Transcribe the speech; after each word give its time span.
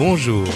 Bonjour, 0.00 0.46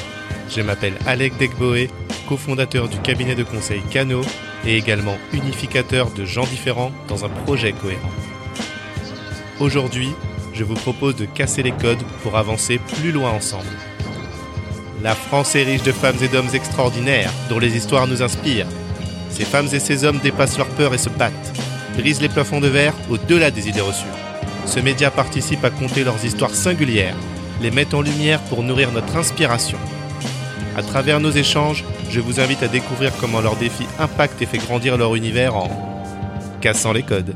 je 0.48 0.62
m'appelle 0.62 0.94
Alec 1.06 1.36
Degboé, 1.36 1.90
cofondateur 2.26 2.88
du 2.88 2.96
cabinet 3.00 3.34
de 3.34 3.42
conseil 3.42 3.82
Cano 3.90 4.22
et 4.64 4.78
également 4.78 5.18
unificateur 5.34 6.10
de 6.12 6.24
gens 6.24 6.46
différents 6.46 6.92
dans 7.08 7.26
un 7.26 7.28
projet 7.28 7.74
cohérent. 7.74 8.08
Aujourd'hui, 9.60 10.08
je 10.54 10.64
vous 10.64 10.72
propose 10.72 11.16
de 11.16 11.26
casser 11.26 11.62
les 11.62 11.72
codes 11.72 12.02
pour 12.22 12.38
avancer 12.38 12.78
plus 12.78 13.12
loin 13.12 13.32
ensemble. 13.32 13.68
La 15.02 15.14
France 15.14 15.54
est 15.56 15.64
riche 15.64 15.82
de 15.82 15.92
femmes 15.92 16.22
et 16.22 16.28
d'hommes 16.28 16.54
extraordinaires 16.54 17.30
dont 17.50 17.58
les 17.58 17.76
histoires 17.76 18.06
nous 18.06 18.22
inspirent. 18.22 18.68
Ces 19.28 19.44
femmes 19.44 19.68
et 19.74 19.78
ces 19.78 20.06
hommes 20.06 20.20
dépassent 20.20 20.56
leurs 20.56 20.68
peurs 20.68 20.94
et 20.94 20.98
se 20.98 21.10
battent, 21.10 21.52
brisent 21.98 22.22
les 22.22 22.30
plafonds 22.30 22.60
de 22.60 22.68
verre 22.68 22.94
au-delà 23.10 23.50
des 23.50 23.68
idées 23.68 23.82
reçues. 23.82 24.06
Ce 24.64 24.80
média 24.80 25.10
participe 25.10 25.66
à 25.66 25.70
compter 25.70 26.02
leurs 26.02 26.24
histoires 26.24 26.54
singulières, 26.54 27.16
les 27.60 27.70
met 27.70 27.94
en 27.94 28.02
lumière 28.02 28.40
pour 28.42 28.62
nourrir 28.62 28.92
notre 28.92 29.16
inspiration. 29.16 29.78
À 30.76 30.82
travers 30.82 31.20
nos 31.20 31.30
échanges, 31.30 31.84
je 32.10 32.20
vous 32.20 32.40
invite 32.40 32.62
à 32.62 32.68
découvrir 32.68 33.12
comment 33.20 33.40
leurs 33.40 33.56
défis 33.56 33.86
impactent 33.98 34.42
et 34.42 34.46
fait 34.46 34.58
grandir 34.58 34.96
leur 34.96 35.14
univers 35.14 35.54
en 35.56 35.68
cassant 36.60 36.92
les 36.92 37.02
codes. 37.02 37.34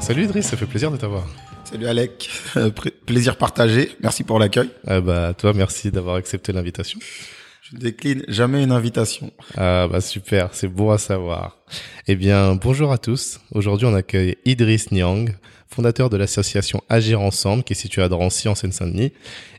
Salut 0.00 0.24
Idriss, 0.24 0.46
ça 0.46 0.56
fait 0.56 0.66
plaisir 0.66 0.90
de 0.90 0.96
t'avoir. 0.96 1.26
Salut 1.64 1.86
Alec, 1.86 2.30
euh, 2.56 2.70
plaisir 3.04 3.36
partagé. 3.36 3.92
Merci 4.00 4.24
pour 4.24 4.38
l'accueil. 4.38 4.70
Ah 4.86 5.00
bah 5.00 5.34
toi 5.34 5.52
merci 5.54 5.90
d'avoir 5.90 6.16
accepté 6.16 6.52
l'invitation. 6.52 6.98
Je 7.62 7.76
ne 7.76 7.80
décline 7.80 8.24
jamais 8.28 8.62
une 8.62 8.72
invitation. 8.72 9.30
Ah 9.56 9.86
bah 9.90 10.00
super, 10.00 10.50
c'est 10.52 10.68
bon 10.68 10.90
à 10.90 10.98
savoir. 10.98 11.58
Eh 12.06 12.16
bien 12.16 12.54
bonjour 12.54 12.92
à 12.92 12.98
tous. 12.98 13.40
Aujourd'hui 13.52 13.86
on 13.86 13.94
accueille 13.94 14.36
Idriss 14.46 14.92
Niang, 14.92 15.28
fondateur 15.68 16.10
de 16.10 16.16
l'association 16.16 16.82
Agir 16.88 17.20
Ensemble 17.20 17.62
qui 17.62 17.74
est 17.74 17.76
située 17.76 18.02
à 18.02 18.08
Drancy 18.08 18.48
en 18.48 18.54
Seine-Saint-Denis. 18.54 19.12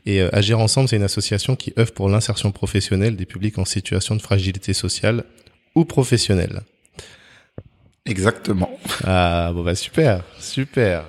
Et 0.06 0.20
euh, 0.20 0.28
Agir 0.34 0.58
Ensemble 0.58 0.88
c'est 0.88 0.96
une 0.96 1.02
association 1.02 1.56
qui 1.56 1.72
œuvre 1.78 1.92
pour 1.92 2.08
l'insertion 2.08 2.52
professionnelle 2.52 3.16
des 3.16 3.26
publics 3.26 3.58
en 3.58 3.64
situation 3.64 4.16
de 4.16 4.22
fragilité 4.22 4.72
sociale 4.72 5.24
ou 5.74 5.84
professionnelle. 5.84 6.62
Exactement. 8.06 8.70
Ah 9.04 9.52
bon 9.54 9.62
bah 9.62 9.74
super, 9.74 10.22
super. 10.38 11.04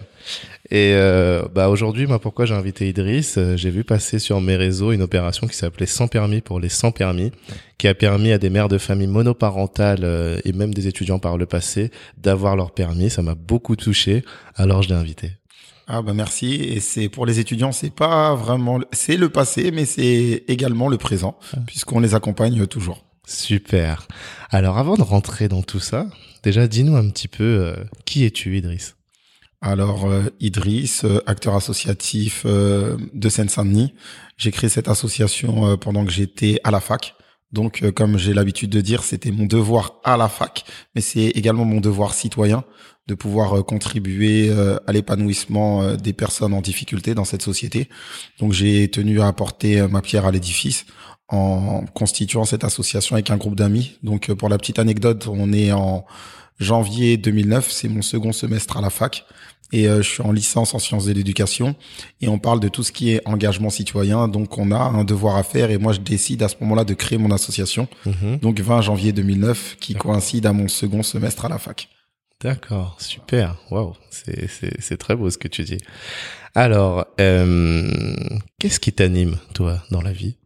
Et 0.71 0.93
euh, 0.95 1.43
bah 1.53 1.67
aujourd'hui, 1.67 2.07
moi, 2.07 2.17
pourquoi 2.17 2.45
j'ai 2.45 2.53
invité 2.53 2.87
Idriss 2.87 3.37
euh, 3.37 3.57
J'ai 3.57 3.69
vu 3.69 3.83
passer 3.83 4.19
sur 4.19 4.39
mes 4.39 4.55
réseaux 4.55 4.93
une 4.93 5.01
opération 5.01 5.45
qui 5.45 5.57
s'appelait 5.57 5.85
Sans 5.85 6.07
permis 6.07 6.39
pour 6.39 6.61
les 6.61 6.69
sans 6.69 6.91
permis, 6.91 7.31
qui 7.77 7.89
a 7.89 7.93
permis 7.93 8.31
à 8.31 8.37
des 8.37 8.49
mères 8.49 8.69
de 8.69 8.77
familles 8.77 9.07
monoparentales 9.07 10.05
euh, 10.05 10.39
et 10.45 10.53
même 10.53 10.73
des 10.73 10.87
étudiants 10.87 11.19
par 11.19 11.37
le 11.37 11.45
passé 11.45 11.91
d'avoir 12.17 12.55
leur 12.55 12.71
permis. 12.71 13.09
Ça 13.09 13.21
m'a 13.21 13.35
beaucoup 13.35 13.75
touché, 13.75 14.23
alors 14.55 14.81
je 14.81 14.87
l'ai 14.87 14.95
invité. 14.95 15.31
Ah 15.87 16.01
bah 16.01 16.13
merci. 16.13 16.53
Et 16.53 16.79
c'est 16.79 17.09
pour 17.09 17.25
les 17.25 17.39
étudiants, 17.39 17.73
c'est 17.73 17.93
pas 17.93 18.33
vraiment, 18.33 18.79
c'est 18.93 19.17
le 19.17 19.27
passé, 19.27 19.71
mais 19.71 19.83
c'est 19.83 20.45
également 20.47 20.87
le 20.87 20.97
présent, 20.97 21.37
ah. 21.53 21.57
puisqu'on 21.67 21.99
les 21.99 22.15
accompagne 22.15 22.65
toujours. 22.65 23.03
Super. 23.27 24.07
Alors 24.51 24.77
avant 24.77 24.95
de 24.95 25.01
rentrer 25.01 25.49
dans 25.49 25.63
tout 25.63 25.81
ça, 25.81 26.07
déjà 26.43 26.69
dis-nous 26.69 26.95
un 26.95 27.09
petit 27.09 27.27
peu 27.27 27.75
qui 28.05 28.23
es-tu, 28.23 28.57
Idriss? 28.57 28.95
Alors, 29.61 30.09
euh, 30.09 30.23
Idriss, 30.39 31.05
euh, 31.05 31.21
acteur 31.27 31.55
associatif 31.55 32.43
euh, 32.45 32.97
de 33.13 33.29
Seine-Saint-Denis. 33.29 33.93
J'ai 34.35 34.51
créé 34.51 34.69
cette 34.69 34.87
association 34.87 35.77
pendant 35.77 36.03
que 36.03 36.11
j'étais 36.11 36.59
à 36.63 36.71
la 36.71 36.79
fac. 36.79 37.13
Donc, 37.51 37.83
comme 37.91 38.17
j'ai 38.17 38.33
l'habitude 38.33 38.71
de 38.71 38.81
dire, 38.81 39.03
c'était 39.03 39.29
mon 39.29 39.45
devoir 39.45 39.99
à 40.03 40.17
la 40.17 40.29
fac, 40.29 40.63
mais 40.95 41.01
c'est 41.01 41.27
également 41.27 41.63
mon 41.63 41.79
devoir 41.79 42.15
citoyen 42.15 42.63
de 43.07 43.13
pouvoir 43.13 43.63
contribuer 43.65 44.51
à 44.87 44.91
l'épanouissement 44.91 45.95
des 45.95 46.13
personnes 46.13 46.55
en 46.55 46.61
difficulté 46.61 47.13
dans 47.13 47.25
cette 47.25 47.43
société. 47.43 47.87
Donc, 48.39 48.53
j'ai 48.53 48.89
tenu 48.89 49.21
à 49.21 49.27
apporter 49.27 49.85
ma 49.87 50.01
pierre 50.01 50.25
à 50.25 50.31
l'édifice 50.31 50.85
en 51.27 51.85
constituant 51.93 52.45
cette 52.45 52.63
association 52.63 53.15
avec 53.15 53.29
un 53.29 53.37
groupe 53.37 53.55
d'amis. 53.55 53.97
Donc, 54.01 54.33
pour 54.33 54.49
la 54.49 54.57
petite 54.57 54.79
anecdote, 54.79 55.27
on 55.27 55.53
est 55.53 55.71
en 55.71 56.05
janvier 56.59 57.17
2009, 57.17 57.71
c'est 57.71 57.89
mon 57.89 58.01
second 58.01 58.31
semestre 58.31 58.77
à 58.77 58.81
la 58.81 58.89
fac 58.89 59.25
et 59.71 59.87
euh, 59.87 60.01
je 60.01 60.09
suis 60.09 60.21
en 60.21 60.31
licence 60.31 60.73
en 60.73 60.79
sciences 60.79 61.05
de 61.05 61.13
l'éducation 61.13 61.75
et 62.19 62.27
on 62.27 62.39
parle 62.39 62.59
de 62.59 62.67
tout 62.67 62.83
ce 62.83 62.91
qui 62.91 63.11
est 63.11 63.21
engagement 63.25 63.69
citoyen. 63.69 64.27
Donc 64.27 64.57
on 64.57 64.71
a 64.71 64.79
un 64.79 65.03
devoir 65.03 65.37
à 65.37 65.43
faire 65.43 65.71
et 65.71 65.77
moi 65.77 65.93
je 65.93 65.99
décide 65.99 66.43
à 66.43 66.49
ce 66.49 66.55
moment-là 66.61 66.83
de 66.83 66.93
créer 66.93 67.17
mon 67.17 67.31
association. 67.31 67.87
Mhm. 68.05 68.39
Donc 68.39 68.59
20 68.59 68.81
janvier 68.81 69.11
2009 69.13 69.77
qui 69.79 69.95
coïncide 69.95 70.45
à 70.45 70.53
mon 70.53 70.67
second 70.67 71.03
semestre 71.03 71.45
à 71.45 71.49
la 71.49 71.57
fac. 71.57 71.89
D'accord, 72.41 72.97
super. 72.99 73.55
Waouh, 73.69 73.93
c'est 74.09 74.49
c'est 74.79 74.97
très 74.97 75.15
beau 75.15 75.29
ce 75.29 75.37
que 75.37 75.47
tu 75.47 75.63
dis. 75.63 75.77
Alors, 76.55 77.05
euh, 77.19 78.17
qu'est-ce 78.59 78.79
qui 78.79 78.91
t'anime 78.91 79.37
toi 79.53 79.83
dans 79.91 80.01
la 80.01 80.11
vie? 80.11 80.37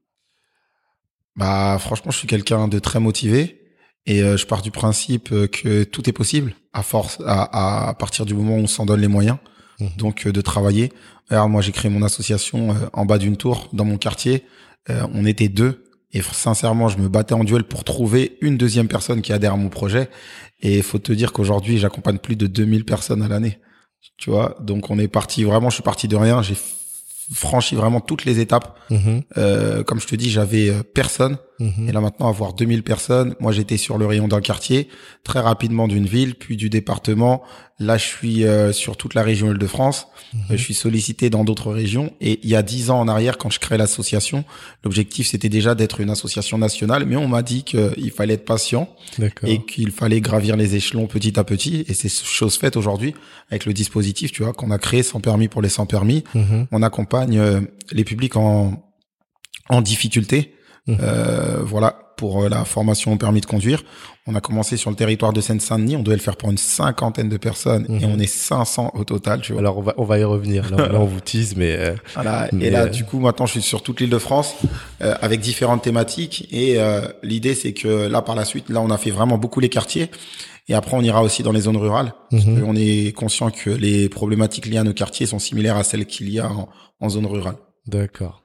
Bah 1.38 1.78
franchement, 1.80 2.12
je 2.12 2.18
suis 2.18 2.28
quelqu'un 2.28 2.68
de 2.68 2.80
très 2.80 3.00
motivé. 3.00 3.65
Et 4.06 4.22
euh, 4.22 4.38
je 4.38 4.46
pars 4.46 4.62
du 4.62 4.72
principe 4.72 5.32
euh, 5.32 5.48
que 5.48 5.84
tout 5.84 6.08
est 6.10 6.14
possible 6.14 6.54
à 6.74 6.84
force, 6.84 7.20
à, 7.26 7.90
à 7.90 7.94
partir 7.96 8.26
du 8.26 8.34
moment 8.34 8.56
où 8.56 8.60
on 8.60 8.68
s'en 8.68 8.86
donne 8.86 9.02
les 9.02 9.08
moyens. 9.08 9.38
Mmh. 9.80 9.88
Donc 9.98 10.28
euh, 10.28 10.32
de 10.32 10.42
travailler. 10.42 10.92
Alors 11.30 11.50
moi 11.50 11.62
j'ai 11.62 11.72
créé 11.72 11.90
mon 11.90 12.04
association 12.04 12.76
en 12.94 13.06
bas 13.06 13.18
d'une 13.18 13.36
tour 13.36 13.70
dans 13.74 13.86
mon 13.86 13.98
quartier. 13.98 14.44
on 14.88 15.26
était 15.26 15.48
deux 15.48 15.86
et 16.14 16.22
sincèrement 16.22 16.88
je 16.88 17.00
me 17.00 17.10
battais 17.10 17.34
en 17.34 17.44
duel 17.44 17.64
pour 17.64 17.84
trouver 17.84 18.38
une 18.42 18.58
deuxième 18.58 18.88
personne 18.88 19.24
qui 19.24 19.34
adhère 19.34 19.54
à 19.54 19.58
mon 19.58 19.70
projet. 19.70 20.10
Et 20.62 20.78
il 20.78 20.84
faut 20.84 21.00
te 21.00 21.12
dire 21.12 21.34
qu'aujourd'hui 21.34 21.80
j'accompagne 21.80 22.20
plus 22.20 22.36
de 22.36 22.46
2000 22.46 22.86
personnes 22.86 23.24
à 23.24 23.28
l'année. 23.28 23.58
Tu 24.18 24.30
vois, 24.30 24.56
donc 24.62 24.92
on 24.92 25.00
est 25.00 25.08
parti 25.08 25.44
vraiment. 25.44 25.72
Je 25.72 25.76
suis 25.76 25.84
parti 25.84 26.08
de 26.08 26.16
rien. 26.16 26.44
J'ai 26.44 26.56
franchi 27.34 27.76
vraiment 27.76 28.02
toutes 28.02 28.24
les 28.26 28.40
étapes. 28.40 28.78
Euh, 29.38 29.84
comme 29.84 30.00
je 30.00 30.06
te 30.08 30.16
dis, 30.16 30.30
j'avais 30.30 30.72
personne. 30.94 31.38
Mhm. 31.60 31.90
Et 31.90 31.92
là 31.92 32.02
maintenant, 32.02 32.28
avoir 32.28 32.54
2000 32.54 32.84
personnes, 32.84 33.36
moi 33.40 33.52
j'étais 33.52 33.78
sur 33.78 33.98
le 33.98 34.06
rayon 34.06 34.28
d'un 34.28 34.42
quartier, 34.42 34.90
très 35.24 35.40
rapidement 35.40 35.88
d'une 35.88 36.06
ville, 36.06 36.36
puis 36.36 36.58
du 36.58 36.70
département. 36.70 37.44
Là, 37.78 37.98
je 37.98 38.06
suis 38.06 38.46
euh, 38.46 38.72
sur 38.72 38.96
toute 38.96 39.16
la 39.16 39.24
région 39.24 39.52
Île-de-France. 39.52 40.08
Mhm. 40.34 40.42
je 40.52 40.56
suis 40.56 40.74
sollicité 40.74 41.30
dans 41.30 41.44
d'autres 41.44 41.72
régions. 41.72 42.14
Et 42.22 42.40
il 42.44 42.50
y 42.50 42.56
a 42.56 42.64
dix 42.64 42.90
ans 42.90 43.00
en 43.00 43.08
arrière, 43.08 43.38
quand 43.38 43.50
je 43.50 43.60
crée 43.60 43.78
l'association, 43.78 44.46
l'objectif 44.84 45.28
c'était 45.28 45.50
déjà 45.50 45.76
d'être 45.76 46.00
une 46.00 46.10
association 46.10 46.58
nationale. 46.58 47.06
Mais 47.06 47.16
on 47.16 47.28
m'a 47.28 47.42
dit 47.42 47.64
qu'il 47.64 48.12
fallait 48.12 48.36
être 48.36 48.46
patient 48.46 48.90
et 49.44 49.64
qu'il 49.66 49.92
fallait 49.92 50.22
gravir 50.22 50.56
les 50.56 50.76
échelons 50.76 51.08
petit 51.08 51.38
à 51.40 51.44
petit. 51.44 51.86
Et 51.88 51.94
c'est 51.94 52.10
chose 52.10 52.58
faite 52.58 52.78
aujourd'hui 52.78 53.14
avec 53.50 53.66
le 53.66 53.74
dispositif, 53.74 54.32
tu 54.32 54.44
vois, 54.44 54.54
qu'on 54.54 54.72
a 54.72 54.78
créé 54.78 55.04
sans 55.04 55.20
permis 55.20 55.48
pour 55.48 55.62
les 55.62 55.70
sans 55.70 55.86
permis. 55.86 56.24
On 56.72 56.82
accompagne 56.82 57.66
les 57.92 58.04
publics 58.04 58.36
en 58.36 58.82
en 59.70 59.82
difficulté. 59.82 60.54
Mmh. 60.88 60.98
Euh, 61.02 61.62
voilà, 61.64 61.96
pour 62.16 62.44
euh, 62.44 62.50
la 62.50 62.64
formation 62.64 63.14
au 63.14 63.16
permis 63.16 63.42
de 63.42 63.48
conduire. 63.48 63.84
On 64.28 64.36
a 64.36 64.42
commencé 64.42 64.78
sur 64.78 64.92
le 64.92 64.96
territoire 64.96 65.34
de 65.34 65.42
Seine-Saint-Denis. 65.42 65.98
On 65.98 66.04
devait 66.04 66.16
le 66.16 66.22
faire 66.22 66.36
pour 66.36 66.52
une 66.52 66.60
cinquantaine 66.60 67.28
de 67.28 67.38
personnes 67.38 67.86
et 67.90 68.06
mmh. 68.06 68.12
on 68.12 68.20
est 68.20 68.28
500 68.28 68.92
au 68.94 69.04
total. 69.04 69.42
Tu 69.42 69.54
vois. 69.54 69.62
Alors 69.62 69.80
on 69.80 69.82
va 69.82 69.96
on 69.98 70.04
va 70.04 70.20
y 70.20 70.24
revenir. 70.24 70.70
Là, 70.76 70.90
on 70.94 71.06
vous 71.06 71.22
tease, 71.22 71.56
mais 71.56 71.76
euh, 71.76 71.96
voilà. 72.14 72.50
et 72.60 72.70
là, 72.70 72.86
du 72.88 73.04
coup, 73.04 73.20
maintenant, 73.20 73.48
je 73.48 73.54
suis 73.54 73.62
sur 73.64 73.82
toute 73.82 74.00
l'île 74.00 74.10
de 74.12 74.20
France 74.20 74.56
avec 75.00 75.40
différentes 75.40 75.82
thématiques. 75.82 76.48
Et 76.52 76.78
l'idée, 77.24 77.56
c'est 77.56 77.74
que 77.74 78.08
là, 78.08 78.22
par 78.22 78.36
la 78.36 78.46
suite, 78.46 78.70
là, 78.70 78.82
on 78.82 78.90
a 78.92 78.98
fait 78.98 79.12
vraiment 79.12 79.38
beaucoup 79.38 79.60
les 79.60 79.70
quartiers. 79.70 80.12
Et 80.68 80.74
après, 80.74 80.98
on 80.98 81.02
ira 81.02 81.22
aussi 81.22 81.44
dans 81.44 81.52
les 81.52 81.62
zones 81.62 81.78
rurales. 81.78 82.14
Mmh. 82.32 82.64
on 82.66 82.76
est 82.76 83.16
conscient 83.16 83.52
que 83.52 83.70
les 83.70 84.10
problématiques 84.10 84.66
liées 84.66 84.78
à 84.78 84.84
nos 84.84 84.94
quartiers 84.94 85.28
sont 85.28 85.38
similaires 85.40 85.78
à 85.78 85.84
celles 85.84 86.08
qu'il 86.08 86.30
y 86.30 86.40
a 86.40 86.50
en, 86.50 86.70
en 87.00 87.10
zone 87.10 87.28
rurale. 87.28 87.56
D'accord. 87.88 88.44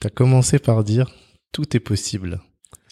Tu 0.00 0.08
as 0.08 0.10
commencé 0.10 0.58
par 0.58 0.82
dire 0.82 1.06
tout 1.52 1.76
est 1.76 1.80
possible. 1.80 2.40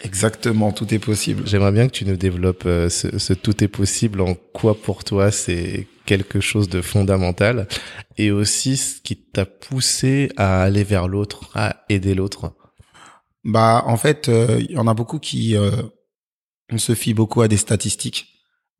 Exactement, 0.02 0.72
tout 0.72 0.94
est 0.94 0.98
possible. 0.98 1.42
J'aimerais 1.46 1.72
bien 1.72 1.86
que 1.86 1.92
tu 1.92 2.06
nous 2.06 2.16
développes 2.16 2.64
euh, 2.64 2.88
ce, 2.88 3.32
tout 3.34 3.62
est 3.62 3.68
possible, 3.68 4.20
en 4.20 4.34
quoi 4.34 4.74
pour 4.74 5.04
toi 5.04 5.30
c'est 5.30 5.86
quelque 6.06 6.40
chose 6.40 6.68
de 6.68 6.80
fondamental, 6.80 7.68
et 8.16 8.30
aussi 8.30 8.76
ce 8.76 9.00
qui 9.00 9.16
t'a 9.16 9.44
poussé 9.44 10.30
à 10.36 10.62
aller 10.62 10.84
vers 10.84 11.06
l'autre, 11.06 11.50
à 11.54 11.84
aider 11.88 12.14
l'autre. 12.14 12.54
Bah, 13.44 13.84
en 13.86 13.96
fait, 13.96 14.28
euh, 14.28 14.58
il 14.60 14.72
y 14.72 14.78
en 14.78 14.86
a 14.86 14.94
beaucoup 14.94 15.18
qui, 15.18 15.56
euh, 15.56 15.70
on 16.72 16.78
se 16.78 16.94
fie 16.94 17.14
beaucoup 17.14 17.42
à 17.42 17.48
des 17.48 17.56
statistiques. 17.56 18.26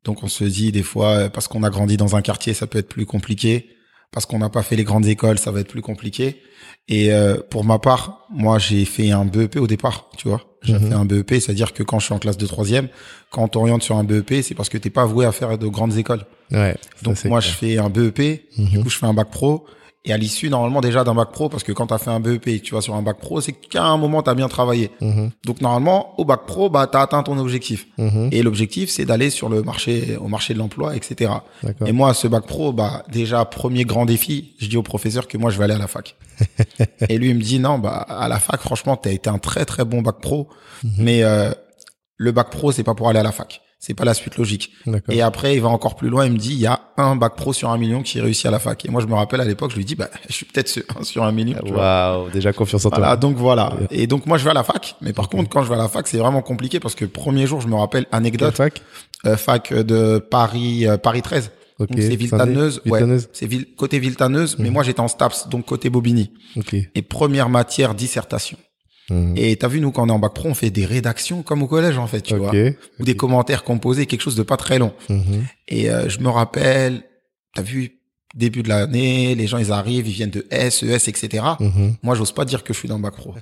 Donc 0.03 0.23
on 0.23 0.27
se 0.27 0.43
dit 0.43 0.71
des 0.71 0.83
fois, 0.83 1.29
parce 1.29 1.47
qu'on 1.47 1.63
a 1.63 1.69
grandi 1.69 1.97
dans 1.97 2.15
un 2.15 2.21
quartier, 2.21 2.53
ça 2.53 2.65
peut 2.65 2.79
être 2.79 2.89
plus 2.89 3.05
compliqué 3.05 3.69
parce 4.11 4.25
qu'on 4.25 4.39
n'a 4.39 4.49
pas 4.49 4.61
fait 4.61 4.75
les 4.75 4.83
grandes 4.83 5.05
écoles, 5.05 5.39
ça 5.39 5.51
va 5.51 5.61
être 5.61 5.69
plus 5.69 5.81
compliqué. 5.81 6.41
Et 6.87 7.13
euh, 7.13 7.37
pour 7.49 7.63
ma 7.63 7.79
part, 7.79 8.25
moi, 8.29 8.59
j'ai 8.59 8.83
fait 8.85 9.11
un 9.11 9.25
BEP 9.25 9.55
au 9.55 9.67
départ, 9.67 10.09
tu 10.17 10.27
vois. 10.27 10.41
J'ai 10.61 10.73
mhm. 10.73 10.89
fait 10.89 10.93
un 10.93 11.05
BEP, 11.05 11.29
c'est-à-dire 11.35 11.73
que 11.73 11.81
quand 11.81 11.99
je 11.99 12.05
suis 12.05 12.13
en 12.13 12.19
classe 12.19 12.37
de 12.37 12.45
troisième, 12.45 12.89
quand 13.29 13.43
on 13.43 13.47
t'oriente 13.47 13.83
sur 13.83 13.95
un 13.95 14.03
BEP, 14.03 14.43
c'est 14.43 14.53
parce 14.53 14.69
que 14.69 14.77
t'es 14.77 14.89
pas 14.89 15.05
voué 15.05 15.25
à 15.25 15.31
faire 15.31 15.57
de 15.57 15.67
grandes 15.67 15.97
écoles. 15.97 16.25
Ouais. 16.51 16.75
Donc 17.03 17.23
moi, 17.25 17.39
je 17.39 17.49
fais 17.49 17.77
un 17.77 17.89
BEP, 17.89 18.19
du 18.57 18.77
mhm. 18.77 18.83
coup, 18.83 18.89
je 18.89 18.97
fais 18.97 19.05
un 19.05 19.13
bac 19.13 19.29
pro. 19.31 19.65
Et 20.03 20.11
à 20.11 20.17
l'issue, 20.17 20.49
normalement, 20.49 20.81
déjà 20.81 21.03
d'un 21.03 21.13
bac 21.13 21.29
pro, 21.31 21.47
parce 21.47 21.63
que 21.63 21.71
quand 21.71 21.87
tu 21.87 21.93
as 21.93 21.99
fait 21.99 22.09
un 22.09 22.19
BEP 22.19 22.47
et 22.47 22.59
que 22.59 22.65
tu 22.65 22.73
vas 22.73 22.81
sur 22.81 22.95
un 22.95 23.03
bac 23.03 23.19
pro, 23.19 23.39
c'est 23.39 23.51
qu'à 23.51 23.83
un 23.83 23.97
moment, 23.97 24.23
tu 24.23 24.31
as 24.31 24.33
bien 24.33 24.47
travaillé. 24.47 24.89
Mhm. 24.99 25.29
Donc, 25.45 25.61
normalement, 25.61 26.19
au 26.19 26.25
bac 26.25 26.47
pro, 26.47 26.71
bah, 26.71 26.87
tu 26.91 26.97
as 26.97 27.01
atteint 27.01 27.21
ton 27.21 27.37
objectif. 27.37 27.85
Mhm. 27.99 28.29
Et 28.31 28.41
l'objectif, 28.41 28.89
c'est 28.89 29.05
d'aller 29.05 29.29
sur 29.29 29.47
le 29.47 29.61
marché, 29.61 30.17
au 30.19 30.27
marché 30.27 30.55
de 30.55 30.59
l'emploi, 30.59 30.95
etc. 30.95 31.31
Et 31.85 31.91
moi, 31.91 32.15
ce 32.15 32.27
bac 32.27 32.47
pro, 32.47 32.73
bah, 32.73 33.03
déjà, 33.11 33.45
premier 33.45 33.85
grand 33.85 34.05
défi, 34.05 34.55
je 34.59 34.67
dis 34.67 34.77
au 34.77 34.83
professeur 34.83 35.27
que 35.27 35.37
moi, 35.37 35.51
je 35.51 35.59
vais 35.59 35.65
aller 35.65 35.75
à 35.75 35.79
la 35.79 35.87
fac. 35.87 36.15
et 37.09 37.19
lui, 37.19 37.29
il 37.29 37.35
me 37.35 37.41
dit, 37.41 37.59
non, 37.59 37.77
bah, 37.77 37.97
à 38.09 38.27
la 38.27 38.39
fac, 38.39 38.59
franchement, 38.59 38.97
tu 38.97 39.07
as 39.07 39.11
été 39.11 39.29
un 39.29 39.37
très, 39.37 39.65
très 39.65 39.85
bon 39.85 40.01
bac 40.01 40.19
pro. 40.19 40.49
Mhm. 40.83 40.91
Mais 40.97 41.23
euh, 41.23 41.51
le 42.17 42.31
bac 42.31 42.49
pro, 42.49 42.71
c'est 42.71 42.83
pas 42.83 42.95
pour 42.95 43.07
aller 43.07 43.19
à 43.19 43.23
la 43.23 43.31
fac. 43.31 43.61
C'est 43.81 43.95
pas 43.95 44.05
la 44.05 44.13
suite 44.13 44.37
logique. 44.37 44.73
Et 45.09 45.23
après, 45.23 45.55
il 45.55 45.61
va 45.61 45.69
encore 45.69 45.95
plus 45.95 46.09
loin. 46.09 46.23
Il 46.27 46.33
me 46.33 46.37
dit, 46.37 46.53
il 46.53 46.59
y 46.59 46.67
a 46.67 46.81
un 46.97 47.15
bac 47.15 47.35
pro 47.35 47.51
sur 47.51 47.71
un 47.71 47.79
million 47.79 48.03
qui 48.03 48.21
réussit 48.21 48.45
à 48.45 48.51
la 48.51 48.59
fac. 48.59 48.85
Et 48.85 48.89
moi, 48.89 49.01
je 49.01 49.07
me 49.07 49.15
rappelle 49.15 49.41
à 49.41 49.43
l'époque, 49.43 49.71
je 49.71 49.77
lui 49.77 49.85
dis, 49.85 49.95
bah, 49.95 50.07
je 50.29 50.33
suis 50.33 50.45
peut-être 50.45 50.67
ce 50.67 50.81
sur 51.01 51.23
un 51.23 51.31
million. 51.31 51.57
Waouh, 51.65 52.29
déjà 52.29 52.53
confiance 52.53 52.85
en 52.85 52.89
Voilà, 52.89 53.07
toi. 53.07 53.15
donc 53.17 53.37
voilà. 53.37 53.73
Et 53.89 54.05
donc 54.05 54.27
moi, 54.27 54.37
je 54.37 54.43
vais 54.43 54.51
à 54.51 54.53
la 54.53 54.63
fac. 54.63 54.95
Mais 55.01 55.13
par 55.13 55.29
contre, 55.29 55.49
quand 55.49 55.63
je 55.63 55.69
vais 55.69 55.73
à 55.73 55.79
la 55.79 55.87
fac, 55.87 56.07
c'est 56.07 56.19
vraiment 56.19 56.43
compliqué 56.43 56.79
parce 56.79 56.93
que 56.93 57.05
premier 57.05 57.47
jour, 57.47 57.59
je 57.59 57.67
me 57.67 57.73
rappelle, 57.73 58.05
Quelle 58.05 58.17
anecdote, 58.17 58.55
fac 58.55 58.83
euh, 59.25 59.35
fac 59.35 59.73
de 59.73 60.19
Paris, 60.19 60.85
euh, 60.85 60.97
Paris 60.97 61.23
13. 61.23 61.49
Ok. 61.79 61.89
Donc 61.89 61.99
c'est. 61.99 62.27
Saint-Denis 62.27 62.79
Ouais, 62.85 63.01
c'est 63.33 63.47
ville, 63.47 63.65
côté 63.75 63.97
Villetaneuse. 63.97 64.57
Mais 64.59 64.69
moi, 64.69 64.83
j'étais 64.83 64.99
en 64.99 65.07
STAPS, 65.07 65.49
donc 65.49 65.65
côté 65.65 65.89
Bobigny. 65.89 66.31
Ok. 66.55 66.75
Et 66.93 67.01
première 67.01 67.49
matière, 67.49 67.95
dissertation. 67.95 68.59
Mhm. 69.11 69.33
Et 69.37 69.55
t'as 69.57 69.67
vu, 69.67 69.81
nous, 69.81 69.91
quand 69.91 70.03
on 70.03 70.09
est 70.09 70.11
en 70.11 70.19
bac 70.19 70.33
pro, 70.33 70.49
on 70.49 70.53
fait 70.53 70.69
des 70.69 70.85
rédactions 70.85 71.43
comme 71.43 71.61
au 71.61 71.67
collège, 71.67 71.97
en 71.97 72.07
fait, 72.07 72.21
tu 72.21 72.35
vois. 72.35 72.49
Ok. 72.49 72.75
Ou 72.99 73.03
des 73.03 73.15
commentaires 73.15 73.63
composés, 73.63 74.05
quelque 74.05 74.21
chose 74.21 74.35
de 74.35 74.43
pas 74.43 74.57
très 74.57 74.79
long. 74.79 74.93
Mhm. 75.09 75.45
Et 75.67 75.91
euh, 75.91 76.07
je 76.09 76.19
me 76.19 76.29
rappelle, 76.29 77.03
t'as 77.53 77.61
vu, 77.61 77.99
début 78.33 78.63
de 78.63 78.69
l'année, 78.69 79.35
les 79.35 79.47
gens, 79.47 79.57
ils 79.57 79.71
arrivent, 79.71 80.07
ils 80.07 80.13
viennent 80.13 80.29
de 80.29 80.47
S, 80.49 80.83
ES, 80.83 81.09
etc. 81.09 81.43
Mhm. 81.59 81.95
Moi, 82.01 82.15
j'ose 82.15 82.31
pas 82.31 82.45
dire 82.45 82.63
que 82.63 82.73
je 82.73 82.79
suis 82.79 82.87
dans 82.87 82.95
le 82.95 83.03
bac 83.03 83.15
pro. 83.15 83.35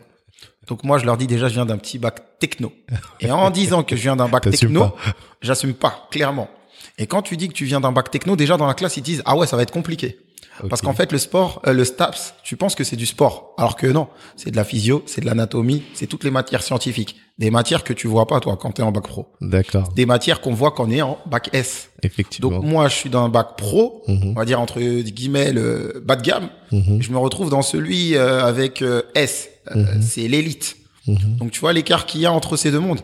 Donc 0.67 0.83
moi, 0.83 0.97
je 0.97 1.05
leur 1.05 1.17
dis 1.17 1.27
déjà, 1.27 1.47
je 1.47 1.53
viens 1.53 1.65
d'un 1.65 1.77
petit 1.77 1.99
bac 1.99 2.39
techno. 2.39 2.71
Et 3.19 3.31
en 3.31 3.49
disant 3.61 3.83
que 3.83 3.95
je 3.95 4.01
viens 4.01 4.15
d'un 4.15 4.27
bac 4.27 4.49
techno, 4.49 4.93
j'assume 5.41 5.73
pas, 5.73 6.07
clairement. 6.11 6.49
Et 6.97 7.07
quand 7.07 7.21
tu 7.21 7.37
dis 7.37 7.47
que 7.47 7.53
tu 7.53 7.65
viens 7.65 7.79
d'un 7.79 7.91
bac 7.91 8.11
techno, 8.11 8.35
déjà 8.35 8.57
dans 8.57 8.67
la 8.67 8.73
classe, 8.73 8.97
ils 8.97 9.03
disent, 9.03 9.21
ah 9.25 9.35
ouais, 9.35 9.47
ça 9.47 9.55
va 9.55 9.63
être 9.63 9.71
compliqué. 9.71 10.17
Parce 10.67 10.81
qu'en 10.81 10.93
fait, 10.93 11.11
le 11.11 11.17
sport, 11.17 11.61
euh, 11.67 11.73
le 11.73 11.85
STAPS, 11.85 12.33
tu 12.43 12.57
penses 12.57 12.75
que 12.75 12.83
c'est 12.83 12.95
du 12.95 13.05
sport. 13.05 13.53
Alors 13.57 13.75
que 13.75 13.87
non, 13.87 14.07
c'est 14.35 14.51
de 14.51 14.55
la 14.55 14.63
physio, 14.63 15.03
c'est 15.05 15.21
de 15.21 15.25
l'anatomie, 15.25 15.83
c'est 15.93 16.07
toutes 16.07 16.23
les 16.23 16.31
matières 16.31 16.63
scientifiques. 16.63 17.15
Des 17.37 17.51
matières 17.51 17.83
que 17.85 17.93
tu 17.93 18.07
vois 18.07 18.27
pas, 18.27 18.39
toi, 18.41 18.57
quand 18.57 18.71
t'es 18.71 18.81
en 18.81 18.91
bac 18.91 19.03
pro. 19.07 19.27
D'accord. 19.39 19.87
Des 19.93 20.05
matières 20.05 20.41
qu'on 20.41 20.53
voit 20.53 20.71
quand 20.71 20.87
on 20.87 20.91
est 20.91 21.01
en 21.01 21.17
bac 21.25 21.49
S. 21.53 21.89
Effectivement. 22.03 22.51
Donc 22.51 22.63
moi, 22.65 22.89
je 22.89 22.95
suis 22.95 23.09
dans 23.09 23.23
un 23.23 23.29
bac 23.29 23.55
pro, 23.57 24.03
Mhm. 24.07 24.31
on 24.31 24.33
va 24.33 24.43
dire 24.45 24.59
entre 24.59 24.79
guillemets 24.81 25.53
le 25.53 26.01
bas 26.05 26.15
de 26.17 26.21
gamme. 26.23 26.49
Mhm. 26.71 27.01
Je 27.01 27.11
me 27.11 27.17
retrouve 27.17 27.49
dans 27.49 27.61
celui 27.61 28.15
euh, 28.15 28.43
avec 28.43 28.81
euh, 28.81 29.03
S, 29.15 29.49
Euh, 29.71 29.75
Mhm. 29.95 30.01
c'est 30.01 30.27
l'élite. 30.27 30.75
Donc 31.07 31.51
tu 31.51 31.59
vois 31.59 31.73
l'écart 31.73 32.05
qu'il 32.05 32.21
y 32.21 32.25
a 32.25 32.31
entre 32.31 32.55
ces 32.57 32.71
deux 32.71 32.79
mondes. 32.79 33.01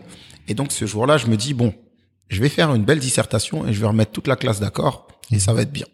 Et 0.47 0.53
donc 0.53 0.71
ce 0.71 0.85
jour-là, 0.85 1.17
je 1.17 1.27
me 1.27 1.37
dis 1.37 1.53
bon, 1.53 1.73
je 2.29 2.41
vais 2.41 2.49
faire 2.49 2.73
une 2.73 2.83
belle 2.83 2.99
dissertation 2.99 3.67
et 3.67 3.73
je 3.73 3.79
vais 3.79 3.87
remettre 3.87 4.11
toute 4.11 4.27
la 4.27 4.35
classe 4.35 4.59
d'accord 4.59 5.07
et 5.31 5.39
ça 5.39 5.53
va 5.53 5.61
être 5.63 5.71
bien. 5.71 5.85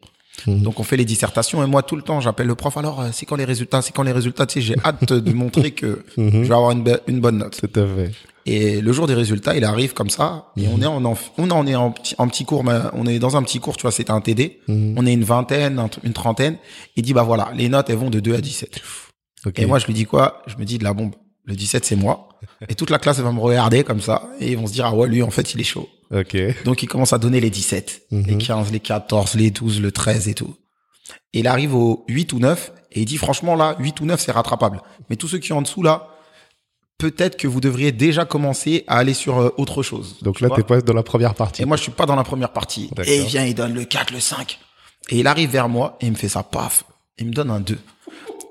Mhm. 0.48 0.62
Donc 0.62 0.80
on 0.80 0.84
fait 0.84 0.98
les 0.98 1.06
dissertations 1.06 1.64
et 1.64 1.68
moi 1.68 1.84
tout 1.84 1.96
le 1.96 2.02
temps 2.02 2.20
j'appelle 2.22 2.48
le 2.48 2.56
prof. 2.56 2.76
Alors 2.78 3.02
euh, 3.02 3.10
c'est 3.12 3.26
quand 3.26 3.36
les 3.36 3.46
résultats 3.46 3.82
C'est 3.82 3.94
quand 3.94 4.04
les 4.04 4.12
résultats? 4.12 4.46
Tu 4.46 4.56
sais, 4.56 4.62
j'ai 4.62 4.76
hâte 4.84 5.12
de 5.14 5.32
montrer 5.34 5.72
que 5.72 6.04
Mhm. 6.18 6.44
je 6.44 6.48
vais 6.50 6.56
avoir 6.56 6.72
une, 6.72 7.20
bonne 7.20 7.38
note. 7.38 7.60
Tout 7.60 7.80
à 7.80 7.86
fait. 7.86 8.12
Et 8.48 8.82
le 8.82 8.92
jour 8.92 9.06
des 9.06 9.14
résultats, 9.14 9.56
il 9.56 9.64
arrive 9.64 9.94
comme 9.94 10.10
ça. 10.10 10.48
Et 10.58 10.68
on 10.68 10.82
est 10.82 10.86
en, 10.88 11.04
on 11.38 11.52
en 11.52 11.68
est 11.68 11.76
en 11.76 11.92
petit, 11.92 12.16
en 12.18 12.28
petit 12.28 12.44
cours, 12.44 12.64
mais 12.64 12.74
on 12.94 13.06
est 13.06 13.20
dans 13.20 13.38
un 13.38 13.44
petit 13.44 13.60
cours, 13.60 13.78
tu 13.78 13.84
vois, 13.84 13.92
c'était 13.92 14.10
un 14.12 14.20
TD. 14.22 14.60
Mhm. 14.68 14.96
On 14.98 15.06
est 15.06 15.14
une 15.14 15.24
vingtaine, 15.24 15.80
une 16.04 16.14
trentaine. 16.14 16.58
Il 16.96 17.04
dit, 17.04 17.14
bah 17.14 17.22
voilà, 17.24 17.52
les 17.56 17.70
notes, 17.70 17.90
elles 17.92 17.98
vont 17.98 18.10
de 18.10 18.20
2 18.20 18.34
à 18.34 18.42
17. 18.42 18.80
Ok. 19.46 19.60
Et 19.60 19.66
moi, 19.68 19.78
je 19.78 19.86
lui 19.86 19.94
dis 19.94 20.06
quoi? 20.06 20.42
Je 20.48 20.56
me 20.58 20.66
dis 20.66 20.80
de 20.80 20.84
la 20.84 20.94
bombe. 20.94 21.14
Le 21.46 21.56
17, 21.56 21.86
c'est 21.86 21.96
moi. 21.96 22.30
Et 22.68 22.74
toute 22.76 22.90
la 22.90 22.98
classe 23.00 23.18
elle 23.20 23.24
va 23.26 23.32
me 23.32 23.40
regarder 23.40 23.84
comme 23.84 24.02
ça. 24.02 24.24
Et 24.40 24.52
ils 24.52 24.58
vont 24.58 24.66
se 24.68 24.74
dire, 24.74 24.86
ah 24.88 24.94
ouais, 24.96 25.08
lui, 25.08 25.22
en 25.22 25.30
fait, 25.30 25.54
il 25.54 25.62
est 25.62 25.64
chaud. 25.64 25.88
Ok. 26.14 26.36
Donc, 26.66 26.84
il 26.84 26.88
commence 26.88 27.14
à 27.14 27.18
donner 27.18 27.40
les 27.40 27.50
17, 27.50 28.04
les 28.12 28.18
Mhm. 28.36 28.38
15, 28.38 28.72
les 28.72 28.80
14, 28.80 29.36
les 29.36 29.52
12, 29.52 29.82
le 29.82 29.92
13 29.92 30.28
et 30.28 30.34
tout. 30.34 30.56
Et 31.34 31.40
il 31.40 31.48
arrive 31.48 31.74
au 31.76 32.04
8 32.10 32.34
ou 32.34 32.40
9 32.40 32.72
et 32.92 33.02
il 33.02 33.06
dit, 33.06 33.18
franchement, 33.18 33.56
là, 33.56 33.76
8 33.80 34.02
ou 34.02 34.06
9, 34.06 34.20
c'est 34.20 34.32
rattrapable. 34.32 34.82
Mais 35.10 35.16
tous 35.16 35.28
ceux 35.30 35.38
qui 35.40 35.48
sont 35.48 35.56
en 35.56 35.62
dessous, 35.62 35.84
là, 35.84 36.08
peut-être 36.98 37.38
que 37.38 37.48
vous 37.48 37.62
devriez 37.62 37.92
déjà 37.92 38.26
commencer 38.26 38.84
à 38.88 38.98
aller 38.98 39.14
sur 39.14 39.40
euh, 39.40 39.50
autre 39.58 39.82
chose. 39.84 40.18
Donc 40.22 40.38
Tu 40.38 40.44
là, 40.44 40.50
t'es 40.56 40.64
pas 40.64 40.82
dans 40.82 40.94
la 40.94 41.04
première 41.04 41.34
partie. 41.34 41.62
et 41.62 41.66
moi, 41.66 41.78
je 41.78 41.84
suis 41.84 41.92
pas 41.92 42.06
dans 42.06 42.16
la 42.16 42.24
première 42.24 42.52
partie. 42.52 42.90
Et 43.06 43.18
il 43.22 43.26
vient, 43.26 43.46
il 43.46 43.56
donne 43.56 43.74
le 43.74 43.86
4, 43.86 44.12
le 44.14 44.20
5. 44.20 44.60
Et 45.10 45.20
il 45.20 45.28
arrive 45.28 45.50
vers 45.50 45.68
moi 45.70 45.98
et 46.02 46.06
il 46.08 46.12
me 46.12 46.18
fait 46.18 46.30
ça, 46.30 46.44
paf. 46.44 46.84
Il 47.18 47.28
me 47.28 47.32
donne 47.34 47.50
un 47.50 47.60
2. 47.60 47.78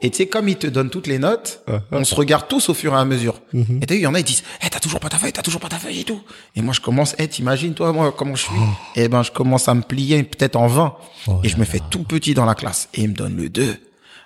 Et 0.02 0.10
tu 0.10 0.16
sais, 0.16 0.26
comme 0.28 0.48
il 0.48 0.56
te 0.56 0.66
donne 0.66 0.88
toutes 0.90 1.06
les 1.06 1.18
notes, 1.18 1.62
Uh-huh. 1.68 1.80
on 1.92 2.04
se 2.04 2.14
regarde 2.14 2.48
tous 2.48 2.68
au 2.70 2.74
fur 2.74 2.92
et 2.94 2.96
à 2.96 3.04
mesure. 3.04 3.40
Mhm. 3.52 3.80
Et 3.82 3.86
t'as 3.86 3.94
vu, 3.94 4.00
il 4.00 4.04
y 4.04 4.06
en 4.06 4.14
a, 4.14 4.20
ils 4.20 4.24
disent, 4.24 4.42
eh, 4.64 4.70
t'as 4.70 4.80
toujours 4.80 4.98
pas 5.00 5.08
ta 5.10 5.18
feuille, 5.18 5.32
t'as 5.32 5.42
toujours 5.42 5.60
pas 5.60 5.68
ta 5.68 5.78
feuille 5.78 6.00
et 6.00 6.04
tout. 6.04 6.22
Et 6.56 6.62
moi, 6.62 6.72
je 6.72 6.80
commence, 6.80 7.14
eh, 7.18 7.28
t'imagines, 7.28 7.74
toi, 7.74 7.92
moi, 7.92 8.10
comment 8.16 8.34
je 8.34 8.44
suis? 8.44 8.54
Et 8.96 9.08
ben, 9.08 9.22
je 9.22 9.30
commence 9.30 9.68
à 9.68 9.74
me 9.74 9.82
plier 9.82 10.22
peut-être 10.22 10.56
en 10.56 10.66
20. 10.68 10.96
Oh 11.28 11.40
et 11.44 11.48
je 11.48 11.56
me 11.58 11.64
fais 11.64 11.80
tout 11.90 12.02
petit 12.04 12.32
dans 12.34 12.46
la 12.46 12.54
classe. 12.54 12.88
Et 12.94 13.02
il 13.02 13.10
me 13.10 13.14
donne 13.14 13.36
le 13.36 13.48
2. 13.50 13.76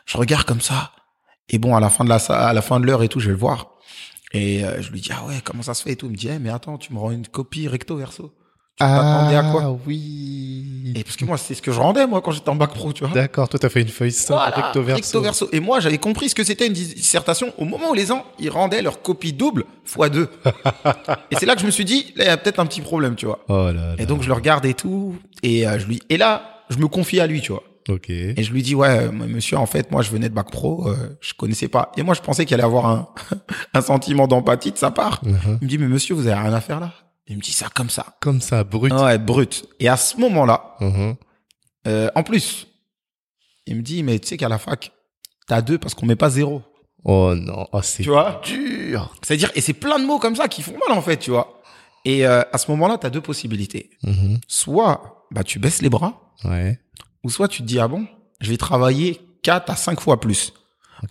Je 0.07 0.17
regarde 0.17 0.45
comme 0.45 0.61
ça. 0.61 0.93
Et 1.49 1.59
bon, 1.59 1.75
à 1.75 1.81
la 1.81 1.91
fin 1.91 2.05
de 2.05 2.09
la, 2.09 2.17
à 2.17 2.53
la 2.53 2.63
fin 2.63 2.79
de 2.81 2.87
l'heure 2.87 3.03
et 3.03 3.09
tout, 3.09 3.21
je 3.21 3.27
vais 3.27 3.33
le 3.33 3.39
voir. 3.39 3.71
Et 4.33 4.65
euh, 4.65 4.81
je 4.81 4.91
lui 4.91 5.01
dis, 5.01 5.11
ah 5.13 5.25
ouais, 5.27 5.41
comment 5.45 5.63
ça 5.63 5.75
se 5.75 5.83
fait 5.83 5.93
et 5.93 5.97
tout. 5.97 6.07
Il 6.07 6.13
me 6.13 6.17
dit, 6.17 6.29
eh, 6.29 6.39
mais 6.39 6.51
attends, 6.51 6.79
tu 6.79 6.93
me 6.93 6.99
rends 6.99 7.11
une 7.11 7.27
copie 7.27 7.69
recto 7.69 7.97
verso. 7.97 8.33
Tu 8.77 8.85
t'attendais 8.85 9.37
à 9.37 9.43
quoi 9.53 9.63
Ah 9.67 9.73
oui. 9.87 10.93
Et 10.97 11.05
parce 11.05 11.17
que 11.17 11.25
moi, 11.25 11.39
c'est 11.39 11.55
ce 11.55 11.63
que 11.63 11.71
je 11.73 11.79
rendais, 11.81 12.07
moi, 12.07 12.21
quand 12.21 12.31
j'étais 12.33 12.49
en 12.49 12.57
bac 12.57 12.73
pro, 12.75 12.93
tu 12.93 13.05
vois. 13.05 13.13
D'accord. 13.15 13.49
Toi, 13.49 13.59
t'as 13.61 13.69
fait 13.69 13.83
une 13.83 13.89
feuille 13.89 14.13
simple 14.13 14.41
Voilà, 14.41 14.57
recto 14.57 14.83
verso. 14.83 15.01
recto 15.03 15.21
verso. 15.21 15.49
Et 15.53 15.61
moi, 15.61 15.81
j'avais 15.81 15.99
compris 15.99 16.29
ce 16.29 16.35
que 16.35 16.45
c'était 16.45 16.67
une 16.67 16.73
dissertation 16.73 17.53
au 17.59 17.65
moment 17.65 17.91
où 17.91 17.95
les 17.95 18.07
gens, 18.07 18.25
ils 18.39 18.51
rendaient 18.51 18.83
leur 18.83 19.03
copie 19.03 19.33
double 19.33 19.65
fois 19.85 20.09
deux. 20.09 20.29
et 21.31 21.37
c'est 21.37 21.47
là 21.47 21.55
que 21.55 21.61
je 21.61 21.67
me 21.67 21.71
suis 21.71 21.85
dit, 21.85 22.13
là, 22.17 22.25
il 22.25 22.29
y 22.29 22.31
a 22.31 22.37
peut-être 22.37 22.59
un 22.59 22.67
petit 22.67 22.81
problème, 22.81 23.15
tu 23.17 23.27
vois. 23.27 23.45
Oh 23.49 23.67
là 23.67 23.73
là. 23.73 23.95
Et 23.99 24.07
donc, 24.07 24.23
je 24.23 24.29
le 24.29 24.35
regarde 24.35 24.65
et 24.67 24.75
tout. 24.75 25.17
Et 25.43 25.67
euh, 25.67 25.79
je 25.79 25.87
lui, 25.87 26.01
et 26.09 26.17
là, 26.17 26.63
je 26.71 26.79
me 26.79 26.89
confie 26.89 27.21
à 27.21 27.27
lui, 27.27 27.41
tu 27.41 27.53
vois. 27.53 27.63
Ok. 27.89 28.09
Et 28.11 28.43
je 28.43 28.51
lui 28.53 28.63
dis, 28.63 28.75
ouais, 28.75 28.89
euh, 28.89 29.13
monsieur, 29.13 29.57
en 29.59 29.67
fait, 29.67 29.91
moi, 29.93 30.03
je 30.03 30.11
venais 30.11 30.29
de 30.29 30.35
bac 30.35 30.51
pro, 30.51 30.89
euh, 30.89 31.17
je 31.21 31.35
connaissais 31.35 31.69
pas. 31.69 31.93
Et 31.97 32.03
moi, 32.03 32.15
je 32.15 32.23
pensais 32.23 32.45
qu'il 32.45 32.55
allait 32.55 32.65
avoir 32.65 32.87
un, 32.87 33.09
un 33.75 33.81
sentiment 33.83 34.27
d'empathie 34.27 34.73
de 34.73 34.79
sa 34.79 34.91
part. 34.91 35.21
Mhm. 35.25 35.59
Il 35.61 35.65
me 35.65 35.69
dit, 35.69 35.79
mais 35.79 35.89
monsieur, 35.89 36.15
vous 36.15 36.27
avez 36.27 36.41
rien 36.41 36.53
à 36.53 36.61
faire 36.61 36.81
là. 36.81 36.93
Il 37.27 37.37
me 37.37 37.43
dit 37.43 37.53
ça 37.53 37.69
comme 37.75 37.91
ça. 37.91 38.17
Comme 38.21 38.41
ça, 38.41 38.65
brut. 38.65 38.93
Ouais, 38.93 39.19
brut. 39.19 39.65
Et 39.81 39.89
à 39.89 39.97
ce 39.97 40.17
moment-là, 40.19 40.77
Mhm. 40.81 41.15
euh, 41.87 42.11
en 42.15 42.23
plus, 42.23 42.67
il 43.67 43.77
me 43.77 43.83
dit, 43.83 44.03
mais 44.03 44.19
tu 44.19 44.29
sais 44.29 44.37
qu'à 44.37 44.49
la 44.49 44.59
fac, 44.59 44.93
t'as 45.47 45.63
deux 45.63 45.79
parce 45.79 45.95
qu'on 45.95 46.07
met 46.07 46.17
pas 46.17 46.31
zéro. 46.31 46.63
Oh 47.05 47.35
non. 47.35 47.67
Oh, 47.73 47.81
c'est 47.83 48.03
Tu 48.03 48.09
vois? 48.11 48.41
dur. 48.45 49.15
C'est-à-dire, 49.23 49.51
et 49.55 49.61
c'est 49.61 49.73
plein 49.75 49.99
de 49.99 50.05
mots 50.05 50.19
comme 50.19 50.37
ça 50.37 50.49
qui 50.49 50.63
font 50.63 50.77
mal 50.87 50.97
en 50.97 51.03
fait, 51.03 51.17
tu 51.19 51.31
vois. 51.31 51.63
Et 52.05 52.27
euh, 52.27 52.43
à 52.53 52.59
ce 52.59 52.71
moment-là, 52.73 52.99
t'as 52.99 53.11
deux 53.11 53.21
possibilités. 53.23 53.91
Mhm. 54.03 54.39
Soit, 54.49 55.27
bah, 55.31 55.45
tu 55.45 55.59
baisses 55.59 55.81
les 55.83 55.89
bras, 55.91 56.33
Ouais. 56.45 56.79
ou 57.23 57.31
soit 57.31 57.49
tu 57.49 57.63
te 57.63 57.67
dis, 57.67 57.79
ah 57.79 57.89
bon, 57.89 58.07
je 58.41 58.51
vais 58.51 58.57
travailler 58.59 59.21
quatre 59.43 59.71
à 59.71 59.77
cinq 59.77 60.01
fois 60.01 60.21
plus. 60.21 60.53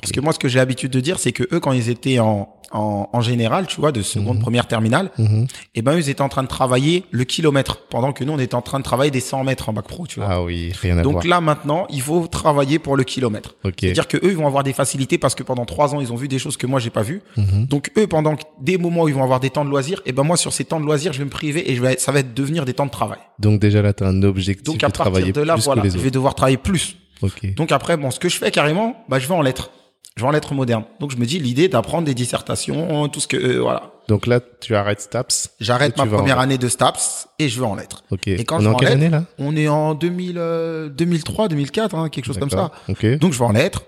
Parce 0.02 0.12
que 0.12 0.20
moi, 0.20 0.34
ce 0.34 0.40
que 0.40 0.48
j'ai 0.48 0.58
l'habitude 0.60 0.92
de 0.92 1.00
dire, 1.00 1.20
c'est 1.20 1.32
que 1.34 1.44
eux, 1.52 1.60
quand 1.60 1.72
ils 1.72 1.90
étaient 1.90 2.18
en, 2.20 2.56
en, 2.74 3.10
en 3.14 3.22
général, 3.22 3.68
tu 3.68 3.80
vois, 3.80 3.92
de 3.92 4.02
seconde, 4.02 4.38
Mhm. 4.38 4.42
première, 4.42 4.68
terminale, 4.68 5.12
Mhm. 5.18 5.48
eh 5.76 5.82
ben, 5.82 5.94
eux, 5.94 6.00
ils 6.00 6.10
étaient 6.10 6.22
en 6.22 6.30
train 6.30 6.44
de 6.44 6.48
travailler 6.48 7.06
le 7.12 7.24
kilomètre, 7.24 7.78
pendant 7.90 8.12
que 8.14 8.24
nous, 8.24 8.34
on 8.34 8.40
était 8.40 8.56
en 8.56 8.62
train 8.62 8.80
de 8.80 8.84
travailler 8.84 9.12
des 9.12 9.20
100 9.20 9.44
mètres 9.44 9.70
en 9.70 9.74
bac 9.74 9.86
pro, 9.88 10.08
tu 10.08 10.20
vois. 10.20 10.28
Ah 10.30 10.44
oui, 10.44 10.72
rien 10.82 10.98
à 10.98 11.02
Donc 11.02 11.14
voir. 11.14 11.28
là, 11.28 11.42
maintenant, 11.42 11.86
il 11.90 12.02
faut 12.02 12.28
travailler 12.28 12.80
pour 12.80 12.98
le 12.98 13.04
kilomètre. 13.04 13.56
Ok. 13.64 13.76
C'est-à-dire 13.80 14.08
que 14.08 14.18
eux, 14.18 14.32
ils 14.32 14.36
vont 14.38 14.48
avoir 14.48 14.64
des 14.64 14.74
facilités 14.74 15.18
parce 15.18 15.36
que 15.36 15.44
pendant 15.44 15.66
trois 15.66 15.94
ans, 15.96 16.02
ils 16.02 16.12
ont 16.12 16.16
vu 16.18 16.28
des 16.28 16.40
choses 16.40 16.58
que 16.58 16.68
moi, 16.68 16.80
j'ai 16.80 16.90
pas 16.90 17.04
vues. 17.04 17.22
Mhm. 17.38 17.66
Donc 17.68 17.92
eux, 17.98 18.08
pendant 18.08 18.36
des 18.62 18.78
moments 18.78 19.04
où 19.04 19.08
ils 19.08 19.14
vont 19.16 19.24
avoir 19.24 19.40
des 19.40 19.50
temps 19.50 19.64
de 19.66 19.70
loisirs, 19.70 20.02
et 20.06 20.12
ben 20.12 20.24
moi, 20.24 20.38
sur 20.38 20.52
ces 20.54 20.66
temps 20.66 20.80
de 20.80 20.86
loisirs, 20.86 21.14
je 21.14 21.20
vais 21.20 21.26
me 21.26 21.30
priver 21.30 21.72
et 21.72 21.76
je 21.76 21.82
vais, 21.82 21.98
ça 22.00 22.12
va 22.12 22.20
être 22.20 22.34
devenir 22.34 22.66
des 22.66 22.74
temps 22.74 22.86
de 22.86 22.92
travail. 22.92 23.20
Donc 23.40 23.60
déjà 23.60 23.82
là, 23.82 23.94
t'as 23.94 24.08
un 24.08 24.24
objectif 24.24 24.64
Donc 24.64 24.78
de 24.80 24.86
à 24.86 24.90
partir 24.90 25.04
travailler 25.04 25.32
de 25.32 25.42
là, 25.42 25.56
voilà, 25.56 25.84
je 25.84 25.90
vais 25.98 26.12
devoir 26.12 26.36
travailler 26.36 26.58
plus. 26.58 26.98
Ok. 27.22 27.54
Donc 27.56 27.72
après, 27.72 27.96
bon, 27.98 28.12
ce 28.12 28.20
que 28.20 28.28
je 28.30 28.38
fais 28.38 28.52
carrément, 28.52 28.96
bah, 29.08 29.20
je 29.20 29.28
vais 29.28 29.34
en 29.34 29.42
lettres. 29.42 29.70
Je 30.16 30.22
vais 30.22 30.28
en 30.28 30.32
lettres 30.32 30.54
modernes. 30.54 30.84
Donc 31.00 31.12
je 31.12 31.18
me 31.18 31.26
dis 31.26 31.40
l'idée 31.40 31.68
d'apprendre 31.70 32.06
des 32.06 32.14
dissertations, 32.14 33.08
tout 33.10 33.20
ce 33.20 33.28
que, 33.28 33.38
euh, 33.38 33.60
voilà. 33.62 33.92
Donc 34.08 34.28
là, 34.28 34.40
tu 34.62 34.76
arrêtes 34.76 35.02
STAPS. 35.02 35.50
J'arrête 35.60 35.98
ma 35.98 36.04
en 36.04 36.08
première 36.08 36.40
année 36.40 36.58
de 36.58 36.68
STAPS 36.68 37.28
et 37.40 37.50
je 37.50 37.60
vais 37.60 37.66
en 37.66 37.76
lettres. 37.76 38.04
Ok. 38.12 38.28
Et 38.28 38.44
quand 38.44 38.58
On 38.58 38.60
je 38.60 38.66
est 38.66 38.68
en 38.70 38.74
en 38.74 38.78
quelle 38.78 38.90
lettres, 38.90 39.02
année 39.02 39.10
là? 39.10 39.24
On 39.40 39.56
est 39.56 39.68
en 39.70 39.96
2000, 39.96 40.36
euh, 40.38 40.90
2003, 40.90 41.48
2004, 41.48 41.96
hein, 41.96 42.10
quelque 42.10 42.26
chose 42.26 42.38
comme 42.38 42.50
ça. 42.50 42.58
D'accord. 42.58 42.80
Ok. 42.90 43.06
Donc 43.20 43.34
je 43.34 43.40
vais 43.40 43.46
en 43.46 43.54
lettres 43.54 43.84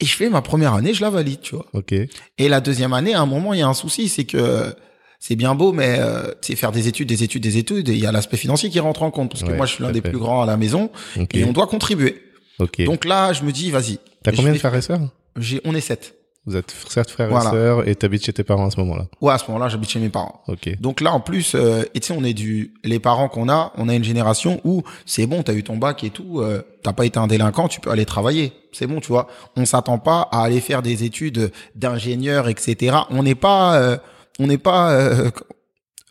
et 0.00 0.04
je 0.04 0.14
fais 0.14 0.28
ma 0.28 0.42
première 0.42 0.74
année, 0.74 0.94
je 0.94 1.00
la 1.02 1.10
valide, 1.10 1.40
tu 1.40 1.56
vois. 1.56 1.66
Ok. 1.72 1.92
Et 1.92 2.48
la 2.48 2.60
deuxième 2.60 2.92
année, 2.92 3.14
à 3.14 3.20
un 3.22 3.26
moment, 3.26 3.52
il 3.54 3.60
y 3.60 3.62
a 3.62 3.68
un 3.68 3.74
souci, 3.74 4.08
c'est 4.08 4.24
que 4.24 4.74
c'est 5.18 5.36
bien 5.36 5.54
beau, 5.54 5.72
mais 5.72 5.96
euh, 5.98 6.24
c'est 6.42 6.54
faire 6.54 6.70
des 6.70 6.86
études, 6.86 7.08
des 7.08 7.22
études, 7.24 7.42
des 7.42 7.56
études, 7.56 7.88
et 7.88 7.92
il 7.94 7.98
y 8.00 8.06
a 8.06 8.12
l'aspect 8.12 8.36
financier 8.36 8.68
qui 8.70 8.78
rentre 8.78 9.02
en 9.02 9.10
compte, 9.10 9.30
parce 9.30 9.42
que 9.42 9.48
Ouais, 9.48 9.56
moi, 9.56 9.64
je 9.66 9.72
suis 9.72 9.82
l'un 9.82 9.90
des 9.92 10.02
plus 10.02 10.18
grands 10.18 10.42
à 10.42 10.46
la 10.46 10.56
maison, 10.58 10.90
Ok. 11.18 11.34
et 11.34 11.44
on 11.44 11.52
doit 11.52 11.66
contribuer. 11.66 12.20
Ok. 12.58 12.82
Donc 12.84 13.04
là, 13.06 13.32
je 13.32 13.42
me 13.42 13.50
dis, 13.50 13.70
vas-y. 13.70 13.98
T'as 14.22 14.32
combien 14.32 14.52
de 14.52 14.58
frères 14.58 14.74
et 14.74 14.82
sœurs? 14.82 15.00
J'ai, 15.36 15.60
on 15.64 15.74
est 15.74 15.80
sept. 15.80 16.14
Vous 16.46 16.56
êtes 16.56 16.74
certes 16.88 17.10
frères 17.10 17.30
et 17.34 17.40
sœurs 17.40 17.88
et 17.88 17.94
t'habites 17.94 18.26
chez 18.26 18.32
tes 18.34 18.44
parents 18.44 18.66
à 18.66 18.70
ce 18.70 18.78
moment-là. 18.80 19.06
Ouais, 19.22 19.32
à 19.32 19.38
ce 19.38 19.46
moment-là, 19.46 19.68
j'habite 19.68 19.88
chez 19.88 19.98
mes 19.98 20.10
parents. 20.10 20.42
Ok. 20.46 20.78
Donc 20.78 21.00
là, 21.00 21.14
en 21.14 21.20
plus, 21.20 21.54
euh, 21.54 21.84
et 21.94 22.00
tu 22.00 22.08
sais, 22.08 22.14
on 22.16 22.22
est 22.22 22.34
du, 22.34 22.74
les 22.84 22.98
parents 22.98 23.28
qu'on 23.30 23.48
a, 23.48 23.72
on 23.78 23.88
a 23.88 23.94
une 23.94 24.04
génération 24.04 24.60
où 24.62 24.82
c'est 25.06 25.26
bon, 25.26 25.42
t'as 25.42 25.54
eu 25.54 25.62
ton 25.62 25.78
bac 25.78 26.04
et 26.04 26.10
tout, 26.10 26.40
euh, 26.40 26.62
t'as 26.82 26.92
pas 26.92 27.06
été 27.06 27.18
un 27.18 27.28
délinquant, 27.28 27.66
tu 27.68 27.80
peux 27.80 27.90
aller 27.90 28.04
travailler. 28.04 28.52
C'est 28.72 28.86
bon, 28.86 29.00
tu 29.00 29.08
vois. 29.08 29.26
On 29.56 29.64
s'attend 29.64 29.98
pas 29.98 30.28
à 30.32 30.42
aller 30.42 30.60
faire 30.60 30.82
des 30.82 31.04
études 31.04 31.50
d'ingénieur, 31.76 32.48
etc. 32.48 32.96
On 33.10 33.22
n'est 33.22 33.34
pas, 33.34 33.76
euh, 33.76 33.96
on 34.38 34.46
n'est 34.46 34.58
pas 34.58 34.92
euh, 34.92 35.30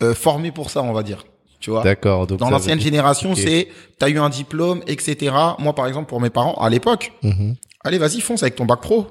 euh, 0.01 0.15
formé 0.15 0.51
pour 0.51 0.71
ça, 0.71 0.81
on 0.81 0.93
va 0.93 1.03
dire. 1.03 1.25
Tu 1.59 1.69
vois. 1.69 1.83
D'accord. 1.83 2.27
Dans 2.27 2.49
l'ancienne 2.49 2.79
génération, 2.79 3.35
c'est 3.35 3.69
t'as 3.99 4.09
eu 4.09 4.17
un 4.17 4.29
diplôme, 4.29 4.81
etc. 4.87 5.33
Moi, 5.59 5.73
par 5.73 5.87
exemple, 5.87 6.09
pour 6.09 6.19
mes 6.19 6.29
parents, 6.29 6.55
à 6.55 6.69
l'époque, 6.69 7.13
mm-hmm. 7.23 7.55
Allez, 7.83 7.97
vas-y, 7.97 8.21
fonce 8.21 8.43
avec 8.43 8.55
ton 8.55 8.65
bac 8.65 8.81
pro 8.81 9.07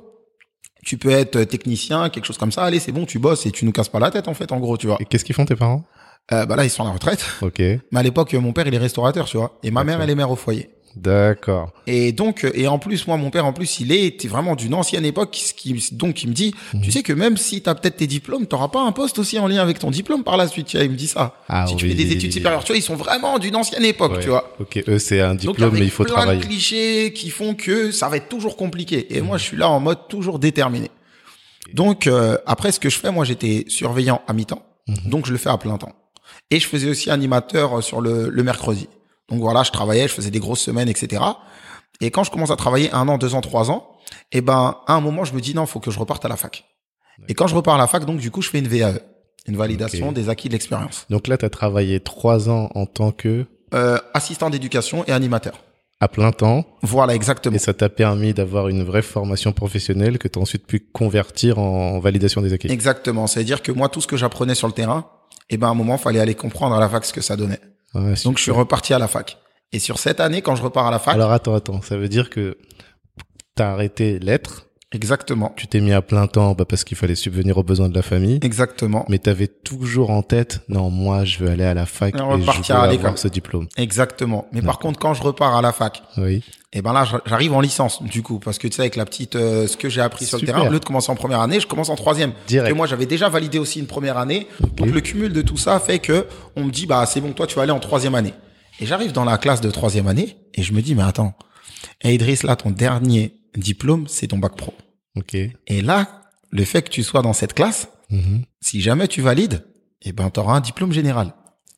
tu 0.85 0.99
peux 0.99 1.11
être 1.11 1.45
technicien, 1.45 2.11
quelque 2.11 2.25
chose 2.25 2.39
comme 2.39 2.53
ça. 2.53 2.65
Allez, 2.65 2.81
c'est 2.81 2.93
bon, 2.93 3.07
tu 3.07 3.19
bosses 3.19 3.47
et 3.47 3.53
tu 3.53 3.65
nous 3.65 3.73
casses 3.73 3.89
pas 3.89 4.01
la 4.01 4.11
tête, 4.11 4.29
en 4.29 4.35
fait, 4.35 4.51
en 4.53 4.59
gros, 4.59 4.77
tu 4.77 4.89
vois. 4.89 4.97
Et 5.01 5.05
qu'est-ce 5.05 5.25
qu'ils 5.25 5.35
font 5.35 5.45
tes 5.45 5.57
parents? 5.57 5.85
Euh, 6.33 6.45
Bah 6.47 6.57
là, 6.57 6.65
ils 6.65 6.71
sont 6.71 6.83
à 6.83 6.87
la 6.87 6.93
retraite. 6.93 7.25
Ok. 7.41 7.59
Mais 7.61 7.81
à 8.01 8.03
l'époque, 8.03 8.33
mon 8.35 8.53
père, 8.53 8.67
il 8.67 8.75
est 8.75 8.79
restaurateur, 8.79 9.27
tu 9.27 9.37
vois. 9.37 9.59
Et 9.63 9.71
ma 9.71 9.85
mère, 9.85 10.01
elle 10.01 10.11
est 10.11 10.15
mère 10.15 10.31
au 10.31 10.37
foyer. 10.37 10.71
D'accord. 10.97 11.73
Et 11.87 12.13
donc, 12.13 12.47
et 12.55 12.67
en 12.69 12.79
plus, 12.79 13.07
moi, 13.07 13.17
mon 13.17 13.31
père, 13.31 13.47
en 13.47 13.53
plus, 13.53 13.81
il 13.81 13.93
est 13.93 14.27
vraiment 14.27 14.57
d'une 14.57 14.75
ancienne 14.75 15.05
époque, 15.05 15.31
qui, 15.31 15.89
donc 15.93 16.23
il 16.23 16.29
me 16.29 16.35
dit, 16.35 16.55
tu 16.71 16.77
mhm. 16.77 16.91
sais 16.91 17.03
que 17.03 17.13
même 17.13 17.37
si 17.37 17.63
tu 17.63 17.69
as 17.69 17.75
peut-être 17.75 17.97
tes 17.97 18.07
diplômes, 18.07 18.47
t'auras 18.47 18.69
pas 18.69 18.83
un 18.83 18.93
poste 18.93 19.19
aussi 19.19 19.39
en 19.39 19.47
lien 19.47 19.63
avec 19.63 19.79
ton 19.79 19.91
diplôme 19.91 20.25
par 20.25 20.37
la 20.37 20.49
suite. 20.49 20.67
Tu 20.67 20.77
vois, 20.77 20.85
il 20.85 20.91
me 20.91 20.97
dit 20.97 21.07
ça. 21.07 21.35
Ah, 21.49 21.67
si 21.67 21.77
tu 21.77 21.89
fais 21.89 21.95
des 21.95 22.13
études 22.13 22.33
supérieures, 22.33 22.65
tu 22.65 22.73
vois, 22.73 22.79
ils 22.79 22.83
sont 22.83 22.97
vraiment 22.97 23.39
d'une 23.39 23.57
ancienne 23.57 23.85
époque, 23.85 24.21
tu 24.21 24.29
vois. 24.29 24.55
Ok, 24.61 24.83
eux, 24.87 24.99
c'est 24.99 25.21
un 25.21 25.35
diplôme, 25.35 25.75
mais 25.75 25.81
il 25.81 25.91
faut 25.91 26.05
travailler. 26.05 26.39
plein 26.39 26.49
de 26.49 26.53
clichés 26.53 27.13
qui 27.15 27.31
font 27.31 27.55
que 27.55 27.91
ça 27.91 28.09
va 28.09 28.17
être 28.17 28.29
toujours 28.29 28.57
compliqué. 28.57 29.17
Et 29.17 29.21
moi, 29.21 29.39
je 29.39 29.45
suis 29.45 29.57
là 29.57 29.69
en 29.69 29.81
mode 29.81 30.09
toujours 30.09 30.39
déterminé. 30.39 30.91
Donc 31.73 32.07
euh, 32.07 32.37
après, 32.47 32.73
ce 32.73 32.81
que 32.81 32.91
je 32.91 32.99
fais, 32.99 33.11
moi, 33.11 33.25
j'étais 33.25 33.65
surveillant 33.69 34.23
à 34.27 34.33
mi-temps, 34.33 34.63
mhm. 34.89 35.11
donc 35.11 35.27
je 35.27 35.33
le 35.33 35.39
fais 35.39 35.51
à 35.51 35.59
plein 35.59 35.79
temps. 35.79 35.93
Et 36.51 36.61
je 36.61 36.67
faisais 36.67 36.89
aussi 36.89 37.11
animateur 37.11 37.79
euh, 37.79 37.81
sur 37.81 38.01
le, 38.01 38.29
le 38.29 38.43
mercredi. 38.43 38.89
Donc 39.29 39.41
voilà, 39.41 39.63
je 39.63 39.71
travaillais, 39.71 40.09
je 40.09 40.13
faisais 40.13 40.31
des 40.31 40.41
grosses 40.41 40.61
semaines, 40.61 40.89
etc. 40.89 41.23
Et 42.01 42.11
quand 42.11 42.25
je 42.25 42.31
commence 42.31 42.51
à 42.51 42.57
travailler 42.57 42.93
un 42.93 43.09
an, 43.09 43.19
deux 43.19 43.35
ans, 43.35 43.41
trois 43.41 43.71
ans, 43.71 43.89
et 44.31 44.39
eh 44.39 44.41
ben 44.41 44.77
à 44.87 44.95
un 44.95 45.01
moment, 45.01 45.25
je 45.25 45.35
me 45.35 45.41
dis 45.41 45.55
non, 45.55 45.67
faut 45.67 45.81
que 45.81 45.91
je 45.91 45.99
reparte 45.99 46.25
à 46.25 46.29
la 46.29 46.37
fac. 46.37 46.65
Et 47.29 47.35
quand 47.35 47.47
je 47.47 47.55
repars 47.55 47.75
à 47.75 47.79
la 47.79 47.87
fac, 47.87 48.05
donc 48.05 48.19
du 48.19 48.31
coup, 48.31 48.43
je 48.43 48.51
fais 48.51 48.59
une 48.59 48.69
VAE, 48.69 48.99
une 49.47 49.57
validation 49.57 50.13
des 50.13 50.29
acquis 50.29 50.49
de 50.49 50.55
l'expérience. 50.55 51.07
Donc 51.09 51.29
là, 51.29 51.39
tu 51.39 51.45
as 51.45 51.51
travaillé 51.51 52.01
trois 52.01 52.49
ans 52.49 52.71
en 52.75 52.87
tant 52.87 53.13
que 53.13 53.47
euh, 53.75 53.99
assistant 54.15 54.51
d'éducation 54.51 55.05
et 55.07 55.13
animateur 55.13 55.55
à 56.03 56.09
plein 56.09 56.33
temps. 56.33 56.65
Voilà, 56.83 57.15
exactement. 57.15 57.55
Et 57.55 57.61
ça 57.61 57.75
t'a 57.75 57.89
permis 57.89 58.35
d'avoir 58.35 58.67
une 58.67 58.83
vraie 58.83 59.03
formation 59.03 59.53
professionnelle 59.53 60.19
que 60.19 60.27
tu 60.27 60.37
as 60.37 60.43
ensuite 60.43 60.67
pu 60.67 60.81
convertir 60.81 61.61
en 61.61 62.01
validation 62.01 62.43
des 62.43 62.53
acquis. 62.53 62.67
Exactement. 62.73 63.29
C'est-à-dire 63.29 63.63
que 63.63 63.71
moi, 63.71 63.89
tout 63.89 64.01
ce 64.01 64.09
que 64.09 64.17
j'apprenais 64.17 64.57
sur 64.57 64.67
le 64.67 64.73
terrain, 64.73 65.07
eh 65.49 65.57
ben, 65.57 65.69
à 65.69 65.71
un 65.71 65.75
moment, 65.75 65.97
fallait 65.99 66.19
aller 66.19 66.35
comprendre 66.35 66.75
à 66.75 66.81
la 66.81 66.89
fac 66.89 67.05
ce 67.05 67.13
que 67.13 67.21
ça 67.21 67.37
donnait. 67.37 67.61
Donc, 67.95 68.39
je 68.39 68.43
suis 68.43 68.51
reparti 68.51 68.95
à 68.95 68.99
la 68.99 69.09
fac. 69.09 69.39
Et 69.73 69.79
sur 69.79 69.99
cette 69.99 70.21
année, 70.21 70.43
quand 70.43 70.57
je 70.57 70.63
repars 70.63 70.87
à 70.87 70.91
la 70.91 70.99
fac. 70.99 71.15
Alors, 71.15 71.33
attends, 71.33 71.55
attends. 71.55 71.83
Ça 71.83 71.97
veut 71.97 72.09
dire 72.09 72.31
que 72.31 72.59
t'as 73.55 73.73
arrêté 73.73 74.19
l'être 74.19 74.69
Exactement. 74.93 75.53
Tu 75.57 75.67
t'es 75.67 75.81
mis 75.81 75.93
à 75.93 76.03
plein 76.03 76.27
temps 76.27 76.55
bah, 76.55 76.65
parce 76.65 76.85
qu'il 76.85 76.97
fallait 76.97 77.15
subvenir 77.15 77.59
aux 77.59 77.63
besoins 77.63 77.89
de 77.89 77.95
la 77.95 78.03
famille. 78.03 78.39
Exactement. 78.43 79.05
Mais 79.09 79.19
tu 79.19 79.31
avais 79.31 79.47
toujours 79.49 80.11
en 80.11 80.23
tête, 80.23 80.61
non, 80.69 80.91
moi, 80.91 81.25
je 81.25 81.39
veux 81.39 81.51
aller 81.51 81.65
à 81.65 81.75
la 81.75 81.87
fac 81.87 82.15
et, 82.15 82.19
et 82.19 82.21
je 82.21 82.73
veux 82.73 82.75
avoir 82.75 83.19
ce 83.19 83.29
diplôme. 83.29 83.69
Exactement. 83.77 84.47
Mais 84.53 84.63
par 84.63 84.79
contre, 84.79 84.99
quand 84.99 85.15
je 85.15 85.23
repars 85.23 85.57
à 85.57 85.63
la 85.63 85.73
fac, 85.73 86.03
oui. 86.19 86.37
et 86.73 86.79
eh 86.79 86.83
ben 86.83 86.93
là, 86.93 87.05
j'arrive 87.27 87.53
en 87.53 87.61
licence, 87.61 88.03
du 88.03 88.23
coup, 88.23 88.39
parce 88.39 88.59
que 88.59 88.69
tu 88.69 88.77
sais, 88.77 88.83
avec 88.83 88.97
la 88.97 89.05
petite, 89.05 89.37
euh, 89.37 89.67
ce 89.67 89.77
que 89.77 89.89
j'ai 89.89 90.01
appris 90.01 90.25
sur 90.25 90.39
le 90.39 90.47
terrain, 90.47 90.67
au 90.67 90.71
lieu 90.71 90.81
de 90.81 90.85
commencer 90.85 91.11
en 91.11 91.17
première 91.17 91.41
année, 91.41 91.61
je 91.61 91.67
commence 91.67 91.89
en 91.89 91.97
troisième. 91.97 92.33
Direct. 92.47 92.71
Et 92.71 92.75
moi, 92.75 92.87
j'avais 92.87 93.07
déjà 93.07 93.29
validé 93.29 93.59
aussi 93.59 93.79
une 93.79 93.87
première 93.87 94.19
année. 94.19 94.47
Donc, 94.77 94.89
le 94.89 95.01
cumul 95.01 95.33
de 95.33 95.43
tout 95.43 95.57
ça 95.57 95.81
fait 95.81 95.99
que 95.99 96.27
on 96.57 96.65
me 96.65 96.71
dit, 96.71 96.87
bah, 96.87 97.05
c'est 97.07 97.21
bon, 97.21 97.33
toi, 97.33 97.47
tu 97.47 97.57
vas 97.57 97.63
aller 97.63 97.73
en 97.73 97.81
troisième 97.81 98.15
année. 98.15 98.35
Et 98.81 98.87
j'arrive 98.87 99.13
dans 99.13 99.25
la 99.25 99.39
classe 99.39 99.61
de 99.61 99.71
troisième 99.71 100.09
année 100.09 100.37
et 100.55 100.63
je 100.63 100.73
me 100.73 100.81
dis, 100.83 100.95
mais 100.95 101.03
attends, 101.03 101.35
hey 102.03 102.15
Idriss, 102.15 102.43
là, 102.43 102.57
ton 102.57 102.71
dernier 102.71 103.37
diplôme, 103.61 104.07
c'est 104.09 104.29
ton 104.29 104.39
bac 104.39 104.57
pro. 104.57 104.75
Ok. 105.17 105.35
Et 105.35 105.83
là, 105.83 106.23
le 106.51 106.65
fait 106.65 106.83
que 106.83 106.91
tu 106.91 107.03
sois 107.03 107.23
dans 107.23 107.33
cette 107.33 107.55
classe, 107.55 107.89
mhm. 108.11 108.43
si 108.61 108.81
jamais 108.81 109.09
tu 109.09 109.21
valides, 109.21 109.65
eh 110.03 110.13
ben, 110.13 110.31
t'auras 110.31 110.57
un 110.57 110.61
diplôme 110.61 110.93
général. 110.93 111.35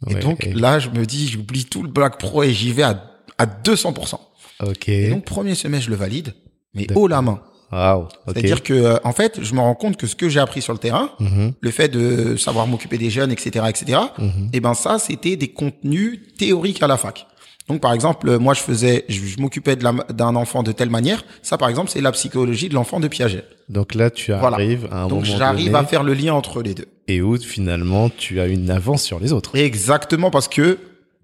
et 0.09 0.15
donc, 0.17 0.45
là, 0.55 0.79
je 0.79 0.91
me 0.91 1.05
dis, 1.05 1.29
j'oublie 1.29 1.65
tout 1.65 1.83
le 1.83 1.89
bac 1.89 2.19
pro 2.19 2.43
et 2.43 2.53
j'y 2.53 2.73
vais 2.73 2.83
à, 2.83 3.11
à 3.39 3.47
200%. 3.47 4.19
Ok. 4.63 4.89
Et 4.89 5.11
donc, 5.11 5.25
premier 5.25 5.55
semestre, 5.55 5.87
je 5.87 5.91
le 5.91 5.97
valide, 5.97 6.35
mais 6.75 6.87
haut 6.95 7.09
la 7.09 7.23
main. 7.23 7.41
Wow, 7.73 8.09
C'est-à-dire 8.27 8.63
que, 8.63 8.73
euh, 8.73 8.99
en 9.03 9.13
fait, 9.13 9.43
je 9.43 9.53
me 9.53 9.61
rends 9.61 9.75
compte 9.75 9.97
que 9.97 10.07
ce 10.07 10.15
que 10.15 10.29
j'ai 10.29 10.39
appris 10.39 10.63
sur 10.63 10.73
le 10.73 10.79
terrain, 10.79 11.11
mhm. 11.19 11.55
le 11.61 11.71
fait 11.73 11.89
de 11.89 12.37
savoir 12.37 12.69
m'occuper 12.69 12.99
des 12.99 13.11
jeunes, 13.11 13.33
etc., 13.33 13.65
etc., 13.69 13.99
et 14.21 14.25
eh 14.53 14.61
ben 14.61 14.75
ça, 14.75 15.01
c'était 15.01 15.37
des 15.37 15.49
contenus 15.49 16.21
théoriques 16.39 16.83
à 16.83 16.87
la 16.87 16.97
fac. 16.97 17.27
Donc 17.69 17.81
par 17.81 17.93
exemple, 17.93 18.39
moi 18.39 18.53
je 18.53 18.61
faisais, 18.61 19.05
je, 19.09 19.41
m'occupais 19.41 19.77
d'un 19.77 20.37
enfant 20.37 20.63
de 20.63 20.73
telle 20.73 20.91
manière. 20.91 21.25
Ça 21.43 21.57
par 21.57 21.69
exemple, 21.69 21.91
c'est 21.91 22.03
la 22.03 22.13
psychologie 22.13 22.69
de 22.69 22.75
l'enfant 22.75 23.01
de 23.01 23.09
Piaget. 23.09 23.45
Donc 23.69 23.95
là, 23.95 24.11
tu 24.11 24.33
arrives 24.33 24.89
à 24.91 25.05
un 25.05 25.09
Donc 25.09 25.25
j'arrive 25.25 25.75
à 25.75 25.85
faire 25.85 26.03
le 26.03 26.13
lien 26.13 26.35
entre 26.35 26.63
les 26.63 26.75
deux. 26.75 26.89
Et 27.09 27.23
où 27.23 27.39
finalement 27.39 28.11
tu 28.11 28.41
as 28.41 28.47
une 28.47 28.71
avance 28.71 29.03
sur 29.03 29.19
les 29.19 29.33
autres. 29.33 29.57
Exactement 29.57 30.31
parce 30.31 30.49
que 30.49 30.79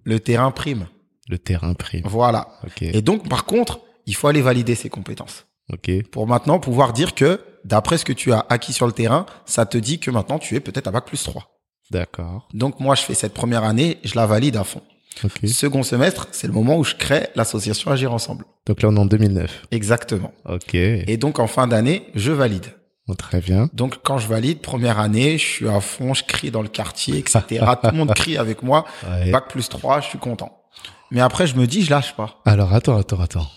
le 0.05 0.21
terrain 0.21 0.51
prime. 0.51 0.87
Le 1.29 1.39
terrain 1.39 1.75
prime. 1.75 2.03
Voilà. 2.05 2.49
Et 2.81 3.03
donc 3.03 3.29
par 3.29 3.45
contre, 3.45 3.81
il 4.07 4.15
faut 4.15 4.29
aller 4.29 4.43
valider 4.43 4.75
ses 4.75 4.89
compétences. 4.89 5.47
Pour 6.11 6.27
maintenant 6.27 6.59
pouvoir 6.59 6.93
dire 6.93 7.15
que 7.15 7.41
d'après 7.65 7.99
ce 7.99 8.05
que 8.05 8.13
tu 8.13 8.33
as 8.33 8.45
acquis 8.49 8.73
sur 8.73 8.87
le 8.87 8.93
terrain, 8.93 9.27
ça 9.45 9.67
te 9.67 9.79
dit 9.79 9.99
que 9.99 10.11
maintenant 10.11 10.39
tu 10.39 10.57
es 10.57 10.61
peut-être 10.61 10.89
à 10.89 10.91
bac 10.91 11.05
plus 11.05 11.23
3. 11.23 11.47
D'accord. 11.91 12.49
Donc 12.55 12.81
moi 12.81 12.95
je 12.95 13.03
fais 13.03 13.15
cette 13.15 13.35
première 13.35 13.65
année, 13.65 13.99
je 14.05 14.15
la 14.15 14.27
valide 14.27 14.57
à 14.57 14.65
fond. 14.65 14.83
Second 15.47 15.83
semestre, 15.83 16.29
c'est 16.31 16.47
le 16.47 16.53
moment 16.53 16.79
où 16.79 16.85
je 16.85 16.95
crée 16.95 17.29
l'association 17.35 17.91
Agir 17.91 18.13
Ensemble. 18.13 18.45
Donc 18.67 18.83
là, 18.83 18.89
on 18.89 18.97
est 18.97 19.01
en 19.01 19.07
2009. 19.07 19.67
Exactement. 19.71 20.33
Ok. 20.49 20.75
Et 20.75 21.17
donc, 21.17 21.39
en 21.39 21.47
fin 21.47 21.67
d'année, 21.67 22.07
je 22.15 22.33
valide. 22.33 22.67
Oh, 23.09 23.15
très 23.15 23.41
bien. 23.41 23.69
Donc, 23.73 23.99
quand 24.03 24.19
je 24.19 24.29
valide, 24.29 24.61
première 24.61 25.01
année, 25.01 25.37
je 25.37 25.45
suis 25.45 25.69
à 25.69 25.81
fond, 25.81 26.15
je 26.15 26.23
crie 26.25 26.51
dans 26.51 26.63
le 26.63 26.69
quartier, 26.69 27.19
etc. 27.19 27.41
Tout 27.83 27.91
le 27.91 27.97
monde 27.97 28.15
crie 28.15 28.39
avec 28.39 28.63
moi. 28.63 28.87
Bac 29.31 29.49
plus 29.49 29.69
3, 29.69 30.01
je 30.01 30.07
suis 30.09 30.19
content. 30.19 30.63
Mais 31.11 31.21
après, 31.21 31.47
je 31.47 31.57
me 31.57 31.67
dis, 31.67 31.83
je 31.83 31.91
lâche 31.91 32.15
pas. 32.15 32.41
Alors, 32.45 32.73
attends, 32.73 32.97
attends, 32.97 33.21
attends. 33.21 33.49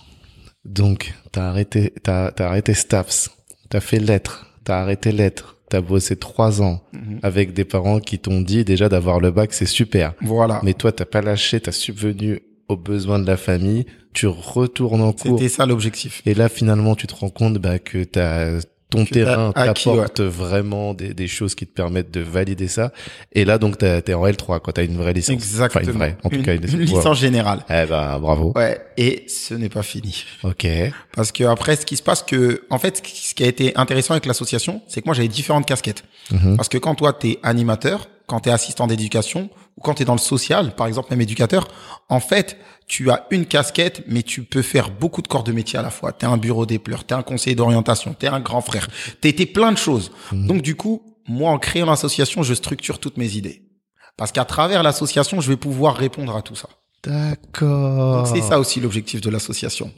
Donc, 0.66 1.14
t'as 1.32 1.50
arrêté, 1.50 1.94
t'as, 2.04 2.32
t'as 2.32 2.48
arrêté 2.48 2.74
STAPS. 2.74 3.30
T'as 3.70 3.80
fait 3.80 4.00
lettres. 4.00 4.48
T'as 4.64 4.82
arrêté 4.82 5.12
lettres 5.12 5.53
t'as 5.74 5.82
bossé 5.82 6.16
trois 6.16 6.62
ans 6.62 6.84
mhm. 6.94 7.18
avec 7.24 7.52
des 7.54 7.66
parents 7.66 8.00
qui 8.00 8.20
t'ont 8.20 8.42
dit 8.42 8.64
déjà 8.64 8.90
d'avoir 8.90 9.20
le 9.20 9.32
bac, 9.32 9.54
c'est 9.54 9.66
super. 9.66 10.14
Voilà. 10.22 10.62
Mais 10.62 10.76
toi, 10.76 10.92
t'as 10.92 11.06
pas 11.06 11.24
lâché, 11.24 11.60
t'as 11.60 11.72
subvenu 11.72 12.42
aux 12.68 12.78
besoins 12.78 13.18
de 13.18 13.26
la 13.26 13.38
famille, 13.38 13.88
tu 14.14 14.28
retournes 14.28 15.02
en 15.02 15.14
cours. 15.14 15.40
C'était 15.40 15.50
ça 15.50 15.66
l'objectif. 15.66 16.22
Et 16.28 16.36
là, 16.36 16.48
finalement, 16.48 16.94
tu 16.94 17.08
te 17.08 17.16
rends 17.16 17.32
compte 17.32 17.58
bah, 17.58 17.80
que 17.80 18.04
t'as 18.04 18.60
ton 18.94 19.06
terrain 19.06 19.52
t'apporte 19.52 20.22
vraiment 20.22 20.94
des, 20.94 21.14
des, 21.14 21.28
choses 21.28 21.56
qui 21.56 21.66
te 21.66 21.74
permettent 21.74 22.12
de 22.12 22.22
valider 22.22 22.68
ça. 22.68 22.92
Et 23.32 23.46
là, 23.46 23.58
donc, 23.58 23.78
t'es 23.78 24.14
en 24.14 24.26
L3, 24.26 24.60
quand 24.60 24.72
t'as 24.72 24.86
une 24.86 24.98
vraie 24.98 25.14
licence. 25.14 25.34
Exactement. 25.34 25.82
Enfin, 25.82 25.92
une 25.92 25.98
vraie, 25.98 26.18
en 26.24 26.30
tout 26.30 26.42
cas, 26.42 26.56
une, 26.56 26.80
licence 26.80 27.20
générale. 27.20 27.60
Eh 27.70 27.86
ben, 27.86 28.20
bravo. 28.20 28.54
Ouais. 28.56 28.80
Et 28.98 29.26
ce 29.28 29.54
n'est 29.54 29.70
pas 29.70 29.84
fini. 29.84 30.26
Ok. 30.44 30.68
Parce 31.16 31.32
que 31.32 31.44
après, 31.44 31.76
ce 31.76 31.86
qui 31.86 31.98
se 31.98 32.04
passe 32.04 32.24
que, 32.24 32.64
en 32.70 32.78
fait, 32.78 33.02
ce 33.06 33.34
qui 33.34 33.44
a 33.44 33.48
été 33.48 33.76
intéressant 33.78 34.14
avec 34.14 34.26
l'association, 34.26 34.82
c'est 34.88 35.02
que 35.02 35.06
moi, 35.06 35.16
j'avais 35.16 35.28
différentes 35.28 35.66
casquettes. 35.66 36.04
Mhm. 36.32 36.56
Parce 36.56 36.70
que 36.70 36.78
quand 36.78 36.96
toi, 36.96 37.14
t'es 37.14 37.40
animateur, 37.44 38.08
quand 38.34 38.40
t'es 38.40 38.50
assistant 38.50 38.88
d'éducation, 38.88 39.52
ou 39.78 39.82
quand 39.82 39.94
t'es 39.94 40.06
dans 40.06 40.16
le 40.16 40.20
social, 40.20 40.74
par 40.74 40.88
exemple, 40.88 41.10
même 41.12 41.22
éducateur, 41.22 41.68
en 42.10 42.20
fait, 42.20 42.58
tu 42.88 43.12
as 43.12 43.28
une 43.30 43.46
casquette, 43.46 44.04
mais 44.08 44.24
tu 44.24 44.42
peux 44.42 44.64
faire 44.64 44.90
beaucoup 44.90 45.22
de 45.22 45.28
corps 45.28 45.44
de 45.44 45.52
métier 45.52 45.78
à 45.78 45.84
la 45.84 45.92
fois. 45.92 46.14
Tu 46.14 46.26
es 46.26 46.28
un 46.28 46.38
bureau 46.38 46.66
des 46.66 46.80
pleurs, 46.80 47.06
tu 47.06 47.14
es 47.14 47.18
un 47.18 47.22
conseiller 47.22 47.56
d'orientation, 47.56 48.16
tu 48.20 48.26
es 48.26 48.30
un 48.30 48.40
grand 48.40 48.62
frère, 48.62 48.88
tu 49.22 49.28
été 49.28 49.46
plein 49.46 49.72
de 49.72 49.78
choses. 49.78 50.12
Mhm. 50.32 50.48
Donc 50.48 50.62
du 50.64 50.74
coup, 50.74 51.04
moi, 51.28 51.52
en 51.52 51.60
créant 51.60 51.86
l'association, 51.86 52.42
je 52.42 52.56
structure 52.56 52.98
toutes 52.98 53.18
mes 53.18 53.36
idées. 53.36 53.70
Parce 54.18 54.32
qu'à 54.32 54.46
travers 54.46 54.82
l'association, 54.82 55.40
je 55.40 55.50
vais 55.50 55.58
pouvoir 55.58 55.96
répondre 55.96 56.36
à 56.36 56.42
tout 56.42 56.56
ça. 56.56 56.70
D'accord. 57.04 58.28
C'est 58.28 58.42
ça 58.42 58.60
aussi 58.60 58.80
l'objectif 58.80 59.20
de 59.20 59.30
l'association. 59.30 59.92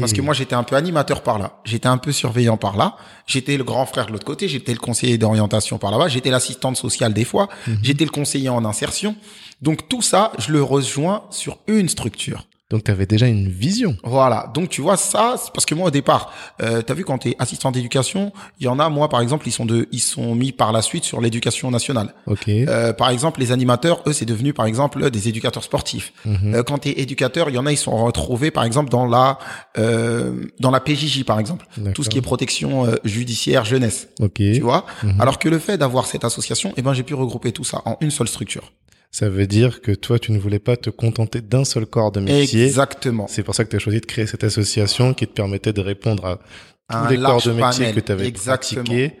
Parce 0.00 0.12
que 0.12 0.20
moi, 0.20 0.34
j'étais 0.34 0.54
un 0.54 0.62
peu 0.62 0.76
animateur 0.76 1.22
par 1.22 1.38
là. 1.38 1.60
J'étais 1.64 1.88
un 1.88 1.96
peu 1.96 2.12
surveillant 2.12 2.56
par 2.56 2.76
là. 2.76 2.96
J'étais 3.26 3.56
le 3.56 3.64
grand 3.64 3.86
frère 3.86 4.06
de 4.06 4.12
l'autre 4.12 4.26
côté. 4.26 4.46
J'étais 4.48 4.72
le 4.72 4.78
conseiller 4.78 5.16
d'orientation 5.16 5.78
par 5.78 5.90
là-bas. 5.90 6.08
J'étais 6.08 6.30
l'assistante 6.30 6.76
sociale 6.76 7.14
des 7.14 7.24
fois. 7.24 7.48
Mhm. 7.66 7.78
J'étais 7.82 8.04
le 8.04 8.10
conseiller 8.10 8.50
en 8.50 8.64
insertion. 8.64 9.16
Donc 9.62 9.88
tout 9.88 10.02
ça, 10.02 10.32
je 10.38 10.52
le 10.52 10.62
rejoins 10.62 11.24
sur 11.30 11.58
une 11.66 11.88
structure. 11.88 12.46
Donc 12.70 12.84
tu 12.84 12.90
avais 12.90 13.06
déjà 13.06 13.26
une 13.26 13.48
vision. 13.48 13.96
Voilà. 14.04 14.50
Donc 14.54 14.68
tu 14.68 14.80
vois 14.80 14.96
ça, 14.96 15.34
c'est 15.36 15.52
parce 15.52 15.66
que 15.66 15.74
moi 15.74 15.88
au 15.88 15.90
départ, 15.90 16.32
euh, 16.62 16.82
tu 16.86 16.92
as 16.92 16.94
vu 16.94 17.04
quand 17.04 17.18
tu 17.18 17.30
es 17.30 17.36
assistant 17.38 17.72
d'éducation, 17.72 18.32
il 18.60 18.66
y 18.66 18.68
en 18.68 18.78
a 18.78 18.88
moi 18.88 19.08
par 19.08 19.20
exemple, 19.20 19.48
ils 19.48 19.52
sont 19.52 19.66
de 19.66 19.88
ils 19.90 20.00
sont 20.00 20.34
mis 20.36 20.52
par 20.52 20.70
la 20.70 20.80
suite 20.80 21.04
sur 21.04 21.20
l'éducation 21.20 21.70
nationale. 21.70 22.14
OK. 22.26 22.48
Euh, 22.48 22.92
par 22.92 23.10
exemple, 23.10 23.40
les 23.40 23.50
animateurs, 23.50 24.02
eux 24.06 24.12
c'est 24.12 24.24
devenu 24.24 24.52
par 24.52 24.66
exemple 24.66 25.10
des 25.10 25.28
éducateurs 25.28 25.64
sportifs. 25.64 26.12
Mhm. 26.24 26.54
Euh, 26.54 26.62
quand 26.62 26.78
tu 26.78 26.90
es 26.90 27.00
éducateur, 27.00 27.48
il 27.48 27.56
y 27.56 27.58
en 27.58 27.66
a 27.66 27.72
ils 27.72 27.76
sont 27.76 28.04
retrouvés 28.04 28.52
par 28.52 28.64
exemple 28.64 28.88
dans 28.88 29.06
la 29.06 29.38
euh, 29.78 30.46
dans 30.60 30.70
la 30.70 30.80
PJJ 30.80 31.24
par 31.24 31.40
exemple, 31.40 31.66
tout 31.94 32.04
ce 32.04 32.08
qui 32.08 32.18
est 32.18 32.22
protection 32.22 32.86
euh, 32.86 32.96
judiciaire 33.04 33.64
jeunesse. 33.64 34.08
OK. 34.20 34.34
Tu 34.34 34.60
vois? 34.60 34.86
Mhm. 35.02 35.20
Alors 35.20 35.38
que 35.38 35.48
le 35.48 35.58
fait 35.58 35.76
d'avoir 35.76 36.06
cette 36.06 36.24
association, 36.24 36.72
eh 36.76 36.82
ben 36.82 36.92
j'ai 36.92 37.02
pu 37.02 37.14
regrouper 37.14 37.50
tout 37.52 37.64
ça 37.64 37.82
en 37.84 37.96
une 38.00 38.10
seule 38.10 38.28
structure. 38.28 38.72
Ça 39.12 39.28
veut 39.28 39.46
dire 39.46 39.80
que 39.82 39.92
toi 39.92 40.18
tu 40.18 40.30
ne 40.32 40.38
voulais 40.38 40.58
pas 40.60 40.76
te 40.76 40.88
contenter 40.90 41.40
d'un 41.40 41.64
seul 41.64 41.84
corps 41.86 42.12
de 42.12 42.20
métier. 42.20 42.64
Exactement. 42.64 43.26
C'est 43.28 43.42
pour 43.42 43.54
ça 43.54 43.64
que 43.64 43.70
tu 43.70 43.76
as 43.76 43.80
choisi 43.80 44.00
de 44.00 44.06
créer 44.06 44.26
cette 44.26 44.44
association 44.44 45.14
qui 45.14 45.26
te 45.26 45.32
permettait 45.32 45.72
de 45.72 45.80
répondre 45.80 46.24
à 46.24 46.36
tous 46.36 46.96
Un 46.96 47.10
les 47.10 47.16
corps 47.18 47.42
de 47.42 47.50
métier 47.52 47.84
panel. 47.86 47.94
que 47.94 48.00
tu 48.00 48.12
avais 48.12 48.26
Exactement. 48.26 48.84
pratiqués 48.84 49.16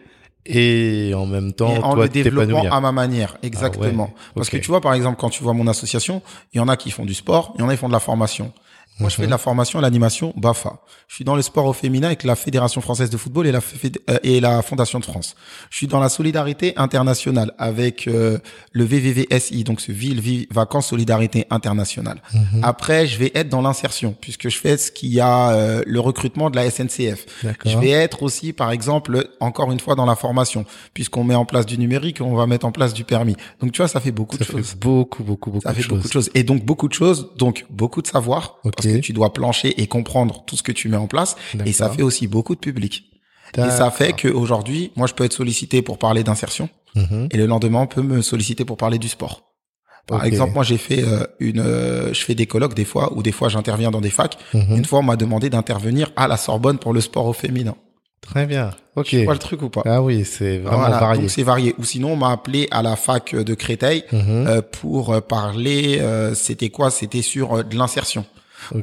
et 0.46 1.12
en 1.14 1.26
même 1.26 1.52
temps 1.52 1.74
et 1.74 1.78
en 1.78 1.94
toi 1.94 2.04
le 2.04 2.08
développant 2.08 2.46
t'épanouir. 2.46 2.72
à 2.72 2.80
ma 2.80 2.92
manière, 2.92 3.36
exactement. 3.42 4.04
ouais, 4.04 4.10
Parce 4.34 4.48
que 4.48 4.56
tu 4.56 4.68
vois, 4.68 4.80
par 4.80 4.94
exemple, 4.94 5.18
quand 5.20 5.28
tu 5.28 5.42
vois 5.42 5.52
mon 5.52 5.66
association, 5.66 6.22
il 6.54 6.58
y 6.58 6.60
en 6.60 6.68
a 6.68 6.76
qui 6.76 6.90
font 6.90 7.04
du 7.04 7.12
sport, 7.14 7.52
il 7.56 7.60
y 7.60 7.64
en 7.64 7.68
a 7.68 7.72
qui 7.72 7.78
font 7.78 7.88
de 7.88 7.92
la 7.92 8.00
formation. 8.00 8.52
Moi, 9.00 9.08
je 9.08 9.16
fais 9.16 9.26
de 9.26 9.30
la 9.30 9.38
formation 9.38 9.78
à 9.78 9.82
l'animation 9.82 10.32
BAFA. 10.36 10.80
Je 11.08 11.14
suis 11.16 11.24
dans 11.24 11.34
le 11.36 11.42
sport 11.42 11.64
au 11.66 11.72
féminin 11.72 12.08
avec 12.08 12.22
la 12.24 12.36
Fédération 12.36 12.80
française 12.80 13.10
de 13.10 13.16
football 13.16 13.46
et 13.46 13.52
la, 13.52 13.60
Fédé- 13.60 14.00
euh, 14.10 14.18
et 14.22 14.40
la 14.40 14.62
Fondation 14.62 15.00
de 15.00 15.04
France. 15.04 15.34
Je 15.70 15.76
suis 15.78 15.86
dans 15.86 16.00
la 16.00 16.08
solidarité 16.08 16.74
internationale 16.76 17.52
avec 17.58 18.06
euh, 18.06 18.38
le 18.72 18.84
VVVSI, 18.84 19.64
donc 19.64 19.80
ce 19.80 19.92
Ville 19.92 20.20
Vie 20.20 20.46
Vacances 20.50 20.88
Solidarité 20.88 21.46
Internationale. 21.50 22.20
Mhm. 22.34 22.60
Après, 22.62 23.06
je 23.06 23.18
vais 23.18 23.32
être 23.34 23.48
dans 23.48 23.62
l'insertion 23.62 24.14
puisque 24.20 24.48
je 24.48 24.58
fais 24.58 24.76
ce 24.76 24.90
qu'il 24.92 25.10
y 25.12 25.20
a 25.20 25.50
euh, 25.50 25.82
le 25.86 26.00
recrutement 26.00 26.50
de 26.50 26.56
la 26.56 26.70
SNCF. 26.70 27.26
Je 27.64 27.78
vais 27.78 27.90
être 27.90 28.22
aussi, 28.22 28.52
par 28.52 28.70
exemple, 28.70 29.28
encore 29.40 29.72
une 29.72 29.80
fois 29.80 29.94
dans 29.94 30.06
la 30.06 30.16
formation, 30.16 30.64
puisqu'on 30.94 31.24
met 31.24 31.34
en 31.34 31.44
place 31.44 31.66
du 31.66 31.78
numérique, 31.78 32.20
on 32.20 32.34
va 32.34 32.46
mettre 32.46 32.66
en 32.66 32.72
place 32.72 32.92
du 32.94 33.04
permis. 33.04 33.36
Donc 33.60 33.72
tu 33.72 33.78
vois, 33.78 33.88
ça 33.88 34.00
fait 34.00 34.12
beaucoup 34.12 34.36
Ça 34.36 34.40
de 34.40 34.44
fait 34.44 34.52
choses. 34.58 34.74
beaucoup 34.74 35.24
beaucoup 35.24 35.50
beaucoup 35.50 35.62
Ça 35.66 35.72
fait 35.74 35.82
choses. 35.82 35.96
beaucoup 35.96 36.08
de 36.08 36.12
choses. 36.12 36.30
Et 36.34 36.42
donc 36.42 36.64
beaucoup 36.64 36.88
de 36.88 36.92
choses, 36.94 37.30
donc 37.36 37.64
beaucoup 37.70 38.02
de 38.02 38.06
savoir, 38.06 38.56
parce 38.62 38.86
tu 38.98 39.12
dois 39.12 39.32
plancher 39.32 39.80
et 39.80 39.86
comprendre 39.86 40.42
tout 40.46 40.56
ce 40.56 40.62
que 40.62 40.72
tu 40.72 40.88
mets 40.88 40.96
en 40.96 41.06
place. 41.06 41.36
Et 41.64 41.72
ça 41.72 41.88
fait 41.90 42.02
aussi 42.02 42.26
beaucoup 42.26 42.54
de 42.54 42.60
public. 42.60 43.04
Et 43.56 43.70
ça 43.70 43.90
fait 43.90 44.12
qu'aujourd'hui, 44.12 44.92
moi, 44.96 45.06
je 45.06 45.14
peux 45.14 45.24
être 45.24 45.32
sollicité 45.32 45.82
pour 45.82 45.98
parler 45.98 46.22
d'insertion, 46.24 46.68
Mhm. 46.96 47.28
et 47.30 47.36
le 47.36 47.46
lendemain, 47.46 47.80
on 47.82 47.86
peut 47.86 48.02
me 48.02 48.20
solliciter 48.22 48.64
pour 48.64 48.76
parler 48.76 48.98
du 48.98 49.08
sport. 49.08 49.42
Par 50.06 50.24
exemple, 50.24 50.54
moi, 50.54 50.64
j'ai 50.64 50.78
fait 50.78 51.04
euh, 51.04 51.24
une, 51.38 51.60
euh, 51.60 52.12
je 52.12 52.20
fais 52.24 52.34
des 52.34 52.46
colloques 52.46 52.74
des 52.74 52.84
fois, 52.84 53.12
ou 53.16 53.22
des 53.22 53.30
fois, 53.32 53.48
j'interviens 53.48 53.90
dans 53.92 54.00
des 54.00 54.10
facs. 54.10 54.36
Mhm. 54.54 54.76
Une 54.78 54.84
fois, 54.84 54.98
on 55.00 55.02
m'a 55.04 55.14
demandé 55.16 55.50
d'intervenir 55.50 56.10
à 56.16 56.26
la 56.26 56.36
Sorbonne 56.36 56.78
pour 56.78 56.92
le 56.92 57.00
sport 57.00 57.26
au 57.26 57.32
féminin. 57.32 57.76
Très 58.20 58.44
bien. 58.46 58.70
Ok. 58.96 59.06
Tu 59.06 59.24
vois 59.24 59.32
le 59.34 59.38
truc 59.38 59.62
ou 59.62 59.68
pas? 59.70 59.82
Ah 59.86 60.02
oui, 60.02 60.24
c'est 60.24 60.58
vraiment 60.58 60.78
Voilà, 60.80 60.98
varié. 60.98 61.20
Donc 61.22 61.30
c'est 61.30 61.42
varié. 61.44 61.74
Ou 61.78 61.84
sinon, 61.84 62.12
on 62.12 62.16
m'a 62.16 62.30
appelé 62.32 62.66
à 62.70 62.82
la 62.82 62.96
fac 62.96 63.34
de 63.34 63.54
Créteil 63.54 64.02
Mhm. 64.12 64.46
euh, 64.48 64.62
pour 64.62 65.22
parler. 65.26 66.00
C'était 66.34 66.70
quoi? 66.70 66.90
C'était 66.90 67.22
sur 67.22 67.64
de 67.64 67.76
l'insertion. 67.76 68.24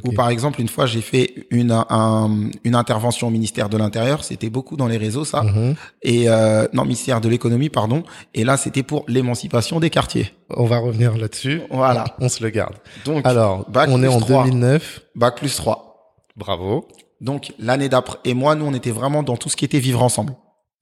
Ou 0.04 0.12
par 0.12 0.28
exemple, 0.30 0.60
une 0.60 0.68
fois, 0.68 0.86
j'ai 0.86 1.00
fait 1.00 1.46
une 1.50 1.72
un- 1.72 2.50
une 2.64 2.74
intervention 2.74 3.28
au 3.28 3.30
ministère 3.30 3.68
de 3.68 3.76
l'Intérieur. 3.76 4.24
C'était 4.24 4.50
beaucoup 4.50 4.76
dans 4.76 4.86
les 4.86 4.96
réseaux, 4.96 5.24
ça. 5.24 5.42
Mhm. 5.42 5.74
Et 6.02 6.28
euh, 6.28 6.66
non, 6.72 6.82
ministère 6.84 7.20
de 7.20 7.28
l'économie, 7.28 7.68
pardon. 7.68 8.02
Et 8.34 8.44
là, 8.44 8.56
c'était 8.56 8.82
pour 8.82 9.04
l'émancipation 9.08 9.80
des 9.80 9.90
quartiers. 9.90 10.32
On 10.50 10.64
va 10.66 10.78
revenir 10.78 11.16
là-dessus. 11.16 11.62
Voilà. 11.70 12.04
On 12.20 12.28
se 12.28 12.42
le 12.42 12.50
garde. 12.50 12.74
Donc, 13.04 13.26
Alors, 13.26 13.68
bac 13.70 13.88
on 13.92 14.02
est 14.02 14.08
en 14.08 14.20
trois. 14.20 14.44
2009. 14.44 15.02
bac 15.14 15.36
plus 15.36 15.54
3. 15.56 16.16
Bravo. 16.36 16.86
Donc 17.20 17.52
l'année 17.58 17.88
d'après. 17.88 18.18
Et 18.24 18.32
moi, 18.34 18.54
nous, 18.54 18.64
on 18.64 18.72
était 18.74 18.92
vraiment 18.92 19.22
dans 19.24 19.36
tout 19.36 19.48
ce 19.48 19.56
qui 19.56 19.64
était 19.64 19.80
vivre 19.80 20.02
ensemble. 20.04 20.34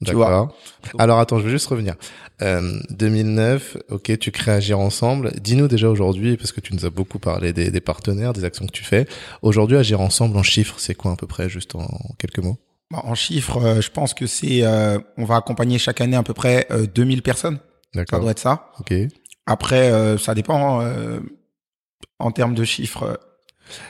Tu 0.05 0.13
vois. 0.13 0.27
D'accord. 0.27 0.57
Alors 0.99 1.19
attends, 1.19 1.39
je 1.39 1.45
vais 1.45 1.51
juste 1.51 1.69
revenir. 1.69 1.95
Euh, 2.43 2.79
2009, 2.91 3.79
ok, 3.91 4.19
tu 4.19 4.31
crées 4.31 4.53
Agir 4.53 4.79
Ensemble. 4.79 5.33
Dis-nous 5.41 5.69
déjà 5.69 5.89
aujourd'hui, 5.89 6.37
parce 6.37 6.53
que 6.53 6.61
tu 6.61 6.75
nous 6.75 6.85
as 6.85 6.91
beaucoup 6.91 7.19
parlé 7.19 7.53
des, 7.55 7.71
des 7.71 7.81
partenaires, 7.81 8.35
des 8.35 8.45
actions 8.45 8.67
que 8.67 8.73
tu 8.73 8.85
fais. 8.85 9.07
Aujourd'hui, 9.41 9.77
Agir 9.79 10.01
Ensemble 10.03 10.37
en 10.37 10.43
chiffres, 10.43 10.75
c'est 10.79 10.95
quoi 10.95 11.13
à 11.13 11.17
peu 11.17 11.27
près, 11.27 11.49
juste 11.49 11.75
en, 11.75 11.81
en 11.85 12.15
quelques 12.19 12.41
mots? 12.41 12.59
Bah, 12.91 13.01
En 13.05 13.15
chiffres, 13.15 13.57
euh, 13.65 13.81
je 13.81 13.91
pense 13.91 14.13
que 14.13 14.27
c'est, 14.27 14.63
euh, 14.65 14.99
on 15.17 15.25
va 15.25 15.37
accompagner 15.37 15.79
chaque 15.79 16.01
année 16.03 16.17
à 16.17 16.23
peu 16.23 16.35
près 16.35 16.67
euh, 16.71 16.87
2000 16.87 17.23
personnes. 17.23 17.57
Ça 17.95 18.01
D'accord. 18.01 18.21
doit 18.21 18.33
être 18.33 18.39
ça. 18.39 18.73
Ok. 18.79 18.93
Après, 19.47 19.91
euh, 19.91 20.19
ça 20.19 20.35
dépend 20.35 20.83
euh, 20.83 21.21
en 22.19 22.33
termes 22.33 22.55
de 22.55 22.65
chiffres. 22.65 23.19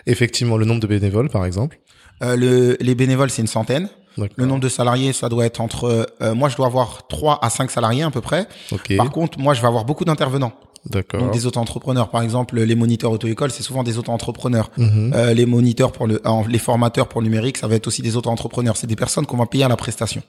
Effectivement, 0.07 0.57
le 0.57 0.65
nombre 0.67 0.81
de 0.81 0.87
bénévoles, 0.87 1.31
par 1.31 1.45
exemple? 1.45 1.81
Euh, 2.23 2.37
le, 2.37 2.77
les 2.81 2.95
bénévoles, 2.95 3.31
c'est 3.31 3.43
une 3.43 3.49
centaine. 3.49 3.89
Le 4.37 4.47
nombre 4.47 4.61
de 4.61 4.69
salariés, 4.69 5.13
ça 5.13 5.29
doit 5.29 5.45
être 5.45 5.61
entre. 5.61 6.09
euh, 6.23 6.35
moi, 6.35 6.49
je 6.49 6.57
dois 6.57 6.67
avoir 6.67 7.07
3 7.09 7.39
à 7.43 7.51
5 7.51 7.71
salariés 7.71 8.03
à 8.03 8.11
peu 8.11 8.21
près. 8.21 8.49
Par 8.97 9.11
contre, 9.11 9.39
moi, 9.39 9.55
je 9.55 9.61
vais 9.61 9.67
avoir 9.67 9.85
beaucoup 9.85 10.05
d'intervenants. 10.05 10.53
D'accord. 10.89 11.21
Donc 11.21 11.33
des 11.33 11.47
auto-entrepreneurs. 11.47 12.11
Par 12.11 12.23
exemple, 12.23 12.61
les 12.61 12.75
moniteurs 12.77 13.11
auto-école, 13.11 13.51
c'est 13.51 13.63
souvent 13.65 13.83
des 13.83 13.99
auto-entrepreneurs. 13.99 14.71
Mhm. 14.77 15.13
Euh, 15.15 15.35
les 15.35 15.45
moniteurs 15.45 15.91
pour 15.93 16.07
le, 16.07 16.23
euh, 16.25 16.43
les 16.49 16.59
formateurs 16.59 17.09
pour 17.09 17.21
le 17.21 17.27
numérique, 17.29 17.59
ça 17.59 17.67
va 17.67 17.75
être 17.75 17.89
aussi 17.89 18.03
des 18.03 18.17
auto-entrepreneurs. 18.17 18.77
C'est 18.77 18.87
des 18.87 18.97
personnes 18.97 19.27
qu'on 19.27 19.37
va 19.37 19.47
payer 19.47 19.65
à 19.65 19.69
la 19.69 19.77
prestation. 19.77 20.23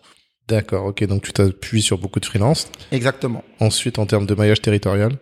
D'accord. 0.48 0.86
Ok. 0.86 1.03
Donc 1.06 1.22
tu 1.24 1.32
t'appuies 1.32 1.84
sur 1.84 2.00
beaucoup 2.00 2.20
de 2.20 2.25
freelance. 2.25 2.70
Exactement. 2.91 3.44
Ensuite, 3.60 4.00
en 4.00 4.06
termes 4.08 4.26
de 4.26 4.34
maillage 4.34 4.62
territorial? 4.62 5.17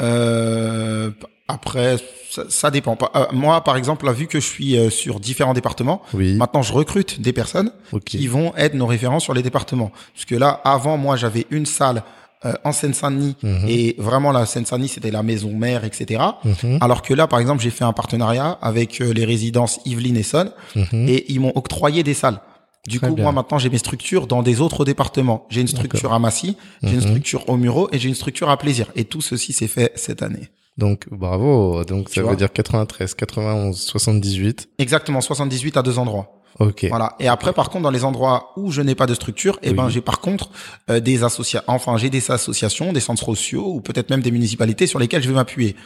Euh, 0.00 1.10
après, 1.52 1.96
ça, 2.30 2.44
ça 2.48 2.70
dépend. 2.70 2.96
pas. 2.96 3.10
Euh, 3.16 3.26
moi, 3.32 3.62
par 3.64 3.76
exemple, 3.76 4.06
là, 4.06 4.12
vu 4.12 4.26
que 4.26 4.40
je 4.40 4.46
suis 4.46 4.76
euh, 4.78 4.90
sur 4.90 5.20
différents 5.20 5.54
départements, 5.54 6.02
Oui. 6.14 6.34
maintenant 6.34 6.62
je 6.62 6.72
recrute 6.72 7.20
des 7.20 7.32
personnes 7.32 7.72
Ok. 7.92 8.04
qui 8.04 8.26
vont 8.26 8.52
être 8.56 8.74
nos 8.74 8.86
référents 8.86 9.20
sur 9.20 9.34
les 9.34 9.42
départements. 9.42 9.90
Parce 10.14 10.24
que 10.24 10.34
là, 10.34 10.60
avant, 10.64 10.96
moi, 10.96 11.16
j'avais 11.16 11.46
une 11.50 11.66
salle 11.66 12.02
euh, 12.46 12.54
en 12.64 12.72
Seine-Saint-Denis 12.72 13.36
Mhm. 13.42 13.64
et 13.68 13.96
vraiment 13.98 14.32
la 14.32 14.46
Seine-Saint-Denis, 14.46 14.88
c'était 14.88 15.10
la 15.10 15.22
maison 15.22 15.52
mère, 15.52 15.84
etc. 15.84 16.22
Mhm. 16.42 16.78
Alors 16.80 17.02
que 17.02 17.12
là, 17.12 17.26
par 17.26 17.38
exemple, 17.38 17.62
j'ai 17.62 17.68
fait 17.68 17.84
un 17.84 17.92
partenariat 17.92 18.58
avec 18.62 19.02
euh, 19.02 19.12
les 19.12 19.26
résidences 19.26 19.78
Yvelines 19.84 20.16
et 20.16 20.22
Sonne 20.22 20.50
Mhm. 20.74 21.06
et 21.06 21.30
ils 21.30 21.38
m'ont 21.40 21.52
octroyé 21.54 22.02
des 22.02 22.14
salles. 22.14 22.40
Du 22.88 22.96
Très 22.98 23.08
coup, 23.08 23.14
bien. 23.14 23.24
moi 23.24 23.32
maintenant, 23.32 23.58
j'ai 23.58 23.68
mes 23.68 23.76
structures 23.76 24.26
dans 24.26 24.42
des 24.42 24.62
autres 24.62 24.86
départements. 24.86 25.44
J'ai 25.50 25.60
une 25.60 25.68
structure 25.68 26.14
à 26.14 26.18
Massy, 26.18 26.56
j'ai 26.82 26.92
une 26.92 26.94
Mhm. 26.96 27.08
structure 27.08 27.46
au 27.50 27.58
Muro 27.58 27.90
et 27.92 27.98
j'ai 27.98 28.08
une 28.08 28.14
structure 28.14 28.48
à 28.48 28.56
Plaisir. 28.56 28.86
Et 28.96 29.04
tout 29.04 29.20
ceci 29.20 29.52
s'est 29.52 29.68
fait 29.68 29.92
cette 29.96 30.22
année. 30.22 30.48
Donc 30.80 31.06
bravo. 31.10 31.84
Donc 31.84 32.10
Tu 32.10 32.20
ça 32.20 32.26
veut 32.26 32.36
dire 32.36 32.52
93, 32.52 33.14
91, 33.14 33.78
78. 33.78 34.70
Exactement, 34.78 35.20
78 35.20 35.76
à 35.76 35.82
deux 35.82 35.98
endroits. 35.98 36.40
Ok. 36.58 36.86
Voilà. 36.88 37.14
Et 37.20 37.28
après, 37.28 37.52
par 37.52 37.70
contre, 37.70 37.84
dans 37.84 37.90
les 37.90 38.04
endroits 38.04 38.52
où 38.56 38.70
je 38.70 38.82
n'ai 38.82 38.94
pas 38.94 39.06
de 39.06 39.14
structure, 39.14 39.58
eh 39.62 39.72
ben, 39.72 39.88
j'ai 39.88 40.00
par 40.00 40.20
contre 40.20 40.50
euh, 40.90 41.00
des 41.00 41.24
associations, 41.24 41.64
enfin, 41.68 41.96
j'ai 41.96 42.10
des 42.10 42.30
associations, 42.30 42.92
des 42.92 43.00
centres 43.00 43.24
sociaux 43.24 43.66
ou 43.66 43.80
peut-être 43.80 44.10
même 44.10 44.20
des 44.20 44.30
municipalités 44.30 44.86
sur 44.86 44.98
lesquelles 44.98 45.22
je 45.22 45.28
vais 45.28 45.34
m'appuyer. 45.34 45.76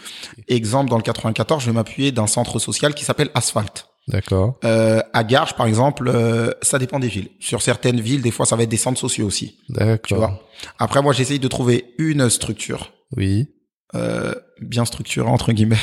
Exemple, 0.48 0.90
dans 0.90 0.96
le 0.96 1.02
94, 1.02 1.62
je 1.62 1.66
vais 1.66 1.72
m'appuyer 1.72 2.10
d'un 2.12 2.26
centre 2.26 2.58
social 2.58 2.94
qui 2.94 3.04
s'appelle 3.04 3.30
Asphalt. 3.34 3.86
D'accord. 4.08 4.58
Euh, 4.64 5.00
à 5.12 5.24
Garges, 5.24 5.54
par 5.54 5.66
exemple, 5.66 6.10
euh, 6.12 6.50
ça 6.60 6.78
dépend 6.78 6.98
des 6.98 7.08
villes. 7.08 7.28
Sur 7.40 7.62
certaines 7.62 8.00
villes, 8.00 8.22
des 8.22 8.30
fois, 8.30 8.44
ça 8.44 8.56
va 8.56 8.64
être 8.64 8.68
des 8.68 8.76
centres 8.76 9.00
sociaux 9.00 9.26
aussi. 9.26 9.58
D'accord. 9.68 10.00
Tu 10.06 10.14
vois? 10.14 10.40
Après, 10.78 11.02
moi, 11.02 11.12
j'essaye 11.12 11.38
de 11.38 11.48
trouver 11.48 11.94
une 11.98 12.28
structure 12.28 12.92
Oui. 13.16 13.48
Euh, 13.94 14.34
bien 14.60 14.84
structurée 14.84 15.28
entre 15.28 15.52
guillemets, 15.52 15.76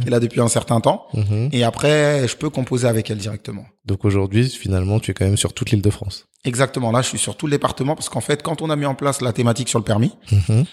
qui 0.00 0.06
est 0.06 0.10
là 0.10 0.20
depuis 0.20 0.40
un 0.40 0.48
certain 0.48 0.80
temps. 0.80 1.06
Mhm. 1.14 1.48
Et 1.52 1.64
après, 1.64 2.26
je 2.28 2.36
peux 2.36 2.50
composer 2.50 2.86
avec 2.88 3.10
elle 3.10 3.18
directement. 3.18 3.64
Donc 3.84 4.04
aujourd'hui, 4.04 4.48
finalement, 4.48 5.00
tu 5.00 5.10
es 5.10 5.14
quand 5.14 5.24
même 5.24 5.36
sur 5.36 5.52
toute 5.52 5.70
l'île 5.70 5.82
de 5.82 5.90
France. 5.90 6.26
Exactement. 6.44 6.90
Là, 6.92 7.02
je 7.02 7.08
suis 7.08 7.18
sur 7.18 7.36
tout 7.36 7.46
le 7.46 7.52
département 7.52 7.94
parce 7.94 8.08
qu'en 8.08 8.20
fait, 8.20 8.42
quand 8.42 8.62
on 8.62 8.70
a 8.70 8.76
mis 8.76 8.86
en 8.86 8.94
place 8.94 9.20
la 9.20 9.32
thématique 9.32 9.68
sur 9.68 9.78
le 9.78 9.84
permis, 9.84 10.12
Mhm. 10.32 10.64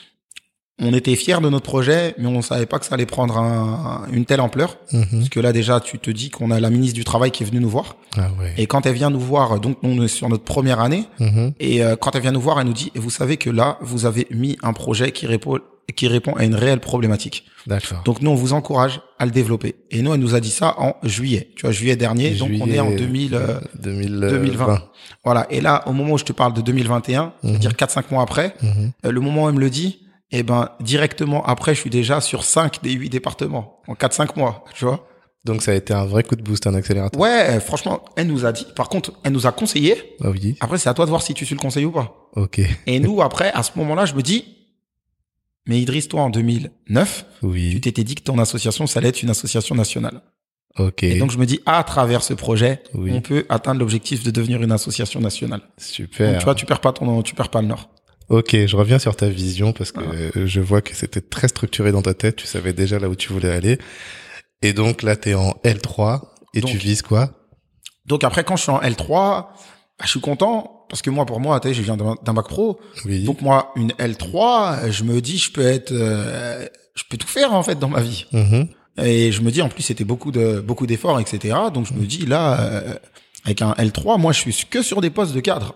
On 0.80 0.94
était 0.94 1.16
fiers 1.16 1.40
de 1.42 1.50
notre 1.50 1.66
projet, 1.66 2.14
mais 2.20 2.28
on 2.28 2.42
savait 2.42 2.66
pas 2.68 2.78
que 2.80 2.86
ça 2.86 2.94
allait 2.96 3.06
prendre 3.08 3.38
un- 3.38 4.06
une 4.12 4.26
telle 4.26 4.42
ampleur. 4.42 4.78
Mhm. 4.94 5.06
Parce 5.12 5.30
que 5.30 5.40
là, 5.40 5.52
déjà, 5.52 5.80
tu 5.80 5.98
te 5.98 6.12
dis 6.12 6.30
qu'on 6.30 6.52
a 6.52 6.60
la 6.60 6.70
ministre 6.70 6.96
du 6.96 7.04
Travail 7.04 7.32
qui 7.32 7.44
est 7.44 7.46
venue 7.48 7.60
nous 7.60 7.70
voir. 7.70 7.96
Ah 8.16 8.30
ouais. 8.40 8.54
Et 8.58 8.68
quand 8.68 8.86
elle 8.86 8.94
vient 8.94 9.10
nous 9.10 9.20
voir, 9.20 9.60
donc 9.60 9.78
on 9.84 10.02
est 10.04 10.08
sur 10.08 10.30
notre 10.30 10.44
première 10.44 10.80
année, 10.80 11.06
Mhm. 11.20 11.54
et 11.60 11.84
euh, 11.84 11.96
quand 11.96 12.16
elle 12.16 12.22
vient 12.22 12.32
nous 12.32 12.42
voir, 12.42 12.60
elle 12.60 12.68
nous 12.68 12.74
dit, 12.74 12.92
et 12.94 13.00
vous 13.00 13.10
savez 13.10 13.38
que 13.38 13.50
là, 13.50 13.78
vous 13.82 14.06
avez 14.06 14.28
mis 14.32 14.58
un 14.62 14.74
projet 14.74 15.12
qui 15.12 15.26
répond 15.26 15.58
qui 15.96 16.10
répond 16.10 16.34
à 16.34 16.44
une 16.44 16.54
réelle 16.54 16.82
problématique. 16.82 17.46
D'accord. 17.66 18.02
Donc 18.04 18.22
nous, 18.22 18.30
on 18.30 18.36
vous 18.36 18.52
encourage 18.52 19.00
à 19.20 19.26
le 19.26 19.32
développer. 19.32 19.76
Et 19.90 20.02
nous, 20.02 20.14
elle 20.14 20.20
nous 20.20 20.36
a 20.36 20.42
dit 20.42 20.50
ça 20.52 20.76
en 20.80 20.96
juillet. 21.02 21.50
Tu 21.56 21.62
vois, 21.62 21.72
juillet 21.72 21.96
dernier. 21.96 22.32
donc 22.32 22.50
on 22.62 22.68
est 22.70 22.80
en 22.82 22.88
Juillet, 22.90 22.98
2000. 23.00 23.36
euh, 23.36 23.60
2020. 23.82 24.28
2020. 24.30 24.84
Voilà. 25.24 25.48
Et 25.50 25.62
là, 25.62 25.84
au 25.88 25.94
moment 25.94 26.16
où 26.16 26.18
je 26.18 26.26
te 26.26 26.34
parle 26.34 26.52
de 26.54 26.60
2021, 26.60 27.32
c'est-à-dire 27.42 27.74
4-5 27.78 28.12
mois 28.12 28.22
après, 28.22 28.54
Mhm. 28.62 28.92
euh, 29.06 29.12
le 29.12 29.22
moment 29.22 29.46
où 29.46 29.48
elle 29.50 29.56
me 29.56 29.62
le 29.62 29.70
dit, 29.70 30.00
eh 30.32 30.44
ben, 30.44 30.70
directement 30.82 31.46
après, 31.46 31.74
je 31.76 31.80
suis 31.82 31.90
déjà 31.90 32.20
sur 32.22 32.44
5 32.44 32.82
des 32.84 32.92
8 32.92 33.10
départements. 33.10 33.82
En 33.88 33.94
4-5 33.94 34.38
mois, 34.38 34.66
tu 34.76 34.86
vois. 34.86 35.08
Donc 35.46 35.62
ça 35.62 35.72
a 35.72 35.76
été 35.76 35.94
un 35.94 36.06
vrai 36.06 36.24
coup 36.24 36.36
de 36.36 36.42
boost, 36.42 36.68
un 36.68 36.74
accélérateur. 36.74 37.22
Ouais, 37.22 37.60
franchement, 37.62 38.04
elle 38.18 38.28
nous 38.28 38.46
a 38.46 38.52
dit. 38.52 38.66
Par 38.76 38.90
contre, 38.90 39.14
elle 39.24 39.32
nous 39.32 39.48
a 39.48 39.52
conseillé. 39.54 39.96
Ah 40.22 40.30
oui. 40.30 40.58
Après, 40.60 40.78
c'est 40.78 40.90
à 40.90 40.94
toi 40.94 41.06
de 41.06 41.10
voir 41.10 41.22
si 41.22 41.34
tu 41.34 41.46
suis 41.46 41.56
le 41.56 41.62
conseil 41.62 41.86
ou 41.86 41.92
pas. 41.92 42.30
Ok. 42.36 42.60
Et 42.86 43.00
nous, 43.00 43.22
après, 43.22 43.52
à 43.54 43.64
ce 43.64 43.72
moment-là, 43.78 44.06
je 44.06 44.14
me 44.16 44.22
dis, 44.22 44.44
mais 45.66 45.80
Idriss, 45.80 46.08
toi, 46.10 46.22
en 46.24 46.30
2009, 46.30 47.26
tu 47.40 47.46
Oui. 47.46 47.80
t'étais 47.82 48.04
dit 48.04 48.16
que 48.16 48.24
ton 48.24 48.38
association, 48.40 48.88
ça 48.88 49.00
allait 49.00 49.10
être 49.10 49.22
une 49.24 49.30
association 49.30 49.76
nationale. 49.76 50.22
Ok. 50.80 51.04
Et 51.04 51.18
donc 51.18 51.32
je 51.32 51.38
me 51.38 51.46
dis, 51.46 51.60
à 51.66 51.84
travers 51.84 52.24
ce 52.24 52.34
projet, 52.34 52.84
Oui. 52.94 53.12
on 53.14 53.22
peut 53.22 53.46
atteindre 53.50 53.80
l'objectif 53.80 54.24
de 54.24 54.32
devenir 54.32 54.62
une 54.62 54.72
association 54.72 55.20
nationale. 55.20 55.62
Super. 55.78 56.32
Donc, 56.32 56.40
tu 56.40 56.44
vois, 56.46 56.56
tu 56.56 56.66
perds 56.66 56.82
pas 56.82 56.94
ton, 56.94 57.22
tu 57.24 57.34
perds 57.36 57.50
pas 57.50 57.62
le 57.62 57.68
nord. 57.68 57.90
Ok, 58.30 58.56
je 58.66 58.76
reviens 58.76 59.00
sur 59.00 59.16
ta 59.16 59.28
vision 59.30 59.72
parce 59.72 59.92
que 59.92 60.46
je 60.46 60.60
vois 60.60 60.82
que 60.82 60.94
c'était 60.96 61.22
très 61.22 61.48
structuré 61.48 61.92
dans 61.92 62.02
ta 62.02 62.14
tête. 62.14 62.36
Tu 62.36 62.46
savais 62.46 62.74
déjà 62.74 63.00
là 63.00 63.08
où 63.10 63.16
tu 63.16 63.32
voulais 63.32 63.52
aller. 63.52 63.78
Et 64.62 64.74
donc 64.74 65.04
là, 65.04 65.16
t'es 65.16 65.34
en 65.34 65.52
L3 65.64 66.22
et 66.54 66.62
Donc- 66.62 66.72
tu 66.72 66.78
vises 66.78 67.02
quoi? 67.02 67.32
Donc 68.06 68.24
après, 68.24 68.44
quand 68.44 68.56
je 68.56 68.64
suis 68.64 68.72
en 68.72 68.80
L3, 68.82 69.08
bah, 69.10 69.50
je 70.04 70.10
suis 70.10 70.20
content 70.22 70.86
parce 70.90 71.02
que 71.02 71.10
moi, 71.10 71.26
pour 71.26 71.40
moi, 71.40 71.60
tu 71.60 71.68
sais, 71.70 71.74
je 71.74 71.82
viens 71.82 71.98
d'un 71.98 72.34
bac 72.34 72.48
pro. 72.48 72.80
Oui. 73.06 73.24
Donc 73.24 73.42
moi, 73.42 73.72
une 73.76 73.92
L3, 73.94 74.90
je 74.92 75.04
me 75.04 75.20
dis, 75.22 75.38
je 75.38 75.52
peux 75.52 75.66
être, 75.66 75.92
euh, 75.92 76.66
je 76.96 77.04
peux 77.10 77.18
tout 77.18 77.28
faire 77.28 77.54
en 77.54 77.64
fait 77.64 77.78
dans 77.80 77.90
ma 77.90 78.02
vie. 78.02 78.26
Mhm. 78.32 78.68
Et 79.04 79.32
je 79.32 79.42
me 79.42 79.52
dis, 79.52 79.62
en 79.62 79.70
plus, 79.70 79.84
c'était 79.84 80.06
beaucoup 80.06 80.32
de 80.32 80.60
beaucoup 80.60 80.88
d'efforts, 80.88 81.20
etc. 81.20 81.56
Donc 81.74 81.86
je 81.86 81.94
me 81.94 82.06
dis 82.06 82.26
là, 82.26 82.60
euh, 82.62 82.94
avec 83.48 83.62
un 83.62 83.72
L3, 83.74 84.20
moi, 84.20 84.32
je 84.34 84.40
suis 84.42 84.66
que 84.70 84.82
sur 84.84 85.02
des 85.02 85.10
postes 85.10 85.34
de 85.34 85.40
cadre. 85.40 85.76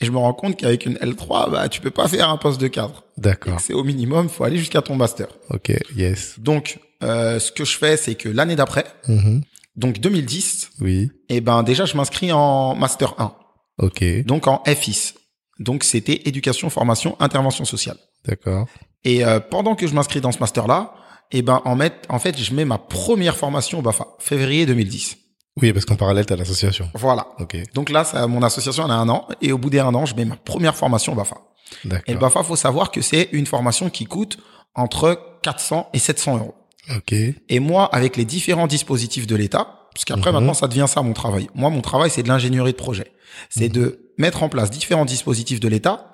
Et 0.00 0.06
je 0.06 0.10
me 0.10 0.16
rends 0.18 0.32
compte 0.32 0.56
qu'avec 0.56 0.86
une 0.86 0.94
L3, 0.94 1.50
bah, 1.50 1.68
tu 1.68 1.80
peux 1.80 1.90
pas 1.90 2.08
faire 2.08 2.30
un 2.30 2.36
poste 2.36 2.60
de 2.60 2.68
cadre. 2.68 3.04
D'accord. 3.18 3.60
C'est 3.60 3.74
au 3.74 3.84
minimum, 3.84 4.28
faut 4.28 4.44
aller 4.44 4.58
jusqu'à 4.58 4.80
ton 4.80 4.94
master. 4.96 5.26
Ok. 5.50 5.72
Yes. 5.96 6.36
Donc, 6.38 6.78
euh, 7.02 7.38
ce 7.40 7.52
que 7.52 7.64
je 7.64 7.76
fais, 7.76 7.96
c'est 7.96 8.14
que 8.14 8.28
l'année 8.28 8.56
d'après, 8.56 8.84
Mhm. 9.08 9.42
donc 9.76 9.98
2010, 9.98 10.70
Oui. 10.80 11.10
et 11.28 11.40
ben 11.40 11.62
déjà, 11.64 11.84
je 11.84 11.96
m'inscris 11.96 12.32
en 12.32 12.74
master 12.76 13.14
1, 13.18 13.34
Ok. 13.78 14.04
donc 14.24 14.46
en 14.46 14.62
FIS. 14.64 15.14
Donc 15.58 15.84
c'était 15.84 16.22
éducation, 16.28 16.70
formation, 16.70 17.16
intervention 17.20 17.64
sociale. 17.64 17.96
D'accord. 18.24 18.66
Et 19.04 19.24
euh, 19.24 19.38
pendant 19.40 19.74
que 19.74 19.86
je 19.86 19.94
m'inscris 19.94 20.20
dans 20.20 20.32
ce 20.32 20.38
master-là, 20.38 20.94
et 21.32 21.42
ben 21.42 21.60
en, 21.64 21.74
met, 21.76 21.92
en 22.08 22.18
fait, 22.18 22.38
je 22.38 22.54
mets 22.54 22.64
ma 22.64 22.78
première 22.78 23.36
formation 23.36 23.80
au 23.80 23.82
Bafa, 23.82 24.06
février 24.18 24.64
2010. 24.66 25.16
Oui, 25.60 25.72
parce 25.72 25.84
qu'en 25.84 25.96
parallèle, 25.96 26.26
t'as 26.26 26.36
l'association. 26.36 26.90
Voilà. 26.94 27.28
Ok. 27.38 27.56
Donc 27.74 27.90
là, 27.90 28.04
ça, 28.04 28.26
mon 28.26 28.42
association 28.42 28.84
elle 28.84 28.90
a 28.90 28.96
un 28.96 29.08
an, 29.08 29.28
et 29.40 29.52
au 29.52 29.58
bout 29.58 29.70
des 29.70 29.78
un 29.78 29.94
an, 29.94 30.04
je 30.04 30.14
mets 30.16 30.24
ma 30.24 30.36
première 30.36 30.74
formation 30.76 31.12
au 31.12 31.16
Bafa. 31.16 31.36
Et 31.84 31.88
le 31.88 31.90
D'accord. 31.90 32.18
Bafa, 32.18 32.42
faut 32.42 32.56
savoir 32.56 32.90
que 32.90 33.00
c'est 33.00 33.28
une 33.32 33.46
formation 33.46 33.88
qui 33.88 34.04
coûte 34.06 34.38
entre 34.74 35.18
400 35.42 35.90
et 35.92 35.98
700 35.98 36.38
euros. 36.38 36.54
Ok. 36.96 37.12
Et 37.12 37.60
moi, 37.60 37.84
avec 37.94 38.16
les 38.16 38.24
différents 38.24 38.66
dispositifs 38.66 39.26
de 39.26 39.36
l'État, 39.36 39.88
parce 39.94 40.04
qu'après 40.04 40.30
Mhm. 40.30 40.38
maintenant 40.38 40.54
ça 40.54 40.66
devient 40.66 40.86
ça 40.88 41.02
mon 41.02 41.12
travail. 41.12 41.48
Moi, 41.54 41.70
mon 41.70 41.80
travail, 41.80 42.10
c'est 42.10 42.24
de 42.24 42.28
l'ingénierie 42.28 42.72
de 42.72 42.76
projet. 42.76 43.12
C'est 43.48 43.68
de 43.68 44.10
mettre 44.18 44.42
en 44.42 44.48
place 44.48 44.70
différents 44.70 45.04
dispositifs 45.04 45.60
de 45.60 45.68
l'État 45.68 46.10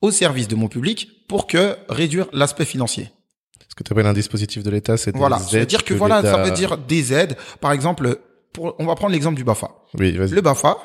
au 0.00 0.10
service 0.10 0.48
de 0.48 0.54
mon 0.56 0.68
public 0.68 1.26
pour 1.28 1.46
que 1.46 1.76
réduire 1.88 2.26
l'aspect 2.32 2.64
financier. 2.64 3.10
Ce 3.68 3.74
que 3.74 3.82
tu 3.82 3.92
appelles 3.92 4.06
un 4.06 4.12
dispositif 4.14 4.62
de 4.62 4.70
l'État, 4.70 4.96
c'est 4.96 5.12
des 5.12 5.18
Voilà. 5.18 5.38
Aides 5.52 5.66
dire 5.66 5.84
que, 5.84 5.92
voilà, 5.94 6.22
ça 6.22 6.42
veut 6.42 6.50
dire 6.52 6.78
des 6.78 7.12
aides. 7.12 7.36
Par 7.60 7.72
exemple, 7.72 8.18
pour, 8.56 8.74
on 8.78 8.86
va 8.86 8.94
prendre 8.94 9.12
l'exemple 9.12 9.36
du 9.36 9.44
BAFA. 9.44 9.70
Oui, 9.98 10.12
vas-y. 10.16 10.30
Le 10.30 10.40
BAFA, 10.40 10.76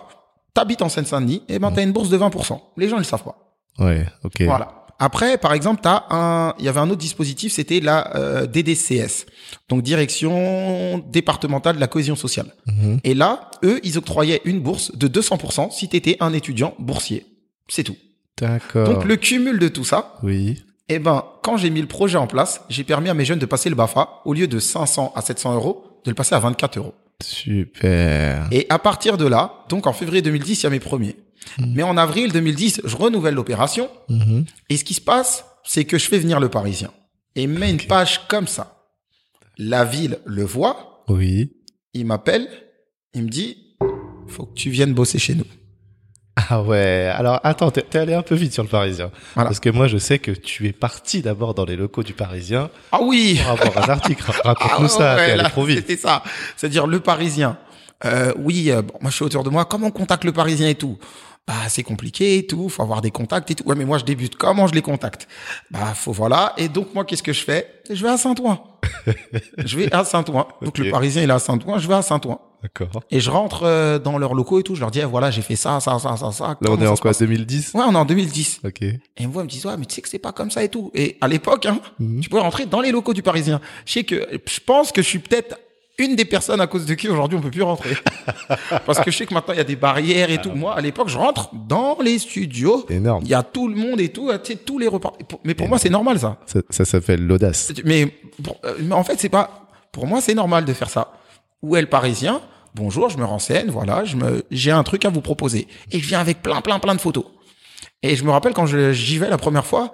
t'habites 0.54 0.82
en 0.82 0.90
Seine-Saint-Denis, 0.90 1.44
et 1.48 1.58
ben 1.58 1.72
t'as 1.72 1.82
une 1.84 1.94
bourse 1.94 2.10
de 2.10 2.18
20%. 2.18 2.60
Les 2.78 2.88
gens 2.90 2.96
ne 2.98 3.02
le 3.02 3.06
savent 3.06 3.24
pas. 3.24 3.38
Ouais. 3.80 4.06
Ok. 4.24 4.42
Voilà. 4.42 4.78
Après, 5.00 5.40
par 5.40 5.54
exemple, 5.54 5.80
t'as 5.82 6.04
un, 6.12 6.54
il 6.60 6.66
y 6.66 6.70
avait 6.70 6.80
un 6.80 6.90
autre 6.90 7.00
dispositif, 7.00 7.52
c'était 7.54 7.80
la 7.80 8.16
euh, 8.16 8.46
DDCS, 8.46 9.26
donc 9.70 9.82
Direction 9.82 11.00
départementale 11.10 11.76
de 11.76 11.80
la 11.82 11.88
cohésion 11.88 12.16
sociale. 12.16 12.54
Mhm. 12.68 13.00
Et 13.04 13.14
là, 13.16 13.50
eux, 13.64 13.80
ils 13.84 13.98
octroyaient 13.98 14.42
une 14.46 14.60
bourse 14.60 14.96
de 14.96 15.08
200% 15.08 15.72
si 15.72 15.90
t'étais 15.90 16.18
un 16.20 16.34
étudiant 16.34 16.76
boursier. 16.78 17.26
C'est 17.68 17.84
tout. 17.84 17.96
D'accord. 18.40 18.88
Donc 18.88 19.06
le 19.06 19.16
cumul 19.16 19.58
de 19.60 19.68
tout 19.70 19.84
ça, 19.86 20.16
Oui. 20.24 20.64
eh 20.90 21.00
ben, 21.00 21.24
quand 21.42 21.58
j'ai 21.58 21.70
mis 21.72 21.82
le 21.82 21.88
projet 21.88 22.18
en 22.18 22.28
place, 22.28 22.62
j'ai 22.70 22.84
permis 22.84 23.10
à 23.10 23.14
mes 23.16 23.26
jeunes 23.26 23.40
de 23.40 23.46
passer 23.48 23.70
le 23.70 23.76
BAFA 23.76 24.22
au 24.26 24.34
lieu 24.34 24.48
de 24.48 24.60
500 24.60 25.14
à 25.16 25.22
700 25.22 25.56
euros, 25.56 25.84
de 26.06 26.12
le 26.12 26.16
passer 26.16 26.36
à 26.36 26.40
24 26.40 26.78
euros. 26.78 26.94
Super. 27.22 28.48
Et 28.52 28.66
à 28.70 28.80
partir 28.80 29.18
de 29.18 29.26
là, 29.26 29.66
donc 29.70 29.88
en 29.88 29.94
février 29.94 30.22
2010, 30.22 30.62
il 30.62 30.64
y 30.64 30.68
a 30.68 30.70
mes 30.70 30.80
premiers. 30.80 31.16
Mais 31.60 31.84
en 31.84 31.98
avril 31.98 32.32
2010, 32.32 32.82
je 32.86 32.96
renouvelle 32.96 33.34
l'opération. 33.34 33.90
Mhm. 34.10 34.46
Et 34.70 34.78
ce 34.78 34.84
qui 34.84 34.94
se 34.94 35.02
passe, 35.02 35.44
c'est 35.64 35.86
que 35.86 35.98
je 35.98 36.08
fais 36.08 36.20
venir 36.20 36.40
le 36.40 36.50
Parisien. 36.50 36.92
Et 37.36 37.48
met 37.48 37.70
une 37.72 37.82
page 37.82 38.28
comme 38.28 38.48
ça. 38.48 38.78
La 39.58 39.84
ville 39.86 40.20
le 40.26 40.44
voit, 40.44 41.04
Oui. 41.08 41.52
il 41.94 42.06
m'appelle, 42.06 42.48
il 43.14 43.24
me 43.24 43.30
dit, 43.30 43.76
faut 44.28 44.46
que 44.46 44.54
tu 44.54 44.70
viennes 44.70 44.94
bosser 44.94 45.20
chez 45.20 45.36
nous. 45.36 45.46
Ah 46.54 46.62
ouais. 46.62 47.10
Alors 47.16 47.40
attends, 47.44 47.72
t'es 47.72 47.82
t'es 47.82 48.00
allé 48.00 48.14
un 48.14 48.22
peu 48.24 48.36
vite 48.36 48.52
sur 48.54 48.62
le 48.64 48.68
Parisien. 48.70 49.10
Voilà. 49.36 49.50
Parce 49.50 49.62
que 49.62 49.70
moi, 49.70 49.88
je 49.88 49.98
sais 49.98 50.20
que 50.20 50.32
tu 50.32 50.68
es 50.68 50.74
parti 50.74 51.22
d'abord 51.22 51.54
dans 51.54 51.64
les 51.64 51.78
locaux 51.78 52.04
du 52.04 52.12
Parisien 52.14 52.70
Ah 52.92 53.00
oui 53.02 53.40
pour 53.58 53.70
avoir 53.70 53.90
un 53.90 53.94
article. 53.94 54.24
Raconte-nous 54.44 54.86
Ah 54.86 54.90
ça. 54.90 55.16
ouais, 55.16 55.26
T'es 55.26 55.32
allé 55.32 55.44
là, 55.44 55.50
trop 55.50 55.64
vite. 55.64 55.78
C'était 55.78 55.96
ça. 55.98 56.24
C'est-à-dire 56.58 56.88
le 56.88 57.00
Parisien. 57.00 57.58
Euh, 58.04 58.34
oui, 58.38 58.70
euh, 58.70 58.82
bon, 58.82 58.94
moi 59.00 59.12
je 59.12 59.16
suis 59.16 59.24
autour 59.26 59.44
de 59.46 59.50
moi. 59.50 59.64
Comment 59.66 59.88
on 59.88 59.92
contacte 59.92 60.26
le 60.26 60.34
Parisien 60.34 60.68
et 60.68 60.76
tout? 60.76 60.98
Bah 61.48 61.54
c'est 61.70 61.84
compliqué 61.84 62.38
et 62.38 62.46
tout. 62.48 62.68
Faut 62.70 62.84
avoir 62.84 63.02
des 63.02 63.12
contacts 63.12 63.50
et 63.52 63.56
tout. 63.56 63.64
Ouais, 63.68 63.76
mais 63.76 63.86
moi 63.86 63.98
je 63.98 64.04
débute. 64.06 64.36
Comment 64.36 64.68
je 64.68 64.74
les 64.74 64.82
contacte? 64.82 65.28
Bah 65.72 65.94
faut 65.96 66.12
voilà. 66.12 66.54
Et 66.58 66.68
donc 66.68 66.94
moi 66.94 67.06
qu'est-ce 67.06 67.24
que 67.24 67.34
je 67.34 67.44
fais? 67.44 67.68
Je 67.90 68.04
vais 68.04 68.10
à 68.12 68.18
Saint-Ouen. 68.18 68.62
je 69.58 69.78
vais 69.78 69.94
à 69.94 70.04
Saint-Ouen. 70.04 70.48
Donc 70.62 70.78
le 70.78 70.92
Parisien 70.92 71.24
il 71.24 71.30
est 71.30 71.34
à 71.34 71.40
Saint-Ouen. 71.40 71.78
Je 71.80 71.88
vais 71.88 71.96
à 71.96 72.02
Saint-Ouen. 72.02 72.40
D'accord. 72.62 72.90
Et 73.10 73.20
je 73.20 73.30
rentre 73.32 73.64
euh, 73.64 73.98
dans 74.00 74.18
leurs 74.18 74.34
locaux 74.36 74.60
et 74.60 74.64
tout. 74.64 74.76
Je 74.76 74.82
leur 74.82 74.92
dis 74.92 75.00
eh, 75.00 75.06
voilà 75.06 75.32
j'ai 75.32 75.42
fait 75.42 75.56
ça, 75.56 75.80
ça, 75.80 75.98
ça, 76.00 76.16
ça, 76.18 76.32
ça. 76.32 76.48
Là, 76.62 76.70
on 76.70 76.80
est 76.82 76.86
en 76.88 76.96
quoi 76.96 77.10
passe 77.12 77.20
2010 77.20 77.72
Ouais, 77.74 77.82
on 77.88 77.94
est 77.94 77.98
en 77.98 78.06
2010. 78.06 78.62
Ok. 78.66 78.82
Et 78.84 79.00
ils 79.20 79.28
me 79.28 79.34
voient, 79.34 79.44
ils 79.44 79.46
me 79.46 79.50
disent, 79.50 79.66
ouais, 79.66 79.78
mais 79.78 79.86
tu 79.86 79.96
sais 79.96 80.02
que 80.02 80.10
c'est 80.10 80.20
pas 80.20 80.32
comme 80.32 80.52
ça 80.52 80.64
et 80.64 80.70
tout. 80.70 80.92
Et 80.94 81.18
à 81.22 81.28
l'époque, 81.28 81.66
hein, 81.66 81.80
Mhm. 82.00 82.22
tu 82.22 82.30
pouvais 82.30 82.42
rentrer 82.42 82.66
dans 82.66 82.82
les 82.82 82.92
locaux 82.92 83.14
du 83.14 83.24
Parisien. 83.24 83.60
Je 83.86 83.94
sais 83.94 84.04
que, 84.04 84.28
je 84.46 84.60
pense 84.66 84.92
que 84.92 85.02
je 85.02 85.08
suis 85.08 85.20
peut-être 85.20 85.58
une 85.98 86.16
des 86.16 86.26
personnes 86.26 86.62
à 86.62 86.68
cause 86.68 86.86
de 86.86 86.94
qui 86.96 87.10
aujourd'hui 87.10 87.38
on 87.38 87.42
peut 87.42 87.52
plus 87.52 87.62
rentrer. 87.62 87.96
Parce 88.86 89.00
que 89.00 89.12
je 89.12 89.18
sais 89.18 89.26
que 89.26 89.34
maintenant 89.34 89.54
il 89.54 89.58
y 89.58 89.62
a 89.62 89.66
des 89.66 89.76
barrières 89.76 90.32
et 90.32 90.40
tout. 90.42 90.52
Moi, 90.52 90.74
à 90.76 90.82
l'époque, 90.82 91.10
je 91.10 91.18
rentre 91.18 91.50
dans 91.68 91.98
les 92.02 92.18
studios. 92.20 92.86
Énorme. 92.90 93.24
Il 93.24 93.30
y 93.30 93.34
a 93.36 93.44
tout 93.44 93.68
le 93.68 93.76
monde 93.76 94.00
et 94.00 94.10
tout, 94.10 94.32
tu 94.44 94.54
sais, 94.54 94.58
tous 94.58 94.80
les 94.80 94.88
repas. 94.88 95.14
Pour- 95.28 95.40
Mais 95.44 95.54
pour 95.54 95.68
moi, 95.68 95.78
c'est 95.78 95.90
normal, 95.90 96.20
ça. 96.20 96.38
Ça, 96.46 96.60
ça 96.70 96.86
s'appelle 96.86 97.26
l'audace. 97.26 97.72
Mais, 97.86 98.08
pour- 98.44 98.58
euh, 98.66 98.76
mais 98.82 98.96
en 98.96 99.04
fait, 99.04 99.20
c'est 99.20 99.30
pas, 99.30 99.68
pour 99.92 100.08
moi, 100.08 100.22
c'est 100.22 100.34
normal 100.34 100.66
de 100.66 100.74
faire 100.74 100.90
ça. 100.90 101.12
Où 101.62 101.76
est 101.76 101.82
le 101.82 101.88
Parisien? 101.88 102.42
Bonjour, 102.76 103.10
je 103.10 103.18
me 103.18 103.26
renseigne, 103.26 103.70
voilà, 103.70 104.06
je 104.06 104.16
me, 104.16 104.46
j'ai 104.50 104.72
un 104.72 104.84
truc 104.84 105.04
à 105.06 105.10
vous 105.10 105.22
proposer. 105.22 105.68
Et 105.92 106.00
je 106.00 106.08
viens 106.08 106.20
avec 106.20 106.42
plein, 106.42 106.62
plein, 106.62 106.80
plein 106.80 106.96
de 106.96 107.02
photos. 107.02 107.26
Et 108.02 108.16
je 108.16 108.24
me 108.24 108.32
rappelle 108.32 108.54
quand 108.54 108.66
j'y 108.66 109.18
vais 109.18 109.30
la 109.30 109.38
première 109.38 109.66
fois, 109.66 109.94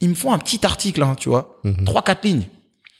ils 0.00 0.08
me 0.08 0.14
font 0.14 0.32
un 0.32 0.38
petit 0.38 0.64
article, 0.66 1.02
hein, 1.02 1.14
tu 1.18 1.28
vois. 1.28 1.60
Mhm. 1.64 1.84
Trois, 1.84 2.02
quatre 2.02 2.24
lignes. 2.24 2.46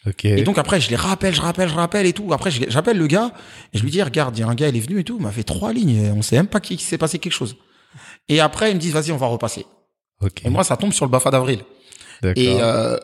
Ok. 0.07 0.25
Et 0.25 0.43
donc 0.43 0.57
après, 0.59 0.81
je 0.81 0.89
les 0.89 0.97
rappelle, 0.97 1.35
je 1.35 1.41
rappelle, 1.41 1.69
je 1.69 1.75
rappelle 1.75 2.07
et 2.07 2.13
tout. 2.13 2.33
Après, 2.33 2.51
j'appelle 2.51 2.97
le 2.97 3.07
gars 3.09 3.33
et 3.75 3.79
je 3.79 3.83
lui 3.83 3.91
dis, 3.91 4.03
regarde, 4.03 4.37
il 4.37 4.41
y 4.41 4.45
a 4.45 4.49
un 4.49 4.55
gars, 4.55 4.69
il 4.69 4.77
est 4.77 4.81
venu 4.81 5.01
et 5.01 5.05
tout, 5.05 5.17
il 5.19 5.23
m'a 5.23 5.33
fait 5.33 5.43
trois 5.43 5.73
lignes. 5.73 6.13
On 6.17 6.23
sait 6.23 6.37
même 6.37 6.47
pas 6.47 6.61
qu'il 6.61 6.81
s'est 6.81 6.97
passé 6.99 7.19
quelque 7.19 7.33
chose. 7.33 7.57
Et 8.29 8.41
après, 8.41 8.71
ils 8.71 8.75
me 8.75 8.81
disent, 8.81 8.93
vas-y, 8.93 9.13
on 9.13 9.17
va 9.17 9.27
repasser. 9.27 9.67
ok. 10.23 10.45
Et 10.45 10.51
moi, 10.51 10.65
ça 10.65 10.77
tombe 10.77 10.93
sur 10.93 11.05
le 11.05 11.11
BAFA 11.11 11.31
d'avril. 11.31 11.61
D'accord. 12.23 12.43
Et 12.43 12.59
euh, 12.61 12.97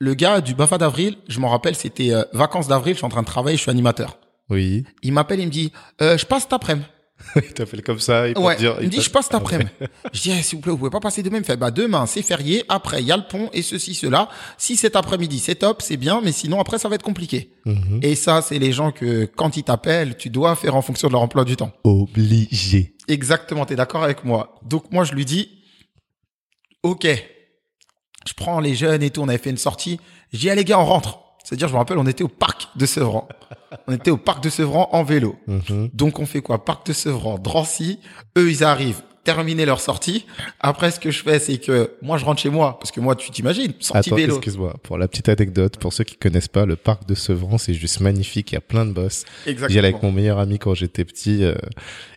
le 0.00 0.14
gars 0.14 0.40
du 0.40 0.54
BAFA 0.54 0.78
d'avril, 0.78 1.16
je 1.28 1.38
m'en 1.40 1.48
rappelle, 1.48 1.76
c'était 1.76 2.12
euh, 2.12 2.24
vacances 2.32 2.66
d'avril, 2.68 2.94
je 2.94 2.98
suis 2.98 3.06
en 3.06 3.10
train 3.10 3.20
de 3.22 3.26
travailler, 3.26 3.56
je 3.56 3.62
suis 3.62 3.70
animateur. 3.70 4.18
Oui. 4.48 4.84
Il 5.02 5.12
m'appelle, 5.12 5.38
il 5.40 5.46
me 5.46 5.50
dit, 5.52 5.72
euh, 6.02 6.16
je 6.18 6.26
passe 6.26 6.42
cet 6.44 6.54
après-midi. 6.54 6.86
Il 7.36 7.52
t'appelle 7.52 7.82
comme 7.82 8.00
ça. 8.00 8.28
Il 8.28 8.38
Ouais. 8.38 8.56
dire, 8.56 8.76
il 8.80 8.86
me 8.86 8.90
dit, 8.90 9.02
je 9.02 9.10
passe 9.10 9.26
cet 9.26 9.34
après-midi. 9.34 9.68
Je 10.14 10.22
dis, 10.22 10.30
eh, 10.30 10.40
s'il 10.42 10.56
vous 10.56 10.62
plaît, 10.62 10.72
vous 10.72 10.78
pouvez 10.78 10.88
pas 10.90 11.00
passer 11.00 11.22
demain. 11.22 11.36
Il 11.36 11.40
me 11.40 11.44
fait, 11.44 11.58
bah 11.58 11.70
demain, 11.70 12.06
c'est 12.06 12.22
férié. 12.22 12.64
Après, 12.70 13.02
il 13.02 13.06
y 13.06 13.12
a 13.12 13.16
le 13.18 13.24
pont 13.28 13.50
et 13.52 13.60
ceci, 13.60 13.92
cela. 13.94 14.30
Si 14.56 14.74
cet 14.74 14.96
après-midi, 14.96 15.38
c'est 15.38 15.56
top, 15.56 15.82
c'est 15.82 15.98
bien, 15.98 16.22
mais 16.24 16.32
sinon 16.32 16.58
après, 16.60 16.78
ça 16.78 16.88
va 16.88 16.94
être 16.94 17.02
compliqué. 17.02 17.52
Mhm. 17.66 18.00
Et 18.02 18.14
ça, 18.14 18.40
c'est 18.40 18.58
les 18.58 18.72
gens 18.72 18.90
que 18.90 19.26
quand 19.26 19.58
ils 19.58 19.64
t'appellent, 19.64 20.16
tu 20.16 20.30
dois 20.30 20.56
faire 20.56 20.74
en 20.76 20.80
fonction 20.80 21.08
de 21.08 21.12
leur 21.12 21.20
emploi 21.20 21.44
du 21.44 21.56
temps. 21.56 21.72
Obligé. 21.84 22.94
Exactement, 23.06 23.66
t'es 23.66 23.76
d'accord 23.76 24.02
avec 24.02 24.24
moi? 24.24 24.58
Donc 24.64 24.90
moi, 24.90 25.04
je 25.04 25.12
lui 25.12 25.26
dis, 25.26 25.50
ok, 26.82 27.06
je 28.26 28.34
prends 28.34 28.60
les 28.60 28.74
jeunes 28.74 29.02
et 29.02 29.10
tout, 29.10 29.22
on 29.22 29.28
avait 29.28 29.38
fait 29.38 29.50
une 29.50 29.56
sortie. 29.56 30.00
Je 30.32 30.38
dis, 30.38 30.50
ah 30.50 30.54
les 30.54 30.64
gars, 30.64 30.78
on 30.78 30.84
rentre. 30.84 31.20
C'est-à-dire, 31.42 31.68
je 31.68 31.72
me 31.72 31.78
rappelle, 31.78 31.98
on 31.98 32.06
était 32.06 32.22
au 32.22 32.28
parc 32.28 32.68
de 32.76 32.86
Sevran. 32.86 33.26
On 33.88 33.92
était 33.92 34.10
au 34.10 34.16
parc 34.16 34.42
de 34.42 34.50
Sevran 34.50 34.88
en 34.92 35.02
vélo. 35.02 35.36
Mhm. 35.46 35.90
Donc 35.92 36.18
on 36.18 36.26
fait 36.26 36.42
quoi? 36.42 36.64
Parc 36.64 36.86
de 36.86 36.92
Sevran, 36.92 37.38
Drancy. 37.38 37.98
Eux, 38.36 38.50
ils 38.50 38.62
arrivent, 38.62 39.02
terminer 39.24 39.66
leur 39.66 39.80
sortie. 39.80 40.26
Après, 40.60 40.90
ce 40.90 40.98
que 41.00 41.10
je 41.10 41.22
fais, 41.22 41.38
c'est 41.38 41.58
que 41.58 41.92
moi, 42.02 42.18
je 42.18 42.24
rentre 42.24 42.40
chez 42.40 42.50
moi. 42.50 42.78
Parce 42.78 42.90
que 42.90 43.00
moi, 43.00 43.16
tu 43.16 43.30
t'imagines, 43.30 43.72
sortie 43.80 44.08
Attends, 44.08 44.16
vélo. 44.16 44.36
excuse-moi. 44.36 44.74
Pour 44.82 44.98
la 44.98 45.08
petite 45.08 45.28
anecdote, 45.28 45.76
pour 45.78 45.92
ceux 45.92 46.04
qui 46.04 46.16
connaissent 46.16 46.48
pas, 46.48 46.64
le 46.66 46.76
parc 46.76 47.06
de 47.06 47.14
Sevran, 47.14 47.58
c'est 47.58 47.74
juste 47.74 48.00
magnifique. 48.00 48.52
Il 48.52 48.54
y 48.54 48.58
a 48.58 48.62
plein 48.62 48.86
de 48.86 48.92
bosses. 48.92 49.24
J'y 49.46 49.50
allais 49.50 49.60
avec 49.60 49.74
Exactement. 49.74 50.02
mon 50.02 50.12
meilleur 50.12 50.38
ami 50.38 50.58
quand 50.58 50.74
j'étais 50.74 51.04
petit 51.04 51.44
euh, 51.44 51.54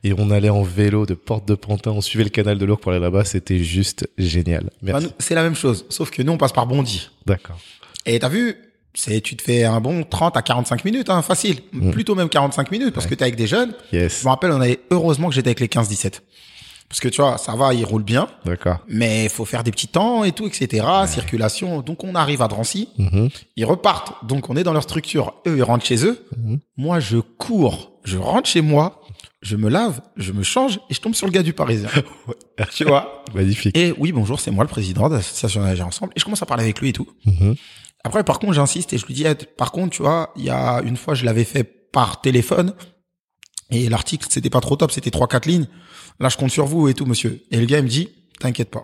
et 0.03 0.13
on 0.17 0.31
allait 0.31 0.49
en 0.49 0.63
vélo 0.63 1.05
de 1.05 1.13
Porte 1.13 1.47
de 1.47 1.55
Pantin. 1.55 1.91
On 1.91 2.01
suivait 2.01 2.23
le 2.23 2.29
canal 2.29 2.57
de 2.57 2.65
l'Ourcq 2.65 2.81
pour 2.81 2.91
aller 2.91 3.01
là-bas. 3.01 3.25
C'était 3.25 3.59
juste 3.59 4.07
génial. 4.17 4.63
Bah, 4.81 4.93
Merci. 4.93 5.07
c'est 5.19 5.35
la 5.35 5.43
même 5.43 5.55
chose. 5.55 5.85
Sauf 5.89 6.09
que 6.09 6.21
nous, 6.21 6.33
on 6.33 6.37
passe 6.37 6.53
par 6.53 6.67
Bondy. 6.67 7.09
D'accord. 7.25 7.59
Et 8.05 8.19
t'as 8.19 8.29
vu, 8.29 8.55
c'est, 8.93 9.21
tu 9.21 9.35
te 9.35 9.41
fais 9.41 9.63
un 9.63 9.79
bon 9.81 10.03
30 10.03 10.37
à 10.37 10.41
45 10.41 10.85
minutes, 10.85 11.09
hein, 11.09 11.21
facile. 11.21 11.61
Mm. 11.71 11.91
Plutôt 11.91 12.15
même 12.15 12.29
45 12.29 12.71
minutes, 12.71 12.93
parce 12.93 13.07
que 13.07 13.15
t'es 13.15 13.23
avec 13.23 13.35
des 13.35 13.47
jeunes. 13.47 13.73
Yes. 13.91 14.19
Je 14.21 14.25
me 14.25 14.29
rappelle, 14.29 14.51
on 14.51 14.61
avait, 14.61 14.79
heureusement 14.91 15.29
que 15.29 15.35
j'étais 15.35 15.49
avec 15.49 15.59
les 15.59 15.67
15-17. 15.67 16.21
Parce 16.89 16.99
que 16.99 17.07
tu 17.07 17.21
vois, 17.21 17.37
ça 17.37 17.55
va, 17.55 17.73
il 17.73 17.83
roule 17.85 18.03
bien, 18.03 18.27
D'accord. 18.45 18.77
mais 18.87 19.23
il 19.25 19.29
faut 19.29 19.45
faire 19.45 19.63
des 19.63 19.71
petits 19.71 19.87
temps 19.87 20.23
et 20.23 20.31
tout, 20.31 20.45
etc. 20.45 20.85
Circulation. 21.07 21.81
Donc 21.81 22.03
on 22.03 22.13
arrive 22.15 22.41
à 22.41 22.47
Drancy, 22.47 22.89
Mhm. 22.97 23.29
ils 23.55 23.65
repartent. 23.65 24.13
Donc 24.25 24.49
on 24.49 24.55
est 24.55 24.63
dans 24.63 24.73
leur 24.73 24.83
structure. 24.83 25.33
Eux, 25.47 25.57
ils 25.57 25.63
rentrent 25.63 25.85
chez 25.85 26.05
eux. 26.05 26.23
Mhm. 26.37 26.59
Moi, 26.77 26.99
je 26.99 27.17
cours, 27.17 27.93
je 28.03 28.17
rentre 28.17 28.47
chez 28.47 28.61
moi, 28.61 29.01
je 29.41 29.55
me 29.55 29.69
lave, 29.69 30.01
je 30.17 30.31
me 30.31 30.43
change 30.43 30.79
et 30.89 30.93
je 30.93 31.01
tombe 31.01 31.15
sur 31.15 31.25
le 31.25 31.31
gars 31.31 31.41
du 31.43 31.53
Parisien. 31.53 31.89
tu 32.75 32.83
vois 32.85 33.23
Magnifique. 33.33 33.75
Et 33.75 33.93
oui, 33.97 34.11
bonjour, 34.11 34.39
c'est 34.39 34.51
moi 34.51 34.63
le 34.63 34.69
président 34.69 35.09
de 35.09 35.15
l'association 35.15 35.61
Nager 35.61 35.83
Ensemble. 35.83 36.13
Et 36.15 36.19
je 36.19 36.25
commence 36.25 36.43
à 36.43 36.45
parler 36.45 36.63
avec 36.63 36.79
lui 36.79 36.89
et 36.89 36.93
tout. 36.93 37.07
Mhm. 37.25 37.55
Après, 38.03 38.23
par 38.23 38.37
contre, 38.37 38.53
j'insiste 38.53 38.93
et 38.93 38.97
je 38.97 39.05
lui 39.07 39.13
dis, 39.15 39.25
par 39.57 39.71
contre, 39.71 39.95
tu 39.95 40.01
vois, 40.03 40.31
il 40.35 40.43
y 40.43 40.49
a 40.49 40.81
une 40.83 40.97
fois, 40.97 41.15
je 41.15 41.25
l'avais 41.25 41.45
fait 41.45 41.63
par 41.63 42.21
téléphone 42.21 42.73
et 43.71 43.89
l'article, 43.89 44.27
c'était 44.29 44.49
pas 44.49 44.59
trop 44.61 44.75
top, 44.75 44.91
c'était 44.91 45.09
trois, 45.11 45.27
quatre 45.27 45.45
lignes. 45.47 45.67
Là, 46.19 46.29
je 46.29 46.37
compte 46.37 46.51
sur 46.51 46.65
vous 46.65 46.87
et 46.87 46.93
tout, 46.93 47.05
monsieur. 47.05 47.43
Et 47.51 47.57
le 47.57 47.65
gars, 47.65 47.79
il 47.79 47.83
me 47.83 47.89
dit, 47.89 48.09
t'inquiète 48.39 48.69
pas. 48.69 48.83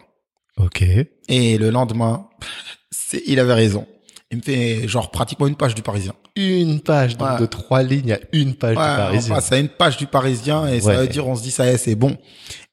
Ok. 0.57 0.83
Et 1.27 1.57
le 1.57 1.69
lendemain, 1.69 2.27
c'est, 2.91 3.23
il 3.27 3.39
avait 3.39 3.53
raison. 3.53 3.85
Il 4.31 4.37
me 4.37 4.43
fait 4.43 4.87
genre 4.87 5.09
pratiquement 5.09 5.47
une 5.47 5.55
page 5.55 5.73
du 5.73 5.81
Parisien. 5.81 6.13
Une 6.35 6.81
page, 6.81 7.17
donc 7.17 7.27
Ouais. 7.31 7.39
de 7.39 7.45
trois 7.47 7.81
lignes 7.81 8.13
à 8.13 8.19
une 8.31 8.53
page 8.53 8.77
Ouais, 8.77 8.83
du 8.83 8.95
Parisien. 8.95 9.31
on 9.31 9.35
passe 9.35 9.51
à 9.51 9.57
une 9.57 9.69
page 9.69 9.97
du 9.97 10.05
Parisien 10.05 10.67
et 10.67 10.79
ça 10.81 10.93
veut 10.97 11.07
dire 11.07 11.27
on 11.27 11.35
se 11.35 11.41
dit 11.41 11.49
ça 11.49 11.75
c'est 11.79 11.95
bon. 11.95 12.15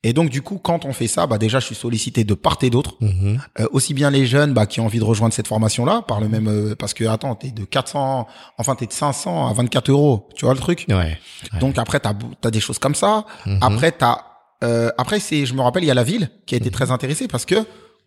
Et 0.03 0.13
donc 0.13 0.29
du 0.29 0.43
coup, 0.43 0.59
quand 0.59 0.85
on 0.85 0.93
fait 0.93 1.07
ça, 1.09 1.27
bah 1.27 1.39
déjà 1.39 1.59
je 1.59 1.65
suis 1.65 1.75
sollicité 1.75 2.25
de 2.25 2.35
part 2.35 2.59
et 2.61 2.69
d'autre, 2.69 2.97
Mhm. 3.01 3.41
Euh, 3.59 3.67
aussi 3.73 3.95
bien 3.95 4.11
les 4.11 4.27
jeunes 4.27 4.53
bah, 4.53 4.67
qui 4.67 4.81
ont 4.81 4.85
envie 4.85 4.99
de 4.99 5.05
rejoindre 5.05 5.33
cette 5.33 5.49
formation-là 5.49 6.03
par 6.07 6.21
le 6.21 6.29
même 6.29 6.47
euh, 6.47 6.75
parce 6.77 6.93
que 6.93 7.05
attends, 7.05 7.35
t'es 7.35 7.53
de 7.53 7.65
400, 7.65 8.27
enfin 8.59 8.75
t'es 8.75 8.87
de 8.87 8.93
500 8.93 9.49
à 9.49 9.53
24 9.55 9.89
euros, 9.91 10.29
tu 10.37 10.45
vois 10.45 10.53
le 10.53 10.61
truc? 10.61 10.85
Ouais. 10.91 11.19
Donc 11.59 11.79
après 11.79 12.01
t'as 12.01 12.13
as 12.45 12.51
des 12.51 12.61
choses 12.61 12.79
comme 12.79 12.95
ça. 12.95 13.25
Mhm. 13.47 13.59
Après 13.63 13.93
t'as 13.93 14.26
euh, 14.65 14.91
après 14.99 15.21
c'est 15.21 15.47
je 15.47 15.55
me 15.55 15.61
rappelle 15.61 15.85
il 15.85 15.89
y 15.89 15.91
a 15.91 15.95
la 15.95 16.05
ville 16.05 16.31
qui 16.47 16.55
a 16.55 16.59
été 16.59 16.71
très 16.71 16.91
intéressée 16.91 17.29
parce 17.29 17.45
que 17.45 17.57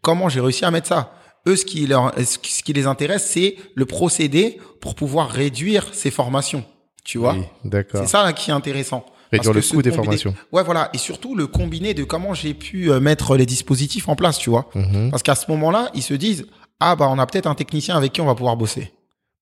comment 0.02 0.30
j'ai 0.30 0.42
réussi 0.42 0.66
à 0.66 0.72
mettre 0.72 0.88
ça? 0.88 1.14
Eux 1.48 1.56
ce 1.56 1.66
qui 1.66 1.88
leur 1.88 2.14
ce 2.18 2.38
qui 2.38 2.74
les 2.74 2.86
intéresse 2.88 3.26
c'est 3.26 3.56
le 3.76 3.86
procédé 3.86 4.60
pour 4.82 4.96
pouvoir 4.96 5.30
réduire 5.30 5.88
ces 5.94 6.12
formations. 6.12 6.64
Tu 7.04 7.18
vois? 7.18 7.34
Oui, 7.34 7.44
d'accord. 7.66 8.02
C'est 8.02 8.08
ça 8.08 8.24
là, 8.24 8.34
qui 8.34 8.52
est 8.52 8.54
intéressant. 8.54 9.04
Réduire 9.32 9.54
le 9.54 9.62
coût 9.62 9.82
des 9.82 9.92
formations. 9.92 10.36
Ouais, 10.52 10.64
voilà. 10.64 10.90
Et 10.94 10.98
surtout, 10.98 11.36
le 11.36 11.48
combiné 11.48 11.94
de 11.94 12.04
comment 12.04 12.34
j'ai 12.34 12.54
pu 12.54 12.92
euh, 12.92 13.00
mettre 13.00 13.36
les 13.36 13.46
dispositifs 13.46 14.10
en 14.10 14.16
place, 14.16 14.38
tu 14.38 14.50
vois? 14.50 14.70
Mhm. 14.76 15.10
Parce 15.10 15.24
qu'à 15.24 15.36
ce 15.36 15.50
moment-là, 15.50 15.90
ils 15.94 16.04
se 16.04 16.14
disent, 16.14 16.46
ah, 16.80 16.96
bah, 16.96 17.08
on 17.10 17.18
a 17.18 17.26
peut-être 17.26 17.48
un 17.48 17.56
technicien 17.56 17.96
avec 17.96 18.14
qui 18.14 18.22
on 18.22 18.26
va 18.26 18.36
pouvoir 18.36 18.58
bosser. 18.58 18.92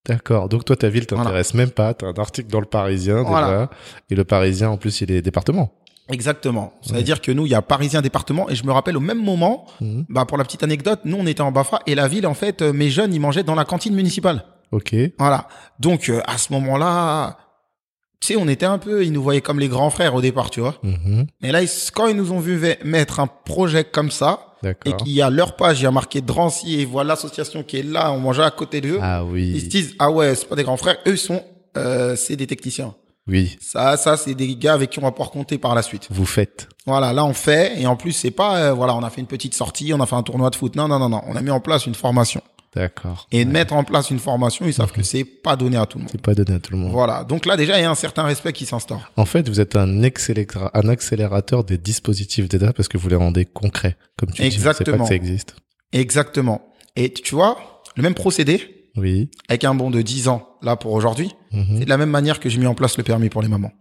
D'accord. 0.06 0.48
Donc 0.48 0.64
toi, 0.64 0.76
ta 0.76 0.88
ville 0.88 1.06
t'intéresse 1.06 1.54
même 1.54 1.72
pas. 1.72 1.94
T'as 1.94 2.08
un 2.08 2.14
article 2.14 2.50
dans 2.50 2.62
le 2.62 2.66
Parisien 2.66 3.18
déjà. 3.18 3.30
Voilà. 3.30 3.70
Et 4.10 4.16
le 4.16 4.24
Parisien, 4.24 4.70
en 4.70 4.78
plus, 4.78 5.02
il 5.02 5.12
est 5.12 5.22
département. 5.22 5.74
Exactement. 6.10 6.74
Ça 6.82 6.92
veut 6.94 6.98
Ouais. 7.00 7.04
dire 7.04 7.22
que 7.22 7.32
nous, 7.32 7.46
il 7.46 7.50
y 7.52 7.56
a 7.56 7.62
Parisien 7.62 8.02
département. 8.02 8.50
Et 8.50 8.56
je 8.56 8.66
me 8.66 8.72
rappelle 8.72 8.96
au 8.98 9.02
même 9.02 9.22
moment, 9.24 9.66
Mhm. 9.82 10.06
bah, 10.10 10.26
pour 10.26 10.38
la 10.38 10.44
petite 10.46 10.64
anecdote, 10.64 11.02
nous, 11.06 11.18
on 11.18 11.26
était 11.28 11.42
en 11.42 11.52
Bafa 11.52 11.80
et 11.86 11.96
la 11.96 12.08
ville, 12.08 12.26
en 12.28 12.34
fait, 12.34 12.62
euh, 12.62 12.72
mes 12.74 12.90
jeunes, 12.90 13.14
ils 13.14 13.20
mangeaient 13.20 13.44
dans 13.44 13.56
la 13.56 13.66
cantine 13.66 13.94
municipale. 13.94 14.46
Ok. 14.72 14.96
Voilà. 15.20 15.48
Donc, 15.80 16.10
euh, 16.10 16.22
à 16.26 16.38
ce 16.38 16.52
moment-là, 16.54 17.38
tu 18.20 18.28
sais, 18.34 18.36
on 18.36 18.48
était 18.48 18.66
un 18.66 18.78
peu, 18.80 19.06
ils 19.06 19.12
nous 19.14 19.22
voyaient 19.22 19.42
comme 19.42 19.60
les 19.60 19.68
grands 19.68 19.90
frères 19.90 20.16
au 20.16 20.22
départ, 20.22 20.50
tu 20.50 20.60
vois. 20.62 20.76
Mhm. 20.84 21.28
Et 21.44 21.52
là, 21.52 21.62
ils- 21.62 21.70
quand 21.94 22.08
ils 22.08 22.16
nous 22.16 22.32
ont 22.32 22.40
vu 22.40 22.60
mettre 22.84 23.20
un 23.20 23.28
projet 23.28 23.84
comme 23.84 24.12
ça, 24.12 24.40
et 24.86 24.94
qu'il 24.94 25.12
y 25.12 25.22
a 25.22 25.30
leur 25.30 25.56
page, 25.56 25.82
il 25.82 25.84
y 25.84 25.86
a 25.86 25.92
marqué 25.92 26.20
Drancy 26.22 26.80
et 26.82 26.86
voilà 26.86 27.10
l'association 27.10 27.62
qui 27.62 27.78
est 27.78 27.84
là, 27.84 28.12
on 28.12 28.20
mangeait 28.20 28.42
à 28.44 28.50
côté 28.50 28.82
d'eux. 28.82 28.98
Ah 29.02 29.22
Ils 29.36 29.60
se 29.60 29.64
oui. 29.66 29.68
disent 29.70 29.96
ah 30.00 30.10
ouais, 30.10 30.34
c'est 30.34 30.50
pas 30.50 30.56
des 30.56 30.64
grands 30.64 30.78
frères, 30.78 30.98
eux 31.08 31.16
sont 31.16 31.44
euh, 31.78 32.16
c'est 32.16 32.36
des 32.36 32.48
techniciens. 32.48 32.96
Oui. 33.28 33.58
Ça 33.62 33.98
ça 33.98 34.16
c'est 34.18 34.34
des 34.36 34.56
gars 34.56 34.74
avec 34.74 34.90
qui 34.92 35.00
on 35.00 35.04
va 35.04 35.12
pouvoir 35.12 35.32
compter 35.32 35.58
par 35.58 35.76
la 35.76 35.82
suite. 35.82 36.08
Vous 36.10 36.26
faites. 36.26 36.68
Voilà, 36.86 37.12
là 37.14 37.26
on 37.26 37.34
fait 37.34 37.80
et 37.82 37.86
en 37.88 37.96
plus 37.96 38.14
c'est 38.14 38.32
pas 38.32 38.58
euh, 38.58 38.74
voilà, 38.74 38.96
on 38.96 39.04
a 39.04 39.10
fait 39.10 39.22
une 39.22 39.28
petite 39.28 39.54
sortie, 39.54 39.94
on 39.94 40.00
a 40.00 40.06
fait 40.06 40.16
un 40.16 40.24
tournoi 40.24 40.50
de 40.50 40.56
foot. 40.56 40.76
Non 40.76 40.88
non 40.88 41.00
non 41.00 41.10
non, 41.10 41.22
on 41.28 41.36
a 41.36 41.42
mis 41.42 41.52
en 41.52 41.60
place 41.60 41.86
une 41.86 41.96
formation. 41.96 42.42
D'accord. 42.76 43.28
Et 43.32 43.44
de 43.44 43.50
mettre 43.50 43.74
en 43.74 43.84
place 43.84 44.12
une 44.12 44.20
formation, 44.20 44.66
ils 44.68 44.74
savent 44.74 44.92
que 44.92 45.02
c'est 45.02 45.24
pas 45.24 45.56
donné 45.56 45.78
à 45.78 45.86
tout 45.88 45.98
le 45.98 46.04
monde. 46.04 46.12
C'est 46.12 46.22
pas 46.22 46.36
donné 46.36 46.54
à 46.54 46.60
tout 46.60 46.74
le 46.74 46.78
monde. 46.78 46.92
Voilà. 46.92 47.24
Donc 47.24 47.46
là 47.48 47.58
déjà 47.58 47.80
il 47.80 47.82
y 47.82 47.86
a 47.86 47.90
un 47.90 47.96
certain 47.96 48.24
respect 48.24 48.54
qui 48.54 48.66
s'instaure. 48.66 49.12
En 49.18 49.26
fait, 49.26 49.50
vous 49.50 49.60
êtes 49.60 49.76
un, 49.76 50.04
accéléra- 50.04 50.70
un 50.76 50.88
accélérateur 50.88 51.64
des 51.64 51.78
dispositifs 51.80 52.48
d'État 52.48 52.74
parce 52.74 52.88
que 52.88 52.98
vous 52.98 53.10
les 53.10 53.16
rendez 53.16 53.46
concrets, 53.46 53.98
comme 54.18 54.30
tu 54.32 54.44
dis. 54.44 54.52
C'est 54.52 54.64
pas 54.64 54.70
Exactement. 54.72 55.06
ça 55.08 55.16
existe. 55.16 55.56
Exactement. 55.92 56.62
Et 56.96 57.12
tu 57.12 57.36
vois, 57.36 57.82
le 57.96 58.04
même 58.04 58.14
procédé 58.14 58.77
Oui. 58.98 59.30
avec 59.48 59.64
un 59.64 59.74
bon 59.76 59.90
de 59.92 60.02
10 60.02 60.28
ans 60.28 60.48
là 60.62 60.76
pour 60.76 60.92
aujourd'hui, 60.94 61.32
Mhm. 61.52 61.78
c'est 61.80 61.86
de 61.86 61.90
la 61.90 61.98
même 61.98 62.10
manière 62.10 62.40
que 62.40 62.50
j'ai 62.50 62.58
mis 62.58 62.68
en 62.68 62.74
place 62.76 62.98
le 62.98 63.04
permis 63.04 63.30
pour 63.30 63.42
les 63.42 63.48
mamans. 63.48 63.72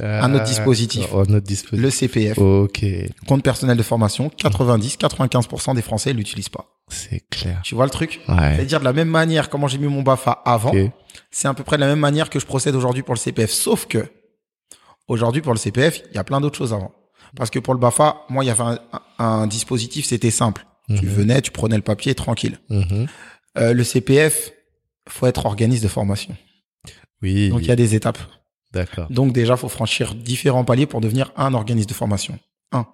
Un 0.00 0.34
autre 0.34 0.44
dispositif. 0.44 1.12
Autre 1.12 1.38
dispositif. 1.40 1.82
Le 1.84 1.90
CPF, 1.90 2.38
Ok. 2.38 2.82
compte 3.26 3.42
personnel 3.42 3.76
de 3.76 3.82
formation, 3.82 4.30
90-95% 4.38 5.74
des 5.74 5.82
Français 5.82 6.14
l'utilisent 6.14 6.48
pas. 6.48 6.66
C'est 6.88 7.22
clair. 7.30 7.60
Tu 7.62 7.74
vois 7.74 7.84
le 7.84 7.90
truc? 7.90 8.20
Ouais. 8.28 8.54
C'est-à-dire 8.56 8.80
de 8.80 8.84
la 8.84 8.92
même 8.94 9.08
manière 9.08 9.50
comment 9.50 9.68
j'ai 9.68 9.76
mis 9.78 9.86
mon 9.88 10.02
BAFA 10.02 10.32
avant, 10.46 10.72
c'est 11.30 11.46
à 11.48 11.52
peu 11.54 11.62
près 11.62 11.76
de 11.76 11.82
la 11.82 11.88
même 11.88 11.98
manière 11.98 12.30
que 12.30 12.40
je 12.40 12.46
procède 12.46 12.74
aujourd'hui 12.74 13.02
pour 13.02 13.14
le 13.14 13.18
CPF. 13.18 13.50
Sauf 13.50 13.86
que 13.86 14.06
aujourd'hui 15.08 15.42
pour 15.42 15.52
le 15.52 15.58
CPF, 15.58 16.02
il 16.10 16.14
y 16.16 16.18
a 16.18 16.24
plein 16.24 16.40
d'autres 16.40 16.56
choses 16.58 16.72
avant. 16.72 16.92
Parce 17.36 17.50
que 17.50 17.58
pour 17.58 17.74
le 17.74 17.80
BAFA, 17.80 18.22
moi 18.28 18.44
il 18.44 18.48
y 18.48 18.50
avait 18.50 18.62
un, 18.62 18.78
un- 19.18 19.24
un 19.24 19.46
dispositif, 19.46 20.06
c'était 20.06 20.30
simple. 20.30 20.66
Tu 20.88 20.94
Mhm. 21.06 21.12
venais, 21.12 21.40
tu 21.42 21.50
prenais 21.50 21.76
le 21.76 21.82
papier, 21.82 22.14
tranquille. 22.14 22.58
Mhm. 22.68 23.06
Euh, 23.58 23.72
le 23.74 23.84
CPF, 23.84 24.52
faut 25.08 25.26
être 25.26 25.46
organisme 25.46 25.82
de 25.82 25.88
formation. 25.88 26.34
Oui. 27.22 27.50
Donc 27.50 27.60
il 27.62 27.68
y 27.68 27.70
a 27.72 27.76
des 27.76 27.94
étapes. 27.94 28.18
D'accord. 28.72 29.06
Donc 29.10 29.32
déjà, 29.32 29.56
faut 29.56 29.68
franchir 29.68 30.14
différents 30.14 30.64
paliers 30.64 30.86
pour 30.86 31.00
devenir 31.00 31.30
un 31.36 31.52
organisme 31.54 31.88
de 31.88 31.94
formation. 31.94 32.38
Un. 32.72 32.86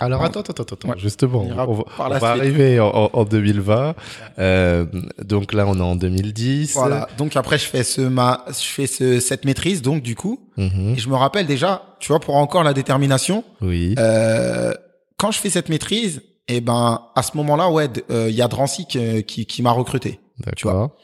Alors 0.00 0.24
attends, 0.24 0.40
attends, 0.40 0.54
attends, 0.54 0.74
attends. 0.74 0.88
Ouais. 0.88 0.98
Justement, 0.98 1.42
On 1.42 1.54
va, 1.54 1.66
par 1.66 2.06
on 2.06 2.08
la 2.08 2.18
va 2.18 2.32
suite. 2.32 2.40
arriver 2.42 2.80
en, 2.80 2.86
en- 2.88 3.10
en 3.12 3.24
2020. 3.24 3.94
Euh, 4.38 4.86
donc 5.22 5.52
là, 5.52 5.66
on 5.66 5.76
est 5.76 5.80
en 5.82 5.96
2010. 5.96 6.72
Voilà. 6.74 7.08
Donc 7.18 7.36
après, 7.36 7.58
je 7.58 7.66
fais 7.66 7.84
ce 7.84 8.00
ma, 8.00 8.44
je 8.48 8.54
fais 8.64 8.86
ce 8.86 9.20
cette 9.20 9.44
maîtrise. 9.44 9.82
Donc 9.82 10.02
du 10.02 10.14
coup, 10.14 10.48
Mhm. 10.56 10.94
et 10.96 10.98
je 10.98 11.08
me 11.10 11.14
rappelle 11.14 11.46
déjà, 11.46 11.82
tu 12.00 12.08
vois, 12.08 12.20
pour 12.20 12.36
encore 12.36 12.64
la 12.64 12.72
détermination, 12.72 13.44
Oui. 13.60 13.94
euh, 13.98 14.72
quand 15.18 15.30
je 15.30 15.38
fais 15.38 15.50
cette 15.50 15.68
maîtrise, 15.68 16.22
et 16.48 16.60
ben 16.60 17.08
à 17.14 17.22
ce 17.22 17.36
moment-là, 17.36 17.70
ouais, 17.70 17.88
d- 17.88 18.04
euh, 18.10 18.28
il 18.30 18.34
y 18.36 18.42
a 18.42 18.48
Drancy 18.48 18.86
qui, 18.86 19.24
qui, 19.24 19.46
qui 19.46 19.62
m'a 19.62 19.72
recruté. 19.72 20.20
tu 20.56 20.66
D'accord. 20.66 20.96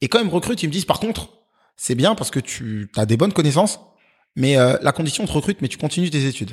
Et 0.00 0.08
quand 0.08 0.18
ils 0.20 0.26
me 0.26 0.30
recrutent, 0.30 0.62
ils 0.62 0.66
me 0.68 0.72
disent 0.72 0.84
par 0.84 1.00
contre, 1.00 1.28
c'est 1.76 1.94
bien 1.94 2.14
parce 2.14 2.30
que 2.30 2.40
tu 2.40 2.90
as 2.96 3.06
des 3.06 3.16
bonnes 3.16 3.32
connaissances, 3.32 3.80
mais 4.36 4.56
euh, 4.58 4.76
la 4.82 4.92
condition 4.92 5.24
te 5.26 5.32
recrute, 5.32 5.60
mais 5.62 5.68
tu 5.68 5.78
continues 5.78 6.10
tes 6.10 6.26
études. 6.26 6.52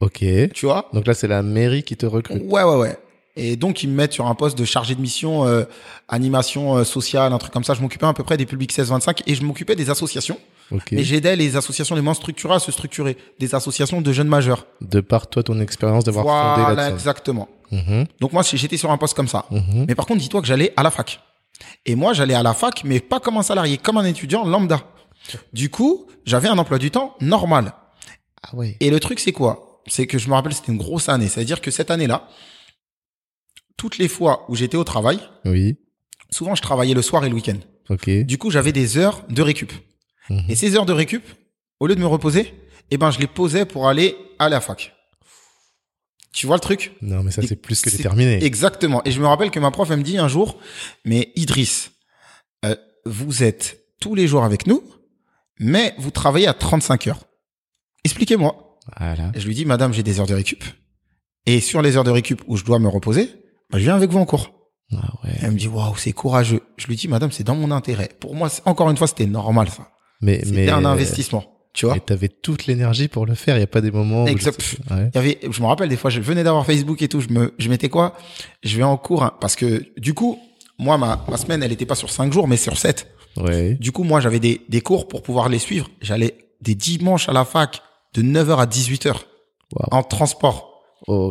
Ok. 0.00 0.24
Tu 0.52 0.66
vois? 0.66 0.88
Donc 0.92 1.06
là, 1.06 1.14
c'est 1.14 1.28
la 1.28 1.42
mairie 1.42 1.82
qui 1.82 1.96
te 1.96 2.06
recrute. 2.06 2.42
Ouais, 2.42 2.62
ouais, 2.62 2.76
ouais. 2.76 2.98
Et 3.36 3.56
donc, 3.56 3.82
ils 3.82 3.88
me 3.88 3.94
mettent 3.94 4.14
sur 4.14 4.26
un 4.26 4.34
poste 4.34 4.56
de 4.56 4.64
chargé 4.64 4.94
de 4.94 5.00
mission, 5.00 5.46
euh, 5.46 5.64
animation 6.08 6.76
euh, 6.76 6.84
sociale, 6.84 7.32
un 7.32 7.38
truc 7.38 7.52
comme 7.52 7.64
ça. 7.64 7.74
Je 7.74 7.82
m'occupais 7.82 8.06
à 8.06 8.12
peu 8.14 8.24
près 8.24 8.36
des 8.36 8.46
publics 8.46 8.72
16-25 8.72 9.22
et 9.26 9.34
je 9.34 9.42
m'occupais 9.44 9.76
des 9.76 9.90
associations. 9.90 10.38
Ok. 10.72 10.92
Mais 10.92 11.04
j'aidais 11.04 11.36
les 11.36 11.56
associations 11.56 11.94
les 11.94 12.00
moins 12.00 12.14
structurées 12.14 12.54
à 12.54 12.58
se 12.58 12.72
structurer. 12.72 13.16
Des 13.38 13.54
associations 13.54 14.00
de 14.00 14.12
jeunes 14.12 14.28
majeurs. 14.28 14.66
De 14.80 15.00
par 15.00 15.28
toi, 15.28 15.42
ton 15.42 15.60
expérience 15.60 16.04
d'avoir 16.04 16.24
fondé 16.24 16.62
Voilà, 16.62 16.74
là-dessus. 16.74 16.94
exactement. 16.94 17.48
Mhm. 17.70 18.06
Donc 18.20 18.32
moi, 18.32 18.42
j'étais 18.42 18.76
sur 18.76 18.90
un 18.90 18.96
poste 18.96 19.14
comme 19.14 19.28
ça. 19.28 19.44
Mhm. 19.50 19.84
Mais 19.86 19.94
par 19.94 20.06
contre, 20.06 20.20
dis-toi 20.20 20.40
que 20.40 20.46
j'allais 20.46 20.72
à 20.76 20.82
la 20.82 20.90
fac. 20.90 21.20
Et 21.84 21.94
moi, 21.94 22.14
j'allais 22.14 22.34
à 22.34 22.42
la 22.42 22.54
fac, 22.54 22.82
mais 22.84 23.00
pas 23.00 23.20
comme 23.20 23.36
un 23.36 23.42
salarié, 23.42 23.76
comme 23.78 23.96
un 23.98 24.04
étudiant 24.04 24.44
lambda. 24.44 24.80
Du 25.52 25.70
coup, 25.70 26.06
j'avais 26.24 26.48
un 26.48 26.58
emploi 26.58 26.78
du 26.78 26.90
temps 26.90 27.14
normal. 27.20 27.72
Ah 28.42 28.54
ouais. 28.54 28.76
Et 28.80 28.90
le 28.90 28.98
truc, 29.00 29.20
c'est 29.20 29.32
quoi? 29.32 29.82
C'est 29.86 30.06
que 30.06 30.18
je 30.18 30.28
me 30.28 30.34
rappelle, 30.34 30.52
c'était 30.54 30.72
une 30.72 30.78
grosse 30.78 31.08
année. 31.08 31.28
C'est-à-dire 31.28 31.60
que 31.60 31.70
cette 31.70 31.90
année-là, 31.90 32.28
toutes 33.76 33.98
les 33.98 34.08
fois 34.08 34.44
où 34.48 34.56
j'étais 34.56 34.76
au 34.76 34.84
travail, 34.84 35.18
Oui. 35.44 35.76
souvent 36.30 36.54
je 36.54 36.62
travaillais 36.62 36.94
le 36.94 37.02
soir 37.02 37.24
et 37.24 37.28
le 37.28 37.34
week-end. 37.34 37.58
Du 38.24 38.36
coup, 38.38 38.50
j'avais 38.50 38.72
des 38.72 38.96
heures 38.98 39.22
de 39.28 39.42
récup. 39.42 39.72
Mhm. 40.28 40.44
Et 40.48 40.56
ces 40.56 40.74
heures 40.76 40.86
de 40.86 40.92
récup, 40.92 41.22
au 41.78 41.86
lieu 41.86 41.94
de 41.94 42.00
me 42.00 42.06
reposer, 42.06 42.52
eh 42.90 42.98
ben, 42.98 43.10
je 43.10 43.18
les 43.20 43.26
posais 43.28 43.64
pour 43.64 43.88
aller 43.88 44.16
à 44.38 44.48
la 44.48 44.60
fac. 44.60 44.92
Tu 46.32 46.46
vois 46.46 46.56
le 46.56 46.60
truc? 46.60 46.92
Non, 47.00 47.22
mais 47.22 47.30
ça, 47.30 47.42
c'est 47.42 47.56
plus 47.56 47.80
que 47.80 47.88
déterminé. 47.90 48.42
Exactement. 48.44 49.02
Et 49.04 49.10
je 49.12 49.20
me 49.20 49.26
rappelle 49.26 49.50
que 49.50 49.58
ma 49.60 49.70
prof, 49.70 49.88
elle 49.90 49.98
me 49.98 50.02
dit 50.02 50.18
un 50.18 50.28
jour, 50.28 50.58
mais 51.04 51.32
Idriss, 51.36 51.92
euh, 52.64 52.76
vous 53.06 53.42
êtes 53.42 53.84
tous 54.00 54.14
les 54.14 54.26
jours 54.28 54.44
avec 54.44 54.66
nous, 54.66 54.82
mais 55.58 55.94
vous 55.98 56.10
travaillez 56.10 56.46
à 56.46 56.52
35 56.54 57.06
heures. 57.06 57.24
Expliquez-moi. 58.04 58.78
Voilà. 58.98 59.32
Je 59.34 59.46
lui 59.46 59.54
dis, 59.54 59.64
madame, 59.64 59.92
j'ai 59.94 60.02
des 60.02 60.20
heures 60.20 60.26
de 60.26 60.34
récup. 60.34 60.62
Et 61.46 61.60
sur 61.60 61.80
les 61.82 61.96
heures 61.96 62.04
de 62.04 62.10
récup 62.10 62.42
où 62.48 62.56
je 62.56 62.64
dois 62.64 62.78
me 62.78 62.88
reposer, 62.88 63.30
bah, 63.70 63.78
je 63.78 63.84
viens 63.84 63.94
avec 63.96 64.10
vous 64.10 64.18
en 64.18 64.26
cours. 64.26 64.52
Ah 64.92 64.96
ouais. 65.24 65.30
Elle 65.42 65.52
me 65.52 65.56
dit, 65.58 65.68
waouh, 65.68 65.96
c'est 65.96 66.12
courageux. 66.12 66.60
Je 66.76 66.86
lui 66.86 66.96
dis, 66.96 67.08
madame, 67.08 67.32
c'est 67.32 67.42
dans 67.44 67.56
mon 67.56 67.70
intérêt. 67.72 68.08
Pour 68.20 68.34
moi, 68.34 68.48
encore 68.64 68.88
une 68.90 68.96
fois, 68.96 69.06
c'était 69.08 69.26
normal, 69.26 69.68
ça. 69.68 69.88
Mais, 70.20 70.44
C'était 70.44 70.70
un 70.70 70.84
investissement. 70.84 71.44
Tu 71.74 71.84
vois? 71.86 71.96
Et 71.96 72.00
t'avais 72.00 72.28
toute 72.28 72.66
l'énergie 72.66 73.08
pour 73.08 73.26
le 73.26 73.34
faire. 73.34 73.56
Il 73.56 73.60
y 73.60 73.64
a 73.64 73.66
pas 73.66 73.82
des 73.82 73.90
moments 73.90 74.24
où. 74.24 74.28
Exact. 74.28 74.62
je 74.62 74.76
sais- 74.76 74.76
Ouais. 74.94 75.10
Il 75.12 75.16
y 75.16 75.18
avait, 75.18 75.38
je 75.50 75.60
me 75.60 75.66
rappelle 75.66 75.88
des 75.90 75.96
fois, 75.96 76.08
je 76.10 76.20
venais 76.20 76.42
d'avoir 76.42 76.64
Facebook 76.64 77.02
et 77.02 77.08
tout, 77.08 77.20
je 77.20 77.28
me, 77.28 77.52
je 77.58 77.68
mettais 77.68 77.88
quoi? 77.90 78.16
Je 78.62 78.76
vais 78.78 78.82
en 78.82 78.96
cours, 78.96 79.24
hein, 79.24 79.34
parce 79.40 79.56
que, 79.56 79.84
du 79.98 80.14
coup, 80.14 80.38
moi, 80.78 80.96
ma, 80.96 81.22
ma 81.28 81.36
semaine, 81.36 81.62
elle 81.62 81.72
était 81.72 81.84
pas 81.84 81.94
sur 81.96 82.08
cinq 82.08 82.32
jours, 82.32 82.48
mais 82.48 82.56
sur 82.56 82.78
sept. 82.78 83.08
Ouais. 83.36 83.74
Du 83.74 83.92
coup, 83.92 84.04
moi, 84.04 84.20
j'avais 84.20 84.40
des, 84.40 84.62
des 84.70 84.80
cours 84.80 85.06
pour 85.08 85.22
pouvoir 85.22 85.50
les 85.50 85.58
suivre. 85.58 85.90
J'allais 86.00 86.38
des 86.62 86.74
dimanches 86.74 87.28
à 87.28 87.32
la 87.32 87.44
fac 87.44 87.82
de 88.14 88.22
9h 88.22 88.56
à 88.58 88.66
18h 88.66 89.12
Wow. 89.74 89.86
en 89.90 90.02
transport. 90.04 90.65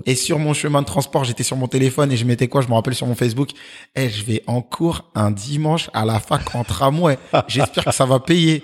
Et 0.05 0.15
sur 0.15 0.39
mon 0.39 0.53
chemin 0.53 0.81
de 0.81 0.85
transport, 0.85 1.23
j'étais 1.25 1.43
sur 1.43 1.57
mon 1.57 1.67
téléphone 1.67 2.11
et 2.11 2.17
je 2.17 2.23
mettais 2.25 2.47
quoi? 2.47 2.61
Je 2.61 2.67
me 2.67 2.73
rappelle 2.73 2.95
sur 2.95 3.07
mon 3.07 3.15
Facebook. 3.15 3.49
Eh, 3.95 4.09
je 4.09 4.23
vais 4.23 4.43
en 4.47 4.61
cours 4.61 5.09
un 5.15 5.31
dimanche 5.31 5.89
à 5.93 6.05
la 6.05 6.19
fac 6.19 6.53
en 6.55 6.63
tramway. 6.63 7.17
J'espère 7.47 7.85
que 7.85 7.91
ça 7.91 8.05
va 8.05 8.19
payer. 8.19 8.63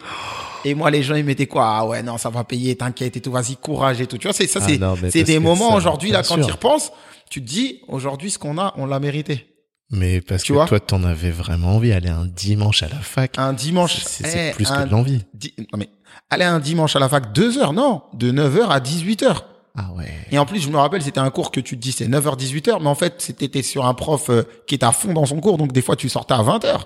Et 0.63 0.75
moi, 0.75 0.91
les 0.91 1.01
gens, 1.01 1.15
ils 1.15 1.25
mettaient 1.25 1.47
quoi? 1.47 1.65
Ah 1.67 1.85
ouais, 1.87 2.03
non, 2.03 2.17
ça 2.17 2.29
va 2.29 2.43
payer, 2.43 2.75
t'inquiète 2.77 3.17
et 3.17 3.21
tout, 3.21 3.31
vas-y, 3.31 3.57
courage 3.57 3.99
et 3.99 4.05
tout. 4.07 4.17
Tu 4.19 4.27
vois, 4.27 4.33
c'est 4.33 4.45
ça, 4.47 4.59
Ah 4.61 4.67
c'est 5.01 5.11
c'est 5.11 5.23
des 5.23 5.39
moments 5.39 5.73
aujourd'hui 5.73 6.11
là 6.11 6.21
quand 6.23 6.35
tu 6.35 6.51
repenses, 6.51 6.91
tu 7.29 7.41
te 7.41 7.47
dis 7.47 7.81
aujourd'hui 7.87 8.29
ce 8.29 8.37
qu'on 8.37 8.57
a, 8.59 8.73
on 8.77 8.85
l'a 8.85 8.99
mérité. 8.99 9.47
Mais 9.89 10.21
parce 10.21 10.43
Tu 10.43 10.53
que 10.53 10.57
vois? 10.57 10.67
toi, 10.67 10.79
t'en 10.79 11.03
avais 11.03 11.31
vraiment 11.31 11.75
envie, 11.75 11.91
aller 11.91 12.09
un 12.09 12.25
dimanche 12.27 12.83
à 12.83 12.87
la 12.89 12.95
fac. 12.99 13.33
Un 13.37 13.53
dimanche, 13.53 13.97
C'est 14.05 14.49
eh, 14.49 14.53
plus 14.53 14.69
un 14.71 14.83
que 14.83 14.87
de 14.87 14.91
l'envie. 14.91 15.23
di- 15.33 15.53
non 15.57 15.79
mais 15.79 15.89
aller 16.29 16.45
un 16.45 16.59
dimanche 16.59 16.95
à 16.95 16.99
la 16.99 17.09
fac 17.09 17.33
deux 17.33 17.57
heures, 17.57 17.73
non, 17.73 18.03
de 18.13 18.31
9h 18.31 18.69
à 18.69 18.79
18h. 18.79 19.41
Ah 19.77 19.91
ouais. 19.95 20.09
Et 20.31 20.37
en 20.37 20.45
plus, 20.45 20.59
je 20.59 20.69
me 20.69 20.77
rappelle, 20.77 21.01
c'était 21.01 21.19
un 21.19 21.29
cours 21.29 21.51
que 21.51 21.59
tu 21.61 21.77
te 21.77 21.81
dis 21.81 21.91
c'est 21.91 22.07
9h 22.07 22.37
18h, 22.37 22.79
mais 22.81 22.87
en 22.89 22.95
fait, 22.95 23.15
c'était 23.19 23.61
sur 23.61 23.85
un 23.85 23.93
prof 23.93 24.29
euh, 24.29 24.43
qui 24.67 24.75
était 24.75 24.85
à 24.85 24.91
fond 24.91 25.13
dans 25.13 25.25
son 25.25 25.39
cours, 25.39 25.57
donc 25.57 25.71
des 25.71 25.81
fois 25.81 25.95
tu 25.95 26.09
sortais 26.09 26.33
à 26.33 26.41
20h. 26.43 26.79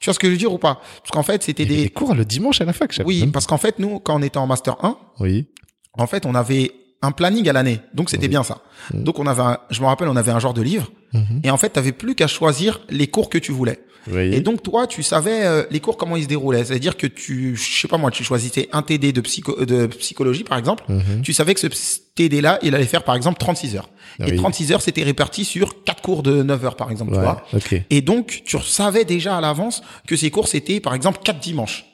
Tu 0.00 0.06
vois 0.06 0.14
ce 0.14 0.18
que 0.18 0.26
je 0.26 0.32
veux 0.32 0.38
dire 0.38 0.52
ou 0.52 0.58
pas? 0.58 0.80
Parce 0.98 1.10
qu'en 1.12 1.22
fait, 1.22 1.42
c'était 1.42 1.64
des 1.64 1.84
des 1.84 1.88
cours 1.88 2.14
le 2.14 2.24
dimanche 2.24 2.60
à 2.60 2.64
la 2.64 2.72
fac, 2.72 2.92
je 2.92 3.02
Oui, 3.02 3.26
parce 3.28 3.46
qu'en 3.46 3.56
fait, 3.58 3.78
nous 3.78 3.98
quand 4.00 4.16
on 4.18 4.22
était 4.22 4.38
en 4.38 4.46
master 4.46 4.76
1, 4.84 4.96
Oui. 5.20 5.48
en 5.94 6.06
fait, 6.06 6.26
on 6.26 6.34
avait 6.34 6.72
un 7.02 7.12
planning 7.12 7.48
à 7.48 7.52
l'année. 7.52 7.80
Donc 7.94 8.10
c'était 8.10 8.24
Oui. 8.24 8.28
bien 8.30 8.42
ça. 8.42 8.58
Donc 8.92 9.18
on 9.18 9.26
avait 9.26 9.42
un, 9.42 9.58
je 9.70 9.80
me 9.80 9.86
rappelle, 9.86 10.08
on 10.08 10.16
avait 10.16 10.32
un 10.32 10.38
genre 10.38 10.54
de 10.54 10.62
livre 10.62 10.90
Mhm. 11.14 11.40
et 11.44 11.50
en 11.50 11.56
fait, 11.56 11.72
tu 11.74 11.78
avais 11.78 11.92
plus 11.92 12.14
qu'à 12.14 12.26
choisir 12.26 12.80
les 12.90 13.06
cours 13.06 13.28
que 13.30 13.38
tu 13.38 13.52
voulais. 13.52 13.80
Oui. 14.10 14.34
Et 14.34 14.40
donc 14.40 14.62
toi, 14.62 14.86
tu 14.86 15.02
savais 15.02 15.44
euh, 15.44 15.64
les 15.70 15.80
cours 15.80 15.96
comment 15.96 16.16
ils 16.16 16.24
se 16.24 16.28
déroulaient. 16.28 16.64
C'est-à-dire 16.64 16.96
que 16.96 17.06
tu, 17.06 17.56
je 17.56 17.80
sais 17.80 17.88
pas 17.88 17.98
moi, 17.98 18.10
tu 18.10 18.24
choisissais 18.24 18.68
un 18.72 18.82
TD 18.82 19.12
de 19.12 19.20
psycho, 19.20 19.64
de 19.64 19.86
psychologie 19.86 20.44
par 20.44 20.58
exemple. 20.58 20.84
Mhm. 20.88 21.22
Tu 21.22 21.32
savais 21.32 21.54
que 21.54 21.60
ce 21.60 21.68
TD 22.14 22.40
là, 22.40 22.58
il 22.62 22.74
allait 22.74 22.86
faire 22.86 23.04
par 23.04 23.14
exemple 23.14 23.38
36 23.38 23.76
heures. 23.76 23.88
Ah 24.18 24.26
Et 24.26 24.32
oui. 24.32 24.36
36 24.36 24.72
heures, 24.72 24.82
c'était 24.82 25.02
réparti 25.02 25.44
sur 25.44 25.84
quatre 25.84 26.02
cours 26.02 26.22
de 26.22 26.42
9 26.42 26.64
heures 26.64 26.76
par 26.76 26.90
exemple, 26.90 27.12
tu 27.12 27.20
vois. 27.20 27.44
Et 27.90 28.00
donc 28.00 28.42
tu 28.44 28.58
savais 28.60 29.04
déjà 29.04 29.36
à 29.36 29.40
l'avance 29.40 29.82
que 30.06 30.16
ces 30.16 30.30
cours 30.30 30.48
c'était 30.48 30.80
par 30.80 30.94
exemple 30.94 31.20
quatre 31.22 31.40
dimanches. 31.40 31.84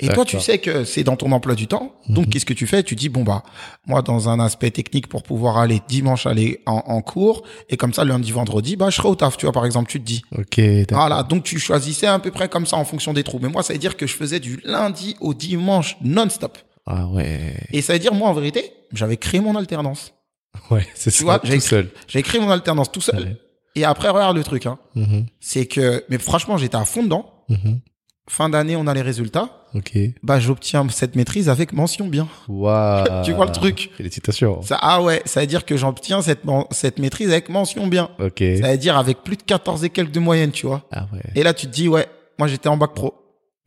Et 0.00 0.08
toi, 0.08 0.24
tu 0.24 0.40
sais 0.40 0.58
que 0.58 0.84
c'est 0.84 1.04
dans 1.04 1.16
ton 1.16 1.32
emploi 1.32 1.54
du 1.54 1.66
temps. 1.66 1.94
Donc, 2.08 2.26
Mhm. 2.26 2.32
qu'est-ce 2.32 2.46
que 2.46 2.52
tu 2.54 2.66
fais? 2.66 2.82
Tu 2.82 2.94
dis 2.94 3.08
bon 3.08 3.22
bah, 3.24 3.42
moi, 3.86 4.02
dans 4.02 4.28
un 4.28 4.40
aspect 4.40 4.70
technique, 4.70 5.08
pour 5.08 5.22
pouvoir 5.22 5.58
aller 5.58 5.80
dimanche 5.88 6.26
aller 6.26 6.60
en, 6.66 6.82
en 6.86 7.00
cours, 7.02 7.42
et 7.68 7.76
comme 7.76 7.92
ça 7.92 8.04
lundi, 8.04 8.30
vendredi, 8.32 8.76
bah, 8.76 8.90
je 8.90 8.96
serai 8.96 9.08
au 9.08 9.14
taf. 9.14 9.36
Tu 9.36 9.46
vois, 9.46 9.52
par 9.52 9.66
exemple, 9.66 9.90
tu 9.90 10.00
te 10.00 10.04
dis. 10.04 10.22
Ok. 10.36 10.60
Voilà, 10.90 11.22
donc 11.22 11.44
tu 11.44 11.58
choisissais 11.58 12.06
à 12.06 12.18
peu 12.18 12.30
près 12.30 12.48
comme 12.48 12.66
ça 12.66 12.76
en 12.76 12.84
fonction 12.84 13.12
des 13.12 13.22
trous. 13.24 13.38
Mais 13.40 13.48
moi, 13.48 13.62
ça 13.62 13.72
veut 13.72 13.78
dire 13.78 13.96
que 13.96 14.06
je 14.06 14.14
faisais 14.14 14.40
du 14.40 14.60
lundi 14.64 15.16
au 15.20 15.34
dimanche 15.34 15.96
non-stop. 16.02 16.58
Ah 16.86 17.06
ouais. 17.08 17.54
Et 17.72 17.82
ça 17.82 17.92
veut 17.94 17.98
dire, 17.98 18.14
moi, 18.14 18.28
en 18.28 18.32
vérité, 18.34 18.72
j'avais 18.92 19.16
créé 19.16 19.40
mon 19.40 19.56
alternance. 19.56 20.12
Ouais, 20.70 20.86
c'est 20.94 21.10
ça, 21.10 21.22
vois, 21.24 21.38
tout 21.38 21.48
j'ai- 21.48 21.60
seul. 21.60 21.90
J'avais 22.08 22.22
créé 22.22 22.40
mon 22.40 22.50
alternance 22.50 22.90
tout 22.90 23.00
seul. 23.02 23.16
Ouais. 23.22 23.36
Et 23.74 23.84
après, 23.84 24.08
regarde 24.08 24.36
le 24.38 24.42
truc, 24.44 24.64
hein. 24.64 24.78
Mhm. 24.94 25.26
C'est 25.38 25.66
que, 25.66 26.02
mais 26.08 26.16
franchement, 26.18 26.56
j'étais 26.56 26.76
à 26.76 26.86
fond 26.86 27.02
dedans. 27.02 27.44
Mhm. 27.50 27.80
Fin 28.30 28.48
d'année, 28.48 28.74
on 28.74 28.86
a 28.86 28.94
les 28.94 29.02
résultats. 29.02 29.65
Ok. 29.76 29.98
Bah, 30.22 30.40
j'obtiens 30.40 30.86
cette 30.88 31.16
maîtrise 31.16 31.48
avec 31.48 31.72
mention 31.72 32.06
bien. 32.08 32.28
Waouh. 32.48 33.04
Tu 33.24 33.32
vois 33.32 33.46
le 33.46 33.52
truc 33.52 33.90
Félicitations. 33.96 34.62
Ça, 34.62 34.78
ah 34.80 35.02
ouais, 35.02 35.22
ça 35.24 35.40
veut 35.40 35.46
dire 35.46 35.64
que 35.64 35.76
j'obtiens 35.76 36.22
cette, 36.22 36.40
cette 36.70 36.98
maîtrise 36.98 37.30
avec 37.30 37.48
mention 37.48 37.86
bien. 37.86 38.08
Ok. 38.18 38.42
Ça 38.60 38.70
veut 38.72 38.78
dire 38.78 38.96
avec 38.96 39.22
plus 39.22 39.36
de 39.36 39.42
14 39.42 39.84
et 39.84 39.90
quelques 39.90 40.12
de 40.12 40.20
moyenne, 40.20 40.50
tu 40.50 40.66
vois. 40.66 40.82
Ah 40.92 41.06
ouais. 41.12 41.20
Et 41.34 41.42
là, 41.42 41.52
tu 41.52 41.66
te 41.66 41.72
dis, 41.72 41.88
ouais, 41.88 42.06
moi, 42.38 42.48
j'étais 42.48 42.68
en 42.68 42.76
bac 42.76 42.94
pro. 42.94 43.14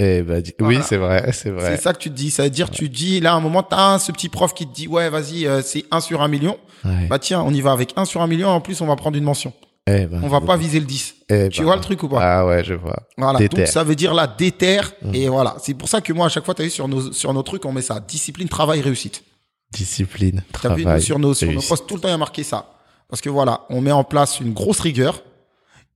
Eh 0.01 0.21
ben, 0.21 0.41
Voilà. 0.59 0.77
oui, 0.77 0.83
c'est 0.87 0.95
vrai, 0.97 1.31
c'est 1.33 1.49
vrai. 1.49 1.75
C'est 1.75 1.81
ça 1.83 1.91
que 1.93 1.99
tu 1.99 2.09
te 2.09 2.15
dis. 2.15 2.31
Ça 2.31 2.43
veut 2.43 2.49
dire, 2.49 2.69
tu 2.71 2.89
te 2.89 2.95
dis, 2.95 3.19
là, 3.19 3.33
à 3.33 3.35
un 3.35 3.41
moment, 3.41 3.63
t'as 3.63 3.93
un, 3.95 3.99
ce 3.99 4.11
petit 4.13 4.29
prof 4.29 4.53
qui 4.53 4.65
te 4.65 4.73
dit, 4.73 4.87
ouais, 4.87 5.09
vas-y, 5.09 5.45
euh, 5.45 5.61
c'est 5.61 5.83
1 5.91 5.99
sur 5.99 6.21
1 6.21 6.29
million. 6.29 6.57
Ouais. 6.85 7.07
Bah, 7.09 7.19
tiens, 7.19 7.41
on 7.45 7.53
y 7.53 7.59
va 7.59 7.73
avec 7.73 7.91
1 7.97 8.05
sur 8.05 8.21
1 8.21 8.27
million. 8.27 8.47
En 8.49 8.61
plus, 8.61 8.79
on 8.81 8.85
va 8.87 8.95
prendre 8.95 9.17
une 9.17 9.25
mention. 9.25 9.51
Eh 9.91 10.06
ben, 10.06 10.21
On 10.23 10.28
va 10.28 10.41
pas 10.41 10.56
viser 10.58 10.80
le 10.80 10.86
10. 10.86 11.15
eh 11.30 11.49
Tu 11.49 11.62
ben. 11.62 11.65
vois 11.65 11.75
le 11.75 11.82
truc 11.82 12.04
ou 12.04 12.10
pas? 12.10 12.19
Ah 12.21 12.45
ouais, 12.45 12.63
je 12.63 12.73
vois. 12.73 13.08
Voilà. 13.17 13.39
Donc, 13.39 13.67
ça 13.67 13.84
veut 13.84 13.95
dire 13.95 14.13
la 14.13 14.28
déterre. 14.28 14.93
Mm. 15.02 15.15
Et 15.15 15.30
voilà. 15.30 15.56
C'est 15.60 15.73
pour 15.73 15.89
ça 15.89 16.02
que 16.02 16.13
moi, 16.13 16.28
à 16.28 16.30
chaque 16.30 16.45
fois, 16.45 16.54
t'as 16.54 16.63
vu 16.63 16.69
sur 16.69 16.88
nos, 16.88 17.12
sur 17.12 17.34
nos 17.34 17.43
trucs, 17.43 17.65
on 17.65 17.71
met 17.71 17.82
ça. 17.82 17.99
Discipline, 17.99 18.47
travail, 18.49 18.82
réussite. 18.82 19.23
Discipline, 19.71 20.38
vu, 20.38 20.52
travail. 20.52 21.02
sur 21.02 21.19
nos, 21.19 21.34
sur 21.34 21.52
nos 21.52 21.62
posts, 21.62 21.88
tout 21.88 21.95
le 21.95 22.02
temps, 22.02 22.08
il 22.08 22.12
y 22.12 22.13
a 22.13 22.17
marqué 22.17 22.43
ça. 22.43 22.73
Parce 23.08 23.21
que 23.21 23.30
voilà, 23.30 23.65
on 23.69 23.82
met 23.82 23.91
en 23.91 24.04
place 24.04 24.39
une 24.39 24.54
grosse 24.54 24.80
rigueur. 24.80 25.23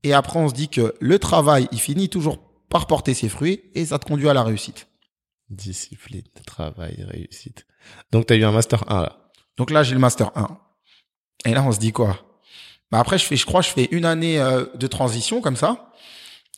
Et 0.03 0.13
après, 0.13 0.39
on 0.39 0.49
se 0.49 0.53
dit 0.53 0.69
que 0.69 0.95
le 0.99 1.19
travail, 1.19 1.67
il 1.71 1.79
finit 1.79 2.09
toujours 2.09 2.39
par 2.69 2.87
porter 2.87 3.13
ses 3.13 3.29
fruits 3.29 3.61
et 3.75 3.85
ça 3.85 3.99
te 3.99 4.05
conduit 4.05 4.29
à 4.29 4.33
la 4.33 4.43
réussite. 4.43 4.87
Discipline, 5.49 6.23
travail, 6.45 7.05
réussite. 7.07 7.65
Donc, 8.11 8.25
t'as 8.25 8.35
eu 8.35 8.43
un 8.43 8.51
master 8.51 8.83
1, 8.91 9.01
là. 9.01 9.17
Donc 9.57 9.69
là, 9.69 9.83
j'ai 9.83 9.93
le 9.93 9.99
master 9.99 10.31
1. 10.35 10.47
Et 11.45 11.53
là, 11.53 11.63
on 11.63 11.71
se 11.71 11.79
dit 11.79 11.91
quoi? 11.91 12.17
Bah 12.93 12.99
Après, 12.99 13.17
je 13.17 13.25
fais, 13.25 13.35
je 13.35 13.45
crois, 13.45 13.61
je 13.61 13.69
fais 13.69 13.87
une 13.91 14.05
année 14.05 14.39
euh, 14.39 14.65
de 14.75 14.85
transition 14.87 15.41
comme 15.41 15.55
ça, 15.55 15.89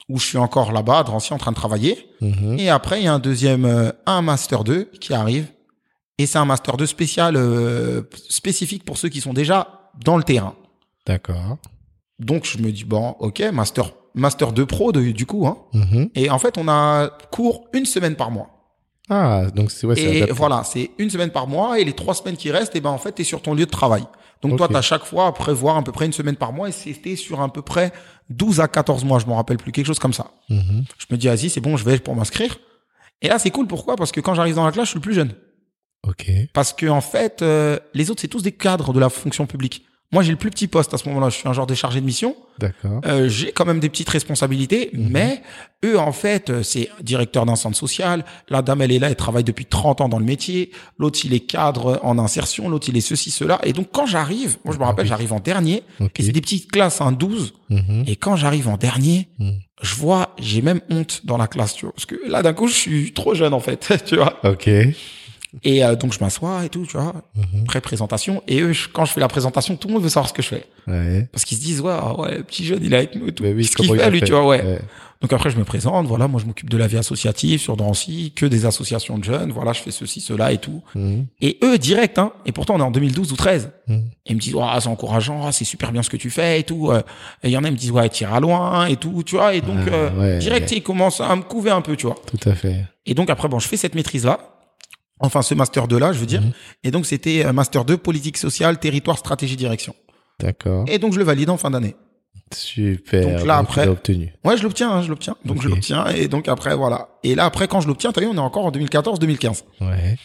où 0.09 0.19
je 0.19 0.25
suis 0.25 0.37
encore 0.37 0.73
là-bas, 0.73 0.99
à 0.99 1.03
Drancy, 1.03 1.33
en 1.33 1.37
train 1.37 1.51
de 1.51 1.55
travailler. 1.55 2.09
Mhm. 2.21 2.59
Et 2.59 2.69
après, 2.69 2.99
il 2.99 3.05
y 3.05 3.07
a 3.07 3.13
un 3.13 3.19
deuxième, 3.19 3.63
euh, 3.65 3.91
un 4.05 4.21
master 4.21 4.63
2 4.65 4.85
qui 4.99 5.13
arrive. 5.13 5.47
Et 6.17 6.25
c'est 6.25 6.37
un 6.37 6.45
master 6.45 6.75
2 6.77 6.85
spécial, 6.85 7.35
euh, 7.37 8.01
spécifique 8.29 8.83
pour 8.83 8.97
ceux 8.97 9.07
qui 9.09 9.21
sont 9.21 9.33
déjà 9.33 9.89
dans 10.03 10.17
le 10.17 10.23
terrain. 10.23 10.55
D'accord. 11.07 11.57
Donc, 12.19 12.45
je 12.45 12.57
me 12.59 12.71
dis, 12.71 12.83
bon, 12.83 13.15
ok, 13.19 13.41
master, 13.53 13.91
master 14.13 14.51
2 14.51 14.65
pro 14.65 14.91
de- 14.91 15.11
du 15.11 15.25
coup. 15.25 15.47
Hein. 15.47 15.57
Mhm. 15.73 16.09
Et 16.15 16.29
en 16.29 16.39
fait, 16.39 16.57
on 16.57 16.67
a 16.67 17.09
cours 17.31 17.65
une 17.73 17.85
semaine 17.85 18.15
par 18.15 18.29
mois. 18.29 18.49
Ah, 19.09 19.43
donc 19.53 19.69
c'est 19.71 19.85
ouais, 19.87 19.95
c'est 19.95 20.01
et 20.03 20.17
adapté. 20.17 20.33
voilà, 20.33 20.63
c'est 20.63 20.91
une 20.97 21.09
semaine 21.09 21.29
par 21.29 21.47
mois. 21.47 21.79
Et 21.79 21.83
les 21.85 21.93
trois 21.93 22.13
semaines 22.15 22.37
qui 22.37 22.49
restent, 22.51 22.75
et 22.75 22.81
ben 22.81 22.89
en 22.89 22.97
fait, 22.97 23.13
tu 23.13 23.21
es 23.21 23.25
sur 23.25 23.41
ton 23.41 23.53
lieu 23.53 23.65
de 23.65 23.71
travail. 23.71 24.03
Donc 24.49 24.57
toi, 24.57 24.67
tu 24.67 24.75
as 24.75 24.81
chaque 24.81 25.05
fois 25.05 25.27
à 25.27 25.31
prévoir 25.31 25.77
à 25.77 25.83
peu 25.83 25.91
près 25.91 26.05
une 26.05 26.13
semaine 26.13 26.35
par 26.35 26.53
mois. 26.53 26.69
Et 26.69 26.71
c'était 26.71 27.15
sur 27.15 27.41
à 27.41 27.51
peu 27.51 27.61
près 27.61 27.91
12 28.29 28.59
à 28.59 28.67
14 28.67 29.03
mois, 29.05 29.19
je 29.19 29.25
m'en 29.25 29.35
rappelle 29.35 29.57
plus, 29.57 29.71
quelque 29.71 29.85
chose 29.85 29.99
comme 29.99 30.13
ça. 30.13 30.31
Mhm. 30.49 30.85
Je 30.97 31.05
me 31.11 31.17
dis, 31.17 31.27
vas-y, 31.27 31.49
c'est 31.49 31.61
bon, 31.61 31.77
je 31.77 31.85
vais 31.85 31.99
pour 31.99 32.15
m'inscrire. 32.15 32.57
Et 33.21 33.27
là, 33.27 33.39
c'est 33.39 33.51
cool. 33.51 33.67
Pourquoi? 33.67 33.95
Parce 33.95 34.11
que 34.11 34.19
quand 34.19 34.33
j'arrive 34.33 34.55
dans 34.55 34.65
la 34.65 34.71
classe, 34.71 34.85
je 34.85 34.89
suis 34.91 34.99
le 34.99 35.03
plus 35.03 35.13
jeune. 35.13 35.33
Parce 36.53 36.73
que 36.73 36.85
en 36.85 37.01
fait, 37.01 37.41
euh, 37.41 37.79
les 37.93 38.11
autres, 38.11 38.21
c'est 38.21 38.27
tous 38.27 38.43
des 38.43 38.51
cadres 38.51 38.93
de 38.93 38.99
la 38.99 39.09
fonction 39.09 39.45
publique. 39.47 39.85
Moi, 40.11 40.23
j'ai 40.23 40.31
le 40.31 40.37
plus 40.37 40.49
petit 40.51 40.67
poste 40.67 40.93
à 40.93 40.97
ce 40.97 41.07
moment-là. 41.09 41.29
Je 41.29 41.35
suis 41.35 41.47
un 41.49 41.53
genre 41.53 41.67
de 41.67 41.73
chargé 41.73 41.99
de 41.99 42.05
mission. 42.05 42.35
D'accord. 42.59 43.01
Euh, 43.05 43.27
j'ai 43.27 43.51
quand 43.51 43.65
même 43.65 43.79
des 43.79 43.89
petites 43.89 44.07
responsabilités, 44.09 44.91
Mhm. 44.93 45.09
mais 45.11 45.41
eux, 45.83 45.99
en 45.99 46.11
fait, 46.13 46.49
euh, 46.49 46.63
c'est 46.63 46.89
directeur 47.01 47.45
d'un 47.45 47.55
centre 47.55 47.75
social. 47.75 48.23
La 48.47 48.61
dame, 48.61 48.81
elle 48.81 48.91
est 48.91 48.99
là, 48.99 49.07
elle 49.09 49.15
travaille 49.15 49.43
depuis 49.43 49.65
30 49.65 49.99
ans 50.01 50.07
dans 50.07 50.19
le 50.19 50.23
métier. 50.25 50.71
L'autre, 50.99 51.19
il 51.25 51.33
est 51.33 51.39
cadre 51.41 51.99
en 52.03 52.17
insertion. 52.19 52.69
L'autre, 52.69 52.87
il 52.87 52.95
est 52.95 53.01
ceci, 53.01 53.29
cela. 53.31 53.59
Et 53.63 53.73
donc, 53.73 53.87
quand 53.91 54.05
j'arrive, 54.05 54.57
moi, 54.63 54.73
je 54.73 54.79
me 54.79 54.83
Ah 54.83 54.87
rappelle, 54.87 55.07
j'arrive 55.07 55.33
en 55.33 55.39
dernier. 55.39 55.83
Ok. 55.99 56.19
Et 56.19 56.23
c'est 56.23 56.31
des 56.31 56.41
petites 56.41 56.71
classes, 56.71 57.01
un 57.01 57.11
12. 57.11 57.53
Mhm. 57.69 58.03
Et 58.07 58.15
quand 58.15 58.35
j'arrive 58.37 58.69
en 58.69 58.77
dernier, 58.77 59.27
Mhm. 59.39 59.59
je 59.81 59.95
vois, 59.95 60.33
j'ai 60.39 60.61
même 60.61 60.81
honte 60.89 61.21
dans 61.25 61.37
la 61.37 61.47
classe, 61.47 61.73
tu 61.73 61.85
vois. 61.87 61.93
Parce 61.93 62.05
que 62.05 62.15
là, 62.27 62.41
d'un 62.43 62.53
coup, 62.53 62.67
je 62.67 62.73
suis 62.75 63.11
trop 63.11 63.33
jeune, 63.33 63.53
en 63.53 63.59
fait, 63.59 63.79
tu 64.05 64.15
vois. 64.15 64.39
Ok. 64.49 64.69
Et 65.63 65.83
euh, 65.85 65.95
donc, 65.95 66.13
je 66.13 66.19
m'assois 66.19 66.65
et 66.65 66.69
tout, 66.69 66.85
tu 66.85 66.97
vois. 66.97 67.13
Mhm. 67.35 67.63
Pré-présentation. 67.65 68.43
Et 68.47 68.61
eux, 68.61 68.73
je- 68.73 68.87
quand 68.89 69.05
je 69.05 69.13
fais 69.13 69.19
la 69.21 69.27
présentation, 69.27 69.75
tout 69.75 69.87
le 69.87 69.93
monde 69.95 70.03
veut 70.03 70.09
savoir 70.09 70.29
ce 70.29 70.33
que 70.33 70.41
je 70.41 70.47
fais. 70.49 70.65
Ouais. 70.87 71.27
Parce 71.31 71.45
qu'ils 71.45 71.57
se 71.57 71.63
disent, 71.63 71.81
ouais, 71.81 71.93
ah 71.97 72.19
ouais, 72.19 72.37
le 72.37 72.43
petit 72.43 72.65
jeune, 72.65 72.79
il 72.83 72.93
est 72.93 72.97
avec 72.97 73.15
nous 73.15 73.27
et 73.27 73.31
tout. 73.31 73.43
Mais 73.43 73.53
oui, 73.53 73.65
ce 73.65 73.75
qu'il 73.75 73.87
fait, 73.87 74.09
lui, 74.09 74.19
fait 74.19 74.25
tu 74.25 74.31
vois, 74.31 74.45
ouais. 74.45 74.61
Ouais. 74.63 74.79
Donc 75.21 75.31
après, 75.31 75.49
je 75.49 75.57
me 75.57 75.63
présente, 75.63 76.05
voilà, 76.07 76.27
moi 76.27 76.39
je 76.41 76.45
m'occupe 76.45 76.69
de 76.69 76.77
la 76.77 76.87
vie 76.87 76.97
associative 76.97 77.59
sur 77.59 77.77
Drancy, 77.77 78.33
que 78.35 78.45
des 78.45 78.65
associations 78.65 79.17
de 79.17 79.23
jeunes, 79.23 79.51
voilà, 79.51 79.71
je 79.73 79.79
fais 79.81 79.89
ceci, 79.89 80.19
cela 80.19 80.51
et 80.51 80.57
tout. 80.57 80.83
Mhm. 80.93 81.25
Et 81.41 81.57
eux, 81.63 81.77
direct, 81.77 82.19
hein, 82.19 82.31
et 82.45 82.51
pourtant 82.51 82.75
on 82.75 82.79
est 82.79 82.83
en 82.83 82.91
2012 82.91 83.31
ou 83.31 83.35
13, 83.37 83.71
Mhm. 83.87 83.95
et 84.25 84.31
ils 84.31 84.35
me 84.35 84.41
disent, 84.41 84.53
ouais, 84.55 84.65
c'est 84.81 84.87
encourageant, 84.87 85.45
ah, 85.47 85.51
c'est 85.53 85.63
super 85.65 85.91
bien 85.93 86.03
ce 86.03 86.09
que 86.09 86.17
tu 86.17 86.29
fais 86.29 86.59
et 86.59 86.63
tout. 86.63 86.91
euh. 86.91 87.01
Et 87.43 87.47
il 87.47 87.51
y 87.51 87.57
en 87.57 87.63
a, 87.63 87.67
ils 87.69 87.71
me 87.71 87.77
disent, 87.77 87.91
ouais, 87.91 88.07
t'iras 88.09 88.39
loin 88.41 88.85
et 88.87 88.97
tout, 88.97 89.23
tu 89.25 89.35
vois. 89.37 89.55
Et 89.55 89.61
donc, 89.61 89.77
Ah, 89.87 89.93
euh, 89.93 90.37
direct, 90.37 90.69
ils 90.73 90.83
commencent 90.83 91.21
à 91.21 91.33
me 91.35 91.41
couver 91.43 91.71
un 91.71 91.81
peu, 91.81 91.95
tu 91.95 92.05
vois. 92.07 92.17
Tout 92.27 92.49
à 92.49 92.53
fait. 92.53 92.85
Et 93.05 93.13
donc 93.13 93.29
après, 93.29 93.47
bon, 93.47 93.57
je 93.57 93.67
fais 93.67 93.77
cette 93.77 93.95
maîtrise-là. 93.95 94.39
Enfin, 95.19 95.41
ce 95.41 95.53
master 95.53 95.87
2 95.87 95.97
là, 95.97 96.11
je 96.13 96.19
veux 96.19 96.25
dire. 96.25 96.41
Mhm. 96.41 96.51
Et 96.83 96.91
donc, 96.91 97.05
c'était 97.05 97.45
euh, 97.45 97.53
master 97.53 97.85
2, 97.85 97.97
politique 97.97 98.37
sociale, 98.37 98.79
territoire, 98.79 99.17
stratégie, 99.17 99.55
direction. 99.55 99.95
D'accord. 100.39 100.85
Et 100.89 100.99
donc, 100.99 101.13
je 101.13 101.19
le 101.19 101.23
valide 101.23 101.49
en 101.49 101.57
fin 101.57 101.71
d'année. 101.71 101.95
Super. 102.53 103.37
Donc 103.37 103.47
là, 103.47 103.57
après- 103.57 103.87
obtenu. 103.87 104.33
Ouais, 104.43 104.57
je 104.57 104.63
l'obtiens, 104.63 104.91
hein, 104.91 105.01
je 105.01 105.09
l'obtiens. 105.09 105.35
Donc, 105.45 105.61
je 105.61 105.67
l'obtiens. 105.69 106.05
Et 106.07 106.27
donc, 106.27 106.47
après, 106.47 106.75
voilà. 106.75 107.09
Et 107.23 107.33
là, 107.35 107.45
après, 107.45 107.67
quand 107.67 107.81
je 107.81 107.87
l'obtiens, 107.87 108.11
t'as 108.11 108.21
vu, 108.21 108.27
on 108.27 108.35
est 108.35 108.39
encore 108.39 108.65
en 108.65 108.71
2014-2015. 108.71 109.63
Ouais. 109.81 110.17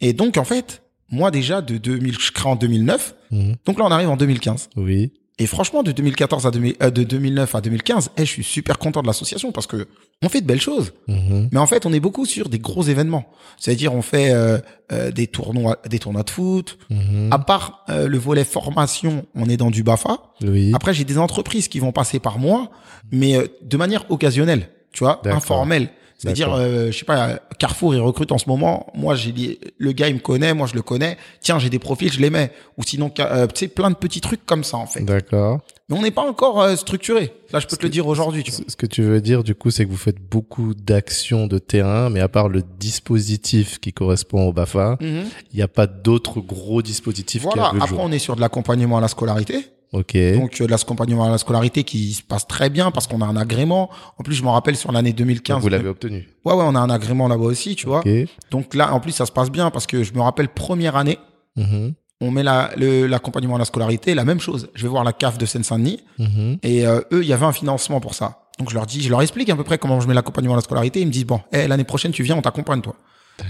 Et 0.00 0.12
donc, 0.12 0.36
en 0.38 0.44
fait, 0.44 0.82
moi, 1.10 1.30
déjà, 1.30 1.60
de 1.60 1.76
2000, 1.76 2.18
je 2.18 2.32
crée 2.32 2.48
en 2.48 2.56
2009. 2.56 3.14
Mhm. 3.30 3.56
Donc 3.64 3.78
là, 3.78 3.84
on 3.84 3.90
arrive 3.90 4.08
en 4.08 4.16
2015. 4.16 4.70
Oui. 4.76 5.12
Et 5.38 5.46
franchement, 5.46 5.82
de 5.82 5.92
2014 5.92 6.46
à 6.46 6.50
2000, 6.50 6.76
euh, 6.82 6.90
de 6.90 7.04
2009 7.04 7.54
à 7.54 7.60
2015, 7.60 8.10
eh, 8.16 8.20
je 8.20 8.30
suis 8.30 8.44
super 8.44 8.78
content 8.78 9.02
de 9.02 9.06
l'association 9.06 9.52
parce 9.52 9.66
que 9.66 9.86
on 10.22 10.28
fait 10.28 10.40
de 10.40 10.46
belles 10.46 10.60
choses. 10.60 10.92
Mhm. 11.06 11.48
Mais 11.52 11.58
en 11.58 11.66
fait, 11.66 11.86
on 11.86 11.92
est 11.92 12.00
beaucoup 12.00 12.26
sur 12.26 12.48
des 12.48 12.58
gros 12.58 12.82
événements. 12.82 13.24
C'est-à-dire, 13.56 13.94
on 13.94 14.02
fait 14.02 14.32
euh, 14.32 14.58
euh, 14.90 15.12
des 15.12 15.26
tournois, 15.26 15.78
des 15.88 15.98
tournois 15.98 16.24
de 16.24 16.30
foot. 16.30 16.78
Mhm. 16.90 17.28
À 17.30 17.38
part 17.38 17.84
euh, 17.88 18.08
le 18.08 18.18
volet 18.18 18.44
formation, 18.44 19.26
on 19.34 19.48
est 19.48 19.56
dans 19.56 19.70
du 19.70 19.82
Bafa. 19.82 20.18
Oui. 20.42 20.72
Après, 20.74 20.92
j'ai 20.92 21.04
des 21.04 21.18
entreprises 21.18 21.68
qui 21.68 21.78
vont 21.78 21.92
passer 21.92 22.18
par 22.18 22.38
moi, 22.38 22.70
mais 23.12 23.36
euh, 23.36 23.46
de 23.62 23.76
manière 23.76 24.10
occasionnelle, 24.10 24.70
tu 24.92 25.04
vois, 25.04 25.20
informelle. 25.26 25.90
C'est-à-dire, 26.18 26.52
euh, 26.52 26.90
je 26.90 26.98
sais 26.98 27.04
pas, 27.04 27.38
Carrefour, 27.60 27.94
il 27.94 28.00
recrute 28.00 28.32
en 28.32 28.38
ce 28.38 28.48
moment. 28.48 28.88
Moi, 28.94 29.14
j'ai 29.14 29.30
dit, 29.30 29.58
le 29.78 29.92
gars, 29.92 30.08
il 30.08 30.14
me 30.16 30.20
connaît, 30.20 30.52
moi, 30.52 30.66
je 30.66 30.74
le 30.74 30.82
connais. 30.82 31.16
Tiens, 31.40 31.60
j'ai 31.60 31.70
des 31.70 31.78
profils, 31.78 32.12
je 32.12 32.20
les 32.20 32.28
mets. 32.28 32.50
Ou 32.76 32.82
sinon, 32.82 33.10
euh, 33.20 33.46
tu 33.46 33.54
sais, 33.60 33.68
plein 33.68 33.88
de 33.90 33.94
petits 33.94 34.20
trucs 34.20 34.44
comme 34.44 34.64
ça, 34.64 34.78
en 34.78 34.86
fait. 34.86 35.02
D'accord. 35.02 35.60
Mais 35.88 35.96
on 35.96 36.02
n'est 36.02 36.10
pas 36.10 36.28
encore 36.28 36.60
euh, 36.60 36.74
structuré. 36.74 37.32
Là, 37.52 37.60
je 37.60 37.66
peux 37.68 37.76
te 37.76 37.84
le 37.84 37.88
dire 37.88 38.08
aujourd'hui. 38.08 38.44
Ce 38.66 38.74
que 38.74 38.84
tu 38.86 39.02
veux 39.02 39.20
dire, 39.20 39.44
du 39.44 39.54
coup, 39.54 39.70
c'est 39.70 39.84
que 39.86 39.90
vous 39.90 39.96
faites 39.96 40.20
beaucoup 40.20 40.74
d'actions 40.74 41.46
de 41.46 41.58
terrain, 41.58 42.10
mais 42.10 42.20
à 42.20 42.28
part 42.28 42.48
le 42.48 42.62
dispositif 42.80 43.78
qui 43.78 43.92
correspond 43.92 44.48
au 44.48 44.52
BAFA, 44.52 44.98
Mhm. 45.00 45.24
il 45.52 45.56
n'y 45.56 45.62
a 45.62 45.68
pas 45.68 45.86
d'autres 45.86 46.40
gros 46.40 46.82
dispositifs 46.82 47.42
qui 47.42 47.48
Voilà. 47.48 47.68
Après, 47.68 47.86
jour. 47.88 48.00
on 48.02 48.10
est 48.12 48.18
sur 48.18 48.34
de 48.36 48.40
l'accompagnement 48.40 48.98
à 48.98 49.00
la 49.00 49.08
scolarité. 49.08 49.66
Ok. 49.92 50.16
Donc, 50.34 50.60
euh, 50.60 50.66
l'accompagnement 50.68 51.24
à 51.24 51.30
la 51.30 51.38
scolarité 51.38 51.82
qui 51.84 52.12
se 52.12 52.22
passe 52.22 52.46
très 52.46 52.68
bien 52.70 52.90
parce 52.90 53.06
qu'on 53.06 53.20
a 53.22 53.26
un 53.26 53.36
agrément. 53.36 53.88
En 54.18 54.22
plus, 54.22 54.34
je 54.34 54.42
me 54.42 54.48
rappelle 54.48 54.76
sur 54.76 54.92
l'année 54.92 55.12
2015. 55.12 55.62
vous 55.62 55.68
l'avez 55.68 55.88
obtenu. 55.88 56.28
Ouais, 56.44 56.52
ouais, 56.54 56.64
on 56.66 56.74
a 56.74 56.80
un 56.80 56.90
agrément 56.90 57.26
là-bas 57.28 57.44
aussi, 57.44 57.74
tu 57.74 57.86
vois. 57.86 58.00
Ok. 58.00 58.08
Donc 58.50 58.74
là, 58.74 58.92
en 58.92 59.00
plus, 59.00 59.12
ça 59.12 59.24
se 59.26 59.32
passe 59.32 59.50
bien 59.50 59.70
parce 59.70 59.86
que 59.86 60.02
je 60.04 60.12
me 60.12 60.20
rappelle 60.20 60.48
première 60.48 60.96
année, 60.96 61.18
Mhm. 61.56 61.94
on 62.20 62.30
met 62.30 62.42
la- 62.42 62.70
l'accompagnement 62.76 63.56
à 63.56 63.58
la 63.58 63.64
scolarité, 63.64 64.14
la 64.14 64.24
même 64.24 64.40
chose. 64.40 64.68
Je 64.74 64.82
vais 64.82 64.88
voir 64.88 65.04
la 65.04 65.12
CAF 65.12 65.38
de 65.38 65.46
Seine-Saint-Denis 65.46 66.00
Mhm. 66.18 66.58
et 66.62 66.86
euh, 66.86 67.00
eux, 67.12 67.22
il 67.22 67.28
y 67.28 67.32
avait 67.32 67.46
un 67.46 67.52
financement 67.52 68.00
pour 68.00 68.14
ça. 68.14 68.40
Donc 68.58 68.70
je 68.70 68.74
leur 68.74 68.86
dis, 68.86 69.00
je 69.02 69.08
leur 69.08 69.22
explique 69.22 69.48
à 69.50 69.56
peu 69.56 69.62
près 69.64 69.78
comment 69.78 70.00
je 70.00 70.08
mets 70.08 70.14
l'accompagnement 70.14 70.54
à 70.54 70.56
la 70.56 70.62
scolarité. 70.62 71.00
Ils 71.00 71.06
me 71.06 71.12
disent 71.12 71.24
bon, 71.26 71.40
eh, 71.52 71.68
l'année 71.68 71.84
prochaine 71.84 72.10
tu 72.12 72.24
viens, 72.24 72.36
on 72.36 72.42
t'accompagne 72.42 72.80
toi. 72.80 72.96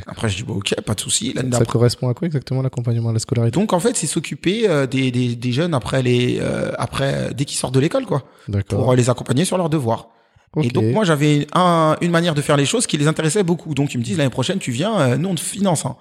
Après 0.07 0.29
je 0.29 0.37
dis 0.37 0.43
bon, 0.43 0.55
ok, 0.55 0.75
pas 0.83 0.95
de 0.95 1.01
souci. 1.01 1.33
L'année 1.35 1.57
Ça 1.57 1.65
correspond 1.65 2.09
à 2.09 2.15
quoi 2.15 2.27
exactement 2.27 2.63
l'accompagnement 2.63 3.09
à 3.11 3.13
la 3.13 3.19
scolarité? 3.19 3.59
Donc 3.59 3.73
en 3.73 3.81
fait, 3.81 3.97
c'est 3.97 4.07
s'occuper 4.07 4.69
euh, 4.69 4.87
des, 4.87 5.11
des, 5.11 5.35
des 5.37 5.53
jeunes 5.53 5.75
après 5.75 6.03
les 6.03 6.39
euh, 6.41 6.73
après 6.79 7.33
dès 7.35 7.45
qu'ils 7.45 7.59
sortent 7.59 7.75
de 7.75 7.81
l'école 7.81 8.05
quoi, 8.07 8.25
D'accord. 8.49 8.81
pour 8.81 8.93
euh, 8.93 8.97
les 8.97 9.09
accompagner 9.11 9.45
sur 9.45 9.57
leurs 9.59 9.71
devoirs. 9.71 10.09
Ok. 10.57 10.65
Et 10.67 10.69
donc 10.71 10.85
moi 10.93 11.05
j'avais 11.05 11.47
un, 11.55 11.97
une 12.01 12.11
manière 12.11 12.35
de 12.35 12.41
faire 12.43 12.57
les 12.57 12.67
choses 12.67 12.87
qui 12.87 12.97
les 12.99 13.07
intéressait 13.07 13.43
beaucoup. 13.43 13.75
Donc 13.75 13.95
ils 13.95 13.99
me 13.99 14.03
disent 14.05 14.19
l'année 14.19 14.31
prochaine 14.31 14.59
tu 14.59 14.71
viens, 14.73 14.99
euh, 15.01 15.17
nous 15.17 15.29
on 15.31 15.35
te 15.35 15.41
finance. 15.41 15.85
hein. 15.87 15.97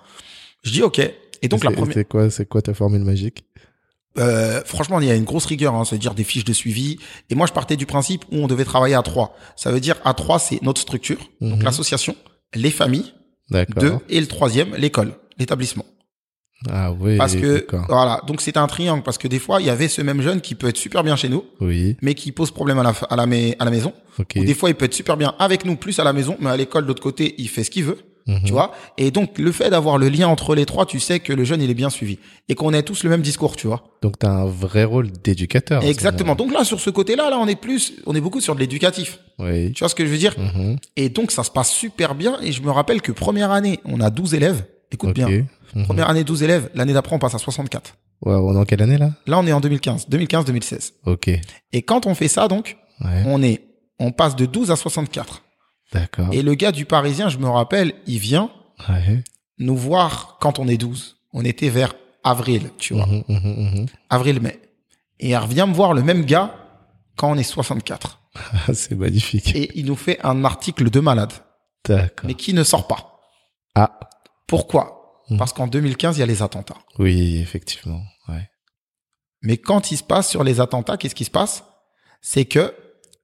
Je 0.63 0.71
dis 0.71 0.81
ok. 0.83 0.99
Et 1.41 1.47
donc 1.49 1.63
la 1.63 1.69
C'est- 1.69 1.75
première. 1.75 1.93
C'est 1.93 2.05
quoi, 2.07 2.29
c'est 2.29 2.45
quoi 2.47 2.61
ta 2.61 2.73
formule 2.73 3.03
magique? 3.03 3.43
Euh, 4.17 4.61
franchement, 4.65 4.99
il 4.99 5.07
y 5.07 5.11
a 5.11 5.15
une 5.15 5.25
grosse 5.25 5.45
rigueur, 5.45 5.75
hein, 5.75 5.85
c'est-à-dire 5.85 6.15
des 6.15 6.23
fiches 6.23 6.43
de 6.45 6.53
suivi. 6.53 6.97
Et 7.29 7.35
moi, 7.35 7.45
je 7.45 7.53
partais 7.53 7.75
du 7.75 7.85
principe 7.85 8.25
où 8.31 8.37
on 8.37 8.47
devait 8.47 8.65
travailler 8.65 8.95
à 8.95 9.03
trois. 9.03 9.35
Ça 9.55 9.71
veut 9.71 9.79
dire 9.79 9.95
à 10.03 10.15
trois, 10.15 10.39
c'est 10.39 10.59
notre 10.63 10.81
structure, 10.81 11.19
donc 11.39 11.59
Mhm. 11.59 11.63
l'association, 11.63 12.15
les 12.55 12.71
familles. 12.71 13.13
Deux, 13.49 13.93
et 14.09 14.19
le 14.19 14.27
troisième, 14.27 14.75
l'école, 14.75 15.13
l'établissement. 15.37 15.85
Ah 16.69 16.91
oui. 16.91 17.17
Parce 17.17 17.35
que 17.35 17.67
voilà, 17.87 18.21
donc 18.25 18.41
c'était 18.41 18.57
un 18.57 18.65
triangle 18.67 19.03
parce 19.03 19.19
que 19.19 19.27
des 19.27 19.37
fois, 19.37 19.61
il 19.61 19.67
y 19.67 19.69
avait 19.69 19.87
ce 19.87 20.01
même 20.01 20.21
jeune 20.21 20.41
qui 20.41 20.55
peut 20.55 20.67
être 20.67 20.77
super 20.77 21.03
bien 21.03 21.15
chez 21.15 21.29
nous, 21.29 21.43
Oui. 21.61 21.95
mais 22.01 22.15
qui 22.15 22.31
pose 22.31 22.49
problème 22.49 22.79
à 22.79 22.83
la 22.83 22.89
à 23.09 23.15
la, 23.15 23.23
à 23.59 23.65
la 23.65 23.71
maison. 23.71 23.93
Ou 24.19 24.43
des 24.43 24.53
fois, 24.55 24.69
il 24.69 24.75
peut 24.75 24.85
être 24.85 24.93
super 24.95 25.17
bien 25.17 25.35
avec 25.37 25.65
nous, 25.65 25.75
plus 25.75 25.99
à 25.99 26.03
la 26.03 26.13
maison, 26.13 26.35
mais 26.39 26.49
à 26.49 26.57
l'école 26.57 26.83
de 26.83 26.87
l'autre 26.87 27.03
côté, 27.03 27.35
il 27.37 27.47
fait 27.47 27.63
ce 27.63 27.69
qu'il 27.69 27.83
veut. 27.83 27.99
Mhm. 28.27 28.41
Tu 28.43 28.51
vois? 28.51 28.73
Et 28.97 29.09
donc, 29.11 29.37
le 29.39 29.51
fait 29.51 29.69
d'avoir 29.69 29.97
le 29.97 30.09
lien 30.09 30.27
entre 30.27 30.53
les 30.53 30.65
trois, 30.65 30.85
tu 30.85 30.99
sais 30.99 31.19
que 31.19 31.31
le 31.33 31.43
jeune, 31.45 31.61
il 31.61 31.69
est 31.71 31.73
bien 31.73 31.89
suivi. 31.89 32.19
Et 32.49 32.55
qu'on 32.55 32.73
ait 32.73 32.83
tous 32.83 33.03
le 33.03 33.09
même 33.09 33.21
discours, 33.21 33.55
tu 33.55 33.67
vois 33.67 33.85
Donc 34.01 34.19
t'as 34.19 34.29
un 34.29 34.45
vrai 34.45 34.83
rôle 34.83 35.11
d'éducateur. 35.11 35.83
Exactement. 35.83 36.35
Donc 36.35 36.51
là, 36.53 36.63
sur 36.63 36.79
ce 36.79 36.89
côté-là, 36.89 37.29
là, 37.29 37.37
on 37.39 37.47
est 37.47 37.55
plus, 37.55 37.93
on 38.05 38.13
est 38.15 38.21
beaucoup 38.21 38.41
sur 38.41 38.53
de 38.55 38.59
l'éducatif. 38.59 39.19
Oui. 39.39 39.71
Tu 39.71 39.79
vois 39.79 39.89
ce 39.89 39.95
que 39.95 40.05
je 40.05 40.11
veux 40.11 40.17
dire? 40.17 40.35
Mhm. 40.37 40.77
Et 40.97 41.09
donc, 41.09 41.31
ça 41.31 41.43
se 41.43 41.51
passe 41.51 41.71
super 41.71 42.15
bien. 42.15 42.37
Et 42.41 42.51
je 42.51 42.61
me 42.61 42.69
rappelle 42.71 43.01
que 43.01 43.11
première 43.11 43.51
année, 43.51 43.79
on 43.85 44.01
a 44.01 44.09
12 44.09 44.33
élèves. 44.33 44.65
Écoute 44.91 45.13
bien. 45.13 45.27
Mhm. 45.75 45.85
Première 45.85 46.09
année, 46.09 46.23
12 46.23 46.43
élèves. 46.43 46.69
L'année 46.75 46.93
d'après, 46.93 47.15
on 47.15 47.19
passe 47.19 47.35
à 47.35 47.39
64. 47.39 47.95
Ouais, 48.25 48.33
on 48.33 48.53
est 48.55 48.57
en 48.57 48.65
quelle 48.65 48.81
année 48.81 48.97
là? 48.97 49.11
Là, 49.27 49.37
on 49.39 49.45
est 49.45 49.51
en 49.53 49.59
2015. 49.61 50.07
2015-2016. 50.09 50.93
Ok. 51.05 51.29
Et 51.73 51.81
quand 51.83 52.05
on 52.07 52.15
fait 52.15 52.27
ça, 52.27 52.47
donc, 52.47 52.77
Ouais. 53.01 53.23
on 53.27 53.43
est, 53.43 53.61
on 53.99 54.11
passe 54.11 54.35
de 54.35 54.45
12 54.47 54.71
à 54.71 54.75
64. 54.75 55.43
D'accord. 55.93 56.27
Et 56.31 56.41
le 56.41 56.53
gars 56.55 56.71
du 56.71 56.85
Parisien, 56.85 57.29
je 57.29 57.37
me 57.37 57.47
rappelle, 57.47 57.93
il 58.07 58.19
vient 58.19 58.49
Ouais. 58.89 59.23
nous 59.57 59.75
voir 59.77 60.37
quand 60.39 60.59
on 60.59 60.67
est 60.67 60.77
12. 60.77 61.17
On 61.33 61.43
était 61.45 61.69
vers 61.69 61.93
avril, 62.23 62.69
tu 62.77 62.93
vois. 62.93 63.05
Mhm, 63.05 63.23
mhm, 63.27 63.39
mhm. 63.79 63.85
Avril-mai. 64.09 64.59
Et 65.19 65.29
il 65.29 65.35
revient 65.37 65.65
me 65.67 65.73
voir 65.73 65.93
le 65.93 66.03
même 66.03 66.25
gars 66.25 66.53
quand 67.15 67.31
on 67.31 67.35
est 67.35 67.43
64. 67.43 68.19
Ah, 68.35 68.73
c'est 68.73 68.95
magnifique. 68.95 69.55
Et 69.55 69.71
il 69.79 69.85
nous 69.85 69.95
fait 69.95 70.19
un 70.23 70.43
article 70.45 70.89
de 70.89 70.99
malade. 70.99 71.33
D'accord. 71.87 72.27
mais 72.27 72.33
qui 72.33 72.53
ne 72.53 72.63
sort 72.63 72.85
pas. 72.87 73.19
Ah. 73.73 73.97
Pourquoi? 74.45 75.23
Parce 75.37 75.53
qu'en 75.53 75.67
2015, 75.67 76.17
il 76.17 76.19
y 76.19 76.23
a 76.23 76.25
les 76.25 76.41
attentats. 76.43 76.77
Oui, 76.99 77.37
effectivement. 77.37 78.01
Ouais. 78.27 78.49
Mais 79.41 79.57
quand 79.57 79.91
il 79.91 79.97
se 79.97 80.03
passe 80.03 80.29
sur 80.29 80.43
les 80.43 80.59
attentats, 80.59 80.97
qu'est-ce 80.97 81.15
qui 81.15 81.23
se 81.25 81.31
passe? 81.31 81.63
C'est 82.21 82.45
que 82.45 82.73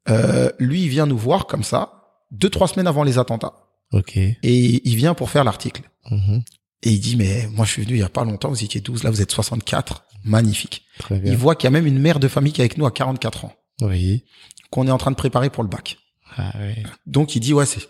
euh, 0.10 0.50
lui, 0.60 0.84
il 0.84 0.90
vient 0.90 1.06
nous 1.06 1.18
voir 1.18 1.46
comme 1.46 1.64
ça, 1.64 1.93
deux, 2.34 2.50
trois 2.50 2.68
semaines 2.68 2.88
avant 2.88 3.04
les 3.04 3.18
attentats. 3.18 3.54
Ok. 3.94 4.18
Et 4.18 4.38
il 4.44 4.96
vient 4.96 5.14
pour 5.14 5.30
faire 5.30 5.44
l'article. 5.44 5.84
Mhm. 6.12 6.44
Et 6.86 6.92
il 6.92 7.00
dit, 7.00 7.16
mais 7.16 7.48
moi, 7.54 7.66
je 7.66 7.72
suis 7.72 7.84
venu 7.84 7.94
il 7.96 8.00
y 8.00 8.04
a 8.04 8.10
pas 8.10 8.26
longtemps, 8.26 8.50
vous 8.50 8.64
étiez 8.64 8.82
12, 8.82 9.04
là, 9.04 9.10
vous 9.10 9.22
êtes 9.22 9.32
64. 9.32 10.04
Magnifique. 10.26 10.84
Très 11.00 11.18
bien. 11.20 11.32
Il 11.32 11.38
voit 11.38 11.56
qu'il 11.56 11.66
y 11.66 11.70
a 11.70 11.72
même 11.72 11.86
une 11.88 12.00
mère 12.00 12.20
de 12.20 12.28
famille 12.28 12.52
qui 12.54 12.62
est 12.62 12.66
avec 12.66 12.78
nous 12.78 12.86
à 12.86 12.92
44 12.92 13.46
ans, 13.46 13.54
Oui. 13.82 14.24
qu'on 14.70 14.88
est 14.88 14.92
en 14.92 14.98
train 14.98 15.12
de 15.12 15.16
préparer 15.16 15.50
pour 15.50 15.64
le 15.64 15.70
bac. 15.70 15.98
Ah 16.38 16.52
oui. 16.60 16.84
Donc 17.06 17.36
il 17.36 17.40
dit 17.42 17.54
ouais 17.54 17.66
c'est 17.66 17.88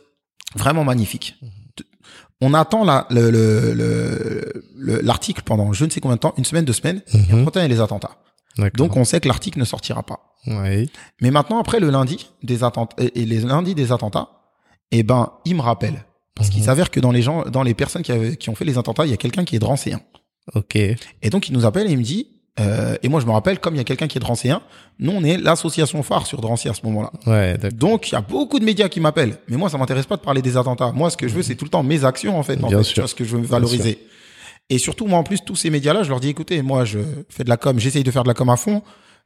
vraiment 0.56 0.84
magnifique. 0.84 1.36
On 2.42 2.54
attend 2.54 2.84
la- 2.84 3.08
le- 3.10 3.30
le- 3.32 3.74
le- 3.74 4.64
le- 4.76 5.00
l'article 5.02 5.44
pendant 5.46 5.72
je 5.74 5.86
ne 5.86 5.90
sais 5.90 6.02
combien 6.02 6.16
de 6.16 6.20
temps, 6.20 6.34
une 6.38 6.44
semaine, 6.44 6.66
deux 6.66 6.74
semaines, 6.74 7.02
et 7.14 7.18
Mhm. 7.18 7.50
il 7.56 7.58
y 7.60 7.60
a 7.62 7.68
les 7.68 7.80
attentats. 7.80 8.18
Donc 8.76 8.96
on 8.98 9.04
sait 9.04 9.20
que 9.20 9.28
l'article 9.28 9.60
ne 9.60 9.66
sortira 9.66 10.04
pas. 10.04 10.20
Oui. 10.48 10.90
Mais 11.22 11.32
maintenant 11.32 11.60
après 11.60 11.80
le 11.80 11.90
lundi 11.90 12.30
des 12.44 12.64
attentats 12.64 12.96
et 13.16 13.26
les 13.26 13.40
lundis 13.40 13.76
des 13.76 13.92
attentats, 13.92 14.30
eh 14.92 15.04
ben 15.04 15.32
il 15.46 15.56
me 15.56 15.62
rappelle 15.62 16.06
parce 16.36 16.50
qu'il 16.50 16.60
Mhm. 16.60 16.66
s'avère 16.66 16.92
que 16.92 17.00
dans 17.00 17.12
les 17.12 17.22
gens, 17.22 17.44
dans 17.44 17.64
les 17.64 17.74
personnes 17.74 18.02
qui, 18.04 18.12
avaient- 18.12 18.36
qui 18.36 18.50
ont 18.50 18.56
fait 18.56 18.66
les 18.66 18.78
attentats, 18.78 19.06
il 19.06 19.12
y 19.12 19.14
a 19.14 19.18
quelqu'un 19.18 19.44
qui 19.46 19.56
est 19.56 19.60
drancéen. 19.60 20.02
Ok. 20.56 20.76
Et 20.76 20.98
donc 21.32 21.48
il 21.48 21.54
nous 21.54 21.66
appelle 21.66 21.88
et 21.88 21.92
il 21.92 21.98
me 21.98 22.04
dit 22.04 22.28
euh, 22.60 22.96
et 23.02 23.10
moi 23.10 23.20
je 23.20 23.26
me 23.26 23.32
rappelle 23.32 23.60
comme 23.60 23.74
il 23.74 23.78
y 23.78 23.82
a 23.82 23.84
quelqu'un 23.84 24.08
qui 24.08 24.18
est 24.20 24.22
drancéen, 24.22 24.62
nous 25.00 25.12
on 25.12 25.24
est 25.24 25.38
l'association 25.38 26.04
phare 26.04 26.28
sur 26.28 26.40
Drancy 26.42 26.70
à 26.70 26.74
ce 26.76 26.86
moment-là. 26.86 27.12
Ouais. 27.26 27.58
Donc, 27.74 28.10
il 28.12 28.14
y 28.14 28.16
a 28.16 28.22
beaucoup 28.22 28.60
de 28.60 28.66
médias 28.66 28.90
qui 28.90 29.00
m'appellent. 29.00 29.38
Mais 29.48 29.58
moi, 29.58 29.70
ça 29.72 29.80
m'intéresse 29.80 30.06
pas 30.06 30.18
de 30.18 30.22
parler 30.22 30.44
des 30.44 30.56
attentats. 30.56 30.92
Moi, 30.92 31.10
ce 31.10 31.18
que 31.18 31.28
je 31.28 31.34
veux, 31.34 31.42
c'est 31.42 31.56
tout 31.56 31.66
le 31.66 31.72
temps 31.72 31.82
mes 31.82 32.06
actions, 32.06 32.38
en 32.38 32.44
fait. 32.44 32.64
en 32.64 32.68
Bien 32.68 32.78
fait. 32.80 32.84
sûr. 32.84 32.94
Tu 32.94 33.00
vois 33.00 33.08
ce 33.08 33.16
que 33.16 33.24
je 33.24 33.36
veux 33.36 33.42
valoriser. 33.44 34.06
Et 34.70 34.78
surtout, 34.78 35.06
moi, 35.08 35.20
en 35.20 35.24
plus, 35.24 35.40
tous 35.46 35.56
ces 35.56 35.70
médias-là, 35.70 36.04
je 36.04 36.10
leur 36.10 36.20
dis, 36.20 36.30
écoutez, 36.30 36.62
moi, 36.62 36.86
je 36.86 37.00
fais 37.30 37.44
de 37.44 37.50
la 37.50 37.58
com, 37.58 37.80
j'essaye 37.80 38.04
de 38.04 38.12
faire 38.12 38.24
de 38.24 38.28
la 38.30 38.34
com 38.34 38.50
à 38.50 38.56
fond. 38.58 38.82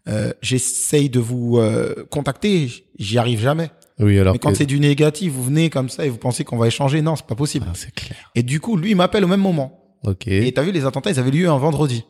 Euh, 0.07 0.31
j'essaye 0.41 1.09
de 1.09 1.19
vous 1.19 1.57
euh, 1.57 2.05
contacter, 2.09 2.69
j'y 2.97 3.17
arrive 3.17 3.41
jamais. 3.41 3.69
Oui, 3.99 4.17
alors 4.19 4.33
Mais 4.33 4.39
quand 4.39 4.51
que- 4.51 4.57
c'est 4.57 4.65
du 4.65 4.79
négatif, 4.79 5.31
vous 5.33 5.43
venez 5.43 5.69
comme 5.69 5.89
ça 5.89 6.05
et 6.05 6.09
vous 6.09 6.17
pensez 6.17 6.43
qu'on 6.43 6.57
va 6.57 6.67
échanger, 6.67 7.01
non, 7.01 7.15
c'est 7.15 7.25
pas 7.25 7.35
possible. 7.35 7.65
Ah, 7.69 7.73
c'est 7.75 7.93
clair. 7.93 8.31
Et 8.35 8.43
du 8.43 8.59
coup, 8.59 8.77
lui, 8.77 8.91
il 8.91 8.95
m'appelle 8.95 9.23
au 9.25 9.27
même 9.27 9.41
moment. 9.41 9.97
Ok. 10.05 10.27
Et 10.27 10.51
t'as 10.53 10.61
vu, 10.63 10.71
les 10.71 10.85
attentats, 10.85 11.09
ils 11.11 11.19
avaient 11.19 11.31
lieu 11.31 11.49
un 11.49 11.57
vendredi. 11.57 12.03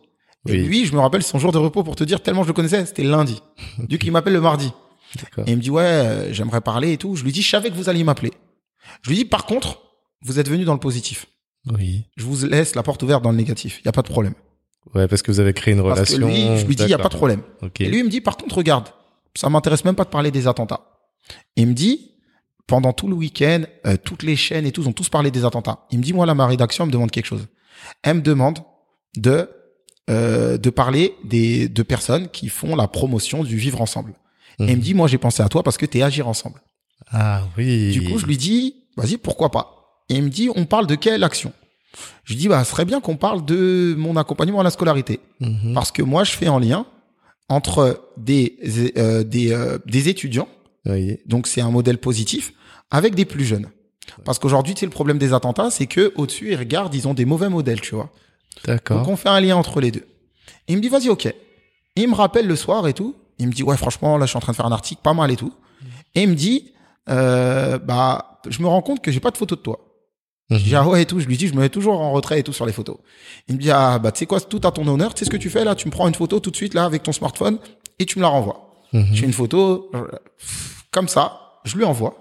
Et 0.47 0.51
Oui. 0.51 0.57
lui, 0.59 0.85
je 0.85 0.93
me 0.93 0.99
rappelle 0.99 1.23
son 1.23 1.39
jour 1.39 1.51
de 1.51 1.57
repos 1.57 1.83
pour 1.83 1.95
te 1.95 2.03
dire, 2.03 2.21
tellement 2.21 2.43
je 2.43 2.47
le 2.49 2.53
connaissais, 2.53 2.85
c'était 2.85 3.03
lundi. 3.03 3.41
Du 3.87 3.97
coup, 3.97 4.05
il 4.05 4.11
m'appelle 4.11 4.33
le 4.33 4.41
mardi. 4.41 4.71
Et 5.47 5.51
il 5.51 5.57
me 5.57 5.61
dit 5.61 5.69
ouais, 5.71 5.83
euh, 5.83 6.33
j'aimerais 6.33 6.61
parler 6.61 6.93
et 6.93 6.97
tout. 6.97 7.15
Je 7.15 7.23
lui 7.23 7.31
dis 7.31 7.41
je 7.41 7.49
savais 7.49 7.69
que 7.69 7.75
vous 7.75 7.87
alliez 7.89 8.03
m'appeler. 8.03 8.31
Je 9.01 9.09
lui 9.09 9.15
dis 9.17 9.25
par 9.25 9.45
contre, 9.45 9.81
vous 10.21 10.39
êtes 10.39 10.49
venu 10.49 10.65
dans 10.65 10.73
le 10.73 10.79
positif. 10.79 11.25
Oui. 11.75 12.05
Je 12.17 12.23
vous 12.25 12.45
laisse 12.45 12.75
la 12.75 12.83
porte 12.83 13.01
ouverte 13.03 13.23
dans 13.23 13.31
le 13.31 13.37
négatif. 13.37 13.79
Il 13.81 13.85
y 13.85 13.89
a 13.89 13.91
pas 13.91 14.01
de 14.01 14.07
problème. 14.07 14.33
Ouais, 14.95 15.07
parce 15.07 15.21
que 15.21 15.31
vous 15.31 15.39
avez 15.39 15.53
créé 15.53 15.73
une 15.73 15.83
Parce 15.83 16.09
que 16.11 16.15
relation. 16.15 16.27
lui, 16.53 16.59
je 16.61 16.65
lui 16.65 16.75
dis 16.75 16.83
il 16.83 16.89
y 16.89 16.93
a 16.93 16.97
pas 16.97 17.09
de 17.09 17.15
problème. 17.15 17.41
Ok. 17.61 17.81
Et 17.81 17.89
lui 17.89 17.99
il 17.99 18.05
me 18.05 18.09
dit 18.09 18.21
par 18.21 18.37
contre 18.37 18.55
regarde, 18.55 18.87
ça 19.35 19.49
m'intéresse 19.49 19.83
même 19.83 19.95
pas 19.95 20.05
de 20.05 20.09
parler 20.09 20.31
des 20.31 20.47
attentats. 20.47 20.81
Il 21.57 21.67
me 21.67 21.73
dit 21.73 22.11
pendant 22.67 22.93
tout 22.93 23.07
le 23.07 23.13
week-end, 23.15 23.63
euh, 23.85 23.97
toutes 24.01 24.23
les 24.23 24.35
chaînes 24.35 24.65
et 24.65 24.71
tout 24.71 24.87
ont 24.87 24.93
tous 24.93 25.09
parlé 25.09 25.29
des 25.31 25.43
attentats. 25.45 25.85
Il 25.91 25.99
me 25.99 26.03
dit 26.03 26.13
moi 26.13 26.25
là 26.25 26.33
ma 26.35 26.47
rédaction 26.47 26.83
elle 26.85 26.89
me 26.89 26.93
demande 26.93 27.11
quelque 27.11 27.25
chose. 27.25 27.47
Elle 28.03 28.17
me 28.17 28.21
demande 28.21 28.59
de 29.17 29.49
euh, 30.09 30.57
de 30.57 30.69
parler 30.69 31.15
des 31.25 31.67
de 31.67 31.83
personnes 31.83 32.29
qui 32.29 32.47
font 32.47 32.75
la 32.77 32.87
promotion 32.87 33.43
du 33.43 33.57
vivre 33.57 33.81
ensemble. 33.81 34.13
Et 34.59 34.63
il 34.63 34.69
me 34.69 34.75
Mhm. 34.75 34.79
dit 34.79 34.93
moi 34.93 35.07
j'ai 35.09 35.17
pensé 35.17 35.43
à 35.43 35.49
toi 35.49 35.63
parce 35.63 35.77
que 35.77 35.85
t'es 35.85 36.01
agir 36.01 36.27
ensemble. 36.29 36.61
Ah 37.11 37.43
oui. 37.57 37.91
Du 37.91 38.03
coup, 38.09 38.17
je 38.17 38.25
lui 38.25 38.37
dis, 38.37 38.83
vas-y, 38.97 39.17
pourquoi 39.17 39.49
pas 39.51 39.76
Et 40.09 40.15
il 40.15 40.23
me 40.23 40.29
dit, 40.29 40.49
on 40.55 40.65
parle 40.65 40.87
de 40.87 40.95
quelle 40.95 41.23
action? 41.23 41.51
Je 42.23 42.33
lui 42.33 42.39
dis, 42.39 42.47
bah, 42.47 42.63
ce 42.63 42.71
serait 42.71 42.85
bien 42.85 43.01
qu'on 43.01 43.17
parle 43.17 43.43
de 43.45 43.95
mon 43.97 44.15
accompagnement 44.17 44.59
à 44.59 44.63
la 44.63 44.69
scolarité. 44.69 45.19
Mhm. 45.39 45.73
Parce 45.73 45.91
que 45.91 46.01
moi, 46.01 46.23
je 46.23 46.31
fais 46.31 46.47
en 46.47 46.59
lien 46.59 46.85
entre 47.49 48.01
des, 48.17 48.57
euh, 48.97 49.23
des, 49.23 49.51
euh, 49.53 49.77
des 49.85 50.09
étudiants, 50.09 50.49
Oui. 50.85 51.17
donc 51.25 51.47
c'est 51.47 51.61
un 51.61 51.71
modèle 51.71 51.97
positif, 51.97 52.53
avec 52.91 53.15
des 53.15 53.25
plus 53.25 53.45
jeunes. 53.45 53.67
Parce 54.25 54.39
qu'aujourd'hui, 54.39 54.73
tu 54.73 54.81
sais, 54.81 54.85
le 54.85 54.91
problème 54.91 55.17
des 55.17 55.33
attentats, 55.33 55.69
c'est 55.71 55.85
que 55.87 56.11
au-dessus, 56.15 56.51
ils 56.51 56.55
regardent, 56.55 56.93
ils 56.95 57.07
ont 57.07 57.13
des 57.13 57.25
mauvais 57.25 57.49
modèles, 57.49 57.81
tu 57.81 57.95
vois. 57.95 58.09
D'accord. 58.65 58.99
Donc 58.99 59.07
on 59.09 59.15
fait 59.15 59.29
un 59.29 59.39
lien 59.39 59.55
entre 59.55 59.79
les 59.81 59.91
deux. 59.91 60.05
Et 60.67 60.73
il 60.73 60.77
me 60.77 60.81
dit, 60.81 60.89
vas-y, 60.89 61.09
ok. 61.09 61.25
Et 61.25 61.35
il 61.95 62.07
me 62.09 62.15
rappelle 62.15 62.47
le 62.47 62.55
soir 62.55 62.87
et 62.87 62.93
tout. 62.93 63.15
Il 63.39 63.47
me 63.47 63.51
dit, 63.53 63.63
ouais, 63.63 63.77
franchement, 63.77 64.17
là, 64.17 64.25
je 64.25 64.29
suis 64.31 64.37
en 64.37 64.41
train 64.41 64.51
de 64.53 64.57
faire 64.57 64.65
un 64.65 64.71
article 64.71 65.01
pas 65.01 65.13
mal 65.13 65.31
et 65.31 65.35
tout. 65.35 65.53
Et 66.15 66.23
il 66.23 66.29
me 66.29 66.35
dit, 66.35 66.73
euh, 67.09 67.77
bah, 67.77 68.39
je 68.49 68.61
me 68.61 68.67
rends 68.67 68.81
compte 68.81 69.01
que 69.01 69.11
j'ai 69.11 69.19
pas 69.19 69.31
de 69.31 69.37
photo 69.37 69.55
de 69.55 69.61
toi. 69.61 69.79
Mhm. 70.49 70.57
Je 70.59 70.63
dis, 70.63 70.75
ah 70.75 70.87
ouais, 70.87 71.01
et 71.01 71.05
tout. 71.05 71.19
Je 71.19 71.27
lui 71.27 71.35
dis, 71.37 71.47
je 71.47 71.53
me 71.53 71.59
mets 71.59 71.69
toujours 71.69 71.99
en 71.99 72.11
retrait 72.11 72.39
et 72.39 72.43
tout 72.43 72.53
sur 72.53 72.65
les 72.65 72.71
photos. 72.73 72.97
Il 73.47 73.55
me 73.55 73.59
dit, 73.61 73.69
ah, 73.71 73.99
bah, 73.99 74.11
tu 74.11 74.19
sais 74.19 74.25
quoi, 74.25 74.39
c'est 74.39 74.47
tout 74.49 74.61
à 74.63 74.71
ton 74.71 74.87
honneur. 74.87 75.13
Tu 75.13 75.19
sais 75.19 75.25
ce 75.25 75.29
que 75.29 75.37
tu 75.37 75.49
fais 75.49 75.63
là? 75.65 75.75
Tu 75.75 75.87
me 75.87 75.91
prends 75.91 76.07
une 76.07 76.15
photo 76.15 76.39
tout 76.39 76.51
de 76.51 76.55
suite 76.55 76.73
là 76.73 76.85
avec 76.85 77.03
ton 77.03 77.11
smartphone 77.11 77.59
et 77.99 78.05
tu 78.05 78.17
me 78.19 78.23
la 78.23 78.29
renvoies. 78.29 78.63
Je 78.93 78.99
fais 79.19 79.25
une 79.25 79.33
photo, 79.33 79.91
euh, 79.93 80.07
comme 80.91 81.09
ça, 81.09 81.59
je 81.65 81.75
lui 81.75 81.83
envoie. 81.83 82.15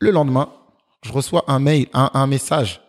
Le 0.00 0.10
lendemain, 0.10 0.50
je 1.04 1.12
reçois 1.12 1.44
un 1.46 1.60
mail, 1.60 1.86
un, 1.94 2.10
un 2.12 2.26
message 2.26 2.80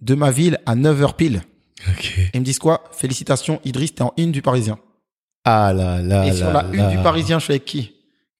de 0.00 0.14
ma 0.14 0.30
ville 0.30 0.58
à 0.64 0.76
9h 0.76 1.14
pile. 1.16 1.42
Ok. 1.90 2.16
Ils 2.32 2.40
me 2.40 2.44
disent 2.44 2.60
quoi? 2.60 2.84
Félicitations, 2.92 3.60
Idriss, 3.64 3.96
t'es 3.96 4.02
en 4.02 4.12
une 4.16 4.30
du 4.30 4.40
Parisien. 4.40 4.78
Ah 5.44 5.72
là 5.74 6.00
là 6.00 6.24
Et 6.24 6.30
là 6.30 6.34
sur 6.36 6.46
la 6.52 6.62
là. 6.62 6.66
une 6.72 6.96
du 6.96 7.02
Parisien, 7.02 7.38
je 7.40 7.44
suis 7.44 7.52
avec 7.52 7.64
qui? 7.64 7.92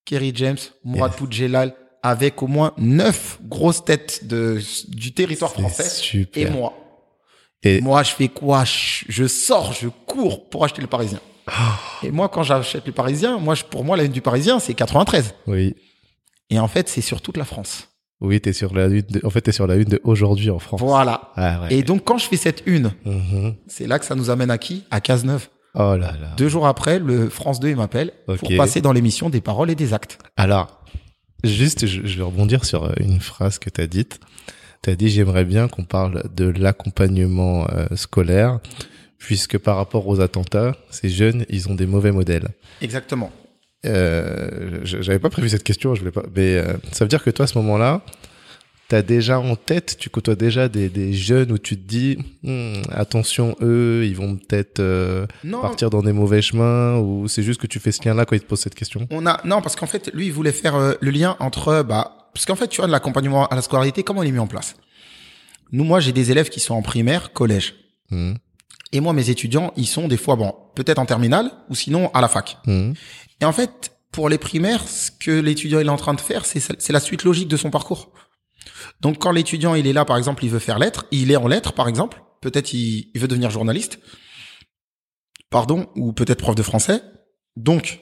Kerry 0.04 0.32
James, 0.34 0.56
Mourad 0.84 1.10
Yes. 1.10 1.18
Poudjelal, 1.18 1.74
avec 2.04 2.42
au 2.42 2.46
moins 2.46 2.72
neuf 2.78 3.38
grosses 3.48 3.84
têtes 3.84 4.26
de, 4.26 4.60
du 4.88 5.12
territoire 5.14 5.52
français. 5.52 5.88
super. 5.88 6.46
Et 6.46 6.50
moi. 6.50 6.74
Et- 7.64 7.80
Moi, 7.80 8.02
je 8.02 8.10
fais 8.10 8.28
quoi? 8.28 8.64
Je, 8.64 9.06
je 9.08 9.26
sors, 9.26 9.72
je 9.72 9.88
cours 9.88 10.48
pour 10.50 10.64
acheter 10.64 10.82
le 10.82 10.86
Parisien. 10.86 11.18
Et 12.02 12.10
moi, 12.10 12.28
quand 12.28 12.42
j'achète 12.42 12.86
le 12.86 12.92
Parisien, 12.92 13.38
moi, 13.38 13.54
je- 13.54 13.64
pour 13.64 13.84
moi, 13.84 13.96
la 13.96 14.04
une 14.04 14.12
du 14.12 14.20
Parisien, 14.20 14.58
c'est 14.60 14.74
93. 14.74 15.34
Oui. 15.46 15.74
Et 16.50 16.58
en 16.58 16.68
fait, 16.68 16.90
c'est 16.90 17.00
sur 17.00 17.22
toute 17.22 17.38
la 17.38 17.44
France. 17.46 17.88
Oui, 18.20 18.38
t'es 18.40 18.52
sur 18.52 18.74
la 18.74 18.86
une. 18.86 19.00
De... 19.02 19.20
En 19.24 19.30
fait, 19.30 19.40
t'es 19.40 19.52
sur 19.52 19.66
la 19.66 19.76
une 19.76 19.84
de 19.84 20.00
aujourd'hui 20.04 20.50
en 20.50 20.58
France. 20.58 20.80
Voilà. 20.80 21.32
Ah 21.36 21.62
ouais. 21.62 21.74
Et 21.74 21.82
donc, 21.82 22.04
quand 22.04 22.18
je 22.18 22.26
fais 22.28 22.36
cette 22.36 22.62
une, 22.66 22.92
Mhm. 23.06 23.54
c'est 23.66 23.86
là 23.86 23.98
que 23.98 24.04
ça 24.04 24.14
nous 24.14 24.28
amène 24.28 24.50
à 24.50 24.58
qui? 24.58 24.84
À 24.90 25.00
Cazeneuve. 25.00 25.48
Oh 25.74 25.96
là 25.96 26.12
là. 26.20 26.34
Deux 26.36 26.48
jours 26.48 26.66
après, 26.66 26.98
le 26.98 27.28
France 27.30 27.60
2, 27.60 27.70
il 27.70 27.76
m'appelle 27.76 28.12
pour 28.38 28.48
passer 28.56 28.80
dans 28.82 28.92
l'émission 28.92 29.30
des 29.30 29.40
paroles 29.40 29.70
et 29.70 29.74
des 29.74 29.92
actes. 29.94 30.18
Alors, 30.36 30.83
juste, 31.44 31.86
je, 31.86 32.02
je 32.04 32.16
vais 32.16 32.22
rebondir 32.24 32.64
sur 32.64 32.84
euh, 32.84 32.92
une 32.98 33.20
phrase 33.20 33.58
que 33.58 33.70
t'as 33.70 33.86
dite. 33.86 34.20
T'as 34.82 34.94
dit, 34.94 35.08
j'aimerais 35.08 35.44
bien 35.44 35.68
qu'on 35.68 35.84
parle 35.84 36.24
de 36.34 36.44
l'accompagnement 36.46 37.66
euh, 37.72 37.86
scolaire, 37.96 38.60
puisque 39.18 39.56
par 39.58 39.76
rapport 39.76 40.06
aux 40.08 40.20
attentats, 40.20 40.76
ces 40.90 41.08
jeunes, 41.08 41.46
ils 41.48 41.68
ont 41.70 41.74
des 41.74 41.86
mauvais 41.86 42.12
modèles. 42.12 42.48
Exactement. 42.82 43.32
Euh, 43.86 44.80
je- 44.84 45.02
j'avais 45.02 45.18
pas 45.18 45.30
prévu 45.30 45.48
cette 45.48 45.62
question, 45.64 45.94
je 45.94 46.00
voulais 46.00 46.12
pas. 46.12 46.24
Mais 46.34 46.56
euh, 46.56 46.74
ça 46.92 47.04
veut 47.04 47.08
dire 47.08 47.22
que 47.22 47.30
toi, 47.30 47.44
à 47.44 47.46
ce 47.46 47.56
moment-là, 47.58 48.02
t'as 48.88 49.02
déjà 49.02 49.38
en 49.40 49.56
tête, 49.56 49.96
tu 49.98 50.10
côtoies 50.10 50.34
déjà 50.34 50.68
des, 50.68 50.88
des 50.88 51.12
jeunes 51.14 51.52
où 51.52 51.58
tu 51.58 51.76
te 51.76 51.86
dis, 51.86 52.18
Hmm, 52.42 52.82
attention, 52.90 53.56
eux, 53.62 54.04
ils 54.06 54.14
vont 54.16 54.36
peut-être 54.36 54.80
euh, 54.80 55.26
partir 55.62 55.88
dans 55.90 56.02
des 56.02 56.12
mauvais 56.12 56.42
chemins, 56.42 56.98
ou 56.98 57.26
c'est 57.28 57.42
juste 57.42 57.60
que 57.60 57.66
tu 57.66 57.80
fais 57.80 57.92
ce 57.92 58.04
lien-là 58.04 58.24
quand 58.26 58.36
ils 58.36 58.40
te 58.42 58.46
posent 58.46 58.60
cette 58.60 58.74
question? 58.74 59.06
on 59.10 59.26
a 59.26 59.40
non 59.44 59.62
parce 59.62 59.76
qu'en 59.76 59.86
fait, 59.86 60.10
lui, 60.14 60.26
il 60.26 60.32
voulait 60.32 60.52
faire 60.52 60.74
euh, 60.76 60.92
le 61.00 61.10
lien 61.10 61.36
entre 61.40 61.82
bah 61.82 62.30
parce 62.34 62.46
qu'en 62.46 62.56
fait, 62.56 62.66
tu 62.68 62.78
vois, 62.78 62.86
de 62.86 62.92
l'accompagnement 62.92 63.46
à 63.46 63.54
la 63.54 63.62
scolarité, 63.62 64.02
comment 64.02 64.22
il 64.22 64.28
est 64.28 64.32
mis 64.32 64.38
en 64.40 64.46
place? 64.48 64.74
Nous, 65.72 65.84
moi, 65.84 66.00
j'ai 66.00 66.12
des 66.12 66.30
élèves 66.30 66.48
qui 66.50 66.60
sont 66.60 66.74
en 66.74 66.82
primaire, 66.82 67.32
collège. 67.32 67.74
Hmm, 68.10 68.34
Et 68.92 69.00
moi, 69.00 69.12
mes 69.12 69.30
étudiants, 69.30 69.72
ils 69.76 69.86
sont 69.86 70.08
des 70.08 70.16
fois, 70.16 70.36
bon, 70.36 70.52
peut-être 70.74 70.98
en 70.98 71.06
terminale 71.06 71.50
ou 71.70 71.74
sinon 71.74 72.10
à 72.12 72.20
la 72.20 72.28
fac. 72.28 72.58
hmm, 72.66 72.92
Et 73.40 73.44
en 73.44 73.52
fait, 73.52 73.92
pour 74.12 74.28
les 74.28 74.38
primaires, 74.38 74.86
ce 74.88 75.10
que 75.10 75.30
l'étudiant 75.30 75.80
il 75.80 75.86
est 75.86 75.90
en 75.90 75.96
train 75.96 76.14
de 76.14 76.20
faire, 76.20 76.44
c'est 76.44 76.60
c'est 76.60 76.92
la 76.92 77.00
suite 77.00 77.24
logique 77.24 77.48
de 77.48 77.56
son 77.56 77.70
parcours. 77.70 78.10
Donc, 79.00 79.18
quand 79.18 79.30
l'étudiant 79.30 79.74
il 79.74 79.86
est 79.86 79.92
là, 79.92 80.04
par 80.04 80.16
exemple, 80.16 80.44
il 80.44 80.50
veut 80.50 80.58
faire 80.58 80.78
lettres, 80.78 81.06
il 81.10 81.30
est 81.30 81.36
en 81.36 81.48
lettres, 81.48 81.72
par 81.72 81.88
exemple. 81.88 82.22
Peut-être 82.40 82.72
il, 82.72 83.10
il 83.14 83.20
veut 83.20 83.28
devenir 83.28 83.50
journaliste, 83.50 83.98
pardon, 85.50 85.86
ou 85.96 86.12
peut-être 86.12 86.38
prof 86.38 86.54
de 86.54 86.62
français. 86.62 87.02
Donc, 87.56 88.00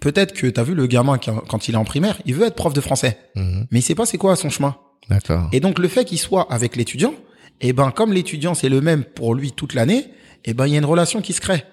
peut-être 0.00 0.32
que 0.32 0.46
t'as 0.46 0.62
vu 0.62 0.74
le 0.74 0.86
gamin 0.86 1.18
quand 1.18 1.68
il 1.68 1.74
est 1.74 1.78
en 1.78 1.84
primaire, 1.84 2.18
il 2.24 2.34
veut 2.34 2.46
être 2.46 2.54
prof 2.54 2.72
de 2.72 2.80
français, 2.80 3.18
hmm. 3.34 3.64
mais 3.70 3.80
il 3.80 3.82
sait 3.82 3.94
pas 3.94 4.06
c'est 4.06 4.18
quoi 4.18 4.36
son 4.36 4.50
chemin. 4.50 4.76
D'accord. 5.08 5.48
Et 5.52 5.60
donc 5.60 5.78
le 5.78 5.88
fait 5.88 6.04
qu'il 6.04 6.18
soit 6.18 6.50
avec 6.50 6.76
l'étudiant, 6.76 7.14
et 7.60 7.72
ben 7.72 7.90
comme 7.90 8.12
l'étudiant 8.12 8.54
c'est 8.54 8.68
le 8.68 8.80
même 8.80 9.04
pour 9.04 9.34
lui 9.34 9.52
toute 9.52 9.74
l'année, 9.74 10.10
et 10.44 10.54
ben 10.54 10.66
il 10.66 10.72
y 10.72 10.76
a 10.76 10.78
une 10.78 10.84
relation 10.84 11.20
qui 11.20 11.32
se 11.32 11.40
crée. 11.40 11.64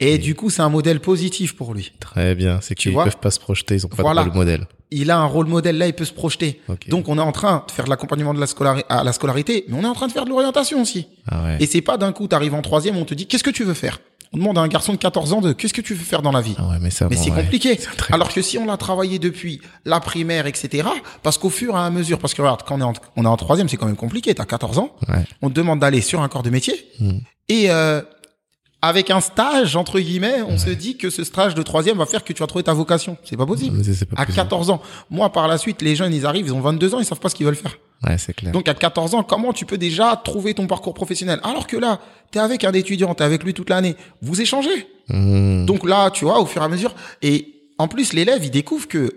Et 0.00 0.18
du 0.18 0.34
coup 0.34 0.50
c'est 0.50 0.62
un 0.62 0.68
modèle 0.68 0.98
positif 1.00 1.54
pour 1.54 1.72
lui. 1.74 1.92
Très 2.00 2.34
bien. 2.34 2.58
C'est 2.60 2.74
Tu 2.74 2.88
qu'ils 2.88 2.92
vois 2.92 3.04
peuvent 3.04 3.18
pas 3.18 3.30
se 3.30 3.38
projeter, 3.38 3.74
ils 3.76 3.86
ont 3.86 3.88
pas 3.88 4.02
Voilà. 4.02 4.24
de 4.24 4.28
rôle 4.28 4.38
modèle. 4.38 4.66
Il 4.90 5.10
a 5.10 5.18
un 5.18 5.26
rôle 5.26 5.46
modèle 5.46 5.76
là, 5.78 5.86
il 5.86 5.92
peut 5.92 6.04
se 6.06 6.12
projeter. 6.12 6.60
Donc 6.88 7.08
on 7.08 7.18
est 7.18 7.22
en 7.22 7.32
train 7.32 7.64
de 7.66 7.70
faire 7.72 7.84
de 7.84 7.90
l'accompagnement 7.90 8.34
de 8.34 8.40
la 8.40 8.46
scolari- 8.46 8.84
à 8.88 9.04
la 9.04 9.12
scolarité, 9.12 9.64
mais 9.68 9.76
on 9.78 9.82
est 9.84 9.86
en 9.88 9.92
train 9.94 10.08
de 10.08 10.12
faire 10.12 10.24
de 10.24 10.30
l'orientation 10.30 10.80
aussi. 10.82 11.06
Ah 11.30 11.44
ouais. 11.44 11.56
Et 11.60 11.66
c'est 11.66 11.82
pas 11.82 11.96
d'un 11.96 12.12
coup 12.12 12.26
t'arrives 12.26 12.54
en 12.54 12.62
troisième, 12.62 12.96
on 12.96 13.04
te 13.04 13.14
dit 13.14 13.26
qu'est-ce 13.26 13.44
que 13.44 13.50
tu 13.50 13.62
veux 13.64 13.74
faire? 13.74 14.00
On 14.32 14.36
demande 14.38 14.58
à 14.58 14.60
un 14.62 14.68
garçon 14.68 14.92
de 14.92 14.98
14 14.98 15.32
ans 15.32 15.40
de 15.40 15.52
qu'est-ce 15.54 15.72
que 15.72 15.80
tu 15.80 15.94
veux 15.94 16.04
faire 16.04 16.20
dans 16.20 16.32
la 16.32 16.42
vie? 16.42 16.54
Ah 16.58 16.68
ouais, 16.70 16.76
mais 16.82 16.90
ça. 16.90 17.06
Mais 17.08 17.16
bon, 17.16 17.22
c'est 17.22 17.30
ouais. 17.30 17.42
compliqué. 17.42 17.78
Alors 18.10 18.30
que 18.32 18.42
si 18.42 18.58
on 18.58 18.66
l'a 18.66 18.76
travaillé 18.76 19.18
depuis 19.18 19.60
la 19.86 20.00
primaire, 20.00 20.46
etc., 20.46 20.86
parce 21.22 21.38
qu'au 21.38 21.48
fur 21.48 21.74
et 21.76 21.78
à 21.78 21.88
mesure, 21.88 22.18
parce 22.18 22.34
que 22.34 22.42
regarde, 22.42 22.62
quand 22.66 22.74
on 22.76 22.80
est 22.80 22.84
en, 22.84 22.92
on 23.16 23.24
est 23.24 23.28
en 23.28 23.36
troisième, 23.38 23.70
c'est 23.70 23.78
quand 23.78 23.86
même 23.86 23.96
compliqué, 23.96 24.34
t'as 24.34 24.44
14 24.44 24.78
ans, 24.80 24.94
Ouais. 25.08 25.24
on 25.40 25.48
te 25.48 25.54
demande 25.54 25.78
d'aller 25.80 26.02
sur 26.02 26.20
un 26.20 26.28
corps 26.28 26.42
de 26.42 26.50
métier, 26.50 26.74
Hmm. 27.00 27.20
et 27.48 27.70
euh, 27.70 28.02
avec 28.80 29.10
un 29.10 29.20
stage, 29.20 29.74
entre 29.74 29.98
guillemets, 29.98 30.42
on 30.42 30.56
se 30.56 30.70
dit 30.70 30.96
que 30.96 31.10
ce 31.10 31.24
stage 31.24 31.54
de 31.54 31.62
troisième 31.62 31.98
va 31.98 32.06
faire 32.06 32.22
que 32.22 32.32
tu 32.32 32.40
vas 32.40 32.46
trouver 32.46 32.62
ta 32.62 32.72
vocation. 32.74 33.16
C'est 33.24 33.36
pas 33.36 33.46
possible. 33.46 33.82
C'est 33.82 34.04
pas 34.06 34.14
À 34.22 34.24
possible. 34.26 34.36
14 34.36 34.70
ans. 34.70 34.80
Moi, 35.10 35.30
par 35.32 35.48
la 35.48 35.58
suite, 35.58 35.82
les 35.82 35.96
jeunes, 35.96 36.14
ils 36.14 36.24
arrivent, 36.24 36.46
ils 36.46 36.52
ont 36.52 36.60
22 36.60 36.94
ans, 36.94 37.00
ils 37.00 37.04
savent 37.04 37.18
pas 37.18 37.28
ce 37.28 37.34
qu'ils 37.34 37.46
veulent 37.46 37.56
faire. 37.56 37.76
Ouais, 38.06 38.16
c'est 38.18 38.34
clair. 38.34 38.52
Donc, 38.52 38.68
à 38.68 38.74
14 38.74 39.14
ans, 39.14 39.24
comment 39.24 39.52
tu 39.52 39.66
peux 39.66 39.78
déjà 39.78 40.14
trouver 40.22 40.54
ton 40.54 40.68
parcours 40.68 40.94
professionnel? 40.94 41.40
Alors 41.42 41.66
que 41.66 41.76
là, 41.76 41.98
t'es 42.30 42.38
avec 42.38 42.62
un 42.62 42.72
étudiant, 42.72 43.14
t'es 43.14 43.24
avec 43.24 43.42
lui 43.42 43.52
toute 43.52 43.68
l'année, 43.68 43.96
vous 44.22 44.40
échangez. 44.40 44.86
Hmm. 45.08 45.66
Donc 45.66 45.84
là, 45.84 46.10
tu 46.12 46.24
vois, 46.24 46.38
au 46.40 46.46
fur 46.46 46.62
et 46.62 46.64
à 46.64 46.68
mesure, 46.68 46.94
et 47.22 47.54
en 47.78 47.88
plus, 47.88 48.12
l'élève, 48.12 48.44
il 48.44 48.52
découvre 48.52 48.86
que 48.86 49.12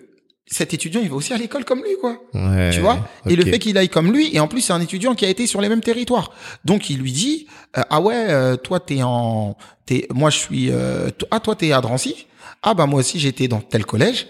cet 0.51 0.73
étudiant, 0.73 0.99
il 1.01 1.09
va 1.09 1.15
aussi 1.15 1.33
à 1.33 1.37
l'école 1.37 1.63
comme 1.65 1.79
lui, 1.81 1.95
quoi. 1.99 2.17
Ouais. 2.33 2.69
Tu 2.73 2.81
vois? 2.81 3.07
Et 3.27 3.35
le 3.35 3.43
fait 3.45 3.57
qu'il 3.57 3.77
aille 3.77 3.89
comme 3.89 4.11
lui, 4.11 4.35
et 4.35 4.39
en 4.39 4.47
plus, 4.47 4.61
c'est 4.61 4.73
un 4.73 4.81
étudiant 4.81 5.15
qui 5.15 5.25
a 5.25 5.29
été 5.29 5.47
sur 5.47 5.61
les 5.61 5.69
mêmes 5.69 5.81
territoires. 5.81 6.31
Donc, 6.65 6.89
il 6.89 6.99
lui 6.99 7.11
dit, 7.13 7.47
euh, 7.77 7.81
ah 7.89 8.01
ouais, 8.01 8.25
euh, 8.29 8.57
toi, 8.57 8.79
t'es 8.81 9.01
en, 9.01 9.55
t'es, 9.85 10.07
moi, 10.13 10.29
je 10.29 10.37
suis, 10.37 10.69
euh, 10.69 11.09
ah, 11.31 11.39
toi, 11.39 11.55
t'es 11.55 11.71
à 11.71 11.79
Drancy. 11.81 12.27
Ah, 12.63 12.73
bah, 12.73 12.85
moi 12.85 12.99
aussi, 12.99 13.17
j'étais 13.19 13.47
dans 13.47 13.61
tel 13.61 13.85
collège. 13.85 14.27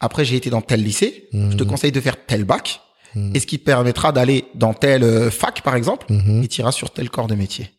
Après, 0.00 0.24
j'ai 0.24 0.36
été 0.36 0.48
dans 0.48 0.62
tel 0.62 0.82
lycée. 0.82 1.28
Je 1.32 1.56
te 1.56 1.62
Mhm. 1.64 1.68
conseille 1.70 1.92
de 1.92 2.00
faire 2.00 2.16
tel 2.26 2.44
bac. 2.44 2.80
Mhm. 3.14 3.32
Et 3.34 3.40
ce 3.40 3.46
qui 3.46 3.58
te 3.58 3.64
permettra 3.64 4.10
d'aller 4.12 4.46
dans 4.54 4.72
telle 4.74 5.02
euh, 5.04 5.30
fac, 5.30 5.60
par 5.62 5.76
exemple, 5.76 6.06
Mhm. 6.10 6.42
et 6.44 6.48
t'iras 6.48 6.72
sur 6.72 6.90
tel 6.90 7.10
corps 7.10 7.26
de 7.26 7.34
métier. 7.34 7.70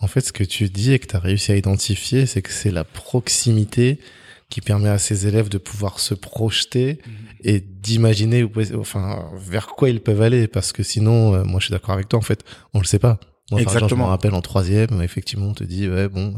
En 0.00 0.06
fait, 0.06 0.20
ce 0.20 0.32
que 0.32 0.44
tu 0.44 0.68
dis 0.68 0.92
et 0.92 0.98
que 0.98 1.06
tu 1.06 1.16
as 1.16 1.18
réussi 1.18 1.50
à 1.52 1.56
identifier, 1.56 2.26
c'est 2.26 2.42
que 2.42 2.52
c'est 2.52 2.70
la 2.70 2.84
proximité 2.84 3.98
qui 4.48 4.60
permet 4.62 4.88
à 4.88 4.96
ces 4.98 5.26
élèves 5.26 5.48
de 5.50 5.58
pouvoir 5.58 6.00
se 6.00 6.14
projeter 6.14 7.00
Mhm. 7.06 7.12
Et 7.42 7.60
d'imaginer 7.60 8.46
enfin 8.76 9.30
vers 9.36 9.68
quoi 9.68 9.90
ils 9.90 10.00
peuvent 10.00 10.22
aller 10.22 10.48
parce 10.48 10.72
que 10.72 10.82
sinon 10.82 11.34
euh, 11.34 11.44
moi 11.44 11.60
je 11.60 11.66
suis 11.66 11.72
d'accord 11.72 11.94
avec 11.94 12.08
toi 12.08 12.18
en 12.18 12.22
fait 12.22 12.44
on 12.74 12.78
le 12.80 12.84
sait 12.84 12.98
pas 12.98 13.18
moi 13.50 13.58
par 13.58 13.58
exemple 13.60 13.70
je 13.70 13.76
Exactement. 13.76 14.04
me 14.04 14.10
rappelle 14.10 14.34
en 14.34 14.42
troisième 14.42 15.00
effectivement 15.02 15.46
on 15.48 15.54
te 15.54 15.64
dit 15.64 15.88
ouais 15.88 16.08
bon 16.08 16.34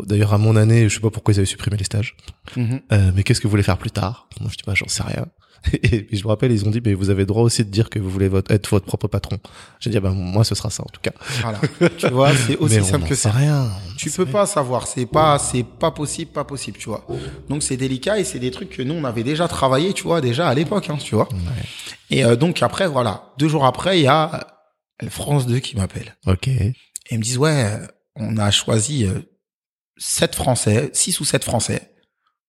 d'ailleurs 0.00 0.32
à 0.34 0.38
mon 0.38 0.56
année 0.56 0.88
je 0.88 0.94
sais 0.94 1.00
pas 1.00 1.10
pourquoi 1.10 1.34
ils 1.34 1.38
avaient 1.38 1.46
supprimé 1.46 1.76
les 1.76 1.84
stages 1.84 2.16
Mhm. 2.56 2.80
euh, 2.92 3.12
mais 3.14 3.22
qu'est-ce 3.22 3.40
que 3.40 3.46
vous 3.46 3.50
voulez 3.50 3.62
faire 3.62 3.78
plus 3.78 3.90
tard? 3.90 4.28
Moi 4.40 4.50
je 4.50 4.56
dis 4.56 4.62
bah 4.66 4.74
j'en 4.74 4.88
sais 4.88 5.02
rien 5.02 5.26
et, 5.74 6.00
puis 6.02 6.16
je 6.16 6.24
me 6.24 6.28
rappelle 6.28 6.50
ils 6.52 6.64
ont 6.66 6.70
dit 6.70 6.80
mais 6.82 6.94
vous 6.94 7.10
avez 7.10 7.26
droit 7.26 7.42
aussi 7.42 7.64
de 7.66 7.70
dire 7.70 7.90
que 7.90 7.98
vous 7.98 8.08
voulez 8.08 8.28
votre, 8.28 8.50
être 8.50 8.70
votre 8.70 8.86
propre 8.86 9.08
patron 9.08 9.36
j'ai 9.78 9.90
dit 9.90 9.98
ah 9.98 10.00
bah 10.00 10.10
moi 10.10 10.42
ce 10.42 10.54
sera 10.54 10.70
ça 10.70 10.82
en 10.82 10.86
tout 10.90 11.02
cas 11.02 11.12
Voilà. 11.42 11.60
tu 11.98 12.08
vois, 12.08 12.34
c'est 12.34 12.56
aussi 12.56 12.76
mais 12.76 12.80
on 12.80 12.84
simple 12.84 13.02
n'en 13.02 13.08
que 13.08 13.14
ça. 13.14 13.30
rien 13.30 13.68
Tu 13.98 14.10
peux 14.10 14.24
pas 14.24 14.46
savoir, 14.46 14.86
c'est 14.86 15.04
pas, 15.04 15.38
c'est 15.38 15.62
pas 15.64 15.90
possible, 15.90 16.30
pas 16.30 16.44
possible, 16.44 16.78
tu 16.78 16.88
vois. 16.88 17.06
Donc 17.50 17.62
c'est 17.62 17.76
délicat 17.76 18.18
et 18.18 18.24
c'est 18.24 18.38
des 18.38 18.50
trucs 18.50 18.70
que 18.70 18.82
nous 18.82 18.94
on 18.94 19.04
avait 19.04 19.22
déjà 19.22 19.48
travaillé, 19.48 19.92
tu 19.92 20.04
vois, 20.04 20.22
déjà 20.22 20.48
à 20.48 20.54
l'époque, 20.54 20.88
hein, 20.88 20.96
tu 20.98 21.14
vois. 21.14 21.28
Ouais. 21.30 21.38
Et 22.10 22.24
euh, 22.24 22.36
donc 22.36 22.62
après, 22.62 22.88
voilà, 22.88 23.24
deux 23.38 23.48
jours 23.48 23.66
après, 23.66 23.98
il 23.98 24.04
y 24.04 24.06
a 24.08 24.48
euh, 25.02 25.10
France 25.10 25.46
2 25.46 25.58
qui 25.58 25.76
m'appelle 25.76 26.16
ok 26.26 26.48
et 26.48 26.74
ils 27.10 27.18
me 27.18 27.22
disent 27.22 27.36
ouais, 27.38 27.64
euh, 27.66 27.86
on 28.16 28.38
a 28.38 28.50
choisi 28.50 29.06
euh, 30.00 30.02
sept 30.02 30.34
Français, 30.34 30.90
six 30.92 31.20
ou 31.20 31.24
sept 31.24 31.44
Français. 31.44 31.82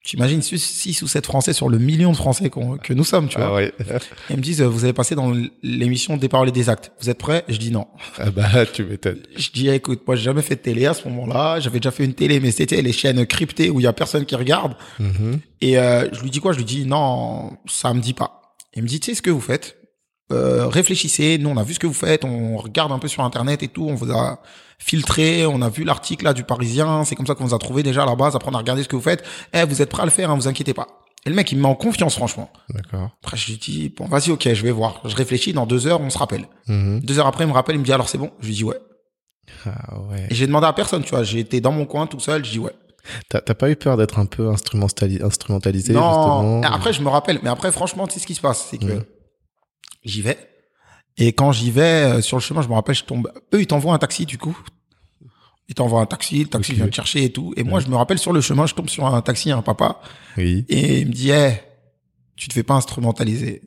T'imagines 0.04 0.42
six 0.42 0.58
six 0.58 1.00
ou 1.04 1.08
sept 1.08 1.28
Français 1.28 1.54
sur 1.54 1.70
le 1.70 1.78
million 1.78 2.12
de 2.12 2.18
Français 2.18 2.50
que 2.50 2.94
nous 2.94 3.04
sommes, 3.04 3.28
tu 3.28 3.38
vois. 3.38 3.50
ah 3.50 3.54
ouais 3.54 3.72
Et 3.80 4.32
ils 4.32 4.38
me 4.38 4.42
disent 4.42 4.60
vous 4.64 4.84
avez 4.84 4.94
passé 4.94 5.14
dans 5.14 5.32
l'émission 5.62 6.18
des 6.18 6.28
paroles 6.28 6.50
et 6.50 6.52
des 6.52 6.70
actes. 6.70 6.92
Vous 7.00 7.12
êtes 7.12 7.20
prêts? 7.20 7.46
Je 7.48 7.58
dis 7.58 7.70
non. 7.70 7.86
Ah 8.18 8.32
bah 8.32 8.66
tu 8.74 8.84
m'étonnes. 8.84 9.22
Je 9.36 9.52
dis, 9.52 9.70
écoute, 9.70 10.02
moi, 10.08 10.16
j'ai 10.16 10.24
jamais 10.24 10.42
fait 10.42 10.56
de 10.56 10.62
télé 10.62 10.88
à 10.88 10.96
ce 10.96 11.08
moment-là. 11.08 11.60
J'avais 11.60 11.80
déjà 11.80 11.92
fait 11.92 12.04
une 12.04 12.16
télé, 12.16 12.40
mais 12.40 12.50
c'était 12.50 12.82
les 12.82 12.94
chaînes 12.94 13.24
cryptées 13.28 13.70
où 13.70 13.80
il 13.80 13.84
y 13.84 13.88
a 13.88 13.94
personne 13.94 14.26
qui 14.26 14.36
regarde. 14.36 14.74
Mhm. 15.00 15.40
Et 15.62 15.78
euh, 15.78 16.10
je 16.12 16.22
lui 16.24 16.32
dis 16.32 16.40
quoi? 16.40 16.54
Je 16.54 16.58
lui 16.58 16.66
dis, 16.66 16.86
non, 16.88 17.56
ça 17.68 17.94
me 17.94 18.02
dit 18.02 18.14
pas. 18.14 18.56
Il 18.74 18.82
me 18.82 18.88
dit, 18.88 19.00
tu 19.00 19.12
sais 19.12 19.16
ce 19.16 19.22
que 19.22 19.30
vous 19.30 19.40
faites? 19.40 19.78
Euh, 20.32 20.68
Réfléchissez. 20.68 21.38
Nous, 21.38 21.50
on 21.50 21.58
a 21.58 21.64
vu 21.64 21.74
ce 21.74 21.80
que 21.80 21.88
vous 21.88 21.94
faites. 21.94 22.24
On 22.26 22.58
regarde 22.58 22.92
un 22.92 23.00
peu 23.00 23.08
sur 23.08 23.24
Internet 23.24 23.64
et 23.64 23.68
tout. 23.68 23.88
On 23.88 23.96
vous 23.96 24.12
a 24.12 24.40
filtré. 24.80 25.46
On 25.46 25.62
a 25.62 25.70
vu 25.70 25.84
l'article 25.84 26.26
là 26.26 26.34
du 26.34 26.44
Parisien. 26.44 27.04
C'est 27.04 27.16
comme 27.16 27.28
ça 27.28 27.36
qu'on 27.36 27.46
vous 27.46 27.54
a 27.56 27.60
trouvé 27.60 27.84
déjà 27.84 28.04
à 28.04 28.06
la 28.06 28.16
base. 28.16 28.36
Après, 28.36 28.50
on 28.52 28.56
a 28.56 28.58
regardé 28.58 28.84
ce 28.84 28.88
que 28.88 28.96
vous 28.96 29.02
faites. 29.02 29.24
Eh, 29.54 29.64
vous 29.64 29.82
êtes 29.82 29.90
prêts 29.90 30.02
à 30.04 30.06
le 30.06 30.12
faire, 30.12 30.32
hein, 30.32 30.36
vous 30.36 30.48
inquiétez 30.48 30.74
pas. 30.74 30.88
Et 31.26 31.30
le 31.30 31.36
mec, 31.36 31.52
il 31.52 31.58
me 31.58 31.62
met 31.64 31.68
en 31.68 31.76
confiance, 31.76 32.16
franchement. 32.16 32.50
D'accord. 32.70 33.12
Après, 33.24 33.38
je 33.38 33.52
lui 33.52 33.58
dis, 33.58 33.94
bon, 33.96 34.06
vas-y, 34.06 34.32
ok, 34.32 34.52
je 34.54 34.64
vais 34.64 34.72
voir. 34.72 35.02
Je 35.06 35.16
réfléchis. 35.16 35.54
Dans 35.54 35.68
deux 35.68 35.86
heures, 35.86 36.02
on 36.02 36.10
se 36.10 36.18
rappelle. 36.18 36.48
Mhm. 36.68 37.02
Deux 37.02 37.20
heures 37.20 37.28
après, 37.28 37.44
il 37.44 37.48
me 37.48 37.54
rappelle. 37.54 37.76
Il 37.76 37.80
me 37.80 37.86
dit, 37.86 37.94
alors 37.94 38.10
c'est 38.10 38.18
bon? 38.18 38.32
Je 38.40 38.48
lui 38.48 38.56
dis, 38.56 38.64
ouais. 38.64 38.80
Ah 39.66 40.00
ouais. 40.10 40.28
Et 40.30 40.36
j'ai 40.36 40.48
demandé 40.48 40.66
à 40.66 40.74
personne, 40.74 41.04
tu 41.04 41.12
vois. 41.12 41.24
Été 41.30 41.62
dans 41.62 41.72
mon 41.72 41.86
coin 41.86 42.08
tout 42.08 42.20
seul, 42.20 42.44
je 42.46 42.52
dis 42.52 42.60
ouais. 42.60 42.72
T'as 43.30 43.42
pas 43.42 43.70
eu 43.70 43.76
peur 43.76 43.98
d'être 43.98 44.20
un 44.20 44.26
peu 44.28 44.50
instrumentali- 44.52 45.24
instrumentalisé 45.24 45.92
non. 45.94 46.00
justement? 46.02 46.62
Après, 46.64 46.94
je 46.94 47.02
me 47.02 47.10
rappelle. 47.10 47.40
Mais 47.44 47.50
après, 47.50 47.72
franchement, 47.72 48.06
tu 48.08 48.14
sais 48.14 48.20
ce 48.20 48.28
qui 48.28 48.36
se 48.36 48.42
passe, 48.42 48.68
c'est 48.70 48.78
que 48.78 48.86
Mhm. 48.86 49.04
J'y 50.04 50.22
vais. 50.22 50.38
Et 51.18 51.34
quand 51.34 51.52
j'y 51.52 51.72
vais, 51.72 51.82
euh, 52.18 52.22
sur 52.22 52.38
le 52.38 52.42
chemin, 52.42 52.62
je 52.62 52.68
me 52.68 52.74
rappelle, 52.74 52.96
je 52.96 53.04
tombe. 53.04 53.32
Eux, 53.54 53.62
ils 53.62 53.68
t'envoient 53.68 53.94
un 53.94 53.98
taxi, 54.00 54.26
du 54.26 54.38
coup. 54.38 54.58
Ils 55.68 55.76
t'envoient 55.76 56.02
un 56.02 56.06
taxi, 56.06 56.40
le 56.40 56.50
taxi 56.50 56.74
vient 56.74 56.88
te 56.88 56.96
chercher 56.96 57.24
et 57.26 57.32
tout. 57.32 57.54
Et 57.58 57.64
moi, 57.64 57.80
je 57.80 57.88
me 57.88 57.96
rappelle, 57.96 58.18
sur 58.20 58.34
le 58.34 58.42
chemin, 58.42 58.66
je 58.66 58.74
tombe 58.74 58.90
sur 58.90 59.06
un 59.06 59.22
taxi, 59.22 59.52
un 59.52 59.62
papa. 59.62 60.02
Oui. 60.38 60.66
Et 60.70 61.00
il 61.02 61.08
me 61.08 61.12
dit, 61.14 61.30
hey, 61.30 61.60
tu 62.36 62.48
te 62.48 62.54
fais 62.54 62.64
pas 62.64 62.74
instrumentaliser. 62.74 63.62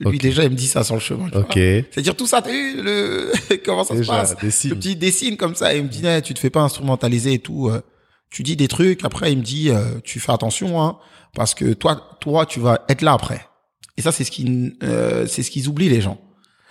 Lui, 0.00 0.18
déjà, 0.18 0.44
il 0.44 0.50
me 0.50 0.54
dit 0.54 0.66
ça 0.66 0.82
sur 0.84 0.94
le 0.94 1.00
chemin. 1.00 1.28
Ok. 1.34 1.54
C'est-à-dire 1.54 2.16
tout 2.16 2.26
ça, 2.26 2.40
t'as 2.40 2.50
vu 2.50 2.82
le 2.82 3.32
comment 3.64 3.84
ça 3.84 3.96
se 4.00 4.06
passe? 4.06 4.36
des 4.38 4.50
signes. 4.50 4.70
Le 4.70 4.76
petit 4.76 4.96
dessine 4.96 5.36
comme 5.36 5.54
ça, 5.54 5.74
et 5.74 5.78
il 5.78 5.84
me 5.84 5.88
dit 5.88 6.02
Eh, 6.06 6.22
tu 6.22 6.32
te 6.34 6.38
fais 6.38 6.48
pas 6.50 6.62
instrumentaliser 6.62 7.34
et 7.34 7.38
tout. 7.38 7.68
euh, 7.68 7.82
tu 8.30 8.42
dis 8.42 8.56
des 8.56 8.68
trucs, 8.68 9.04
après 9.04 9.32
il 9.32 9.38
me 9.38 9.42
dit 9.42 9.70
euh, 9.70 9.98
tu 10.04 10.20
fais 10.20 10.32
attention 10.32 10.80
hein, 10.80 10.96
parce 11.34 11.52
que 11.54 11.72
toi 11.74 12.16
toi 12.20 12.46
tu 12.46 12.60
vas 12.60 12.82
être 12.88 13.02
là 13.02 13.12
après. 13.12 13.44
Et 14.00 14.02
ça 14.02 14.12
c'est 14.12 14.24
ce 14.24 14.30
qui 14.30 14.74
euh, 14.82 15.26
c'est 15.26 15.42
ce 15.42 15.50
qu'ils 15.50 15.68
oublient 15.68 15.90
les 15.90 16.00
gens. 16.00 16.18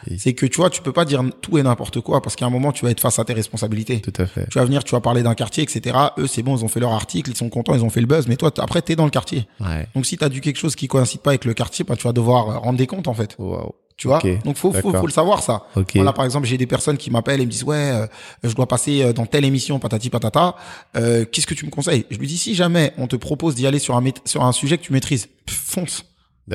Oui. 0.10 0.18
C'est 0.18 0.34
que 0.34 0.46
tu 0.46 0.58
vois, 0.58 0.70
tu 0.70 0.82
peux 0.82 0.94
pas 0.94 1.06
dire 1.06 1.22
tout 1.42 1.58
et 1.58 1.64
n'importe 1.64 2.00
quoi 2.02 2.22
parce 2.22 2.36
qu'à 2.36 2.46
un 2.46 2.50
moment 2.50 2.72
tu 2.72 2.86
vas 2.86 2.92
être 2.92 3.02
face 3.02 3.20
à 3.20 3.26
tes 3.26 3.34
responsabilités. 3.34 4.00
Tout 4.02 4.14
à 4.18 4.26
fait. 4.26 4.48
Tu 4.50 4.58
vas 4.58 4.66
venir, 4.66 4.84
tu 4.84 4.92
vas 4.92 5.02
parler 5.02 5.24
d'un 5.24 5.36
quartier, 5.36 5.64
etc. 5.64 5.96
Eux, 6.18 6.28
c'est 6.28 6.42
bon, 6.42 6.58
ils 6.58 6.64
ont 6.64 6.68
fait 6.68 6.80
leur 6.80 6.94
article, 6.94 7.30
ils 7.30 7.36
sont 7.38 7.50
contents, 7.50 7.76
ils 7.76 7.84
ont 7.84 7.90
fait 7.90 8.02
le 8.02 8.08
buzz, 8.08 8.28
mais 8.28 8.36
toi, 8.38 8.52
après, 8.58 8.82
t'es 8.82 8.96
dans 8.96 9.04
le 9.06 9.12
quartier. 9.12 9.46
Ouais. 9.60 9.88
Donc, 9.96 10.06
si 10.06 10.18
t'as 10.18 10.30
du 10.30 10.42
quelque 10.42 10.58
chose 10.58 10.76
qui 10.76 10.88
coïncide 10.88 11.20
pas 11.20 11.32
avec 11.32 11.46
le 11.46 11.54
quartier, 11.54 11.84
bah, 11.84 11.96
tu 11.98 12.04
vas 12.04 12.14
devoir 12.14 12.50
euh, 12.50 12.58
rendre 12.60 12.78
des 12.78 12.88
comptes, 12.88 13.10
en 13.10 13.14
fait. 13.14 13.36
Wow. 13.38 13.76
Tu 13.98 14.08
vois? 14.08 14.20
Ok, 14.20 14.44
Donc, 14.44 14.56
faut, 14.56 14.72
faut, 14.72 14.94
faut 14.94 15.06
le 15.06 15.12
savoir, 15.12 15.44
ça. 15.44 15.66
Ok. 15.76 15.92
Voilà, 15.96 16.14
par 16.14 16.24
exemple, 16.24 16.48
j'ai 16.48 16.58
des 16.58 16.68
personnes 16.68 16.96
qui 16.96 17.12
m'appellent 17.12 17.42
et 17.42 17.46
me 17.46 17.52
disent, 17.52 17.66
ouais, 17.66 17.76
euh, 17.76 18.08
je 18.44 18.54
dois 18.54 18.66
passer 18.66 19.02
euh, 19.02 19.12
dans 19.12 19.26
telle 19.26 19.44
émission, 19.44 19.78
patati 19.78 20.10
patata. 20.10 20.56
Euh, 20.96 21.26
qu'est-ce 21.30 21.46
que 21.46 21.54
tu 21.54 21.66
me 21.66 21.70
conseilles? 21.72 22.06
Je 22.10 22.18
lui 22.18 22.28
dis, 22.28 22.38
si 22.38 22.56
jamais 22.56 22.94
on 22.98 23.08
te 23.08 23.18
propose 23.18 23.56
d'y 23.56 23.68
aller 23.68 23.80
sur 23.80 23.98
un, 23.98 24.04
sur 24.24 24.46
un 24.46 24.54
sujet 24.54 24.78
que 24.78 24.84
tu 24.84 24.94
maîtrises, 24.94 25.28
pff, 25.46 25.58
fonce. 25.58 26.06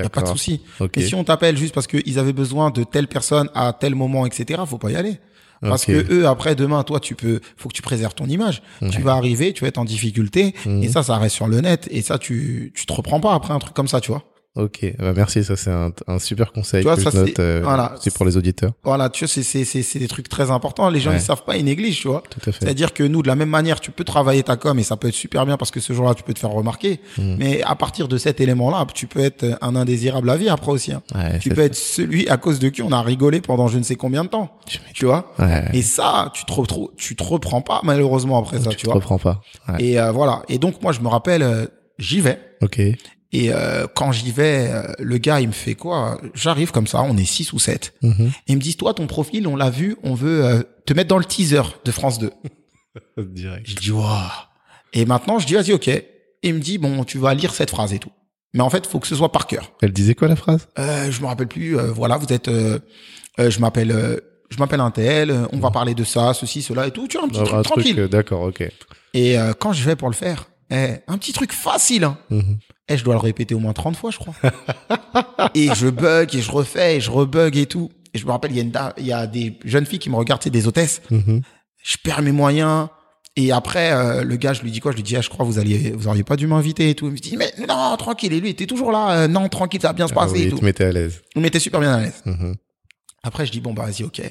Y 0.03 0.07
a 0.07 0.09
pas 0.09 0.20
de 0.22 0.26
souci. 0.32 0.61
Mais 0.80 1.03
si 1.09 1.14
on 1.14 1.24
t'appelle 1.24 1.57
juste 1.57 1.74
parce 1.74 1.86
qu'ils 1.86 2.18
avaient 2.18 2.32
besoin 2.32 2.70
de 2.70 2.84
telle 2.84 3.09
personne 3.09 3.49
à 3.55 3.72
tel 3.72 3.95
moment, 3.95 4.26
etc., 4.26 4.61
faut 4.66 4.78
pas 4.78 4.90
y 4.90 4.97
aller. 4.97 5.18
Parce 5.62 5.86
que 5.86 6.12
eux, 6.12 6.26
après, 6.26 6.55
demain, 6.55 6.82
toi, 6.82 7.01
tu 7.01 7.14
peux, 7.14 7.40
faut 7.57 7.68
que 7.70 7.74
tu 7.74 7.80
préserves 7.80 8.14
ton 8.14 8.26
image. 8.26 8.62
Tu 8.90 9.01
vas 9.01 9.14
arriver, 9.14 9.53
tu 9.55 9.62
vas 9.62 9.68
être 9.68 9.78
en 9.78 9.84
difficulté, 9.86 10.55
Mhm. 10.66 10.82
et 10.82 10.88
ça, 10.88 11.03
ça 11.03 11.16
reste 11.16 11.36
sur 11.36 11.47
le 11.49 11.61
net, 11.62 11.88
et 11.90 12.03
ça, 12.03 12.18
tu, 12.18 12.72
tu 12.74 12.84
te 12.84 12.92
reprends 12.92 13.18
pas 13.20 13.32
après 13.34 13.55
un 13.55 13.59
truc 13.59 13.72
comme 13.72 13.88
ça, 13.88 14.01
tu 14.01 14.11
vois. 14.11 14.24
Ok. 14.57 14.86
Bah, 15.00 15.12
merci. 15.16 15.42
Ça, 15.42 15.57
c'est 15.57 15.70
un, 15.72 15.90
un 16.07 16.18
super 16.20 16.52
conseil 16.52 16.82
Tu 16.82 16.86
vois, 16.86 16.94
que 16.96 17.02
ça, 17.02 17.11
je 17.11 17.18
note. 17.18 17.38
euh, 17.40 17.61
voilà. 17.64 17.96
C'est 18.00 18.14
pour 18.14 18.24
les 18.24 18.36
auditeurs. 18.36 18.70
Voilà, 18.84 19.09
tu 19.11 19.24
vois, 19.24 19.28
c'est, 19.32 19.42
c'est, 19.42 19.64
c'est, 19.64 19.82
c'est 19.82 19.98
des 19.98 20.07
trucs 20.07 20.28
très 20.28 20.50
importants. 20.52 20.88
Les 20.90 21.00
gens, 21.00 21.11
Ouais. 21.11 21.16
ils 21.16 21.20
savent 21.22 21.42
pas, 21.44 21.57
ils 21.57 21.64
négligent, 21.64 22.00
tu 22.00 22.07
vois. 22.09 22.22
Tout 22.30 22.38
à 22.48 22.52
fait. 22.52 22.64
C'est-à-dire 22.64 22.92
que 22.94 23.02
nous, 23.02 23.20
de 23.22 23.26
la 23.26 23.34
même 23.34 23.48
manière, 23.48 23.80
tu 23.80 23.90
peux 23.90 24.05
travailler 24.05 24.44
ta 24.44 24.57
com 24.57 24.78
et 24.78 24.84
ça 24.84 24.96
peut 24.96 25.09
être 25.09 25.14
super 25.14 25.44
bien 25.44 25.57
parce 25.57 25.72
que 25.72 25.80
ce 25.80 25.92
jour-là, 25.92 26.14
tu 26.14 26.22
peux 26.22 26.32
te 26.34 26.38
faire 26.38 26.50
remarquer. 26.50 27.00
Mhm. 27.18 27.36
Mais 27.38 27.62
à 27.64 27.74
partir 27.74 28.07
de 28.07 28.16
cet 28.16 28.40
élément-là, 28.40 28.86
tu 28.94 29.09
peux 29.09 29.20
être 29.20 29.44
un 29.61 29.74
indésirable 29.74 30.30
à 30.30 30.36
vie 30.36 30.48
après 30.48 30.70
aussi. 30.70 30.92
hein. 30.92 31.02
Ouais, 31.14 31.38
Tu 31.40 31.48
peux 31.50 31.62
être 31.62 31.74
celui 31.74 32.28
à 32.28 32.36
cause 32.36 32.61
de 32.61 32.68
qui 32.68 32.82
on 32.82 32.92
a 32.92 33.02
rigolé 33.02 33.40
pendant 33.40 33.66
je 33.66 33.78
ne 33.78 33.82
sais 33.82 33.96
combien 33.96 34.22
de 34.22 34.28
temps. 34.28 34.57
Tu 34.94 35.05
vois. 35.05 35.32
Ouais. 35.40 35.64
Et 35.72 35.82
ça, 35.82 36.30
tu 36.32 36.44
te, 36.44 36.52
tu 36.96 37.16
te 37.16 37.24
reprends 37.24 37.61
pas 37.61 37.80
malheureusement 37.82 38.38
après 38.38 38.59
ça, 38.59 38.70
tu 38.70 38.76
tu, 38.76 38.82
te 38.82 38.86
vois. 38.86 38.94
reprends 38.94 39.18
pas. 39.18 39.40
Et 39.80 39.98
euh, 40.00 40.12
voilà. 40.12 40.42
Et 40.48 40.59
donc 40.59 40.80
moi, 40.80 40.92
je 40.92 41.00
me 41.00 41.09
rappelle, 41.09 41.42
euh, 41.42 41.66
j'y 41.98 42.20
vais. 42.20 42.38
Ok. 42.62 42.80
Et 43.37 43.53
euh, 43.53 43.87
quand 43.93 44.12
j'y 44.12 44.30
vais, 44.30 44.68
euh, 44.70 44.82
le 45.01 45.18
gars, 45.18 45.41
il 45.41 45.49
me 45.49 45.53
fait 45.53 45.74
quoi? 45.74 46.20
J'arrive 46.35 46.70
comme 46.70 46.87
ça, 46.87 47.03
on 47.03 47.16
est 47.16 47.24
six 47.24 47.53
ou 47.53 47.59
sept. 47.59 47.93
Mhm. 48.01 48.26
Et 48.47 48.53
il 48.53 48.57
me 48.57 48.61
dit, 48.61 48.76
toi, 48.76 48.95
ton 48.95 49.09
profil, 49.09 49.49
on 49.49 49.57
l'a 49.57 49.70
vu, 49.70 49.97
on 50.05 50.14
veut 50.14 50.45
euh, 50.45 50.62
te 50.87 50.95
mettre 50.95 51.09
dans 51.09 51.18
le 51.18 51.24
teaser 51.24 51.62
de 51.85 51.91
France 51.91 52.20
2. 52.20 52.30
Direct. 53.18 53.68
Je 53.68 53.74
dis, 53.74 53.91
waouh. 53.91 54.07
Et 54.93 55.05
maintenant, 55.05 55.41
je 55.41 55.47
dis, 55.47 55.55
vas-y, 55.55 55.72
ok. 55.72 55.89
Et 55.89 56.05
il 56.45 56.55
me 56.55 56.61
dit, 56.61 56.78
bon, 56.78 57.03
tu 57.03 57.18
vas 57.18 57.35
lire 57.35 57.53
cette 57.53 57.70
phrase 57.70 57.93
et 57.93 57.99
tout. 57.99 58.12
Mais 58.53 58.61
en 58.61 58.70
fait, 58.70 58.87
faut 58.87 59.01
que 59.01 59.09
ce 59.09 59.16
soit 59.16 59.32
par 59.32 59.49
cœur. 59.49 59.72
Elle 59.82 59.93
disait 59.93 60.14
quoi 60.14 60.28
la 60.28 60.37
phrase? 60.37 60.68
Euh, 60.78 61.11
je 61.11 61.20
me 61.20 61.26
rappelle 61.26 61.49
plus. 61.49 61.76
euh, 61.76 61.91
voilà, 61.91 62.16
vous 62.18 62.32
êtes. 62.32 62.47
euh, 62.47 62.78
euh, 63.41 63.51
je 63.51 63.59
m'appelle. 63.59 63.91
euh, 63.91 64.20
je 64.51 64.59
m'appelle 64.59 64.78
un 64.80 64.93
tel. 64.93 65.35
On 65.53 65.59
va 65.59 65.72
parler 65.72 65.95
de 65.97 66.05
ça, 66.05 66.35
ceci, 66.35 66.62
cela 66.62 66.87
et 66.87 66.93
tout. 66.93 67.09
Tu 67.09 67.16
vois, 67.18 67.26
un 67.26 67.28
petit 67.30 67.43
truc 67.43 67.64
tranquille. 67.64 68.07
D'accord. 68.09 68.43
Ok. 68.43 68.62
Et 69.14 69.37
euh, 69.37 69.53
quand 69.59 69.72
je 69.72 69.82
vais 69.82 69.97
pour 69.97 70.09
le 70.09 70.14
faire, 70.14 70.47
eh, 70.71 70.97
un 71.07 71.19
petit 71.19 71.33
truc 71.33 71.53
facile. 71.53 72.05
Hein. 72.05 72.17
Mhm. 72.31 72.59
Et 72.89 72.97
je 72.99 73.05
dois 73.05 73.15
le 73.15 73.21
répéter 73.21 73.55
au 73.55 73.59
moins 73.61 73.73
30 73.73 73.97
fois, 73.97 74.11
je 74.11 74.19
crois. 74.19 74.35
et 75.55 75.69
je 75.75 75.89
bug 75.89 76.35
et 76.35 76.41
je 76.43 76.51
refais 76.51 76.97
et 76.97 77.01
je 77.01 77.11
rebug 77.11 77.57
et 77.57 77.67
tout. 77.67 77.91
Et 78.12 78.19
je 78.19 78.27
me 78.27 78.31
rappelle, 78.31 78.53
il 78.53 78.57
y 78.57 78.61
a, 78.61 78.62
une 78.62 78.71
da- 78.71 78.95
il 78.99 79.07
y 79.07 79.12
a 79.12 79.27
des 79.27 79.59
jeunes 79.65 79.87
filles 79.87 79.99
qui 79.99 80.11
me 80.11 80.17
regardent, 80.17 80.43
c'est 80.43 80.51
des 80.51 80.67
hôtesses. 80.67 81.03
Mhm. 81.11 81.41
Je 81.83 81.97
perds 82.03 82.23
mes 82.23 82.33
moyens. 82.33 82.89
Et 83.37 83.51
après, 83.51 83.91
euh, 83.93 84.23
le 84.23 84.37
gars, 84.37 84.53
je 84.53 84.62
lui 84.62 84.71
dis 84.71 84.79
quoi? 84.79 84.93
Je 84.93 84.97
lui 84.97 85.03
dis, 85.03 85.17
ah, 85.17 85.21
je 85.21 85.29
crois, 85.29 85.45
vous 85.45 85.59
alliez, 85.59 85.91
vous 85.91 86.07
auriez 86.07 86.23
pas 86.23 86.37
dû 86.37 86.47
m'inviter 86.47 86.91
et 86.91 86.95
tout. 86.95 87.07
Il 87.07 87.12
me 87.12 87.17
dit, 87.19 87.37
mais 87.37 87.53
non, 87.69 87.97
tranquille. 87.97 88.33
Et 88.33 88.39
lui, 88.39 88.49
il 88.49 88.53
était 88.53 88.67
toujours 88.67 88.93
là. 88.93 89.23
euh, 89.23 89.29
non, 89.29 89.49
tranquille, 89.49 89.81
ça 89.81 89.89
va 89.89 89.93
bien 89.95 90.07
se 90.07 90.12
Ah 90.12 90.21
passer 90.21 90.35
oui, 90.35 90.41
et 90.43 90.45
il 90.45 90.51
tout. 90.51 90.59
te 90.61 90.65
mettait 90.65 90.85
à 90.85 90.93
l'aise. 90.93 91.21
Il 91.35 91.43
m'était 91.43 91.59
super 91.59 91.81
bien 91.81 91.93
à 91.95 92.01
l'aise. 92.01 92.23
Mhm. 92.25 92.55
Après, 93.25 93.45
je 93.45 93.51
dis, 93.51 93.61
bon, 93.61 93.75
bah, 93.75 93.87
vas-y, 93.87 94.05
ok. 94.05 94.23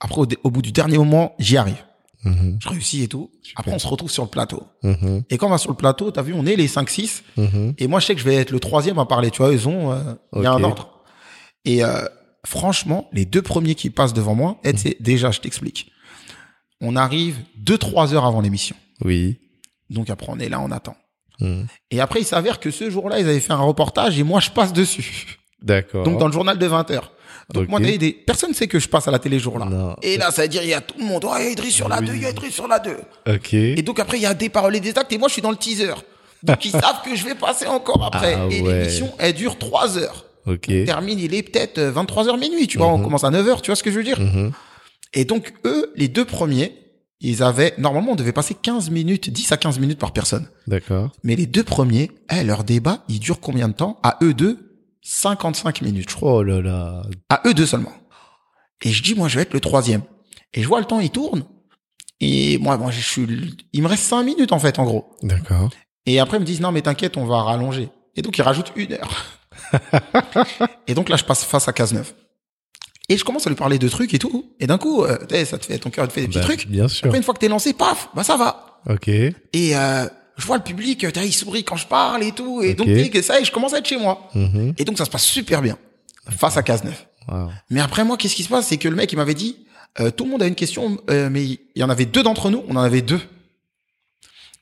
Après, 0.00 0.20
au 0.42 0.50
bout 0.50 0.60
du 0.60 0.72
dernier 0.72 0.98
moment, 0.98 1.34
j'y 1.38 1.56
arrive. 1.56 1.82
Mhm. 2.26 2.58
Je 2.60 2.68
réussis 2.68 3.02
et 3.02 3.08
tout. 3.08 3.30
Après, 3.54 3.72
on 3.72 3.78
se 3.78 3.86
retrouve 3.86 4.10
sur 4.10 4.24
le 4.24 4.28
plateau. 4.28 4.64
Mhm. 4.82 5.24
Et 5.30 5.38
quand 5.38 5.46
on 5.46 5.50
va 5.50 5.58
sur 5.58 5.70
le 5.70 5.76
plateau, 5.76 6.10
t'as 6.10 6.22
vu, 6.22 6.34
on 6.34 6.44
est 6.44 6.56
les 6.56 6.68
5-6. 6.68 7.22
Mhm. 7.36 7.74
Et 7.78 7.86
moi, 7.86 8.00
je 8.00 8.06
sais 8.06 8.14
que 8.14 8.20
je 8.20 8.24
vais 8.24 8.34
être 8.36 8.50
le 8.50 8.60
troisième 8.60 8.98
à 8.98 9.06
parler. 9.06 9.30
Tu 9.30 9.42
vois, 9.42 9.52
ils 9.52 9.68
ont, 9.68 9.92
euh, 9.92 10.14
il 10.34 10.42
y 10.42 10.46
a 10.46 10.52
un 10.52 10.62
ordre. 10.62 11.04
Et 11.64 11.84
euh, 11.84 12.04
franchement, 12.44 13.08
les 13.12 13.24
deux 13.24 13.42
premiers 13.42 13.74
qui 13.74 13.90
passent 13.90 14.14
devant 14.14 14.34
moi, 14.34 14.58
c'est 14.76 15.00
déjà, 15.00 15.30
je 15.30 15.40
t'explique. 15.40 15.90
On 16.80 16.96
arrive 16.96 17.38
2-3 17.64 18.12
heures 18.12 18.26
avant 18.26 18.40
l'émission. 18.40 18.76
Oui. 19.04 19.38
Donc 19.88 20.10
après, 20.10 20.26
on 20.30 20.38
est 20.38 20.48
là, 20.48 20.60
on 20.60 20.70
attend. 20.70 20.96
Et 21.90 22.00
après, 22.00 22.20
il 22.20 22.24
s'avère 22.24 22.60
que 22.60 22.70
ce 22.70 22.90
jour-là, 22.90 23.20
ils 23.20 23.28
avaient 23.28 23.40
fait 23.40 23.52
un 23.52 23.58
reportage 23.58 24.18
et 24.18 24.22
moi, 24.22 24.40
je 24.40 24.50
passe 24.50 24.72
dessus. 24.72 25.38
D'accord. 25.62 26.04
Donc 26.04 26.18
dans 26.18 26.26
le 26.26 26.32
journal 26.32 26.58
de 26.58 26.66
20 26.66 26.90
heures. 26.90 27.12
Donc 27.54 27.64
Ok. 27.64 27.68
moi, 27.70 27.80
des... 27.80 28.12
personne 28.12 28.50
ne 28.50 28.54
sait 28.54 28.66
que 28.66 28.78
je 28.80 28.88
passe 28.88 29.06
à 29.06 29.10
la 29.10 29.18
télé 29.18 29.38
jour-là. 29.38 29.96
Et 30.02 30.16
là, 30.16 30.30
ça 30.32 30.42
veut 30.42 30.48
dire, 30.48 30.62
il 30.62 30.68
y 30.68 30.74
a 30.74 30.80
tout 30.80 30.98
le 30.98 31.04
monde. 31.04 31.24
Oh, 31.26 31.32
il 31.38 31.44
y 31.44 31.46
a 31.46 31.50
Idriss 31.50 31.74
sur 31.74 31.88
la 31.88 32.00
Oui. 32.00 32.06
2, 32.06 32.14
il 32.14 32.22
y 32.22 32.26
a 32.26 32.30
Idriss 32.30 32.52
sur 32.54 32.66
la 32.66 32.78
2. 32.80 32.96
Ok. 33.34 33.54
Et 33.54 33.82
donc 33.82 34.00
après, 34.00 34.18
il 34.18 34.22
y 34.22 34.26
a 34.26 34.34
des 34.34 34.48
paroles 34.48 34.74
et 34.76 34.80
des 34.80 34.96
actes 34.98 35.12
et 35.12 35.18
moi, 35.18 35.28
je 35.28 35.34
suis 35.34 35.42
dans 35.42 35.50
le 35.52 35.56
teaser. 35.56 35.94
Donc 36.42 36.64
ils 36.64 36.70
savent 36.72 37.02
que 37.04 37.14
je 37.14 37.24
vais 37.24 37.34
passer 37.36 37.66
encore 37.66 38.04
après. 38.04 38.34
Ah 38.34 38.46
et 38.50 38.60
ouais. 38.62 38.78
l'émission, 38.80 39.12
elle 39.18 39.32
dure 39.34 39.58
3 39.58 39.98
heures. 39.98 40.26
Ok. 40.46 40.66
On 40.70 40.84
termine, 40.84 41.18
il 41.18 41.34
est 41.34 41.42
peut-être 41.42 41.80
23h 41.80 42.38
minuit, 42.38 42.66
tu 42.68 42.78
vois, 42.78 42.88
on 42.88 43.00
commence 43.02 43.24
à 43.24 43.30
9h, 43.30 43.60
tu 43.62 43.70
vois 43.70 43.76
ce 43.76 43.82
que 43.82 43.90
je 43.90 43.96
veux 43.98 44.04
dire 44.04 44.20
Mhm. 44.20 44.52
Et 45.14 45.24
donc, 45.24 45.54
eux, 45.64 45.92
les 45.96 46.08
deux 46.08 46.24
premiers, 46.24 46.72
ils 47.20 47.42
avaient, 47.42 47.72
normalement, 47.78 48.12
on 48.12 48.16
devait 48.16 48.32
passer 48.32 48.54
15 48.54 48.90
minutes, 48.90 49.30
10 49.30 49.50
à 49.52 49.56
15 49.56 49.78
minutes 49.78 49.98
par 49.98 50.12
personne. 50.12 50.48
D'accord. 50.66 51.10
Mais 51.22 51.34
les 51.36 51.46
deux 51.46 51.62
premiers, 51.64 52.10
eh, 52.30 52.44
leur 52.44 52.64
débat, 52.64 53.02
il 53.08 53.18
dure 53.20 53.40
combien 53.40 53.68
de 53.68 53.72
temps? 53.72 53.98
À 54.02 54.18
eux 54.22 54.34
deux, 54.34 54.65
55 55.08 55.82
minutes, 55.82 56.10
je 56.10 56.16
crois. 56.16 56.32
Oh 56.34 56.42
là 56.42 56.60
là. 56.60 57.02
À 57.28 57.40
eux 57.46 57.54
deux 57.54 57.64
seulement. 57.66 57.92
Et 58.82 58.90
je 58.90 59.02
dis, 59.04 59.14
moi, 59.14 59.28
je 59.28 59.36
vais 59.36 59.42
être 59.42 59.54
le 59.54 59.60
troisième. 59.60 60.02
Et 60.52 60.62
je 60.62 60.68
vois 60.68 60.80
le 60.80 60.84
temps, 60.84 60.98
il 60.98 61.10
tourne. 61.10 61.44
Et 62.20 62.58
moi, 62.58 62.76
moi, 62.76 62.90
je 62.90 63.00
suis, 63.00 63.56
il 63.72 63.82
me 63.82 63.88
reste 63.88 64.02
5 64.02 64.24
minutes, 64.24 64.52
en 64.52 64.58
fait, 64.58 64.78
en 64.80 64.84
gros. 64.84 65.14
D'accord. 65.22 65.70
Et 66.06 66.18
après, 66.18 66.38
ils 66.38 66.40
me 66.40 66.44
disent, 66.44 66.60
non, 66.60 66.72
mais 66.72 66.82
t'inquiète, 66.82 67.16
on 67.16 67.24
va 67.24 67.42
rallonger. 67.42 67.88
Et 68.16 68.22
donc, 68.22 68.36
ils 68.36 68.42
rajoutent 68.42 68.72
une 68.74 68.94
heure. 68.94 69.24
et 70.88 70.94
donc, 70.94 71.08
là, 71.08 71.16
je 71.16 71.24
passe 71.24 71.44
face 71.44 71.68
à 71.68 71.72
Cazeneuve. 71.72 72.12
Et 73.08 73.16
je 73.16 73.24
commence 73.24 73.46
à 73.46 73.50
lui 73.50 73.56
parler 73.56 73.78
de 73.78 73.88
trucs 73.88 74.12
et 74.12 74.18
tout. 74.18 74.52
Et 74.58 74.66
d'un 74.66 74.78
coup, 74.78 75.04
euh, 75.04 75.16
ça 75.44 75.58
te 75.58 75.66
fait, 75.66 75.78
ton 75.78 75.90
cœur 75.90 76.08
te 76.08 76.12
fait 76.12 76.22
des 76.22 76.26
petits 76.28 76.38
Bah, 76.38 76.44
trucs. 76.44 76.66
Bien 76.66 76.88
sûr. 76.88 77.06
Après, 77.06 77.18
une 77.18 77.22
fois 77.24 77.34
que 77.34 77.38
t'es 77.38 77.48
lancé, 77.48 77.72
paf, 77.74 78.08
bah, 78.14 78.24
ça 78.24 78.36
va. 78.36 78.80
Ok. 78.90 79.06
Et, 79.08 79.34
euh, 79.54 80.06
je 80.36 80.46
vois 80.46 80.56
le 80.58 80.62
public, 80.62 81.00
sais, 81.14 81.26
il 81.26 81.32
sourit 81.32 81.64
quand 81.64 81.76
je 81.76 81.86
parle 81.86 82.22
et 82.22 82.32
tout. 82.32 82.62
Et 82.62 82.72
Ok. 82.72 82.76
donc, 82.76 83.22
ça, 83.22 83.40
et 83.40 83.44
je 83.44 83.50
commence 83.52 83.72
à 83.72 83.78
être 83.78 83.86
chez 83.86 83.96
moi. 83.96 84.28
Mhm. 84.34 84.74
Et 84.76 84.84
donc, 84.84 84.98
ça 84.98 85.04
se 85.04 85.10
passe 85.10 85.24
super 85.24 85.62
bien. 85.62 85.78
Face 86.28 86.56
à 86.56 86.62
Cazeneuve. 86.62 87.04
Wow. 87.28 87.50
Mais 87.70 87.80
après, 87.80 88.04
moi, 88.04 88.16
qu'est-ce 88.16 88.34
qui 88.36 88.42
se 88.42 88.48
passe? 88.48 88.66
C'est 88.66 88.76
que 88.76 88.88
le 88.88 88.96
mec, 88.96 89.10
il 89.12 89.16
m'avait 89.16 89.34
dit, 89.34 89.56
euh, 90.00 90.10
tout 90.10 90.24
le 90.24 90.30
monde 90.30 90.42
a 90.42 90.46
une 90.46 90.54
question, 90.54 90.98
euh, 91.10 91.28
mais 91.30 91.44
il 91.44 91.58
y 91.76 91.82
en 91.82 91.88
avait 91.90 92.04
deux 92.04 92.22
d'entre 92.22 92.50
nous, 92.50 92.64
on 92.68 92.76
en 92.76 92.82
avait 92.82 93.02
deux. 93.02 93.20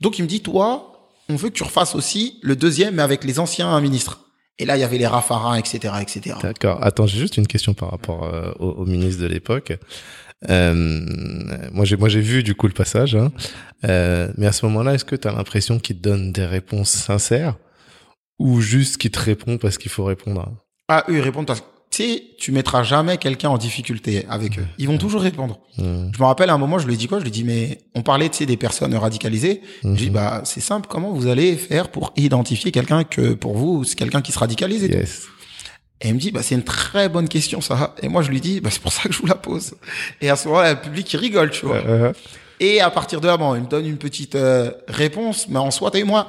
Donc, 0.00 0.18
il 0.18 0.22
me 0.22 0.28
dit, 0.28 0.40
toi, 0.40 1.10
on 1.28 1.36
veut 1.36 1.48
que 1.48 1.54
tu 1.54 1.62
refasses 1.62 1.94
aussi 1.94 2.38
le 2.42 2.54
deuxième, 2.56 2.96
mais 2.96 3.02
avec 3.02 3.24
les 3.24 3.38
anciens 3.38 3.80
ministres. 3.80 4.20
Et 4.58 4.66
là, 4.66 4.76
il 4.76 4.80
y 4.80 4.84
avait 4.84 4.98
les 4.98 5.06
Raffarins, 5.06 5.56
etc., 5.56 5.94
etc. 6.00 6.36
D'accord. 6.40 6.78
Attends, 6.82 7.06
j'ai 7.06 7.18
juste 7.18 7.36
une 7.38 7.46
question 7.48 7.74
par 7.74 7.90
rapport 7.90 8.24
euh, 8.24 8.52
au, 8.60 8.68
au 8.68 8.86
ministre 8.86 9.20
de 9.22 9.26
l'époque. 9.26 9.72
Euh, 10.50 10.74
moi, 11.72 11.84
j'ai 11.84 11.96
moi 11.96 12.08
j'ai 12.08 12.20
vu 12.20 12.42
du 12.42 12.54
coup 12.54 12.66
le 12.66 12.72
passage. 12.72 13.14
Hein. 13.14 13.32
Euh, 13.84 14.30
mais 14.36 14.46
à 14.46 14.52
ce 14.52 14.66
moment-là, 14.66 14.94
est-ce 14.94 15.04
que 15.04 15.16
tu 15.16 15.26
as 15.28 15.32
l'impression 15.32 15.78
qu'il 15.78 15.96
te 15.96 16.02
donne 16.02 16.32
des 16.32 16.44
réponses 16.46 16.90
sincères 16.90 17.56
ou 18.38 18.60
juste 18.60 18.96
qu'il 18.98 19.10
te 19.10 19.18
répond 19.20 19.58
parce 19.58 19.78
qu'il 19.78 19.90
faut 19.90 20.04
répondre 20.04 20.52
Ah, 20.88 21.04
eux, 21.08 21.16
ils 21.16 21.20
répondent 21.20 21.46
parce 21.46 21.60
que, 21.60 21.66
tu 21.90 22.02
sais, 22.02 22.22
tu 22.38 22.50
mettras 22.50 22.82
jamais 22.82 23.16
quelqu'un 23.18 23.50
en 23.50 23.58
difficulté 23.58 24.26
avec 24.28 24.58
eux. 24.58 24.66
Ils 24.78 24.88
vont 24.88 24.98
toujours 24.98 25.22
répondre. 25.22 25.60
Je 25.78 25.82
me 25.84 26.24
rappelle 26.24 26.50
à 26.50 26.54
un 26.54 26.58
moment, 26.58 26.78
je 26.78 26.86
lui 26.86 26.94
ai 26.94 26.96
dit 26.96 27.06
quoi? 27.06 27.18
Je 27.18 27.22
lui 27.22 27.28
ai 27.28 27.32
dit, 27.32 27.44
mais 27.44 27.78
on 27.94 28.02
parlait, 28.02 28.28
tu 28.28 28.38
sais, 28.38 28.46
des 28.46 28.56
personnes 28.56 28.94
radicalisées. 28.96 29.60
Je 29.82 29.88
lui 29.88 29.94
ai 29.94 29.98
dit, 29.98 30.06
Mhm. 30.08 30.12
bah, 30.14 30.42
c'est 30.44 30.60
simple, 30.60 30.88
comment 30.90 31.12
vous 31.12 31.28
allez 31.28 31.56
faire 31.56 31.90
pour 31.90 32.12
identifier 32.16 32.72
quelqu'un 32.72 33.04
que, 33.04 33.34
pour 33.34 33.56
vous, 33.56 33.84
c'est 33.84 33.94
quelqu'un 33.96 34.20
qui 34.22 34.32
se 34.32 34.38
radicalise 34.40 34.82
et 34.82 34.88
tout? 34.90 34.96
Yes. 34.98 35.22
Et 36.00 36.08
il 36.08 36.14
me 36.14 36.18
dit, 36.18 36.30
bah, 36.32 36.42
c'est 36.42 36.54
une 36.54 36.64
très 36.64 37.08
bonne 37.08 37.28
question, 37.28 37.60
ça. 37.60 37.94
Et 38.02 38.08
moi, 38.08 38.20
je 38.22 38.30
lui 38.30 38.40
dis, 38.40 38.60
bah, 38.60 38.68
c'est 38.70 38.82
pour 38.82 38.92
ça 38.92 39.04
que 39.08 39.12
je 39.14 39.20
vous 39.20 39.26
la 39.26 39.36
pose. 39.36 39.74
Et 40.20 40.28
à 40.28 40.36
ce 40.36 40.48
moment-là, 40.48 40.74
le 40.74 40.80
public, 40.80 41.10
il 41.12 41.16
rigole, 41.18 41.50
tu 41.50 41.66
vois. 41.66 41.76
Euh, 41.76 42.12
Et 42.60 42.80
à 42.80 42.90
partir 42.90 43.20
de 43.20 43.26
là, 43.26 43.36
bon, 43.36 43.54
il 43.54 43.62
me 43.62 43.66
donne 43.68 43.86
une 43.86 43.96
petite 43.96 44.34
euh, 44.34 44.70
réponse, 44.88 45.46
mais 45.48 45.58
en 45.58 45.70
soi, 45.70 45.90
t'as 45.90 46.04
moi, 46.04 46.28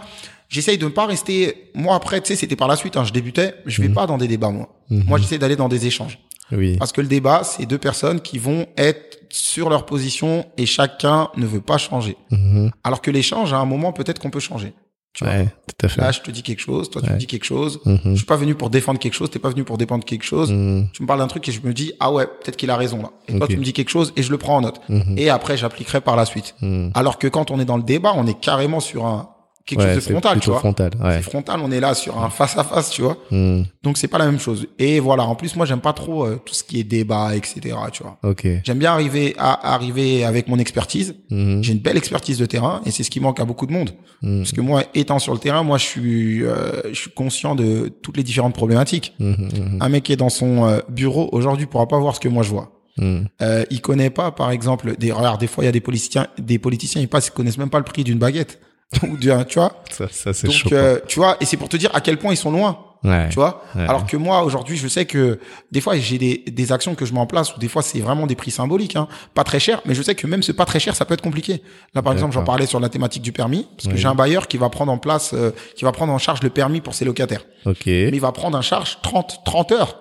j'essaye 0.50 0.78
de 0.78 0.86
ne 0.86 0.90
pas 0.92 1.06
rester, 1.08 1.70
moi, 1.74 1.96
après, 1.96 2.22
tu 2.22 2.28
sais, 2.28 2.36
c'était 2.36 2.56
par 2.56 2.68
la 2.68 2.76
suite, 2.76 2.96
hein, 2.96 3.04
je 3.04 3.12
débutais, 3.12 3.56
je 3.66 3.82
vais 3.82 3.90
pas 3.90 4.06
dans 4.08 4.18
des 4.18 4.28
débats, 4.28 4.50
moi. 4.52 4.70
Mhm. 4.90 5.04
Moi, 5.08 5.18
j'essaie 5.20 5.38
d'aller 5.40 5.56
dans 5.56 5.68
des 5.70 5.88
échanges. 5.88 6.20
oui. 6.52 6.78
Parce 6.78 6.92
que 6.92 7.02
le 7.02 7.08
débat, 7.08 7.44
c'est 7.44 7.66
deux 7.66 7.78
personnes 7.80 8.22
qui 8.22 8.38
vont 8.38 8.68
être 8.78 9.20
sur 9.32 9.70
leur 9.70 9.86
position 9.86 10.46
et 10.58 10.66
chacun 10.66 11.30
ne 11.36 11.46
veut 11.46 11.60
pas 11.62 11.78
changer. 11.78 12.16
Mhm. 12.32 12.72
Alors 12.84 13.02
que 13.02 13.12
l'échange, 13.12 13.52
à 13.52 13.58
un 13.58 13.66
moment, 13.66 13.92
peut-être 13.92 14.20
qu'on 14.20 14.30
peut 14.30 14.40
changer. 14.40 14.74
Tu 15.16 15.24
vois. 15.24 15.34
Ouais, 15.34 15.46
tout 15.46 15.86
à 15.86 15.88
fait. 15.88 16.02
Là, 16.02 16.12
je 16.12 16.20
te 16.20 16.30
dis 16.30 16.44
quelque 16.44 16.60
chose, 16.60 16.90
toi 16.90 17.02
tu 17.02 17.10
me 17.10 17.18
dis 17.18 17.26
quelque 17.26 17.46
chose. 17.46 17.80
Mhm. 17.86 18.00
Je 18.04 18.16
suis 18.16 18.26
pas 18.26 18.36
venu 18.36 18.54
pour 18.54 18.70
défendre 18.70 19.00
quelque 19.00 19.14
chose, 19.14 19.30
t'es 19.30 19.40
pas 19.40 19.50
venu 19.50 19.64
pour 19.64 19.78
défendre 19.78 20.04
quelque 20.04 20.26
chose. 20.26 20.52
Mhm. 20.52 20.90
Tu 20.92 21.02
me 21.02 21.08
parles 21.08 21.20
d'un 21.20 21.28
truc 21.28 21.48
et 21.48 21.54
je 21.54 21.62
me 21.64 21.74
dis 21.74 21.94
ah 22.02 22.12
ouais, 22.12 22.26
peut-être 22.26 22.58
qu'il 22.58 22.70
a 22.70 22.76
raison 22.76 23.02
là. 23.02 23.12
Et 23.30 23.38
toi 23.38 23.48
tu 23.48 23.58
me 23.58 23.64
dis 23.64 23.74
quelque 23.74 23.90
chose 23.90 24.12
et 24.18 24.24
je 24.24 24.30
le 24.30 24.38
prends 24.38 24.58
en 24.58 24.62
note. 24.62 24.82
Mhm. 24.90 25.18
Et 25.18 25.30
après 25.30 25.56
j'appliquerai 25.56 26.02
par 26.02 26.18
la 26.18 26.26
suite. 26.26 26.56
Alors 26.94 27.18
que 27.18 27.28
quand 27.28 27.50
on 27.50 27.60
est 27.60 27.66
dans 27.66 27.78
le 27.78 27.84
débat, 27.84 28.14
on 28.16 28.28
est 28.28 28.40
carrément 28.40 28.82
sur 28.82 29.06
un 29.06 29.30
quelque 29.66 29.82
Ouais, 29.82 29.96
chose 29.96 30.06
de 30.08 30.12
frontal, 30.12 30.40
tu 30.40 30.50
vois. 30.50 30.60
frontal, 30.60 30.92
ouais. 31.04 31.22
Frontal, 31.22 31.60
on 31.64 31.72
est 31.72 31.80
là 31.80 31.94
sur 31.96 32.22
un 32.22 32.30
face 32.30 32.58
à 32.58 32.64
face, 32.64 32.92
tu 32.92 33.02
vois. 33.02 33.18
Mhm. 33.32 33.66
Donc 33.84 33.98
c'est 33.98 34.08
pas 34.08 34.18
la 34.18 34.26
même 34.26 34.40
chose. 34.40 34.68
Et 34.80 35.00
voilà, 35.00 35.24
en 35.24 35.36
plus 35.36 35.56
moi 35.56 35.66
j'aime 35.66 35.82
pas 35.82 35.94
trop 35.94 36.26
euh, 36.26 36.40
tout 36.46 36.54
ce 36.54 36.64
qui 36.64 36.80
est 36.80 36.84
débat, 36.84 37.36
etc. 37.36 37.76
Tu 37.92 38.04
vois. 38.04 38.18
Ok. 38.24 38.48
J'aime 38.64 38.78
bien 38.78 38.92
arriver 38.92 39.34
à 39.38 39.74
arriver 39.74 40.24
avec 40.24 40.48
mon 40.48 40.60
expertise. 40.60 41.16
Mhm. 41.32 41.64
J'ai 41.64 41.74
une 41.74 41.80
belle 41.80 41.98
expertise 41.98 42.38
de 42.38 42.46
terrain 42.46 42.82
et 42.86 42.92
c'est 42.92 43.04
ce 43.04 43.10
qui 43.10 43.20
manque 43.20 43.40
à 43.40 43.46
beaucoup 43.46 43.66
de 43.66 43.74
monde. 43.74 43.92
Mhm. 44.22 44.40
Parce 44.40 44.52
que 44.52 44.62
moi, 44.62 44.84
étant 44.94 45.20
sur 45.20 45.34
le 45.34 45.40
terrain, 45.40 45.64
moi 45.64 45.78
je 45.78 45.86
suis 45.86 46.44
euh, 46.44 46.82
je 46.94 47.00
suis 47.00 47.12
conscient 47.12 47.56
de 47.56 47.90
toutes 48.02 48.18
les 48.18 48.24
différentes 48.24 48.54
problématiques. 48.56 49.14
Mhm. 49.20 49.78
Un 49.82 49.90
mec 49.90 50.04
qui 50.04 50.14
est 50.14 50.18
dans 50.18 50.30
son 50.30 50.66
euh, 50.68 50.80
bureau 50.90 51.30
aujourd'hui 51.32 51.66
pourra 51.66 51.88
pas 51.88 52.00
voir 52.00 52.16
ce 52.16 52.20
que 52.20 52.30
moi 52.30 52.44
je 52.44 52.50
vois. 52.50 52.72
Mhm. 52.98 53.28
Euh, 53.42 53.66
il 53.72 53.82
connaît 53.82 54.10
pas, 54.10 54.32
par 54.32 54.52
exemple, 54.52 54.96
des 54.98 55.12
regarde, 55.12 55.40
des 55.40 55.48
fois 55.48 55.64
il 55.64 55.68
y 55.68 55.70
a 55.70 55.74
des 55.74 55.82
politiciens, 55.82 56.28
des 56.38 56.60
politiciens 56.60 57.02
ils 57.02 57.10
passent, 57.10 57.28
ils 57.28 57.32
connaissent 57.32 57.58
même 57.58 57.70
pas 57.70 57.80
le 57.80 57.84
prix 57.84 58.04
d'une 58.06 58.20
baguette 58.20 58.60
ou 59.04 59.18
tu 59.18 59.30
vois. 59.56 59.72
Ça, 59.92 60.08
ça 60.10 60.34
c'est 60.34 60.48
Donc 60.48 60.56
chaud. 60.56 60.70
euh, 60.74 61.00
tu 61.08 61.20
vois, 61.20 61.38
et 61.42 61.46
c'est 61.46 61.58
pour 61.58 61.70
te 61.70 61.78
dire 61.78 61.90
à 61.94 62.02
quel 62.02 62.18
point 62.18 62.32
ils 62.34 62.38
sont 62.38 62.52
loin. 62.52 62.78
ouais. 63.04 63.30
Tu 63.30 63.36
vois 63.36 63.64
Ouais. 63.76 63.84
Alors 63.84 64.06
que 64.06 64.16
moi, 64.18 64.44
aujourd'hui, 64.44 64.78
je 64.78 64.88
sais 64.88 65.06
que 65.06 65.40
des 65.72 65.82
fois, 65.82 65.98
j'ai 65.98 66.18
des, 66.18 66.44
des 66.48 66.72
actions 66.72 66.96
que 66.96 67.06
je 67.06 67.14
mets 67.14 67.20
en 67.20 67.26
place 67.26 67.56
où 67.56 67.60
des 67.60 67.68
fois, 67.68 67.82
c'est 67.82 68.00
vraiment 68.00 68.26
des 68.28 68.36
prix 68.36 68.52
symboliques, 68.52 68.96
hein, 68.96 69.08
pas 69.34 69.44
très 69.44 69.60
cher, 69.60 69.82
mais 69.86 69.94
je 69.96 70.02
sais 70.02 70.16
que 70.16 70.28
même 70.28 70.44
ce 70.44 70.52
pas 70.52 70.66
très 70.66 70.80
cher, 70.80 70.96
ça 70.96 71.04
peut 71.06 71.14
être 71.16 71.22
compliqué. 71.22 71.62
Là, 71.94 72.02
par 72.02 72.14
exemple, 72.14 72.34
j'en 72.34 72.44
parlais 72.44 72.66
sur 72.68 72.80
la 72.80 72.90
thématique 72.90 73.22
du 73.24 73.32
permis, 73.32 73.68
parce 73.76 73.88
que 73.88 73.94
Oui. 73.94 74.00
j'ai 74.00 74.08
un 74.08 74.16
bailleur 74.16 74.48
qui 74.48 74.58
va 74.58 74.70
prendre 74.70 74.92
en 74.92 74.98
place, 74.98 75.32
euh, 75.34 75.52
qui 75.76 75.84
va 75.84 75.92
prendre 75.92 76.14
en 76.14 76.18
charge 76.20 76.42
le 76.44 76.50
permis 76.50 76.80
pour 76.82 76.94
ses 76.94 77.06
locataires. 77.06 77.44
Ok. 77.66 77.86
Mais 77.88 78.10
il 78.10 78.22
va 78.22 78.32
prendre 78.32 78.58
en 78.58 78.62
charge 78.62 79.00
30, 79.02 79.42
30 79.46 79.72
heures. 79.74 80.00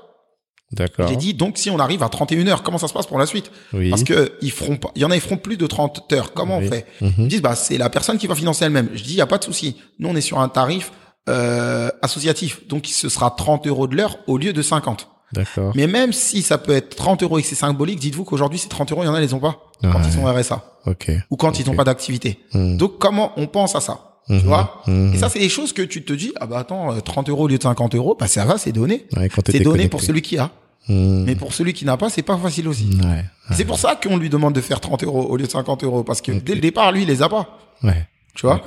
D'accord. 0.73 1.07
J'ai 1.09 1.17
dit, 1.17 1.35
donc, 1.35 1.57
si 1.59 1.71
on 1.71 1.79
arrive 1.79 2.03
à 2.03 2.09
31 2.09 2.47
heures, 2.49 2.63
comment 2.63 2.79
ça 2.79 2.89
se 2.89 2.93
passe 2.93 3.07
pour 3.07 3.19
la 3.19 3.27
suite? 3.27 3.51
Oui. 3.73 3.91
Parce 3.91 4.03
que 4.03 4.33
ils 4.41 4.51
feront 4.51 4.77
pas, 4.77 4.91
il 4.97 5.03
y 5.03 5.05
en 5.05 5.11
a, 5.11 5.15
ils 5.15 5.21
feront 5.21 5.37
plus 5.37 5.57
de 5.57 5.67
30 5.67 6.13
heures. 6.13 6.33
Comment 6.33 6.59
Oui. 6.59 6.67
on 6.67 6.71
fait? 6.71 6.87
Mhm. 7.01 7.13
Ils 7.19 7.25
me 7.25 7.29
disent, 7.29 7.43
bah, 7.43 7.55
c'est 7.55 7.79
la 7.79 7.91
personne 7.91 8.19
qui 8.19 8.27
va 8.27 8.35
financer 8.35 8.65
elle-même. 8.65 8.89
Je 8.95 9.03
dis, 9.05 9.13
il 9.13 9.17
y 9.17 9.21
a 9.21 9.27
pas 9.27 9.39
de 9.39 9.45
souci. 9.45 9.77
Nous, 9.99 10.09
on 10.09 10.17
est 10.17 10.21
sur 10.21 10.41
un 10.41 10.49
tarif 10.49 10.93
euh, 11.29 11.91
associatif. 12.03 12.67
Donc, 12.69 12.87
ce 12.87 13.09
sera 13.09 13.31
30 13.31 13.67
euros 13.67 13.87
de 13.87 13.95
l'heure 13.97 14.19
au 14.27 14.37
lieu 14.37 14.53
de 14.53 14.63
50. 14.63 15.09
D'accord. 15.33 15.73
Mais 15.75 15.87
même 15.87 16.13
si 16.13 16.43
ça 16.43 16.59
peut 16.59 16.75
être 16.75 16.95
30 16.97 17.23
euros 17.23 17.39
et 17.39 17.43
que 17.43 17.49
c'est 17.49 17.55
symbolique, 17.55 17.99
dites-vous 18.01 18.25
qu'aujourd'hui, 18.25 18.59
ces 18.59 18.69
30 18.69 18.93
euros, 18.93 19.03
il 19.03 19.07
y 19.07 19.09
en 19.09 19.15
a, 19.15 19.19
ils 19.21 19.23
les 19.27 19.35
ont 19.35 19.41
pas. 19.41 19.59
Quand 19.83 20.01
ils 20.05 20.13
sont 20.13 20.25
RSA. 20.25 20.65
Ok. 20.87 21.11
Ou 21.31 21.37
quand 21.37 21.59
ils 21.61 21.67
n'ont 21.67 21.75
pas 21.77 21.85
d'activité. 21.85 22.39
Mhm. 22.55 22.77
Donc, 22.79 22.99
comment 22.99 23.33
on 23.37 23.47
pense 23.47 23.75
à 23.77 23.81
ça? 23.81 24.14
Mhm. 24.29 24.41
Tu 24.41 24.47
vois? 24.47 24.83
Mhm. 24.87 25.15
Et 25.15 25.19
ça, 25.19 25.29
c'est 25.29 25.39
des 25.39 25.49
choses 25.49 25.73
que 25.73 25.83
tu 25.83 26.05
te 26.05 26.13
dis, 26.13 26.33
ah 26.41 26.47
bah 26.47 26.59
attends, 26.59 26.93
euh, 26.93 27.01
30 27.01 27.29
euros 27.29 27.45
au 27.45 27.49
lieu 27.49 27.59
de 27.59 27.63
50 27.63 27.95
euros, 27.95 28.17
bah 28.19 28.27
ça 28.27 28.45
va, 28.45 28.57
c'est 28.59 28.73
donné. 28.73 29.07
Ouais, 29.17 29.29
C'est 29.47 29.53
donné 29.53 29.65
connecté. 29.65 29.89
pour 29.89 30.01
celui 30.03 30.23
qui 30.23 30.39
a. 30.39 30.51
Mhm. 30.89 31.25
Mais 31.25 31.35
pour 31.35 31.53
celui 31.55 31.73
qui 31.73 31.85
n'a 31.85 31.97
pas, 31.97 32.11
c'est 32.11 32.23
pas 32.23 32.37
facile 32.37 32.69
aussi. 32.69 32.89
Ouais. 33.03 33.25
C'est 33.53 33.65
pour 33.65 33.79
ça 33.79 33.97
qu'on 34.03 34.17
lui 34.17 34.29
demande 34.31 34.55
de 34.55 34.61
faire 34.61 34.81
30 34.81 35.05
euros 35.05 35.23
au 35.25 35.37
lieu 35.37 35.47
de 35.47 35.51
50 35.51 35.85
euros. 35.85 36.03
Parce 36.05 36.21
que 36.21 36.33
dès 36.33 36.55
le 36.55 36.61
départ, 36.61 36.93
lui, 36.93 37.03
il 37.03 37.09
les 37.09 37.23
a 37.23 37.29
pas. 37.29 37.59
Ouais. 37.83 38.07
Tu 38.35 38.47
vois? 38.47 38.61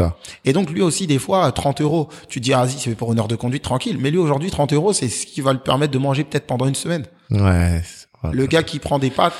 Et 0.45 0.53
donc, 0.53 0.69
lui 0.69 0.81
aussi, 0.81 1.07
des 1.07 1.19
fois, 1.19 1.51
30 1.51 1.81
euros, 1.81 2.07
tu 2.29 2.39
te 2.39 2.43
dis, 2.45 2.53
ah, 2.53 2.63
vas-y, 2.63 2.79
c'est 2.79 2.95
pour 2.95 3.11
une 3.11 3.19
heure 3.19 3.27
de 3.27 3.35
conduite 3.35 3.63
tranquille. 3.63 3.97
Mais 3.99 4.11
lui, 4.11 4.17
aujourd'hui, 4.17 4.49
30 4.49 4.71
euros, 4.73 4.93
c'est 4.93 5.09
ce 5.09 5.25
qui 5.25 5.41
va 5.41 5.51
lui 5.51 5.59
permettre 5.59 5.91
de 5.91 5.97
manger 5.97 6.23
peut-être 6.23 6.45
pendant 6.47 6.65
une 6.67 6.75
semaine. 6.75 7.03
Ouais. 7.31 7.81
Le 8.31 8.45
gars 8.45 8.63
qui 8.63 8.79
prend 8.79 8.97
des 8.97 9.09
pâtes, 9.09 9.33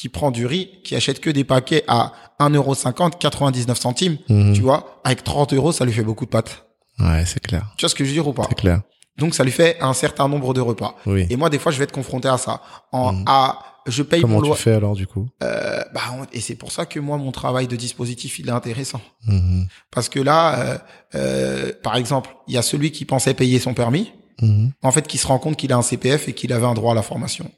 qui 0.00 0.08
prend 0.08 0.30
du 0.30 0.46
riz, 0.46 0.70
qui 0.82 0.96
achète 0.96 1.20
que 1.20 1.28
des 1.28 1.44
paquets 1.44 1.84
à 1.86 2.12
1,50€, 2.38 3.18
99 3.18 3.78
centimes, 3.78 4.16
Mhm. 4.30 4.54
tu 4.54 4.62
vois, 4.62 5.00
avec 5.04 5.22
30 5.24 5.52
euros, 5.52 5.72
ça 5.72 5.84
lui 5.84 5.92
fait 5.92 6.02
beaucoup 6.02 6.24
de 6.24 6.30
pâtes. 6.30 6.64
Ouais, 6.98 7.24
c'est 7.26 7.40
clair. 7.40 7.66
Tu 7.76 7.82
vois 7.84 7.90
ce 7.90 7.94
que 7.94 8.04
je 8.04 8.08
veux 8.08 8.14
dire 8.14 8.26
ou 8.26 8.32
pas? 8.32 8.46
C'est 8.48 8.54
clair. 8.54 8.80
Donc, 9.18 9.34
ça 9.34 9.44
lui 9.44 9.50
fait 9.52 9.76
un 9.82 9.92
certain 9.92 10.26
nombre 10.28 10.54
de 10.54 10.60
repas. 10.62 10.94
Oui. 11.04 11.26
Et 11.28 11.36
moi, 11.36 11.50
des 11.50 11.58
fois, 11.58 11.70
je 11.72 11.76
vais 11.78 11.84
être 11.84 11.92
confronté 11.92 12.28
à 12.28 12.38
ça. 12.38 12.62
En, 12.92 13.22
à, 13.26 13.58
je 13.86 14.02
paye 14.02 14.22
Comment 14.22 14.36
mon 14.36 14.40
tu 14.42 14.48
loyer. 14.48 14.62
fais 14.62 14.72
alors 14.72 14.94
du 14.94 15.06
coup? 15.06 15.28
Euh, 15.42 15.82
bah, 15.92 16.00
on- 16.18 16.26
et 16.32 16.40
c'est 16.40 16.54
pour 16.54 16.72
ça 16.72 16.86
que 16.86 16.98
moi, 16.98 17.18
mon 17.18 17.30
travail 17.32 17.66
de 17.66 17.76
dispositif, 17.76 18.38
il 18.38 18.48
est 18.48 18.52
intéressant. 18.52 19.02
Mhm. 19.26 19.66
Parce 19.90 20.08
que 20.08 20.20
là, 20.20 20.58
euh, 20.60 20.78
euh, 21.16 21.72
par 21.82 21.96
exemple, 21.96 22.30
il 22.48 22.54
y 22.54 22.58
a 22.58 22.62
celui 22.62 22.90
qui 22.92 23.04
pensait 23.04 23.34
payer 23.34 23.58
son 23.58 23.74
permis, 23.74 24.12
Mhm. 24.40 24.72
en 24.82 24.92
fait, 24.92 25.06
qui 25.06 25.18
se 25.18 25.26
rend 25.26 25.38
compte 25.38 25.56
qu'il 25.58 25.72
a 25.72 25.76
un 25.76 25.82
CPF 25.82 26.28
et 26.28 26.32
qu'il 26.32 26.52
avait 26.54 26.66
un 26.66 26.74
droit 26.74 26.92
à 26.92 26.94
la 26.94 27.02
formation. 27.02 27.50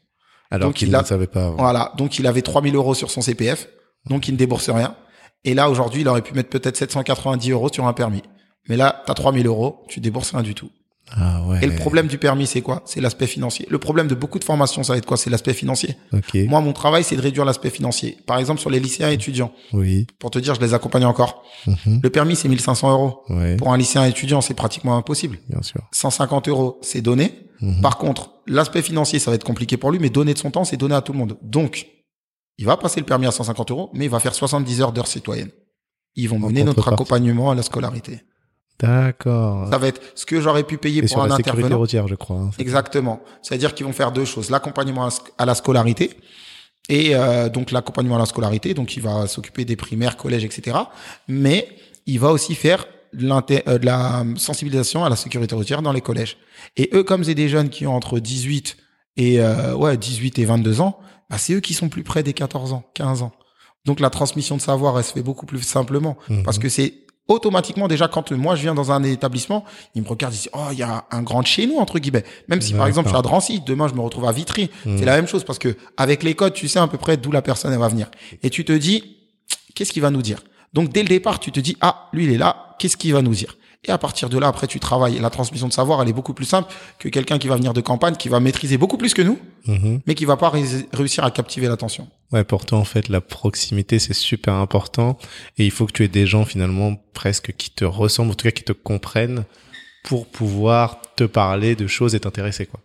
Alors 0.53 0.69
Donc, 0.69 0.83
il 0.83 0.91
ne 0.91 0.95
a- 0.97 1.01
le 1.01 1.07
savait 1.07 1.27
pas. 1.27 1.47
avant. 1.47 1.57
Voilà. 1.57 1.93
Donc, 1.97 2.19
il 2.19 2.27
avait 2.27 2.43
3000 2.43 2.75
euros 2.77 2.95
sur 2.95 3.11
son 3.11 3.21
CPF. 3.23 3.69
Donc, 4.07 4.29
il 4.29 4.33
ne 4.33 4.37
débourse 4.37 4.69
rien. 4.71 4.95
Et 5.45 5.55
là, 5.55 5.69
aujourd'hui, 5.71 6.03
il 6.03 6.09
aurait 6.09 6.23
pu 6.23 6.35
mettre 6.35 6.51
peut-être 6.51 6.77
790 6.77 7.51
euros 7.51 7.69
sur 7.73 7.87
un 7.87 7.93
permis. 7.93 8.23
Mais 8.69 8.77
là, 8.77 9.03
t'as 9.07 9.15
3000 9.15 9.47
euros, 9.47 9.85
tu 9.89 9.99
débourses 10.01 10.31
rien 10.33 10.43
du 10.43 10.55
tout. 10.55 10.71
Ah 11.11 11.43
ouais. 11.47 11.59
Et 11.63 11.67
le 11.67 11.75
problème 11.75 12.07
du 12.07 12.17
permis, 12.17 12.47
c'est 12.47 12.63
quoi? 12.63 12.83
C'est 12.87 13.01
l'aspect 13.01 13.27
financier. 13.27 13.67
Le 13.69 13.79
problème 13.79 14.07
de 14.09 14.15
beaucoup 14.15 14.39
de 14.39 14.45
formations, 14.45 14.83
ça 14.83 14.95
va 14.95 14.99
être 14.99 15.07
quoi? 15.07 15.17
C'est 15.17 15.31
l'aspect 15.31 15.53
financier. 15.53 15.97
Ok. 16.13 16.35
Moi, 16.47 16.61
mon 16.61 16.73
travail, 16.73 17.05
c'est 17.05 17.17
de 17.17 17.21
réduire 17.21 17.45
l'aspect 17.45 17.71
financier. 17.71 18.17
Par 18.27 18.39
exemple, 18.39 18.61
sur 18.61 18.71
les 18.71 18.81
lycéens 18.81 19.11
étudiants. 19.11 19.53
Oui. 19.73 20.07
Pour 20.19 20.31
te 20.31 20.39
dire, 20.39 20.55
je 20.55 20.61
les 20.61 20.75
accompagne 20.75 21.05
encore. 21.05 21.45
Mhm. 21.67 22.01
Le 22.03 22.11
permis, 22.11 22.37
c'est 22.37 22.49
1500 22.49 22.91
euros. 22.91 23.23
Ouais. 23.29 23.57
Pour 23.57 23.73
un 23.73 23.77
lycéen 23.77 24.05
étudiant, 24.05 24.41
c'est 24.41 24.55
pratiquement 24.55 24.97
impossible. 24.97 25.39
Bien 25.49 25.63
sûr. 25.63 25.83
150 25.93 26.49
euros, 26.49 26.79
c'est 26.83 27.03
donné. 27.03 27.41
Mhm. 27.61 27.83
Par 27.83 27.99
contre, 27.99 28.31
l'aspect 28.47 28.83
financier, 28.83 29.19
ça 29.19 29.31
va 29.31 29.35
être 29.35 29.45
compliqué 29.45 29.77
pour 29.77 29.91
lui, 29.91 29.99
mais 29.99 30.11
donner 30.11 30.35
de 30.35 30.39
son 30.39 30.51
temps, 30.51 30.65
c'est 30.65 30.77
donner 30.77 30.95
à 30.95 31.03
tout 31.03 31.13
le 31.13 31.19
monde. 31.19 31.37
Donc, 31.43 31.89
il 32.59 32.67
va 32.67 32.77
passer 32.77 33.01
le 33.01 33.07
permis 33.07 33.27
à 33.27 33.33
150 33.33 33.71
euros, 33.71 33.91
mais 33.93 34.07
il 34.07 34.11
va 34.11 34.21
faire 34.21 34.35
70 34.35 34.81
heures 34.81 34.93
d'heures 34.93 35.07
citoyennes. 35.07 35.51
Ils 36.15 36.29
vont 36.29 36.37
En 36.37 36.49
mener 36.49 36.65
notre 36.65 36.93
accompagnement 36.93 37.51
à 37.51 37.55
la 37.55 37.63
scolarité. 37.63 38.21
D'accord. 38.83 39.69
Ça 39.71 39.79
va 39.79 39.87
être 39.89 40.01
ce 40.15 40.27
que 40.27 40.41
j'aurais 40.41 40.65
pu 40.65 40.77
payer 40.79 40.99
Et 40.99 41.03
pour 41.03 41.11
sur 41.11 41.23
un 41.23 41.29
la 41.29 41.37
sécurité 41.37 41.73
routière, 41.75 42.09
je 42.09 42.15
crois. 42.15 42.37
hein. 42.37 42.51
Exactement. 42.59 43.21
C'est-à-dire 43.43 43.75
qu'ils 43.75 43.87
vont 43.87 43.93
faire 43.93 44.13
deux 44.13 44.25
choses. 44.25 44.51
L'accompagnement 44.51 45.09
à 45.39 45.47
la 45.47 45.55
scolarité. 45.55 46.11
Et 46.89 47.15
euh, 47.15 47.49
donc 47.49 47.71
l'accompagnement 47.71 48.17
à 48.17 48.19
la 48.19 48.27
scolarité, 48.27 48.75
donc 48.75 48.97
il 48.97 49.03
va 49.03 49.27
s'occuper 49.29 49.65
des 49.65 49.77
primaires, 49.77 50.17
collèges, 50.17 50.45
etc. 50.45 50.77
Mais 51.29 51.69
il 52.07 52.19
va 52.19 52.33
aussi 52.33 52.57
faire 52.57 52.85
de, 53.13 53.29
euh, 53.69 53.79
de 53.79 53.87
la 53.87 54.25
sensibilisation 54.37 55.05
à 55.05 55.09
la 55.09 55.15
sécurité 55.17 55.55
routière 55.55 55.81
dans 55.83 55.93
les 55.93 56.01
collèges. 56.01 56.39
Et 56.77 56.91
eux, 56.93 57.05
comme 57.05 57.23
c'est 57.23 57.37
des 57.37 57.49
jeunes 57.49 57.69
qui 57.69 57.87
ont 57.87 57.95
entre 57.95 58.19
18 58.19 58.77
et 59.17 59.41
euh, 59.41 59.75
ouais 59.77 59.97
18 59.97 60.41
et 60.41 60.45
22 60.45 60.81
ans, 60.81 60.99
bah, 61.31 61.39
c'est 61.39 61.53
eux 61.55 61.61
qui 61.61 61.75
sont 61.75 61.89
plus 61.89 62.03
près 62.03 62.25
des 62.25 62.33
14 62.33 62.73
ans, 62.73 62.83
15 62.95 63.23
ans. 63.23 63.33
Donc 63.85 64.01
la 64.01 64.11
transmission 64.11 64.57
de 64.57 64.61
savoir, 64.61 64.99
elle 64.99 65.05
se 65.05 65.13
fait 65.13 65.23
beaucoup 65.23 65.47
plus 65.47 65.63
simplement 65.63 66.17
Mhm. 66.29 66.43
parce 66.43 66.59
que 66.59 66.69
c'est 66.69 66.95
automatiquement 67.29 67.89
déjà 67.89 68.09
quand 68.09 68.33
moi 68.33 68.57
je 68.57 68.63
viens 68.63 68.75
dans 68.75 68.91
un 68.93 69.03
établissement, 69.05 69.65
ils 69.95 70.03
me 70.03 70.09
regardent, 70.09 70.35
ils 70.35 70.39
disent 70.39 70.51
oh 70.53 70.69
il 70.73 70.79
y 70.79 70.83
a 70.83 71.05
un 71.11 71.23
grand 71.23 71.41
de 71.43 71.47
chez 71.47 71.67
nous 71.67 71.79
entre 71.79 71.99
guillemets. 71.99 72.25
Même 72.49 72.61
si 72.61 72.75
par 72.75 72.87
exemple 72.87 73.09
je 73.09 73.13
suis 73.13 73.19
à 73.19 73.23
Drancy, 73.23 73.61
demain 73.65 73.89
je 73.89 73.95
me 73.95 74.01
retrouve 74.01 74.27
à 74.27 74.33
Vitry, 74.33 74.71
Mhm. 74.85 74.99
c'est 74.99 75.05
la 75.05 75.17
même 75.17 75.27
chose 75.29 75.45
parce 75.45 75.59
que 75.59 75.77
avec 75.97 76.23
les 76.23 76.35
codes 76.35 76.53
tu 76.55 76.69
sais 76.69 76.79
à 76.79 76.87
peu 76.87 76.99
près 76.99 77.17
d'où 77.17 77.31
la 77.33 77.43
personne 77.43 77.73
elle 77.73 77.79
va 77.79 77.89
venir 77.89 78.11
et 78.43 78.51
tu 78.51 78.65
te 78.65 78.73
dis 78.73 79.17
qu'est-ce 79.75 79.93
qu'il 79.93 80.03
va 80.03 80.11
nous 80.11 80.23
dire? 80.23 80.43
Donc 80.73 80.91
dès 80.91 81.03
le 81.03 81.09
départ 81.09 81.39
tu 81.41 81.53
te 81.53 81.61
dis 81.61 81.77
ah 81.81 82.09
lui 82.13 82.25
il 82.25 82.33
est 82.33 82.39
là, 82.39 82.75
qu'est-ce 82.79 82.97
qu'il 82.97 83.13
va 83.13 83.23
nous 83.23 83.35
dire? 83.35 83.57
Et 83.85 83.91
à 83.91 83.99
partir 83.99 84.29
de 84.29 84.39
là, 84.39 84.47
après, 84.47 84.69
tu 84.69 84.79
travailles. 84.79 85.19
La 85.19 85.29
transmission 85.31 85.67
de 85.67 85.73
savoir, 85.73 86.01
elle 86.01 86.09
est 86.09 86.13
beaucoup 86.13 86.35
plus 86.35 86.45
simple 86.45 86.73
que 87.01 87.09
quelqu'un 87.09 87.39
qui 87.41 87.49
va 87.49 87.57
venir 87.57 87.73
de 87.73 87.81
campagne, 87.81 88.15
qui 88.15 88.29
va 88.29 88.39
maîtriser 88.39 88.79
beaucoup 88.79 88.97
plus 88.97 89.13
que 89.13 89.23
nous, 89.23 89.39
Mhm. 89.67 90.01
mais 90.07 90.15
qui 90.15 90.25
va 90.25 90.37
pas 90.37 90.51
ré- 90.51 90.63
réussir 90.93 91.25
à 91.25 91.33
captiver 91.33 91.67
l'attention. 91.67 92.07
Ouais, 92.31 92.45
pour 92.45 92.65
toi, 92.65 92.79
en 92.79 92.85
fait, 92.85 93.09
la 93.09 93.21
proximité, 93.21 93.99
c'est 93.99 94.15
super 94.15 94.55
important. 94.55 95.19
Et 95.59 95.65
il 95.65 95.73
faut 95.73 95.87
que 95.87 95.93
tu 95.93 96.05
aies 96.05 96.09
des 96.09 96.27
gens, 96.27 96.45
finalement, 96.45 96.95
presque 97.13 97.55
qui 97.57 97.71
te 97.71 97.85
ressemblent, 97.85 98.31
en 98.31 98.35
tout 98.35 98.45
cas, 98.45 98.53
qui 98.53 98.63
te 98.63 98.73
comprennent 98.73 99.45
pour 100.05 100.29
pouvoir 100.29 101.01
te 101.17 101.25
parler 101.25 101.75
de 101.75 101.89
choses 101.89 102.15
et 102.15 102.21
t'intéresser, 102.21 102.67
quoi. 102.67 102.81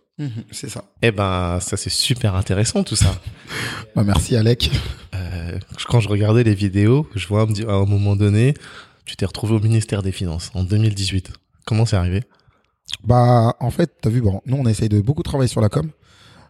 C'est 0.50 0.68
ça. 0.68 0.82
Eh 1.00 1.12
ben, 1.12 1.60
ça, 1.60 1.76
c'est 1.76 1.90
super 1.90 2.34
intéressant, 2.34 2.82
tout 2.82 2.96
ça. 2.96 3.20
Bah, 3.94 4.02
merci 4.02 4.34
Alec. 4.34 4.68
Euh, 5.14 5.58
quand 5.88 6.00
je 6.00 6.08
regardais 6.08 6.42
les 6.42 6.54
vidéos, 6.56 7.08
je 7.14 7.28
vois 7.28 7.42
à 7.42 7.72
un 7.72 7.84
moment 7.86 8.16
donné, 8.16 8.54
tu 9.08 9.16
t'es 9.16 9.26
retrouvé 9.26 9.54
au 9.54 9.60
ministère 9.60 10.02
des 10.02 10.12
Finances 10.12 10.50
en 10.54 10.62
2018. 10.62 11.32
Comment 11.66 11.86
c'est 11.86 11.96
arrivé? 11.96 12.22
Bah, 13.04 13.56
en 13.60 13.70
fait, 13.70 13.92
t'as 14.00 14.10
vu, 14.10 14.20
bon, 14.20 14.40
nous, 14.46 14.56
on 14.56 14.66
essaye 14.66 14.88
de 14.88 15.00
beaucoup 15.00 15.22
travailler 15.22 15.48
sur 15.48 15.60
la 15.60 15.68
com 15.68 15.90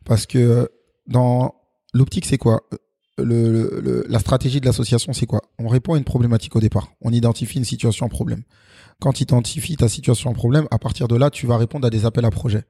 parce 0.04 0.26
que 0.26 0.68
dans 1.06 1.54
l'optique, 1.94 2.26
c'est 2.26 2.38
quoi? 2.38 2.62
Le, 3.18 3.24
le- 3.50 3.80
le- 3.82 4.06
La 4.08 4.18
stratégie 4.20 4.60
de 4.60 4.66
l'association, 4.66 5.12
c'est 5.12 5.26
quoi? 5.26 5.42
On 5.58 5.66
répond 5.68 5.94
à 5.94 5.98
une 5.98 6.04
problématique 6.04 6.54
au 6.54 6.60
départ. 6.60 6.92
On 7.00 7.12
identifie 7.12 7.58
une 7.58 7.64
situation 7.64 8.06
en 8.06 8.08
problème. 8.08 8.42
Quand 9.00 9.12
tu 9.12 9.22
identifies 9.24 9.76
ta 9.76 9.88
situation 9.88 10.30
en 10.30 10.34
problème, 10.34 10.66
à 10.70 10.78
partir 10.78 11.08
de 11.08 11.16
là, 11.16 11.30
tu 11.30 11.46
vas 11.46 11.56
répondre 11.56 11.86
à 11.86 11.90
des 11.90 12.04
appels 12.06 12.24
à 12.24 12.30
projets. 12.30 12.62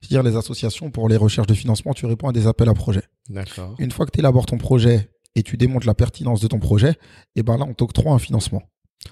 C'est-à-dire 0.00 0.22
les 0.24 0.36
associations 0.36 0.90
pour 0.90 1.08
les 1.08 1.16
recherches 1.16 1.46
de 1.48 1.54
financement, 1.54 1.92
tu 1.94 2.06
réponds 2.06 2.28
à 2.28 2.32
des 2.32 2.46
appels 2.46 2.68
à 2.68 2.74
projets. 2.74 3.02
D'accord. 3.28 3.74
Une 3.78 3.90
fois 3.92 4.06
que 4.06 4.10
tu 4.12 4.18
élabores 4.20 4.46
ton 4.46 4.58
projet 4.58 5.10
et 5.34 5.42
tu 5.42 5.56
démontres 5.56 5.86
la 5.86 5.94
pertinence 5.94 6.40
de 6.40 6.46
ton 6.48 6.58
projet, 6.58 6.94
et 7.36 7.42
ben 7.42 7.56
là, 7.56 7.64
on 7.68 7.74
t'octroie 7.74 8.12
un 8.12 8.18
financement. 8.18 8.62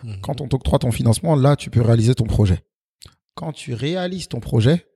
Mhm. 0.05 0.20
Quand 0.20 0.41
on 0.41 0.49
t'octroie 0.49 0.78
ton 0.78 0.91
financement, 0.91 1.36
là, 1.36 1.57
tu 1.57 1.70
peux 1.70 1.82
réaliser 1.82 2.14
ton 2.14 2.24
projet. 2.24 2.62
Quand 3.34 3.53
tu 3.53 3.74
réalises 3.74 4.28
ton 4.28 4.41
projet, 4.41 4.86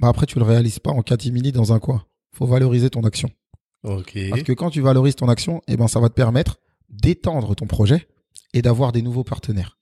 bah 0.00 0.08
après, 0.08 0.26
tu 0.26 0.38
le 0.38 0.44
réalises 0.44 0.78
pas 0.78 0.90
en 0.90 1.02
catimini 1.02 1.52
dans 1.52 1.72
un 1.72 1.78
coin. 1.78 2.04
Faut 2.32 2.46
valoriser 2.46 2.90
ton 2.90 3.02
action. 3.02 3.30
Ok. 3.84 4.18
Parce 4.30 4.42
que 4.42 4.52
quand 4.52 4.70
tu 4.70 4.80
valorises 4.80 5.16
ton 5.16 5.28
action, 5.28 5.60
eh 5.68 5.76
ben, 5.76 5.88
ça 5.88 6.00
va 6.00 6.08
te 6.08 6.14
permettre 6.14 6.56
d'étendre 6.88 7.54
ton 7.54 7.66
projet 7.66 8.08
et 8.52 8.62
d'avoir 8.62 8.92
des 8.92 9.02
nouveaux 9.02 9.24
partenaires. 9.24 9.78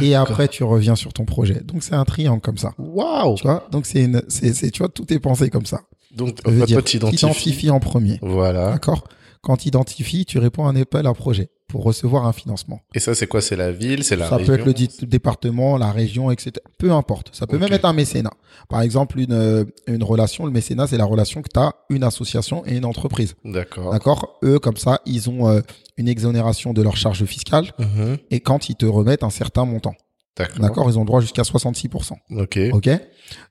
Et 0.00 0.14
après, 0.14 0.46
tu 0.48 0.62
reviens 0.64 0.94
sur 0.94 1.12
ton 1.12 1.24
projet. 1.24 1.60
Donc, 1.60 1.82
c'est 1.82 1.94
un 1.94 2.04
triangle 2.04 2.40
comme 2.40 2.58
ça. 2.58 2.72
Waouh 2.78 3.36
Tu 3.36 3.42
vois? 3.44 3.66
Donc, 3.72 3.86
c'est 3.86 4.04
une, 4.04 4.22
c'est, 4.28 4.70
tu 4.70 4.78
vois, 4.78 4.88
tout 4.88 5.12
est 5.12 5.18
pensé 5.18 5.50
comme 5.50 5.66
ça. 5.66 5.82
Donc, 6.14 6.38
Ça 6.44 6.50
veut 6.50 6.58
toi, 6.58 6.66
dire, 6.66 6.84
tu 6.84 6.98
identifies. 6.98 7.26
identifies 7.26 7.70
en 7.70 7.80
premier. 7.80 8.18
Voilà. 8.22 8.72
D'accord? 8.72 9.08
Quand 9.42 9.56
tu 9.56 9.68
identifies, 9.68 10.24
tu 10.24 10.38
réponds 10.38 10.66
à 10.66 10.70
un 10.70 10.76
appel 10.76 11.06
à 11.06 11.12
projet 11.14 11.50
pour 11.68 11.82
recevoir 11.82 12.26
un 12.26 12.32
financement. 12.32 12.80
Et 12.94 13.00
ça, 13.00 13.14
c'est 13.14 13.26
quoi? 13.26 13.40
C'est 13.40 13.56
la 13.56 13.72
ville 13.72 14.04
C'est 14.04 14.14
la 14.14 14.28
ça 14.28 14.36
région 14.36 14.54
peut 14.54 14.60
être 14.60 15.00
le 15.00 15.06
département, 15.06 15.76
la 15.78 15.90
région, 15.90 16.30
etc. 16.30 16.52
Peu 16.78 16.92
importe. 16.92 17.30
Ça 17.34 17.46
peut 17.46 17.58
même 17.58 17.72
être 17.72 17.84
un 17.86 17.92
mécénat. 17.92 18.32
Par 18.68 18.82
exemple, 18.82 19.18
une, 19.18 19.32
euh, 19.32 19.64
une 19.88 20.04
relation, 20.04 20.44
le 20.46 20.52
mécénat, 20.52 20.86
c'est 20.86 20.96
la 20.98 21.04
relation 21.06 21.42
que 21.42 21.48
tu 21.52 21.58
as 21.58 21.72
une 21.90 22.04
association 22.04 22.64
et 22.66 22.76
une 22.76 22.84
entreprise. 22.84 23.34
D'accord. 23.44 23.90
D'accord? 23.92 24.38
Eux, 24.44 24.58
comme 24.60 24.76
ça, 24.76 25.00
ils 25.06 25.28
ont 25.28 25.48
euh, 25.48 25.60
une 25.96 26.08
exonération 26.08 26.72
de 26.72 26.82
leur 26.82 26.96
charge 26.96 27.24
fiscale 27.24 27.72
Mhm. 27.78 28.18
et 28.30 28.40
quand 28.40 28.68
ils 28.68 28.76
te 28.76 28.86
remettent 28.86 29.24
un 29.24 29.30
certain 29.30 29.64
montant. 29.64 29.94
D'accord. 30.36 30.60
D'accord? 30.60 30.90
Ils 30.90 30.98
ont 30.98 31.04
droit 31.04 31.20
jusqu'à 31.20 31.42
66%. 31.42 32.14
Ok. 32.38 32.58
OK? 32.72 32.88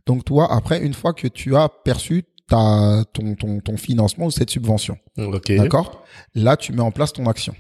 Donc 0.06 0.26
toi, 0.26 0.52
après, 0.54 0.82
une 0.84 0.94
fois 0.94 1.14
que 1.14 1.28
tu 1.28 1.56
as 1.56 1.70
perçu 1.84 2.24
ta, 2.52 3.04
ton, 3.14 3.36
ton, 3.36 3.60
ton 3.62 3.78
financement 3.78 4.26
ou 4.28 4.32
cette 4.32 4.50
subvention, 4.50 4.98
d'accord? 5.18 6.04
Là, 6.36 6.58
tu 6.58 6.74
mets 6.74 6.82
en 6.82 6.92
place 6.92 7.14
ton 7.14 7.26
action. 7.28 7.56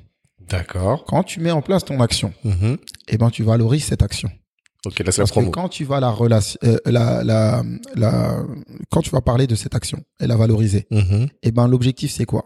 D'accord. 0.50 1.06
Quand 1.06 1.24
tu 1.24 1.40
mets 1.40 1.52
en 1.52 1.62
place 1.62 1.84
ton 1.86 2.00
action, 2.02 2.34
Mhm. 2.44 2.78
eh 3.08 3.18
ben, 3.18 3.30
tu 3.30 3.44
valorises 3.44 3.86
cette 3.86 4.04
action. 4.04 4.30
Ok, 4.86 5.00
là, 5.00 5.12
c'est 5.12 5.22
la 5.22 5.28
Parce 5.28 5.46
que 5.46 5.52
quand 5.52 5.70
tu 5.70 5.86
vas 5.86 6.00
la 6.00 6.10
relation, 6.10 6.58
euh, 6.64 6.78
la, 6.86 7.24
la, 7.24 7.64
la, 7.96 8.44
quand 8.90 9.02
tu 9.02 9.12
vas 9.12 9.22
parler 9.22 9.46
de 9.48 9.56
cette 9.56 9.76
action 9.76 10.00
et 10.20 10.28
la 10.28 10.36
valoriser, 10.36 10.88
Mhm. 10.92 11.28
eh 11.44 11.52
ben, 11.52 11.68
l'objectif, 11.68 12.12
c'est 12.12 12.26
quoi? 12.26 12.44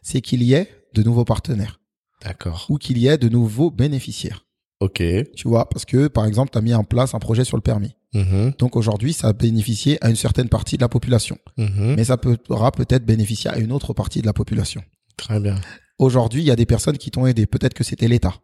C'est 0.00 0.20
qu'il 0.20 0.42
y 0.44 0.54
ait 0.54 0.68
de 0.94 1.02
nouveaux 1.02 1.24
partenaires 1.24 1.80
D'accord. 2.24 2.66
ou 2.70 2.78
qu'il 2.78 2.98
y 2.98 3.06
ait 3.08 3.18
de 3.18 3.28
nouveaux 3.28 3.70
bénéficiaires. 3.70 4.46
Ok. 4.82 5.02
Tu 5.36 5.48
vois, 5.48 5.68
parce 5.68 5.84
que, 5.84 6.08
par 6.08 6.24
exemple, 6.26 6.50
tu 6.52 6.58
as 6.58 6.60
mis 6.60 6.74
en 6.74 6.84
place 6.84 7.14
un 7.14 7.18
projet 7.18 7.44
sur 7.44 7.56
le 7.56 7.62
permis. 7.62 7.94
Mhm. 8.14 8.52
Donc 8.58 8.76
aujourd'hui, 8.76 9.12
ça 9.12 9.28
a 9.28 9.32
bénéficié 9.32 9.96
à 10.04 10.10
une 10.10 10.16
certaine 10.16 10.48
partie 10.48 10.76
de 10.76 10.82
la 10.82 10.88
population. 10.88 11.38
Mhm. 11.56 11.94
Mais 11.96 12.04
ça 12.04 12.16
pourra 12.16 12.72
peut-être 12.72 13.04
bénéficier 13.06 13.50
à 13.50 13.58
une 13.58 13.72
autre 13.72 13.92
partie 13.94 14.20
de 14.20 14.26
la 14.26 14.32
population. 14.32 14.82
Très 15.16 15.38
bien. 15.40 15.54
Aujourd'hui, 15.98 16.42
il 16.42 16.46
y 16.46 16.50
a 16.50 16.56
des 16.56 16.66
personnes 16.66 16.98
qui 16.98 17.10
t'ont 17.10 17.26
aidé. 17.26 17.46
Peut-être 17.46 17.74
que 17.74 17.84
c'était 17.84 18.08
l'État. 18.08 18.34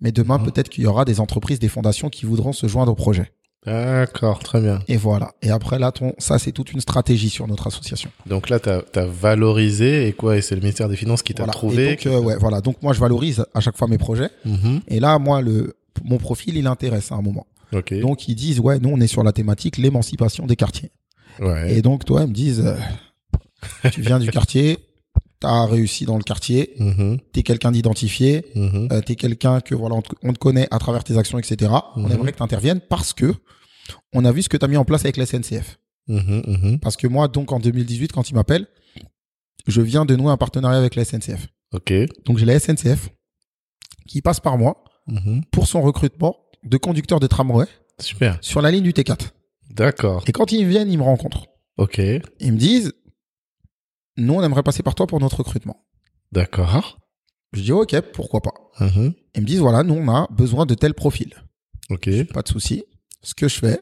Mais 0.00 0.12
demain, 0.12 0.38
Mhm. 0.38 0.44
peut-être 0.46 0.68
qu'il 0.68 0.84
y 0.84 0.86
aura 0.86 1.04
des 1.04 1.18
entreprises, 1.18 1.58
des 1.58 1.68
fondations 1.68 2.08
qui 2.10 2.24
voudront 2.26 2.52
se 2.52 2.68
joindre 2.68 2.92
au 2.92 2.94
projet. 2.94 3.32
D'accord, 3.66 4.38
très 4.38 4.60
bien. 4.60 4.78
Et 4.88 4.96
voilà. 4.96 5.32
Et 5.42 5.50
après, 5.50 5.78
là, 5.80 5.90
ton, 5.92 6.14
ça, 6.18 6.38
c'est 6.38 6.52
toute 6.52 6.72
une 6.72 6.80
stratégie 6.80 7.28
sur 7.28 7.46
notre 7.48 7.66
association. 7.66 8.10
Donc 8.26 8.48
là, 8.48 8.60
tu 8.60 8.68
as, 8.70 9.06
valorisé 9.06 10.06
et 10.08 10.12
quoi 10.12 10.36
Et 10.36 10.42
c'est 10.42 10.54
le 10.54 10.60
ministère 10.60 10.88
des 10.88 10.96
Finances 10.96 11.22
qui 11.22 11.34
t'a 11.34 11.42
Voilà. 11.42 11.52
trouvé 11.52 11.84
Et 11.86 11.90
donc, 11.96 12.06
euh, 12.06 12.20
ouais, 12.20 12.36
voilà. 12.38 12.60
Donc, 12.60 12.80
moi, 12.82 12.92
je 12.92 13.00
valorise 13.00 13.44
à 13.54 13.60
chaque 13.60 13.76
fois 13.76 13.88
mes 13.88 13.98
projets. 13.98 14.30
Mhm. 14.44 14.80
Et 14.88 15.00
là, 15.00 15.18
moi, 15.18 15.42
le, 15.42 15.74
mon 16.04 16.18
profil, 16.18 16.56
il 16.56 16.66
intéresse 16.66 17.12
à 17.12 17.16
un 17.16 17.22
moment. 17.22 17.46
Ok. 17.72 17.92
Donc, 18.00 18.28
ils 18.28 18.34
disent, 18.34 18.60
ouais, 18.60 18.78
nous, 18.78 18.88
on 18.90 19.00
est 19.00 19.06
sur 19.06 19.22
la 19.22 19.32
thématique 19.32 19.76
l'émancipation 19.76 20.46
des 20.46 20.56
quartiers. 20.56 20.90
ouais. 21.40 21.76
Et 21.76 21.82
donc, 21.82 22.04
toi, 22.04 22.22
ils 22.22 22.28
me 22.28 22.32
disent, 22.32 22.60
euh, 22.64 22.76
tu 23.92 24.00
viens 24.02 24.18
du 24.18 24.30
quartier, 24.30 24.78
t'as 25.40 25.66
réussi 25.66 26.04
dans 26.04 26.16
le 26.16 26.24
quartier, 26.24 26.74
Mhm. 26.78 27.18
t'es 27.32 27.42
quelqu'un 27.42 27.70
d'identifié, 27.72 28.46
Mhm. 28.54 28.88
euh, 28.90 29.00
t'es 29.02 29.14
quelqu'un 29.14 29.60
que 29.60 29.74
voilà 29.74 29.94
on 29.96 30.02
te, 30.02 30.10
on 30.22 30.32
te 30.32 30.38
connaît 30.38 30.66
à 30.72 30.78
travers 30.78 31.04
tes 31.04 31.16
actions, 31.16 31.38
etc. 31.38 31.70
On 31.96 32.00
Mhm. 32.02 32.12
aimerait 32.12 32.32
que 32.32 32.38
t'interviennes 32.38 32.80
parce 32.80 33.12
que 33.12 33.34
on 34.12 34.24
a 34.24 34.32
vu 34.32 34.42
ce 34.42 34.48
que 34.48 34.56
t'as 34.56 34.66
mis 34.66 34.76
en 34.76 34.84
place 34.84 35.02
avec 35.04 35.16
la 35.16 35.26
SNCF. 35.26 35.78
Mhm. 36.08 36.42
Mhm. 36.46 36.78
Parce 36.80 36.96
que 36.96 37.06
moi, 37.06 37.28
donc 37.28 37.52
en 37.52 37.60
2018, 37.60 38.10
quand 38.12 38.30
ils 38.30 38.34
m'appellent, 38.34 38.66
je 39.66 39.80
viens 39.82 40.04
de 40.06 40.16
nouer 40.16 40.32
un 40.32 40.36
partenariat 40.38 40.78
avec 40.78 40.94
la 40.96 41.04
SNCF. 41.04 41.46
Ok. 41.72 41.92
Donc 42.24 42.38
j'ai 42.38 42.46
la 42.46 42.54
SNCF 42.58 43.10
qui 44.08 44.22
passe 44.22 44.40
par 44.40 44.56
moi 44.58 44.82
Mhm. 45.08 45.44
pour 45.50 45.66
son 45.66 45.80
recrutement 45.82 46.36
de 46.64 46.76
conducteurs 46.76 47.20
de 47.20 47.26
tramway 47.26 47.66
Super. 48.00 48.38
sur 48.42 48.60
la 48.62 48.70
ligne 48.70 48.82
du 48.84 48.92
T4. 48.92 49.30
D'accord. 49.70 50.24
Et 50.26 50.32
quand 50.32 50.52
ils 50.52 50.66
viennent, 50.66 50.90
ils 50.90 50.98
me 50.98 51.02
rencontrent. 51.04 51.46
Ok. 51.76 51.98
Ils 51.98 52.52
me 52.52 52.58
disent, 52.58 52.92
nous, 54.16 54.34
on 54.34 54.42
aimerait 54.42 54.62
passer 54.62 54.82
par 54.82 54.94
toi 54.94 55.06
pour 55.06 55.20
notre 55.20 55.36
recrutement. 55.38 55.86
D'accord. 56.32 56.98
Je 57.52 57.62
dis, 57.62 57.72
ok, 57.72 58.00
pourquoi 58.12 58.40
pas. 58.40 58.52
Mhm. 58.80 59.14
Ils 59.34 59.40
me 59.42 59.46
disent, 59.46 59.60
voilà, 59.60 59.82
nous, 59.82 59.94
on 59.94 60.08
a 60.08 60.26
besoin 60.30 60.66
de 60.66 60.74
tel 60.74 60.94
profil. 60.94 61.34
Ok. 61.90 62.08
Pas 62.32 62.42
de 62.42 62.48
souci. 62.48 62.84
Ce 63.22 63.34
que 63.34 63.48
je 63.48 63.58
fais, 63.58 63.80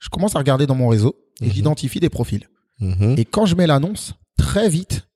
je 0.00 0.08
commence 0.08 0.36
à 0.36 0.38
regarder 0.38 0.66
dans 0.66 0.74
mon 0.74 0.88
réseau 0.88 1.16
et 1.40 1.46
Mhm. 1.46 1.52
j'identifie 1.52 2.00
des 2.00 2.10
profils. 2.10 2.46
Et 3.16 3.24
quand 3.24 3.44
je 3.44 3.56
mets 3.56 3.66
l'annonce, 3.66 4.14
très 4.36 4.68
vite, 4.68 5.08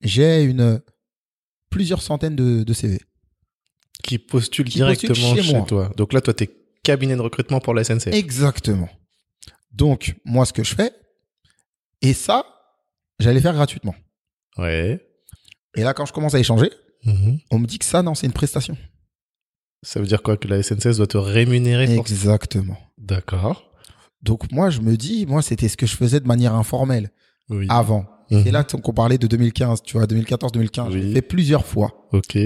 j'ai 0.00 0.44
une 0.44 0.80
plusieurs 1.68 2.02
centaines 2.02 2.36
de, 2.36 2.62
de 2.62 2.72
CV. 2.72 3.00
Qui 4.02 4.18
postule 4.18 4.66
Qui 4.66 4.78
directement 4.78 5.14
postule 5.14 5.42
chez, 5.42 5.64
toi. 5.66 5.90
Donc 5.96 6.12
là, 6.12 6.20
toi, 6.20 6.34
t'es 6.34 6.50
cabinet 6.82 7.16
de 7.16 7.20
recrutement 7.20 7.60
pour 7.60 7.74
la 7.74 7.84
SNCF. 7.84 8.08
Exactement. 8.14 8.88
Donc, 9.72 10.16
moi, 10.24 10.44
ce 10.46 10.52
que 10.52 10.64
je 10.64 10.74
fais, 10.74 10.92
et 12.02 12.12
ça, 12.14 12.44
j'allais 13.18 13.40
faire 13.40 13.52
gratuitement. 13.54 13.94
Ouais. 14.58 15.06
Et 15.76 15.82
là, 15.82 15.94
quand 15.94 16.06
je 16.06 16.12
commence 16.12 16.34
à 16.34 16.38
échanger, 16.38 16.70
Mhm. 17.04 17.38
on 17.50 17.58
me 17.58 17.66
dit 17.66 17.78
que 17.78 17.84
ça, 17.84 18.02
non, 18.02 18.14
c'est 18.14 18.26
une 18.26 18.32
prestation. 18.32 18.76
Ça 19.82 20.00
veut 20.00 20.06
dire 20.06 20.22
quoi 20.22 20.36
Que 20.36 20.48
la 20.48 20.62
SNCF 20.62 20.96
doit 20.96 21.06
te 21.06 21.16
rémunérer 21.16 21.94
Exactement. 21.96 22.76
D'accord. 22.98 23.70
Donc, 24.22 24.50
moi, 24.52 24.68
je 24.70 24.80
me 24.80 24.96
dis, 24.96 25.24
moi, 25.26 25.40
c'était 25.40 25.68
ce 25.68 25.76
que 25.78 25.86
je 25.86 25.96
faisais 25.96 26.20
de 26.20 26.26
manière 26.26 26.54
informelle 26.54 27.10
Oui. 27.48 27.66
avant. 27.70 28.04
Mhm. 28.30 28.46
Et 28.46 28.50
là, 28.50 28.64
qu'on 28.64 28.92
parlait 28.92 29.18
de 29.18 29.26
2015, 29.26 29.82
tu 29.82 29.96
vois, 29.96 30.06
2014-2015, 30.06 30.92
Oui. 30.92 31.02
j'ai 31.02 31.12
fait 31.14 31.22
plusieurs 31.22 31.66
fois. 31.66 32.06
Ok. 32.12 32.38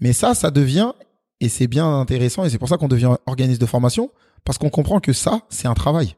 Mais 0.00 0.12
ça, 0.12 0.34
ça 0.34 0.50
devient, 0.50 0.92
et 1.40 1.48
c'est 1.48 1.66
bien 1.68 1.86
intéressant, 2.00 2.44
et 2.44 2.50
c'est 2.50 2.58
pour 2.58 2.68
ça 2.68 2.76
qu'on 2.76 2.88
devient 2.88 3.14
organisme 3.26 3.60
de 3.60 3.66
formation, 3.66 4.10
parce 4.44 4.58
qu'on 4.58 4.70
comprend 4.70 5.00
que 5.00 5.12
ça, 5.12 5.42
c'est 5.48 5.68
un 5.68 5.74
travail. 5.74 6.16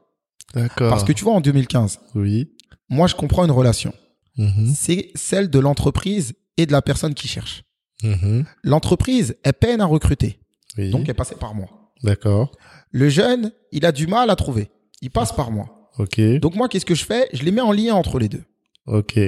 D'accord. 0.55 0.89
Parce 0.89 1.03
que 1.03 1.13
tu 1.13 1.23
vois, 1.23 1.33
en 1.33 1.41
2015, 1.41 1.99
Oui. 2.15 2.51
moi, 2.89 3.07
je 3.07 3.15
comprends 3.15 3.45
une 3.45 3.51
relation. 3.51 3.93
Mhm. 4.37 4.73
C'est 4.75 5.11
celle 5.15 5.49
de 5.49 5.59
l'entreprise 5.59 6.33
et 6.57 6.65
de 6.65 6.71
la 6.71 6.81
personne 6.81 7.13
qui 7.13 7.27
cherche. 7.27 7.63
Mhm. 8.03 8.45
L'entreprise, 8.63 9.35
elle 9.43 9.53
peine 9.53 9.81
à 9.81 9.85
recruter. 9.85 10.39
Oui. 10.77 10.89
Donc, 10.89 11.07
elle 11.07 11.15
passait 11.15 11.35
par 11.35 11.53
moi. 11.53 11.67
D'accord. 12.03 12.51
Le 12.91 13.09
jeune, 13.09 13.51
il 13.71 13.85
a 13.85 13.91
du 13.91 14.07
mal 14.07 14.29
à 14.31 14.35
trouver. 14.35 14.71
Il 15.01 15.11
passe 15.11 15.31
par 15.31 15.51
moi. 15.51 15.89
Ok. 15.99 16.19
Donc, 16.39 16.55
moi, 16.55 16.67
qu'est-ce 16.67 16.85
que 16.85 16.95
je 16.95 17.05
fais? 17.05 17.27
Je 17.33 17.43
les 17.43 17.51
mets 17.51 17.61
en 17.61 17.71
lien 17.71 17.93
entre 17.93 18.17
les 18.17 18.29
deux. 18.29 18.43
Ok. 18.87 19.19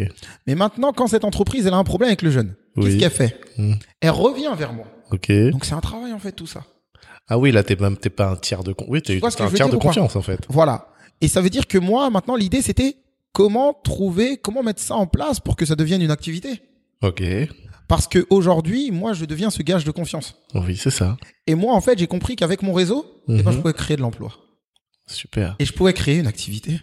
Mais 0.47 0.55
maintenant, 0.55 0.93
quand 0.93 1.07
cette 1.07 1.23
entreprise, 1.23 1.67
elle 1.67 1.73
a 1.73 1.77
un 1.77 1.83
problème 1.83 2.07
avec 2.09 2.21
le 2.21 2.31
jeune, 2.31 2.55
qu'est-ce 2.75 2.97
qu'elle 2.97 3.11
fait 3.11 3.39
Mhm. 3.57 3.77
Elle 4.01 4.09
revient 4.09 4.51
vers 4.57 4.73
moi. 4.73 4.85
Ok. 5.11 5.31
Donc, 5.51 5.65
c'est 5.65 5.73
un 5.75 5.81
travail, 5.81 6.11
en 6.11 6.19
fait, 6.19 6.31
tout 6.31 6.47
ça. 6.47 6.65
Ah 7.27 7.37
oui, 7.37 7.51
là, 7.51 7.63
t'es 7.63 7.75
même, 7.75 7.97
t'es 7.97 8.09
pas 8.09 8.29
un 8.31 8.35
tiers 8.35 8.63
de 8.63 8.73
con... 8.73 8.85
Oui, 8.89 9.01
t'es 9.01 9.23
un 9.23 9.29
tiers 9.29 9.49
dire 9.51 9.69
de 9.69 9.77
confiance, 9.77 10.15
en 10.15 10.21
fait. 10.21 10.39
Voilà. 10.49 10.87
Et 11.21 11.27
ça 11.27 11.39
veut 11.41 11.49
dire 11.49 11.67
que 11.67 11.77
moi, 11.77 12.09
maintenant, 12.09 12.35
l'idée, 12.35 12.61
c'était 12.61 12.97
comment 13.31 13.73
trouver, 13.73 14.37
comment 14.37 14.63
mettre 14.63 14.81
ça 14.81 14.95
en 14.95 15.07
place 15.07 15.39
pour 15.39 15.55
que 15.55 15.65
ça 15.65 15.75
devienne 15.75 16.01
une 16.01 16.11
activité. 16.11 16.61
Ok. 17.01 17.23
Parce 17.87 18.07
que 18.07 18.25
aujourd'hui, 18.29 18.91
moi, 18.91 19.13
je 19.13 19.25
deviens 19.25 19.49
ce 19.49 19.61
gage 19.61 19.83
de 19.83 19.91
confiance. 19.91 20.35
Oui, 20.55 20.75
c'est 20.75 20.89
ça. 20.89 21.17
Et 21.47 21.55
moi, 21.55 21.75
en 21.75 21.81
fait, 21.81 21.99
j'ai 21.99 22.07
compris 22.07 22.35
qu'avec 22.35 22.61
mon 22.63 22.73
réseau, 22.73 23.05
eh 23.27 23.41
ben, 23.43 23.51
je 23.51 23.57
pouvais 23.59 23.73
créer 23.73 23.97
de 23.97 24.01
l'emploi. 24.01 24.33
Super. 25.07 25.55
Et 25.59 25.65
je 25.65 25.73
pouvais 25.73 25.93
créer 25.93 26.17
une 26.17 26.27
activité. 26.27 26.81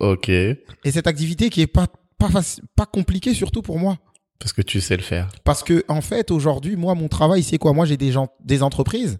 Ok. 0.00 0.28
Et 0.28 0.56
cette 0.84 1.06
activité 1.06 1.50
qui 1.50 1.62
est 1.62 1.66
pas, 1.66 1.86
pas, 2.18 2.28
faci- 2.28 2.60
pas 2.74 2.86
compliquée, 2.86 3.34
surtout 3.34 3.62
pour 3.62 3.78
moi. 3.78 3.98
Parce 4.38 4.52
que 4.52 4.62
tu 4.62 4.80
sais 4.80 4.96
le 4.96 5.02
faire. 5.02 5.28
Parce 5.44 5.62
que, 5.62 5.84
en 5.88 6.00
fait, 6.02 6.30
aujourd'hui, 6.30 6.76
moi, 6.76 6.94
mon 6.94 7.08
travail, 7.08 7.42
c'est 7.42 7.58
quoi? 7.58 7.72
Moi, 7.72 7.86
j'ai 7.86 7.96
des 7.96 8.12
gens, 8.12 8.28
des 8.44 8.62
entreprises 8.62 9.18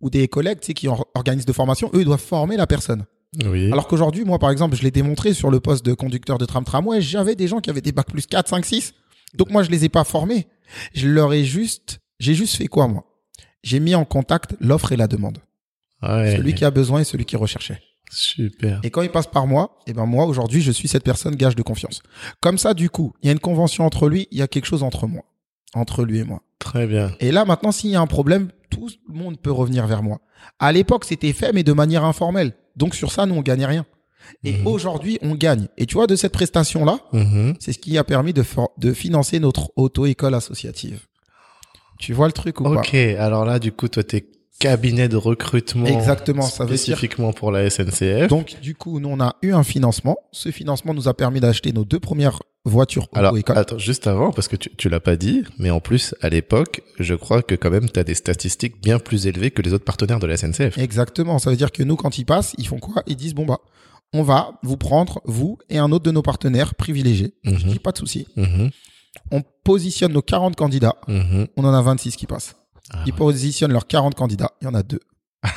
ou 0.00 0.08
des 0.10 0.26
collègues, 0.28 0.60
tu 0.60 0.68
sais, 0.68 0.74
qui 0.74 0.88
or- 0.88 1.06
organisent 1.14 1.44
de 1.46 1.52
formation. 1.52 1.90
Eux, 1.94 2.00
ils 2.00 2.04
doivent 2.06 2.20
former 2.20 2.56
la 2.56 2.66
personne. 2.66 3.04
Oui. 3.44 3.66
Alors 3.72 3.88
qu'aujourd'hui, 3.88 4.24
moi, 4.24 4.38
par 4.38 4.50
exemple, 4.50 4.76
je 4.76 4.82
l'ai 4.82 4.90
démontré 4.90 5.34
sur 5.34 5.50
le 5.50 5.60
poste 5.60 5.84
de 5.84 5.92
conducteur 5.92 6.38
de 6.38 6.44
tram 6.46 6.64
tramway, 6.64 7.00
j'avais 7.02 7.34
des 7.34 7.48
gens 7.48 7.60
qui 7.60 7.68
avaient 7.68 7.80
des 7.82 7.92
bacs 7.92 8.06
plus 8.10 8.26
4, 8.26 8.48
5, 8.48 8.64
6. 8.64 8.94
Donc 9.34 9.50
moi, 9.50 9.62
je 9.64 9.70
les 9.70 9.84
ai 9.84 9.88
pas 9.88 10.04
formés. 10.04 10.46
Je 10.94 11.08
leur 11.08 11.32
ai 11.32 11.44
juste, 11.44 11.98
j'ai 12.20 12.34
juste 12.34 12.56
fait 12.56 12.68
quoi, 12.68 12.86
moi? 12.88 13.04
J'ai 13.64 13.80
mis 13.80 13.94
en 13.94 14.04
contact 14.04 14.54
l'offre 14.60 14.92
et 14.92 14.96
la 14.96 15.08
demande. 15.08 15.38
Ouais. 16.02 16.36
Celui 16.36 16.54
qui 16.54 16.64
a 16.64 16.70
besoin 16.70 17.00
et 17.00 17.04
celui 17.04 17.24
qui 17.24 17.36
recherchait. 17.36 17.80
Super. 18.10 18.80
Et 18.82 18.90
quand 18.90 19.02
il 19.02 19.10
passe 19.10 19.26
par 19.26 19.46
moi, 19.46 19.78
eh 19.86 19.92
ben 19.92 20.06
moi, 20.06 20.26
aujourd'hui, 20.26 20.60
je 20.60 20.70
suis 20.70 20.88
cette 20.88 21.04
personne 21.04 21.34
gage 21.34 21.56
de 21.56 21.62
confiance. 21.62 22.02
Comme 22.40 22.58
ça, 22.58 22.74
du 22.74 22.90
coup, 22.90 23.12
il 23.22 23.26
y 23.26 23.28
a 23.28 23.32
une 23.32 23.40
convention 23.40 23.84
entre 23.84 24.08
lui, 24.08 24.28
il 24.30 24.38
y 24.38 24.42
a 24.42 24.48
quelque 24.48 24.66
chose 24.66 24.82
entre 24.82 25.06
moi. 25.06 25.22
Entre 25.74 26.04
lui 26.04 26.18
et 26.18 26.24
moi. 26.24 26.42
Très 26.60 26.86
bien. 26.86 27.10
Et 27.20 27.32
là, 27.32 27.44
maintenant, 27.44 27.72
s'il 27.72 27.90
y 27.90 27.96
a 27.96 28.00
un 28.00 28.06
problème, 28.06 28.50
tout 28.70 28.88
le 29.08 29.14
monde 29.14 29.38
peut 29.40 29.50
revenir 29.50 29.86
vers 29.86 30.02
moi. 30.02 30.20
À 30.60 30.70
l'époque, 30.72 31.04
c'était 31.04 31.32
fait, 31.32 31.52
mais 31.52 31.64
de 31.64 31.72
manière 31.72 32.04
informelle. 32.04 32.52
Donc, 32.76 32.94
sur 32.94 33.10
ça, 33.10 33.26
nous, 33.26 33.34
on 33.34 33.42
gagnait 33.42 33.66
rien. 33.66 33.84
Et 34.44 34.52
Mhm. 34.58 34.66
aujourd'hui, 34.68 35.18
on 35.20 35.34
gagne. 35.34 35.68
Et 35.76 35.84
tu 35.86 35.94
vois, 35.94 36.06
de 36.06 36.16
cette 36.16 36.32
prestation-là, 36.32 36.98
Mhm. 37.12 37.54
c'est 37.58 37.72
ce 37.72 37.78
qui 37.78 37.98
a 37.98 38.04
permis 38.04 38.32
de, 38.32 38.44
financer 38.94 39.40
notre 39.40 39.72
auto-école 39.76 40.34
associative. 40.34 41.06
Tu 41.98 42.12
vois 42.12 42.26
le 42.26 42.32
truc 42.32 42.60
ou 42.60 42.66
Ok. 42.66 42.94
Alors 42.94 43.44
là, 43.44 43.58
du 43.58 43.72
coup, 43.72 43.88
toi, 43.88 44.02
t'es 44.02 44.26
cabinet 44.60 45.08
de 45.08 45.16
recrutement. 45.16 45.86
Exactement, 45.86 46.42
ça 46.42 46.64
veut 46.64 46.70
dire. 46.70 46.78
Spécifiquement 46.78 47.32
pour 47.32 47.50
la 47.50 47.68
SNCF. 47.68 48.28
Donc, 48.28 48.60
du 48.60 48.74
coup, 48.74 49.00
nous, 49.00 49.08
on 49.08 49.20
a 49.20 49.36
eu 49.42 49.52
un 49.52 49.62
financement. 49.64 50.16
Ce 50.32 50.50
financement 50.50 50.94
nous 50.94 51.08
a 51.08 51.14
permis 51.14 51.40
d'acheter 51.40 51.72
nos 51.72 51.84
deux 51.84 52.00
premières 52.00 52.40
voitures 52.64 53.08
Alors, 53.14 53.36
attends, 53.48 53.76
juste 53.78 54.06
avant, 54.06 54.32
parce 54.32 54.48
que 54.48 54.56
tu, 54.56 54.70
tu 54.74 54.88
l'as 54.88 55.00
pas 55.00 55.16
dit, 55.16 55.44
mais 55.58 55.70
en 55.70 55.80
plus, 55.80 56.14
à 56.22 56.30
l'époque, 56.30 56.82
je 56.98 57.14
crois 57.14 57.42
que 57.42 57.54
quand 57.54 57.70
même, 57.70 57.90
tu 57.90 57.98
as 58.00 58.04
des 58.04 58.14
statistiques 58.14 58.80
bien 58.82 58.98
plus 58.98 59.26
élevées 59.26 59.50
que 59.50 59.60
les 59.60 59.72
autres 59.74 59.84
partenaires 59.84 60.18
de 60.20 60.26
la 60.26 60.36
SNCF. 60.36 60.78
Exactement. 60.78 61.38
Ça 61.38 61.50
veut 61.50 61.56
dire 61.56 61.72
que 61.72 61.82
nous, 61.82 61.96
quand 61.96 62.16
ils 62.16 62.24
passent, 62.24 62.54
ils 62.56 62.66
font 62.66 62.78
quoi? 62.78 63.02
Ils 63.06 63.16
disent, 63.16 63.34
bon, 63.34 63.44
bah, 63.44 63.58
on 64.14 64.22
va 64.22 64.52
vous 64.62 64.76
prendre, 64.78 65.20
vous 65.26 65.58
et 65.68 65.76
un 65.78 65.90
autre 65.92 66.04
de 66.04 66.10
nos 66.10 66.22
partenaires 66.22 66.74
privilégiés. 66.74 67.34
Je 67.44 67.50
Mhm. 67.50 67.58
dis 67.72 67.78
pas 67.80 67.92
de 67.92 67.98
souci. 67.98 68.26
Mhm, 68.36 68.70
On 69.30 69.42
positionne 69.64 70.12
nos 70.12 70.22
40 70.22 70.56
candidats. 70.56 70.96
mhm. 71.08 71.48
On 71.56 71.64
en 71.64 71.74
a 71.74 71.82
26 71.82 72.16
qui 72.16 72.26
passent. 72.26 72.56
Ah 72.94 73.02
Ils 73.06 73.12
positionnent 73.12 73.72
leurs 73.72 73.86
40 73.86 74.14
candidats. 74.14 74.50
Il 74.60 74.64
y 74.64 74.68
en 74.68 74.74
a 74.74 74.82
deux. 74.82 75.00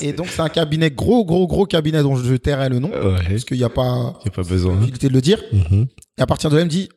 Et 0.00 0.12
donc, 0.12 0.28
c'est 0.28 0.42
un 0.42 0.48
cabinet, 0.48 0.90
gros, 0.90 1.24
gros, 1.24 1.46
gros 1.46 1.66
cabinet 1.66 2.02
dont 2.02 2.16
je 2.16 2.34
tairai 2.34 2.68
le 2.68 2.78
nom. 2.78 2.90
Ouais, 2.90 3.18
Parce 3.28 3.44
qu'il 3.44 3.56
n'y 3.56 3.64
a 3.64 3.68
pas 3.70 4.14
y 4.24 4.28
a 4.28 4.30
pas 4.30 4.42
besoin. 4.42 4.76
de 4.76 5.08
le 5.08 5.20
dire. 5.20 5.42
Mhm. 5.52 5.86
Et 6.18 6.22
à 6.22 6.26
partir 6.26 6.50
de 6.50 6.56
là, 6.56 6.62
il 6.62 6.66
me 6.66 6.70
dit, 6.70 6.88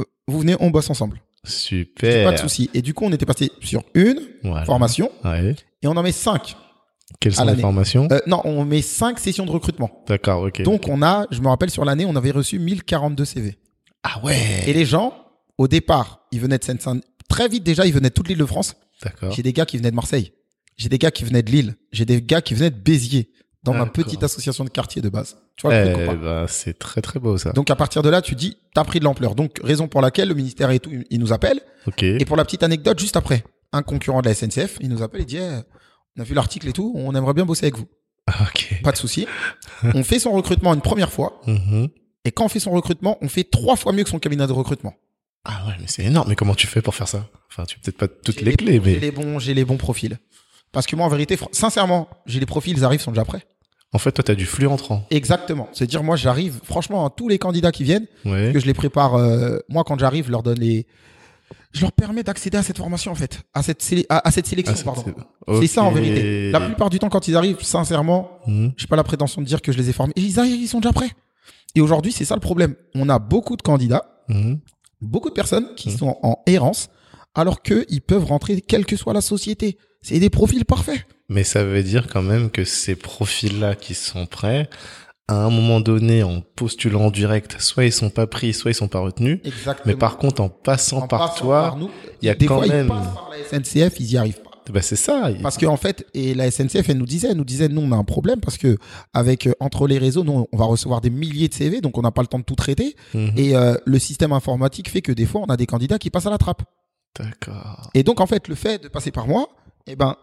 euh, 0.00 0.04
vous 0.28 0.40
venez, 0.40 0.56
on 0.60 0.70
bosse 0.70 0.90
ensemble. 0.90 1.20
Super. 1.44 2.26
Pas 2.28 2.32
de 2.32 2.38
souci. 2.38 2.70
Et 2.74 2.82
du 2.82 2.94
coup, 2.94 3.04
on 3.04 3.12
était 3.12 3.26
passé 3.26 3.50
sur 3.60 3.82
une 3.94 4.20
Voilà. 4.44 4.64
formation 4.64 5.10
Ouais. 5.24 5.54
et 5.82 5.86
on 5.86 5.96
en 5.96 6.02
met 6.02 6.12
cinq. 6.12 6.56
Quelles 7.20 7.34
sont 7.34 7.44
les 7.44 7.56
formations 7.56 8.08
Euh, 8.10 8.18
non, 8.26 8.40
on 8.44 8.64
met 8.64 8.82
cinq 8.82 9.18
sessions 9.18 9.44
de 9.46 9.50
recrutement. 9.50 9.90
D'accord, 10.06 10.42
ok. 10.42 10.62
Donc, 10.62 10.88
on 10.88 11.02
a, 11.02 11.26
je 11.30 11.40
me 11.40 11.48
rappelle, 11.48 11.70
sur 11.70 11.84
l'année, 11.84 12.04
on 12.06 12.16
avait 12.16 12.30
reçu 12.30 12.58
1042 12.58 13.24
CV. 13.24 13.58
ah 14.02 14.20
ouais. 14.24 14.64
Et 14.66 14.72
les 14.72 14.84
gens, 14.84 15.14
au 15.58 15.68
départ, 15.68 16.20
ils 16.32 16.40
venaient 16.40 16.58
de 16.58 16.64
Seine-Saint-Denis. 16.64 17.02
Très 17.32 17.48
vite, 17.48 17.64
déjà, 17.64 17.86
ils 17.86 17.92
venaient 17.92 18.10
de 18.10 18.14
toute 18.14 18.28
l'île 18.28 18.38
de 18.38 18.46
France. 18.46 18.74
D'accord. 19.02 19.32
J'ai 19.32 19.42
des 19.42 19.52
gars 19.52 19.66
qui 19.66 19.76
venaient 19.78 19.90
de 19.90 19.96
Marseille. 19.96 20.32
J'ai 20.76 20.88
des 20.88 20.98
gars 20.98 21.10
qui 21.10 21.24
venaient 21.24 21.42
de 21.42 21.50
Lille. 21.50 21.74
J'ai 21.92 22.04
des 22.04 22.22
gars 22.22 22.40
qui 22.42 22.54
venaient 22.54 22.70
de 22.70 22.76
Béziers, 22.76 23.30
dans 23.62 23.74
ma 23.74 23.86
petite 23.86 24.22
association 24.22 24.64
de 24.64 24.70
quartier 24.70 25.00
de 25.02 25.08
base. 25.08 25.36
Tu 25.56 25.66
vois, 25.66 25.74
Eh 25.76 25.94
ben, 26.16 26.46
c'est 26.48 26.78
très 26.78 27.00
très 27.00 27.20
beau 27.20 27.38
ça. 27.38 27.52
Donc, 27.52 27.70
à 27.70 27.76
partir 27.76 28.02
de 28.02 28.08
là, 28.08 28.20
tu 28.22 28.34
dis, 28.34 28.56
t'as 28.74 28.84
pris 28.84 28.98
de 28.98 29.04
l'ampleur. 29.04 29.34
Donc, 29.34 29.60
raison 29.62 29.86
pour 29.88 30.00
laquelle 30.00 30.28
le 30.28 30.34
ministère 30.34 30.70
et 30.70 30.78
tout, 30.80 30.90
il 31.10 31.20
nous 31.20 31.32
appelle. 31.32 31.60
ok. 31.86 32.02
Et 32.02 32.24
pour 32.24 32.36
la 32.36 32.44
petite 32.44 32.62
anecdote, 32.62 32.98
juste 32.98 33.16
après, 33.16 33.44
un 33.72 33.82
concurrent 33.82 34.20
de 34.22 34.28
la 34.28 34.34
SNCF, 34.34 34.78
il 34.80 34.88
nous 34.88 35.02
appelle 35.02 35.22
et 35.22 35.24
dit, 35.26 35.38
Eh, 35.38 35.60
on 36.16 36.20
a 36.20 36.24
vu 36.24 36.34
l'article 36.34 36.68
et 36.68 36.72
tout, 36.72 36.92
on 36.96 37.14
aimerait 37.14 37.34
bien 37.34 37.44
bosser 37.46 37.66
avec 37.66 37.76
vous. 37.78 37.86
Ok. 38.40 38.80
Pas 38.82 38.92
de 38.92 38.96
souci. 38.96 39.26
on 39.94 40.04
fait 40.04 40.18
son 40.18 40.32
recrutement 40.32 40.74
une 40.74 40.80
première 40.82 41.10
fois. 41.12 41.40
Mhm. 41.46 41.88
Et 42.24 42.30
quand 42.30 42.44
on 42.44 42.48
fait 42.48 42.60
son 42.60 42.70
recrutement, 42.70 43.18
on 43.20 43.28
fait 43.28 43.42
trois 43.42 43.74
fois 43.74 43.92
mieux 43.92 44.04
que 44.04 44.10
son 44.10 44.20
cabinet 44.20 44.46
de 44.46 44.52
recrutement. 44.52 44.94
Ah 45.44 45.64
ouais, 45.66 45.74
mais 45.80 45.86
c'est 45.88 46.04
énorme. 46.04 46.28
Mais 46.28 46.36
comment 46.36 46.54
tu 46.54 46.66
fais 46.66 46.82
pour 46.82 46.94
faire 46.94 47.08
ça? 47.08 47.26
Enfin, 47.50 47.64
tu 47.64 47.76
as 47.76 47.82
peut-être 47.82 47.96
pas 47.98 48.08
toutes 48.08 48.38
J'ai 48.38 48.44
les 48.44 48.56
clés, 48.56 48.80
J'ai 48.84 48.92
mais 48.94 48.98
les 49.00 49.10
bons, 49.10 49.38
j'ai 49.38 49.54
les 49.54 49.64
bons 49.64 49.76
profils. 49.76 50.18
Parce 50.70 50.86
que 50.86 50.96
moi, 50.96 51.06
en 51.06 51.08
vérité, 51.10 51.38
sincèrement, 51.52 52.08
j'ai 52.26 52.40
les 52.40 52.46
profils, 52.46 52.76
ils 52.76 52.84
arrivent, 52.84 53.00
ils 53.00 53.04
sont 53.04 53.10
déjà 53.10 53.24
prêts. 53.24 53.44
en 53.94 53.98
fait, 53.98 54.12
toi, 54.12 54.24
t'as 54.24 54.34
du 54.34 54.46
flux 54.46 54.66
entrant. 54.66 55.04
Exactement. 55.10 55.68
C'est-à-dire, 55.72 56.02
moi, 56.02 56.16
j'arrive, 56.16 56.60
franchement, 56.64 57.04
à 57.04 57.10
tous 57.10 57.28
les 57.28 57.38
candidats 57.38 57.72
qui 57.72 57.84
viennent, 57.84 58.06
Ouais. 58.24 58.50
que 58.54 58.58
je 58.58 58.64
les 58.66 58.72
prépare, 58.72 59.16
euh, 59.16 59.58
moi, 59.68 59.84
quand 59.84 59.98
j'arrive, 59.98 60.26
je 60.26 60.30
leur 60.30 60.42
donne 60.42 60.58
les, 60.58 60.86
je 61.72 61.82
leur 61.82 61.92
permets 61.92 62.22
d'accéder 62.22 62.56
à 62.56 62.62
cette 62.62 62.78
formation, 62.78 63.12
en 63.12 63.14
fait, 63.14 63.42
à 63.52 63.62
cette, 63.62 63.84
à, 64.08 64.26
à 64.26 64.30
cette 64.30 64.46
sélection, 64.46 64.74
Ah, 64.78 64.82
pardon. 64.84 65.04
c'est- 65.48 65.60
C'est 65.60 65.66
ça, 65.66 65.82
en 65.82 65.90
vérité. 65.90 66.50
La 66.52 66.60
plupart 66.60 66.88
du 66.88 66.98
temps, 67.00 67.10
quand 67.10 67.28
ils 67.28 67.36
arrivent, 67.36 67.60
sincèrement, 67.62 68.38
Mhm. 68.46 68.72
j'ai 68.78 68.86
pas 68.86 68.96
la 68.96 69.04
prétention 69.04 69.42
de 69.42 69.46
dire 69.46 69.60
que 69.60 69.72
je 69.72 69.76
les 69.78 69.90
ai 69.90 69.92
formés. 69.92 70.14
Et 70.16 70.22
ils 70.22 70.38
arrivent, 70.40 70.62
ils 70.62 70.68
sont 70.68 70.80
déjà 70.80 70.92
prêts. 70.94 71.10
Et 71.74 71.82
aujourd'hui, 71.82 72.12
c'est 72.12 72.24
ça 72.24 72.34
le 72.34 72.40
problème. 72.40 72.74
On 72.94 73.10
a 73.10 73.18
beaucoup 73.18 73.56
de 73.56 73.62
candidats, 73.62 74.24
Mhm. 74.28 74.58
Beaucoup 75.02 75.28
de 75.28 75.34
personnes 75.34 75.74
qui 75.76 75.90
Mhm. 75.90 75.98
sont 75.98 76.16
en 76.22 76.38
errance, 76.46 76.88
alors 77.34 77.62
qu'ils 77.62 78.00
peuvent 78.02 78.24
rentrer 78.24 78.60
quelle 78.60 78.86
que 78.86 78.96
soit 78.96 79.12
la 79.12 79.20
société. 79.20 79.78
C'est 80.00 80.18
des 80.18 80.30
profils 80.30 80.64
parfaits. 80.64 81.00
Mais 81.28 81.44
ça 81.44 81.64
veut 81.64 81.82
dire 81.82 82.06
quand 82.08 82.22
même 82.22 82.50
que 82.50 82.64
ces 82.64 82.94
profils-là 82.96 83.74
qui 83.74 83.94
sont 83.94 84.26
prêts, 84.26 84.68
à 85.28 85.36
un 85.44 85.50
moment 85.50 85.80
donné, 85.80 86.22
en 86.24 86.40
postulant 86.40 87.02
en 87.06 87.10
direct, 87.10 87.56
soit 87.60 87.84
ils 87.84 87.92
sont 87.92 88.10
pas 88.10 88.26
pris, 88.26 88.52
soit 88.52 88.72
ils 88.72 88.74
sont 88.74 88.88
pas 88.88 88.98
retenus. 88.98 89.40
Exactement. 89.44 89.84
Mais 89.86 89.94
par 89.96 90.18
contre, 90.18 90.42
en 90.42 90.48
passant 90.48 90.98
En 91.02 91.06
par 91.08 91.30
passant 91.30 91.40
toi, 91.40 91.78
il 92.20 92.26
y 92.26 92.28
a 92.28 92.34
des 92.34 92.46
quand 92.46 92.58
fois, 92.58 92.66
même- 92.66 92.86
ils 92.86 92.88
passent 92.88 93.14
par 93.14 93.30
la 93.30 93.38
SNCF, 93.38 94.00
ils 94.00 94.12
y 94.12 94.16
arrivent 94.18 94.42
pas. 94.42 94.50
Bah 94.70 94.82
c'est 94.82 94.96
ça. 94.96 95.30
Parce 95.42 95.56
que 95.56 95.66
en 95.66 95.76
fait, 95.76 96.06
et 96.14 96.34
la 96.34 96.50
SNCF, 96.50 96.88
elle 96.88 96.98
nous 96.98 97.06
disait, 97.06 97.28
elle 97.30 97.36
nous 97.36 97.44
disait, 97.44 97.68
nous, 97.68 97.80
on 97.80 97.90
a 97.92 97.96
un 97.96 98.04
problème 98.04 98.40
parce 98.40 98.58
que 98.58 98.76
avec 99.14 99.46
euh, 99.46 99.54
entre 99.60 99.86
les 99.86 99.98
réseaux, 99.98 100.24
nous, 100.24 100.46
on 100.52 100.56
va 100.56 100.66
recevoir 100.66 101.00
des 101.00 101.10
milliers 101.10 101.48
de 101.48 101.54
CV, 101.54 101.80
donc 101.80 101.98
on 101.98 102.02
n'a 102.02 102.10
pas 102.12 102.22
le 102.22 102.28
temps 102.28 102.38
de 102.38 102.44
tout 102.44 102.54
traiter. 102.54 102.94
Mhm. 103.14 103.32
Et 103.36 103.56
euh, 103.56 103.74
le 103.84 103.98
système 103.98 104.32
informatique 104.32 104.88
fait 104.90 105.02
que 105.02 105.12
des 105.12 105.26
fois, 105.26 105.40
on 105.40 105.46
a 105.50 105.56
des 105.56 105.66
candidats 105.66 105.98
qui 105.98 106.10
passent 106.10 106.26
à 106.26 106.30
la 106.30 106.38
trappe. 106.38 106.62
D'accord. 107.18 107.90
Et 107.94 108.02
donc, 108.02 108.20
en 108.20 108.26
fait, 108.26 108.48
le 108.48 108.54
fait 108.54 108.82
de 108.82 108.88
passer 108.88 109.10
par 109.10 109.26
moi, 109.26 109.48
eh 109.86 109.96
ben, 109.96 110.16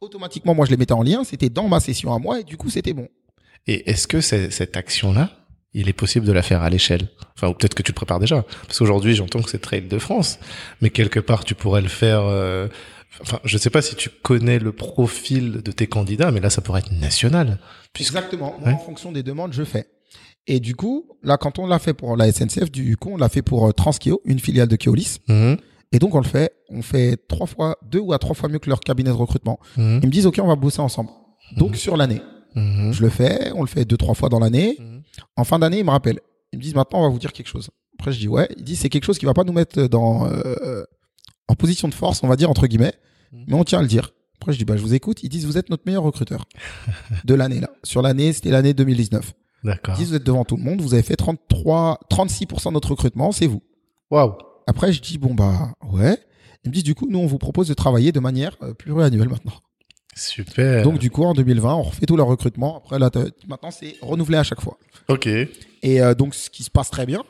automatiquement, 0.00 0.54
moi, 0.54 0.66
je 0.66 0.70
les 0.70 0.76
mettais 0.76 0.92
en 0.92 1.02
lien. 1.02 1.24
C'était 1.24 1.48
dans 1.50 1.68
ma 1.68 1.80
session 1.80 2.12
à 2.14 2.18
moi, 2.18 2.40
et 2.40 2.44
du 2.44 2.56
coup, 2.56 2.70
c'était 2.70 2.92
bon. 2.92 3.08
Et 3.66 3.90
est-ce 3.90 4.06
que 4.06 4.20
cette 4.20 4.76
action-là, 4.76 5.30
il 5.74 5.88
est 5.88 5.92
possible 5.94 6.24
de 6.26 6.32
la 6.32 6.42
faire 6.42 6.62
à 6.62 6.70
l'échelle? 6.70 7.08
Enfin, 7.36 7.48
ou 7.48 7.54
peut-être 7.54 7.74
que 7.74 7.82
tu 7.82 7.92
te 7.92 7.96
prépares 7.96 8.20
déjà. 8.20 8.44
Parce 8.66 8.78
qu'aujourd'hui, 8.78 9.14
j'entends 9.14 9.42
que 9.42 9.50
c'est 9.50 9.58
Trail 9.58 9.82
de 9.88 9.98
France, 9.98 10.38
mais 10.80 10.90
quelque 10.90 11.20
part, 11.20 11.44
tu 11.44 11.54
pourrais 11.54 11.82
le 11.82 11.88
faire. 11.88 12.20
euh, 12.22 12.68
Enfin, 13.20 13.40
je 13.44 13.58
sais 13.58 13.70
pas 13.70 13.82
si 13.82 13.96
tu 13.96 14.10
connais 14.10 14.58
le 14.58 14.72
profil 14.72 15.62
de 15.62 15.72
tes 15.72 15.86
candidats, 15.86 16.30
mais 16.30 16.40
là, 16.40 16.50
ça 16.50 16.60
pourrait 16.60 16.80
être 16.80 16.92
national. 16.92 17.58
Puisque... 17.92 18.14
Exactement. 18.14 18.54
Moi, 18.60 18.68
Ouais. 18.68 18.74
en 18.74 18.78
fonction 18.78 19.12
des 19.12 19.22
demandes, 19.22 19.52
je 19.52 19.64
fais. 19.64 19.88
Et 20.46 20.60
du 20.60 20.74
coup, 20.76 21.06
là, 21.22 21.36
quand 21.36 21.58
on 21.58 21.66
l'a 21.66 21.78
fait 21.78 21.94
pour 21.94 22.16
la 22.16 22.30
SNCF, 22.32 22.70
du 22.70 22.96
coup, 22.96 23.10
on 23.12 23.16
l'a 23.16 23.28
fait 23.28 23.42
pour 23.42 23.66
euh, 23.68 23.72
Transkeo, 23.72 24.20
une 24.24 24.38
filiale 24.38 24.68
de 24.68 24.76
Keolis. 24.76 25.18
Mhm, 25.28 25.56
Et 25.92 25.98
donc, 25.98 26.14
on 26.14 26.18
le 26.20 26.24
fait, 26.26 26.52
on 26.70 26.80
fait 26.82 27.16
trois 27.28 27.46
fois, 27.46 27.76
deux 27.82 27.98
ou 28.00 28.12
à 28.12 28.18
trois 28.18 28.34
fois 28.34 28.48
mieux 28.48 28.58
que 28.58 28.68
leur 28.70 28.80
cabinet 28.80 29.10
de 29.10 29.14
recrutement. 29.14 29.58
mhm, 29.76 30.00
Ils 30.02 30.06
me 30.06 30.12
disent, 30.12 30.26
OK, 30.26 30.38
on 30.42 30.46
va 30.46 30.56
bosser 30.56 30.80
ensemble. 30.80 31.10
Donc, 31.56 31.76
sur 31.76 31.96
l'année. 31.96 32.20
mhm, 32.54 32.92
Je 32.92 33.02
le 33.02 33.10
fais, 33.10 33.50
on 33.54 33.60
le 33.62 33.68
fait 33.68 33.84
deux, 33.84 33.96
trois 33.96 34.14
fois 34.14 34.28
dans 34.28 34.38
l'année. 34.38 34.76
mhm. 34.78 35.02
En 35.36 35.44
fin 35.44 35.58
d'année, 35.58 35.80
ils 35.80 35.84
me 35.84 35.90
rappellent. 35.90 36.20
Ils 36.52 36.58
me 36.58 36.62
disent, 36.62 36.74
maintenant, 36.74 37.00
on 37.00 37.02
va 37.02 37.08
vous 37.08 37.18
dire 37.18 37.32
quelque 37.32 37.48
chose. 37.48 37.68
Après, 37.98 38.12
je 38.12 38.18
dis, 38.18 38.28
ouais. 38.28 38.48
Ils 38.56 38.64
disent, 38.64 38.78
c'est 38.80 38.88
quelque 38.88 39.04
chose 39.04 39.18
qui 39.18 39.26
va 39.26 39.34
pas 39.34 39.44
nous 39.44 39.52
mettre 39.52 39.82
dans, 39.88 40.26
euh, 40.28 40.84
en 41.48 41.54
position 41.54 41.88
de 41.88 41.94
force, 41.94 42.22
on 42.22 42.28
va 42.28 42.36
dire, 42.36 42.50
entre 42.50 42.66
guillemets. 42.66 42.94
Mhm. 43.32 43.44
Mais 43.48 43.54
on 43.54 43.64
tient 43.64 43.78
à 43.78 43.82
le 43.82 43.88
dire. 43.88 44.12
Après, 44.40 44.52
je 44.52 44.58
dis, 44.58 44.64
bah, 44.64 44.76
je 44.76 44.82
vous 44.82 44.94
écoute. 44.94 45.22
Ils 45.22 45.28
disent, 45.28 45.46
vous 45.46 45.58
êtes 45.58 45.68
notre 45.70 45.82
meilleur 45.86 46.04
recruteur 46.04 46.44
de 47.24 47.34
l'année, 47.34 47.60
là. 47.60 47.70
Sur 47.82 48.02
l'année, 48.02 48.32
c'était 48.32 48.50
l'année 48.50 48.72
2019. 48.74 49.32
D'accord. 49.64 49.94
Ils 49.96 49.98
disent, 49.98 50.08
vous 50.10 50.14
êtes 50.14 50.24
devant 50.24 50.44
tout 50.44 50.56
le 50.56 50.62
monde. 50.62 50.80
Vous 50.80 50.94
avez 50.94 51.02
fait 51.02 51.16
33, 51.16 52.00
36% 52.10 52.68
de 52.68 52.72
notre 52.74 52.90
recrutement. 52.90 53.32
C'est 53.32 53.46
vous. 53.48 53.62
Waouh. 54.10 54.34
Après, 54.66 54.92
je 54.92 55.00
dis, 55.02 55.18
bon, 55.18 55.34
bah, 55.34 55.72
ouais. 55.92 56.18
Ils 56.64 56.68
me 56.68 56.74
disent, 56.74 56.84
du 56.84 56.94
coup, 56.94 57.08
nous, 57.10 57.18
on 57.18 57.26
vous 57.26 57.38
propose 57.38 57.68
de 57.68 57.74
travailler 57.74 58.12
de 58.12 58.20
manière 58.20 58.56
euh, 58.62 58.74
pluriannuelle 58.74 59.28
maintenant. 59.28 59.54
Super. 60.14 60.82
Donc, 60.84 60.98
du 60.98 61.10
coup, 61.10 61.24
en 61.24 61.32
2020, 61.34 61.74
on 61.74 61.82
refait 61.82 62.06
tout 62.06 62.16
leur 62.16 62.26
recrutement. 62.26 62.76
Après, 62.78 62.98
là, 62.98 63.10
maintenant, 63.46 63.70
c'est 63.70 63.96
renouvelé 64.02 64.38
à 64.38 64.42
chaque 64.42 64.60
fois. 64.60 64.76
ok. 65.08 65.26
Et 65.26 66.02
euh, 66.02 66.14
donc, 66.14 66.34
ce 66.34 66.50
qui 66.50 66.62
se 66.64 66.70
passe 66.70 66.90
très 66.90 67.06
bien. 67.06 67.22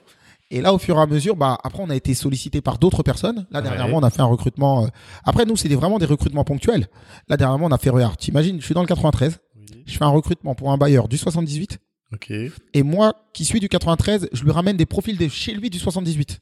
Et 0.51 0.61
là, 0.62 0.72
au 0.72 0.78
fur 0.78 0.96
et 0.96 1.01
à 1.01 1.07
mesure, 1.07 1.36
bah, 1.36 1.59
après, 1.62 1.82
on 1.82 1.90
a 1.90 1.94
été 1.96 2.14
sollicité 2.14 2.61
par 2.62 2.78
d'autres 2.78 3.03
personnes. 3.03 3.46
Là, 3.51 3.61
dernièrement, 3.61 3.96
Ouais. 3.99 4.03
on 4.03 4.07
a 4.07 4.11
fait 4.11 4.22
un 4.22 4.26
recrutement. 4.26 4.84
euh, 4.84 4.88
Après, 5.24 5.44
nous, 5.44 5.57
c'était 5.57 5.74
vraiment 5.74 5.99
des 5.99 6.07
recrutements 6.07 6.44
ponctuels. 6.44 6.86
Là, 7.28 7.36
dernièrement, 7.36 7.66
on 7.66 7.70
a 7.72 7.78
fait, 7.78 7.90
regarde, 7.90 8.16
t'imagines, 8.16 8.59
je 8.61 8.64
suis 8.64 8.74
dans 8.74 8.80
le 8.82 8.86
93. 8.86 9.38
Je 9.86 9.96
fais 9.99 10.05
un 10.05 10.09
recrutement 10.09 10.55
pour 10.55 10.70
un 10.72 10.78
bailleur 10.78 11.09
du 11.09 11.18
78. 11.18 11.78
Ok. 12.14 12.32
Et 12.72 12.82
moi, 12.82 13.12
qui 13.34 13.44
suis 13.44 13.61
du 13.61 13.68
93, 13.68 14.28
je 14.32 14.42
lui 14.44 14.51
ramène 14.51 14.76
des 14.78 14.86
profils 14.86 15.18
de 15.18 15.28
chez 15.28 15.53
lui 15.53 15.68
du 15.68 15.78
78. 15.78 16.38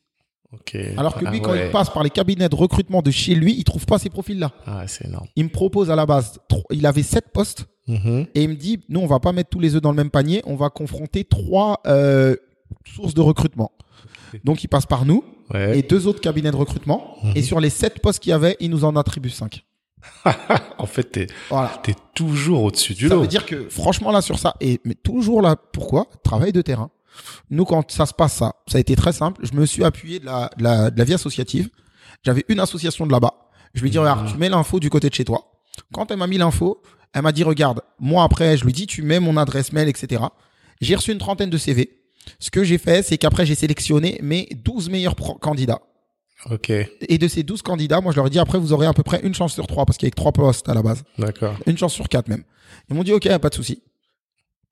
Ok. 0.52 0.76
Alors 0.96 1.16
que 1.16 1.24
lui, 1.24 1.38
Ah 1.38 1.44
quand 1.44 1.50
ouais. 1.52 1.66
il 1.66 1.72
passe 1.72 1.90
par 1.90 2.04
les 2.04 2.10
cabinets 2.10 2.48
de 2.48 2.54
recrutement 2.54 3.02
de 3.02 3.10
chez 3.10 3.34
lui, 3.34 3.54
il 3.58 3.64
trouve 3.64 3.84
pas 3.84 3.98
ces 3.98 4.10
profils-là. 4.10 4.52
Ah, 4.64 4.84
c'est 4.86 5.06
énorme. 5.06 5.26
Il 5.34 5.42
me 5.44 5.50
propose 5.50 5.90
à 5.90 5.96
la 5.96 6.06
base, 6.06 6.38
il 6.70 6.86
avait 6.86 7.02
sept 7.02 7.32
postes. 7.32 7.66
Mhm. 7.88 8.26
Et 8.36 8.44
il 8.44 8.48
me 8.50 8.54
dit, 8.54 8.78
nous, 8.88 9.00
on 9.00 9.06
va 9.06 9.18
pas 9.18 9.32
mettre 9.32 9.50
tous 9.50 9.58
les 9.60 9.74
œufs 9.74 9.82
dans 9.82 9.90
le 9.90 9.96
même 9.96 10.10
panier, 10.10 10.42
on 10.46 10.54
va 10.54 10.70
confronter 10.70 11.24
trois 11.24 11.80
euh, 11.86 12.36
sources 12.84 13.14
de 13.14 13.20
recrutement. 13.20 13.72
Donc, 14.44 14.62
il 14.64 14.68
passe 14.68 14.86
par 14.86 15.04
nous 15.04 15.24
Ouais. 15.54 15.78
et 15.78 15.82
deux 15.82 16.08
autres 16.08 16.20
cabinets 16.20 16.50
de 16.50 16.56
recrutement. 16.56 17.16
Mhm. 17.22 17.32
Et 17.36 17.42
sur 17.42 17.60
les 17.60 17.70
sept 17.70 18.00
postes 18.00 18.18
qu'il 18.20 18.30
y 18.30 18.32
avait, 18.32 18.56
il 18.60 18.70
nous 18.70 18.84
en 18.84 18.96
attribue 18.96 19.30
cinq. 19.30 19.64
En 20.78 20.86
fait, 20.86 21.04
t'es 21.04 21.26
Voilà. 21.50 21.80
es 21.88 21.94
toujours 22.14 22.62
au-dessus 22.64 22.94
du 22.94 23.08
Ça 23.08 23.14
lot. 23.14 23.20
veut 23.22 23.26
dire 23.26 23.46
que, 23.46 23.68
franchement, 23.68 24.10
là, 24.12 24.22
sur 24.22 24.38
ça, 24.38 24.54
et 24.60 24.80
mais 24.84 24.94
toujours 24.94 25.42
là, 25.42 25.56
pourquoi? 25.56 26.06
Travail 26.24 26.52
de 26.52 26.62
terrain. 26.62 26.90
Nous, 27.50 27.64
quand 27.64 27.90
ça 27.90 28.06
se 28.06 28.12
passe, 28.12 28.34
ça, 28.34 28.54
ça 28.66 28.76
a 28.78 28.80
été 28.80 28.94
très 28.96 29.12
simple. 29.12 29.40
Je 29.46 29.54
me 29.54 29.64
suis 29.66 29.84
appuyé 29.84 30.18
de 30.20 30.26
la, 30.26 30.50
de 30.58 30.62
la, 30.62 30.90
de 30.90 30.98
la 30.98 31.04
vie 31.04 31.14
associative. 31.14 31.70
J'avais 32.24 32.44
une 32.48 32.60
association 32.60 33.06
de 33.06 33.12
là-bas. 33.12 33.32
Je 33.74 33.82
lui 33.82 33.90
dis, 33.90 33.98
regarde, 33.98 34.30
tu 34.30 34.36
mets 34.36 34.48
l'info 34.48 34.80
du 34.80 34.90
côté 34.90 35.08
de 35.08 35.14
chez 35.14 35.24
toi. 35.24 35.52
Quand 35.92 36.10
elle 36.10 36.18
m'a 36.18 36.26
mis 36.26 36.38
l'info, 36.38 36.82
elle 37.14 37.22
m'a 37.22 37.32
dit, 37.32 37.42
regarde, 37.44 37.80
moi 37.98 38.22
après, 38.24 38.56
je 38.56 38.64
lui 38.64 38.72
dis, 38.72 38.86
tu 38.86 39.02
mets 39.02 39.20
mon 39.20 39.36
adresse 39.36 39.72
mail, 39.72 39.88
etc. 39.88 40.24
J'ai 40.80 40.94
reçu 40.94 41.12
une 41.12 41.18
trentaine 41.18 41.50
de 41.50 41.56
CV. 41.58 41.90
Ce 42.38 42.50
que 42.50 42.64
j'ai 42.64 42.78
fait, 42.78 43.02
c'est 43.02 43.18
qu'après, 43.18 43.46
j'ai 43.46 43.54
sélectionné 43.54 44.18
mes 44.22 44.48
12 44.64 44.90
meilleurs 44.90 45.16
candidats. 45.40 45.80
Ok. 46.50 46.70
Et 46.70 47.18
de 47.18 47.28
ces 47.28 47.42
12 47.42 47.62
candidats, 47.62 48.00
moi, 48.00 48.12
je 48.12 48.16
leur 48.16 48.26
ai 48.26 48.30
dit, 48.30 48.38
après, 48.38 48.58
vous 48.58 48.72
aurez 48.72 48.86
à 48.86 48.92
peu 48.92 49.02
près 49.02 49.20
une 49.22 49.34
chance 49.34 49.54
sur 49.54 49.66
trois, 49.66 49.86
parce 49.86 49.96
qu'il 49.98 50.06
y 50.06 50.08
a 50.08 50.10
que 50.10 50.16
trois 50.16 50.32
postes 50.32 50.68
à 50.68 50.74
la 50.74 50.82
base. 50.82 51.02
D'accord. 51.18 51.56
Une 51.66 51.78
chance 51.78 51.94
sur 51.94 52.08
quatre 52.08 52.28
même. 52.28 52.44
Ils 52.90 52.94
m'ont 52.96 53.02
dit, 53.04 53.12
OK, 53.12 53.26
pas 53.38 53.48
de 53.48 53.54
souci. 53.54 53.82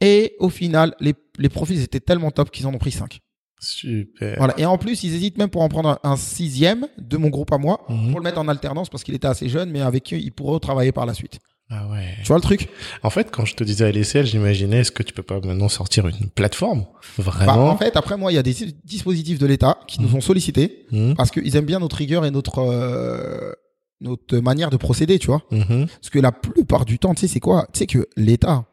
Et 0.00 0.34
au 0.38 0.48
final, 0.50 0.94
les, 1.00 1.14
les 1.38 1.48
profils 1.48 1.80
étaient 1.80 2.00
tellement 2.00 2.30
top 2.30 2.50
qu'ils 2.50 2.66
en 2.66 2.74
ont 2.74 2.78
pris 2.78 2.90
cinq. 2.90 3.20
Super. 3.60 4.34
Voilà. 4.36 4.54
Et 4.58 4.66
en 4.66 4.76
plus, 4.76 5.04
ils 5.04 5.14
hésitent 5.14 5.38
même 5.38 5.48
pour 5.48 5.62
en 5.62 5.68
prendre 5.68 5.88
un, 5.88 5.98
un 6.02 6.16
sixième 6.16 6.86
de 6.98 7.16
mon 7.16 7.28
groupe 7.30 7.52
à 7.52 7.58
moi, 7.58 7.80
Mhm. 7.88 8.10
pour 8.10 8.20
le 8.20 8.24
mettre 8.24 8.38
en 8.38 8.48
alternance 8.48 8.90
parce 8.90 9.02
qu'il 9.04 9.14
était 9.14 9.26
assez 9.28 9.48
jeune, 9.48 9.70
mais 9.70 9.80
avec 9.80 10.04
qui 10.04 10.16
il 10.16 10.32
pourrait 10.32 10.60
travailler 10.60 10.92
par 10.92 11.06
la 11.06 11.14
suite. 11.14 11.38
Ah 11.70 11.88
ouais. 11.90 12.14
Tu 12.22 12.28
vois 12.28 12.36
le 12.36 12.42
truc? 12.42 12.68
En 13.02 13.10
fait, 13.10 13.30
quand 13.30 13.44
je 13.46 13.54
te 13.54 13.64
disais 13.64 13.86
à 13.86 13.90
l'ECL, 13.90 14.26
j'imaginais, 14.26 14.78
est-ce 14.80 14.92
que 14.92 15.02
tu 15.02 15.12
peux 15.14 15.22
pas 15.22 15.40
maintenant 15.40 15.68
sortir 15.68 16.06
une 16.06 16.28
plateforme? 16.34 16.80
Bah, 17.18 17.24
Vraiment? 17.24 17.70
En 17.70 17.76
fait, 17.76 17.96
après 17.96 18.16
moi, 18.16 18.30
il 18.32 18.34
y 18.34 18.38
a 18.38 18.42
des 18.42 18.54
dispositifs 18.84 19.38
de 19.38 19.46
l'État 19.46 19.78
qui 19.88 20.00
nous 20.02 20.14
ont 20.14 20.20
sollicités 20.20 20.86
Mhm. 20.92 21.14
parce 21.16 21.30
qu'ils 21.30 21.56
aiment 21.56 21.64
bien 21.64 21.78
notre 21.80 21.96
rigueur 21.96 22.24
et 22.26 22.30
notre 22.30 22.58
euh, 22.58 23.52
notre 24.00 24.36
manière 24.38 24.68
de 24.70 24.76
procéder, 24.76 25.18
tu 25.18 25.28
vois. 25.28 25.42
Mhm. 25.50 25.86
Parce 25.86 26.10
que 26.10 26.18
la 26.18 26.32
plupart 26.32 26.84
du 26.84 26.98
temps, 26.98 27.14
tu 27.14 27.22
sais, 27.22 27.28
c'est 27.28 27.40
quoi? 27.40 27.66
Tu 27.72 27.78
sais 27.78 27.86
que 27.86 28.06
l'État, 28.16 28.66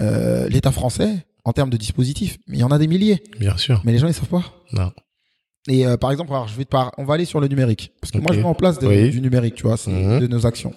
euh, 0.00 0.48
l'État 0.48 0.72
français, 0.72 1.26
en 1.44 1.52
termes 1.52 1.70
de 1.70 1.76
dispositifs, 1.76 2.38
il 2.48 2.56
y 2.56 2.62
en 2.64 2.70
a 2.70 2.78
des 2.78 2.86
milliers, 2.86 3.22
Bien 3.38 3.56
sûr. 3.58 3.82
mais 3.84 3.92
les 3.92 3.98
gens 3.98 4.08
ils 4.08 4.14
savent 4.14 4.28
pas. 4.28 4.44
Non. 4.72 4.90
Et 5.68 5.86
euh, 5.86 5.96
par 5.96 6.10
exemple, 6.12 6.30
alors, 6.32 6.46
je 6.48 6.54
vais 6.56 6.64
te 6.64 6.70
par... 6.70 6.92
on 6.98 7.04
va 7.04 7.14
aller 7.14 7.24
sur 7.24 7.40
le 7.40 7.48
numérique 7.48 7.92
parce 8.00 8.10
que 8.10 8.18
moi 8.18 8.32
je 8.32 8.38
mets 8.38 8.44
en 8.46 8.54
place 8.54 8.78
Oui. 8.82 9.10
du 9.10 9.20
numérique, 9.20 9.54
tu 9.54 9.62
vois, 9.64 9.76
Mhm. 9.86 10.20
de 10.20 10.26
nos 10.26 10.46
actions. 10.46 10.72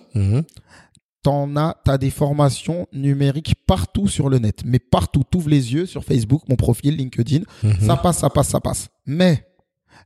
T'en 1.23 1.55
as, 1.57 1.75
t'as 1.83 1.97
des 1.97 2.09
formations 2.11 2.87
numériques 2.93 3.55
partout 3.65 4.07
sur 4.07 4.29
le 4.29 4.37
net, 4.39 4.61
mais 4.65 4.79
partout. 4.79 5.23
T'ouvres 5.29 5.49
les 5.49 5.73
yeux 5.73 5.85
sur 5.85 6.03
Facebook, 6.03 6.43
mon 6.47 6.55
profil, 6.55 6.95
LinkedIn, 6.95 7.41
Mhm. 7.63 7.73
ça 7.81 7.97
passe, 7.97 8.19
ça 8.19 8.29
passe, 8.29 8.47
ça 8.49 8.59
passe. 8.61 8.87
Mais 9.05 9.45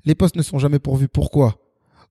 les 0.05 0.15
postes 0.15 0.35
ne 0.35 0.41
sont 0.41 0.57
jamais 0.57 0.79
pourvus. 0.79 1.07
Pourquoi? 1.07 1.57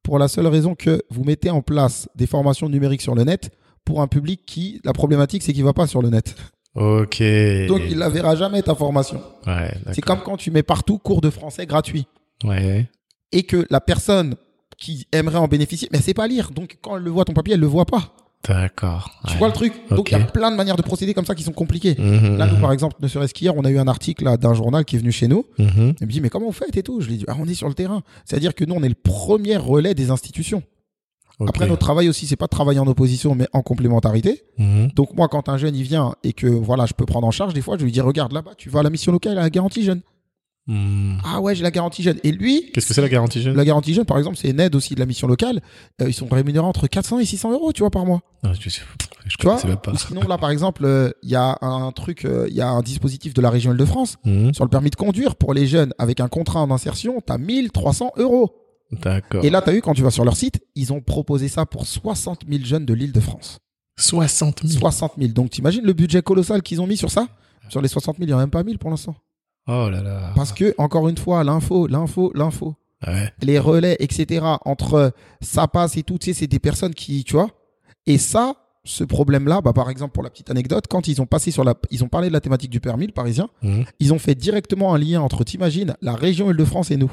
Pour 0.02 0.18
la 0.18 0.28
seule 0.28 0.46
raison 0.46 0.74
que 0.74 1.02
vous 1.10 1.24
mettez 1.24 1.50
en 1.50 1.60
place 1.62 2.08
des 2.14 2.26
formations 2.26 2.68
numériques 2.68 3.02
sur 3.02 3.14
le 3.14 3.24
net 3.24 3.50
pour 3.84 4.00
un 4.00 4.06
public 4.06 4.42
qui, 4.46 4.80
la 4.84 4.92
problématique, 4.92 5.42
c'est 5.42 5.52
qu'il 5.52 5.64
va 5.64 5.72
pas 5.72 5.86
sur 5.86 6.02
le 6.02 6.10
net. 6.10 6.36
Ok. 6.76 7.20
Donc 7.66 7.80
il 7.90 7.98
la 7.98 8.08
verra 8.08 8.36
jamais 8.36 8.62
ta 8.62 8.74
formation. 8.76 9.20
Ouais, 9.46 9.74
C'est 9.92 10.02
comme 10.02 10.20
quand 10.20 10.36
tu 10.36 10.50
mets 10.52 10.62
partout 10.62 10.98
cours 10.98 11.20
de 11.20 11.30
français 11.30 11.66
gratuit 11.66 12.06
Ouais. 12.44 12.88
et 13.32 13.42
que 13.42 13.66
la 13.70 13.80
personne 13.80 14.36
qui 14.78 15.06
aimerait 15.10 15.38
en 15.38 15.48
bénéficier, 15.48 15.88
mais 15.90 15.98
elle 15.98 16.04
sait 16.04 16.14
pas 16.14 16.28
lire. 16.28 16.52
Donc 16.52 16.78
quand 16.80 16.96
elle 16.96 17.02
le 17.02 17.10
voit 17.10 17.24
ton 17.24 17.32
papier, 17.32 17.54
elle 17.54 17.60
le 17.60 17.66
voit 17.66 17.86
pas. 17.86 18.14
D'accord. 18.48 19.10
Tu 19.26 19.32
Ouais. 19.34 19.38
vois 19.38 19.48
le 19.48 19.52
truc? 19.54 19.74
Donc 19.90 20.10
il 20.10 20.18
y 20.18 20.20
a 20.20 20.24
plein 20.24 20.50
de 20.50 20.56
manières 20.56 20.76
de 20.76 20.82
procéder 20.82 21.12
comme 21.12 21.26
ça 21.26 21.34
qui 21.34 21.42
sont 21.42 21.52
compliquées. 21.52 21.94
Mhm, 21.98 22.38
Là, 22.38 22.46
nous, 22.46 22.54
mhm, 22.54 22.60
par 22.60 22.72
exemple, 22.72 22.96
ne 23.00 23.06
serait-ce 23.08 23.34
qu'hier, 23.34 23.54
on 23.56 23.64
a 23.64 23.70
eu 23.70 23.78
un 23.78 23.86
article 23.88 24.36
d'un 24.38 24.54
journal 24.54 24.84
qui 24.84 24.96
est 24.96 24.98
venu 24.98 25.12
chez 25.12 25.28
nous. 25.28 25.44
mhm. 25.58 25.94
Il 26.00 26.06
me 26.06 26.10
dit, 26.12 26.20
mais 26.22 26.30
comment 26.30 26.46
vous 26.46 26.52
faites 26.52 26.76
et 26.76 26.82
tout? 26.82 27.00
Je 27.02 27.08
lui 27.08 27.14
ai 27.14 27.18
dit, 27.18 27.24
ah, 27.28 27.36
on 27.38 27.46
est 27.46 27.54
sur 27.54 27.68
le 27.68 27.74
terrain. 27.74 28.02
C'est-à-dire 28.24 28.54
que 28.54 28.64
nous, 28.64 28.74
on 28.74 28.82
est 28.82 28.88
le 28.88 28.94
premier 28.94 29.56
relais 29.58 29.94
des 29.94 30.10
institutions. 30.10 30.62
Après, 31.46 31.66
notre 31.66 31.80
travail 31.80 32.08
aussi, 32.10 32.26
c'est 32.26 32.36
pas 32.36 32.44
de 32.46 32.50
travailler 32.50 32.80
en 32.80 32.86
opposition, 32.86 33.34
mais 33.34 33.46
en 33.54 33.62
complémentarité. 33.62 34.42
Mhm. 34.58 34.90
Donc, 34.94 35.14
moi, 35.16 35.28
quand 35.28 35.48
un 35.48 35.56
jeune, 35.56 35.74
il 35.74 35.82
vient 35.84 36.14
et 36.22 36.32
que, 36.34 36.46
voilà, 36.46 36.84
je 36.86 36.92
peux 36.92 37.06
prendre 37.06 37.26
en 37.26 37.30
charge, 37.30 37.54
des 37.54 37.62
fois, 37.62 37.76
je 37.78 37.84
lui 37.84 37.92
dis, 37.92 38.00
regarde 38.02 38.32
là-bas, 38.32 38.52
tu 38.58 38.68
vas 38.68 38.80
à 38.80 38.82
la 38.82 38.90
mission 38.90 39.10
locale, 39.12 39.38
à 39.38 39.42
la 39.42 39.50
garantie 39.50 39.82
jeune. 39.82 40.00
Mhm. 40.70 41.18
Ah 41.24 41.40
ouais, 41.40 41.54
j'ai 41.56 41.62
la 41.64 41.70
garantie 41.72 42.02
jeune. 42.02 42.18
Et 42.22 42.30
lui, 42.30 42.70
Qu'est-ce 42.72 42.86
que 42.86 42.94
c'est 42.94 43.00
la 43.02 43.08
garantie 43.08 43.42
jeune? 43.42 43.56
la 43.56 43.64
garantie 43.64 43.92
jeune, 43.92 44.04
par 44.04 44.18
exemple, 44.18 44.36
c'est 44.36 44.50
une 44.50 44.60
aide 44.60 44.74
aussi 44.76 44.94
de 44.94 45.00
la 45.00 45.06
mission 45.06 45.26
locale. 45.26 45.60
Euh, 46.00 46.08
ils 46.08 46.14
sont 46.14 46.28
rémunérés 46.28 46.64
entre 46.64 46.86
400 46.86 47.18
et 47.18 47.24
600 47.24 47.52
euros, 47.52 47.72
tu 47.72 47.80
vois, 47.80 47.90
par 47.90 48.06
mois. 48.06 48.20
Ah, 48.44 48.52
je, 48.58 48.68
sais- 48.70 48.82
je 49.26 49.36
Tu 49.36 49.46
vois 49.46 49.56
pas. 49.82 49.92
Ou 49.92 49.96
Sinon, 49.96 50.22
là, 50.28 50.38
par 50.38 50.50
exemple, 50.50 50.84
euh, 50.84 51.10
il 51.24 51.30
y 51.30 51.34
a 51.34 51.58
un 51.60 51.90
truc, 51.90 52.24
euh, 52.24 52.46
il 52.48 52.54
y 52.54 52.60
a 52.60 52.68
un 52.68 52.82
dispositif 52.82 53.34
de 53.34 53.40
la 53.40 53.50
région 53.50 53.72
Île-de-France 53.72 54.16
Mhm. 54.24 54.54
sur 54.54 54.64
le 54.64 54.70
permis 54.70 54.90
de 54.90 54.96
conduire 54.96 55.34
pour 55.34 55.54
les 55.54 55.66
jeunes 55.66 55.92
avec 55.98 56.20
un 56.20 56.28
contrat 56.28 56.60
en 56.60 56.70
insertion, 56.70 57.20
t'as 57.24 57.36
1300 57.38 58.12
euros. 58.16 58.54
D'accord. 58.92 59.44
Et 59.44 59.50
là, 59.50 59.62
t'as 59.62 59.72
vu, 59.72 59.82
quand 59.82 59.94
tu 59.94 60.02
vas 60.02 60.10
sur 60.10 60.24
leur 60.24 60.36
site, 60.36 60.60
ils 60.76 60.92
ont 60.92 61.00
proposé 61.00 61.48
ça 61.48 61.66
pour 61.66 61.86
60 61.86 62.42
000 62.48 62.64
jeunes 62.64 62.86
de 62.86 62.94
l'île 62.94 63.12
de 63.12 63.20
France. 63.20 63.58
60 63.98 64.62
000. 64.64 64.78
60 64.80 65.12
000. 65.18 65.32
Donc, 65.32 65.50
t'imagines 65.50 65.84
le 65.84 65.92
budget 65.92 66.22
colossal 66.22 66.62
qu'ils 66.62 66.80
ont 66.80 66.86
mis 66.86 66.96
sur 66.96 67.10
ça? 67.10 67.26
Sur 67.68 67.82
les 67.82 67.88
60 67.88 68.16
000, 68.16 68.24
il 68.26 68.28
n'y 68.28 68.34
en 68.34 68.38
a 68.38 68.40
même 68.42 68.50
pas 68.50 68.62
1000 68.64 68.78
pour 68.78 68.90
l'instant. 68.90 69.14
Oh 69.68 69.88
là 69.90 70.02
là. 70.02 70.32
Parce 70.34 70.52
que, 70.52 70.74
encore 70.78 71.08
une 71.08 71.16
fois, 71.18 71.44
l'info, 71.44 71.86
l'info, 71.86 72.32
l'info, 72.34 72.74
Ouais. 73.06 73.32
les 73.42 73.58
relais, 73.58 73.96
etc., 74.00 74.44
entre 74.64 75.12
ça 75.40 75.66
passe 75.68 75.96
et 75.96 76.02
tout, 76.02 76.18
tu 76.18 76.26
sais, 76.32 76.40
c'est 76.40 76.46
des 76.46 76.58
personnes 76.58 76.94
qui, 76.94 77.24
tu 77.24 77.34
vois. 77.34 77.48
Et 78.06 78.18
ça, 78.18 78.54
ce 78.84 79.04
problème-là, 79.04 79.60
bah, 79.60 79.72
par 79.72 79.88
exemple, 79.90 80.12
pour 80.12 80.22
la 80.22 80.30
petite 80.30 80.50
anecdote, 80.50 80.84
quand 80.88 81.06
ils 81.08 81.20
ont 81.22 81.26
passé 81.26 81.50
sur 81.50 81.64
la, 81.64 81.74
ils 81.90 82.02
ont 82.04 82.08
parlé 82.08 82.28
de 82.28 82.32
la 82.32 82.40
thématique 82.40 82.70
du 82.70 82.80
permis, 82.80 83.06
le 83.06 83.12
parisien, 83.12 83.48
Mhm. 83.62 83.84
ils 84.00 84.12
ont 84.12 84.18
fait 84.18 84.34
directement 84.34 84.94
un 84.94 84.98
lien 84.98 85.20
entre, 85.20 85.44
t'imagines, 85.44 85.94
la 86.02 86.14
région 86.14 86.50
Île-de-France 86.50 86.90
et 86.90 86.96
nous. 86.96 87.10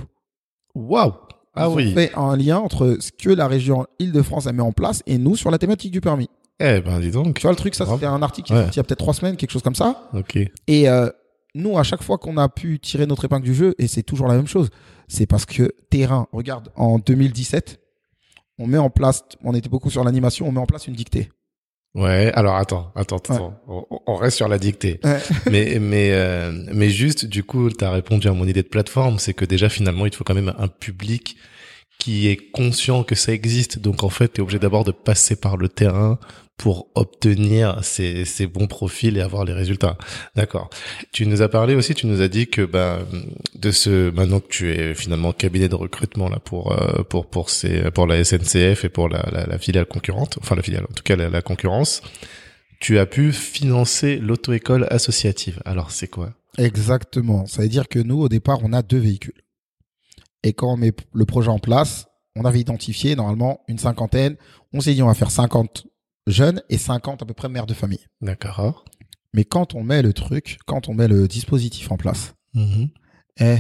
Waouh. 0.76 1.14
Ah 1.56 1.68
Ils 1.80 1.90
ont 1.90 1.94
fait 1.96 2.12
un 2.16 2.36
lien 2.38 2.58
entre 2.60 2.98
ce 3.00 3.12
que 3.12 3.30
la 3.32 3.48
région 3.48 3.88
Île-de-France 4.00 4.46
a 4.48 4.52
mis 4.52 4.62
en 4.62 4.72
place 4.72 5.02
et 5.08 5.18
nous 5.18 5.36
sur 5.36 5.50
la 5.52 5.58
thématique 5.58 5.92
du 5.92 6.02
permis. 6.02 6.30
Eh 6.60 6.82
ben, 6.82 7.00
dis 7.00 7.12
donc. 7.12 7.36
Tu 7.36 7.42
vois 7.44 7.52
le 7.52 7.56
truc, 7.58 7.74
ça 7.76 7.86
c'était 7.86 8.06
un 8.06 8.22
article 8.22 8.48
qui 8.48 8.54
est 8.54 8.56
Ouais. 8.56 8.62
sorti 8.64 8.76
il 8.76 8.80
y 8.80 8.82
a 8.82 8.84
peut-être 8.84 9.00
trois 9.00 9.14
semaines, 9.14 9.36
quelque 9.38 9.52
chose 9.52 9.62
comme 9.64 9.76
ça. 9.76 10.10
Ok. 10.14 10.38
Et 10.68 10.90
euh, 10.90 11.10
nous, 11.58 11.78
à 11.78 11.84
chaque 11.84 12.04
fois 12.04 12.18
qu'on 12.18 12.38
a 12.38 12.50
pu 12.50 12.80
tirer 12.80 13.06
notre 13.06 13.26
épingle 13.26 13.46
du 13.46 13.54
jeu, 13.54 13.76
et 13.78 13.88
c'est 13.88 14.04
toujours 14.04 14.28
la 14.28 14.36
même 14.36 14.48
chose, 14.48 14.70
c'est 15.08 15.26
parce 15.26 15.46
que 15.46 15.74
terrain, 15.90 16.28
regarde, 16.32 16.70
en 16.76 17.00
2017, 17.00 17.80
on 18.60 18.68
met 18.68 18.78
en 18.78 18.90
place, 18.90 19.24
on 19.44 19.54
était 19.54 19.70
beaucoup 19.70 19.90
sur 19.90 20.04
l'animation, 20.04 20.48
on 20.48 20.52
met 20.52 20.60
en 20.60 20.66
place 20.66 20.88
une 20.88 20.96
dictée. 20.96 21.30
Ouais. 21.96 22.32
Alors 22.34 22.56
attends, 22.56 22.92
attends, 22.96 23.18
attends. 23.18 23.60
On, 23.68 23.86
on 24.06 24.16
reste 24.16 24.38
sur 24.38 24.48
la 24.48 24.60
dictée. 24.60 25.00
Ouais. 25.04 25.20
mais 25.52 25.80
mais 25.80 26.12
euh, 26.12 26.52
mais 26.74 26.90
juste 26.90 27.26
du 27.26 27.44
coup, 27.44 27.70
tu 27.72 27.84
as 27.84 27.92
répondu 27.92 28.28
à 28.28 28.34
mon 28.34 28.48
idée 28.48 28.62
de 28.62 28.68
plateforme, 28.68 29.18
c'est 29.18 29.34
que 29.34 29.46
déjà 29.46 29.68
finalement, 29.68 30.06
il 30.06 30.12
te 30.12 30.18
faut 30.18 30.24
quand 30.24 30.36
même 30.36 30.54
un 30.60 30.68
public 30.68 31.38
qui 31.98 32.28
est 32.28 32.52
conscient 32.52 33.04
que 33.04 33.16
ça 33.16 33.34
existe. 33.34 33.80
Donc 33.80 34.04
en 34.04 34.10
fait, 34.10 34.34
tu 34.34 34.42
es 34.42 34.44
obligé 34.44 34.60
d'abord 34.60 34.84
de 34.84 34.92
passer 34.92 35.36
par 35.36 35.58
le 35.58 35.70
terrain 35.70 36.20
pour 36.58 36.90
obtenir 36.96 37.84
ces, 37.84 38.26
ces 38.26 38.48
bons 38.48 38.66
profils 38.66 39.16
et 39.16 39.22
avoir 39.22 39.46
les 39.46 39.54
résultats. 39.54 39.96
D'accord. 40.36 40.70
Tu 41.12 41.28
nous 41.28 41.44
as 41.44 41.50
parlé 41.50 41.76
aussi, 41.76 41.94
tu 41.94 42.08
nous 42.08 42.22
as 42.22 42.28
dit 42.28 42.48
que 42.48 42.64
bah, 42.64 43.00
de 43.56 43.72
ce 43.72 44.10
maintenant 44.10 44.40
que 44.40 44.48
tu 44.48 44.72
es 44.72 44.96
finalement 44.96 45.34
cabinet 45.34 45.70
de 45.70 45.76
recrutement 45.76 46.30
là 46.30 46.40
pour 46.40 46.72
euh, 46.72 47.04
pour 47.04 47.28
pour 47.28 47.52
ces 47.52 47.92
pour 47.92 48.08
la 48.08 48.24
SNCF 48.24 48.86
et 48.86 48.90
pour 48.90 49.08
la, 49.08 49.24
la, 49.32 49.46
la 49.46 49.58
filiale 49.60 49.86
concurrente, 49.86 50.40
enfin 50.42 50.56
la 50.56 50.64
filiale 50.64 50.86
en 50.90 50.94
tout 50.94 51.04
cas 51.04 51.16
la, 51.16 51.42
concurrence, 51.44 52.02
tu 52.80 52.98
as 52.98 53.06
pu 53.06 53.32
financer 53.32 54.18
l'auto-école 54.18 54.88
associative. 54.90 55.62
Alors 55.66 55.92
c'est 55.92 56.08
quoi? 56.08 56.34
Exactement. 56.58 57.46
Ça 57.46 57.62
veut 57.62 57.70
dire 57.70 57.88
que 57.88 58.00
nous, 58.00 58.20
au 58.20 58.30
départ, 58.30 58.60
on 58.64 58.74
a 58.74 58.82
deux 58.82 58.98
véhicules. 58.98 59.44
Et 60.44 60.54
quand 60.54 60.74
on 60.74 60.78
met 60.78 60.94
le 61.14 61.26
projet 61.26 61.50
en 61.50 61.60
place, 61.60 62.08
on 62.36 62.46
avait 62.46 62.60
identifié 62.60 63.16
normalement 63.16 63.62
une 63.68 63.78
cinquantaine. 63.78 64.38
On 64.74 64.82
s'est 64.82 64.94
dit, 64.94 65.04
on 65.04 65.08
va 65.08 65.14
faire 65.14 65.32
50 65.32 65.88
jeunes 66.28 66.62
et 66.70 66.78
50 66.78 67.24
à 67.24 67.26
peu 67.26 67.34
près 67.34 67.50
mères 67.50 67.66
de 67.66 67.74
famille. 67.74 68.06
D'accord. 68.22 68.86
Mais 69.34 69.44
quand 69.46 69.74
on 69.76 69.84
met 69.84 70.02
le 70.02 70.14
truc, 70.14 70.60
quand 70.66 70.90
on 70.90 70.94
met 70.94 71.08
le 71.08 71.28
dispositif 71.28 71.92
en 71.92 71.98
place, 71.98 72.34
Mhm. 72.54 72.90
eh, 73.40 73.58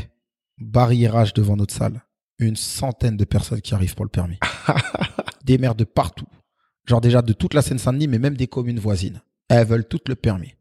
barriérage 0.59 1.33
devant 1.33 1.55
notre 1.55 1.73
salle. 1.73 2.03
Une 2.39 2.55
centaine 2.55 3.17
de 3.17 3.25
personnes 3.25 3.61
qui 3.61 3.73
arrivent 3.73 3.95
pour 3.95 4.05
le 4.05 4.09
permis. 4.11 4.37
des 5.43 5.57
maires 5.57 5.75
de 5.75 5.83
partout. 5.83 6.27
Genre 6.85 7.01
déjà 7.01 7.21
de 7.21 7.33
toute 7.33 7.53
la 7.53 7.61
Seine-Saint-Denis, 7.61 8.07
mais 8.07 8.19
même 8.19 8.37
des 8.37 8.47
communes 8.47 8.79
voisines. 8.79 9.21
Elles 9.49 9.65
veulent 9.67 9.87
toutes 9.87 10.07
le 10.09 10.15
permis. 10.15 10.53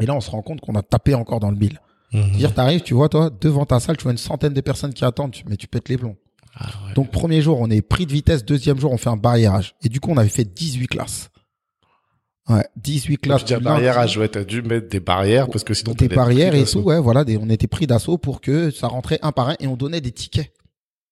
Et 0.00 0.06
là, 0.06 0.14
on 0.14 0.20
se 0.20 0.30
rend 0.30 0.42
compte 0.42 0.60
qu'on 0.60 0.74
a 0.74 0.82
tapé 0.82 1.14
encore 1.14 1.40
dans 1.40 1.50
le 1.50 1.56
mille. 1.56 1.80
Mhm. 2.12 2.22
C'est-à-dire, 2.28 2.54
t'arrives, 2.54 2.82
tu 2.82 2.94
vois, 2.94 3.08
toi, 3.08 3.30
devant 3.30 3.64
ta 3.66 3.80
salle, 3.80 3.96
tu 3.96 4.02
vois 4.04 4.12
une 4.12 4.18
centaine 4.18 4.52
de 4.54 4.60
personnes 4.60 4.92
qui 4.94 5.04
attendent, 5.04 5.34
mais 5.48 5.56
tu 5.56 5.66
pètes 5.66 5.88
les 5.88 5.96
plombs. 5.98 6.16
Ah 6.58 6.68
ouais. 6.86 6.94
Donc, 6.94 7.10
premier 7.10 7.42
jour, 7.42 7.58
on 7.60 7.70
est 7.70 7.82
pris 7.82 8.06
de 8.06 8.12
vitesse. 8.12 8.44
Deuxième 8.44 8.80
jour, 8.80 8.90
on 8.92 8.96
fait 8.96 9.10
un 9.10 9.16
barriérage. 9.16 9.74
Et 9.82 9.88
du 9.88 10.00
coup, 10.00 10.10
on 10.10 10.16
avait 10.16 10.28
fait 10.30 10.44
18 10.44 10.86
classes. 10.88 11.28
Ouais, 12.48 12.64
18 12.76 13.16
Quand 13.16 13.22
classes. 13.22 13.44
tu 13.44 13.54
dis 13.58 13.64
lundi. 13.64 14.18
ouais, 14.18 14.28
t'as 14.28 14.44
dû 14.44 14.62
mettre 14.62 14.88
des 14.88 15.00
barrières 15.00 15.48
parce 15.48 15.64
que 15.64 15.74
sinon 15.74 15.94
des 15.94 16.08
barrières 16.08 16.54
et 16.54 16.64
tout, 16.64 16.78
ouais, 16.78 17.00
voilà, 17.00 17.24
des, 17.24 17.36
on 17.36 17.50
était 17.50 17.66
pris 17.66 17.86
d'assaut 17.88 18.18
pour 18.18 18.40
que 18.40 18.70
ça 18.70 18.86
rentrait 18.86 19.18
un 19.22 19.32
par 19.32 19.48
un 19.48 19.56
et 19.58 19.66
on 19.66 19.76
donnait 19.76 20.00
des 20.00 20.12
tickets. 20.12 20.52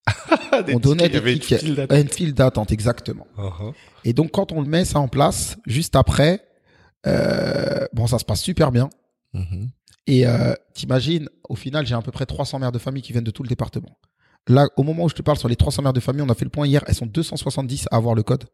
Des 0.67 0.75
on 0.77 0.79
donnait 0.79 1.09
tickets, 1.09 1.25
des 1.25 1.33
une 1.33 1.39
tickets. 1.41 1.61
file 1.61 1.75
d'attente. 1.75 1.91
Ouais, 1.97 2.03
une 2.03 2.09
file 2.09 2.35
d'attente, 2.35 2.71
exactement. 2.73 3.27
Uh-huh. 3.37 3.73
Et 4.05 4.13
donc, 4.13 4.31
quand 4.31 4.53
on 4.53 4.61
le 4.61 4.69
met 4.69 4.85
ça 4.85 5.01
en 5.01 5.09
place, 5.09 5.57
juste 5.67 5.97
après, 5.97 6.45
euh, 7.09 7.87
bon, 7.93 8.07
ça 8.07 8.21
se 8.21 8.25
passe 8.25 8.41
super 8.41 8.71
bien. 8.71 8.89
Mhm. 9.33 9.71
Et 10.07 10.27
euh, 10.29 10.55
t'imagines, 10.75 11.29
au 11.49 11.57
final, 11.57 11.87
j'ai 11.87 11.97
à 11.97 12.03
peu 12.03 12.13
près 12.13 12.27
300 12.27 12.61
mères 12.61 12.71
de 12.71 12.79
famille 12.79 13.03
qui 13.03 13.11
viennent 13.13 13.25
de 13.25 13.31
tout 13.33 13.43
le 13.43 13.49
département. 13.49 13.99
Là, 14.49 14.69
au 14.77 14.83
moment 14.83 15.05
où 15.05 15.09
je 15.09 15.15
te 15.15 15.23
parle 15.23 15.39
sur 15.39 15.49
les 15.49 15.57
300 15.57 15.83
mères 15.83 15.93
de 15.93 16.01
famille, 16.01 16.23
on 16.23 16.29
a 16.29 16.35
fait 16.35 16.45
le 16.45 16.51
point 16.51 16.67
hier, 16.67 16.83
elles 16.87 16.95
sont 16.95 17.07
270 17.07 17.87
à 17.91 17.97
avoir 17.97 18.15
le 18.15 18.23
code. 18.23 18.45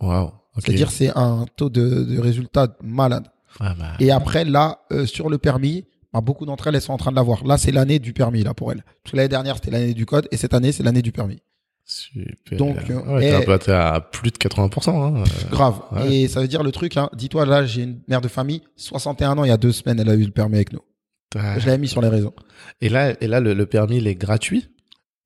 Wow. 0.00 0.24
ok. 0.24 0.32
C'est-à-dire, 0.58 0.90
c'est 0.90 1.10
un 1.16 1.46
taux 1.56 1.70
de, 1.70 2.04
de 2.04 2.18
résultat 2.20 2.76
malade. 2.82 3.26
Ah 3.58 3.74
bah, 3.78 3.92
Et 4.00 4.10
après, 4.10 4.44
là, 4.44 4.80
euh, 4.92 5.06
sur 5.06 5.28
le 5.30 5.38
permis, 5.38 5.84
bah, 6.12 6.20
beaucoup 6.20 6.46
d'entre 6.46 6.66
elles, 6.66 6.74
elles 6.74 6.82
sont 6.82 6.92
en 6.92 6.96
train 6.98 7.10
de 7.10 7.16
l'avoir. 7.16 7.44
Là, 7.44 7.56
c'est 7.58 7.72
l'année 7.72 7.98
du 7.98 8.12
permis, 8.12 8.42
là, 8.42 8.54
pour 8.54 8.70
elles. 8.72 8.84
Parce 9.02 9.12
que 9.12 9.16
l'année 9.16 9.28
dernière, 9.28 9.56
c'était 9.56 9.70
l'année 9.70 9.94
du 9.94 10.06
code, 10.06 10.28
et 10.30 10.36
cette 10.36 10.54
année, 10.54 10.72
c'est 10.72 10.82
l'année 10.82 11.02
du 11.02 11.12
permis. 11.12 11.38
super. 11.84 12.58
Donc, 12.58 12.76
euh, 12.90 13.14
ouais, 13.16 13.42
et- 13.42 13.58
t'es 13.58 13.72
à 13.72 14.00
plus 14.00 14.30
de 14.30 14.36
80%. 14.38 14.90
Hein. 15.20 15.24
Grave. 15.50 15.80
Ouais. 15.92 16.14
Et 16.14 16.28
ça 16.28 16.40
veut 16.40 16.48
dire 16.48 16.62
le 16.62 16.70
truc, 16.72 16.96
hein, 16.96 17.08
dis-toi, 17.16 17.46
là, 17.46 17.64
j'ai 17.66 17.82
une 17.82 18.00
mère 18.08 18.20
de 18.20 18.28
famille, 18.28 18.62
61 18.76 19.38
ans, 19.38 19.44
il 19.44 19.48
y 19.48 19.52
a 19.52 19.56
deux 19.56 19.72
semaines, 19.72 19.98
elle 20.00 20.08
a 20.10 20.14
eu 20.14 20.24
le 20.24 20.30
permis 20.30 20.56
avec 20.56 20.72
nous. 20.72 20.80
Je 21.34 21.38
l'avais 21.66 21.78
mis 21.78 21.88
sur 21.88 22.00
les 22.02 22.08
réseaux. 22.08 22.34
Et 22.80 22.88
là, 22.88 23.14
et 23.20 23.26
là, 23.28 23.40
le, 23.40 23.54
le 23.54 23.66
permis, 23.66 23.98
il 23.98 24.06
est 24.08 24.16
gratuit, 24.16 24.68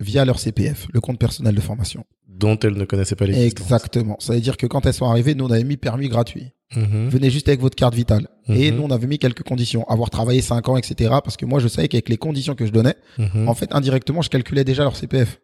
Via 0.01 0.25
leur 0.25 0.39
CPF, 0.41 0.89
le 0.93 1.01
compte 1.01 1.19
personnel 1.19 1.55
de 1.55 1.61
formation. 1.61 2.05
dont 2.27 2.59
elle 2.59 2.75
ne 2.75 2.85
connaissait 2.85 3.15
pas 3.15 3.27
l'existence. 3.27 3.61
Exactement. 3.65 4.17
Ça 4.19 4.35
veut 4.35 4.41
dire 4.41 4.57
que 4.57 4.67
quand 4.67 4.85
elles 4.87 4.93
sont 4.93 5.07
arrivées, 5.09 5.37
nous, 5.37 5.45
on 5.45 5.51
avait 5.53 5.63
mis 5.63 5.77
permis 5.77 6.09
gratuit. 6.09 6.51
Mhm. 6.75 7.09
Venez 7.09 7.31
juste 7.31 7.47
avec 7.47 7.61
votre 7.61 7.77
carte 7.77 7.95
vitale. 7.95 8.27
Et 8.49 8.73
Mhm. 8.73 8.77
nous, 8.77 8.83
on 8.83 8.91
avait 8.91 9.07
mis 9.07 9.21
quelques 9.21 9.45
conditions. 9.45 9.85
Avoir 9.89 10.11
travaillé 10.11 10.41
5 10.43 10.69
ans, 10.69 10.77
etc. 10.77 11.11
Parce 11.23 11.37
que 11.37 11.47
moi, 11.47 11.61
je 11.61 11.69
savais 11.69 11.87
qu'avec 11.87 12.09
les 12.09 12.17
conditions 12.17 12.57
que 12.57 12.67
je 12.67 12.73
donnais, 12.73 12.97
Mhm. 13.19 13.49
en 13.49 13.55
fait, 13.55 13.73
indirectement, 13.73 14.21
je 14.21 14.31
calculais 14.31 14.65
déjà 14.65 14.83
leur 14.83 14.97
CPF. 14.97 15.39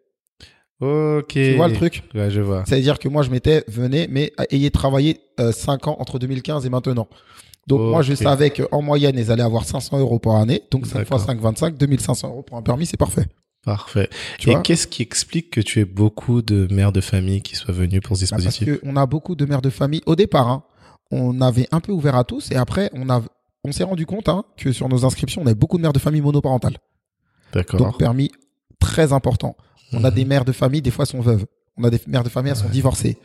Ok. 0.81 1.29
Tu 1.29 1.55
vois 1.55 1.69
le 1.69 1.75
truc? 1.75 2.03
Ouais, 2.15 2.31
je 2.31 2.41
vois. 2.41 2.65
C'est-à-dire 2.67 2.99
que 2.99 3.09
moi, 3.09 3.23
je 3.23 3.31
m'étais, 3.31 3.63
venez, 3.69 4.09
mais 4.11 4.33
ayez 4.51 4.71
travaillé 4.73 5.21
5 5.53 5.87
ans 5.87 5.97
entre 6.01 6.19
2015 6.19 6.67
et 6.67 6.71
maintenant. 6.71 7.07
Donc, 7.67 7.81
moi, 7.83 8.03
je 8.03 8.15
savais 8.15 8.51
qu'en 8.51 8.83
moyenne, 8.83 9.17
ils 9.17 9.31
allaient 9.31 9.43
avoir 9.45 9.65
500 9.65 9.99
euros 10.01 10.19
par 10.19 10.37
année. 10.37 10.63
Donc, 10.73 10.87
5 10.87 11.07
fois 11.07 11.19
D'accord. 11.19 11.21
5, 11.21 11.41
25, 11.41 11.79
2500 11.79 12.29
euros 12.31 12.43
pour 12.43 12.57
un 12.57 12.63
permis, 12.63 12.87
c'est 12.87 12.97
parfait. 12.97 13.27
Parfait. 13.65 14.09
Tu 14.39 14.51
Et 14.51 14.57
qu'est-ce 14.63 14.87
qui 14.87 15.03
explique 15.03 15.51
que 15.51 15.61
tu 15.61 15.81
aies 15.81 15.85
beaucoup 15.85 16.41
de 16.43 16.67
mères 16.73 16.93
de 16.93 17.01
famille 17.01 17.43
qui 17.43 17.57
soient 17.57 17.75
venues 17.75 18.01
pour 18.01 18.17
ce 18.17 18.25
Bah, 18.25 18.29
parce 18.31 18.43
dispositif? 18.43 18.81
qu'on 18.81 18.97
a 18.97 19.07
beaucoup 19.07 19.35
de 19.35 19.45
mères 19.45 19.61
de 19.63 19.71
famille. 19.71 20.01
Au 20.07 20.17
départ, 20.17 20.49
hein, 20.49 20.63
on 21.11 21.41
avait 21.43 21.69
un 21.71 21.81
peu 21.81 21.93
ouvert 21.93 22.17
à 22.17 22.25
tous 22.25 22.51
et 22.51 22.57
après, 22.57 22.91
on 22.95 23.11
a, 23.11 23.23
on 23.65 23.73
s'est 23.73 23.85
rendu 23.85 24.07
compte 24.07 24.29
hein, 24.31 24.45
que 24.57 24.73
sur 24.73 24.89
nos 24.89 25.05
inscriptions, 25.05 25.43
on 25.43 25.47
avait 25.47 25.55
beaucoup 25.55 25.77
de 25.77 25.83
mères 25.83 25.93
de 25.93 25.99
famille 25.99 26.23
monoparentales. 26.23 26.79
D'accord. 27.53 27.81
Donc, 27.81 27.99
permis 27.99 28.31
très 28.79 29.13
important. 29.13 29.57
On 29.93 30.05
a 30.05 30.09
Mhm. 30.11 30.15
des 30.15 30.25
mères 30.25 30.45
de 30.45 30.53
famille, 30.53 30.81
des 30.83 30.91
fois, 30.91 31.05
elles 31.05 31.11
sont 31.11 31.21
veuves. 31.21 31.45
On 31.77 31.85
a 31.85 31.91
des 31.91 32.01
mères 32.07 32.25
de 32.25 32.29
famille, 32.29 32.51
elles 32.53 32.57
sont 32.59 32.69
divorcées. 32.69 33.19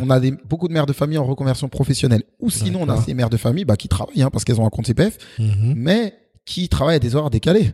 On 0.00 0.10
a 0.10 0.20
des, 0.20 0.30
beaucoup 0.30 0.68
de 0.68 0.72
mères 0.72 0.86
de 0.86 0.92
famille 0.92 1.18
en 1.18 1.24
reconversion 1.24 1.68
professionnelle. 1.68 2.22
Ou 2.40 2.50
sinon, 2.50 2.80
on 2.82 2.88
a 2.88 2.96
ces 3.02 3.14
mères 3.14 3.30
de 3.30 3.36
famille 3.36 3.64
bah, 3.64 3.76
qui 3.76 3.88
travaillent 3.88 4.22
hein, 4.22 4.30
parce 4.30 4.44
qu'elles 4.44 4.60
ont 4.60 4.66
un 4.66 4.70
compte 4.70 4.86
CPF, 4.86 5.18
Mhm. 5.38 5.74
mais 5.76 6.14
qui 6.46 6.68
travaillent 6.68 6.96
à 6.96 7.00
des 7.00 7.14
horaires 7.16 7.30
décalés. 7.30 7.72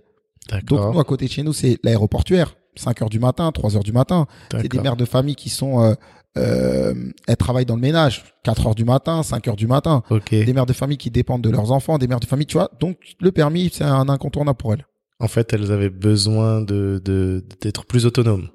Donc, 0.62 0.80
nous, 0.92 1.00
à 1.00 1.04
côté 1.04 1.26
de 1.26 1.30
chez 1.30 1.42
nous, 1.42 1.52
c'est 1.52 1.78
l'aéroportuaire. 1.84 2.56
5 2.76 3.02
heures 3.02 3.10
du 3.10 3.18
matin, 3.18 3.50
3 3.52 3.76
heures 3.76 3.82
du 3.82 3.92
matin. 3.92 4.26
C'est 4.62 4.68
des 4.68 4.78
mères 4.82 4.96
de 4.96 5.04
famille 5.04 5.34
qui 5.34 5.48
sont, 5.50 5.82
euh, 5.84 5.94
euh, 6.38 6.94
elles 7.26 7.36
travaillent 7.36 7.66
dans 7.66 7.74
le 7.74 7.80
ménage, 7.80 8.24
4 8.44 8.68
heures 8.68 8.74
du 8.74 8.84
matin, 8.84 9.22
5 9.22 9.48
heures 9.48 9.56
du 9.56 9.66
matin. 9.66 10.02
Des 10.46 10.52
mères 10.52 10.66
de 10.66 10.72
famille 10.72 10.96
qui 10.96 11.10
dépendent 11.10 11.42
de 11.42 11.50
leurs 11.50 11.72
enfants, 11.72 11.98
des 11.98 12.06
mères 12.06 12.20
de 12.20 12.26
famille, 12.26 12.46
tu 12.46 12.56
vois. 12.56 12.70
Donc, 12.80 12.96
le 13.20 13.32
permis, 13.32 13.70
c'est 13.72 13.84
un 13.84 14.08
incontournable 14.08 14.56
pour 14.56 14.72
elles. 14.72 14.86
En 15.18 15.28
fait, 15.28 15.52
elles 15.52 15.70
avaient 15.72 15.90
besoin 15.90 16.62
de 16.62 17.00
de- 17.04 17.44
d'être 17.60 17.84
plus 17.84 18.06
autonomes. 18.06 18.48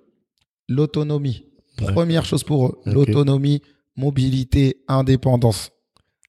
L'autonomie. 0.68 1.46
Ouais. 1.82 1.92
Première 1.92 2.26
chose 2.26 2.44
pour 2.44 2.68
eux. 2.68 2.80
L'autonomie, 2.86 3.62
mobilité, 3.98 4.78
indépendance. 4.88 5.72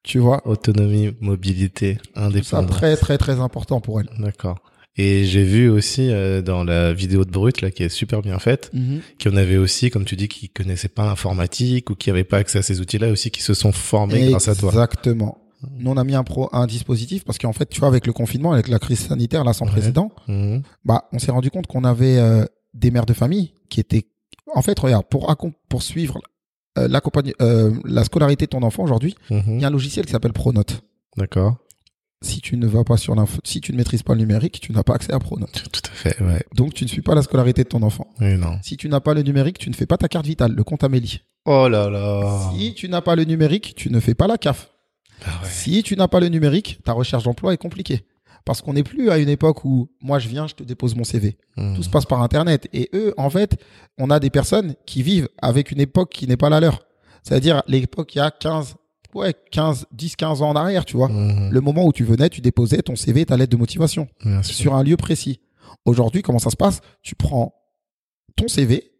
Tu 0.02 0.18
vois? 0.18 0.46
Autonomie, 0.46 1.12
mobilité, 1.20 1.98
indépendance. 2.14 2.70
très, 2.70 2.96
très, 2.96 3.18
très 3.18 3.40
important 3.40 3.80
pour 3.80 4.00
elles. 4.00 4.10
D'accord. 4.18 4.58
Et 4.98 5.24
j'ai 5.26 5.44
vu 5.44 5.68
aussi 5.68 6.10
euh, 6.10 6.40
dans 6.42 6.64
la 6.64 6.92
vidéo 6.94 7.24
de 7.24 7.30
Brut 7.30 7.60
là 7.60 7.70
qui 7.70 7.82
est 7.82 7.88
super 7.90 8.22
bien 8.22 8.38
faite, 8.38 8.70
Mhm. 8.72 9.00
qu'il 9.18 9.30
y 9.30 9.34
en 9.34 9.36
avait 9.36 9.58
aussi, 9.58 9.90
comme 9.90 10.04
tu 10.04 10.16
dis, 10.16 10.28
qui 10.28 10.48
connaissaient 10.48 10.88
pas 10.88 11.04
l'informatique 11.04 11.90
ou 11.90 11.94
qui 11.94 12.08
n'avaient 12.10 12.24
pas 12.24 12.38
accès 12.38 12.58
à 12.58 12.62
ces 12.62 12.80
outils-là 12.80 13.10
aussi, 13.10 13.30
qui 13.30 13.42
se 13.42 13.52
sont 13.54 13.72
formés 13.72 14.30
grâce 14.30 14.48
à 14.48 14.54
toi. 14.54 14.70
Exactement. 14.70 15.38
Nous, 15.78 15.90
on 15.90 15.96
a 15.96 16.04
mis 16.04 16.14
un, 16.14 16.22
pro, 16.24 16.48
un 16.52 16.66
dispositif 16.66 17.24
parce 17.24 17.38
qu'en 17.38 17.52
fait, 17.52 17.66
tu 17.68 17.80
vois, 17.80 17.88
avec 17.88 18.06
le 18.06 18.12
confinement, 18.12 18.52
avec 18.52 18.68
la 18.68 18.78
crise 18.78 19.00
sanitaire, 19.00 19.42
là, 19.44 19.52
sans 19.52 19.64
Ouais. 19.66 19.72
précédent, 19.72 20.12
Mhm. 20.28 20.62
bah, 20.84 21.08
on 21.12 21.18
s'est 21.18 21.30
rendu 21.32 21.50
compte 21.50 21.66
qu'on 21.66 21.84
avait 21.84 22.18
euh, 22.18 22.44
des 22.74 22.90
mères 22.90 23.06
de 23.06 23.12
famille 23.14 23.52
qui 23.68 23.80
étaient. 23.80 24.04
En 24.54 24.62
fait, 24.62 24.78
regarde, 24.78 25.06
pour, 25.10 25.34
pour 25.68 25.82
suivre 25.82 26.20
euh, 26.78 26.88
euh, 27.40 27.70
la 27.84 28.04
scolarité 28.04 28.44
de 28.44 28.50
ton 28.50 28.62
enfant 28.62 28.82
aujourd'hui, 28.84 29.14
Mhm. 29.30 29.42
il 29.48 29.60
y 29.60 29.64
a 29.64 29.68
un 29.68 29.70
logiciel 29.70 30.04
qui 30.06 30.12
s'appelle 30.12 30.34
Pronote. 30.34 30.82
D'accord. 31.16 31.56
Si 32.22 32.40
tu 32.40 32.56
ne 32.56 32.66
vas 32.66 32.82
pas 32.82 32.96
sur 32.96 33.14
l'info, 33.14 33.38
si 33.44 33.60
tu 33.60 33.72
ne 33.72 33.76
maîtrises 33.76 34.02
pas 34.02 34.14
le 34.14 34.20
numérique, 34.20 34.60
tu 34.60 34.72
n'as 34.72 34.82
pas 34.82 34.94
accès 34.94 35.12
à 35.12 35.18
Pronote. 35.18 35.64
Tout 35.70 35.90
à 35.90 35.94
fait, 35.94 36.22
ouais. 36.22 36.42
Donc, 36.54 36.72
tu 36.72 36.84
ne 36.84 36.88
suis 36.88 37.02
pas 37.02 37.14
la 37.14 37.22
scolarité 37.22 37.62
de 37.62 37.68
ton 37.68 37.82
enfant. 37.82 38.06
Non. 38.20 38.58
Si 38.62 38.76
tu 38.76 38.88
n'as 38.88 39.00
pas 39.00 39.12
le 39.12 39.22
numérique, 39.22 39.58
tu 39.58 39.68
ne 39.68 39.74
fais 39.74 39.86
pas 39.86 39.98
ta 39.98 40.08
carte 40.08 40.26
vitale, 40.26 40.52
le 40.52 40.64
compte 40.64 40.82
Amélie. 40.82 41.22
Oh 41.44 41.68
là 41.68 41.90
là. 41.90 42.50
Si 42.52 42.74
tu 42.74 42.88
n'as 42.88 43.02
pas 43.02 43.16
le 43.16 43.24
numérique, 43.24 43.74
tu 43.76 43.90
ne 43.90 44.00
fais 44.00 44.14
pas 44.14 44.26
la 44.26 44.38
CAF. 44.38 44.70
Ah 45.24 45.28
ouais. 45.42 45.48
Si 45.48 45.82
tu 45.82 45.94
n'as 45.96 46.08
pas 46.08 46.20
le 46.20 46.28
numérique, 46.28 46.80
ta 46.84 46.92
recherche 46.92 47.24
d'emploi 47.24 47.52
est 47.52 47.58
compliquée. 47.58 48.04
Parce 48.44 48.62
qu'on 48.62 48.74
n'est 48.74 48.84
plus 48.84 49.10
à 49.10 49.18
une 49.18 49.28
époque 49.28 49.64
où 49.64 49.90
moi 50.00 50.18
je 50.18 50.28
viens, 50.28 50.46
je 50.46 50.54
te 50.54 50.62
dépose 50.62 50.94
mon 50.94 51.04
CV. 51.04 51.36
Mhm. 51.56 51.76
Tout 51.76 51.82
se 51.82 51.90
passe 51.90 52.06
par 52.06 52.22
Internet. 52.22 52.68
Et 52.72 52.88
eux, 52.94 53.12
en 53.16 53.28
fait, 53.28 53.60
on 53.98 54.08
a 54.08 54.20
des 54.20 54.30
personnes 54.30 54.74
qui 54.86 55.02
vivent 55.02 55.28
avec 55.42 55.70
une 55.70 55.80
époque 55.80 56.12
qui 56.12 56.26
n'est 56.26 56.36
pas 56.36 56.48
la 56.48 56.60
leur. 56.60 56.86
C'est-à-dire 57.22 57.62
l'époque 57.66 58.14
il 58.14 58.18
y 58.18 58.20
a 58.20 58.30
15, 58.30 58.76
ouais, 59.16 59.34
15, 59.50 59.86
10, 59.92 60.16
15 60.16 60.42
ans 60.42 60.50
en 60.50 60.56
arrière, 60.56 60.84
tu 60.84 60.96
vois. 60.96 61.08
Mhm. 61.08 61.50
Le 61.50 61.60
moment 61.60 61.84
où 61.84 61.92
tu 61.92 62.04
venais, 62.04 62.28
tu 62.28 62.40
déposais 62.40 62.78
ton 62.82 62.96
CV 62.96 63.22
et 63.22 63.26
ta 63.26 63.36
lettre 63.36 63.52
de 63.52 63.56
motivation 63.56 64.08
Bien 64.24 64.42
sûr. 64.42 64.54
sur 64.54 64.74
un 64.74 64.82
lieu 64.82 64.96
précis. 64.96 65.40
Aujourd'hui, 65.84 66.22
comment 66.22 66.38
ça 66.38 66.50
se 66.50 66.56
passe? 66.56 66.80
Tu 67.02 67.14
prends 67.14 67.54
ton 68.36 68.48
CV, 68.48 68.92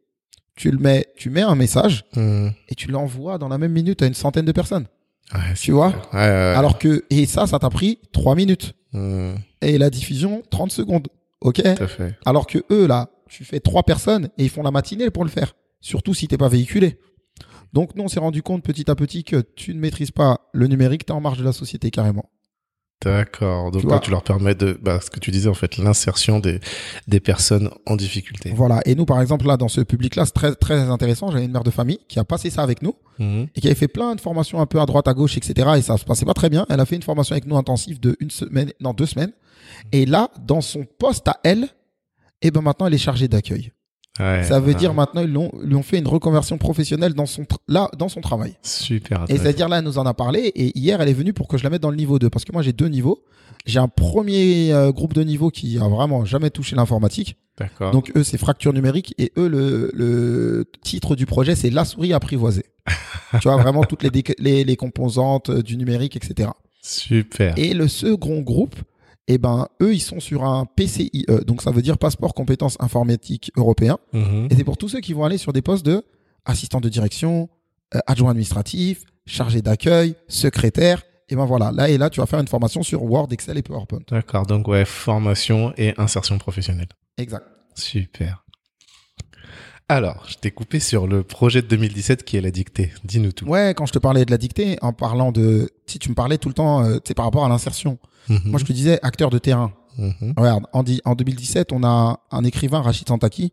tu 0.57 0.71
le 0.71 0.79
mets, 0.79 1.07
tu 1.17 1.31
mets 1.31 1.43
un 1.43 1.55
message 1.55 2.05
Mhm. 2.17 2.53
et 2.69 2.75
tu 2.75 2.91
l'envoies 2.91 3.39
dans 3.39 3.49
la 3.49 3.59
même 3.59 3.73
minute 3.73 4.03
à 4.03 4.07
une 4.07 4.15
centaine 4.15 4.45
de 4.47 4.53
personnes. 4.53 4.87
Ouais, 5.35 5.55
Tu 5.55 5.73
vois? 5.73 5.89
Ouais, 5.89 5.95
ouais, 6.15 6.21
ouais. 6.21 6.55
Alors 6.57 6.79
que, 6.79 7.05
et 7.11 7.27
ça, 7.27 7.47
ça 7.47 7.59
t'a 7.59 7.69
pris 7.71 7.99
3 8.13 8.35
minutes. 8.37 8.75
Mhm. 8.93 9.37
Et 9.63 9.77
la 9.79 9.91
diffusion, 9.91 10.43
30 10.51 10.71
secondes. 10.71 11.09
OK? 11.41 11.61
Fait. 11.87 12.15
Alors 12.25 12.47
que 12.47 12.59
eux, 12.71 12.87
là, 12.87 13.11
tu 13.29 13.45
fais 13.45 13.61
trois 13.61 13.83
personnes 13.83 14.29
et 14.39 14.45
ils 14.45 14.49
font 14.49 14.63
la 14.63 14.71
matinée 14.71 15.11
pour 15.11 15.25
le 15.25 15.31
faire. 15.31 15.55
Surtout 15.81 16.15
si 16.15 16.29
t'es 16.29 16.39
pas 16.39 16.49
véhiculé. 16.49 16.99
Donc, 17.77 17.95
nous, 17.95 18.05
on 18.05 18.09
s'est 18.09 18.21
rendu 18.21 18.43
compte 18.43 18.63
petit 18.65 18.91
à 18.91 18.95
petit 18.95 19.23
que 19.23 19.43
tu 19.55 19.75
ne 19.75 19.79
maîtrises 19.79 20.11
pas 20.11 20.41
le 20.55 20.67
numérique, 20.67 21.05
t'es 21.05 21.13
en 21.13 21.21
marge 21.21 21.37
de 21.37 21.45
la 21.45 21.53
société 21.53 21.91
carrément. 21.91 22.31
D'accord. 23.05 23.71
Donc 23.71 23.83
Tu 23.83 23.89
là, 23.89 23.99
tu 23.99 24.11
leur 24.11 24.23
permets 24.23 24.55
de, 24.55 24.79
bah, 24.81 24.99
ce 25.03 25.11
que 25.11 25.21
tu 25.21 25.31
disais 25.31 25.51
en 25.51 25.55
fait, 25.55 25.77
l'insertion 25.77 26.41
des 26.41 26.59
des 27.07 27.21
personnes 27.21 27.69
en 27.85 27.95
difficulté. 27.95 28.51
Voilà. 28.57 28.81
Et 28.87 28.95
nous, 28.95 29.05
par 29.05 29.21
exemple, 29.21 29.47
là, 29.47 29.59
dans 29.59 29.69
ce 29.69 29.83
public-là, 29.83 30.25
c'est 30.25 30.33
très, 30.33 30.55
très 30.55 30.79
intéressant. 30.89 31.31
J'avais 31.31 31.45
une 31.45 31.53
mère 31.53 31.65
de 31.65 31.71
famille 31.71 31.99
qui 32.09 32.19
a 32.19 32.25
passé 32.25 32.49
ça 32.49 32.63
avec 32.63 32.81
nous 32.81 32.95
Mhm. 33.19 33.49
et 33.55 33.61
qui 33.61 33.67
avait 33.67 33.75
fait 33.77 33.89
plein 33.89 34.15
de 34.15 34.23
formations 34.23 34.59
un 34.63 34.67
peu 34.67 34.81
à 34.81 34.87
droite, 34.87 35.07
à 35.09 35.13
gauche, 35.13 35.37
etc. 35.37 35.69
Et 35.77 35.83
ça 35.83 35.99
se 35.99 36.07
passait 36.07 36.25
pas 36.25 36.33
très 36.33 36.49
bien. 36.49 36.65
Elle 36.71 36.81
a 36.81 36.87
fait 36.87 36.97
une 36.97 37.03
formation 37.03 37.35
avec 37.35 37.45
nous 37.47 37.59
intensive 37.59 38.01
de 38.01 38.17
une 38.21 38.31
semaine, 38.31 38.73
non, 38.81 38.95
deux 38.95 39.05
semaines. 39.07 39.33
Et 39.93 40.07
là, 40.07 40.31
dans 40.41 40.63
son 40.63 40.85
poste 40.99 41.29
à 41.29 41.39
elle, 41.45 41.69
eh 42.41 42.51
ben 42.51 42.63
maintenant, 42.63 42.87
elle 42.87 42.95
est 42.95 42.99
chargée 42.99 43.29
d'accueil. 43.29 43.73
Ouais, 44.19 44.45
Ça 44.45 44.61
veut 44.61 44.69
ouais. 44.69 44.75
dire 44.75 44.95
maintenant, 44.95 45.21
ils 45.23 45.33
l'ont- 45.33 45.53
lui 45.63 45.75
ont 45.75 45.83
fait 45.83 45.99
une 45.99 46.09
reconversion 46.09 46.59
professionnelle 46.59 47.13
dans 47.15 47.27
son, 47.27 47.45
là, 47.69 47.89
dans 47.99 48.09
son 48.09 48.21
travail. 48.21 48.55
super. 48.63 49.25
Et 49.29 49.37
c'est-à-dire 49.37 49.69
là, 49.69 49.79
elle 49.79 49.85
nous 49.85 49.99
en 49.99 50.07
a 50.07 50.15
parlé. 50.15 50.41
Et 50.55 50.79
hier, 50.79 51.01
elle 51.01 51.09
est 51.09 51.13
venue 51.15 51.33
pour 51.33 51.49
que 51.49 51.59
je 51.59 51.65
la 51.65 51.71
mette 51.71 51.83
dans 51.83 51.91
le 51.91 51.97
niveau 51.97 52.19
2. 52.19 52.31
Parce 52.31 52.45
que 52.45 52.53
moi, 52.53 52.63
j'ai 52.63 52.73
deux 52.73 52.89
niveaux. 52.89 53.23
J'ai 53.67 53.79
un 53.81 53.89
premier 53.89 54.73
euh, 54.73 54.93
groupe 54.93 55.13
de 55.13 55.23
niveau 55.23 55.51
qui 55.51 55.77
a 55.79 55.89
vraiment 55.89 56.25
jamais 56.25 56.51
touché 56.51 56.77
l'informatique. 56.77 57.37
D'accord. 57.59 57.91
Donc 57.91 58.13
eux, 58.17 58.23
c'est 58.23 58.39
fracture 58.39 58.73
numérique. 58.73 59.15
Et 59.19 59.33
eux, 59.37 59.49
le, 59.49 59.91
le 59.95 60.67
titre 60.83 61.17
du 61.17 61.27
projet, 61.27 61.55
c'est 61.57 61.71
la 61.71 61.85
souris 61.85 62.13
apprivoisée. 62.13 62.67
tu 63.41 63.49
vois, 63.49 63.57
vraiment 63.57 63.83
toutes 63.83 64.05
les, 64.05 64.65
les 64.65 64.77
composantes 64.77 65.51
euh, 65.51 65.63
du 65.63 65.77
numérique, 65.77 66.17
etc. 66.17 66.51
super. 66.81 67.55
Et 67.59 67.75
le 67.75 67.89
second 67.89 68.41
groupe, 68.41 68.77
eh 69.29 69.39
ben, 69.39 69.69
eux, 69.83 69.95
ils 69.95 70.01
sont 70.01 70.21
sur 70.21 70.45
un 70.45 70.67
PCIE. 70.67 71.27
Donc 71.47 71.63
ça 71.63 71.71
veut 71.71 71.83
dire 71.83 71.99
passeport 71.99 72.35
compétences 72.35 72.77
informatiques 72.81 73.51
européen. 73.57 73.99
Mhm. 74.13 74.49
Et 74.51 74.57
c'est 74.57 74.65
pour 74.65 74.77
tous 74.77 74.89
ceux 74.89 75.01
qui 75.01 75.13
vont 75.13 75.25
aller 75.25 75.39
sur 75.39 75.53
des 75.53 75.63
postes 75.63 75.85
de 75.85 76.05
assistant 76.47 76.81
de 76.81 76.89
direction, 76.89 77.49
euh, 77.95 77.99
adjoint 78.07 78.31
administratif, 78.31 79.05
chargé 79.27 79.63
d'accueil, 79.63 80.15
secrétaire. 80.29 81.03
Et 81.29 81.35
ben 81.35 81.45
voilà, 81.45 81.73
là 81.73 81.89
et 81.89 81.99
là, 81.99 82.09
tu 82.09 82.21
vas 82.21 82.27
faire 82.27 82.39
une 82.39 82.47
formation 82.47 82.85
sur 82.85 83.03
Word, 83.03 83.29
Excel 83.33 83.59
et 83.59 83.63
PowerPoint. 83.63 84.01
D'accord. 84.09 84.47
Donc 84.47 84.69
ouais, 84.69 84.85
formation 84.85 85.75
et 85.77 85.93
insertion 85.99 86.39
professionnelle. 86.39 86.89
Exact. 87.19 87.45
Super. 87.75 88.45
Alors, 89.89 90.25
je 90.29 90.35
t'ai 90.37 90.51
coupé 90.51 90.81
sur 90.81 91.07
le 91.07 91.23
projet 91.23 91.63
de 91.63 91.69
2017 91.69 92.25
qui 92.25 92.37
est 92.37 92.41
la 92.41 92.51
dictée. 92.51 92.91
Dis-nous 93.05 93.31
tout. 93.33 93.47
Ouais, 93.47 93.73
quand 93.77 93.87
je 93.87 93.93
te 93.93 94.01
parlais 94.01 94.25
de 94.25 94.31
la 94.33 94.39
dictée, 94.39 94.79
en 94.83 94.93
parlant 94.93 95.31
de, 95.31 95.71
si 95.87 96.01
tu 96.01 96.09
me 96.11 96.15
parlais 96.15 96.39
tout 96.39 96.49
le 96.49 96.55
temps, 96.55 96.83
euh, 96.85 96.95
tu 96.97 97.03
sais, 97.09 97.15
par 97.15 97.25
rapport 97.25 97.45
à 97.45 97.49
l'insertion. 97.49 97.99
Mhm. 98.29 98.41
Moi, 98.47 98.59
je 98.59 98.65
te 98.65 98.73
disais 98.73 98.99
acteur 99.03 99.31
de 99.31 99.39
terrain. 99.39 99.73
Mhm. 99.97 100.35
Regarde, 100.37 100.65
en, 100.73 100.83
di- 100.83 101.01
en 101.05 101.15
2017, 101.15 101.73
on 101.73 101.85
a 101.85 102.19
un 102.33 102.45
écrivain, 102.45 102.81
Rachid 102.83 103.07
Santaki, 103.07 103.53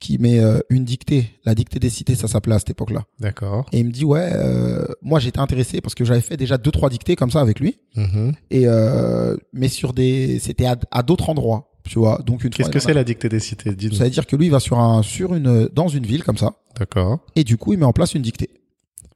qui 0.00 0.16
met 0.16 0.38
euh, 0.38 0.60
une 0.70 0.84
dictée, 0.84 1.38
la 1.44 1.54
dictée 1.54 1.78
des 1.80 1.90
cités, 1.90 2.14
ça 2.14 2.28
s'appelait 2.28 2.54
à 2.54 2.58
cette 2.60 2.70
époque-là. 2.70 3.02
D'accord. 3.20 3.66
Et 3.72 3.80
il 3.80 3.86
me 3.86 3.90
dit 3.90 4.04
ouais, 4.06 4.30
euh, 4.32 4.86
moi 5.02 5.18
j'étais 5.18 5.40
intéressé 5.40 5.80
parce 5.80 5.96
que 5.96 6.04
j'avais 6.04 6.20
fait 6.20 6.36
déjà 6.36 6.56
deux 6.56 6.70
trois 6.70 6.88
dictées 6.88 7.16
comme 7.16 7.32
ça 7.32 7.40
avec 7.40 7.58
lui. 7.58 7.80
Mhm. 7.96 8.32
et 8.50 8.68
euh, 8.68 9.36
mais 9.52 9.66
sur 9.68 9.92
des 9.92 10.38
c'était 10.38 10.66
à, 10.66 10.76
à 10.92 11.02
d'autres 11.02 11.28
endroits 11.30 11.72
tu 11.88 11.98
vois 11.98 12.20
donc 12.24 12.44
une 12.44 12.50
Qu'est-ce 12.50 12.70
que 12.70 12.78
c'est 12.78 12.94
la 12.94 13.04
dictée 13.04 13.28
des 13.28 13.40
cités 13.40 13.70
ça 13.92 14.04
veut 14.04 14.10
dire 14.10 14.26
que 14.26 14.36
lui 14.36 14.46
il 14.46 14.50
va 14.50 14.60
sur 14.60 14.78
un 14.78 15.02
sur 15.02 15.34
une 15.34 15.68
dans 15.72 15.88
une 15.88 16.04
ville 16.06 16.22
comme 16.22 16.36
ça 16.36 16.52
D'accord. 16.78 17.18
et 17.34 17.44
du 17.44 17.56
coup 17.56 17.72
il 17.72 17.78
met 17.78 17.84
en 17.86 17.92
place 17.92 18.14
une 18.14 18.22
dictée 18.22 18.50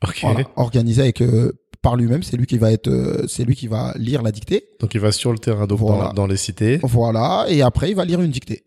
Ok. 0.06 0.18
voilà, 0.22 0.40
organisée 0.56 1.02
avec 1.02 1.20
euh, 1.22 1.52
par 1.80 1.96
lui-même 1.96 2.22
c'est 2.22 2.36
lui 2.36 2.46
qui 2.46 2.58
va 2.58 2.72
être 2.72 2.88
euh, 2.88 3.24
c'est 3.28 3.44
lui 3.44 3.54
qui 3.54 3.68
va 3.68 3.92
lire 3.96 4.22
la 4.22 4.32
dictée 4.32 4.64
Donc 4.80 4.94
il 4.94 5.00
va 5.00 5.12
sur 5.12 5.32
le 5.32 5.38
terrain, 5.38 5.66
donc 5.66 5.78
Voilà. 5.78 6.06
dans, 6.08 6.12
dans 6.14 6.26
les 6.26 6.36
cités. 6.36 6.80
voilà 6.82 7.46
et 7.48 7.62
après 7.62 7.90
il 7.90 7.94
va 7.96 8.04
lire 8.04 8.20
une 8.20 8.30
dictée 8.30 8.64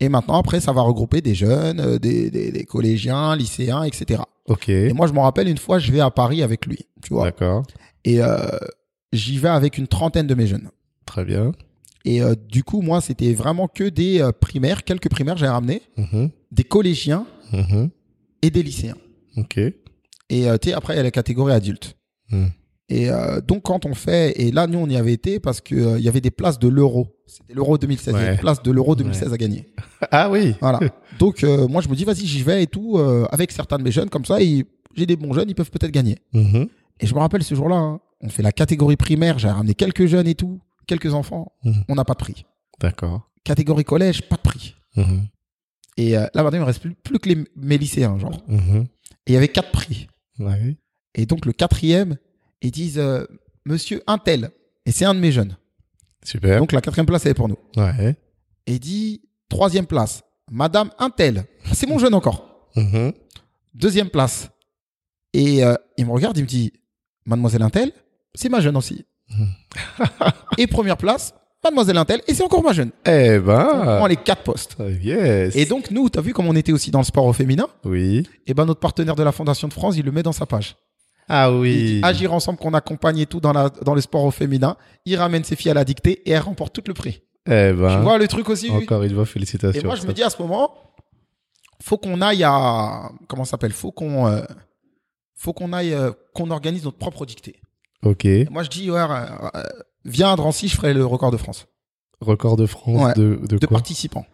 et 0.00 0.08
maintenant 0.08 0.38
après 0.38 0.60
ça 0.60 0.72
va 0.72 0.82
regrouper 0.82 1.20
des 1.20 1.34
jeunes 1.34 1.80
euh, 1.80 1.98
des, 1.98 2.30
des, 2.30 2.52
des 2.52 2.64
collégiens 2.64 3.34
lycéens 3.34 3.82
etc 3.84 4.22
Ok. 4.46 4.68
et 4.68 4.92
moi 4.92 5.06
je 5.06 5.12
me 5.12 5.20
rappelle 5.20 5.48
une 5.48 5.58
fois 5.58 5.78
je 5.78 5.90
vais 5.90 6.00
à 6.00 6.10
Paris 6.10 6.42
avec 6.42 6.66
lui 6.66 6.78
tu 7.02 7.12
vois 7.14 7.24
D'accord. 7.24 7.64
et 8.04 8.20
j'y 9.12 9.38
vais 9.38 9.48
avec 9.48 9.78
une 9.78 9.86
trentaine 9.88 10.26
de 10.26 10.34
mes 10.34 10.46
jeunes 10.46 10.68
Très 11.06 11.24
bien. 11.24 11.52
Et 12.04 12.22
euh, 12.22 12.34
du 12.48 12.62
coup, 12.64 12.80
moi, 12.80 13.00
c'était 13.00 13.34
vraiment 13.34 13.68
que 13.68 13.84
des 13.88 14.20
euh, 14.20 14.32
primaires, 14.32 14.84
quelques 14.84 15.08
primaires, 15.10 15.36
j'ai 15.36 15.46
ramené, 15.48 15.82
Mhm. 15.96 16.30
des 16.52 16.64
collégiens 16.64 17.26
Mhm. 17.52 17.90
et 18.42 18.50
des 18.50 18.62
lycéens. 18.62 18.96
Ok. 19.36 19.58
Et 19.58 19.74
euh, 20.48 20.56
tu 20.58 20.68
sais, 20.68 20.74
après, 20.74 20.94
il 20.94 20.96
y 20.96 21.00
a 21.00 21.02
la 21.02 21.10
catégorie 21.10 21.52
adulte. 21.52 21.96
Mhm. 22.30 22.50
Et 22.90 23.10
donc 23.46 23.64
quand 23.64 23.84
on 23.84 23.92
fait, 23.92 24.32
et 24.40 24.50
là 24.50 24.66
nous 24.66 24.78
on 24.78 24.88
y 24.88 24.96
avait 24.96 25.12
été 25.12 25.40
parce 25.40 25.60
euh, 25.72 25.96
il 25.98 26.02
y 26.04 26.08
avait 26.08 26.22
des 26.22 26.30
places 26.30 26.58
de 26.58 26.68
l'euro. 26.68 27.08
C'était 27.26 27.52
l'euro 27.52 27.76
2016. 27.76 28.14
Il 28.14 28.18
y 28.18 28.22
avait 28.24 28.36
des 28.36 28.40
places 28.40 28.62
de 28.62 28.70
l'euro 28.70 28.96
2016 28.96 29.30
à 29.30 29.36
gagner. 29.36 29.66
Ah 30.10 30.30
oui. 30.30 30.54
Voilà. 30.62 30.80
donc 31.18 31.42
moi 31.42 31.82
je 31.82 31.88
me 31.90 31.94
dis 31.94 32.04
vas-y 32.06 32.24
j'y 32.24 32.42
vais 32.42 32.62
et 32.62 32.66
tout 32.66 32.98
avec 33.30 33.52
certains 33.52 33.76
de 33.76 33.82
mes 33.82 33.90
jeunes 33.92 34.08
comme 34.08 34.24
ça. 34.24 34.38
J'ai 34.40 35.04
des 35.04 35.16
bons 35.16 35.34
jeunes, 35.34 35.50
ils 35.50 35.54
peuvent 35.54 35.70
peut-être 35.70 35.90
gagner. 35.92 36.16
Et 36.32 37.06
je 37.06 37.14
me 37.14 37.18
rappelle 37.20 37.42
ce 37.42 37.54
jour-là, 37.54 37.76
hein, 37.76 38.00
on 38.22 38.30
fait 38.30 38.42
la 38.42 38.52
catégorie 38.52 38.96
primaire, 38.96 39.38
j'ai 39.38 39.48
ramené 39.48 39.74
quelques 39.74 40.06
jeunes 40.06 40.26
et 40.26 40.34
tout, 40.34 40.58
quelques 40.88 41.14
enfants, 41.14 41.52
Mhm. 41.64 41.84
on 41.88 41.94
n'a 41.94 42.04
pas 42.04 42.14
de 42.14 42.18
prix. 42.18 42.44
D'accord. 42.80 43.30
Catégorie 43.44 43.84
collège, 43.84 44.28
pas 44.28 44.36
de 44.36 44.40
prix. 44.42 44.74
Mhm. 44.96 45.28
Et 45.96 46.16
euh, 46.18 46.26
là 46.34 46.42
maintenant 46.42 46.58
il 46.58 46.62
me 46.62 46.66
reste 46.66 46.80
plus, 46.80 46.94
plus 46.94 47.18
que 47.20 47.28
les, 47.28 47.44
mes 47.56 47.78
lycéens 47.78 48.18
genre. 48.18 48.42
Mhm. 48.48 48.86
Et 49.26 49.32
il 49.32 49.34
y 49.34 49.36
avait 49.36 49.48
quatre 49.48 49.70
prix. 49.70 50.08
Ouais. 50.40 50.76
Et 51.14 51.26
donc 51.26 51.44
le 51.46 51.52
quatrième, 51.52 52.16
ils 52.62 52.70
disent 52.70 52.98
euh, 52.98 53.24
Monsieur 53.64 54.02
Intel. 54.06 54.50
Et 54.86 54.92
c'est 54.92 55.04
un 55.04 55.14
de 55.14 55.20
mes 55.20 55.32
jeunes. 55.32 55.56
Super. 56.24 56.58
Donc 56.60 56.72
la 56.72 56.80
quatrième 56.80 57.06
place, 57.06 57.24
elle 57.26 57.32
est 57.32 57.34
pour 57.34 57.48
nous. 57.48 57.58
ouais. 57.76 58.16
Et 58.66 58.74
il 58.74 58.80
dit 58.80 59.22
troisième 59.48 59.86
place, 59.86 60.22
Madame 60.50 60.90
Intel. 60.98 61.44
C'est 61.72 61.86
mon 61.88 61.98
jeune 61.98 62.14
encore. 62.14 62.70
Deuxième 63.74 64.10
place. 64.10 64.50
Et 65.32 65.64
euh, 65.64 65.74
il 65.96 66.06
me 66.06 66.10
regarde, 66.12 66.36
il 66.38 66.42
me 66.42 66.46
dit 66.48 66.72
Mademoiselle 67.26 67.62
Intel, 67.62 67.92
c'est 68.34 68.48
ma 68.48 68.60
jeune 68.60 68.76
aussi. 68.76 69.04
Et 70.56 70.66
première 70.66 70.96
place, 70.96 71.34
Mademoiselle 71.64 71.96
Intel, 71.98 72.22
et 72.26 72.34
c'est 72.34 72.42
encore 72.42 72.62
ma 72.62 72.72
jeune. 72.72 72.90
Eh 73.06 73.38
On 73.38 73.46
ben. 73.46 73.96
prend 73.98 74.06
les 74.06 74.16
quatre 74.16 74.42
postes. 74.42 74.76
Yes. 75.02 75.54
Et 75.56 75.66
donc 75.66 75.90
nous, 75.90 76.08
t'as 76.08 76.20
vu 76.20 76.32
comme 76.32 76.46
on 76.46 76.56
était 76.56 76.72
aussi 76.72 76.90
dans 76.90 77.00
le 77.00 77.04
sport 77.04 77.24
au 77.26 77.32
féminin 77.32 77.66
Oui. 77.84 78.26
Et 78.46 78.54
ben 78.54 78.64
notre 78.64 78.80
partenaire 78.80 79.16
de 79.16 79.22
la 79.22 79.32
Fondation 79.32 79.68
de 79.68 79.72
France, 79.72 79.96
il 79.96 80.04
le 80.04 80.12
met 80.12 80.22
dans 80.22 80.32
sa 80.32 80.46
page. 80.46 80.76
Ah 81.28 81.52
oui. 81.52 82.00
Agir 82.02 82.32
ensemble 82.32 82.58
qu'on 82.58 82.72
accompagne 82.72 83.18
et 83.18 83.26
tout 83.26 83.38
dans, 83.40 83.52
la, 83.52 83.68
dans 83.68 83.94
le 83.94 84.00
sport 84.00 84.24
au 84.24 84.30
féminin. 84.30 84.76
Il 85.04 85.16
ramène 85.16 85.44
ses 85.44 85.56
filles 85.56 85.70
à 85.70 85.74
la 85.74 85.84
dictée 85.84 86.22
et 86.24 86.30
elle 86.30 86.40
remporte 86.40 86.72
tout 86.74 86.82
le 86.86 86.94
prix. 86.94 87.20
Eh 87.46 87.72
ben. 87.72 87.96
Tu 87.98 88.02
vois 88.02 88.16
le 88.16 88.26
truc 88.28 88.48
aussi. 88.48 88.70
Encore 88.70 89.02
une 89.02 89.14
fois, 89.14 89.26
félicitations. 89.26 89.80
Et 89.82 89.84
moi, 89.84 89.94
je 89.94 90.00
Ça- 90.02 90.06
me 90.08 90.12
dis 90.14 90.22
à 90.22 90.30
ce 90.30 90.40
moment, 90.40 90.72
faut 91.82 91.98
qu'on 91.98 92.22
aille 92.22 92.44
à 92.44 93.10
comment 93.28 93.44
ça 93.44 93.52
s'appelle? 93.52 93.72
Faut 93.72 93.92
qu'on 93.92 94.26
euh, 94.26 94.40
faut 95.36 95.52
qu'on 95.52 95.72
aille 95.74 95.92
euh, 95.92 96.12
qu'on 96.34 96.50
organise 96.50 96.84
notre 96.84 96.96
propre 96.98 97.26
dictée. 97.26 97.60
Ok. 98.02 98.26
Moi, 98.50 98.62
je 98.62 98.68
dis 98.70 98.90
ouais, 98.90 98.98
euh, 98.98 99.26
euh, 99.54 99.62
viens 100.04 100.32
à 100.32 100.36
Drancy, 100.36 100.68
je 100.68 100.76
ferai 100.76 100.94
le 100.94 101.04
record 101.04 101.30
de 101.30 101.36
France 101.36 101.66
Record 102.20 102.56
de 102.56 102.66
France 102.66 103.02
Ouais. 103.02 103.14
de, 103.14 103.40
de 103.48 103.58
de 103.58 103.66
quoi 103.66 103.76
participants. 103.78 104.26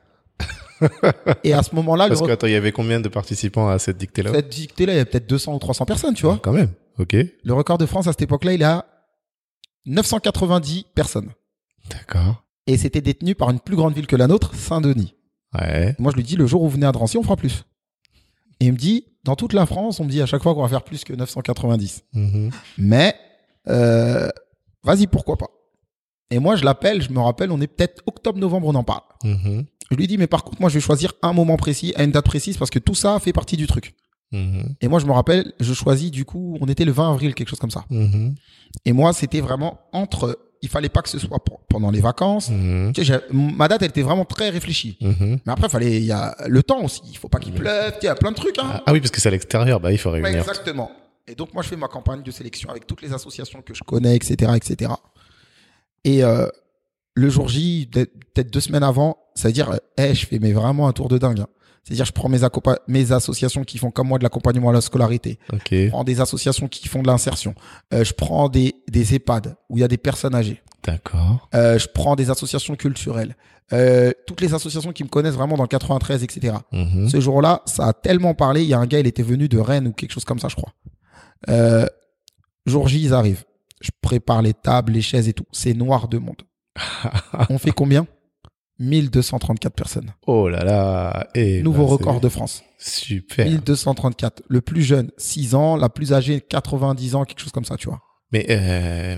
et 1.44 1.52
à 1.52 1.62
ce 1.62 1.74
moment-là, 1.74 2.08
Parce 2.08 2.20
que, 2.20 2.26
re- 2.26 2.32
attends, 2.32 2.46
il 2.46 2.52
y 2.52 2.56
avait 2.56 2.72
combien 2.72 3.00
de 3.00 3.08
participants 3.08 3.68
à 3.68 3.78
cette 3.78 3.96
dictée-là 3.96 4.32
cette 4.32 4.48
dictée-là, 4.48 4.92
il 4.94 4.96
y 4.96 5.00
a 5.00 5.04
peut-être 5.04 5.26
200 5.28 5.54
ou 5.54 5.58
300 5.58 5.84
personnes, 5.86 6.14
tu 6.14 6.24
vois. 6.26 6.38
Quand 6.42 6.52
même. 6.52 6.70
Ok. 6.98 7.14
Le 7.14 7.52
record 7.54 7.78
de 7.78 7.86
France 7.86 8.06
à 8.06 8.12
cette 8.12 8.22
époque-là, 8.22 8.52
il 8.54 8.62
à 8.64 8.86
990 9.86 10.86
personnes. 10.94 11.30
D'accord. 11.90 12.44
Et 12.66 12.76
c'était 12.78 13.00
détenu 13.00 13.34
par 13.34 13.50
une 13.50 13.60
plus 13.60 13.76
grande 13.76 13.94
ville 13.94 14.06
que 14.06 14.16
la 14.16 14.26
nôtre, 14.26 14.54
Saint-Denis. 14.54 15.14
Ouais. 15.58 15.94
Moi, 15.98 16.10
je 16.10 16.16
lui 16.16 16.22
dis, 16.24 16.36
le 16.36 16.46
jour 16.46 16.62
où 16.62 16.64
vous 16.66 16.72
venez 16.74 16.86
à 16.86 16.92
Drancy, 16.92 17.18
on 17.18 17.22
fera 17.22 17.36
plus. 17.36 17.64
Et 18.60 18.66
il 18.66 18.72
me 18.72 18.78
dit, 18.78 19.04
dans 19.24 19.36
toute 19.36 19.52
la 19.52 19.66
France, 19.66 20.00
on 20.00 20.04
me 20.04 20.10
dit 20.10 20.22
à 20.22 20.26
chaque 20.26 20.42
fois 20.42 20.54
qu'on 20.54 20.62
va 20.62 20.68
faire 20.68 20.82
plus 20.82 21.04
que 21.04 21.12
990. 21.12 22.04
Mhm. 22.14 22.50
Mais, 22.78 23.14
euh, 23.68 24.28
vas-y, 24.82 25.06
pourquoi 25.06 25.36
pas. 25.36 25.48
Et 26.30 26.38
moi, 26.38 26.56
je 26.56 26.64
l'appelle, 26.64 27.02
je 27.02 27.10
me 27.10 27.20
rappelle, 27.20 27.50
on 27.50 27.60
est 27.60 27.66
peut-être 27.66 28.02
octobre-novembre, 28.06 28.66
on 28.68 28.74
en 28.74 28.84
parle. 28.84 29.02
Mhm. 29.22 29.64
Je 29.90 29.96
lui 29.96 30.06
dis, 30.06 30.18
mais 30.18 30.26
par 30.26 30.42
contre, 30.44 30.60
moi, 30.60 30.70
je 30.70 30.74
vais 30.74 30.80
choisir 30.80 31.12
un 31.22 31.32
moment 31.32 31.56
précis, 31.56 31.92
à 31.96 32.02
une 32.04 32.10
date 32.10 32.24
précise, 32.24 32.56
parce 32.56 32.70
que 32.70 32.78
tout 32.78 32.94
ça 32.94 33.18
fait 33.20 33.32
partie 33.32 33.56
du 33.56 33.66
truc. 33.66 33.94
Mhm. 34.32 34.74
Et 34.80 34.88
moi, 34.88 34.98
je 34.98 35.06
me 35.06 35.12
rappelle, 35.12 35.52
je 35.60 35.72
choisis, 35.74 36.10
du 36.10 36.24
coup, 36.24 36.56
on 36.60 36.66
était 36.66 36.84
le 36.84 36.92
20 36.92 37.12
avril, 37.12 37.34
quelque 37.34 37.48
chose 37.48 37.58
comme 37.60 37.70
ça. 37.70 37.84
Mhm. 37.90 38.34
Et 38.84 38.92
moi, 38.92 39.12
c'était 39.12 39.40
vraiment 39.40 39.80
entre, 39.92 40.38
il 40.62 40.68
fallait 40.68 40.88
pas 40.88 41.02
que 41.02 41.10
ce 41.10 41.18
soit 41.18 41.38
pendant 41.68 41.90
les 41.90 42.00
vacances. 42.00 42.50
Tu 42.94 43.04
sais, 43.04 43.20
ma 43.30 43.68
date, 43.68 43.82
elle 43.82 43.90
était 43.90 44.02
vraiment 44.02 44.24
très 44.24 44.48
réfléchie. 44.48 44.98
Mais 45.00 45.38
après, 45.52 45.68
fallait, 45.68 45.98
il 45.98 46.06
y 46.06 46.12
a 46.12 46.34
le 46.48 46.62
temps 46.62 46.82
aussi. 46.82 47.02
Il 47.10 47.16
faut 47.18 47.28
pas 47.28 47.38
qu'il 47.38 47.52
pleuve. 47.52 47.92
Il 48.02 48.06
y 48.06 48.08
a 48.08 48.14
plein 48.14 48.30
de 48.32 48.36
trucs, 48.36 48.58
hein. 48.58 48.70
Ah, 48.72 48.82
ah 48.86 48.92
oui, 48.92 49.00
parce 49.00 49.10
que 49.10 49.20
c'est 49.20 49.28
à 49.28 49.32
l'extérieur. 49.32 49.78
Bah, 49.78 49.92
il 49.92 49.98
faut 49.98 50.10
réunir. 50.10 50.40
exactement. 50.40 50.90
Et 51.26 51.34
donc, 51.34 51.54
moi, 51.54 51.62
je 51.62 51.68
fais 51.68 51.76
ma 51.76 51.88
campagne 51.88 52.22
de 52.22 52.30
sélection 52.30 52.68
avec 52.70 52.86
toutes 52.86 53.02
les 53.02 53.12
associations 53.12 53.62
que 53.62 53.74
je 53.74 53.82
connais, 53.82 54.14
etc., 54.16 54.52
etc. 54.56 54.92
Et 56.04 56.22
euh, 56.22 56.46
le 57.14 57.30
jour 57.30 57.48
J, 57.48 57.88
peut- 57.90 58.06
peut-être 58.34 58.50
deux 58.52 58.60
semaines 58.60 58.82
avant, 58.82 59.16
ça 59.34 59.48
veut 59.48 59.52
dire, 59.54 59.70
euh, 59.70 59.76
hey, 59.96 60.14
je 60.14 60.26
fais 60.26 60.38
mais 60.38 60.52
vraiment 60.52 60.86
un 60.88 60.92
tour 60.92 61.08
de 61.08 61.18
dingue. 61.18 61.40
hein. 61.40 61.46
C'est-à-dire, 61.82 62.04
je 62.06 62.12
prends 62.12 62.28
mes, 62.30 62.38
mes 62.88 63.12
associations 63.12 63.62
qui 63.64 63.76
font 63.78 63.90
comme 63.90 64.08
moi 64.08 64.18
de 64.18 64.22
l'accompagnement 64.22 64.70
à 64.70 64.72
la 64.72 64.80
scolarité. 64.80 65.38
Je 65.86 65.90
prends 65.90 66.04
des 66.04 66.20
associations 66.20 66.66
qui 66.66 66.88
font 66.88 67.02
de 67.02 67.06
l'insertion. 67.08 67.54
Euh, 67.92 68.04
je 68.04 68.12
prends 68.14 68.48
des, 68.48 68.74
des 68.88 69.14
EHPAD 69.14 69.56
où 69.68 69.76
il 69.76 69.80
y 69.80 69.84
a 69.84 69.88
des 69.88 69.98
personnes 69.98 70.34
âgées. 70.34 70.62
D'accord. 70.82 71.48
Euh, 71.54 71.78
je 71.78 71.86
prends 71.88 72.16
des 72.16 72.30
associations 72.30 72.74
culturelles. 72.76 73.36
Euh, 73.72 74.12
toutes 74.26 74.40
les 74.42 74.52
associations 74.54 74.92
qui 74.92 75.04
me 75.04 75.08
connaissent 75.08 75.34
vraiment 75.34 75.56
dans 75.56 75.62
le 75.64 75.68
93, 75.68 76.22
etc. 76.22 76.54
Mhm. 76.72 77.08
Ce 77.08 77.20
jour-là, 77.20 77.62
ça 77.66 77.86
a 77.88 77.92
tellement 77.94 78.34
parlé. 78.34 78.62
Il 78.62 78.68
y 78.68 78.74
a 78.74 78.78
un 78.78 78.86
gars, 78.86 79.00
il 79.00 79.06
était 79.06 79.22
venu 79.22 79.48
de 79.48 79.58
Rennes 79.58 79.86
ou 79.88 79.92
quelque 79.92 80.12
chose 80.12 80.24
comme 80.24 80.38
ça, 80.38 80.48
je 80.48 80.56
crois. 80.56 80.72
Euh, 81.48 81.86
jour 82.66 82.88
J, 82.88 83.02
ils 83.02 83.14
arrivent. 83.14 83.44
Je 83.80 83.90
prépare 84.00 84.42
les 84.42 84.54
tables, 84.54 84.92
les 84.92 85.02
chaises 85.02 85.28
et 85.28 85.32
tout. 85.32 85.46
C'est 85.52 85.74
noir 85.74 86.08
de 86.08 86.18
monde. 86.18 86.42
On 87.50 87.58
fait 87.58 87.72
combien? 87.72 88.06
1234 88.80 89.74
personnes. 89.74 90.14
Oh 90.26 90.48
là 90.48 90.64
là. 90.64 91.28
Et 91.34 91.62
Nouveau 91.62 91.84
bah, 91.84 91.92
record 91.92 92.14
c'est 92.14 92.22
de 92.22 92.28
France. 92.28 92.64
Super. 92.78 93.46
1234. 93.46 94.42
Le 94.48 94.60
plus 94.60 94.82
jeune, 94.82 95.10
6 95.16 95.54
ans. 95.54 95.76
La 95.76 95.88
plus 95.88 96.12
âgée, 96.12 96.40
90 96.40 97.14
ans, 97.14 97.24
quelque 97.24 97.40
chose 97.40 97.52
comme 97.52 97.64
ça, 97.64 97.76
tu 97.76 97.88
vois. 97.88 98.00
Mais 98.32 98.46
euh, 98.50 99.16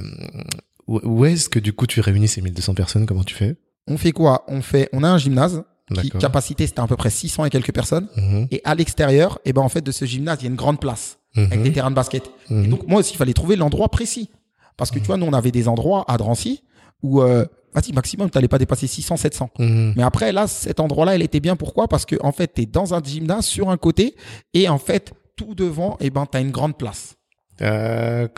où 0.86 1.24
est-ce 1.24 1.48
que 1.48 1.59
du 1.59 1.73
coup 1.73 1.86
tu 1.86 2.01
réunis 2.01 2.28
ces 2.28 2.43
1200 2.43 2.74
personnes? 2.74 3.07
Comment 3.07 3.24
tu 3.24 3.35
fais? 3.35 3.57
On 3.86 3.97
fait 3.97 4.12
quoi? 4.12 4.44
On 4.48 4.61
fait, 4.61 4.89
on 4.93 5.03
a 5.03 5.09
un 5.09 5.19
gymnase 5.19 5.65
qui 5.94 6.11
capacité 6.11 6.66
c'était 6.66 6.81
à 6.81 6.86
peu 6.86 6.97
près 6.97 7.11
600 7.11 7.44
et 7.44 7.51
quelques 7.51 7.73
personnes. 7.73 8.09
Mhm. 8.16 8.48
Et 8.51 8.61
à 8.65 8.74
l'extérieur, 8.74 9.39
et 9.44 9.53
ben 9.53 9.62
en 9.62 9.69
fait 9.69 9.82
de 9.82 9.93
ce 9.93 10.05
gymnase, 10.05 10.39
il 10.40 10.44
y 10.44 10.47
a 10.48 10.51
une 10.51 10.57
grande 10.57 10.81
place 10.81 11.19
avec 11.37 11.59
Mhm. 11.59 11.63
des 11.65 11.73
terrains 11.73 11.91
de 11.91 11.95
basket. 11.97 12.31
Et 12.51 12.55
Mhm. 12.55 12.69
donc 12.69 12.87
moi 12.89 13.01
aussi, 13.01 13.15
il 13.15 13.17
fallait 13.17 13.33
trouver 13.35 13.57
l'endroit 13.57 13.89
précis. 13.89 14.31
Parce 14.77 14.91
que 14.91 14.99
tu 14.99 15.05
vois, 15.07 15.17
nous 15.17 15.27
on 15.27 15.33
avait 15.33 15.51
des 15.53 15.69
endroits 15.69 16.05
à 16.09 16.17
Drancy 16.19 16.63
où, 17.03 17.21
euh, 17.23 17.45
vas-y, 17.75 17.93
maximum, 17.93 18.29
t'allais 18.31 18.49
pas 18.49 18.59
dépasser 18.59 18.87
600, 18.87 19.17
700. 19.17 19.51
Mhm. 19.59 19.95
Mais 19.97 20.03
après, 20.03 20.33
là, 20.33 20.47
cet 20.47 20.81
endroit-là, 20.81 21.17
il 21.17 21.23
était 21.23 21.41
bien. 21.41 21.57
Pourquoi? 21.57 21.89
Parce 21.89 22.05
que 22.07 22.17
en 22.23 22.33
fait, 22.33 22.49
t'es 22.49 22.67
dans 22.67 22.93
un 22.95 23.03
gymnase 23.03 23.47
sur 23.47 23.71
un 23.71 23.77
côté 23.77 24.17
et 24.55 24.69
en 24.69 24.79
fait, 24.79 25.13
tout 25.37 25.55
devant, 25.55 25.97
et 26.01 26.11
ben 26.11 26.27
t'as 26.31 26.41
une 26.41 26.51
grande 26.51 26.77
place. 26.79 27.17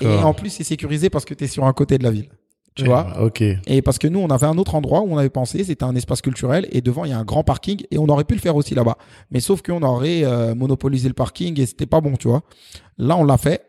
Et 0.00 0.06
en 0.22 0.32
plus, 0.34 0.50
c'est 0.50 0.64
sécurisé 0.64 1.10
parce 1.10 1.24
que 1.24 1.34
t'es 1.34 1.46
sur 1.48 1.64
un 1.64 1.72
côté 1.72 1.98
de 1.98 2.04
la 2.04 2.10
ville. 2.10 2.28
Tu 2.78 2.84
Eh 2.84 2.88
vois 2.88 3.06
Ok. 3.22 3.42
Et 3.66 3.82
parce 3.82 3.98
que 3.98 4.06
nous, 4.06 4.20
on 4.20 4.28
avait 4.28 4.46
un 4.46 4.56
autre 4.56 4.74
endroit 4.76 5.00
où 5.00 5.12
on 5.12 5.18
avait 5.18 5.30
pensé, 5.30 5.64
c'était 5.64 5.84
un 5.84 5.94
espace 5.96 6.20
culturel, 6.22 6.66
et 6.70 6.80
devant, 6.80 7.04
il 7.04 7.10
y 7.10 7.14
a 7.14 7.18
un 7.18 7.24
grand 7.24 7.42
parking, 7.42 7.82
et 7.90 7.98
on 7.98 8.06
aurait 8.06 8.24
pu 8.24 8.34
le 8.34 8.40
faire 8.40 8.54
aussi 8.56 8.74
là-bas. 8.74 8.96
Mais 9.30 9.40
sauf 9.40 9.62
qu'on 9.62 9.82
aurait 9.82 10.22
euh, 10.24 10.54
monopolisé 10.54 11.08
le 11.08 11.14
parking, 11.14 11.60
et 11.60 11.66
c'était 11.66 11.86
pas 11.86 12.00
bon, 12.00 12.14
tu 12.16 12.28
vois. 12.28 12.42
Là, 12.96 13.16
on 13.16 13.24
l'a 13.24 13.36
fait, 13.36 13.64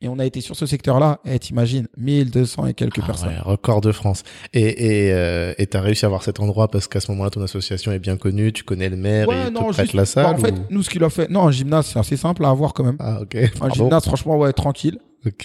et 0.00 0.08
on 0.08 0.18
a 0.18 0.24
été 0.26 0.40
sur 0.40 0.56
ce 0.56 0.64
secteur-là, 0.66 1.20
et 1.26 1.38
t'imagines, 1.38 1.86
1200 1.98 2.66
et 2.66 2.74
quelques 2.74 3.00
Ah 3.02 3.06
personnes. 3.06 3.28
ouais, 3.28 3.38
record 3.40 3.80
de 3.80 3.92
France. 3.92 4.22
Et 4.54 5.06
et 5.06 5.12
euh, 5.12 5.54
et 5.58 5.66
t'as 5.66 5.80
réussi 5.80 6.04
à 6.04 6.08
avoir 6.08 6.22
cet 6.22 6.38
endroit 6.40 6.68
parce 6.68 6.86
qu'à 6.86 7.00
ce 7.00 7.10
moment-là 7.12 7.30
ton 7.30 7.40
association 7.42 7.92
est 7.92 7.98
bien 7.98 8.16
connue, 8.18 8.52
tu 8.52 8.62
connais 8.62 8.88
le 8.90 8.96
maire 8.96 9.26
et 9.30 9.34
il 9.48 9.52
te 9.54 9.58
prête 9.58 9.74
juste- 9.86 9.92
la 9.94 10.02
bah, 10.02 10.06
salle. 10.06 10.26
en 10.26 10.38
fait, 10.38 10.52
ou- 10.52 10.66
nous, 10.70 10.82
ce 10.82 10.90
qu'il 10.90 11.02
a 11.04 11.08
fait, 11.10 11.30
non, 11.30 11.46
un 11.48 11.50
gymnase, 11.50 11.86
c'est 11.86 11.98
assez 11.98 12.16
simple 12.18 12.44
à 12.44 12.50
avoir 12.50 12.74
quand 12.74 12.84
même. 12.84 12.96
Ah 13.00 13.20
ok. 13.22 13.34
Un 13.36 13.48
Pardon. 13.58 13.74
gymnase, 13.74 14.04
franchement, 14.04 14.36
ouais, 14.38 14.52
tranquille. 14.52 14.98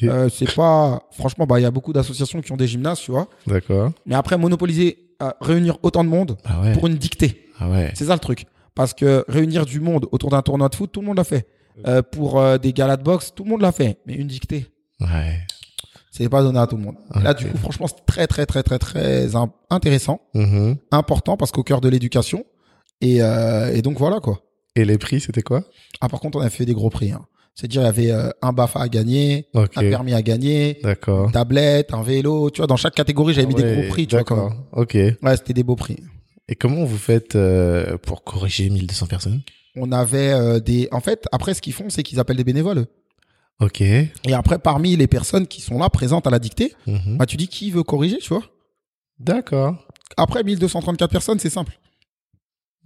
Euh, 0.03 0.30
c'est 0.30 0.53
pas, 0.56 1.03
franchement, 1.12 1.45
bah, 1.45 1.60
il 1.60 1.64
y 1.64 1.66
a 1.66 1.72
beaucoup 1.72 1.94
d'associations 1.94 2.41
qui 2.41 2.52
ont 2.52 2.58
des 2.58 2.68
gymnases, 2.68 2.99
tu 2.99 3.12
vois. 3.12 3.28
D'accord. 3.48 3.91
Mais 4.06 4.16
après, 4.16 4.38
monopoliser, 4.38 5.10
euh, 5.22 5.32
réunir 5.41 5.78
autant 5.84 6.03
de 6.03 6.10
monde 6.10 6.38
Ah 6.45 6.62
ouais. 6.62 6.74
pour 6.74 6.88
une 6.88 6.95
dictée. 6.95 7.48
Ah 7.60 7.70
ouais. 7.70 7.91
C'est 7.95 8.06
ça 8.06 8.14
le 8.14 8.20
truc. 8.20 8.45
Parce 8.76 8.94
que 8.94 9.26
réunir 9.28 9.66
du 9.66 9.80
monde 9.80 10.08
autour 10.12 10.30
d'un 10.30 10.41
tournoi 10.41 10.70
de 10.70 10.76
foot, 10.76 10.91
tout 10.91 11.02
le 11.02 11.08
monde 11.08 11.18
l'a 11.18 11.24
fait. 11.24 11.48
Euh, 11.88 12.02
pour 12.02 12.41
des 12.60 12.74
galas 12.74 12.98
de 12.98 13.03
boxe, 13.03 13.34
tout 13.36 13.44
le 13.44 13.49
monde 13.49 13.62
l'a 13.62 13.72
fait. 13.72 13.98
Mais 14.06 14.14
une 14.14 14.28
dictée, 14.28 14.68
Ouais. 14.99 15.40
c'est 16.12 16.30
pas 16.30 16.41
donné 16.44 16.60
à 16.60 16.68
tout 16.68 16.78
le 16.78 16.84
monde. 16.84 16.95
Là, 17.22 17.34
du 17.34 17.45
coup, 17.48 17.58
franchement, 17.58 17.88
c'est 17.88 18.06
très, 18.06 18.28
très, 18.28 18.45
très, 18.45 18.64
très, 18.64 18.80
très 18.80 19.36
in- 19.36 19.52
intéressant, 19.70 20.22
Mhm. 20.34 20.78
important 20.91 21.38
parce 21.38 21.52
qu'au 21.52 21.64
cœur 21.64 21.82
de 21.82 21.90
l'éducation. 21.90 22.45
Et, 23.02 23.18
et 23.18 23.82
donc 23.82 23.98
voilà 23.98 24.20
quoi. 24.20 24.41
Et 24.76 24.86
les 24.86 24.98
prix 24.98 25.20
c'était 25.20 25.41
quoi? 25.41 25.64
Ah, 26.02 26.08
par 26.08 26.20
contre, 26.20 26.38
on 26.38 26.41
a 26.41 26.49
fait 26.49 26.66
des 26.66 26.74
gros 26.74 26.90
prix. 26.90 27.12
Hein. 27.12 27.26
C'est-à-dire, 27.53 27.82
il 27.82 27.86
y 27.86 27.88
avait 27.88 28.11
euh, 28.11 28.30
un 28.41 28.53
BAFA 28.53 28.80
à 28.82 28.88
gagner, 28.88 29.48
un 29.53 29.65
permis 29.68 30.14
à 30.14 30.22
gagner, 30.22 30.80
D'accord. 30.84 31.26
une 31.26 31.32
tablette, 31.32 31.94
un 31.94 32.02
vélo. 32.02 32.49
Tu 32.49 32.57
vois, 32.57 32.68
dans 32.68 32.78
chaque 32.78 32.95
catégorie, 32.95 33.34
j'avais 33.34 33.48
mis 33.48 33.56
des 33.56 33.73
gros 33.76 33.88
prix. 33.90 34.07
Tu 34.07 34.15
vois, 34.15 34.23
quand. 34.23 34.52
Ok. 34.72 34.94
Ouais, 34.95 35.38
c'était 35.38 35.53
des 35.53 35.64
beaux 35.64 35.76
prix. 35.76 35.98
Et 36.48 36.56
comment 36.56 36.84
vous 36.86 36.98
faites 36.98 37.36
euh, 37.36 37.98
pour 37.98 38.23
corriger 38.23 38.69
1200 38.69 39.07
personnes? 39.07 39.41
On 39.76 39.91
avait 39.91 40.32
euh, 40.32 40.60
des. 40.60 40.88
En 40.91 41.02
fait, 41.02 41.28
après, 41.32 41.53
ce 41.53 41.61
qu'ils 41.61 41.73
font, 41.73 41.90
c'est 41.90 42.03
qu'ils 42.03 42.19
appellent 42.19 42.38
des 42.38 42.44
bénévoles. 42.44 42.86
Ok. 43.60 43.82
Et 43.82 44.10
après, 44.34 44.57
parmi 44.57 44.95
les 44.95 45.07
personnes 45.07 45.45
qui 45.45 45.61
sont 45.61 45.78
là, 45.78 45.90
présentes 45.90 46.26
à 46.28 46.30
la 46.30 46.40
dictée, 46.40 46.73
Mhm. 46.88 47.18
bah, 47.18 47.26
tu 47.26 47.38
dis 47.38 47.48
qui 47.48 47.69
veut 47.69 47.84
corriger, 47.84 48.18
tu 48.18 48.30
vois. 48.30 48.44
D'accord. 49.19 49.76
Après, 50.18 50.44
1234 50.44 51.11
personnes, 51.11 51.40
c'est 51.40 51.49
simple. 51.49 51.78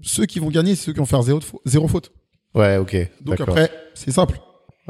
Ceux 0.02 0.26
qui 0.26 0.40
vont 0.40 0.50
gagner, 0.50 0.76
c'est 0.76 0.86
ceux 0.86 0.94
qui 0.94 1.00
vont 1.00 1.06
faire 1.06 1.22
zéro, 1.22 1.40
zéro 1.66 1.88
faute. 1.88 2.12
Ouais, 2.54 2.78
ok. 2.78 2.96
Donc 3.22 3.40
après, 3.42 3.72
c'est 3.94 4.12
simple. 4.12 4.40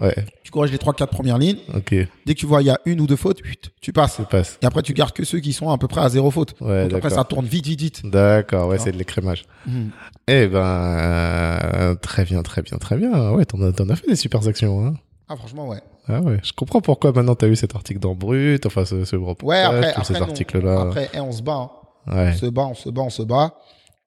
Ouais. 0.02 0.14
Tu 0.44 0.52
corriges 0.52 0.72
les 0.72 0.78
trois, 0.78 0.94
quatre 0.94 1.12
premières 1.12 1.38
lignes. 1.38 1.60
Ok. 1.74 1.92
Dès 2.26 2.34
que 2.34 2.40
tu 2.40 2.46
vois 2.46 2.62
il 2.62 2.66
y 2.66 2.70
a 2.70 2.80
une 2.86 3.00
ou 3.00 3.08
deux 3.08 3.16
fautes, 3.16 3.40
tu 3.82 3.94
passes. 3.94 4.20
Passe. 4.30 4.58
Et 4.62 4.66
après, 4.66 4.82
tu 4.82 4.94
gardes 4.94 5.14
que 5.14 5.24
ceux 5.24 5.40
qui 5.40 5.54
sont 5.54 5.70
à 5.70 5.78
peu 5.78 5.88
près 5.88 6.02
à 6.02 6.10
zéro 6.10 6.32
faute. 6.32 6.54
Ouais, 6.60 6.88
Donc 6.88 6.98
après, 6.98 7.10
ça 7.10 7.24
tourne 7.24 7.46
vite, 7.46 7.66
vite, 7.66 7.80
vite. 7.80 8.06
D'accord, 8.06 8.68
ouais, 8.68 8.78
c'est 8.78 8.92
de 8.92 8.98
l'écrémage. 8.98 9.46
Mhm. 9.66 9.92
Eh 10.28 10.48
ben, 10.48 10.60
euh, 10.60 11.96
très 11.96 12.26
bien, 12.26 12.44
très 12.44 12.62
bien, 12.62 12.78
très 12.78 12.98
bien. 12.98 13.32
Ouais, 13.32 13.46
t'en 13.46 13.62
as, 13.62 13.70
as 13.70 13.96
fait 13.96 14.08
des 14.08 14.16
super 14.16 14.46
actions, 14.48 14.86
hein. 14.86 14.94
Ah, 15.28 15.36
franchement, 15.36 15.68
ouais. 15.68 15.80
Ah 16.08 16.22
ouais, 16.22 16.40
je 16.44 16.54
comprends 16.54 16.82
pourquoi 16.82 17.12
maintenant 17.12 17.34
t'as 17.34 17.48
eu 17.48 17.56
cet 17.56 17.74
article 17.76 18.00
dans 18.00 18.14
Brut, 18.14 18.64
enfin 18.68 18.86
ce, 18.86 19.06
ce 19.06 19.16
Ouais, 19.16 19.58
après, 19.62 19.94
tous 19.94 20.02
après, 20.02 20.14
ces 20.14 20.22
articles-là. 20.22 20.82
Après, 20.82 21.10
eh, 21.14 21.20
on 21.20 21.32
se 21.32 21.42
bat. 21.42 21.54
hein. 21.54 21.70
Ouais. 22.16 22.32
On 22.34 22.38
se 22.38 22.46
bat, 22.46 22.66
on 22.68 22.76
se 22.76 22.90
bat, 22.90 23.02
on 23.02 23.10
se 23.10 23.24
bat. 23.24 23.56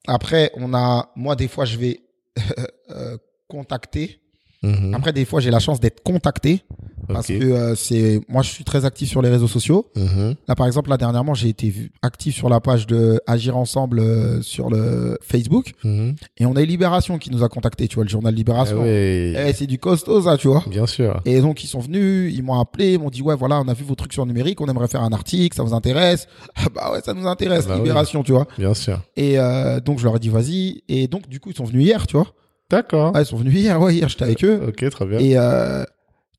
Après, 0.07 0.53
on 0.55 0.75
a, 0.75 1.09
moi, 1.17 1.35
des 1.35 1.49
fois, 1.49 1.65
je 1.65 1.77
vais 1.77 2.01
euh, 2.91 3.17
contacter. 3.49 4.21
Mhm. 4.63 4.93
Après, 4.95 5.13
des 5.13 5.25
fois, 5.25 5.41
j'ai 5.41 5.51
la 5.51 5.61
chance 5.61 5.79
d'être 5.79 6.03
contacté 6.03 6.63
parce 7.07 7.29
que 7.29 7.33
euh, 7.35 7.75
c'est, 7.77 8.21
moi, 8.29 8.43
je 8.43 8.51
suis 8.51 8.65
très 8.65 8.85
actif 8.85 9.09
sur 9.09 9.23
les 9.23 9.29
réseaux 9.31 9.47
sociaux. 9.49 9.87
Mhm. 9.97 10.35
Là, 10.49 10.55
par 10.57 10.67
exemple, 10.67 10.91
là, 10.91 10.97
dernièrement, 10.97 11.33
j'ai 11.35 11.49
été 11.49 11.73
actif 12.03 12.35
sur 12.35 12.49
la 12.49 12.61
page 12.61 12.87
de 12.87 13.21
Agir 13.27 13.57
Ensemble 13.57 14.01
euh, 14.01 14.43
sur 14.43 14.69
le 14.69 15.17
Facebook 15.23 15.73
Mhm. 15.85 16.17
et 16.39 16.47
on 16.47 16.57
a 16.57 16.63
eu 16.63 16.67
Libération 16.67 17.19
qui 17.19 17.31
nous 17.31 17.45
a 17.45 17.49
contacté, 17.49 17.87
tu 17.89 17.95
vois, 17.95 18.05
le 18.05 18.11
journal 18.11 18.35
Ah 18.35 18.37
Libération. 18.37 18.83
ouais, 18.83 19.33
Eh, 19.49 19.53
c'est 19.53 19.67
du 19.67 19.79
costaud, 19.79 20.23
ça, 20.23 20.37
tu 20.37 20.49
vois. 20.49 20.65
bien 20.69 20.87
sûr. 20.87 21.21
Et 21.25 21.41
donc, 21.41 21.63
ils 21.63 21.69
sont 21.69 21.81
venus, 21.81 22.35
ils 22.35 22.43
m'ont 22.43 22.59
appelé, 22.61 22.95
ils 22.95 22.99
m'ont 23.01 23.11
dit, 23.11 23.23
ouais, 23.23 23.37
voilà, 23.37 23.61
on 23.61 23.69
a 23.69 23.75
vu 23.75 23.85
vos 23.85 23.95
trucs 23.95 24.13
sur 24.13 24.25
le 24.25 24.33
numérique, 24.33 24.61
on 24.61 24.67
aimerait 24.67 24.89
faire 24.89 25.03
un 25.03 25.13
article, 25.13 25.57
ça 25.57 25.63
vous 25.63 25.75
intéresse? 25.75 26.27
Ah 26.57 26.67
bah 26.75 26.93
ouais, 26.93 27.01
ça 27.05 27.15
nous 27.15 27.27
intéresse, 27.27 27.65
Ah 27.67 27.69
bah 27.71 27.75
oui. 27.77 27.83
Libération, 27.83 28.23
tu 28.25 28.33
vois. 28.33 28.47
Bien 28.59 28.75
sûr. 28.75 29.01
Et 29.17 29.39
euh, 29.39 29.79
donc, 29.81 29.99
je 30.01 30.05
leur 30.05 30.17
ai 30.17 30.19
dit, 30.19 30.29
vas-y. 30.29 30.83
Et 30.89 31.07
donc, 31.07 31.29
du 31.29 31.39
coup, 31.41 31.51
ils 31.51 31.57
sont 31.57 31.65
venus 31.65 31.85
hier, 31.87 32.07
tu 32.09 32.17
vois. 32.17 32.27
D'accord. 32.71 33.15
Ouais, 33.15 33.23
ils 33.23 33.27
sont 33.27 33.37
venus 33.37 33.55
hier, 33.55 33.81
ouais, 33.81 33.95
hier, 33.95 34.09
j'étais 34.09 34.25
avec 34.25 34.45
eux. 34.45 34.67
Ok, 34.69 34.89
très 34.91 35.07
bien. 35.07 35.19
Et 35.19 35.39
euh, 35.39 35.85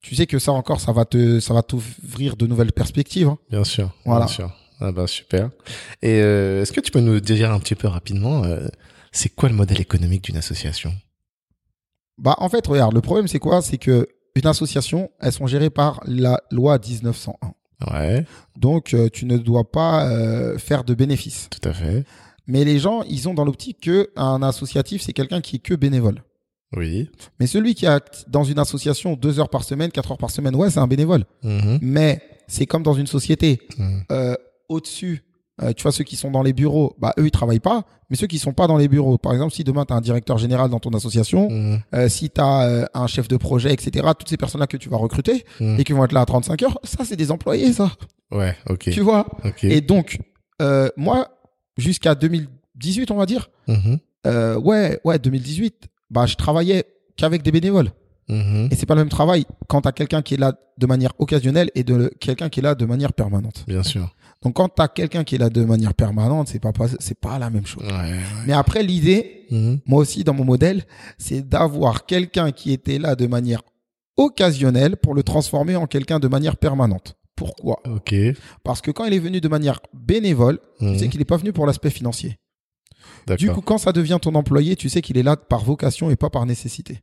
tu 0.02 0.16
sais 0.16 0.28
que 0.28 0.38
ça 0.40 0.52
encore, 0.52 0.80
ça 0.80 0.92
va 0.92 1.06
te, 1.06 1.40
ça 1.40 1.54
va 1.54 1.62
t'ouvrir 1.64 2.36
de 2.36 2.46
nouvelles 2.48 2.72
perspectives. 2.72 3.28
hein. 3.28 3.38
Bien 3.50 3.64
sûr. 3.64 3.92
Voilà. 4.06 4.26
Bien 4.26 4.34
sûr. 4.34 4.56
Ah 4.82 4.92
bah 4.94 5.08
super. 5.08 5.50
Et 6.02 6.22
euh, 6.22 6.62
est-ce 6.62 6.72
que 6.72 6.80
tu 6.80 6.92
peux 6.92 7.02
nous 7.02 7.20
dire 7.20 7.52
un 7.52 7.60
petit 7.60 7.76
peu 7.76 7.88
rapidement, 7.88 8.44
euh, 8.46 8.68
c'est 9.12 9.30
quoi 9.30 9.50
le 9.50 9.56
modèle 9.56 9.82
économique 9.82 10.24
d'une 10.24 10.38
association? 10.38 10.94
Bah, 12.18 12.36
en 12.38 12.48
fait, 12.50 12.66
regarde, 12.68 12.94
le 12.94 13.02
problème, 13.02 13.28
c'est 13.28 13.40
quoi? 13.40 13.62
C'est 13.62 13.78
que 13.78 14.08
une 14.36 14.46
association, 14.48 15.10
elles 15.20 15.32
sont 15.34 15.48
gérées 15.48 15.70
par 15.70 16.00
la 16.06 16.40
loi 16.52 16.78
1901. 16.78 17.54
Ouais, 17.92 18.26
Donc, 18.58 18.94
euh, 18.94 19.10
tu 19.12 19.26
ne 19.26 19.38
dois 19.38 19.70
pas 19.72 20.06
euh, 20.10 20.58
faire 20.58 20.84
de 20.84 20.94
bénéfices. 20.94 21.48
tout 21.50 21.68
à 21.68 21.74
fait. 21.74 22.04
Mais 22.50 22.66
les 22.66 22.80
gens, 22.80 23.04
ils 23.04 23.30
ont 23.30 23.34
dans 23.36 23.46
l'optique 23.46 23.80
que 23.82 24.10
un 24.16 24.42
associatif, 24.42 25.02
c'est 25.04 25.14
quelqu'un 25.14 25.40
qui 25.40 25.58
est 25.58 25.60
que 25.60 25.76
bénévole. 25.76 26.24
Oui. 26.76 27.10
Mais 27.40 27.48
celui 27.48 27.76
qui 27.76 27.86
est 27.86 28.26
dans 28.28 28.44
une 28.44 28.60
association 28.60 29.14
deux 29.14 29.40
heures 29.40 29.50
par 29.50 29.64
semaine, 29.64 29.92
quatre 29.92 30.12
heures 30.12 30.18
par 30.18 30.32
semaine, 30.32 30.56
ouais, 30.56 30.70
c'est 30.70 30.80
un 30.80 30.88
bénévole. 30.88 31.26
Mhm. 31.44 31.80
Mais 31.82 32.22
c'est 32.48 32.66
comme 32.66 32.84
dans 32.84 32.94
une 32.96 33.08
société. 33.08 33.62
Mhm. 33.78 34.04
Euh, 34.12 34.36
Au-dessus, 34.68 35.24
euh, 35.64 35.74
tu 35.74 35.82
vois, 35.84 35.92
ceux 35.92 36.04
qui 36.04 36.16
sont 36.16 36.30
dans 36.30 36.44
les 36.44 36.54
bureaux, 36.54 36.96
bah, 37.00 37.14
eux, 37.18 37.26
ils 37.26 37.32
travaillent 37.32 37.60
pas. 37.60 37.86
Mais 38.10 38.16
ceux 38.16 38.28
qui 38.28 38.38
sont 38.40 38.54
pas 38.54 38.68
dans 38.68 38.78
les 38.78 38.88
bureaux, 38.88 39.18
par 39.18 39.34
exemple, 39.34 39.52
si 39.54 39.64
demain, 39.64 39.84
tu 39.86 39.94
as 39.94 39.96
un 39.96 40.02
directeur 40.02 40.38
général 40.38 40.70
dans 40.70 40.80
ton 40.80 40.92
association, 40.92 41.50
Mhm. 41.50 41.80
euh, 41.96 42.08
si 42.10 42.30
tu 42.30 42.40
as 42.42 42.88
un 42.94 43.08
chef 43.08 43.28
de 43.28 43.36
projet, 43.38 43.74
etc., 43.74 44.08
toutes 44.18 44.30
ces 44.30 44.38
personnes-là 44.38 44.68
que 44.68 44.78
tu 44.78 44.90
vas 44.90 44.98
recruter 44.98 45.46
et 45.60 45.84
qui 45.84 45.94
vont 45.94 46.04
être 46.06 46.12
là 46.14 46.22
à 46.22 46.26
35 46.26 46.62
heures, 46.64 46.80
ça, 46.84 47.04
c'est 47.06 47.16
des 47.16 47.32
employés, 47.32 47.74
ça. 47.74 47.92
Ouais, 48.32 48.56
ok. 48.70 48.90
Tu 48.92 49.02
vois? 49.02 49.26
Ok. 49.44 49.64
Et 49.64 49.82
donc, 49.82 50.20
moi, 50.98 51.30
jusqu'à 51.80 52.16
2018, 52.16 53.12
on 53.12 53.16
va 53.16 53.26
dire, 53.26 53.50
Mhm. 53.68 53.98
euh, 54.28 54.56
ouais, 54.60 55.00
ouais, 55.06 55.18
2018, 55.20 55.88
bah, 56.10 56.26
je 56.26 56.36
travaillais 56.36 56.86
qu'avec 57.18 57.42
des 57.42 57.52
bénévoles. 57.52 57.92
Mhm. 58.30 58.68
Et 58.72 58.76
c'est 58.76 58.86
pas 58.86 58.94
le 58.96 59.02
même 59.02 59.10
travail 59.10 59.46
quand 59.68 59.82
t'as 59.82 59.92
quelqu'un 59.92 60.22
qui 60.22 60.36
est 60.36 60.38
là 60.38 60.54
de 60.78 60.86
manière 60.86 61.14
occasionnelle 61.18 61.72
et 61.74 61.84
de 61.84 62.12
quelqu'un 62.20 62.50
qui 62.50 62.60
est 62.60 62.64
là 62.64 62.76
de 62.76 62.86
manière 62.86 63.12
permanente. 63.14 63.64
Bien 63.68 63.82
sûr. 63.84 64.14
Donc 64.44 64.54
quand 64.56 64.70
t'as 64.70 64.88
quelqu'un 64.88 65.24
qui 65.24 65.36
est 65.36 65.40
là 65.40 65.50
de 65.50 65.66
manière 65.66 65.94
permanente, 65.96 66.48
c'est 66.48 66.60
pas, 66.60 66.72
pas 66.72 66.86
c'est 67.00 67.20
pas 67.20 67.40
la 67.40 67.50
même 67.50 67.66
chose. 67.66 67.84
Ouais. 67.84 67.92
ouais. 67.92 68.20
Mais 68.46 68.54
après 68.54 68.84
l'idée, 68.84 69.46
Mhm. 69.52 69.80
moi 69.88 70.00
aussi 70.02 70.24
dans 70.24 70.34
mon 70.36 70.46
modèle, 70.46 70.84
c'est 71.18 71.42
d'avoir 71.48 72.06
quelqu'un 72.06 72.52
qui 72.52 72.72
était 72.72 73.00
là 73.00 73.16
de 73.16 73.26
manière 73.26 73.64
occasionnelle 74.16 74.98
pour 74.98 75.14
le 75.16 75.24
transformer 75.24 75.76
en 75.76 75.88
quelqu'un 75.88 76.20
de 76.20 76.28
manière 76.28 76.58
permanente. 76.58 77.16
Pourquoi 77.40 77.80
Ok. 77.88 78.14
Parce 78.64 78.82
que 78.82 78.92
quand 78.92 79.06
il 79.06 79.14
est 79.14 79.20
venu 79.20 79.40
de 79.40 79.48
manière 79.48 79.80
bénévole, 79.94 80.60
Mhm. 80.82 80.94
tu 80.94 81.00
sais 81.00 81.08
qu'il 81.10 81.20
n'est 81.20 81.26
pas 81.26 81.38
venu 81.38 81.54
pour 81.54 81.66
l'aspect 81.66 81.90
financier. 81.90 82.38
Du 83.38 83.50
coup, 83.52 83.62
quand 83.62 83.78
ça 83.78 83.94
devient 83.94 84.18
ton 84.22 84.36
employé, 84.36 84.76
tu 84.76 84.90
sais 84.90 85.02
qu'il 85.02 85.18
est 85.18 85.24
là 85.24 85.38
par 85.38 85.64
vocation 85.64 86.10
et 86.12 86.16
pas 86.18 86.30
par 86.30 86.46
nécessité. 86.46 87.02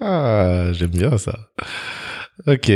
Ah, 0.00 0.70
J'aime 0.72 0.90
bien 0.90 1.16
ça. 1.18 1.38
Ok. 2.46 2.70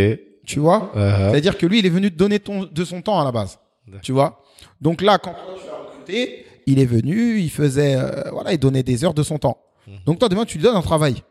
Tu 0.46 0.58
vois? 0.58 0.92
Uh-huh. 0.94 1.30
C'est-à-dire 1.30 1.58
que 1.58 1.66
lui, 1.66 1.80
il 1.80 1.86
est 1.86 1.90
venu 1.90 2.10
te 2.10 2.16
donner 2.16 2.38
ton, 2.40 2.64
de 2.64 2.84
son 2.84 3.02
temps 3.02 3.20
à 3.20 3.24
la 3.24 3.32
base. 3.32 3.58
Tu 4.02 4.12
vois? 4.12 4.42
Donc 4.80 5.02
là, 5.02 5.18
quand 5.18 5.34
tu 5.34 5.66
l'as 5.66 5.76
recruté, 5.76 6.46
il 6.66 6.78
est 6.78 6.86
venu, 6.86 7.38
il 7.40 7.50
faisait, 7.50 7.96
euh, 7.96 8.30
voilà, 8.30 8.52
il 8.52 8.58
donnait 8.58 8.82
des 8.84 9.04
heures 9.04 9.14
de 9.14 9.22
son 9.22 9.38
temps. 9.38 9.58
Mhm. 9.88 9.94
Donc 10.06 10.18
toi, 10.20 10.28
demain, 10.28 10.44
tu 10.44 10.58
lui 10.58 10.64
donnes 10.64 10.76
un 10.76 10.82
travail. 10.82 11.22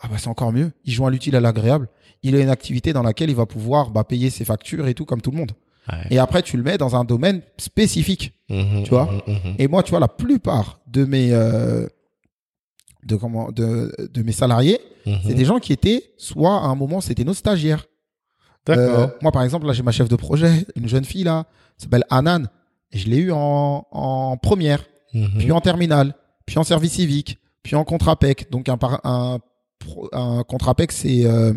Ah 0.00 0.08
bah 0.08 0.16
c'est 0.18 0.28
encore 0.28 0.52
mieux. 0.52 0.72
Il 0.84 0.92
joint 0.92 1.10
l'utile 1.10 1.34
à 1.36 1.40
l'agréable. 1.40 1.88
Il 2.24 2.34
a 2.34 2.40
une 2.40 2.48
activité 2.50 2.92
dans 2.92 3.02
laquelle 3.02 3.30
il 3.30 3.36
va 3.36 3.46
pouvoir 3.46 3.90
bah, 3.90 4.02
payer 4.02 4.30
ses 4.30 4.44
factures 4.44 4.88
et 4.88 4.94
tout 4.94 5.04
comme 5.04 5.20
tout 5.20 5.30
le 5.30 5.36
monde. 5.36 5.52
Ouais. 5.92 5.98
Et 6.10 6.18
après, 6.18 6.42
tu 6.42 6.56
le 6.56 6.62
mets 6.62 6.78
dans 6.78 6.96
un 6.96 7.04
domaine 7.04 7.42
spécifique. 7.58 8.32
Mhm, 8.48 8.82
tu 8.84 8.90
vois 8.90 9.04
mhm, 9.26 9.34
mhm. 9.34 9.54
Et 9.58 9.68
moi, 9.68 9.82
tu 9.82 9.90
vois, 9.90 10.00
la 10.00 10.08
plupart 10.08 10.80
de 10.86 11.04
mes 11.04 11.32
euh, 11.32 11.86
de 13.04 13.16
comment 13.16 13.52
de, 13.52 13.94
de 14.12 14.22
mes 14.22 14.32
salariés, 14.32 14.80
c'est 15.26 15.34
des 15.34 15.44
gens 15.44 15.58
qui 15.58 15.74
étaient 15.74 16.02
soit 16.16 16.54
à 16.56 16.64
un 16.64 16.74
moment, 16.74 17.02
c'était 17.02 17.24
nos 17.24 17.34
stagiaires. 17.34 17.84
Euh, 18.70 18.74
D'accord. 18.74 19.10
moi, 19.20 19.30
par 19.30 19.42
exemple, 19.42 19.66
là, 19.66 19.74
j'ai 19.74 19.82
ma 19.82 19.92
chef 19.92 20.08
de 20.08 20.16
projet, 20.16 20.64
une 20.74 20.88
jeune 20.88 21.04
fille 21.04 21.24
là, 21.24 21.44
s'appelle 21.76 22.04
Anan. 22.08 22.44
Je 22.90 23.06
l'ai 23.08 23.18
eu 23.18 23.30
en, 23.32 23.86
en 23.90 24.36
première, 24.38 24.82
puis 25.38 25.52
en 25.52 25.60
terminale, 25.60 26.14
puis 26.46 26.56
en 26.58 26.64
service 26.64 26.92
civique, 26.92 27.38
puis 27.62 27.76
en 27.76 27.84
contrat 27.84 28.16
PEC. 28.18 28.50
Donc 28.50 28.70
un, 28.70 28.78
par- 28.78 29.04
un, 29.04 29.40
un 30.12 30.42
contrat 30.42 30.74
c'est 30.90 31.24
euh, 31.24 31.52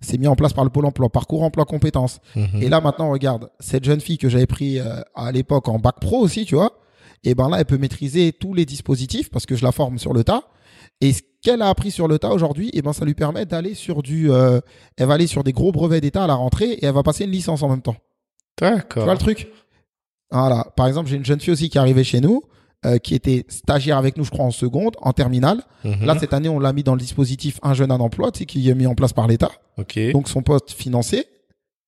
c'est 0.00 0.18
mis 0.18 0.26
en 0.26 0.36
place 0.36 0.52
par 0.52 0.64
le 0.64 0.70
Pôle 0.70 0.86
Emploi, 0.86 1.08
parcours 1.08 1.42
emploi 1.42 1.64
compétences. 1.64 2.20
Mhm. 2.34 2.62
Et 2.62 2.68
là, 2.68 2.80
maintenant, 2.80 3.10
regarde, 3.10 3.50
cette 3.60 3.84
jeune 3.84 4.00
fille 4.00 4.18
que 4.18 4.28
j'avais 4.28 4.46
pris 4.46 4.78
euh, 4.78 5.00
à 5.14 5.32
l'époque 5.32 5.68
en 5.68 5.78
bac 5.78 5.96
pro 6.00 6.18
aussi, 6.18 6.44
tu 6.44 6.54
vois, 6.54 6.78
et 7.24 7.34
ben 7.34 7.48
là, 7.48 7.58
elle 7.58 7.66
peut 7.66 7.78
maîtriser 7.78 8.32
tous 8.32 8.54
les 8.54 8.66
dispositifs 8.66 9.30
parce 9.30 9.46
que 9.46 9.54
je 9.54 9.64
la 9.64 9.72
forme 9.72 9.98
sur 9.98 10.12
le 10.12 10.24
tas. 10.24 10.44
Et 11.00 11.12
ce 11.12 11.22
qu'elle 11.42 11.62
a 11.62 11.68
appris 11.68 11.90
sur 11.90 12.08
le 12.08 12.18
tas 12.18 12.30
aujourd'hui, 12.30 12.70
et 12.72 12.82
ben 12.82 12.92
ça 12.92 13.04
lui 13.04 13.14
permet 13.14 13.46
d'aller 13.46 13.74
sur 13.74 14.02
du, 14.02 14.30
euh, 14.30 14.60
elle 14.96 15.06
va 15.06 15.14
aller 15.14 15.26
sur 15.26 15.44
des 15.44 15.52
gros 15.52 15.72
brevets 15.72 16.00
d'État 16.00 16.24
à 16.24 16.26
la 16.26 16.34
rentrée 16.34 16.72
et 16.72 16.86
elle 16.86 16.94
va 16.94 17.02
passer 17.02 17.24
une 17.24 17.30
licence 17.30 17.62
en 17.62 17.68
même 17.68 17.82
temps. 17.82 17.96
Tu 18.56 18.64
D'accord. 18.64 19.04
vois 19.04 19.14
le 19.14 19.18
truc? 19.18 19.48
Voilà. 20.30 20.66
Par 20.76 20.86
exemple, 20.86 21.08
j'ai 21.08 21.16
une 21.16 21.24
jeune 21.24 21.40
fille 21.40 21.52
aussi 21.52 21.68
qui 21.68 21.78
est 21.78 21.80
arrivée 21.80 22.04
chez 22.04 22.20
nous, 22.20 22.42
euh, 22.84 22.98
qui 22.98 23.14
était 23.14 23.44
stagiaire 23.48 23.96
avec 23.96 24.16
nous, 24.16 24.24
je 24.24 24.30
crois, 24.30 24.44
en 24.44 24.50
seconde, 24.50 24.96
en 25.00 25.12
terminale. 25.12 25.62
Mhm. 25.84 26.04
Là, 26.04 26.16
cette 26.18 26.32
année, 26.32 26.48
on 26.48 26.58
l'a 26.58 26.72
mis 26.72 26.82
dans 26.82 26.94
le 26.94 27.00
dispositif 27.00 27.58
Un 27.62 27.74
jeune, 27.74 27.90
un 27.92 28.00
emploi, 28.00 28.32
tu 28.32 28.40
sais, 28.40 28.46
qui 28.46 28.68
est 28.68 28.74
mis 28.74 28.86
en 28.86 28.94
place 28.94 29.12
par 29.12 29.26
l'État. 29.28 29.50
Ok. 29.78 29.98
Donc, 30.12 30.28
son 30.28 30.42
poste 30.42 30.72
financé. 30.72 31.26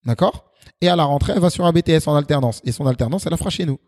D'accord 0.06 0.52
Et 0.80 0.88
à 0.88 0.96
la 0.96 1.04
rentrée, 1.04 1.32
elle 1.34 1.40
va 1.40 1.50
sur 1.50 1.64
un 1.66 1.72
BTS 1.72 2.06
en 2.06 2.14
alternance. 2.14 2.60
Et 2.64 2.72
son 2.72 2.86
alternance, 2.86 3.26
elle 3.26 3.30
la 3.32 3.36
fera 3.36 3.50
chez 3.50 3.66
nous. 3.66 3.78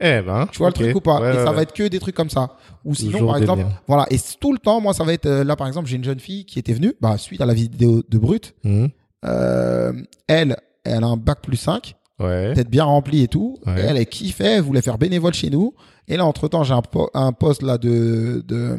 Eh 0.00 0.20
ben. 0.22 0.48
Tu 0.50 0.58
vois 0.58 0.68
le 0.68 0.72
truc 0.74 0.94
ou 0.96 1.00
pas 1.00 1.20
Ouais, 1.20 1.28
Et 1.32 1.36
ouais, 1.36 1.44
ça 1.44 1.50
ouais. 1.50 1.56
va 1.56 1.62
être 1.62 1.72
que 1.72 1.86
des 1.86 2.00
trucs 2.00 2.16
comme 2.16 2.30
ça. 2.30 2.56
Ou 2.84 2.94
sinon, 2.96 3.26
par 3.26 3.36
exemple, 3.36 3.62
liens. 3.62 3.68
voilà. 3.86 4.06
Et 4.10 4.16
tout 4.40 4.52
le 4.52 4.58
temps, 4.58 4.80
moi, 4.80 4.92
ça 4.92 5.04
va 5.04 5.12
être, 5.12 5.26
euh, 5.26 5.44
là, 5.44 5.54
par 5.54 5.68
exemple, 5.68 5.88
j'ai 5.88 5.96
une 5.96 6.04
jeune 6.04 6.18
fille 6.18 6.44
qui 6.46 6.58
était 6.58 6.72
venue, 6.72 6.94
bah, 7.00 7.16
suite 7.16 7.40
à 7.40 7.46
la 7.46 7.54
vidéo 7.54 8.02
de 8.08 8.18
Brut. 8.18 8.54
Mhm. 8.64 8.88
Euh, 9.24 9.92
elle, 10.26 10.56
elle 10.84 11.04
a 11.04 11.06
un 11.06 11.16
bac 11.16 11.40
plus 11.42 11.56
5. 11.56 11.94
Ouais. 12.20 12.52
peut-être 12.54 12.70
bien 12.70 12.84
rempli 12.84 13.22
et 13.22 13.28
tout. 13.28 13.58
Ouais. 13.66 13.80
Et 13.80 13.84
elle, 13.84 13.96
elle 13.96 14.06
kiffait, 14.06 14.44
elle 14.56 14.62
voulait 14.62 14.82
faire 14.82 14.98
bénévole 14.98 15.34
chez 15.34 15.50
nous. 15.50 15.74
Et 16.08 16.16
là, 16.16 16.24
entre 16.24 16.46
temps, 16.48 16.62
j'ai 16.64 16.74
un, 16.74 16.82
po- 16.82 17.10
un 17.14 17.32
poste 17.32 17.62
là 17.62 17.76
de, 17.78 18.44
de, 18.46 18.78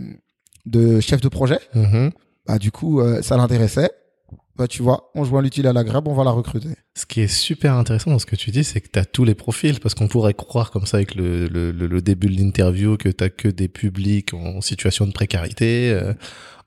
de 0.65 0.99
chef 1.01 1.19
de 1.21 1.27
projet. 1.27 1.59
Mhm. 1.73 2.11
Bah, 2.47 2.59
du 2.59 2.71
coup, 2.71 3.01
euh, 3.01 3.21
ça 3.21 3.35
l'intéressait. 3.37 3.89
Bah, 4.55 4.67
tu 4.67 4.81
vois, 4.83 5.11
on 5.15 5.25
joint 5.25 5.41
l'utile 5.41 5.67
à 5.67 5.73
l'agréable, 5.73 6.07
on 6.07 6.13
va 6.13 6.23
la 6.23 6.31
recruter. 6.31 6.69
Ce 6.95 7.05
qui 7.05 7.19
est 7.19 7.27
super 7.27 7.73
intéressant 7.73 8.11
dans 8.11 8.19
ce 8.19 8.25
que 8.25 8.37
tu 8.37 8.51
dis, 8.51 8.63
c'est 8.63 8.79
que 8.79 8.87
tu 8.89 8.97
as 8.97 9.03
tous 9.03 9.25
les 9.25 9.35
profils, 9.35 9.81
parce 9.81 9.95
qu'on 9.95 10.07
pourrait 10.07 10.33
croire 10.33 10.71
comme 10.71 10.85
ça 10.85 10.95
avec 10.95 11.13
le, 11.15 11.47
le, 11.47 11.71
le, 11.71 11.87
le 11.87 12.01
début 12.01 12.27
de 12.27 12.37
l'interview 12.39 12.95
que 12.95 13.09
tu 13.09 13.29
que 13.31 13.49
des 13.49 13.67
publics 13.67 14.33
en 14.33 14.61
situation 14.61 15.05
de 15.07 15.11
précarité. 15.11 15.91
euh. 15.91 16.13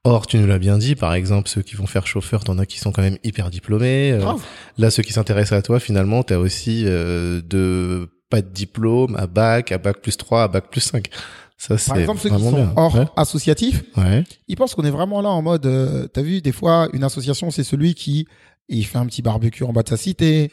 Or, 0.05 0.27
tu 0.27 0.39
nous 0.39 0.47
l'as 0.47 0.59
bien 0.59 0.79
dit, 0.79 0.95
par 0.95 1.13
exemple, 1.15 1.49
ceux 1.49 1.63
qui 1.63 1.75
vont 1.75 1.87
faire 1.87 2.07
chauffeur, 2.07 2.45
t'en 2.45 2.59
as 2.59 2.67
qui 2.67 2.79
sont 2.79 2.93
quand 2.93 3.03
même 3.03 3.19
hyper 3.25 3.51
diplômés. 3.51 4.13
euh. 4.13 4.19
Grave. 4.21 4.43
Là, 4.79 4.91
ceux 4.91 5.03
qui 5.03 5.13
s'intéressent 5.13 5.59
à 5.59 5.63
toi, 5.63 5.81
finalement, 5.81 6.23
t'as 6.23 6.37
aussi 6.39 6.85
euh, 6.87 7.43
de 7.45 8.09
pas 8.31 8.41
de 8.43 8.49
diplôme 8.49 9.17
à 9.17 9.27
bac, 9.27 9.73
à 9.73 9.79
bac 9.79 10.01
plus 10.01 10.17
3, 10.17 10.45
à 10.45 10.49
bac 10.49 10.71
plus 10.71 10.81
5. 10.83 11.09
Ça, 11.57 11.77
c'est 11.77 11.89
Par 11.91 11.99
exemple, 11.99 12.21
ceux 12.21 12.31
qui 12.31 12.41
sont 12.41 12.53
bien. 12.53 12.73
hors 12.77 12.95
Ouais. 12.95 13.07
associatifs, 13.17 13.83
Ouais. 13.97 14.23
ils 14.47 14.55
pensent 14.57 14.75
qu'on 14.75 14.85
est 14.85 14.91
vraiment 14.91 15.21
là 15.21 15.31
en 15.31 15.43
mode, 15.43 15.67
euh, 15.67 16.07
t'as 16.07 16.23
vu, 16.23 16.41
des 16.41 16.53
fois, 16.53 16.89
une 16.93 17.03
association, 17.03 17.51
c'est 17.51 17.65
celui 17.65 17.95
qui, 17.95 18.29
il 18.69 18.85
fait 18.87 18.99
un 18.99 19.07
petit 19.07 19.23
barbecue 19.23 19.65
en 19.65 19.73
bas 19.73 19.83
de 19.83 19.89
sa 19.89 19.97
cité, 19.97 20.53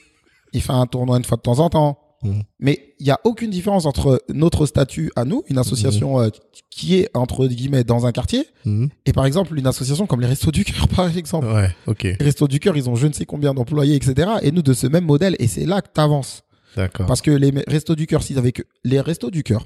il 0.53 0.61
fait 0.61 0.73
un 0.73 0.87
tournoi 0.87 1.17
une 1.17 1.23
fois 1.25 1.37
de 1.37 1.43
temps 1.43 1.59
en 1.59 1.69
temps. 1.69 1.99
Mmh. 2.25 2.41
Mais 2.59 2.95
il 2.99 3.07
y 3.07 3.11
a 3.11 3.19
aucune 3.23 3.49
différence 3.49 3.85
entre 3.85 4.21
notre 4.33 4.65
statut 4.65 5.11
à 5.15 5.25
nous, 5.25 5.43
une 5.49 5.57
association 5.57 6.19
mmh. 6.19 6.23
euh, 6.23 6.29
qui 6.69 6.95
est 6.95 7.09
entre 7.13 7.47
guillemets 7.47 7.83
dans 7.83 8.05
un 8.05 8.11
quartier, 8.11 8.45
mmh. 8.65 8.87
et 9.05 9.13
par 9.13 9.25
exemple 9.25 9.57
une 9.57 9.67
association 9.67 10.07
comme 10.07 10.21
les 10.21 10.27
Restos 10.27 10.51
du 10.51 10.65
Cœur, 10.65 10.87
par 10.95 11.15
exemple. 11.15 11.47
Ouais. 11.47 11.69
Les 12.03 12.17
Restos 12.19 12.47
du 12.47 12.59
Cœur, 12.59 12.75
ils 12.77 12.89
ont 12.89 12.95
je 12.95 13.07
ne 13.07 13.13
sais 13.13 13.25
combien 13.25 13.53
d'employés, 13.53 13.95
etc. 13.95 14.29
Et 14.41 14.51
nous 14.51 14.61
de 14.61 14.73
ce 14.73 14.87
même 14.87 15.05
modèle, 15.05 15.35
et 15.39 15.47
c'est 15.47 15.65
là 15.65 15.81
que 15.81 15.89
tu 15.93 16.01
avances. 16.01 16.43
D'accord. 16.75 17.05
Parce 17.05 17.21
que 17.21 17.31
les 17.31 17.53
Restos 17.67 17.95
du 17.95 18.05
Cœur, 18.05 18.21
s'ils 18.21 18.37
avaient 18.37 18.51
que 18.51 18.63
les 18.83 18.99
Restos 18.99 19.31
du 19.31 19.43
Cœur 19.43 19.65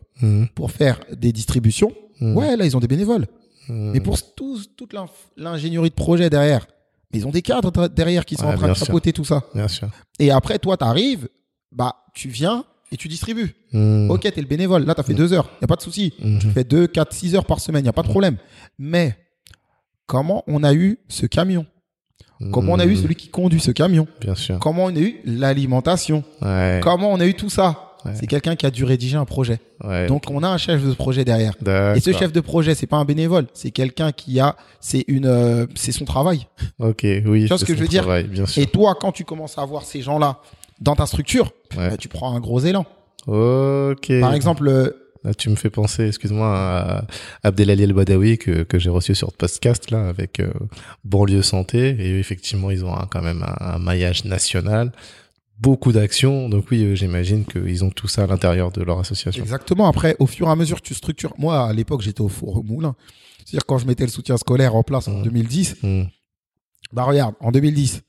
pour 0.55 0.71
faire 0.71 0.99
des 1.15 1.31
distributions, 1.31 1.91
ouais, 2.21 2.55
là 2.55 2.65
ils 2.65 2.77
ont 2.77 2.79
des 2.79 2.87
bénévoles. 2.87 3.27
Mais 3.69 3.99
pour 3.99 4.17
toute 4.35 4.93
l'ingénierie 5.37 5.89
de 5.89 5.95
projet 5.95 6.29
derrière, 6.29 6.67
ils 7.11 7.25
ont 7.25 7.31
des 7.31 7.41
cadres 7.41 7.87
derrière 7.87 8.25
qui 8.25 8.35
sont 8.35 8.45
en 8.45 8.55
train 8.55 8.69
de 8.69 8.73
chapeauter 8.73 9.13
tout 9.13 9.25
ça. 9.25 9.43
Bien 9.53 9.67
sûr. 9.67 9.89
Et 10.19 10.31
après, 10.31 10.59
toi, 10.59 10.77
tu 10.77 10.85
arrives, 10.85 11.27
bah, 11.71 11.95
tu 12.13 12.29
viens 12.29 12.65
et 12.91 12.97
tu 12.97 13.07
distribues. 13.07 13.55
Hmm. 13.71 14.09
Ok, 14.09 14.21
t'es 14.21 14.41
le 14.41 14.47
bénévole. 14.47 14.85
Là, 14.85 14.95
t'as 14.95 15.03
fait 15.03 15.13
hmm. 15.13 15.17
deux 15.17 15.33
heures. 15.33 15.49
Y 15.61 15.65
a 15.65 15.67
pas 15.67 15.75
de 15.75 15.81
souci. 15.81 16.13
Hmm. 16.19 16.39
Tu 16.39 16.49
fais 16.49 16.63
deux, 16.63 16.87
quatre, 16.87 17.13
six 17.13 17.35
heures 17.35 17.45
par 17.45 17.59
semaine. 17.59 17.85
Y 17.85 17.89
a 17.89 17.93
pas 17.93 18.03
de 18.03 18.07
problème. 18.07 18.37
Mais 18.77 19.15
comment 20.05 20.43
on 20.47 20.63
a 20.63 20.73
eu 20.73 20.99
ce 21.07 21.25
camion? 21.25 21.65
Comment 22.51 22.73
on 22.73 22.79
a 22.79 22.85
eu 22.85 22.95
celui 22.95 23.15
qui 23.15 23.27
conduit 23.27 23.59
ce 23.59 23.71
camion? 23.71 24.07
Bien 24.21 24.33
sûr. 24.33 24.59
Comment 24.59 24.85
on 24.85 24.95
a 24.95 24.99
eu 24.99 25.19
l'alimentation? 25.25 26.23
Comment 26.81 27.11
on 27.11 27.19
a 27.19 27.25
eu 27.25 27.33
tout 27.33 27.49
ça? 27.49 27.85
C'est 28.15 28.27
quelqu'un 28.27 28.55
qui 28.55 28.65
a 28.65 28.71
dû 28.71 28.85
rédiger 28.85 29.17
un 29.17 29.25
projet. 29.25 29.59
Donc 30.07 30.31
on 30.31 30.41
a 30.43 30.47
un 30.47 30.57
chef 30.57 30.83
de 30.85 30.93
projet 30.93 31.25
derrière. 31.25 31.53
Et 31.95 31.99
ce 31.99 32.13
chef 32.13 32.31
de 32.31 32.39
projet, 32.39 32.75
c'est 32.75 32.87
pas 32.87 32.97
un 32.97 33.05
bénévole, 33.05 33.47
c'est 33.53 33.71
quelqu'un 33.71 34.11
qui 34.11 34.39
a, 34.39 34.55
c'est 34.79 35.03
une, 35.07 35.25
euh, 35.25 35.65
c'est 35.75 35.91
son 35.91 36.05
travail. 36.05 36.47
Ok, 36.79 37.01
oui. 37.03 37.41
Tu 37.41 37.47
vois 37.47 37.57
ce 37.57 37.65
que 37.65 37.75
je 37.75 37.79
veux 37.79 37.87
dire? 37.87 38.07
Et 38.55 38.65
toi, 38.67 38.95
quand 38.99 39.11
tu 39.11 39.25
commences 39.25 39.57
à 39.57 39.65
voir 39.65 39.83
ces 39.83 40.01
gens-là 40.01 40.39
dans 40.79 40.95
ta 40.95 41.05
structure, 41.05 41.51
bah, 41.75 41.97
tu 41.97 42.07
prends 42.07 42.35
un 42.35 42.39
gros 42.39 42.59
élan. 42.59 42.85
Ok. 43.27 44.11
Par 44.19 44.33
exemple. 44.33 44.67
Euh, 44.67 45.05
Là, 45.25 45.33
tu 45.33 45.49
me 45.49 45.57
fais 45.57 45.69
penser, 45.69 46.07
excuse-moi, 46.07 46.47
à 46.47 47.05
Abdelali 47.43 47.83
El 47.83 47.91
Badawi 47.91 48.37
que, 48.37 48.63
que 48.63 48.79
j'ai 48.79 48.89
reçu 48.89 49.15
sur 49.15 49.27
le 49.27 49.35
podcast 49.35 49.91
là 49.91 50.07
avec 50.07 50.39
euh, 50.39 50.49
Banlieue 51.03 51.41
Santé 51.41 51.89
et 51.99 52.17
effectivement 52.19 52.71
ils 52.71 52.85
ont 52.85 52.95
quand 53.11 53.21
même 53.21 53.45
un 53.59 53.79
maillage 53.79 54.23
national 54.23 54.93
beaucoup 55.59 55.91
d'actions. 55.91 56.49
Donc 56.49 56.71
oui, 56.71 56.83
euh, 56.83 56.95
j'imagine 56.95 57.45
qu'ils 57.45 57.83
ont 57.83 57.89
tout 57.89 58.07
ça 58.07 58.23
à 58.23 58.27
l'intérieur 58.27 58.71
de 58.71 58.81
leur 58.81 58.99
association. 58.99 59.43
Exactement. 59.43 59.87
Après, 59.87 60.15
au 60.19 60.25
fur 60.25 60.47
et 60.47 60.51
à 60.51 60.55
mesure 60.55 60.81
que 60.81 60.87
tu 60.87 60.93
structures, 60.93 61.33
moi 61.37 61.67
à 61.67 61.73
l'époque 61.73 62.01
j'étais 62.01 62.21
au 62.21 62.29
four 62.29 62.57
au 62.57 62.63
moulin. 62.63 62.95
C'est-à-dire 63.39 63.65
quand 63.65 63.77
je 63.77 63.87
mettais 63.87 64.03
le 64.03 64.09
soutien 64.09 64.37
scolaire 64.37 64.75
en 64.75 64.83
place 64.83 65.07
en 65.07 65.21
2010, 65.21 65.77
mmh. 65.81 65.87
mmh. 65.87 66.07
bah 66.93 67.03
regarde, 67.03 67.35
en 67.39 67.51
2010, 67.51 68.01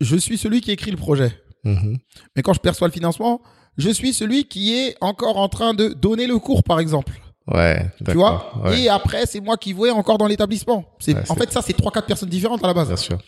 je 0.00 0.16
suis 0.16 0.38
celui 0.38 0.60
qui 0.60 0.70
écrit 0.70 0.90
le 0.90 0.96
projet. 0.96 1.32
Mmh. 1.64 1.96
Mais 2.36 2.42
quand 2.42 2.52
je 2.52 2.60
perçois 2.60 2.88
le 2.88 2.92
financement, 2.92 3.40
je 3.76 3.90
suis 3.90 4.12
celui 4.12 4.44
qui 4.44 4.74
est 4.74 4.96
encore 5.00 5.36
en 5.36 5.48
train 5.48 5.74
de 5.74 5.88
donner 5.88 6.26
le 6.26 6.38
cours, 6.38 6.62
par 6.62 6.80
exemple. 6.80 7.12
Ouais, 7.52 7.90
tu 8.04 8.12
vois? 8.12 8.52
Et 8.74 8.88
après, 8.88 9.26
c'est 9.26 9.40
moi 9.40 9.56
qui 9.56 9.72
vais 9.72 9.90
encore 9.90 10.16
dans 10.16 10.26
l'établissement. 10.26 10.84
C'est 10.98 11.30
en 11.30 11.34
fait 11.34 11.52
ça, 11.52 11.60
c'est 11.60 11.74
trois 11.74 11.92
quatre 11.92 12.06
personnes 12.06 12.28
différentes 12.28 12.64
à 12.64 12.66
la 12.66 12.74
base. 12.74 12.88
Bien 12.88 12.96
sûr. 12.96 13.18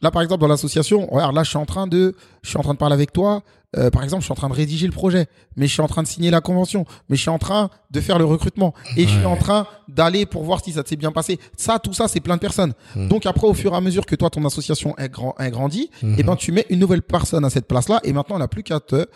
Là, 0.00 0.10
par 0.10 0.22
exemple, 0.22 0.42
dans 0.42 0.48
l'association, 0.48 1.06
regarde, 1.10 1.34
là, 1.34 1.42
je 1.42 1.48
suis 1.48 1.58
en 1.58 1.66
train 1.66 1.86
de, 1.86 2.14
je 2.42 2.50
suis 2.50 2.58
en 2.58 2.62
train 2.62 2.74
de 2.74 2.78
parler 2.78 2.94
avec 2.94 3.12
toi. 3.12 3.42
Euh, 3.76 3.90
par 3.90 4.02
exemple, 4.02 4.22
je 4.22 4.26
suis 4.26 4.32
en 4.32 4.36
train 4.36 4.48
de 4.48 4.54
rédiger 4.54 4.86
le 4.86 4.92
projet, 4.92 5.26
mais 5.56 5.66
je 5.66 5.72
suis 5.72 5.82
en 5.82 5.86
train 5.86 6.02
de 6.02 6.08
signer 6.08 6.30
la 6.30 6.40
convention, 6.40 6.84
mais 7.08 7.16
je 7.16 7.22
suis 7.22 7.30
en 7.30 7.38
train 7.38 7.70
de 7.90 8.00
faire 8.00 8.18
le 8.18 8.24
recrutement 8.24 8.74
et 8.96 9.04
je 9.04 9.16
suis 9.16 9.24
en 9.24 9.36
train 9.36 9.66
d'aller 9.88 10.26
pour 10.26 10.44
voir 10.44 10.62
si 10.62 10.72
ça 10.72 10.82
s'est 10.84 10.96
bien 10.96 11.12
passé. 11.12 11.38
Ça, 11.56 11.78
tout 11.78 11.92
ça, 11.92 12.08
c'est 12.08 12.20
plein 12.20 12.36
de 12.36 12.40
personnes. 12.40 12.72
Hmm. 12.94 13.08
Donc 13.08 13.26
après, 13.26 13.46
au 13.46 13.54
fur 13.54 13.72
et 13.72 13.76
à 13.76 13.80
mesure 13.80 14.06
que 14.06 14.16
toi, 14.16 14.30
ton 14.30 14.44
association 14.44 14.96
est, 14.96 15.08
grand, 15.08 15.34
et 15.40 15.50
hmm. 15.50 16.16
eh 16.18 16.22
ben 16.22 16.36
tu 16.36 16.52
mets 16.52 16.66
une 16.70 16.78
nouvelle 16.78 17.02
personne 17.02 17.44
à 17.44 17.50
cette 17.50 17.66
place-là 17.66 18.00
et 18.04 18.12
maintenant, 18.12 18.36
on 18.36 18.40
n'a 18.40 18.48
plus 18.48 18.62
qu'à 18.62 18.80
te 18.80 19.06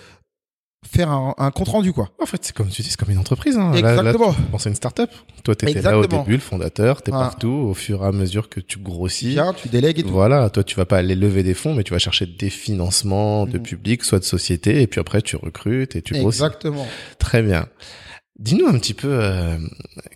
faire 0.87 1.11
un, 1.11 1.51
compte 1.51 1.69
rendu 1.69 1.93
quoi. 1.93 2.11
En 2.21 2.27
fait, 2.27 2.45
c'est 2.45 2.55
comme 2.55 2.69
tu 2.69 2.83
dis, 2.83 2.89
c'est 2.89 2.99
comme 2.99 3.11
une 3.11 3.19
entreprise. 3.19 3.57
Hein. 3.59 3.73
Exactement. 3.73 4.35
C'est 4.59 4.69
une 4.69 4.75
start-up. 4.75 5.11
Toi, 5.43 5.57
tu 5.57 5.69
étais 5.69 5.83
là 5.83 5.99
au 5.99 6.07
début, 6.07 6.33
le 6.33 6.39
fondateur, 6.39 7.03
tu 7.03 7.11
es 7.11 7.13
partout. 7.13 7.49
Au 7.49 7.75
fur 7.75 8.05
et 8.05 8.07
à 8.07 8.13
mesure 8.13 8.49
que 8.49 8.61
tu 8.61 8.79
grossis, 8.79 9.31
Viens, 9.31 9.53
tu 9.53 9.69
délègues 9.69 10.01
et 10.01 10.03
tout. 10.03 10.11
Voilà, 10.11 10.49
toi, 10.51 10.63
tu 10.65 10.77
vas 10.77 10.87
pas 10.87 10.99
aller 10.99 11.15
lever 11.15 11.43
des 11.43 11.55
fonds, 11.55 11.75
mais 11.75 11.83
tu 11.83 11.93
vas 11.93 11.99
chercher 11.99 12.27
des 12.27 12.51
financements 12.51 13.47
de 13.47 13.59
mhm. 13.59 13.65
public, 13.65 14.05
soit 14.05 14.19
de 14.19 14.25
société, 14.25 14.83
et 14.83 14.87
puis 14.87 15.01
après, 15.01 15.23
tu 15.23 15.37
recrutes 15.37 15.97
et 15.97 16.03
tu 16.03 16.15
grossis. 16.15 16.43
Exactement. 16.43 16.87
Très 17.19 17.43
bien. 17.43 17.69
Dis-nous 18.39 18.67
un 18.67 18.79
petit 18.79 18.95
peu, 18.95 19.09
euh, 19.11 19.59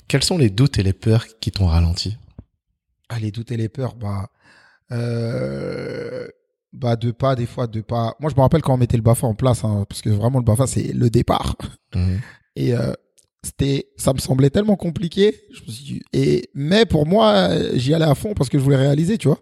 quels 0.07 0.23
sont 0.23 0.39
les 0.39 0.51
doutes 0.51 0.79
et 0.79 0.85
les 0.85 0.93
peurs 0.93 1.27
qui 1.41 1.51
t'ont 1.51 1.67
ralenti? 1.67 2.17
Ah, 3.09 3.19
les 3.19 3.33
doutes 3.33 3.51
et 3.51 3.57
les 3.57 3.69
peurs, 3.69 3.95
bah... 3.95 4.31
Euh 4.93 6.29
bah 6.73 6.97
de 6.97 7.11
pas 7.11 7.35
des 7.35 7.47
fois 7.47 7.67
de 7.67 7.81
pas 7.81 8.15
moi 8.21 8.31
je 8.31 8.37
me 8.37 8.41
rappelle 8.41 8.63
quand 8.63 8.75
on 8.75 8.79
mettait 8.79 8.97
le 8.97 9.03
Bafa 9.03 9.27
en 9.27 9.35
place 9.35 9.65
hein, 9.65 9.85
parce 9.89 10.01
que 10.01 10.09
vraiment 10.09 10.39
le 10.39 10.45
Bafa 10.45 10.67
c'est 10.67 10.93
le 10.93 11.11
départ. 11.11 11.57
Mhm. 11.95 12.21
et 12.57 12.75
euh, 12.75 12.93
c'était 13.43 13.89
ça 13.97 14.13
me 14.13 14.19
semblait 14.19 14.51
tellement 14.51 14.77
compliqué. 14.77 15.35
Je 15.53 15.63
me 15.63 15.71
suis 15.71 15.85
dit, 15.85 16.03
et 16.13 16.49
mais 16.55 16.87
pour 16.87 17.07
moi 17.07 17.49
j'y 17.75 17.93
allais 17.93 18.05
à 18.05 18.15
fond 18.15 18.35
parce 18.35 18.49
que 18.49 18.59
je 18.59 18.63
voulais 18.63 18.77
réaliser 18.77 19.19
tu 19.19 19.29
vois. 19.29 19.39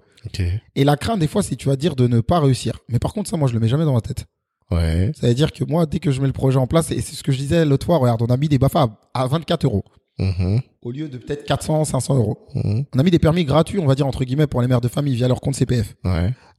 Et 0.75 0.85
la 0.85 0.97
crainte 0.97 1.21
des 1.21 1.29
fois 1.29 1.43
c'est 1.43 1.57
tu 1.57 1.69
vas 1.69 1.77
dire 1.77 1.95
de 1.97 2.07
ne 2.07 2.21
pas 2.21 2.41
réussir. 2.41 2.79
Mais 2.89 2.99
par 2.99 3.13
contre 3.13 3.31
ça 3.31 3.37
moi 3.37 3.49
je 3.49 3.55
le 3.55 3.61
mets 3.61 3.69
jamais 3.69 3.85
dans 3.85 3.95
ma 3.95 4.01
tête. 4.01 4.25
Ouais. 4.71 5.11
Ça 5.21 5.27
veut 5.27 5.35
dire 5.35 5.53
que 5.53 5.65
moi 5.65 5.87
dès 5.87 5.99
que 5.99 6.11
je 6.11 6.21
mets 6.21 6.29
le 6.29 6.33
projet 6.33 6.59
en 6.59 6.67
place 6.67 6.91
et 6.91 7.01
c'est 7.01 7.15
ce 7.15 7.23
que 7.23 7.33
je 7.33 7.39
disais 7.39 7.65
l'autre 7.65 7.87
fois 7.87 7.99
regarde 7.99 8.23
on 8.23 8.27
a 8.27 8.37
mis 8.37 8.49
des 8.49 8.59
Bafa 8.59 8.89
à 9.15 9.27
24 9.27 9.65
euros 9.65 9.85
Mhm. 10.21 10.61
Au 10.83 10.93
lieu 10.93 11.09
de 11.09 11.19
peut-être 11.19 11.45
400, 11.45 11.85
500 11.85 12.17
euros. 12.17 12.47
Mhm. 12.55 12.85
On 12.95 12.99
a 12.99 13.03
mis 13.03 13.11
des 13.11 13.19
permis 13.19 13.45
gratuits, 13.45 13.79
on 13.79 13.87
va 13.87 13.95
dire 13.95 14.07
entre 14.07 14.25
guillemets, 14.25 14.47
pour 14.47 14.61
les 14.63 14.69
mères 14.69 14.81
de 14.81 14.89
famille 14.89 15.15
via 15.15 15.29
leur 15.29 15.41
compte 15.41 15.55
CPF. 15.55 15.97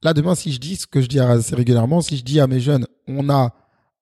Là, 0.03 0.13
demain, 0.13 0.33
si 0.35 0.51
je 0.51 0.59
dis 0.59 0.75
ce 0.75 0.87
que 0.87 0.99
je 0.99 1.07
dis 1.07 1.19
assez 1.19 1.55
régulièrement, 1.55 2.01
si 2.01 2.17
je 2.17 2.23
dis 2.23 2.39
à 2.39 2.47
mes 2.47 2.59
jeunes, 2.59 2.87
on 3.07 3.29
a 3.29 3.53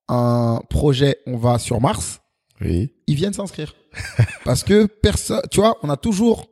un 0.08 0.60
projet, 0.70 1.18
on 1.26 1.36
va 1.36 1.58
sur 1.58 1.80
Mars, 1.80 2.20
oui. 2.60 2.92
ils 3.06 3.14
viennent 3.14 3.34
s'inscrire. 3.34 3.74
Parce 4.44 4.64
que 4.64 4.86
personne, 4.86 5.42
tu 5.50 5.60
vois, 5.60 5.76
on 5.82 5.90
a 5.90 5.96
toujours 5.96 6.48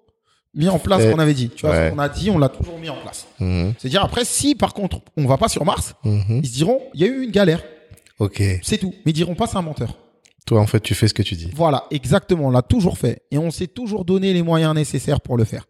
mis 0.55 0.68
en 0.68 0.78
place 0.78 1.02
ce 1.02 1.10
qu'on 1.10 1.18
avait 1.18 1.35
dit. 1.35 1.48
Tu 1.48 1.66
vois, 1.66 1.74
ce 1.74 1.90
qu'on 1.90 1.98
a 1.98 2.09
dit, 2.09 2.30
on 2.30 2.39
l'a 2.39 2.48
toujours 2.51 2.78
mis 2.78 2.90
en 2.90 2.97
place. 2.97 3.26
Mhm. 3.40 3.74
C'est-à-dire 3.78 4.05
après, 4.05 4.24
si 4.24 4.55
par 4.55 4.74
contre, 4.74 5.01
on 5.16 5.26
va 5.26 5.39
pas 5.39 5.48
sur 5.48 5.64
Mars, 5.64 5.94
ils 6.05 6.47
se 6.47 6.52
diront, 6.52 6.82
il 6.94 7.01
y 7.01 7.05
a 7.05 7.06
eu 7.06 7.22
une 7.22 7.30
galère. 7.30 7.62
Ok. 8.18 8.43
C'est 8.62 8.78
tout. 8.78 8.93
Mais 9.06 9.12
ils 9.12 9.14
diront 9.14 9.35
pas 9.35 9.47
c'est 9.47 9.56
un 9.56 9.62
menteur. 9.62 9.97
Toi, 10.49 10.62
en 10.62 10.66
fait, 10.66 10.81
tu 10.81 10.95
fais 10.95 11.09
ce 11.09 11.12
que 11.12 11.23
tu 11.23 11.35
dis. 11.35 11.51
Voilà, 11.55 11.85
exactement. 11.91 12.47
On 12.47 12.51
l'a 12.51 12.62
toujours 12.62 12.97
fait. 12.97 13.20
Et 13.31 13.37
on 13.37 13.51
s'est 13.51 13.66
toujours 13.66 14.07
donné 14.07 14.33
les 14.33 14.43
moyens 14.43 14.75
nécessaires 14.75 15.20
pour 15.20 15.37
le 15.37 15.45
faire. 15.45 15.66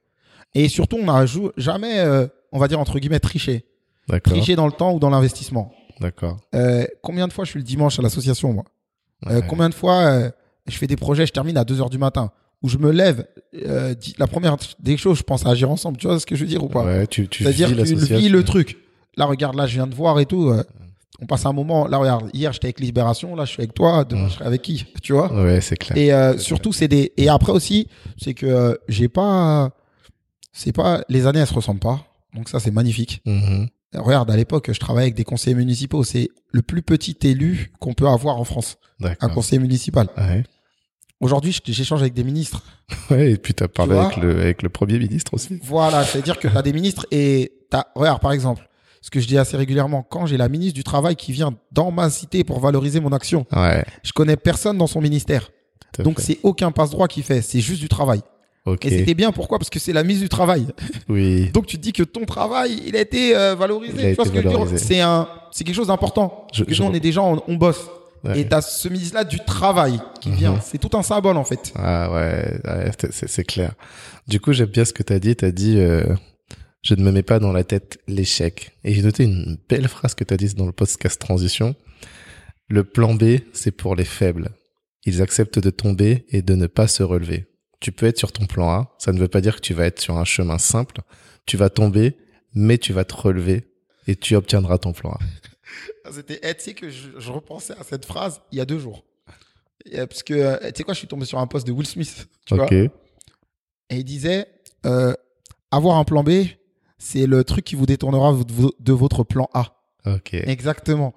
Et 0.54 0.68
surtout, 0.68 0.98
on 1.02 1.06
n'a 1.06 1.26
jamais, 1.56 1.98
euh, 1.98 2.28
on 2.52 2.60
va 2.60 2.68
dire, 2.68 2.78
entre 2.78 3.00
guillemets, 3.00 3.18
triché. 3.18 3.64
Triché 4.22 4.54
dans 4.54 4.66
le 4.66 4.72
temps 4.72 4.92
ou 4.94 5.00
dans 5.00 5.10
l'investissement. 5.10 5.72
D'accord. 6.00 6.36
Euh, 6.54 6.86
combien 7.02 7.26
de 7.26 7.32
fois 7.32 7.44
je 7.44 7.50
suis 7.50 7.58
le 7.58 7.64
dimanche 7.64 7.98
à 7.98 8.02
l'association, 8.02 8.52
moi? 8.52 8.66
Euh, 9.26 9.40
Combien 9.48 9.68
de 9.68 9.74
fois 9.74 10.30
je 10.68 10.76
fais 10.76 10.86
des 10.86 10.94
projets, 10.96 11.26
je 11.26 11.32
termine 11.32 11.56
à 11.56 11.64
2 11.64 11.80
heures 11.80 11.90
du 11.90 11.98
matin 11.98 12.30
où 12.62 12.68
je 12.68 12.78
me 12.78 12.92
lève, 12.92 13.26
la 13.52 14.26
première 14.28 14.56
des 14.78 14.96
choses, 14.96 15.18
je 15.18 15.22
pense 15.24 15.44
à 15.44 15.50
agir 15.50 15.72
ensemble. 15.72 15.96
Tu 15.96 16.06
vois 16.06 16.20
ce 16.20 16.26
que 16.26 16.36
je 16.36 16.42
veux 16.44 16.48
dire 16.48 16.62
ou 16.62 16.68
pas? 16.68 16.84
Ouais, 16.84 17.08
tu, 17.08 17.26
tu 17.26 17.42
C'est-à-dire 17.42 17.76
que 17.76 17.82
tu 17.82 17.96
vis 18.14 18.28
le 18.28 18.44
truc. 18.44 18.78
Là, 19.16 19.24
regarde, 19.24 19.56
là, 19.56 19.66
je 19.66 19.74
viens 19.74 19.88
de 19.88 19.94
voir 19.96 20.20
et 20.20 20.26
tout 20.26 20.52
on 21.20 21.26
passe 21.26 21.46
un 21.46 21.52
moment. 21.52 21.86
Là, 21.86 21.98
regarde, 21.98 22.30
hier 22.32 22.52
j'étais 22.52 22.66
avec 22.66 22.80
Libération, 22.80 23.34
là 23.34 23.44
je 23.44 23.50
suis 23.50 23.60
avec 23.60 23.74
toi, 23.74 24.04
demain 24.04 24.26
mm. 24.26 24.28
je 24.28 24.34
serai 24.34 24.44
avec 24.44 24.62
qui, 24.62 24.86
tu 25.02 25.12
vois? 25.12 25.32
Ouais, 25.32 25.60
c'est 25.60 25.76
clair. 25.76 25.96
Et 25.96 26.12
euh, 26.12 26.38
surtout, 26.38 26.72
c'est 26.72 26.88
des. 26.88 27.12
Et 27.16 27.28
après 27.28 27.52
aussi, 27.52 27.88
c'est 28.16 28.34
que 28.34 28.46
euh, 28.46 28.74
j'ai 28.88 29.08
pas. 29.08 29.70
C'est 30.52 30.72
pas. 30.72 31.02
Les 31.08 31.26
années, 31.26 31.40
elles 31.40 31.46
se 31.46 31.54
ressemblent 31.54 31.80
pas. 31.80 32.04
Donc 32.34 32.48
ça, 32.48 32.60
c'est 32.60 32.70
magnifique. 32.70 33.22
Mm-hmm. 33.26 33.68
Regarde, 33.96 34.30
à 34.30 34.36
l'époque, 34.36 34.70
je 34.72 34.78
travaillais 34.78 35.06
avec 35.06 35.14
des 35.14 35.24
conseillers 35.24 35.56
municipaux. 35.56 36.04
C'est 36.04 36.28
le 36.52 36.62
plus 36.62 36.82
petit 36.82 37.16
élu 37.22 37.72
qu'on 37.80 37.94
peut 37.94 38.06
avoir 38.06 38.36
en 38.36 38.44
France. 38.44 38.76
Un 39.00 39.28
conseiller 39.28 39.60
municipal. 39.60 40.08
Ouais. 40.16 40.42
Aujourd'hui, 41.20 41.56
j'échange 41.64 42.00
avec 42.00 42.14
des 42.14 42.24
ministres. 42.24 42.62
Ouais, 43.10 43.32
et 43.32 43.36
puis 43.36 43.54
tu 43.54 43.62
as 43.62 43.68
parlé 43.68 43.96
avec 43.96 44.16
le, 44.16 44.40
avec 44.40 44.62
le 44.62 44.68
premier 44.70 44.98
ministre 44.98 45.34
aussi. 45.34 45.58
Voilà, 45.62 46.04
c'est-à-dire 46.04 46.38
que 46.38 46.48
tu 46.48 46.56
as 46.56 46.62
des 46.62 46.72
ministres 46.72 47.06
et 47.10 47.52
t'as, 47.70 47.84
regarde, 47.94 48.20
par 48.20 48.32
exemple, 48.32 48.67
ce 49.08 49.10
que 49.10 49.20
je 49.20 49.26
dis 49.26 49.38
assez 49.38 49.56
régulièrement, 49.56 50.02
quand 50.02 50.26
j'ai 50.26 50.36
la 50.36 50.50
ministre 50.50 50.74
du 50.74 50.84
Travail 50.84 51.16
qui 51.16 51.32
vient 51.32 51.54
dans 51.72 51.90
ma 51.90 52.10
cité 52.10 52.44
pour 52.44 52.60
valoriser 52.60 53.00
mon 53.00 53.10
action, 53.12 53.46
ouais. 53.56 53.82
je 54.02 54.12
connais 54.12 54.36
personne 54.36 54.76
dans 54.76 54.86
son 54.86 55.00
ministère. 55.00 55.50
Donc 56.00 56.20
c'est 56.20 56.38
aucun 56.42 56.72
passe-droit 56.72 57.08
qui 57.08 57.22
fait, 57.22 57.40
c'est 57.40 57.60
juste 57.60 57.80
du 57.80 57.88
travail. 57.88 58.20
Et 58.82 58.90
c'était 58.90 59.14
bien, 59.14 59.32
pourquoi? 59.32 59.58
Parce 59.58 59.70
que 59.70 59.78
c'est 59.78 59.94
la 59.94 60.04
mise 60.04 60.20
du 60.20 60.28
travail. 60.28 60.66
Oui. 61.08 61.48
Donc 61.54 61.64
tu 61.64 61.78
te 61.78 61.82
dis 61.82 61.94
que 61.94 62.02
ton 62.02 62.26
travail, 62.26 62.82
il 62.86 62.94
a 62.96 63.00
été 63.00 63.34
euh, 63.34 63.54
valorisé. 63.54 64.14
C'est 64.76 65.00
un, 65.00 65.26
c'est 65.52 65.64
quelque 65.64 65.74
chose 65.74 65.86
d'important. 65.86 66.46
Je, 66.52 66.64
nous, 66.64 66.82
on 66.82 66.92
est 66.92 67.00
des 67.00 67.12
gens, 67.12 67.42
on, 67.48 67.54
bosse. 67.54 67.88
Et 68.34 68.46
t'as 68.46 68.60
ce 68.60 68.90
ministre-là 68.90 69.24
du 69.24 69.38
travail 69.38 69.98
qui 70.20 70.30
vient. 70.32 70.52
Mhm. 70.52 70.60
C'est 70.62 70.76
tout 70.76 70.94
un 70.98 71.02
symbole 71.02 71.38
en 71.38 71.44
fait. 71.44 71.72
Ah 71.76 72.12
ouais, 72.12 72.90
c'est 73.10 73.44
clair. 73.44 73.72
Du 74.26 74.38
coup, 74.38 74.52
j'aime 74.52 74.68
bien 74.68 74.84
ce 74.84 74.92
que 74.92 75.02
t'as 75.02 75.18
dit. 75.18 75.34
T'as 75.34 75.50
dit, 75.50 75.78
euh, 75.78 76.04
je 76.82 76.94
ne 76.94 77.02
me 77.02 77.10
mets 77.10 77.22
pas 77.22 77.38
dans 77.38 77.52
la 77.52 77.64
tête 77.64 77.98
l'échec. 78.06 78.72
Et 78.84 78.94
j'ai 78.94 79.02
noté 79.02 79.24
une 79.24 79.58
belle 79.68 79.88
phrase 79.88 80.14
que 80.14 80.24
tu 80.24 80.34
as 80.34 80.36
dit 80.36 80.54
dans 80.54 80.66
le 80.66 80.72
podcast 80.72 81.20
Transition. 81.20 81.74
Le 82.68 82.84
plan 82.84 83.14
B, 83.14 83.38
c'est 83.52 83.70
pour 83.70 83.96
les 83.96 84.04
faibles. 84.04 84.50
Ils 85.04 85.22
acceptent 85.22 85.58
de 85.58 85.70
tomber 85.70 86.26
et 86.28 86.42
de 86.42 86.54
ne 86.54 86.66
pas 86.66 86.86
se 86.86 87.02
relever. 87.02 87.46
Tu 87.80 87.92
peux 87.92 88.06
être 88.06 88.18
sur 88.18 88.32
ton 88.32 88.46
plan 88.46 88.70
A, 88.70 88.94
ça 88.98 89.12
ne 89.12 89.18
veut 89.18 89.28
pas 89.28 89.40
dire 89.40 89.56
que 89.56 89.60
tu 89.60 89.72
vas 89.74 89.86
être 89.86 90.00
sur 90.00 90.16
un 90.16 90.24
chemin 90.24 90.58
simple. 90.58 91.00
Tu 91.46 91.56
vas 91.56 91.70
tomber, 91.70 92.16
mais 92.54 92.78
tu 92.78 92.92
vas 92.92 93.04
te 93.04 93.14
relever 93.14 93.72
et 94.06 94.16
tu 94.16 94.34
obtiendras 94.34 94.78
ton 94.78 94.92
plan 94.92 95.12
A. 95.12 95.18
C'était, 96.12 96.40
tu 96.54 96.64
sais 96.64 96.74
que 96.74 96.90
je, 96.90 97.08
je 97.18 97.30
repensais 97.30 97.74
à 97.78 97.84
cette 97.84 98.06
phrase 98.06 98.40
il 98.52 98.58
y 98.58 98.60
a 98.60 98.64
deux 98.64 98.78
jours. 98.78 99.04
Euh, 99.94 100.06
Parce 100.06 100.22
que, 100.22 100.34
euh, 100.34 100.56
tu 100.58 100.78
sais 100.78 100.82
quoi, 100.82 100.94
je 100.94 100.98
suis 100.98 101.08
tombé 101.08 101.24
sur 101.24 101.38
un 101.38 101.46
post 101.46 101.66
de 101.66 101.72
Will 101.72 101.86
Smith. 101.86 102.28
Tu 102.46 102.54
vois 102.54 102.68
et 103.90 103.96
il 103.96 104.04
disait, 104.04 104.46
euh, 104.84 105.14
avoir 105.70 105.96
un 105.96 106.04
plan 106.04 106.22
B, 106.22 106.30
c'est 106.98 107.26
le 107.26 107.44
truc 107.44 107.64
qui 107.64 107.74
vous 107.76 107.86
détournera 107.86 108.32
de 108.32 108.52
vo- 108.52 108.74
de 108.78 108.92
votre 108.92 109.24
plan 109.24 109.48
A. 109.54 109.66
Ok. 110.06 110.34
Exactement. 110.34 111.14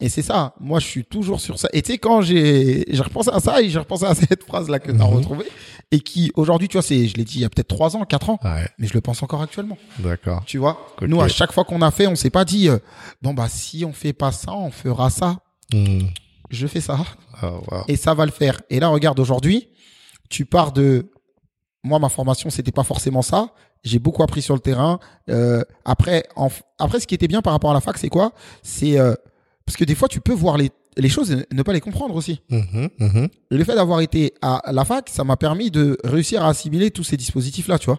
Et 0.00 0.08
c'est 0.08 0.22
ça. 0.22 0.54
Moi, 0.60 0.80
je 0.80 0.86
suis 0.86 1.04
toujours 1.04 1.40
sur 1.40 1.58
ça. 1.58 1.68
Et 1.74 1.82
tu 1.82 1.92
sais, 1.92 1.98
quand 1.98 2.22
j'ai, 2.22 2.84
j'ai 2.88 3.02
repensé 3.02 3.30
à 3.32 3.38
ça 3.40 3.60
et 3.60 3.68
j'ai 3.68 3.78
repensé 3.78 4.04
à 4.06 4.14
cette 4.14 4.42
phrase-là 4.44 4.78
que 4.78 4.90
tu 4.90 5.00
as 5.00 5.06
Mhm. 5.06 5.14
retrouvée 5.14 5.44
et 5.90 6.00
qui, 6.00 6.32
aujourd'hui, 6.36 6.68
tu 6.68 6.72
vois, 6.78 6.82
c'est, 6.82 7.06
je 7.06 7.14
l'ai 7.16 7.24
dit 7.24 7.36
il 7.36 7.42
y 7.42 7.44
a 7.44 7.50
peut-être 7.50 7.68
trois 7.68 7.94
ans, 7.94 8.04
quatre 8.04 8.30
ans, 8.30 8.38
Ouais. 8.42 8.66
mais 8.78 8.86
je 8.86 8.94
le 8.94 9.02
pense 9.02 9.22
encore 9.22 9.42
actuellement. 9.42 9.76
D'accord. 9.98 10.42
Tu 10.46 10.56
vois? 10.58 10.86
Nous, 11.02 11.20
à 11.20 11.28
chaque 11.28 11.52
fois 11.52 11.64
qu'on 11.64 11.82
a 11.82 11.90
fait, 11.90 12.06
on 12.06 12.16
s'est 12.16 12.30
pas 12.30 12.44
dit, 12.46 12.68
euh, 12.70 12.78
bon, 13.20 13.34
bah, 13.34 13.48
si 13.48 13.84
on 13.84 13.92
fait 13.92 14.14
pas 14.14 14.32
ça, 14.32 14.52
on 14.52 14.70
fera 14.70 15.10
ça. 15.10 15.36
Hmm. 15.72 16.00
Je 16.50 16.66
fais 16.66 16.80
ça 16.80 16.98
Oh, 17.42 17.60
wow. 17.70 17.82
et 17.88 17.96
ça 17.96 18.14
va 18.14 18.24
le 18.26 18.32
faire. 18.32 18.60
Et 18.70 18.80
là, 18.80 18.88
regarde, 18.88 19.18
aujourd'hui, 19.20 19.68
tu 20.30 20.46
pars 20.46 20.72
de, 20.72 21.10
moi, 21.84 21.98
ma 21.98 22.08
formation, 22.08 22.50
c'était 22.50 22.72
pas 22.72 22.82
forcément 22.82 23.22
ça. 23.22 23.50
J'ai 23.84 23.98
beaucoup 23.98 24.22
appris 24.22 24.40
sur 24.42 24.54
le 24.54 24.60
terrain. 24.60 24.98
Euh, 25.28 25.62
après, 25.84 26.24
en- 26.36 26.48
après, 26.78 26.98
ce 27.00 27.06
qui 27.06 27.14
était 27.14 27.28
bien 27.28 27.42
par 27.42 27.52
rapport 27.52 27.70
à 27.70 27.74
la 27.74 27.80
fac, 27.80 27.98
c'est 27.98 28.08
quoi? 28.08 28.32
C'est 28.62 28.98
euh, 28.98 29.14
parce 29.66 29.76
que 29.76 29.84
des 29.84 29.94
fois, 29.94 30.08
tu 30.08 30.20
peux 30.20 30.32
voir 30.32 30.56
les, 30.56 30.70
les 30.96 31.08
choses 31.08 31.30
et 31.32 31.46
ne 31.54 31.62
pas 31.62 31.72
les 31.74 31.80
comprendre 31.80 32.14
aussi. 32.16 32.40
Mhm, 32.48 32.88
mhm. 32.98 33.28
Le 33.50 33.64
fait 33.64 33.74
d'avoir 33.74 34.00
été 34.00 34.32
à 34.42 34.62
la 34.72 34.84
fac, 34.84 35.08
ça 35.10 35.22
m'a 35.24 35.36
permis 35.36 35.70
de 35.70 35.98
réussir 36.04 36.42
à 36.44 36.48
assimiler 36.48 36.90
tous 36.90 37.04
ces 37.04 37.16
dispositifs-là, 37.16 37.78
tu 37.78 37.86
vois. 37.86 37.98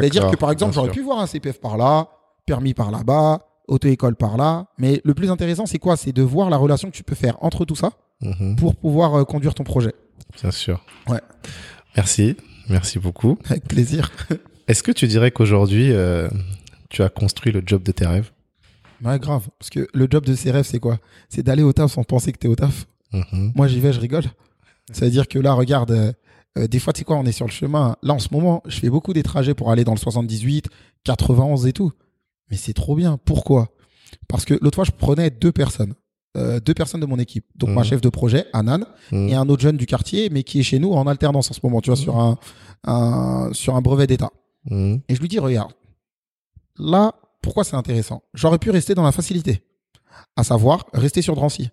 C'est-à-dire 0.00 0.22
que 0.30 0.36
par 0.36 0.50
exemple, 0.50 0.72
j'aurais 0.74 0.88
pu 0.90 1.02
voir 1.02 1.20
un 1.20 1.26
CPF 1.26 1.60
par 1.60 1.76
là, 1.76 2.08
permis 2.44 2.74
par 2.74 2.90
là-bas, 2.90 3.46
auto-école 3.68 4.16
par 4.16 4.36
là. 4.36 4.66
Mais 4.78 5.00
le 5.04 5.14
plus 5.14 5.30
intéressant, 5.30 5.64
c'est 5.66 5.78
quoi? 5.78 5.96
C'est 5.96 6.12
de 6.12 6.22
voir 6.22 6.50
la 6.50 6.56
relation 6.56 6.90
que 6.90 6.94
tu 6.96 7.02
peux 7.04 7.14
faire 7.14 7.36
entre 7.42 7.64
tout 7.64 7.76
ça 7.76 7.90
Mhm, 8.20 8.56
pour 8.56 8.76
pouvoir 8.76 9.14
euh, 9.20 9.24
conduire 9.24 9.54
ton 9.54 9.64
projet. 9.64 9.92
Bien 10.40 10.50
sûr. 10.50 10.84
Ouais. 11.08 11.20
Merci. 11.96 12.36
Merci 12.68 12.98
beaucoup. 12.98 13.38
Avec 13.48 13.64
plaisir. 13.64 14.10
Est-ce 14.68 14.82
que 14.82 14.92
tu 14.92 15.06
dirais 15.06 15.30
qu'aujourd'hui, 15.30 15.92
euh, 15.92 16.28
tu 16.88 17.02
as 17.02 17.08
construit 17.08 17.52
le 17.52 17.62
job 17.64 17.82
de 17.82 17.92
tes 17.92 18.06
rêves? 18.06 18.30
Ouais, 19.04 19.18
grave. 19.18 19.48
Parce 19.58 19.70
que 19.70 19.86
le 19.92 20.06
job 20.10 20.24
de 20.24 20.34
ses 20.34 20.50
rêves, 20.50 20.64
c'est 20.64 20.80
quoi? 20.80 20.98
C'est 21.28 21.42
d'aller 21.42 21.62
au 21.62 21.72
taf 21.72 21.92
sans 21.92 22.04
penser 22.04 22.32
que 22.32 22.38
t'es 22.38 22.48
au 22.48 22.56
taf. 22.56 22.86
Mhm. 23.12 23.52
Moi, 23.54 23.68
j'y 23.68 23.80
vais, 23.80 23.92
je 23.92 24.00
rigole. 24.00 24.24
C'est-à-dire 24.92 25.28
que 25.28 25.38
là, 25.38 25.52
regarde, 25.52 25.90
euh, 25.90 26.12
euh, 26.58 26.66
des 26.66 26.78
fois, 26.78 26.92
tu 26.92 27.00
sais 27.00 27.04
quoi, 27.04 27.16
on 27.16 27.24
est 27.24 27.32
sur 27.32 27.46
le 27.46 27.52
chemin. 27.52 27.96
Là, 28.02 28.14
en 28.14 28.18
ce 28.18 28.28
moment, 28.32 28.62
je 28.66 28.78
fais 28.78 28.90
beaucoup 28.90 29.12
des 29.12 29.22
trajets 29.22 29.54
pour 29.54 29.70
aller 29.70 29.84
dans 29.84 29.94
le 29.94 29.98
78, 29.98 30.68
91 31.04 31.66
et 31.66 31.72
tout. 31.72 31.92
Mais 32.50 32.56
c'est 32.56 32.74
trop 32.74 32.94
bien. 32.94 33.18
Pourquoi? 33.24 33.68
Parce 34.28 34.44
que 34.44 34.54
l'autre 34.60 34.76
fois, 34.76 34.84
je 34.84 34.92
prenais 34.92 35.30
deux 35.30 35.52
personnes. 35.52 35.94
Euh, 36.36 36.58
deux 36.58 36.74
personnes 36.74 37.00
de 37.00 37.06
mon 37.06 37.18
équipe. 37.18 37.44
Donc, 37.54 37.70
ma 37.70 37.82
Mhm. 37.82 37.86
chef 37.86 38.00
de 38.00 38.08
projet, 38.08 38.46
Anan, 38.52 38.84
Mhm. 39.12 39.28
et 39.28 39.34
un 39.36 39.48
autre 39.48 39.62
jeune 39.62 39.76
du 39.76 39.86
quartier, 39.86 40.30
mais 40.30 40.42
qui 40.42 40.58
est 40.58 40.62
chez 40.64 40.80
nous 40.80 40.92
en 40.92 41.06
alternance 41.06 41.48
en 41.50 41.54
ce 41.54 41.60
moment, 41.62 41.80
tu 41.80 41.90
vois, 41.90 41.96
sur 41.96 42.18
un, 42.18 42.38
un, 42.84 43.50
sur 43.52 43.76
un 43.76 43.80
brevet 43.80 44.06
d'État. 44.08 44.30
Mhm. 44.68 45.00
Et 45.08 45.14
je 45.14 45.20
lui 45.20 45.28
dis, 45.28 45.38
regarde, 45.38 45.72
là, 46.78 47.12
pourquoi 47.40 47.62
c'est 47.64 47.76
intéressant? 47.76 48.22
J'aurais 48.34 48.58
pu 48.58 48.70
rester 48.70 48.94
dans 48.94 49.04
la 49.04 49.12
facilité, 49.12 49.62
à 50.36 50.42
savoir 50.44 50.86
rester 50.92 51.22
sur 51.22 51.34
Drancy. 51.36 51.70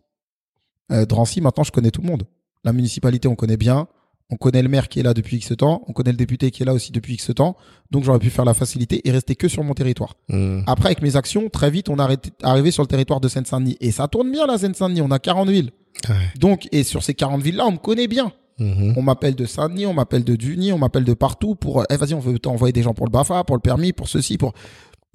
Euh, 0.92 1.06
Drancy, 1.06 1.42
maintenant, 1.42 1.64
je 1.64 1.72
connais 1.72 1.90
tout 1.92 2.02
le 2.02 2.08
monde. 2.08 2.24
La 2.64 2.74
municipalité, 2.74 3.28
on 3.28 3.36
connaît 3.36 3.58
bien. 3.58 3.88
On 4.32 4.38
connaît 4.38 4.62
le 4.62 4.70
maire 4.70 4.88
qui 4.88 5.00
est 5.00 5.04
là 5.04 5.14
depuis 5.14 5.38
X 5.38 5.54
temps. 5.58 5.84
On 5.88 5.94
connaît 5.94 6.12
le 6.12 6.18
député 6.18 6.52
qui 6.52 6.64
est 6.64 6.66
là 6.66 6.74
aussi 6.74 6.92
depuis 6.92 7.16
X 7.16 7.32
temps. 7.36 7.58
Donc, 7.92 8.06
j'aurais 8.06 8.20
pu 8.20 8.30
faire 8.30 8.46
la 8.46 8.54
facilité 8.54 9.08
et 9.08 9.12
rester 9.12 9.36
que 9.36 9.50
sur 9.50 9.64
mon 9.64 9.74
territoire. 9.74 10.16
Mhm. 10.30 10.64
Après, 10.68 10.88
avec 10.88 11.02
mes 11.02 11.18
actions, 11.18 11.50
très 11.50 11.70
vite, 11.70 11.90
on 11.90 11.98
est 11.98 12.32
arrivé 12.42 12.72
sur 12.72 12.82
le 12.82 12.88
territoire 12.88 13.20
de 13.20 13.28
Seine-Saint-Denis. 13.28 13.78
Et 13.82 13.92
ça 13.92 14.08
tourne 14.08 14.32
bien, 14.32 14.48
la 14.48 14.58
Seine-Saint-Denis. 14.58 15.02
On 15.02 15.12
a 15.12 15.20
40 15.20 15.50
villes. 15.50 15.72
Ouais. 16.10 16.16
Donc, 16.40 16.70
et 16.72 16.84
sur 16.84 17.04
ces 17.04 17.14
40 17.14 17.42
villes-là, 17.42 17.68
on 17.68 17.74
me 17.74 17.78
connaît 17.78 18.08
bien. 18.08 18.32
Mhm. 18.58 18.94
On 18.96 19.02
m'appelle 19.02 19.36
de 19.36 19.46
Saint-Denis, 19.46 19.86
on 19.86 19.94
m'appelle 19.94 20.24
de 20.24 20.36
Duny, 20.36 20.72
on 20.72 20.78
m'appelle 20.78 21.04
de 21.04 21.14
partout 21.14 21.56
pour, 21.56 21.84
eh, 21.90 21.98
vas-y, 21.98 22.14
on 22.14 22.20
veut 22.20 22.40
t'envoyer 22.40 22.72
des 22.72 22.84
gens 22.84 22.94
pour 22.94 23.06
le 23.06 23.12
BAFA, 23.12 23.44
pour 23.44 23.56
le 23.56 23.62
permis, 23.62 23.92
pour 23.92 24.08
ceci, 24.08 24.38
pour. 24.38 24.54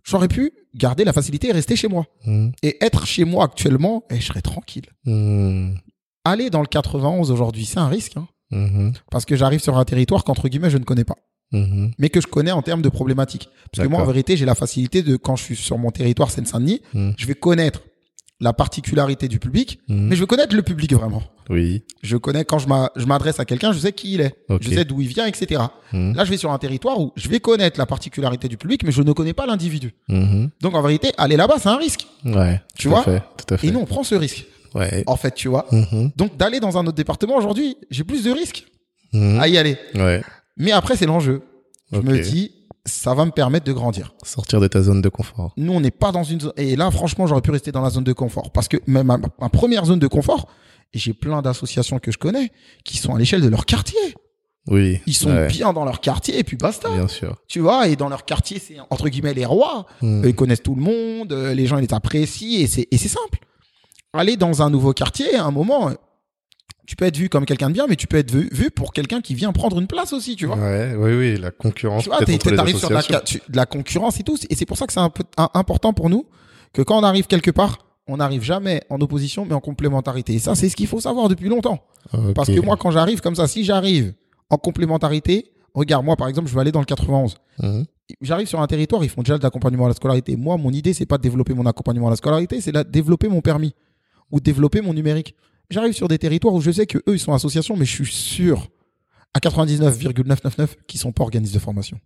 J'aurais 0.05 0.29
pu 0.29 0.53
garder 0.75 1.05
la 1.05 1.13
facilité 1.13 1.49
et 1.49 1.53
rester 1.53 1.75
chez 1.75 1.89
moi. 1.89 2.05
Mhm. 2.27 2.53
Et 2.63 2.77
être 2.85 3.07
chez 3.07 3.25
moi 3.25 3.45
actuellement, 3.45 4.05
et 4.11 4.21
je 4.21 4.27
serais 4.27 4.43
tranquille. 4.43 4.87
Mhm. 5.05 5.79
Aller 6.25 6.51
dans 6.51 6.61
le 6.61 6.67
91 6.67 7.31
aujourd'hui, 7.31 7.65
c'est 7.65 7.79
un 7.79 7.89
risque, 7.89 8.17
hein, 8.17 8.27
Mhm. 8.51 8.93
parce 9.11 9.25
que 9.25 9.35
j'arrive 9.37 9.61
sur 9.61 9.77
un 9.77 9.85
territoire 9.85 10.23
qu'entre 10.25 10.49
guillemets, 10.49 10.71
je 10.71 10.79
ne 10.79 10.85
connais 10.85 11.05
pas, 11.05 11.17
Mhm. 11.53 11.91
mais 11.99 12.09
que 12.11 12.21
je 12.21 12.27
connais 12.27 12.53
en 12.53 12.63
termes 12.63 12.83
de 12.83 12.89
problématiques. 12.89 13.49
Parce 13.73 13.87
que 13.87 13.91
moi, 13.93 14.01
en 14.03 14.07
vérité, 14.07 14.37
j'ai 14.37 14.45
la 14.47 14.55
facilité 14.55 15.03
de, 15.03 15.17
quand 15.17 15.37
je 15.37 15.43
suis 15.45 15.57
sur 15.57 15.79
mon 15.79 15.91
territoire 15.91 16.31
Seine-Saint-Denis, 16.31 16.83
Mhm. 16.95 17.15
je 17.17 17.27
vais 17.27 17.35
connaître 17.35 17.81
la 18.39 18.53
particularité 18.53 19.29
du 19.29 19.39
public, 19.39 19.81
mais 19.89 20.15
je 20.15 20.21
vais 20.21 20.27
connaître 20.27 20.55
le 20.55 20.63
public 20.63 20.93
vraiment. 20.93 21.23
Oui. 21.49 21.85
Je 22.03 22.19
connais 22.19 22.45
quand 22.45 22.59
je 22.59 22.69
m'a- 22.69 22.91
je 22.95 23.07
m'adresse 23.07 23.41
à 23.41 23.47
quelqu'un, 23.47 23.73
je 23.73 23.79
sais 23.79 23.93
qui 23.93 24.13
il 24.15 24.21
est, 24.21 24.35
je 24.61 24.69
sais 24.69 24.85
d'où 24.85 25.01
il 25.01 25.09
vient, 25.09 25.25
etc. 25.27 25.63
Là, 25.93 26.25
je 26.25 26.31
vais 26.31 26.37
sur 26.37 26.53
un 26.53 26.59
territoire 26.59 27.01
où 27.01 27.13
je 27.17 27.29
vais 27.31 27.41
connaître 27.41 27.79
la 27.79 27.87
particularité 27.87 28.47
du 28.49 28.59
public, 28.59 28.83
mais 28.85 28.93
je 28.93 29.01
ne 29.03 29.13
connais 29.13 29.33
pas 29.33 29.47
l'individu. 29.47 29.95
Donc, 30.61 30.75
en 30.75 30.83
vérité, 30.83 31.13
aller 31.17 31.37
là-bas, 31.37 31.55
c'est 31.59 31.69
un 31.71 31.79
risque. 31.79 32.07
Ouais. 32.27 32.61
Tu 32.77 32.89
tout 32.89 32.95
à 32.95 32.97
vois 32.97 33.05
fait, 33.05 33.23
Tout 33.39 33.55
à 33.55 33.57
fait. 33.57 33.69
Et 33.69 33.71
nous, 33.71 33.81
on 33.81 33.87
prend 33.87 34.03
ce 34.03 34.15
risque. 34.15 34.45
Ouais. 34.77 35.03
En 35.07 35.17
fait, 35.17 35.35
tu 35.35 35.49
vois. 35.49 35.67
Mhm. 35.73 36.13
Donc, 36.17 36.37
d'aller 36.37 36.61
dans 36.61 36.77
un 36.79 36.87
autre 36.87 36.97
département 36.97 37.37
aujourd'hui, 37.37 37.77
j'ai 37.91 38.05
plus 38.05 38.25
de 38.25 38.31
risques 38.31 38.67
Mhm. 39.13 39.41
à 39.41 39.49
y 39.49 39.57
aller. 39.59 39.77
Ouais. 39.95 40.23
Mais 40.57 40.73
après, 40.73 40.97
c'est 40.97 41.07
l'enjeu. 41.07 41.43
Je 41.93 42.01
me 42.01 42.19
dis, 42.21 42.53
ça 42.85 43.15
va 43.15 43.25
me 43.25 43.31
permettre 43.31 43.65
de 43.67 43.73
grandir. 43.73 44.15
Sortir 44.25 44.61
de 44.61 44.67
ta 44.69 44.83
zone 44.83 45.03
de 45.03 45.09
confort. 45.09 45.53
Nous, 45.57 45.73
on 45.73 45.81
n'est 45.81 45.91
pas 45.91 46.13
dans 46.13 46.25
une 46.25 46.41
zone. 46.41 46.53
Et 46.57 46.77
là, 46.77 46.91
franchement, 46.91 47.27
j'aurais 47.27 47.41
pu 47.43 47.51
rester 47.51 47.73
dans 47.73 47.81
la 47.83 47.91
zone 47.91 48.05
de 48.05 48.13
confort. 48.13 48.51
Parce 48.53 48.69
que 48.69 48.77
même 48.87 49.07
ma, 49.07 49.19
ma 49.41 49.49
première 49.49 49.85
zone 49.85 49.99
de 49.99 50.07
confort, 50.09 50.49
et 50.93 50.99
j'ai 50.99 51.13
plein 51.13 51.43
d'associations 51.43 51.99
que 51.99 52.11
je 52.13 52.19
connais 52.19 52.51
qui 52.85 52.97
sont 52.97 53.15
à 53.15 53.19
l'échelle 53.19 53.41
de 53.43 53.49
leur 53.49 53.67
quartier. 53.67 53.99
Oui. 54.69 55.01
Ils 55.07 55.15
sont 55.15 55.31
Ouais. 55.31 55.47
bien 55.47 55.73
dans 55.73 55.85
leur 55.85 56.01
quartier 56.01 56.39
et 56.39 56.45
puis 56.45 56.57
basta. 56.57 56.89
Bien 56.91 57.07
sûr. 57.09 57.37
Tu 57.49 57.61
vois, 57.61 57.87
et 57.89 57.95
dans 57.97 58.09
leur 58.09 58.25
quartier, 58.25 58.59
c'est 58.59 58.77
entre 58.91 59.09
guillemets 59.09 59.35
les 59.35 59.45
rois. 59.47 59.87
Mhm. 60.03 60.25
Ils 60.27 60.35
connaissent 60.35 60.63
tout 60.63 60.75
le 60.75 60.83
monde, 60.83 61.33
euh, 61.33 61.55
les 61.55 61.67
gens 61.67 61.79
ils 61.79 61.87
les 61.87 61.95
apprécient 61.95 62.61
et 62.61 62.67
c'est 62.67 62.89
et 62.91 62.99
c'est 62.99 63.09
simple. 63.09 63.39
Aller 64.19 64.37
dans 64.37 64.63
un 64.63 64.71
nouveau 64.71 64.93
quartier, 64.93 65.35
à 65.37 65.45
un 65.45 65.51
moment, 65.51 65.91
tu 66.87 66.95
peux 66.97 67.05
être 67.05 67.17
vu 67.17 67.29
comme 67.29 67.45
quelqu'un 67.47 67.69
de 67.69 67.75
bien, 67.75 67.87
mais 67.89 67.97
tu 67.97 68.07
peux 68.07 68.17
être 68.17 68.31
vu, 68.31 68.49
vu 68.53 68.71
pour 68.71 68.93
quelqu'un 68.93 69.21
qui 69.21 69.35
vient 69.35 69.53
prendre 69.53 69.79
une 69.81 69.87
place 69.87 70.13
aussi, 70.13 70.37
tu 70.37 70.47
vois. 70.47 70.57
Ouais, 70.57 70.95
oui, 70.97 71.13
oui, 71.15 71.37
la 71.37 71.51
concurrence 71.51 72.05
Tu 72.05 72.09
vois, 72.09 72.19
t'arrives 72.57 72.79
sur 72.79 72.89
de 72.89 72.95
la, 72.95 73.65
de 73.65 73.71
concurrence 73.71 74.21
et 74.21 74.23
tout, 74.23 74.37
et 74.49 74.55
c'est 74.55 74.67
pour 74.67 74.77
ça 74.79 74.87
que 74.87 74.93
c'est 74.93 75.01
un 75.01 75.11
peu 75.11 75.25
un- 75.37 75.51
important 75.55 75.93
pour 75.93 76.09
nous 76.11 76.27
que 76.73 76.83
quand 76.83 76.99
on 76.99 77.03
arrive 77.03 77.27
quelque 77.27 77.51
part, 77.51 77.79
on 78.09 78.19
n'arrive 78.19 78.43
jamais 78.43 78.83
en 78.89 79.01
opposition, 79.01 79.45
mais 79.47 79.55
en 79.55 79.61
complémentarité. 79.61 80.35
Et 80.35 80.39
ça, 80.39 80.55
c'est 80.55 80.69
ce 80.69 80.77
qu'il 80.77 80.87
faut 80.87 81.01
savoir 81.01 81.29
depuis 81.29 81.49
longtemps. 81.49 81.81
Parce 82.35 82.49
que 82.49 82.61
moi, 82.61 82.77
quand 82.77 82.93
j'arrive 82.93 83.21
comme 83.21 83.35
ça, 83.35 83.49
si 83.49 83.65
j'arrive 83.65 84.15
en 84.49 84.59
complémentarité, 84.59 85.51
regarde, 85.75 86.05
moi, 86.05 86.15
par 86.15 86.29
exemple, 86.29 86.49
je 86.49 86.55
vais 86.55 86.61
aller 86.61 86.71
dans 86.73 86.79
le 86.81 86.87
91 86.87 87.35
Mhm. 87.61 87.85
j'arrive 88.21 88.47
sur 88.47 88.61
un 88.61 88.67
territoire, 88.69 89.03
ils 89.03 89.09
font 89.11 89.23
déjà 89.23 89.37
de 89.39 89.43
l'accompagnement 89.43 89.87
à 89.87 89.89
la 89.89 89.95
scolarité. 89.95 90.37
Moi, 90.37 90.57
mon 90.57 90.71
idée, 90.71 90.93
c'est 90.95 91.07
pas 91.07 91.17
de 91.19 91.23
développer 91.23 91.53
mon 91.55 91.67
accompagnement 91.67 92.07
à 92.07 92.11
la 92.11 92.17
scolarité, 92.17 92.61
c'est 92.61 92.71
de 92.71 92.83
développer 92.85 93.27
mon 93.29 93.41
permis 93.41 93.75
ou 94.31 94.41
développer 94.41 94.81
mon 94.81 94.95
numérique. 94.95 95.35
J'arrive 95.71 95.93
sur 95.93 96.09
des 96.09 96.19
territoires 96.19 96.55
où 96.55 96.61
je 96.61 96.71
sais 96.71 96.87
que 96.87 96.99
eux, 96.99 97.15
ils 97.15 97.19
sont 97.19 97.33
associations, 97.33 97.77
mais 97.77 97.85
je 97.85 97.93
suis 97.93 98.13
sûr 98.13 98.69
à 99.35 99.41
99,999 99.41 100.77
qu'ils 100.87 101.01
sont 101.01 101.13
pas 101.13 101.25
organismes 101.25 101.55
de 101.55 101.59
formation. 101.59 101.99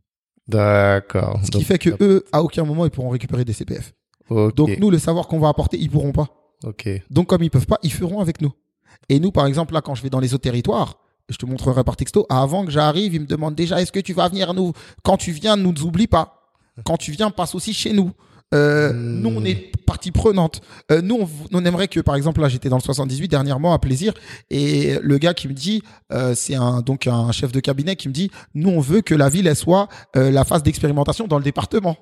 D'accord. 0.49 1.41
Ce 1.45 1.51
qui 1.51 1.63
fait 1.63 1.79
que 1.79 1.91
eux, 2.01 2.25
à 2.33 2.43
aucun 2.43 2.65
moment, 2.65 2.85
ils 2.85 2.91
pourront 2.91 3.11
récupérer 3.11 3.45
des 3.45 3.53
CPF. 3.53 3.93
Donc 4.31 4.79
nous, 4.79 4.91
le 4.91 4.99
savoir 4.99 5.29
qu'on 5.29 5.39
va 5.41 5.49
apporter, 5.49 5.79
ils 5.79 5.91
pourront 5.91 6.13
pas. 6.13 6.29
Ok. 6.65 6.89
Donc 7.11 7.29
comme 7.29 7.43
ils 7.43 7.51
peuvent 7.51 7.67
pas, 7.67 7.79
ils 7.83 7.93
feront 7.93 8.21
avec 8.21 8.41
nous. 8.41 8.53
Et 9.09 9.21
nous, 9.21 9.33
par 9.33 9.47
exemple, 9.47 9.75
là, 9.75 9.81
quand 9.81 9.95
je 9.95 10.03
vais 10.03 10.11
dans 10.11 10.21
les 10.21 10.35
autres 10.35 10.43
territoires, 10.43 10.99
je 11.29 11.37
te 11.37 11.47
montrerai 11.47 11.85
par 11.85 11.97
texto, 11.97 12.27
avant 12.29 12.65
que 12.65 12.71
j'arrive, 12.71 13.15
ils 13.15 13.21
me 13.21 13.27
demandent 13.27 13.55
déjà, 13.55 13.81
est-ce 13.81 13.93
que 13.93 14.01
tu 14.01 14.13
vas 14.13 14.29
venir 14.29 14.53
nous, 14.53 14.73
quand 15.03 15.17
tu 15.17 15.33
viens, 15.33 15.57
ne 15.57 15.63
nous 15.63 15.83
oublie 15.83 16.07
pas. 16.07 16.53
Quand 16.85 16.97
tu 16.97 17.13
viens, 17.13 17.31
passe 17.31 17.55
aussi 17.55 17.73
chez 17.73 17.93
nous. 17.93 18.13
Euh. 18.55 18.93
Nous, 18.93 19.32
on 19.35 19.44
est 19.44 19.70
partie 19.86 20.10
prenante. 20.10 20.60
Euh, 20.90 21.02
nous, 21.02 21.16
on, 21.20 21.28
on 21.52 21.64
aimerait 21.64 21.89
que, 21.89 22.01
par 22.01 22.16
exemple, 22.16 22.40
là, 22.40 22.48
j'étais 22.48 22.68
dans 22.68 22.77
le 22.78 22.82
78 22.82 23.28
dernièrement 23.28 23.72
à 23.72 23.78
plaisir, 23.78 24.12
et 24.51 24.98
le 25.02 25.18
gars 25.18 25.35
qui 25.35 25.47
me 25.48 25.52
dit, 25.52 25.82
euh, 26.12 26.35
c'est 26.35 26.55
un 26.56 26.81
donc 26.81 27.06
un 27.06 27.31
chef 27.32 27.52
de 27.52 27.60
cabinet 27.60 27.97
qui 27.97 28.09
me 28.09 28.12
dit, 28.12 28.31
nous, 28.55 28.70
on 28.70 28.81
veut 28.81 29.01
que 29.02 29.14
la 29.14 29.28
ville 29.28 29.47
elle 29.47 29.56
soit 29.56 29.89
euh, 30.16 30.31
la 30.31 30.44
phase 30.44 30.62
d'expérimentation 30.62 31.27
dans 31.27 31.39
le 31.39 31.44
département. 31.44 31.97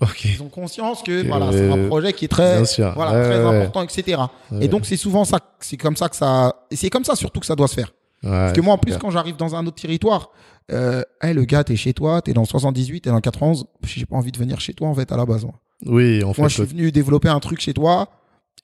Ok. 0.00 0.24
Ils 0.24 0.40
ont 0.42 0.48
conscience 0.48 1.02
que 1.02 1.26
voilà, 1.26 1.52
c'est 1.52 1.70
un 1.70 1.86
projet 1.86 2.14
qui 2.14 2.24
est 2.24 2.28
très, 2.28 2.62
voilà, 2.94 3.12
Ouais, 3.12 3.22
très 3.22 3.44
ouais. 3.44 3.56
important, 3.56 3.82
etc. 3.82 4.22
Ouais. 4.50 4.64
Et 4.64 4.68
donc 4.68 4.86
c'est 4.86 4.96
souvent 4.96 5.26
ça, 5.26 5.38
c'est 5.60 5.76
comme 5.76 5.94
ça 5.96 6.08
que 6.08 6.16
ça, 6.16 6.64
c'est 6.70 6.88
comme 6.88 7.04
ça 7.04 7.14
surtout 7.14 7.38
que 7.40 7.44
ça 7.44 7.54
doit 7.54 7.68
se 7.68 7.74
faire. 7.74 7.92
Ouais, 8.22 8.30
Parce 8.30 8.52
que 8.54 8.62
moi 8.62 8.72
en 8.72 8.78
plus 8.78 8.96
quand 8.96 9.10
j'arrive 9.10 9.36
dans 9.36 9.54
un 9.54 9.66
autre 9.66 9.80
territoire, 9.82 10.30
euh, 10.72 11.02
hey, 11.20 11.34
le 11.34 11.44
gars 11.44 11.64
t'es 11.64 11.76
chez 11.76 11.92
toi, 11.92 12.22
t'es 12.22 12.32
dans 12.32 12.40
le 12.40 12.46
78, 12.46 13.02
t'es 13.02 13.10
dans 13.10 13.16
le 13.16 13.20
91, 13.20 13.66
j'ai 13.84 14.06
pas 14.06 14.16
envie 14.16 14.32
de 14.32 14.38
venir 14.38 14.58
chez 14.58 14.72
toi 14.72 14.88
en 14.88 14.94
fait 14.94 15.12
à 15.12 15.18
la 15.18 15.26
base. 15.26 15.44
Moi, 15.44 15.52
Oui, 15.86 16.22
en 16.24 16.32
fait. 16.34 16.42
moi 16.42 16.48
je 16.48 16.54
suis 16.54 16.64
venu 16.64 16.92
développer 16.92 17.28
un 17.28 17.40
truc 17.40 17.60
chez 17.60 17.72
toi, 17.74 18.08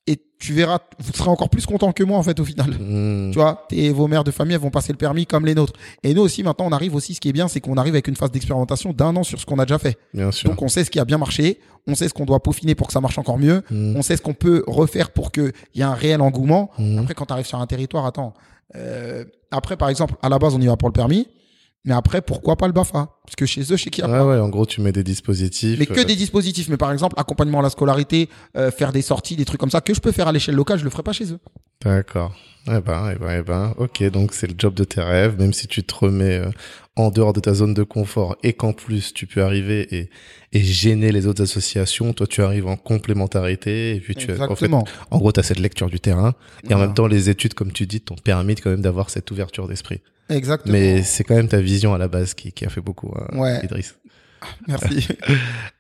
et 0.09 0.20
tu 0.38 0.52
verras, 0.52 0.78
vous 1.01 1.12
serez 1.12 1.30
encore 1.30 1.48
plus 1.51 1.66
content 1.66 1.90
que 1.93 2.05
moi 2.05 2.16
en 2.18 2.22
fait 2.22 2.38
au 2.38 2.44
final. 2.44 2.70
Hmm. 2.78 3.30
Tu 3.32 3.38
vois, 3.38 3.66
tes, 3.68 3.90
vos 3.90 4.06
mères 4.06 4.22
de 4.22 4.30
famille 4.30 4.55
elles 4.55 4.60
vont 4.60 4.70
passer 4.70 4.93
le 4.93 4.98
permis 4.98 5.26
comme 5.26 5.44
les 5.47 5.55
nôtres. 5.55 5.72
Et 6.05 6.14
nous 6.14 6.22
aussi 6.22 6.43
maintenant 6.44 6.66
on 6.66 6.72
arrive 6.72 6.94
aussi, 6.94 7.14
ce 7.14 7.20
qui 7.20 7.28
est 7.28 7.32
bien, 7.32 7.48
c'est 7.48 7.60
qu'on 7.60 7.76
arrive 7.76 7.94
avec 7.94 8.06
une 8.06 8.14
phase 8.16 8.30
d'expérimentation 8.30 8.93
d'un 8.93 9.16
an 9.16 9.24
sur 9.24 9.40
ce 9.40 9.47
qu'on 9.47 9.59
a 9.59 9.64
déjà 9.64 9.78
fait. 9.78 9.98
Bien 10.14 10.30
sûr. 10.30 10.48
Donc 10.51 10.62
on 10.62 10.68
sait 10.68 10.84
ce 10.84 10.90
qui 10.90 11.01
a 11.01 11.05
bien 11.05 11.18
marché, 11.18 11.59
on 11.88 11.94
sait 11.97 12.09
ce 12.09 12.14
qu'on 12.14 12.24
doit 12.26 12.40
peaufiner 12.40 12.74
pour 12.76 12.86
que 12.86 12.93
ça 12.93 13.01
marche 13.01 13.18
encore 13.18 13.38
mieux, 13.38 13.62
Hmm. 13.70 13.97
on 13.97 14.02
sait 14.02 14.16
ce 14.16 14.22
qu'on 14.22 14.34
peut 14.34 14.62
refaire 14.68 15.10
pour 15.10 15.32
qu'il 15.32 15.52
y 15.74 15.80
ait 15.80 15.84
un 15.84 15.94
réel 15.94 16.20
engouement. 16.20 16.70
Hmm. 16.78 16.98
Après 16.98 17.14
quand 17.14 17.26
tu 17.26 17.32
arrives 17.32 17.47
sur 17.47 17.59
un 17.60 17.66
territoire, 17.66 18.06
attends. 18.06 18.34
euh, 18.76 19.24
après 19.51 19.76
par 19.76 19.88
exemple, 19.88 20.14
à 20.22 20.28
la 20.28 20.38
base 20.38 20.55
on 20.55 20.60
y 20.60 20.66
va 20.66 20.76
pour 20.76 20.88
le 20.88 20.93
permis, 20.93 21.26
mais 21.86 21.94
après 21.94 22.20
pourquoi 22.20 22.56
pas 22.56 22.66
le 22.66 22.72
Bafa? 22.72 23.08
Parce 23.24 23.36
que 23.36 23.46
chez 23.46 23.62
eux, 23.72 23.76
chez 23.76 23.90
qui 23.90 24.02
Ouais, 24.02 24.20
ouais, 24.20 24.38
en 24.38 24.48
gros, 24.48 24.66
tu 24.66 24.80
mets 24.80 24.92
des 24.92 25.02
dispositifs. 25.04 25.78
mais 25.78 25.86
que 25.86 26.00
euh, 26.00 26.04
des 26.04 26.16
dispositifs. 26.16 26.68
Mais 26.68 26.76
par 26.76 26.92
exemple, 26.92 27.14
accompagnement 27.18 27.60
à 27.60 27.62
la 27.62 27.70
scolarité, 27.70 28.28
euh, 28.56 28.70
faire 28.70 28.92
des 28.92 29.02
sorties, 29.02 29.36
des 29.36 29.44
trucs 29.44 29.60
comme 29.60 29.70
ça, 29.70 29.80
que 29.80 29.94
je 29.94 30.00
peux 30.00 30.12
faire 30.12 30.28
à 30.28 30.32
l'échelle 30.32 30.54
locale, 30.54 30.78
je 30.78 30.84
le 30.84 30.90
ferai 30.90 31.02
pas 31.02 31.12
chez 31.12 31.32
eux. 31.32 31.38
D'accord. 31.86 32.34
Eh 32.68 32.80
ben, 32.80 33.12
eh 33.14 33.18
ben, 33.18 33.38
eh 33.38 33.42
ben. 33.42 33.74
Ok, 33.78 34.02
donc 34.10 34.32
c'est 34.34 34.48
le 34.48 34.54
job 34.58 34.74
de 34.74 34.82
tes 34.84 35.00
rêves, 35.00 35.38
même 35.38 35.52
si 35.52 35.68
tu 35.68 35.84
te 35.84 35.94
remets 35.94 36.38
euh, 36.40 36.50
en 36.96 37.10
dehors 37.10 37.32
de 37.32 37.38
ta 37.38 37.54
zone 37.54 37.74
de 37.74 37.84
confort 37.84 38.36
et 38.42 38.54
qu'en 38.54 38.72
plus 38.72 39.12
tu 39.14 39.26
peux 39.26 39.42
arriver 39.42 39.86
et, 39.94 40.10
et 40.52 40.60
gêner 40.62 41.12
les 41.12 41.26
autres 41.28 41.42
associations, 41.44 42.12
toi 42.12 42.26
tu 42.26 42.42
arrives 42.42 42.66
en 42.66 42.76
complémentarité 42.76 43.94
et 43.94 44.00
puis 44.00 44.16
tu 44.16 44.24
en 44.32 44.34
fait, 44.34 44.42
Exactement. 44.42 44.84
en 45.12 45.18
gros, 45.18 45.30
tu 45.30 45.38
as 45.38 45.44
cette 45.44 45.60
lecture 45.60 45.88
du 45.88 46.00
terrain 46.00 46.34
et 46.68 46.74
en 46.74 46.78
même 46.78 46.94
temps 46.94 47.06
les 47.06 47.30
études, 47.30 47.54
comme 47.54 47.70
tu 47.70 47.86
dis, 47.86 48.00
t'ont 48.00 48.16
permis 48.16 48.56
quand 48.56 48.70
même 48.70 48.80
d'avoir 48.82 49.10
cette 49.10 49.30
ouverture 49.30 49.68
d'esprit. 49.68 50.00
Exactement. 50.28 50.72
Mais 50.72 51.04
c'est 51.04 51.22
quand 51.22 51.36
même 51.36 51.46
ta 51.48 51.60
vision 51.60 51.94
à 51.94 51.98
la 51.98 52.08
base 52.08 52.34
qui, 52.34 52.50
qui 52.50 52.64
a 52.64 52.68
fait 52.68 52.80
beaucoup, 52.80 53.12
hein, 53.16 53.28
Ouais. 53.38 53.60
Idriss. 53.64 53.94
Merci. 54.68 55.08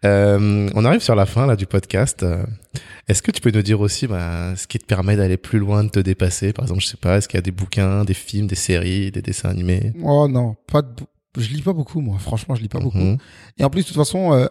Euh, 0.04 0.68
on 0.74 0.84
arrive 0.84 1.00
sur 1.00 1.14
la 1.14 1.26
fin 1.26 1.46
là 1.46 1.56
du 1.56 1.66
podcast. 1.66 2.24
Est-ce 3.08 3.22
que 3.22 3.30
tu 3.30 3.40
peux 3.40 3.50
nous 3.50 3.62
dire 3.62 3.80
aussi 3.80 4.06
bah, 4.06 4.56
ce 4.56 4.66
qui 4.66 4.78
te 4.78 4.84
permet 4.84 5.16
d'aller 5.16 5.36
plus 5.36 5.58
loin, 5.58 5.84
de 5.84 5.90
te 5.90 6.00
dépasser? 6.00 6.52
Par 6.52 6.64
exemple, 6.64 6.80
je 6.80 6.88
sais 6.88 6.96
pas, 6.96 7.18
est-ce 7.18 7.28
qu'il 7.28 7.36
y 7.36 7.38
a 7.38 7.42
des 7.42 7.52
bouquins, 7.52 8.04
des 8.04 8.14
films, 8.14 8.46
des 8.46 8.56
séries, 8.56 9.10
des 9.10 9.22
dessins 9.22 9.48
animés? 9.48 9.92
Oh 10.02 10.26
non, 10.26 10.56
pas 10.66 10.82
de... 10.82 10.88
je 11.38 11.48
lis 11.48 11.62
pas 11.62 11.72
beaucoup 11.72 12.00
moi. 12.00 12.18
Franchement, 12.18 12.54
je 12.54 12.62
lis 12.62 12.68
pas 12.68 12.80
beaucoup. 12.80 12.98
Mhm. 12.98 13.18
Et 13.58 13.64
en 13.64 13.70
plus, 13.70 13.82
de 13.82 13.86
toute 13.86 13.96
façon, 13.96 14.32
euh, 14.32 14.46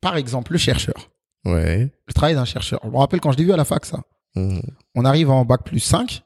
par 0.00 0.16
exemple, 0.16 0.52
le 0.52 0.58
chercheur. 0.58 1.10
Ouais. 1.44 1.90
Le 2.06 2.12
travail 2.12 2.34
d'un 2.34 2.44
chercheur. 2.44 2.80
Je 2.84 2.88
me 2.88 2.96
rappelle 2.96 3.20
quand 3.20 3.32
je 3.32 3.38
l'ai 3.38 3.44
vu 3.44 3.52
à 3.52 3.56
la 3.56 3.64
fac, 3.64 3.84
ça. 3.84 4.02
Mhm. 4.36 4.62
On 4.94 5.04
arrive 5.04 5.30
en 5.30 5.44
bac 5.44 5.64
plus 5.64 5.80
5 5.80 6.22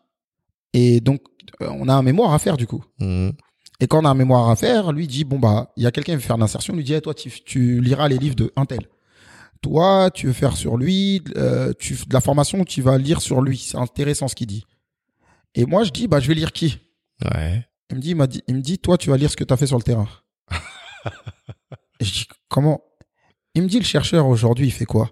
et 0.75 1.01
donc 1.01 1.21
euh, 1.61 1.69
on 1.71 1.89
a 1.89 1.95
un 1.95 2.03
mémoire 2.03 2.33
à 2.35 2.39
faire 2.39 2.57
du 2.57 2.67
coup. 2.67 2.85
Mhm. 2.99 3.33
Et 3.83 3.89
quand 3.89 4.01
on 4.01 4.05
a 4.05 4.11
un 4.11 4.15
mémoire 4.15 4.49
à 4.49 4.55
faire, 4.55 4.93
lui 4.93 5.09
dit 5.09 5.25
bon 5.25 5.41
bah 5.41 5.73
il 5.77 5.83
y 5.83 5.87
a 5.87 5.91
quelqu'un 5.91 6.13
qui 6.13 6.19
veut 6.19 6.23
faire 6.23 6.37
l'insertion, 6.37 6.77
lui 6.77 6.85
dit 6.85 7.01
toi 7.01 7.15
tu, 7.15 7.33
tu 7.45 7.81
liras 7.81 8.07
les 8.07 8.17
livres 8.17 8.37
de 8.37 8.53
un 8.55 8.65
tel. 8.65 8.87
Toi 9.61 10.09
tu 10.15 10.29
veux 10.29 10.33
faire 10.33 10.57
sur 10.57 10.77
lui, 10.77 11.21
euh, 11.37 11.73
tu 11.77 11.95
de 11.95 12.15
la 12.15 12.21
formation 12.21 12.65
tu 12.65 12.81
vas 12.81 12.97
lire 12.97 13.21
sur 13.21 13.43
lui, 13.43 13.59
c'est 13.59 13.77
intéressant 13.77 14.29
ce 14.29 14.37
qu'il 14.37 14.47
dit. 14.47 14.65
Et 15.57 15.67
moi 15.67 15.83
je 15.83 15.91
dis 15.91 16.07
bah 16.07 16.21
je 16.21 16.29
vais 16.29 16.35
lire 16.35 16.53
qui? 16.53 16.79
Ouais. 17.25 17.67
Il 17.91 17.97
me 17.97 18.01
dit 18.01 18.11
il 18.11 18.15
m'a 18.15 18.29
dit 18.29 18.45
il 18.47 18.55
me 18.55 18.61
dit 18.61 18.79
toi 18.79 18.97
tu 18.97 19.11
vas 19.11 19.17
lire 19.17 19.33
ce 19.33 19.37
que 19.37 19.43
tu 19.43 19.53
as 19.53 19.57
fait 19.57 19.67
sur 19.67 19.79
le 19.79 19.83
terrain. 19.83 20.07
Et 21.99 22.05
je 22.05 22.13
dis 22.13 22.27
comment? 22.49 22.85
Il 23.57 23.63
me 23.65 23.69
dit 23.69 23.81
le 23.81 23.85
chercheur 23.85 24.29
aujourd'hui 24.29 24.69
il 24.69 24.73
fait 24.73 24.85
quoi? 24.85 25.11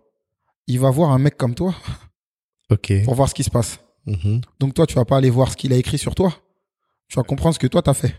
Il 0.69 0.79
va 0.79 0.91
voir 0.91 1.11
un 1.11 1.19
mec 1.19 1.37
comme 1.37 1.57
toi 1.57 1.75
Ok. 2.71 2.93
pour 3.05 3.17
voir 3.17 3.29
ce 3.29 3.35
qui 3.35 3.43
se 3.43 3.51
passe. 3.51 3.81
Mhm. 4.07 4.43
Donc 4.61 4.75
toi 4.75 4.87
tu 4.87 4.95
vas 4.95 5.05
pas 5.05 5.17
aller 5.17 5.31
voir 5.31 5.51
ce 5.51 5.57
qu'il 5.57 5.73
a 5.73 5.77
écrit 5.77 5.99
sur 5.99 6.15
toi. 6.15 6.33
Tu 7.09 7.17
vas 7.17 7.25
comprendre 7.25 7.57
ce 7.57 7.59
que 7.59 7.67
toi 7.67 7.83
t'as 7.83 7.95
fait. 7.95 8.15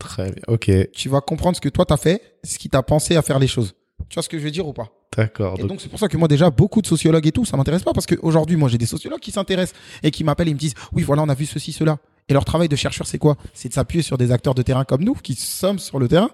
Très 0.00 0.32
bien. 0.32 0.42
Ok. 0.48 0.70
tu 0.92 1.08
vas 1.08 1.20
comprendre 1.20 1.54
ce 1.56 1.60
que 1.60 1.68
toi 1.68 1.84
t'as 1.84 1.96
fait, 1.96 2.20
ce 2.42 2.58
qui 2.58 2.68
t'a 2.68 2.82
pensé 2.82 3.14
à 3.16 3.22
faire 3.22 3.38
les 3.38 3.46
choses. 3.46 3.74
Tu 4.08 4.14
vois 4.14 4.22
ce 4.24 4.28
que 4.28 4.38
je 4.38 4.42
veux 4.44 4.50
dire 4.50 4.66
ou 4.66 4.72
pas? 4.72 4.88
D'accord. 5.16 5.56
Et 5.58 5.62
Donc, 5.64 5.80
c'est 5.80 5.88
pour 5.88 5.98
ça 5.98 6.08
que 6.08 6.16
moi 6.16 6.26
déjà 6.28 6.50
beaucoup 6.50 6.80
de 6.82 6.86
sociologues 6.86 7.26
et 7.26 7.32
tout, 7.32 7.44
ça 7.44 7.56
m'intéresse 7.56 7.82
pas 7.82 7.92
parce 7.92 8.06
qu'aujourd'hui 8.06 8.56
moi 8.56 8.68
j'ai 8.68 8.78
des 8.78 8.86
sociologues 8.86 9.20
qui 9.20 9.30
s'intéressent 9.30 9.78
et 10.02 10.10
qui 10.10 10.24
m'appellent 10.24 10.48
et 10.48 10.54
me 10.54 10.58
disent 10.58 10.74
oui 10.92 11.02
voilà 11.02 11.22
on 11.22 11.28
a 11.28 11.34
vu 11.34 11.46
ceci 11.46 11.72
cela. 11.72 11.98
Et 12.28 12.32
leur 12.32 12.44
travail 12.44 12.68
de 12.68 12.76
chercheur 12.76 13.06
c'est 13.06 13.18
quoi? 13.18 13.36
C'est 13.54 13.68
de 13.68 13.74
s'appuyer 13.74 14.02
sur 14.02 14.16
des 14.18 14.32
acteurs 14.32 14.54
de 14.54 14.62
terrain 14.62 14.84
comme 14.84 15.02
nous 15.04 15.14
qui 15.14 15.34
sommes 15.34 15.78
sur 15.78 15.98
le 15.98 16.08
terrain. 16.08 16.30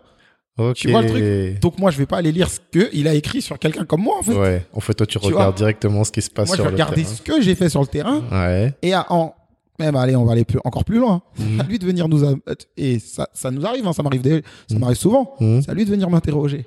ok. 0.59 0.74
tu 0.74 0.90
vois 0.90 1.02
le 1.02 1.09
truc? 1.09 1.60
Donc 1.60 1.78
moi 1.78 1.90
je 1.90 1.98
vais 1.98 2.06
pas 2.06 2.18
aller 2.18 2.32
lire 2.32 2.48
ce 2.51 2.60
que 2.70 2.88
il 2.93 3.09
a 3.09 3.14
écrit 3.14 3.40
sur 3.43 3.59
quelqu'un 3.59 3.84
comme 3.84 4.02
moi 4.02 4.16
en 4.18 4.22
fait. 4.22 4.34
Ouais. 4.34 4.66
En 4.74 4.80
fait, 4.80 4.94
toi, 4.94 5.06
tu, 5.06 5.18
Tu 5.18 5.26
regardes 5.26 5.43
vois 5.43 5.52
directement 5.52 6.05
ce 6.05 6.12
qui 6.12 6.22
se 6.22 6.30
passe 6.30 6.48
moi 6.48 6.56
je 6.56 6.62
sur 6.62 6.64
vais 6.64 6.70
le 6.70 6.74
regarder 6.76 7.02
terrain. 7.02 7.14
ce 7.16 7.22
que 7.22 7.40
j'ai 7.43 7.55
fait 7.55 7.68
sur 7.70 7.80
le 7.80 7.86
terrain 7.88 8.22
Ouais. 8.30 8.74
et 8.82 8.93
à, 8.93 9.06
en 9.10 9.34
même 9.78 9.97
allez 9.97 10.16
on 10.16 10.24
va 10.24 10.32
aller 10.32 10.44
plus- 10.44 10.59
encore 10.65 10.85
plus 10.85 10.98
loin. 10.98 11.23
Mhm. 11.39 11.61
À 11.61 11.65
lui 11.65 11.78
de 11.78 11.85
venir 11.86 12.09
nous 12.09 12.24
a- 12.24 12.35
et 12.77 12.98
ça 12.98 13.28
ça 13.32 13.51
nous 13.51 13.65
arrive 13.66 13.86
hein, 13.86 13.93
ça 13.93 14.03
m'arrive 14.03 14.23
des- 14.23 14.43
ça 14.70 14.78
Mhm. 14.78 14.94
souvent. 14.94 15.35
Mhm. 15.40 15.62
C'est 15.62 15.70
à 15.70 15.74
lui 15.74 15.85
de 15.85 15.90
venir 15.90 16.09
m'interroger 16.11 16.66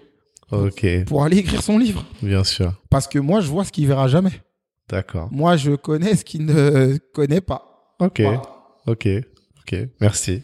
Ok. 0.52 0.86
pour 1.06 1.23
aller 1.23 1.38
écrire 1.38 1.61
son 1.61 1.77
livre. 1.77 2.03
Bien 2.22 2.44
sûr. 2.44 2.73
Parce 2.90 3.07
que 3.07 3.19
moi, 3.19 3.40
je 3.41 3.48
vois 3.48 3.65
ce 3.65 3.72
qu'il 3.72 3.86
verra 3.88 4.07
jamais. 4.07 4.31
D'accord. 4.90 5.30
Moi, 5.31 5.56
je 5.57 5.72
connais 5.76 6.15
ce 6.15 6.26
qu'il 6.26 6.45
ne 6.45 6.98
connaît 7.14 7.41
pas. 7.41 7.94
Ok. 7.99 8.22
Voilà. 8.22 8.41
Ok. 8.88 9.07
Ok. 9.61 9.76
Merci. 10.02 10.41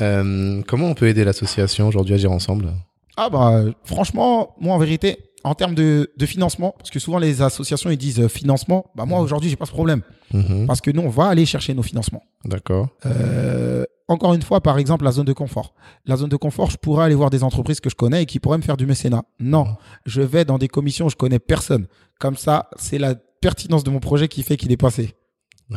Euh, 0.00 0.62
comment 0.66 0.86
on 0.86 0.94
peut 0.94 1.08
aider 1.08 1.24
l'association 1.24 1.88
aujourd'hui 1.88 2.14
à 2.14 2.16
Agir 2.16 2.32
ensemble? 2.32 2.72
Ah 3.16 3.28
bah, 3.30 3.64
franchement, 3.84 4.54
moi, 4.60 4.74
en 4.74 4.78
vérité, 4.78 5.18
en 5.44 5.54
termes 5.54 5.74
de, 5.74 6.10
de 6.16 6.26
financement, 6.26 6.74
parce 6.76 6.90
que 6.90 6.98
souvent 6.98 7.18
les 7.18 7.42
associations, 7.42 7.90
ils 7.90 7.96
disent 7.96 8.20
euh, 8.20 8.28
financement, 8.28 8.86
bah 8.94 9.04
moi, 9.04 9.20
aujourd'hui, 9.20 9.50
j'ai 9.50 9.56
pas 9.56 9.66
ce 9.66 9.72
problème. 9.72 10.02
Mhm. 10.32 10.66
Parce 10.66 10.80
que 10.80 10.90
nous, 10.90 11.02
on 11.02 11.08
va 11.08 11.26
aller 11.26 11.46
chercher 11.46 11.74
nos 11.74 11.82
financements. 11.82 12.22
D'accord. 12.44 12.88
Euh, 13.06 13.84
encore 14.08 14.34
une 14.34 14.42
fois, 14.42 14.60
par 14.60 14.78
exemple, 14.78 15.04
la 15.04 15.12
zone 15.12 15.26
de 15.26 15.32
confort. 15.32 15.74
La 16.06 16.16
zone 16.16 16.28
de 16.28 16.36
confort, 16.36 16.70
je 16.70 16.76
pourrais 16.76 17.04
aller 17.04 17.14
voir 17.14 17.30
des 17.30 17.44
entreprises 17.44 17.80
que 17.80 17.90
je 17.90 17.94
connais 17.94 18.22
et 18.22 18.26
qui 18.26 18.40
pourraient 18.40 18.58
me 18.58 18.62
faire 18.62 18.76
du 18.76 18.86
mécénat. 18.86 19.24
Non, 19.38 19.76
je 20.06 20.22
vais 20.22 20.44
dans 20.44 20.58
des 20.58 20.68
commissions 20.68 21.06
où 21.06 21.10
je 21.10 21.16
connais 21.16 21.38
personne. 21.38 21.86
Comme 22.18 22.36
ça, 22.36 22.68
c'est 22.76 22.98
la 22.98 23.14
pertinence 23.14 23.84
de 23.84 23.90
mon 23.90 24.00
projet 24.00 24.28
qui 24.28 24.42
fait 24.42 24.56
qu'il 24.56 24.72
est 24.72 24.76
passé. 24.76 25.14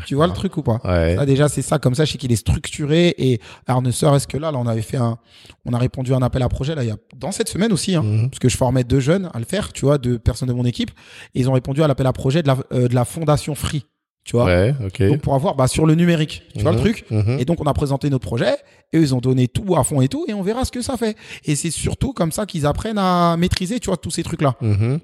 Tu 0.06 0.16
vois 0.16 0.26
le 0.28 0.34
truc 0.34 0.56
ou 0.56 0.62
pas? 0.64 0.80
Ouais. 0.86 1.16
Ça, 1.18 1.26
déjà, 1.26 1.50
c'est 1.50 1.62
ça. 1.62 1.78
Comme 1.78 1.96
ça, 1.96 2.06
je 2.06 2.14
sais 2.14 2.18
qu'il 2.18 2.32
est 2.32 2.36
structuré. 2.38 3.14
Et 3.18 3.42
alors, 3.68 3.82
ne 3.82 3.92
serait-ce 3.92 4.26
que 4.28 4.38
là, 4.38 4.52
là, 4.52 4.58
on 4.58 4.66
avait 4.68 4.82
fait 4.82 4.96
un, 4.98 5.18
on 5.66 5.74
a 5.74 5.78
répondu 5.78 6.14
à 6.14 6.16
un 6.18 6.22
appel 6.22 6.42
à 6.44 6.48
projet, 6.50 6.76
là, 6.76 6.84
il 6.84 6.88
y 6.88 6.92
a, 6.92 6.98
dans 7.18 7.32
cette 7.34 7.50
semaine 7.50 7.74
aussi, 7.74 7.96
hein, 7.96 8.02
Mhm. 8.04 8.30
parce 8.30 8.40
que 8.40 8.48
je 8.48 8.56
formais 8.56 8.84
deux 8.86 9.02
jeunes 9.02 9.30
à 9.34 9.40
le 9.40 9.46
faire, 9.46 9.74
tu 9.74 9.84
vois, 9.86 9.98
deux 9.98 10.18
personnes 10.18 10.48
de 10.48 10.54
mon 10.54 10.64
équipe. 10.66 10.92
Et 11.36 11.42
ils 11.42 11.50
ont 11.50 11.54
répondu 11.54 11.84
à 11.84 11.88
l'appel 11.88 12.08
à 12.08 12.14
projet 12.14 12.42
de 12.42 12.48
la, 12.48 12.58
euh, 12.72 12.88
de 12.88 12.96
la 12.96 13.04
fondation 13.04 13.54
Free, 13.54 13.84
tu 14.24 14.38
vois. 14.38 14.46
Ouais. 14.46 14.74
Ok. 14.86 15.04
Donc, 15.04 15.20
pour 15.20 15.36
avoir, 15.36 15.56
bah, 15.56 15.68
sur 15.68 15.86
le 15.86 15.96
numérique. 15.96 16.44
Tu 16.56 16.62
vois 16.62 16.72
le 16.72 16.78
Mhm. 16.78 16.84
truc? 16.84 17.06
Mhm. 17.12 17.38
Et 17.40 17.44
donc, 17.44 17.60
on 17.60 17.66
a 17.66 17.74
présenté 17.74 18.10
notre 18.10 18.26
projet 18.26 18.56
et 18.94 18.98
eux, 18.98 19.02
ils 19.02 19.14
ont 19.14 19.20
donné 19.20 19.50
tout 19.50 19.76
à 19.76 19.84
fond 19.84 20.00
et 20.00 20.08
tout 20.08 20.24
et 20.30 20.34
on 20.34 20.42
verra 20.42 20.64
ce 20.64 20.72
que 20.72 20.82
ça 20.82 20.96
fait. 20.96 21.18
Et 21.44 21.56
c'est 21.58 21.70
surtout 21.72 22.14
comme 22.14 22.32
ça 22.32 22.46
qu'ils 22.46 22.66
apprennent 22.66 22.98
à 22.98 23.36
maîtriser, 23.36 23.82
tu 23.82 23.88
vois, 23.88 23.98
tous 23.98 24.12
ces 24.12 24.24
trucs-là. 24.24 24.56
Mhm. 24.62 25.00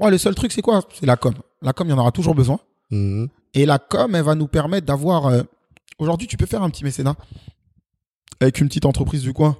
Moi, 0.00 0.10
le 0.10 0.18
seul 0.18 0.34
truc, 0.34 0.50
c'est 0.50 0.62
quoi? 0.62 0.82
C'est 0.98 1.06
la 1.06 1.16
com. 1.16 1.34
La 1.62 1.72
com, 1.72 1.86
il 1.86 1.90
y 1.90 1.92
en 1.92 1.98
aura 1.98 2.10
toujours 2.12 2.34
besoin. 2.34 2.58
Et 3.54 3.66
la 3.66 3.78
com, 3.78 4.14
elle 4.14 4.22
va 4.24 4.34
nous 4.34 4.46
permettre 4.48 4.86
d'avoir. 4.86 5.26
euh, 5.26 5.42
Aujourd'hui, 5.98 6.26
tu 6.26 6.36
peux 6.36 6.46
faire 6.46 6.62
un 6.62 6.70
petit 6.70 6.84
mécénat 6.84 7.14
avec 8.40 8.60
une 8.60 8.68
petite 8.68 8.86
entreprise 8.86 9.22
du 9.22 9.32
coin, 9.32 9.56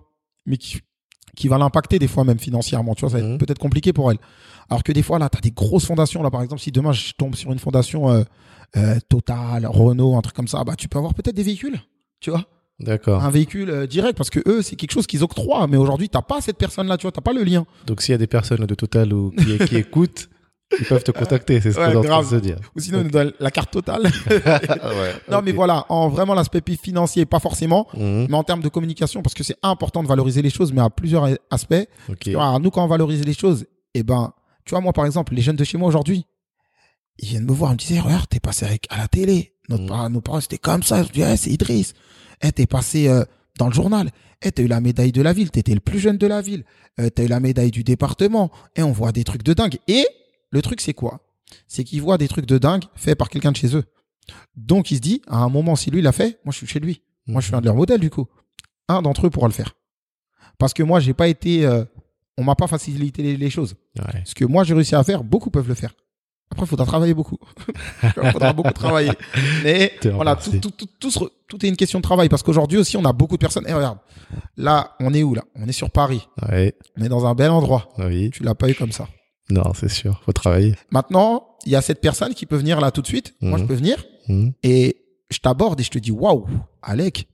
mais 0.47 0.57
qui, 0.57 0.81
qui 1.37 1.49
va 1.49 1.59
l'impacter 1.59 1.99
des 1.99 2.09
fois 2.09 2.25
même 2.25 2.39
financièrement. 2.39 2.95
Tu 2.95 3.01
vois, 3.03 3.11
ça 3.11 3.19
va 3.19 3.23
être 3.25 3.31
Mhm. 3.33 3.39
peut-être 3.39 3.59
compliqué 3.59 3.93
pour 3.93 4.11
elle. 4.11 4.19
Alors 4.71 4.83
que 4.83 4.93
des 4.93 5.03
fois, 5.03 5.19
là, 5.19 5.29
tu 5.29 5.37
as 5.37 5.41
des 5.43 5.51
grosses 5.51 5.85
fondations. 5.87 6.23
Là, 6.23 6.31
par 6.31 6.43
exemple, 6.43 6.63
si 6.63 6.73
demain 6.73 6.93
je 6.93 7.13
tombe 7.13 7.35
sur 7.35 7.53
une 7.53 7.59
fondation 7.59 8.11
euh, 8.11 8.23
euh, 8.77 8.99
Total, 9.09 9.67
Renault, 9.67 10.17
un 10.17 10.23
truc 10.23 10.35
comme 10.35 10.49
ça, 10.49 10.65
bah, 10.65 10.77
tu 10.77 10.89
peux 10.89 10.99
avoir 10.99 11.13
peut-être 11.15 11.35
des 11.37 11.43
véhicules. 11.43 11.79
Tu 12.21 12.31
vois, 12.31 12.45
D'accord. 12.79 13.23
un 13.23 13.31
véhicule 13.31 13.69
euh, 13.71 13.87
direct 13.87 14.17
parce 14.17 14.31
que 14.31 14.41
eux, 14.47 14.63
c'est 14.63 14.77
quelque 14.77 14.93
chose 14.93 15.07
qu'ils 15.07 15.23
octroient. 15.25 15.67
Mais 15.67 15.77
aujourd'hui, 15.77 16.09
t'as 16.09 16.23
pas 16.23 16.41
cette 16.41 16.57
personne-là. 16.57 16.97
Tu 16.97 17.03
vois, 17.03 17.13
t'as 17.13 17.21
pas 17.21 17.33
le 17.35 17.43
lien. 17.45 17.67
Donc 17.87 18.01
s'il 18.01 18.13
y 18.13 18.15
a 18.15 18.19
des 18.19 18.27
personnes 18.29 18.65
de 18.65 18.75
Total 18.75 19.13
ou 19.13 19.31
qui, 19.33 19.59
qui 19.67 19.77
écoutent, 19.77 20.31
ils 20.79 20.87
peuvent 20.87 21.03
te 21.03 21.11
contacter. 21.11 21.61
C'est 21.61 21.73
ce 21.73 21.79
Ouais, 21.81 21.93
de 21.93 21.99
grave. 21.99 22.29
se 22.29 22.37
dire. 22.37 22.57
Ou 22.77 22.81
sinon, 22.81 23.01
on 23.01 23.05
nous 23.05 23.11
donne 23.11 23.33
la 23.41 23.51
carte 23.51 23.71
totale. 23.73 24.03
ouais. 24.31 25.15
non, 25.31 25.41
mais 25.43 25.53
voilà, 25.53 25.87
en 25.89 26.09
vraiment 26.09 26.35
l'aspect 26.35 26.63
financier, 26.81 27.27
pas 27.27 27.41
forcément. 27.41 27.87
Mhm. 27.95 28.27
mais 28.31 28.37
en 28.37 28.45
termes 28.45 28.63
de 28.63 28.69
communication, 28.69 29.23
parce 29.23 29.35
que 29.35 29.43
c'est 29.45 29.57
important 29.63 30.03
de 30.03 30.09
valoriser 30.09 30.43
les 30.43 30.51
choses, 30.51 30.73
mais 30.73 30.81
à 30.81 30.91
plusieurs 30.91 31.29
aspects. 31.51 31.75
Ok. 32.09 32.19
Tu 32.21 32.33
vois, 32.33 32.45
alors 32.47 32.61
nous, 32.61 32.71
quand 32.71 32.85
on 32.85 32.89
valorise 32.89 33.25
les 33.25 33.35
choses, 33.35 33.65
eh 33.95 34.03
ben, 34.03 34.33
tu 34.65 34.71
vois, 34.71 34.81
moi, 34.81 34.93
par 34.93 35.07
exemple, 35.07 35.35
les 35.35 35.43
jeunes 35.43 35.57
de 35.57 35.65
chez 35.65 35.77
moi 35.79 35.89
aujourd'hui, 35.89 36.27
ils 37.19 37.29
viennent 37.29 37.45
me 37.47 37.53
voir, 37.53 37.71
ils 37.73 37.75
me 37.75 37.79
disent, 37.79 38.01
regarde, 38.01 38.27
t'es 38.29 38.41
passé 38.41 38.65
avec, 38.67 38.87
à 38.91 38.97
la 38.97 39.09
télé. 39.09 39.55
Notre 39.69 39.85
Mm. 39.85 39.89
par- 39.89 40.11
nos 40.11 40.21
parents, 40.21 40.41
c'était 40.41 40.59
comme 40.59 40.83
ça. 40.83 41.03
Je 41.03 41.09
dis, 41.11 41.23
Eh, 41.23 41.37
c'est 41.37 41.51
Idriss. 41.51 41.95
Eh, 42.43 42.51
t'es 42.53 42.67
passé 42.67 43.09
euh, 43.09 43.25
dans 43.59 43.67
le 43.69 43.73
journal. 43.75 44.11
Eh, 44.43 44.51
t'as 44.53 44.63
eu 44.63 44.67
la 44.69 44.81
médaille 44.81 45.13
de 45.13 45.21
la 45.21 45.33
ville. 45.33 45.51
T'étais 45.51 45.75
le 45.75 45.81
plus 45.81 45.99
jeune 45.99 46.17
de 46.17 46.27
la 46.27 46.41
ville. 46.41 46.65
Euh, 46.99 47.11
t'as 47.11 47.25
eu 47.25 47.27
la 47.27 47.41
médaille 47.41 47.71
du 47.71 47.85
département. 47.85 48.51
Et 48.75 48.83
on 48.83 48.93
voit 48.93 49.13
des 49.13 49.23
trucs 49.25 49.43
de 49.43 49.53
dingue. 49.53 49.79
Et 49.87 50.07
le 50.51 50.63
truc, 50.63 50.81
c'est 50.81 50.95
quoi? 50.95 51.21
C'est 51.67 51.85
qu'ils 51.85 52.03
voient 52.03 52.19
des 52.19 52.29
trucs 52.29 52.47
de 52.47 52.59
dingue 52.59 52.85
faits 52.95 53.17
par 53.19 53.29
quelqu'un 53.29 53.53
de 53.53 53.57
chez 53.57 53.75
eux. 53.77 53.85
Donc, 54.57 54.91
il 54.91 54.97
se 54.97 55.01
dit, 55.01 55.23
à 55.27 55.39
un 55.39 55.49
moment, 55.49 55.75
si 55.77 55.91
lui, 55.91 56.03
l'a 56.03 56.13
fait, 56.13 56.39
moi, 56.45 56.53
je 56.53 56.59
suis 56.59 56.67
chez 56.67 56.79
lui. 56.81 57.03
Moi, 57.27 57.41
je 57.41 57.47
suis 57.47 57.55
un 57.57 57.61
de 57.61 57.67
leurs 57.67 57.75
modèles, 57.75 58.01
du 58.01 58.11
coup. 58.11 58.27
Un 58.89 59.03
d'entre 59.03 59.27
eux 59.27 59.31
pourra 59.31 59.49
le 59.49 59.53
faire. 59.53 59.75
Parce 60.59 60.75
que 60.75 60.83
moi, 60.83 61.01
j'ai 61.01 61.15
pas 61.15 61.29
été. 61.29 61.65
euh, 61.67 61.85
on 62.39 62.45
m'a 62.45 62.55
pas 62.55 62.67
facilité 62.67 63.23
les, 63.23 63.37
les 63.37 63.51
choses. 63.51 63.75
Ouais. 63.99 64.23
Ce 64.25 64.35
que 64.35 64.45
moi, 64.45 64.63
j'ai 64.65 64.75
réussi 64.75 64.95
à 64.95 65.03
faire, 65.05 65.25
beaucoup 65.25 65.51
peuvent 65.51 65.69
le 65.69 65.75
faire. 65.75 65.93
Après, 66.53 66.65
il 66.67 66.69
faudra 66.69 66.85
travailler 66.87 67.15
beaucoup. 67.15 67.39
Il 68.03 68.31
faudra 68.33 68.53
beaucoup 68.53 68.73
travailler. 68.73 69.13
Mais 69.65 69.93
voilà, 70.07 70.35
tout, 70.35 70.59
tout, 70.59 70.71
tout, 70.73 70.89
tout, 70.99 71.11
se- 71.13 71.25
tout 71.47 71.65
est 71.65 71.69
une 71.69 71.77
question 71.77 72.01
de 72.01 72.03
travail. 72.03 72.29
Parce 72.29 72.43
qu'aujourd'hui 72.43 72.77
aussi, 72.79 72.97
on 72.97 73.05
a 73.05 73.13
beaucoup 73.13 73.37
de 73.37 73.41
personnes. 73.41 73.69
Et 73.69 73.73
regarde, 73.73 73.99
là, 74.57 74.97
on 74.99 75.15
est 75.15 75.23
où 75.23 75.35
là? 75.35 75.45
On 75.55 75.69
est 75.69 75.73
sur 75.73 75.91
Paris. 75.91 76.27
Ouais. 76.49 76.75
On 76.99 77.05
est 77.05 77.09
dans 77.09 77.25
un 77.25 77.35
bel 77.37 77.51
endroit. 77.53 77.89
Oui. 77.99 78.31
Tu 78.33 78.43
l'as 78.43 78.57
pas 78.57 78.69
eu 78.69 78.75
comme 78.75 78.91
ça. 78.91 79.09
Non, 79.51 79.73
c'est 79.75 79.89
sûr. 79.91 80.21
Faut 80.25 80.33
travailler. 80.33 80.75
Maintenant, 80.91 81.47
il 81.67 81.73
y 81.73 81.77
a 81.77 81.83
cette 81.83 82.01
personne 82.01 82.35
qui 82.35 82.47
peut 82.47 82.57
venir 82.57 82.81
là 82.81 82.91
tout 82.91 83.03
de 83.03 83.07
suite. 83.07 83.35
Moi, 83.41 83.59
je 83.59 83.63
Mhm. 83.63 83.69
peux 83.69 83.75
venir 83.75 84.05
Mhm. 84.29 84.53
et 84.63 84.97
je 85.31 85.39
t'aborde 85.39 85.81
et 85.81 85.83
je 85.83 85.91
te 85.91 85.99
dis, 85.99 86.11
waouh, 86.11 86.47
Alec, 86.83 87.29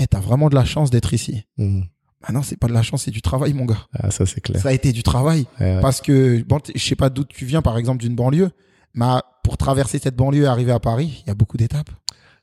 eh, 0.00 0.06
t'as 0.06 0.20
vraiment 0.20 0.48
de 0.48 0.54
la 0.54 0.64
chance 0.64 0.90
d'être 0.90 1.12
ici. 1.14 1.44
Mhm. 1.58 1.84
Ah 2.24 2.32
non, 2.32 2.42
c'est 2.42 2.56
pas 2.56 2.68
de 2.68 2.72
la 2.72 2.82
chance, 2.82 3.02
c'est 3.02 3.10
du 3.10 3.20
travail, 3.22 3.52
mon 3.52 3.64
gars. 3.64 3.86
Ah, 3.92 4.10
ça, 4.12 4.26
c'est 4.26 4.40
clair. 4.40 4.62
Ça 4.62 4.68
a 4.68 4.72
été 4.72 4.92
du 4.92 5.02
travail. 5.02 5.46
Ouais, 5.58 5.74
ouais. 5.76 5.80
Parce 5.80 6.00
que, 6.00 6.42
bon, 6.44 6.60
je 6.74 6.80
sais 6.82 6.94
pas 6.94 7.10
d'où 7.10 7.24
tu 7.24 7.44
viens, 7.46 7.62
par 7.62 7.76
exemple, 7.78 7.98
d'une 7.98 8.14
banlieue. 8.14 8.50
Mais 8.94 9.06
pour 9.42 9.56
traverser 9.56 9.98
cette 9.98 10.14
banlieue 10.14 10.44
et 10.44 10.46
arriver 10.46 10.70
à 10.72 10.78
Paris, 10.78 11.22
il 11.24 11.28
y 11.28 11.30
a 11.30 11.34
beaucoup 11.34 11.56
d'étapes. 11.56 11.90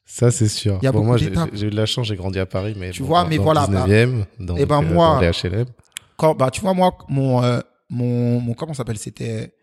Ça, 0.03 0.31
c'est 0.31 0.47
sûr. 0.49 0.79
Il 0.81 0.85
y 0.85 0.87
a 0.87 0.91
Bon, 0.91 0.97
beaucoup 0.99 1.07
moi, 1.09 1.17
j'ai 1.17 1.29
d'étapes. 1.29 1.49
j'ai 1.53 1.67
eu 1.67 1.69
de 1.69 1.75
la 1.75 1.85
chance, 1.85 2.07
j'ai 2.07 2.15
grandi 2.15 2.39
à 2.39 2.45
Paris, 2.47 2.73
mais 2.77 2.89
Tu 2.89 3.03
bon, 3.03 3.07
vois, 3.09 3.25
mais 3.25 3.37
dans 3.37 3.43
voilà, 3.43 3.67
le 3.69 3.73
bah, 3.73 3.85
19e, 3.85 4.25
donc, 4.39 4.57
eh 4.59 4.65
ben, 4.65 4.83
euh, 4.83 4.93
moi- 4.93 5.13
dans 5.15 5.21
les 5.21 5.27
HLM. 5.31 5.65
Quand, 6.17 6.35
bah, 6.35 6.49
tu 6.51 6.59
vois, 6.61 6.73
moi, 6.73 6.97
mon, 7.07 7.41
euh, 7.43 7.59
mon, 7.89 8.39
mon, 8.39 8.53
comment 8.53 8.73
ça 8.73 8.79
s'appelle? 8.79 8.97
C'était, 8.97 9.53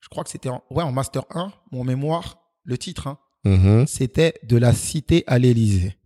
je 0.00 0.08
crois 0.08 0.24
que 0.24 0.30
c'était 0.30 0.48
en, 0.48 0.62
ouais, 0.70 0.82
en 0.82 0.92
master 0.92 1.22
1, 1.30 1.52
mon 1.72 1.84
mémoire, 1.84 2.38
le 2.64 2.78
titre, 2.78 3.06
hein, 3.06 3.18
Mhm. 3.44 3.86
c'était 3.86 4.34
de 4.44 4.56
la 4.56 4.72
cité 4.72 5.22
à 5.26 5.38
l'Élysée. 5.38 5.96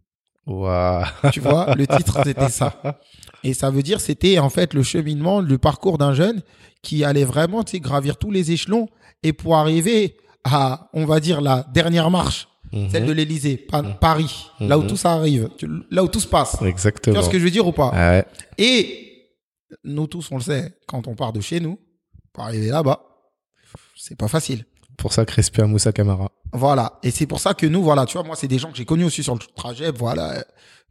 Waouh. 0.47 1.05
Tu 1.33 1.41
vois, 1.41 1.75
le 1.75 1.87
titre, 1.87 2.20
c'était 2.25 2.49
ça. 2.49 2.81
Et 3.45 3.53
ça 3.55 3.70
veut 3.70 3.83
dire, 3.83 4.01
c'était 4.01 4.39
en 4.39 4.49
fait 4.49 4.73
le 4.75 4.83
cheminement, 4.83 5.41
le 5.41 5.59
parcours 5.59 5.99
d'un 5.99 6.15
jeune 6.15 6.43
qui 6.83 7.05
allait 7.05 7.25
vraiment, 7.25 7.62
tu 7.65 7.73
sais, 7.73 7.81
gravir 7.81 8.16
tous 8.16 8.31
les 8.31 8.51
échelons 8.51 8.89
et 9.23 9.33
pour 9.35 9.57
arriver 9.57 10.16
à, 10.45 10.89
on 10.95 11.05
va 11.05 11.20
dire, 11.20 11.41
la 11.43 11.66
dernière 11.75 12.11
marche, 12.11 12.49
Mhm. 12.73 12.89
celle 12.91 13.07
de 13.07 13.12
l'Élysée, 13.12 13.57
Pa- 13.57 13.83
Paris, 13.83 14.47
là 14.61 14.79
où 14.79 14.83
tout 14.85 14.97
ça 14.97 15.12
arrive, 15.12 15.51
tu- 15.59 15.69
là 15.91 16.03
où 16.03 16.09
tout 16.09 16.20
se 16.20 16.27
passe. 16.27 16.57
Tu 16.59 16.66
Exactement. 16.66 17.15
vois 17.15 17.23
ce 17.25 17.31
que 17.31 17.39
je 17.39 17.45
veux 17.45 17.51
dire 17.51 17.66
ou 17.66 17.73
pas? 17.73 17.91
Ah 17.95 18.11
ouais. 18.11 18.25
Et 18.57 19.08
nous 19.85 20.07
tous, 20.07 20.28
on 20.31 20.36
le 20.36 20.43
sait, 20.43 20.78
quand 20.86 21.07
on 21.09 21.15
part 21.15 21.32
de 21.32 21.40
chez 21.40 21.61
nous, 21.61 21.78
pour 22.32 22.45
arriver 22.45 22.69
là-bas, 22.69 23.01
c'est 23.97 24.16
pas 24.16 24.28
facile. 24.28 24.65
Pour 24.97 25.12
ça 25.12 25.24
que 25.24 25.32
respect 25.35 25.62
à 25.62 25.66
Moussa 25.66 25.93
Camara. 25.93 26.31
Voilà. 26.53 26.99
Et 27.03 27.11
c'est 27.11 27.27
pour 27.27 27.39
ça 27.40 27.55
que 27.55 27.66
nous, 27.66 27.82
voilà, 27.82 28.05
tu 28.07 28.15
vois, 28.15 28.24
moi, 28.27 28.35
c'est 28.36 28.49
des 28.49 28.59
gens 28.59 28.70
que 28.70 28.77
j'ai 28.77 28.85
connus 28.85 29.05
aussi 29.05 29.23
sur 29.23 29.35
le 29.35 29.40
trajet, 29.55 29.93
voilà, 29.93 30.45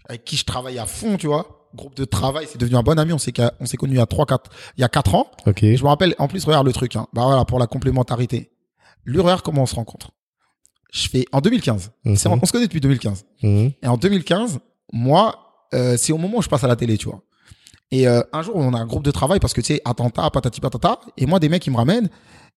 avec 0.08 0.24
qui 0.24 0.38
je 0.38 0.46
travaille 0.46 0.78
à 0.80 0.86
fond, 0.86 1.18
tu 1.18 1.28
vois. 1.28 1.70
Groupe 1.76 1.96
de 1.96 2.06
travail, 2.06 2.48
c'est 2.50 2.58
devenu 2.58 2.78
un 2.78 2.84
bon 2.84 2.98
ami. 2.98 3.12
On 3.12 3.18
s'est, 3.18 3.34
on 3.60 3.66
s'est 3.66 3.76
connus 3.78 3.96
il 3.96 3.98
y 3.98 4.02
a 4.02 4.06
trois, 4.06 4.26
quatre, 4.26 4.50
il 4.78 4.82
y 4.82 4.84
a 4.86 4.90
quatre 4.90 5.14
ans. 5.16 5.30
Ok. 5.46 5.60
Je 5.62 5.84
me 5.84 5.88
rappelle, 5.88 6.16
en 6.20 6.28
plus, 6.30 6.46
regarde 6.46 6.66
le 6.66 6.72
truc, 6.74 6.96
hein. 6.96 7.08
Bah 7.14 7.24
voilà, 7.26 7.44
pour 7.44 7.60
la 7.60 7.68
complémentarité. 7.68 8.52
L'ureur, 9.04 9.44
comment 9.44 9.64
on 9.64 9.66
se 9.66 9.76
rencontre? 9.76 10.12
Je 10.94 11.10
fais, 11.10 11.26
en 11.34 11.42
2015. 11.42 11.92
C'est 12.16 12.28
en- 12.28 12.36
Mhm. 12.38 12.40
on 12.42 12.46
se 12.46 12.52
connaît 12.54 12.66
depuis 12.68 12.80
2015. 12.80 13.26
Mhm. 13.44 13.72
Et 13.82 13.88
en 13.88 13.98
2015, 13.98 14.60
moi, 14.94 15.68
euh, 15.74 15.98
c'est 15.98 16.14
au 16.14 16.18
moment 16.18 16.38
où 16.38 16.42
je 16.42 16.48
passe 16.48 16.64
à 16.64 16.68
la 16.68 16.78
télé, 16.78 16.98
tu 16.98 17.10
vois. 17.10 17.22
Et 17.92 18.08
euh, 18.08 18.22
un 18.34 18.42
jour, 18.42 18.56
on 18.56 18.74
a 18.74 18.78
un 18.78 18.86
groupe 18.86 19.04
de 19.04 19.12
travail 19.12 19.40
parce 19.40 19.54
que 19.54 19.62
tu 19.62 19.74
sais, 19.74 19.82
attentat, 19.86 20.30
patati 20.30 20.60
patata. 20.60 21.00
Et 21.18 21.26
moi, 21.26 21.40
des 21.40 21.50
mecs, 21.50 21.66
ils 21.66 21.72
me 21.72 21.78
ramènent. 21.78 22.10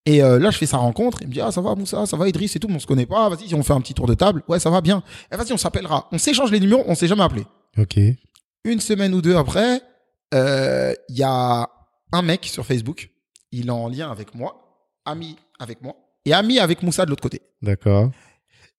Et 0.06 0.22
euh, 0.22 0.38
là, 0.38 0.50
je 0.50 0.58
fais 0.58 0.66
sa 0.66 0.78
rencontre. 0.78 1.18
Il 1.20 1.28
me 1.28 1.32
dit, 1.32 1.40
ah, 1.40 1.52
ça 1.52 1.60
va, 1.60 1.74
Moussa, 1.74 2.06
ça 2.06 2.16
va, 2.16 2.28
Idriss 2.28 2.56
et 2.56 2.58
tout, 2.58 2.68
mais 2.68 2.76
on 2.76 2.80
se 2.80 2.86
connaît 2.86 3.06
pas. 3.06 3.28
Vas-y, 3.28 3.54
on 3.54 3.62
fait 3.62 3.72
un 3.72 3.80
petit 3.80 3.94
tour 3.94 4.06
de 4.06 4.14
table. 4.14 4.42
Ouais, 4.48 4.58
ça 4.58 4.70
va 4.70 4.80
bien. 4.80 5.02
Et 5.32 5.36
vas-y, 5.36 5.52
on 5.52 5.56
s'appellera. 5.56 6.08
On 6.10 6.18
s'échange 6.18 6.50
les 6.50 6.60
numéros, 6.60 6.82
on 6.86 6.94
s'est 6.94 7.06
jamais 7.06 7.22
appelé. 7.22 7.44
Ok. 7.78 7.98
Une 8.64 8.80
semaine 8.80 9.14
ou 9.14 9.22
deux 9.22 9.36
après, 9.36 9.80
euh, 10.34 10.94
il 11.08 11.16
y 11.16 11.22
a 11.22 11.68
un 12.12 12.22
mec 12.22 12.46
sur 12.46 12.64
Facebook. 12.66 13.10
Il 13.52 13.66
est 13.66 13.70
en 13.70 13.88
lien 13.88 14.10
avec 14.10 14.34
moi, 14.34 14.88
ami 15.04 15.36
avec 15.58 15.82
moi, 15.82 15.94
et 16.24 16.32
ami 16.32 16.58
avec 16.58 16.82
Moussa 16.82 17.04
de 17.04 17.10
l'autre 17.10 17.22
côté. 17.22 17.42
D'accord. 17.62 18.10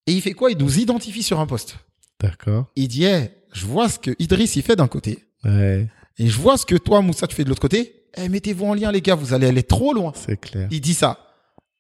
Et 0.08 0.14
il 0.14 0.22
fait 0.22 0.34
quoi? 0.34 0.52
Il 0.52 0.58
nous 0.58 0.80
identifie 0.80 1.24
sur 1.24 1.40
un 1.40 1.46
poste. 1.46 1.78
D'accord. 2.20 2.66
Il 2.76 2.88
dit, 2.88 3.04
hey, 3.04 3.32
je 3.54 3.66
vois 3.66 3.90
ce 3.90 4.00
que 4.00 4.12
Idriss, 4.20 4.56
il 4.56 4.64
fait 4.64 4.76
d'un 4.76 4.88
côté. 4.88 5.26
Ouais. 5.44 5.88
Et 6.18 6.28
je 6.28 6.38
vois 6.40 6.58
ce 6.58 6.66
que 6.66 6.76
toi, 6.76 7.02
Moussa, 7.02 7.28
tu 7.28 7.36
fais 7.36 7.44
de 7.44 7.50
l'autre 7.50 7.62
côté. 7.62 8.04
Eh, 8.18 8.28
mettez-vous 8.30 8.66
en 8.66 8.74
lien, 8.74 8.92
les 8.92 9.02
gars, 9.02 9.16
vous 9.16 9.34
allez 9.34 9.48
aller 9.48 9.64
trop 9.64 9.94
loin. 9.94 10.12
C'est 10.16 10.40
clair. 10.40 10.68
Il 10.72 10.82
dit 10.82 10.94
ça. 10.94 11.18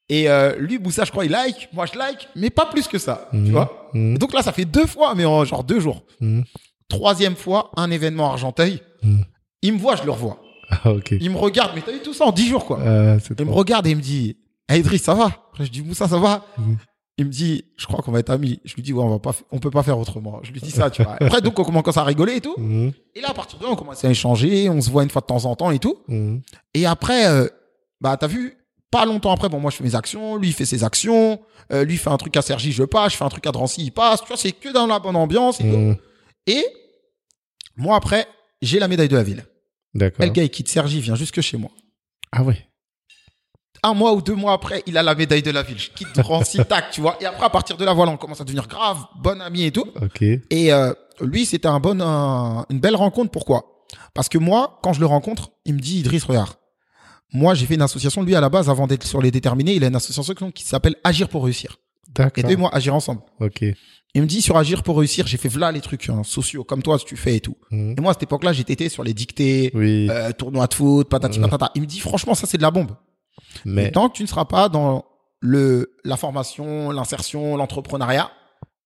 Et 0.09 0.29
euh, 0.29 0.55
lui, 0.57 0.77
Moussa, 0.79 1.05
je 1.05 1.11
crois, 1.11 1.25
il 1.25 1.31
like, 1.31 1.69
moi 1.73 1.85
je 1.85 1.97
like, 1.97 2.27
mais 2.35 2.49
pas 2.49 2.65
plus 2.65 2.87
que 2.87 2.97
ça. 2.97 3.29
Mhm. 3.33 3.45
Tu 3.45 3.51
vois 3.51 3.89
Mhm. 3.93 4.17
Donc 4.17 4.33
là, 4.33 4.41
ça 4.41 4.53
fait 4.53 4.65
deux 4.65 4.85
fois, 4.85 5.15
mais 5.15 5.25
en 5.25 5.43
genre 5.45 5.63
deux 5.63 5.79
jours. 5.79 6.03
Mhm. 6.21 6.43
Troisième 6.87 7.35
fois, 7.35 7.71
un 7.77 7.91
événement 7.91 8.29
à 8.29 8.31
Argenteuil. 8.33 8.81
Mhm. 9.03 9.25
Il 9.61 9.73
me 9.73 9.77
voit, 9.77 9.95
je 9.95 10.03
le 10.03 10.11
revois. 10.11 10.41
Ah. 10.69 10.93
Il 11.11 11.29
me 11.29 11.37
regarde, 11.37 11.71
mais 11.75 11.81
t'as 11.81 11.91
vu 11.91 11.99
tout 11.99 12.13
ça 12.13 12.25
en 12.25 12.31
dix 12.31 12.47
jours, 12.47 12.65
quoi. 12.65 12.79
C'est 13.21 13.37
Il 13.39 13.45
me 13.45 13.51
regarde 13.51 13.85
et 13.87 13.91
il 13.91 13.97
me 13.97 14.01
dit, 14.01 14.37
hey, 14.69 14.79
Idriss, 14.79 15.03
ça 15.03 15.13
va? 15.13 15.31
Je 15.59 15.65
dis, 15.65 15.81
Moussa, 15.81 16.07
ça 16.07 16.17
va? 16.17 16.45
Mhm. 16.57 16.77
Il 17.22 17.27
me 17.27 17.31
dit, 17.31 17.65
je 17.77 17.85
crois 17.85 18.02
qu'on 18.02 18.11
va 18.11 18.18
être 18.18 18.31
amis. 18.31 18.60
Je 18.65 18.73
lui 18.73 18.81
dis, 18.81 18.93
ouais, 18.93 19.03
on 19.03 19.10
va 19.10 19.19
pas, 19.19 19.35
on 19.52 19.60
peut 19.60 19.69
pas 19.69 19.84
faire 19.84 19.99
autrement. 19.99 20.39
Je 20.41 20.52
lui 20.52 20.60
dis 20.60 20.72
ça, 20.72 20.89
tu 20.89 21.03
vois. 21.03 21.18
Après, 21.22 21.39
donc, 21.39 21.60
on 21.60 21.64
commence 21.64 21.95
à 21.95 22.03
rigoler 22.03 22.38
et 22.38 22.41
tout. 22.41 22.56
Mhm. 22.57 22.93
Et 23.14 23.22
là, 23.22 23.30
à 23.30 23.34
partir 23.35 23.60
de 23.60 23.64
là, 23.64 23.69
on 23.69 23.76
commence 23.76 24.03
à 24.03 24.10
échanger, 24.10 24.69
on 24.69 24.81
se 24.81 24.89
voit 24.89 25.03
une 25.03 25.11
fois 25.11 25.22
de 25.22 25.27
temps 25.27 25.45
en 25.45 25.56
temps 25.56 25.69
et 25.69 25.77
tout. 25.77 25.99
Mhm. 26.07 26.41
Et 26.73 26.88
après, 26.88 27.27
euh, 27.27 27.48
bah, 27.99 28.18
t'as 28.18 28.26
vu, 28.26 28.57
pas 28.89 29.06
longtemps 29.06 29.31
après, 29.31 29.49
bon, 29.49 29.60
moi, 29.60 29.69
je 29.69 29.76
fais 29.76 29.84
mes 29.84 29.93
actions, 29.93 30.35
lui, 30.35 30.48
il 30.48 30.53
fait 30.53 30.65
ses 30.65 30.84
actions, 30.84 31.39
euh, 31.72 31.85
lui, 31.85 31.93
il 31.93 31.98
fait 31.99 32.10
un 32.10 32.18
truc 32.18 32.35
à 32.38 32.41
Sergi, 32.41 32.72
je 32.72 32.84
passe, 32.85 33.11
je 33.11 33.18
fais 33.18 33.23
un 33.23 33.30
truc 33.30 33.45
à 33.45 33.52
Drancy, 33.52 33.84
il 33.84 33.91
passe, 33.91 34.22
tu 34.22 34.27
vois, 34.30 34.38
c'est 34.38 34.52
que 34.52 34.73
dans 34.73 34.88
la 34.88 34.98
bonne 34.98 35.15
ambiance 35.15 35.60
et 35.61 35.69
tout. 35.69 35.77
Mhm. 35.77 35.98
Et, 36.48 36.65
moi, 37.76 37.98
après, 37.98 38.27
j'ai 38.64 38.80
la 38.80 38.88
médaille 38.88 39.10
de 39.10 39.15
la 39.15 39.23
ville. 39.23 39.45
D'accord. 39.93 40.26
Le 40.26 40.31
gars, 40.31 40.43
il 40.43 40.49
quitte 40.49 40.69
Sergi, 40.69 41.02
vient 41.02 41.15
jusque 41.15 41.41
chez 41.41 41.57
moi. 41.57 41.69
Ah 42.31 42.41
ouais. 42.41 42.65
Un 43.83 43.93
mois 43.95 44.13
ou 44.13 44.21
deux 44.21 44.35
mois 44.35 44.53
après, 44.53 44.83
il 44.85 44.95
a 44.97 45.03
la 45.03 45.15
médaille 45.15 45.41
de 45.41 45.49
la 45.51 45.63
ville. 45.63 45.79
Je 45.79 45.89
quitte 45.89 46.13
Drancy, 46.15 46.59
tac, 46.69 46.91
tu 46.91 47.01
vois. 47.01 47.17
Et 47.19 47.25
après, 47.25 47.45
à 47.45 47.49
partir 47.49 47.77
de 47.77 47.85
là, 47.85 47.93
voilà, 47.93 48.11
on 48.11 48.17
commence 48.17 48.39
à 48.39 48.43
devenir 48.43 48.67
grave, 48.67 48.99
bon 49.19 49.41
ami 49.41 49.63
et 49.63 49.71
tout. 49.71 49.85
Ok. 50.01 50.21
Et 50.21 50.71
euh, 50.71 50.93
lui, 51.19 51.45
c'était 51.45 51.67
un 51.67 51.79
bon, 51.79 51.99
un- 52.01 52.65
une 52.69 52.79
belle 52.79 52.95
rencontre. 52.95 53.31
Pourquoi? 53.31 53.85
Parce 54.13 54.29
que 54.29 54.37
moi, 54.37 54.79
quand 54.83 54.93
je 54.93 54.99
le 54.99 55.05
rencontre, 55.07 55.51
il 55.65 55.73
me 55.73 55.79
dit 55.79 55.99
Idriss, 55.99 56.23
regarde. 56.25 56.53
Moi, 57.33 57.55
j'ai 57.55 57.65
fait 57.65 57.75
une 57.75 57.81
association. 57.81 58.21
Lui, 58.23 58.35
à 58.35 58.41
la 58.41 58.49
base, 58.49 58.69
avant 58.69 58.85
d'être 58.87 59.05
sur 59.07 59.21
les 59.21 59.31
déterminés, 59.31 59.73
il 59.75 59.83
a 59.83 59.87
une 59.87 59.95
association 59.95 60.51
qui 60.51 60.63
s'appelle 60.63 60.95
Agir 61.03 61.27
pour 61.29 61.43
réussir. 61.45 61.77
D'accord. 62.13 62.49
et 62.51 62.55
moi, 62.57 62.69
agir 62.75 62.93
ensemble. 62.93 63.21
Ok. 63.39 63.63
Il 64.13 64.21
me 64.21 64.27
dit 64.27 64.41
sur 64.41 64.57
Agir 64.57 64.83
pour 64.83 64.97
réussir, 64.99 65.25
j'ai 65.27 65.37
fait 65.37 65.47
voilà 65.47 65.71
les 65.71 65.79
trucs 65.79 66.09
hein, 66.09 66.23
sociaux 66.25 66.65
comme 66.65 66.83
toi, 66.83 66.99
tu 66.99 67.15
fais 67.15 67.37
et 67.37 67.39
tout. 67.39 67.55
Mhm. 67.71 67.95
Et 67.97 68.01
moi, 68.01 68.11
à 68.11 68.13
cette 68.13 68.23
époque-là, 68.23 68.51
j'étais 68.51 68.89
sur 68.89 69.03
les 69.03 69.13
dictées, 69.13 69.71
Oui. 69.73 70.09
euh, 70.11 70.33
tournois 70.33 70.67
de 70.67 70.73
foot, 70.73 71.07
patati 71.09 71.39
patata. 71.39 71.71
Il 71.75 71.81
me 71.81 71.87
dit 71.87 72.01
franchement, 72.01 72.35
ça 72.35 72.45
c'est 72.45 72.57
de 72.57 72.63
la 72.63 72.71
bombe. 72.71 72.91
Mais 73.65 73.91
tant 73.91 74.10
que 74.10 74.15
tu 74.15 74.23
ne 74.23 74.28
seras 74.28 74.45
pas 74.45 74.69
dans 74.69 75.06
le 75.40 75.95
la 76.03 76.18
formation, 76.18 76.91
l'insertion, 76.91 77.57
l'entrepreneuriat, 77.57 78.32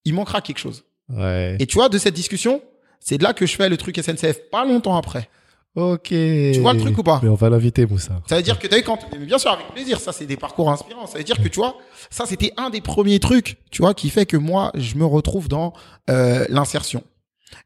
il 0.06 0.14
manquera 0.14 0.42
quelque 0.42 0.60
chose. 0.60 0.84
Ouais. 1.10 1.56
Et 1.60 1.66
tu 1.66 1.76
vois, 1.76 1.90
de 1.90 1.98
cette 1.98 2.14
discussion, 2.14 2.62
c'est 3.00 3.18
de 3.18 3.24
là 3.24 3.34
que 3.34 3.46
je 3.46 3.56
fais 3.56 3.70
le 3.70 3.78
truc 3.78 3.98
SNCF, 3.98 4.50
pas 4.50 4.66
longtemps 4.66 4.98
après. 4.98 5.30
Ok. 5.76 6.08
Tu 6.08 6.60
vois 6.62 6.74
le 6.74 6.80
truc 6.80 6.98
ou 6.98 7.04
pas? 7.04 7.20
Mais 7.22 7.28
on 7.28 7.36
va 7.36 7.50
l'inviter, 7.50 7.86
Moussa. 7.86 8.22
Ça 8.28 8.38
veut 8.38 8.42
dire 8.42 8.58
que 8.58 8.68
t'as 8.68 8.82
quand, 8.82 8.98
mais 9.12 9.26
bien 9.26 9.38
sûr, 9.38 9.52
avec 9.52 9.68
plaisir, 9.68 10.00
ça 10.00 10.14
c'est 10.14 10.26
des 10.26 10.38
parcours 10.38 10.72
inspirants. 10.72 11.06
Ça 11.06 11.18
veut 11.18 11.24
dire 11.26 11.38
que 11.38 11.50
tu 11.50 11.60
vois, 11.60 11.76
ça 12.10 12.26
c'était 12.26 12.54
un 12.56 12.70
des 12.70 12.80
premiers 12.80 13.20
trucs, 13.20 13.58
tu 13.72 13.82
vois, 13.82 13.94
qui 13.94 14.10
fait 14.10 14.26
que 14.26 14.38
moi, 14.38 14.72
je 14.76 14.96
me 14.96 15.06
retrouve 15.06 15.50
dans 15.50 15.74
euh, 16.10 16.46
l'insertion. 16.48 17.04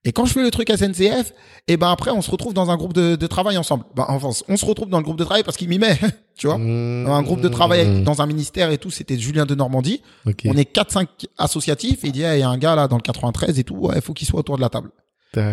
Et 0.04 0.12
quand 0.12 0.26
je 0.26 0.34
fais 0.34 0.42
le 0.44 0.52
truc 0.52 0.70
SNCF, 0.70 1.34
et 1.68 1.78
ben 1.78 1.90
après, 1.90 2.12
on 2.12 2.22
se 2.22 2.30
retrouve 2.30 2.54
dans 2.54 2.70
un 2.70 2.76
groupe 2.78 2.94
de, 2.94 3.16
de 3.16 3.28
travail 3.28 3.58
ensemble. 3.58 3.86
Ben, 3.96 4.06
enfin, 4.10 4.30
on 4.48 4.58
se 4.58 4.66
retrouve 4.66 4.90
dans 4.90 4.98
le 4.98 5.04
groupe 5.04 5.18
de 5.18 5.24
travail 5.24 5.44
parce 5.44 5.56
qu'il 5.58 5.70
m'y 5.70 5.80
met, 5.80 5.98
tu 6.38 6.48
vois. 6.48 6.58
Mhm. 6.58 7.08
Un 7.10 7.22
groupe 7.24 7.42
de 7.42 7.48
travail 7.48 7.82
avec- 7.82 8.04
dans 8.04 8.22
un 8.22 8.26
ministère 8.26 8.72
et 8.72 8.78
tout, 8.78 8.92
c'était 8.92 9.18
Julien 9.18 9.46
de 9.46 9.56
Normandie. 9.56 10.02
Ok. 10.26 10.44
On 10.46 10.54
est 10.58 10.70
4-5 10.72 11.08
associatifs 11.38 12.04
et 12.04 12.08
il 12.08 12.12
dit, 12.14 12.26
Ah, 12.26 12.36
il 12.36 12.40
y 12.40 12.44
a 12.44 12.50
un 12.50 12.58
gars 12.58 12.76
là 12.76 12.88
dans 12.88 12.98
le 12.98 13.02
93 13.02 13.58
et 13.58 13.64
tout, 13.64 13.76
ouais, 13.76 13.96
il 13.96 14.02
faut 14.02 14.14
qu'il 14.14 14.28
soit 14.28 14.40
autour 14.42 14.58
de 14.58 14.62
la 14.62 14.70
table. 14.70 14.92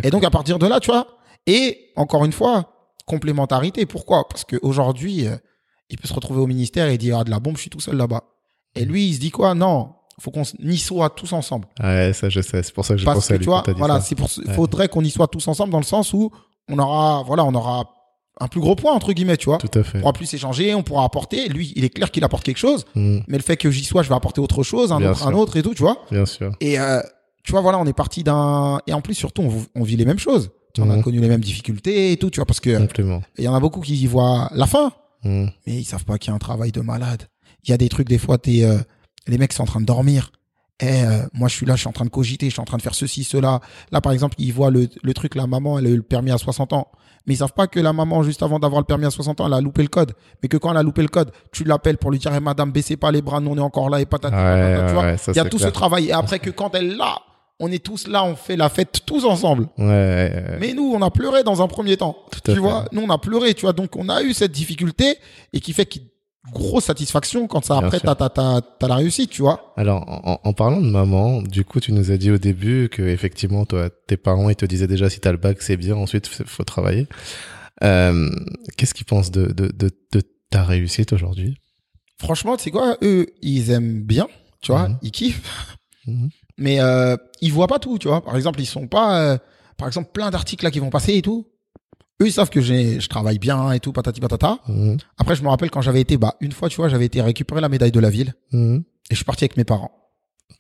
Et 0.03 0.11
donc 0.11 0.25
à 0.25 0.31
partir 0.31 0.59
de 0.59 0.67
là, 0.67 0.81
tu 0.81 0.91
vois, 0.91 1.07
et 1.47 1.91
encore 1.97 2.25
une 2.25 2.33
fois, 2.33 2.73
complémentarité. 3.07 3.87
Pourquoi? 3.87 4.29
Parce 4.29 4.45
qu'aujourd'hui, 4.45 5.27
euh, 5.27 5.37
il 5.89 5.99
peut 5.99 6.09
se 6.09 6.15
retrouver 6.15 6.41
au 6.41 6.47
ministère 6.47 6.89
et 6.89 6.99
dire 6.99 7.19
ah, 7.19 7.25
de 7.25 7.31
la 7.31 7.39
bombe, 7.41 7.57
je 7.57 7.63
suis 7.63 7.71
tout 7.71 7.81
seul 7.81 7.97
là-bas. 7.97 8.25
Et 8.75 8.85
lui, 8.85 9.07
il 9.09 9.15
se 9.15 9.21
dit 9.21 9.31
quoi? 9.31 9.55
Non, 9.55 9.91
faut 10.21 10.31
qu'on 10.31 10.43
y 10.61 10.79
soit 10.79 11.11
tous 11.11 11.33
ensemble. 11.33 11.67
Ouais, 11.83 12.13
ça 12.15 12.29
je 12.29 12.41
sais. 12.41 12.63
C'est 12.63 12.73
pour 12.75 12.85
ça 12.85 12.95
que 12.95 13.01
je 13.01 13.05
Parce 13.05 13.17
pensais 13.19 13.29
que 13.29 13.35
à 13.35 13.39
lui 13.39 13.45
tu 13.45 13.51
vois, 13.51 13.63
voilà, 13.77 14.01
c'est 14.01 14.15
pour, 14.15 14.29
Ouais. 14.47 14.55
faudrait 14.55 14.89
qu'on 14.89 15.03
y 15.05 15.11
soit 15.11 15.29
tous 15.29 15.47
ensemble 15.49 15.73
dans 15.73 15.79
le 15.79 15.85
sens 15.85 16.13
où 16.13 16.31
on 16.69 16.79
aura, 16.79 17.23
voilà, 17.25 17.45
on 17.45 17.55
aura 17.55 17.91
un 18.41 18.49
plus 18.49 18.61
gros 18.61 18.77
point 18.77 18.93
entre 18.93 19.13
guillemets, 19.13 19.37
tu 19.37 19.47
vois. 19.47 19.59
Tout 19.59 19.79
à 19.79 19.83
fait. 19.83 19.99
On 19.99 20.01
pourra 20.01 20.13
plus 20.13 20.33
échanger, 20.33 20.75
on 20.75 20.83
pourra 20.83 21.05
apporter. 21.05 21.49
Lui, 21.49 21.73
il 21.77 21.85
est 21.85 21.91
clair 21.91 22.11
qu'il 22.11 22.25
apporte 22.25 22.45
quelque 22.45 22.59
chose, 22.59 22.85
Mhm. 22.95 23.23
mais 23.29 23.37
le 23.39 23.43
fait 23.43 23.57
que 23.57 23.71
j'y 23.71 23.85
sois, 23.85 24.03
je 24.03 24.09
vais 24.09 24.15
apporter 24.15 24.41
autre 24.41 24.63
chose, 24.63 24.93
un 24.93 24.99
Bien 25.01 25.11
autre, 25.13 25.27
un 25.27 25.33
autre 25.33 25.57
et 25.57 25.63
tout, 25.63 25.75
tu 25.75 25.83
vois. 25.83 25.99
Bien 26.11 26.27
sûr. 26.27 26.53
Et 26.61 26.79
euh, 26.79 27.01
tu 27.45 27.53
vois, 27.53 27.61
voilà, 27.61 27.79
on 27.79 27.87
est 27.87 27.93
parti 27.93 28.25
d'un. 28.25 28.81
Et 28.87 28.93
en 28.93 29.01
plus, 29.01 29.15
surtout, 29.15 29.43
on, 29.43 29.53
on 29.81 29.85
vit 29.85 29.97
les 29.97 30.05
mêmes 30.05 30.19
choses. 30.19 30.51
Tu 30.75 30.81
vois, 30.83 30.91
On 30.91 30.93
a 30.93 30.97
Mhm. 30.97 31.03
connu 31.05 31.21
les 31.21 31.29
mêmes 31.29 31.41
difficultés 31.41 32.13
et 32.13 32.17
tout, 32.19 32.29
tu 32.31 32.37
vois, 32.41 32.45
parce 32.47 32.61
que 32.61 32.87
il 33.39 33.45
y 33.45 33.49
en 33.49 33.55
a 33.55 33.61
beaucoup 33.61 33.81
qui 33.81 33.97
y 33.97 34.07
voient 34.07 34.51
la 34.55 34.67
fin, 34.67 34.93
Mhm. 35.25 35.51
mais 35.67 35.75
ils 35.77 35.85
savent 35.85 36.05
pas 36.05 36.19
qu'il 36.19 36.29
y 36.31 36.33
a 36.33 36.35
un 36.35 36.39
travail 36.39 36.73
de 36.73 36.81
malade. 36.83 37.23
Il 37.65 37.71
y 37.71 37.73
a 37.73 37.79
des 37.79 37.89
trucs, 37.89 38.09
des 38.09 38.19
fois, 38.19 38.37
t'es, 38.37 38.65
euh, 38.65 38.77
les 39.27 39.39
mecs 39.39 39.53
sont 39.53 39.63
en 39.63 39.67
train 39.67 39.81
de 39.81 39.87
dormir. 39.87 40.31
Et 40.81 41.03
euh, 41.05 41.23
moi, 41.33 41.49
je 41.49 41.55
suis 41.55 41.65
là, 41.65 41.75
je 41.75 41.81
suis 41.81 41.89
en 41.89 41.93
train 41.93 42.05
de 42.05 42.11
cogiter, 42.11 42.47
je 42.47 42.53
suis 42.53 42.61
en 42.61 42.65
train 42.67 42.77
de 42.77 42.83
faire 42.83 42.95
ceci, 42.95 43.25
cela. 43.25 43.61
Là, 43.93 44.01
par 44.03 44.13
exemple, 44.13 44.35
ils 44.39 44.53
voient 44.53 44.71
le, 44.71 44.89
le 45.03 45.15
truc, 45.15 45.35
la 45.35 45.47
maman, 45.47 45.79
elle 45.79 45.87
a 45.87 45.89
eu 45.89 45.97
le 45.97 46.03
permis 46.03 46.31
à 46.31 46.37
60 46.39 46.75
ans. 46.75 46.89
Mais 47.27 47.33
ils 47.35 47.39
savent 47.39 47.55
pas 47.55 47.67
que 47.67 47.81
la 47.81 47.93
maman, 47.95 48.23
juste 48.23 48.43
avant 48.43 48.59
d'avoir 48.59 48.81
le 48.83 48.85
permis 48.85 49.07
à 49.07 49.11
60 49.11 49.41
ans, 49.41 49.47
elle 49.47 49.55
a 49.55 49.61
loupé 49.63 49.81
le 49.83 49.89
code. 49.89 50.13
Mais 50.43 50.49
que 50.51 50.59
quand 50.59 50.71
elle 50.71 50.77
a 50.77 50.83
loupé 50.83 51.01
le 51.03 51.09
code, 51.09 51.33
tu 51.51 51.65
l'appelles 51.65 51.97
pour 51.97 52.11
lui 52.11 52.19
dire, 52.19 52.31
Eh, 52.35 52.41
madame, 52.41 52.73
baissez 52.73 52.97
pas 52.99 53.11
les 53.11 53.23
bras, 53.23 53.41
nous 53.41 53.53
on 53.53 53.57
est 53.57 53.61
encore 53.61 53.89
là 53.89 54.01
et 54.03 54.07
patati, 54.07 54.35
Ouais, 54.37 54.43
patata, 54.43 54.87
tu 54.87 54.93
vois. 54.93 55.03
ouais, 55.05 55.17
ça, 55.17 55.33
Il 55.33 55.37
y 55.37 55.41
a 55.41 55.45
tout 55.45 55.57
clair. 55.57 55.69
ce 55.71 55.73
travail. 55.75 56.09
Et 56.09 56.13
après 56.13 56.39
que 56.41 56.51
quand 56.51 56.75
elle 56.75 56.97
l'a, 56.99 57.17
on 57.59 57.73
est 57.73 57.83
tous 57.83 58.07
là, 58.07 58.23
on 58.25 58.37
fait 58.37 58.57
la 58.57 58.69
fête 58.69 59.01
tous 59.07 59.25
ensemble. 59.25 59.69
Ouais, 59.79 59.85
ouais, 59.87 60.31
ouais. 60.51 60.59
Mais 60.61 60.75
nous, 60.75 60.93
on 60.95 61.01
a 61.01 61.11
pleuré 61.11 61.43
dans 61.43 61.63
un 61.63 61.69
premier 61.69 61.97
temps. 61.97 62.17
Tout 62.31 62.41
Tu 62.45 62.53
fait. 62.53 62.59
vois, 62.61 62.85
nous, 62.93 63.01
on 63.01 63.09
a 63.11 63.17
pleuré, 63.17 63.55
tu 63.55 63.63
vois. 63.63 63.73
Donc, 63.73 63.97
on 63.97 64.11
a 64.11 64.23
eu 64.23 64.35
cette 64.35 64.53
difficulté 64.53 65.17
et 65.55 65.61
qui 65.61 65.73
fait 65.73 65.87
que 65.87 65.99
grosse 66.53 66.85
satisfaction 66.85 67.47
quand 67.47 67.65
ça 67.65 67.79
après 67.79 68.01
t'as 68.01 68.15
t'as 68.15 68.29
t'as 68.29 68.89
la 68.89 68.95
réussite, 68.97 69.31
tu 69.31 69.43
vois. 69.43 69.73
Alors 69.77 70.05
en, 70.45 70.53
parlant 70.53 70.81
de 70.81 70.91
maman, 70.91 71.43
du 71.43 71.65
coup 71.65 71.81
tu 71.81 71.93
nous 71.93 72.11
as 72.11 72.17
dit 72.17 72.31
au 72.31 72.39
début 72.39 72.89
que 72.89 73.03
effectivement 73.03 73.65
toi 73.65 73.91
tes 74.07 74.17
parents 74.17 74.49
ils 74.49 74.57
te 74.57 74.67
disaient 74.67 74.87
déjà 74.87 75.11
si 75.11 75.21
t'as 75.21 75.33
le 75.33 75.39
bac 75.39 75.61
c'est 75.61 75.77
bien, 75.77 75.97
ensuite 75.97 76.27
faut 76.29 76.65
travailler. 76.65 77.07
Euh, 77.83 78.31
Qu'est-ce 78.77 78.95
qu'ils 78.95 79.07
pensent 79.07 79.31
de, 79.31 79.47
de, 79.53 79.69
de, 79.69 79.91
de 80.13 80.23
ta 80.51 80.65
réussite 80.65 81.13
aujourd'hui? 81.13 81.59
Franchement, 82.19 82.57
tu 82.57 82.65
sais 82.65 82.71
quoi, 82.71 82.97
eux 83.03 83.27
ils 83.43 83.71
aiment 83.71 84.03
bien, 84.03 84.27
tu 84.63 84.73
vois, 84.73 84.89
mhm. 84.89 84.99
ils 85.03 85.11
kiffent, 85.11 85.77
mhm. 86.07 86.31
mais 86.57 86.81
euh, 86.81 87.17
ils 87.41 87.53
voient 87.53 87.67
pas 87.67 87.79
tout, 87.79 87.99
tu 87.99 88.09
vois. 88.09 88.25
Par 88.25 88.37
exemple 88.37 88.61
ils 88.61 88.67
sont 88.67 88.87
pas, 88.87 89.21
euh, 89.21 89.39
par 89.77 89.89
exemple 89.89 90.11
plein 90.13 90.31
d'articles 90.31 90.65
là 90.65 90.71
qui 90.71 90.79
vont 90.79 90.91
passer 90.91 91.15
et 91.15 91.23
tout 91.23 91.47
eux 92.23 92.27
ils 92.27 92.33
savent 92.33 92.51
que 92.51 92.61
j'ai 92.61 93.01
je 93.01 93.09
travaille 93.09 93.39
bien 93.39 93.73
et 93.73 93.81
tout 93.81 93.93
patati 93.93 94.21
patata. 94.21 94.59
Mhm. 94.69 94.97
après 95.19 95.37
je 95.37 95.43
me 95.43 95.49
rappelle 95.49 95.71
quand 95.71 95.81
j'avais 95.83 96.01
été 96.01 96.17
bah 96.17 96.37
une 96.41 96.53
fois 96.53 96.69
tu 96.69 96.77
vois 96.77 96.89
j'avais 96.89 97.07
été 97.07 97.21
récupérer 97.21 97.61
la 97.61 97.69
médaille 97.69 97.93
de 97.93 98.01
la 98.01 98.11
ville. 98.11 98.35
Mhm. 98.53 98.85
et 99.11 99.11
je 99.11 99.17
suis 99.17 99.25
parti 99.25 99.45
avec 99.45 99.57
mes 99.57 99.65
parents. 99.65 99.91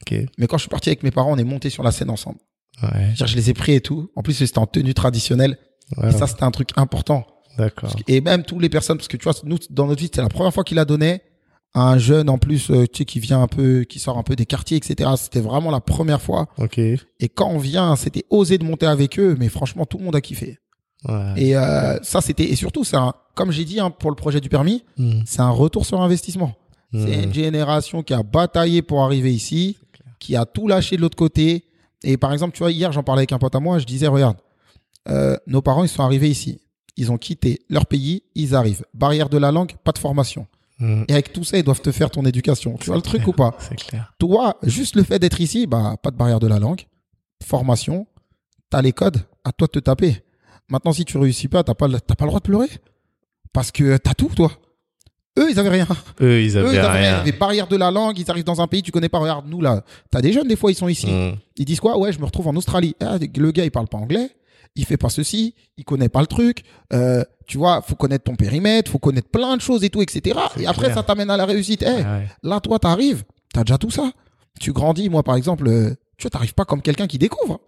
Okay. 0.02 0.26
mais 0.38 0.46
quand 0.46 0.58
je 0.58 0.62
suis 0.62 0.70
parti 0.70 0.90
avec 0.90 1.02
mes 1.02 1.10
parents 1.10 1.32
on 1.32 1.38
est 1.38 1.44
monté 1.44 1.70
sur 1.70 1.82
la 1.82 1.90
scène 1.92 2.10
ensemble. 2.10 2.38
Ouais. 2.82 3.14
je 3.14 3.34
les 3.34 3.48
ai 3.50 3.54
pris 3.54 3.72
et 3.72 3.80
tout. 3.80 4.10
En 4.16 4.22
plus 4.22 4.34
c'était 4.34 4.58
en 4.58 4.66
tenue 4.66 4.94
traditionnelle. 4.94 5.58
Et 6.02 6.10
ça 6.10 6.26
c'était 6.26 6.42
un 6.44 6.50
truc 6.50 6.70
important. 6.76 7.26
D'accord. 7.56 7.94
Et 8.06 8.20
même 8.20 8.42
toutes 8.42 8.60
les 8.60 8.68
personnes 8.68 8.98
parce 8.98 9.08
que 9.08 9.16
tu 9.16 9.24
vois 9.24 9.32
nous 9.44 9.58
dans 9.70 9.86
notre 9.86 10.00
vie 10.00 10.06
c'était 10.06 10.20
la 10.20 10.28
première 10.28 10.52
fois 10.52 10.64
qu'il 10.64 10.78
a 10.78 10.84
donné 10.84 11.22
à 11.74 11.90
un 11.90 11.98
jeune 11.98 12.28
en 12.28 12.38
plus 12.38 12.70
euh, 12.70 12.86
tu 12.86 12.98
sais 12.98 13.04
qui 13.04 13.18
vient 13.20 13.40
un 13.42 13.48
peu 13.48 13.84
qui 13.84 13.98
sort 13.98 14.18
un 14.18 14.22
peu 14.22 14.36
des 14.36 14.46
quartiers 14.46 14.76
etc 14.76 15.10
c'était 15.16 15.40
vraiment 15.40 15.70
la 15.70 15.80
première 15.80 16.20
fois. 16.20 16.48
Ok. 16.58 16.78
Et 16.78 17.28
quand 17.34 17.48
on 17.48 17.58
vient 17.58 17.96
c'était 17.96 18.24
osé 18.28 18.58
de 18.58 18.64
monter 18.64 18.86
avec 18.86 19.18
eux 19.18 19.36
mais 19.38 19.48
franchement 19.48 19.86
tout 19.86 19.96
le 19.98 20.04
monde 20.04 20.16
a 20.16 20.20
kiffé 20.20 20.58
et 21.36 21.56
euh, 21.56 21.98
ça, 22.02 22.20
c'était 22.20 22.44
et 22.44 22.56
surtout, 22.56 22.84
c'est 22.84 22.96
comme 23.34 23.52
j'ai 23.52 23.64
dit 23.64 23.80
hein, 23.80 23.90
pour 23.90 24.10
le 24.10 24.16
projet 24.16 24.40
du 24.40 24.48
permis, 24.48 24.84
hmm. 24.96 25.20
c'est 25.26 25.40
un 25.40 25.50
retour 25.50 25.86
sur 25.86 26.00
investissement. 26.00 26.54
C'est 26.92 26.98
hmm. 26.98 27.24
une 27.24 27.34
génération 27.34 28.02
qui 28.02 28.14
a 28.14 28.22
bataillé 28.22 28.82
pour 28.82 29.02
arriver 29.02 29.32
ici, 29.32 29.76
qui 30.18 30.36
a 30.36 30.46
tout 30.46 30.68
lâché 30.68 30.96
de 30.96 31.02
l'autre 31.02 31.16
côté. 31.16 31.64
Et 32.02 32.16
par 32.16 32.32
exemple, 32.32 32.54
tu 32.54 32.60
vois, 32.60 32.72
hier, 32.72 32.92
j'en 32.92 33.02
parlais 33.02 33.20
avec 33.20 33.32
un 33.32 33.38
pote 33.38 33.54
à 33.54 33.60
moi, 33.60 33.78
je 33.78 33.84
disais, 33.84 34.06
regarde, 34.06 34.36
euh, 35.08 35.36
nos 35.46 35.62
parents, 35.62 35.84
ils 35.84 35.88
sont 35.88 36.02
arrivés 36.02 36.28
ici. 36.28 36.60
Ils 36.96 37.12
ont 37.12 37.18
quitté 37.18 37.60
leur 37.68 37.86
pays, 37.86 38.22
ils 38.34 38.54
arrivent. 38.54 38.84
Barrière 38.94 39.28
de 39.28 39.36
la 39.36 39.52
langue, 39.52 39.72
pas 39.84 39.92
de 39.92 39.98
formation. 39.98 40.46
Hmm. 40.78 41.04
Et 41.08 41.12
avec 41.12 41.32
tout 41.32 41.44
ça, 41.44 41.58
ils 41.58 41.64
doivent 41.64 41.80
te 41.80 41.92
faire 41.92 42.10
ton 42.10 42.24
éducation. 42.24 42.76
Tu 42.78 42.86
vois 42.86 42.96
le 42.96 43.02
truc 43.02 43.26
ou 43.26 43.32
pas? 43.32 43.54
C'est 43.58 43.76
clair. 43.76 44.12
Toi, 44.18 44.56
juste 44.62 44.96
le 44.96 45.02
fait 45.02 45.18
d'être 45.18 45.40
ici, 45.40 45.66
bah, 45.66 45.96
pas 46.02 46.10
de 46.10 46.16
barrière 46.16 46.40
de 46.40 46.46
la 46.46 46.58
langue, 46.58 46.86
formation, 47.42 48.06
t'as 48.70 48.82
les 48.82 48.92
codes, 48.92 49.18
à 49.44 49.52
toi 49.52 49.66
de 49.66 49.72
te 49.72 49.78
taper. 49.78 50.22
Maintenant, 50.68 50.92
si 50.92 51.04
tu 51.04 51.18
réussis 51.18 51.48
pas, 51.48 51.62
t'as 51.62 51.74
pas, 51.74 51.88
t'as 51.88 52.14
pas 52.14 52.24
le 52.24 52.30
droit 52.30 52.40
de 52.40 52.44
pleurer. 52.44 52.68
Parce 53.52 53.70
que 53.70 53.96
t'as 53.96 54.14
tout, 54.14 54.30
toi. 54.34 54.50
Eux, 55.38 55.50
ils 55.50 55.58
avaient 55.58 55.68
rien. 55.68 55.86
Eux, 56.20 56.42
ils 56.42 56.56
avaient, 56.56 56.70
rien. 56.70 57.18
Ils 57.18 57.20
avaient 57.20 57.32
barrière 57.32 57.66
de 57.66 57.76
la 57.76 57.90
langue, 57.90 58.18
ils 58.18 58.30
arrivent 58.30 58.44
dans 58.44 58.60
un 58.60 58.66
pays, 58.66 58.82
tu 58.82 58.90
connais 58.90 59.08
pas. 59.08 59.18
Regarde, 59.18 59.46
nous, 59.48 59.60
là, 59.60 59.84
t'as 60.10 60.22
des 60.22 60.32
jeunes, 60.32 60.48
des 60.48 60.56
fois, 60.56 60.70
ils 60.70 60.74
sont 60.74 60.88
ici. 60.88 61.06
Mm. 61.06 61.36
Ils 61.56 61.64
disent 61.64 61.80
quoi? 61.80 61.98
Ouais, 61.98 62.12
je 62.12 62.18
me 62.18 62.24
retrouve 62.24 62.48
en 62.48 62.56
Australie. 62.56 62.96
Ah, 63.00 63.18
le 63.18 63.50
gars, 63.50 63.64
il 63.64 63.70
parle 63.70 63.88
pas 63.88 63.98
anglais. 63.98 64.30
Il 64.76 64.84
fait 64.84 64.96
pas 64.96 65.10
ceci. 65.10 65.54
Il 65.76 65.84
connaît 65.84 66.08
pas 66.08 66.20
le 66.20 66.26
truc. 66.26 66.64
Euh, 66.92 67.22
tu 67.46 67.58
vois, 67.58 67.82
faut 67.82 67.96
connaître 67.96 68.24
ton 68.24 68.34
périmètre, 68.34 68.90
faut 68.90 68.98
connaître 68.98 69.28
plein 69.28 69.56
de 69.56 69.60
choses 69.60 69.84
et 69.84 69.90
tout, 69.90 70.02
etc. 70.02 70.38
Et 70.58 70.66
après, 70.66 70.92
ça 70.92 71.02
t'amène 71.02 71.30
à 71.30 71.36
la 71.36 71.44
réussite. 71.44 71.82
Eh, 71.82 72.02
là, 72.42 72.60
toi, 72.60 72.78
t'arrives. 72.78 73.24
T'as 73.52 73.62
déjà 73.64 73.78
tout 73.78 73.90
ça. 73.90 74.12
Tu 74.60 74.72
grandis. 74.72 75.08
Moi, 75.10 75.22
par 75.22 75.36
exemple, 75.36 75.68
euh, 75.68 75.94
tu 76.16 76.24
vois, 76.24 76.30
t'arrives 76.30 76.54
pas 76.54 76.64
comme 76.64 76.82
quelqu'un 76.82 77.06
qui 77.06 77.18
découvre. 77.18 77.60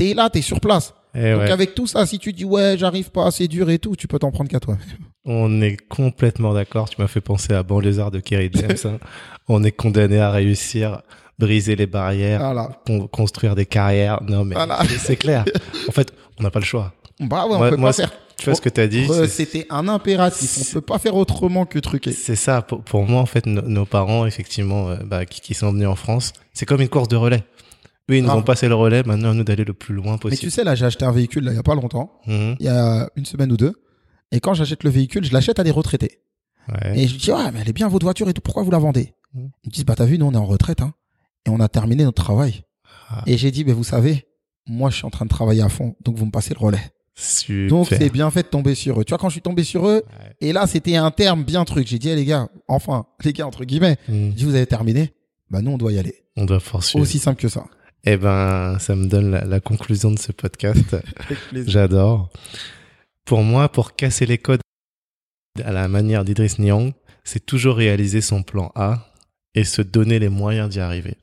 T'es 0.00 0.14
là, 0.14 0.30
t'es 0.30 0.40
sur 0.40 0.60
place. 0.60 0.94
Et 1.14 1.32
Donc 1.32 1.50
avec 1.50 1.74
tout 1.74 1.86
ça, 1.86 2.06
si 2.06 2.18
tu 2.18 2.32
dis 2.32 2.46
ouais, 2.46 2.76
j'arrive 2.78 3.10
pas, 3.10 3.30
c'est 3.30 3.48
dur 3.48 3.68
et 3.68 3.78
tout, 3.78 3.96
tu 3.96 4.08
peux 4.08 4.18
t'en 4.18 4.30
prendre 4.30 4.48
qu'à 4.48 4.58
toi. 4.58 4.78
On 5.26 5.60
est 5.60 5.76
complètement 5.76 6.54
d'accord. 6.54 6.88
Tu 6.88 6.98
m'as 7.02 7.06
fait 7.06 7.20
penser 7.20 7.52
à 7.52 7.62
Banlieusard 7.62 8.10
de 8.10 8.18
Kerry 8.18 8.50
James. 8.54 8.78
Hein. 8.86 8.98
On 9.48 9.62
est 9.62 9.72
condamné 9.72 10.18
à 10.18 10.30
réussir, 10.30 11.02
briser 11.38 11.76
les 11.76 11.86
barrières, 11.86 12.70
construire 13.12 13.54
des 13.54 13.66
carrières. 13.66 14.22
Non 14.22 14.46
mais 14.46 14.56
c'est 14.98 15.16
clair. 15.16 15.44
En 15.88 15.92
fait, 15.92 16.14
on 16.38 16.44
n'a 16.44 16.50
pas 16.50 16.60
le 16.60 16.64
choix. 16.64 16.94
Bah 17.18 17.46
ouais, 17.46 17.56
on 17.56 17.68
peut 17.68 17.76
pas 17.76 17.92
faire. 17.92 18.12
Tu 18.38 18.46
vois 18.46 18.54
ce 18.54 18.62
que 18.62 18.70
tu 18.70 18.80
as 18.80 18.88
dit 18.88 19.06
C'était 19.28 19.66
un 19.68 19.86
impératif. 19.86 20.62
On 20.62 20.72
peut 20.72 20.80
pas 20.80 20.98
faire 20.98 21.14
autrement 21.14 21.66
que 21.66 21.78
truquer. 21.78 22.12
C'est 22.12 22.36
ça. 22.36 22.62
Pour, 22.62 23.04
moi, 23.04 23.20
en 23.20 23.26
fait, 23.26 23.44
nos 23.44 23.84
parents, 23.84 24.24
effectivement, 24.24 24.88
euh, 24.88 24.96
bah, 25.04 25.26
qui, 25.26 25.42
qui 25.42 25.52
sont 25.52 25.72
venus 25.72 25.88
en 25.88 25.96
France, 25.96 26.32
c'est 26.54 26.64
comme 26.64 26.80
une 26.80 26.88
course 26.88 27.08
de 27.08 27.16
relais. 27.16 27.44
Oui, 28.10 28.18
ils 28.18 28.24
nous 28.24 28.30
ont 28.30 28.42
passé 28.42 28.68
le 28.68 28.74
relais. 28.74 29.02
Maintenant, 29.04 29.30
à 29.30 29.34
nous 29.34 29.44
d'aller 29.44 29.64
le 29.64 29.72
plus 29.72 29.94
loin 29.94 30.18
possible. 30.18 30.40
Mais 30.42 30.48
tu 30.48 30.50
sais, 30.50 30.64
là, 30.64 30.74
j'ai 30.74 30.84
acheté 30.84 31.04
un 31.04 31.12
véhicule 31.12 31.44
là, 31.44 31.52
il 31.52 31.56
y 31.56 31.58
a 31.58 31.62
pas 31.62 31.74
longtemps. 31.74 32.20
Mhm. 32.26 32.56
Il 32.58 32.66
y 32.66 32.68
a 32.68 33.08
une 33.16 33.24
semaine 33.24 33.52
ou 33.52 33.56
deux. 33.56 33.72
Et 34.32 34.40
quand 34.40 34.54
j'achète 34.54 34.84
le 34.84 34.90
véhicule, 34.90 35.24
je 35.24 35.32
l'achète 35.32 35.58
à 35.58 35.64
des 35.64 35.70
retraités. 35.70 36.20
Et 36.94 37.08
je 37.08 37.16
dis, 37.16 37.32
ouais, 37.32 37.50
mais 37.52 37.60
elle 37.60 37.68
est 37.68 37.72
bien 37.72 37.88
votre 37.88 38.06
voiture 38.06 38.28
et 38.28 38.32
tout. 38.32 38.42
Pourquoi 38.42 38.62
vous 38.62 38.70
la 38.70 38.78
vendez 38.78 39.14
mhm. 39.34 39.50
Ils 39.64 39.70
disent, 39.70 39.84
bah 39.84 39.94
t'as 39.96 40.04
vu, 40.04 40.18
nous 40.18 40.26
on 40.26 40.32
est 40.32 40.36
en 40.36 40.46
retraite, 40.46 40.82
hein, 40.82 40.94
et 41.46 41.50
on 41.50 41.58
a 41.58 41.68
terminé 41.68 42.04
notre 42.04 42.22
travail. 42.22 42.62
Ah. 43.08 43.22
Et 43.26 43.36
j'ai 43.38 43.50
dit, 43.50 43.64
mais 43.64 43.72
vous 43.72 43.84
savez, 43.84 44.26
moi 44.66 44.90
je 44.90 44.96
suis 44.96 45.06
en 45.06 45.10
train 45.10 45.24
de 45.24 45.30
travailler 45.30 45.62
à 45.62 45.68
fond, 45.68 45.96
donc 46.04 46.16
vous 46.16 46.26
me 46.26 46.30
passez 46.30 46.54
le 46.54 46.60
relais. 46.64 46.92
Super. 47.16 47.68
Donc 47.68 47.88
c'est 47.88 48.10
bien 48.10 48.30
fait 48.30 48.44
de 48.44 48.48
tomber 48.48 48.74
sur 48.74 49.00
eux. 49.00 49.04
Tu 49.04 49.10
vois, 49.10 49.18
quand 49.18 49.28
je 49.28 49.34
suis 49.34 49.42
tombé 49.42 49.64
sur 49.64 49.88
eux, 49.88 50.02
et 50.40 50.52
là 50.52 50.66
c'était 50.66 50.96
un 50.96 51.10
terme 51.10 51.42
bien 51.44 51.64
truc. 51.64 51.88
J'ai 51.88 51.98
dit, 51.98 52.08
eh, 52.08 52.14
les 52.14 52.24
gars, 52.24 52.48
enfin, 52.68 53.06
les 53.24 53.32
gars 53.32 53.46
entre 53.46 53.64
guillemets, 53.64 53.96
mmh. 54.08 54.30
je 54.36 54.46
vous 54.46 54.54
avez 54.54 54.66
terminé. 54.66 55.12
Bah 55.50 55.60
nous 55.60 55.72
on 55.72 55.78
doit 55.78 55.92
y 55.92 55.98
aller. 55.98 56.22
On 56.36 56.44
doit 56.44 56.60
poursuivre. 56.60 57.02
Aussi 57.02 57.18
simple 57.18 57.40
que 57.40 57.48
ça. 57.48 57.64
Eh 58.04 58.16
ben, 58.16 58.78
ça 58.78 58.96
me 58.96 59.06
donne 59.06 59.30
la, 59.30 59.60
conclusion 59.60 60.10
de 60.10 60.18
ce 60.18 60.32
podcast. 60.32 60.96
J'adore. 61.52 62.30
Pour 63.24 63.42
moi, 63.42 63.68
pour 63.68 63.94
casser 63.94 64.26
les 64.26 64.38
codes 64.38 64.60
à 65.62 65.72
la 65.72 65.88
manière 65.88 66.24
d'Idriss 66.24 66.58
Nyang, 66.58 66.92
c'est 67.24 67.44
toujours 67.44 67.76
réaliser 67.76 68.20
son 68.20 68.42
plan 68.42 68.72
A 68.74 69.12
et 69.54 69.64
se 69.64 69.82
donner 69.82 70.18
les 70.18 70.28
moyens 70.28 70.70
d'y 70.70 70.80
arriver. 70.80 71.16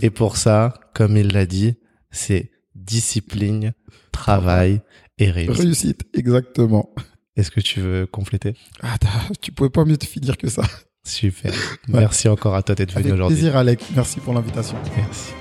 Et 0.00 0.10
pour 0.10 0.36
ça, 0.36 0.74
comme 0.94 1.16
il 1.16 1.28
l'a 1.32 1.46
dit, 1.46 1.74
c'est 2.10 2.50
discipline, 2.74 3.72
travail 4.12 4.80
et 5.18 5.30
réussite. 5.30 5.58
Réussite, 5.58 6.02
exactement. 6.14 6.94
Est-ce 7.36 7.50
que 7.50 7.60
tu 7.60 7.80
veux 7.80 8.06
compléter? 8.06 8.54
Ah, 8.82 8.96
tu 9.40 9.52
pouvais 9.52 9.70
pas 9.70 9.84
mieux 9.84 9.96
te 9.96 10.06
finir 10.06 10.36
que 10.36 10.48
ça. 10.48 10.62
Super. 11.04 11.52
Merci 11.88 12.28
encore 12.28 12.54
à 12.54 12.62
toi 12.62 12.74
d'être 12.74 12.94
venu 12.94 13.12
aujourd'hui. 13.12 13.36
plaisir, 13.36 13.56
Alec. 13.56 13.82
Merci 13.94 14.20
pour 14.20 14.34
l'invitation. 14.34 14.76
Merci. 14.96 15.32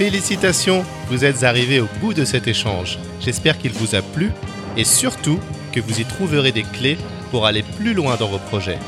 Félicitations, 0.00 0.82
vous 1.08 1.26
êtes 1.26 1.44
arrivé 1.44 1.78
au 1.78 1.86
bout 2.00 2.14
de 2.14 2.24
cet 2.24 2.48
échange. 2.48 2.98
J'espère 3.20 3.58
qu'il 3.58 3.72
vous 3.72 3.94
a 3.94 4.00
plu 4.00 4.32
et 4.78 4.84
surtout 4.84 5.38
que 5.72 5.80
vous 5.80 6.00
y 6.00 6.06
trouverez 6.06 6.52
des 6.52 6.62
clés 6.62 6.96
pour 7.30 7.44
aller 7.44 7.62
plus 7.62 7.92
loin 7.92 8.16
dans 8.16 8.28
vos 8.28 8.38
projets. 8.38 8.78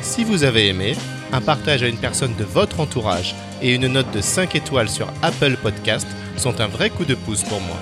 Si 0.00 0.24
vous 0.24 0.44
avez 0.44 0.68
aimé, 0.68 0.96
un 1.30 1.42
partage 1.42 1.82
à 1.82 1.88
une 1.88 1.98
personne 1.98 2.34
de 2.36 2.44
votre 2.44 2.80
entourage 2.80 3.34
et 3.60 3.74
une 3.74 3.86
note 3.86 4.10
de 4.14 4.22
5 4.22 4.54
étoiles 4.54 4.88
sur 4.88 5.12
Apple 5.20 5.58
Podcast 5.62 6.06
sont 6.38 6.58
un 6.62 6.68
vrai 6.68 6.88
coup 6.88 7.04
de 7.04 7.16
pouce 7.16 7.42
pour 7.42 7.60
moi. 7.60 7.76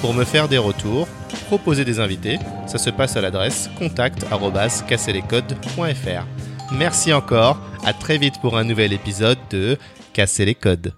Pour 0.00 0.12
me 0.12 0.24
faire 0.24 0.48
des 0.48 0.58
retours, 0.58 1.06
proposer 1.46 1.84
des 1.84 2.00
invités, 2.00 2.40
ça 2.66 2.78
se 2.78 2.90
passe 2.90 3.16
à 3.16 3.20
l'adresse 3.20 3.70
contact@casserlescodes.fr. 3.78 6.26
Merci 6.72 7.12
encore, 7.12 7.60
à 7.84 7.92
très 7.92 8.18
vite 8.18 8.40
pour 8.40 8.58
un 8.58 8.64
nouvel 8.64 8.92
épisode 8.92 9.38
de 9.50 9.78
Casser 10.12 10.44
les 10.44 10.56
codes. 10.56 10.92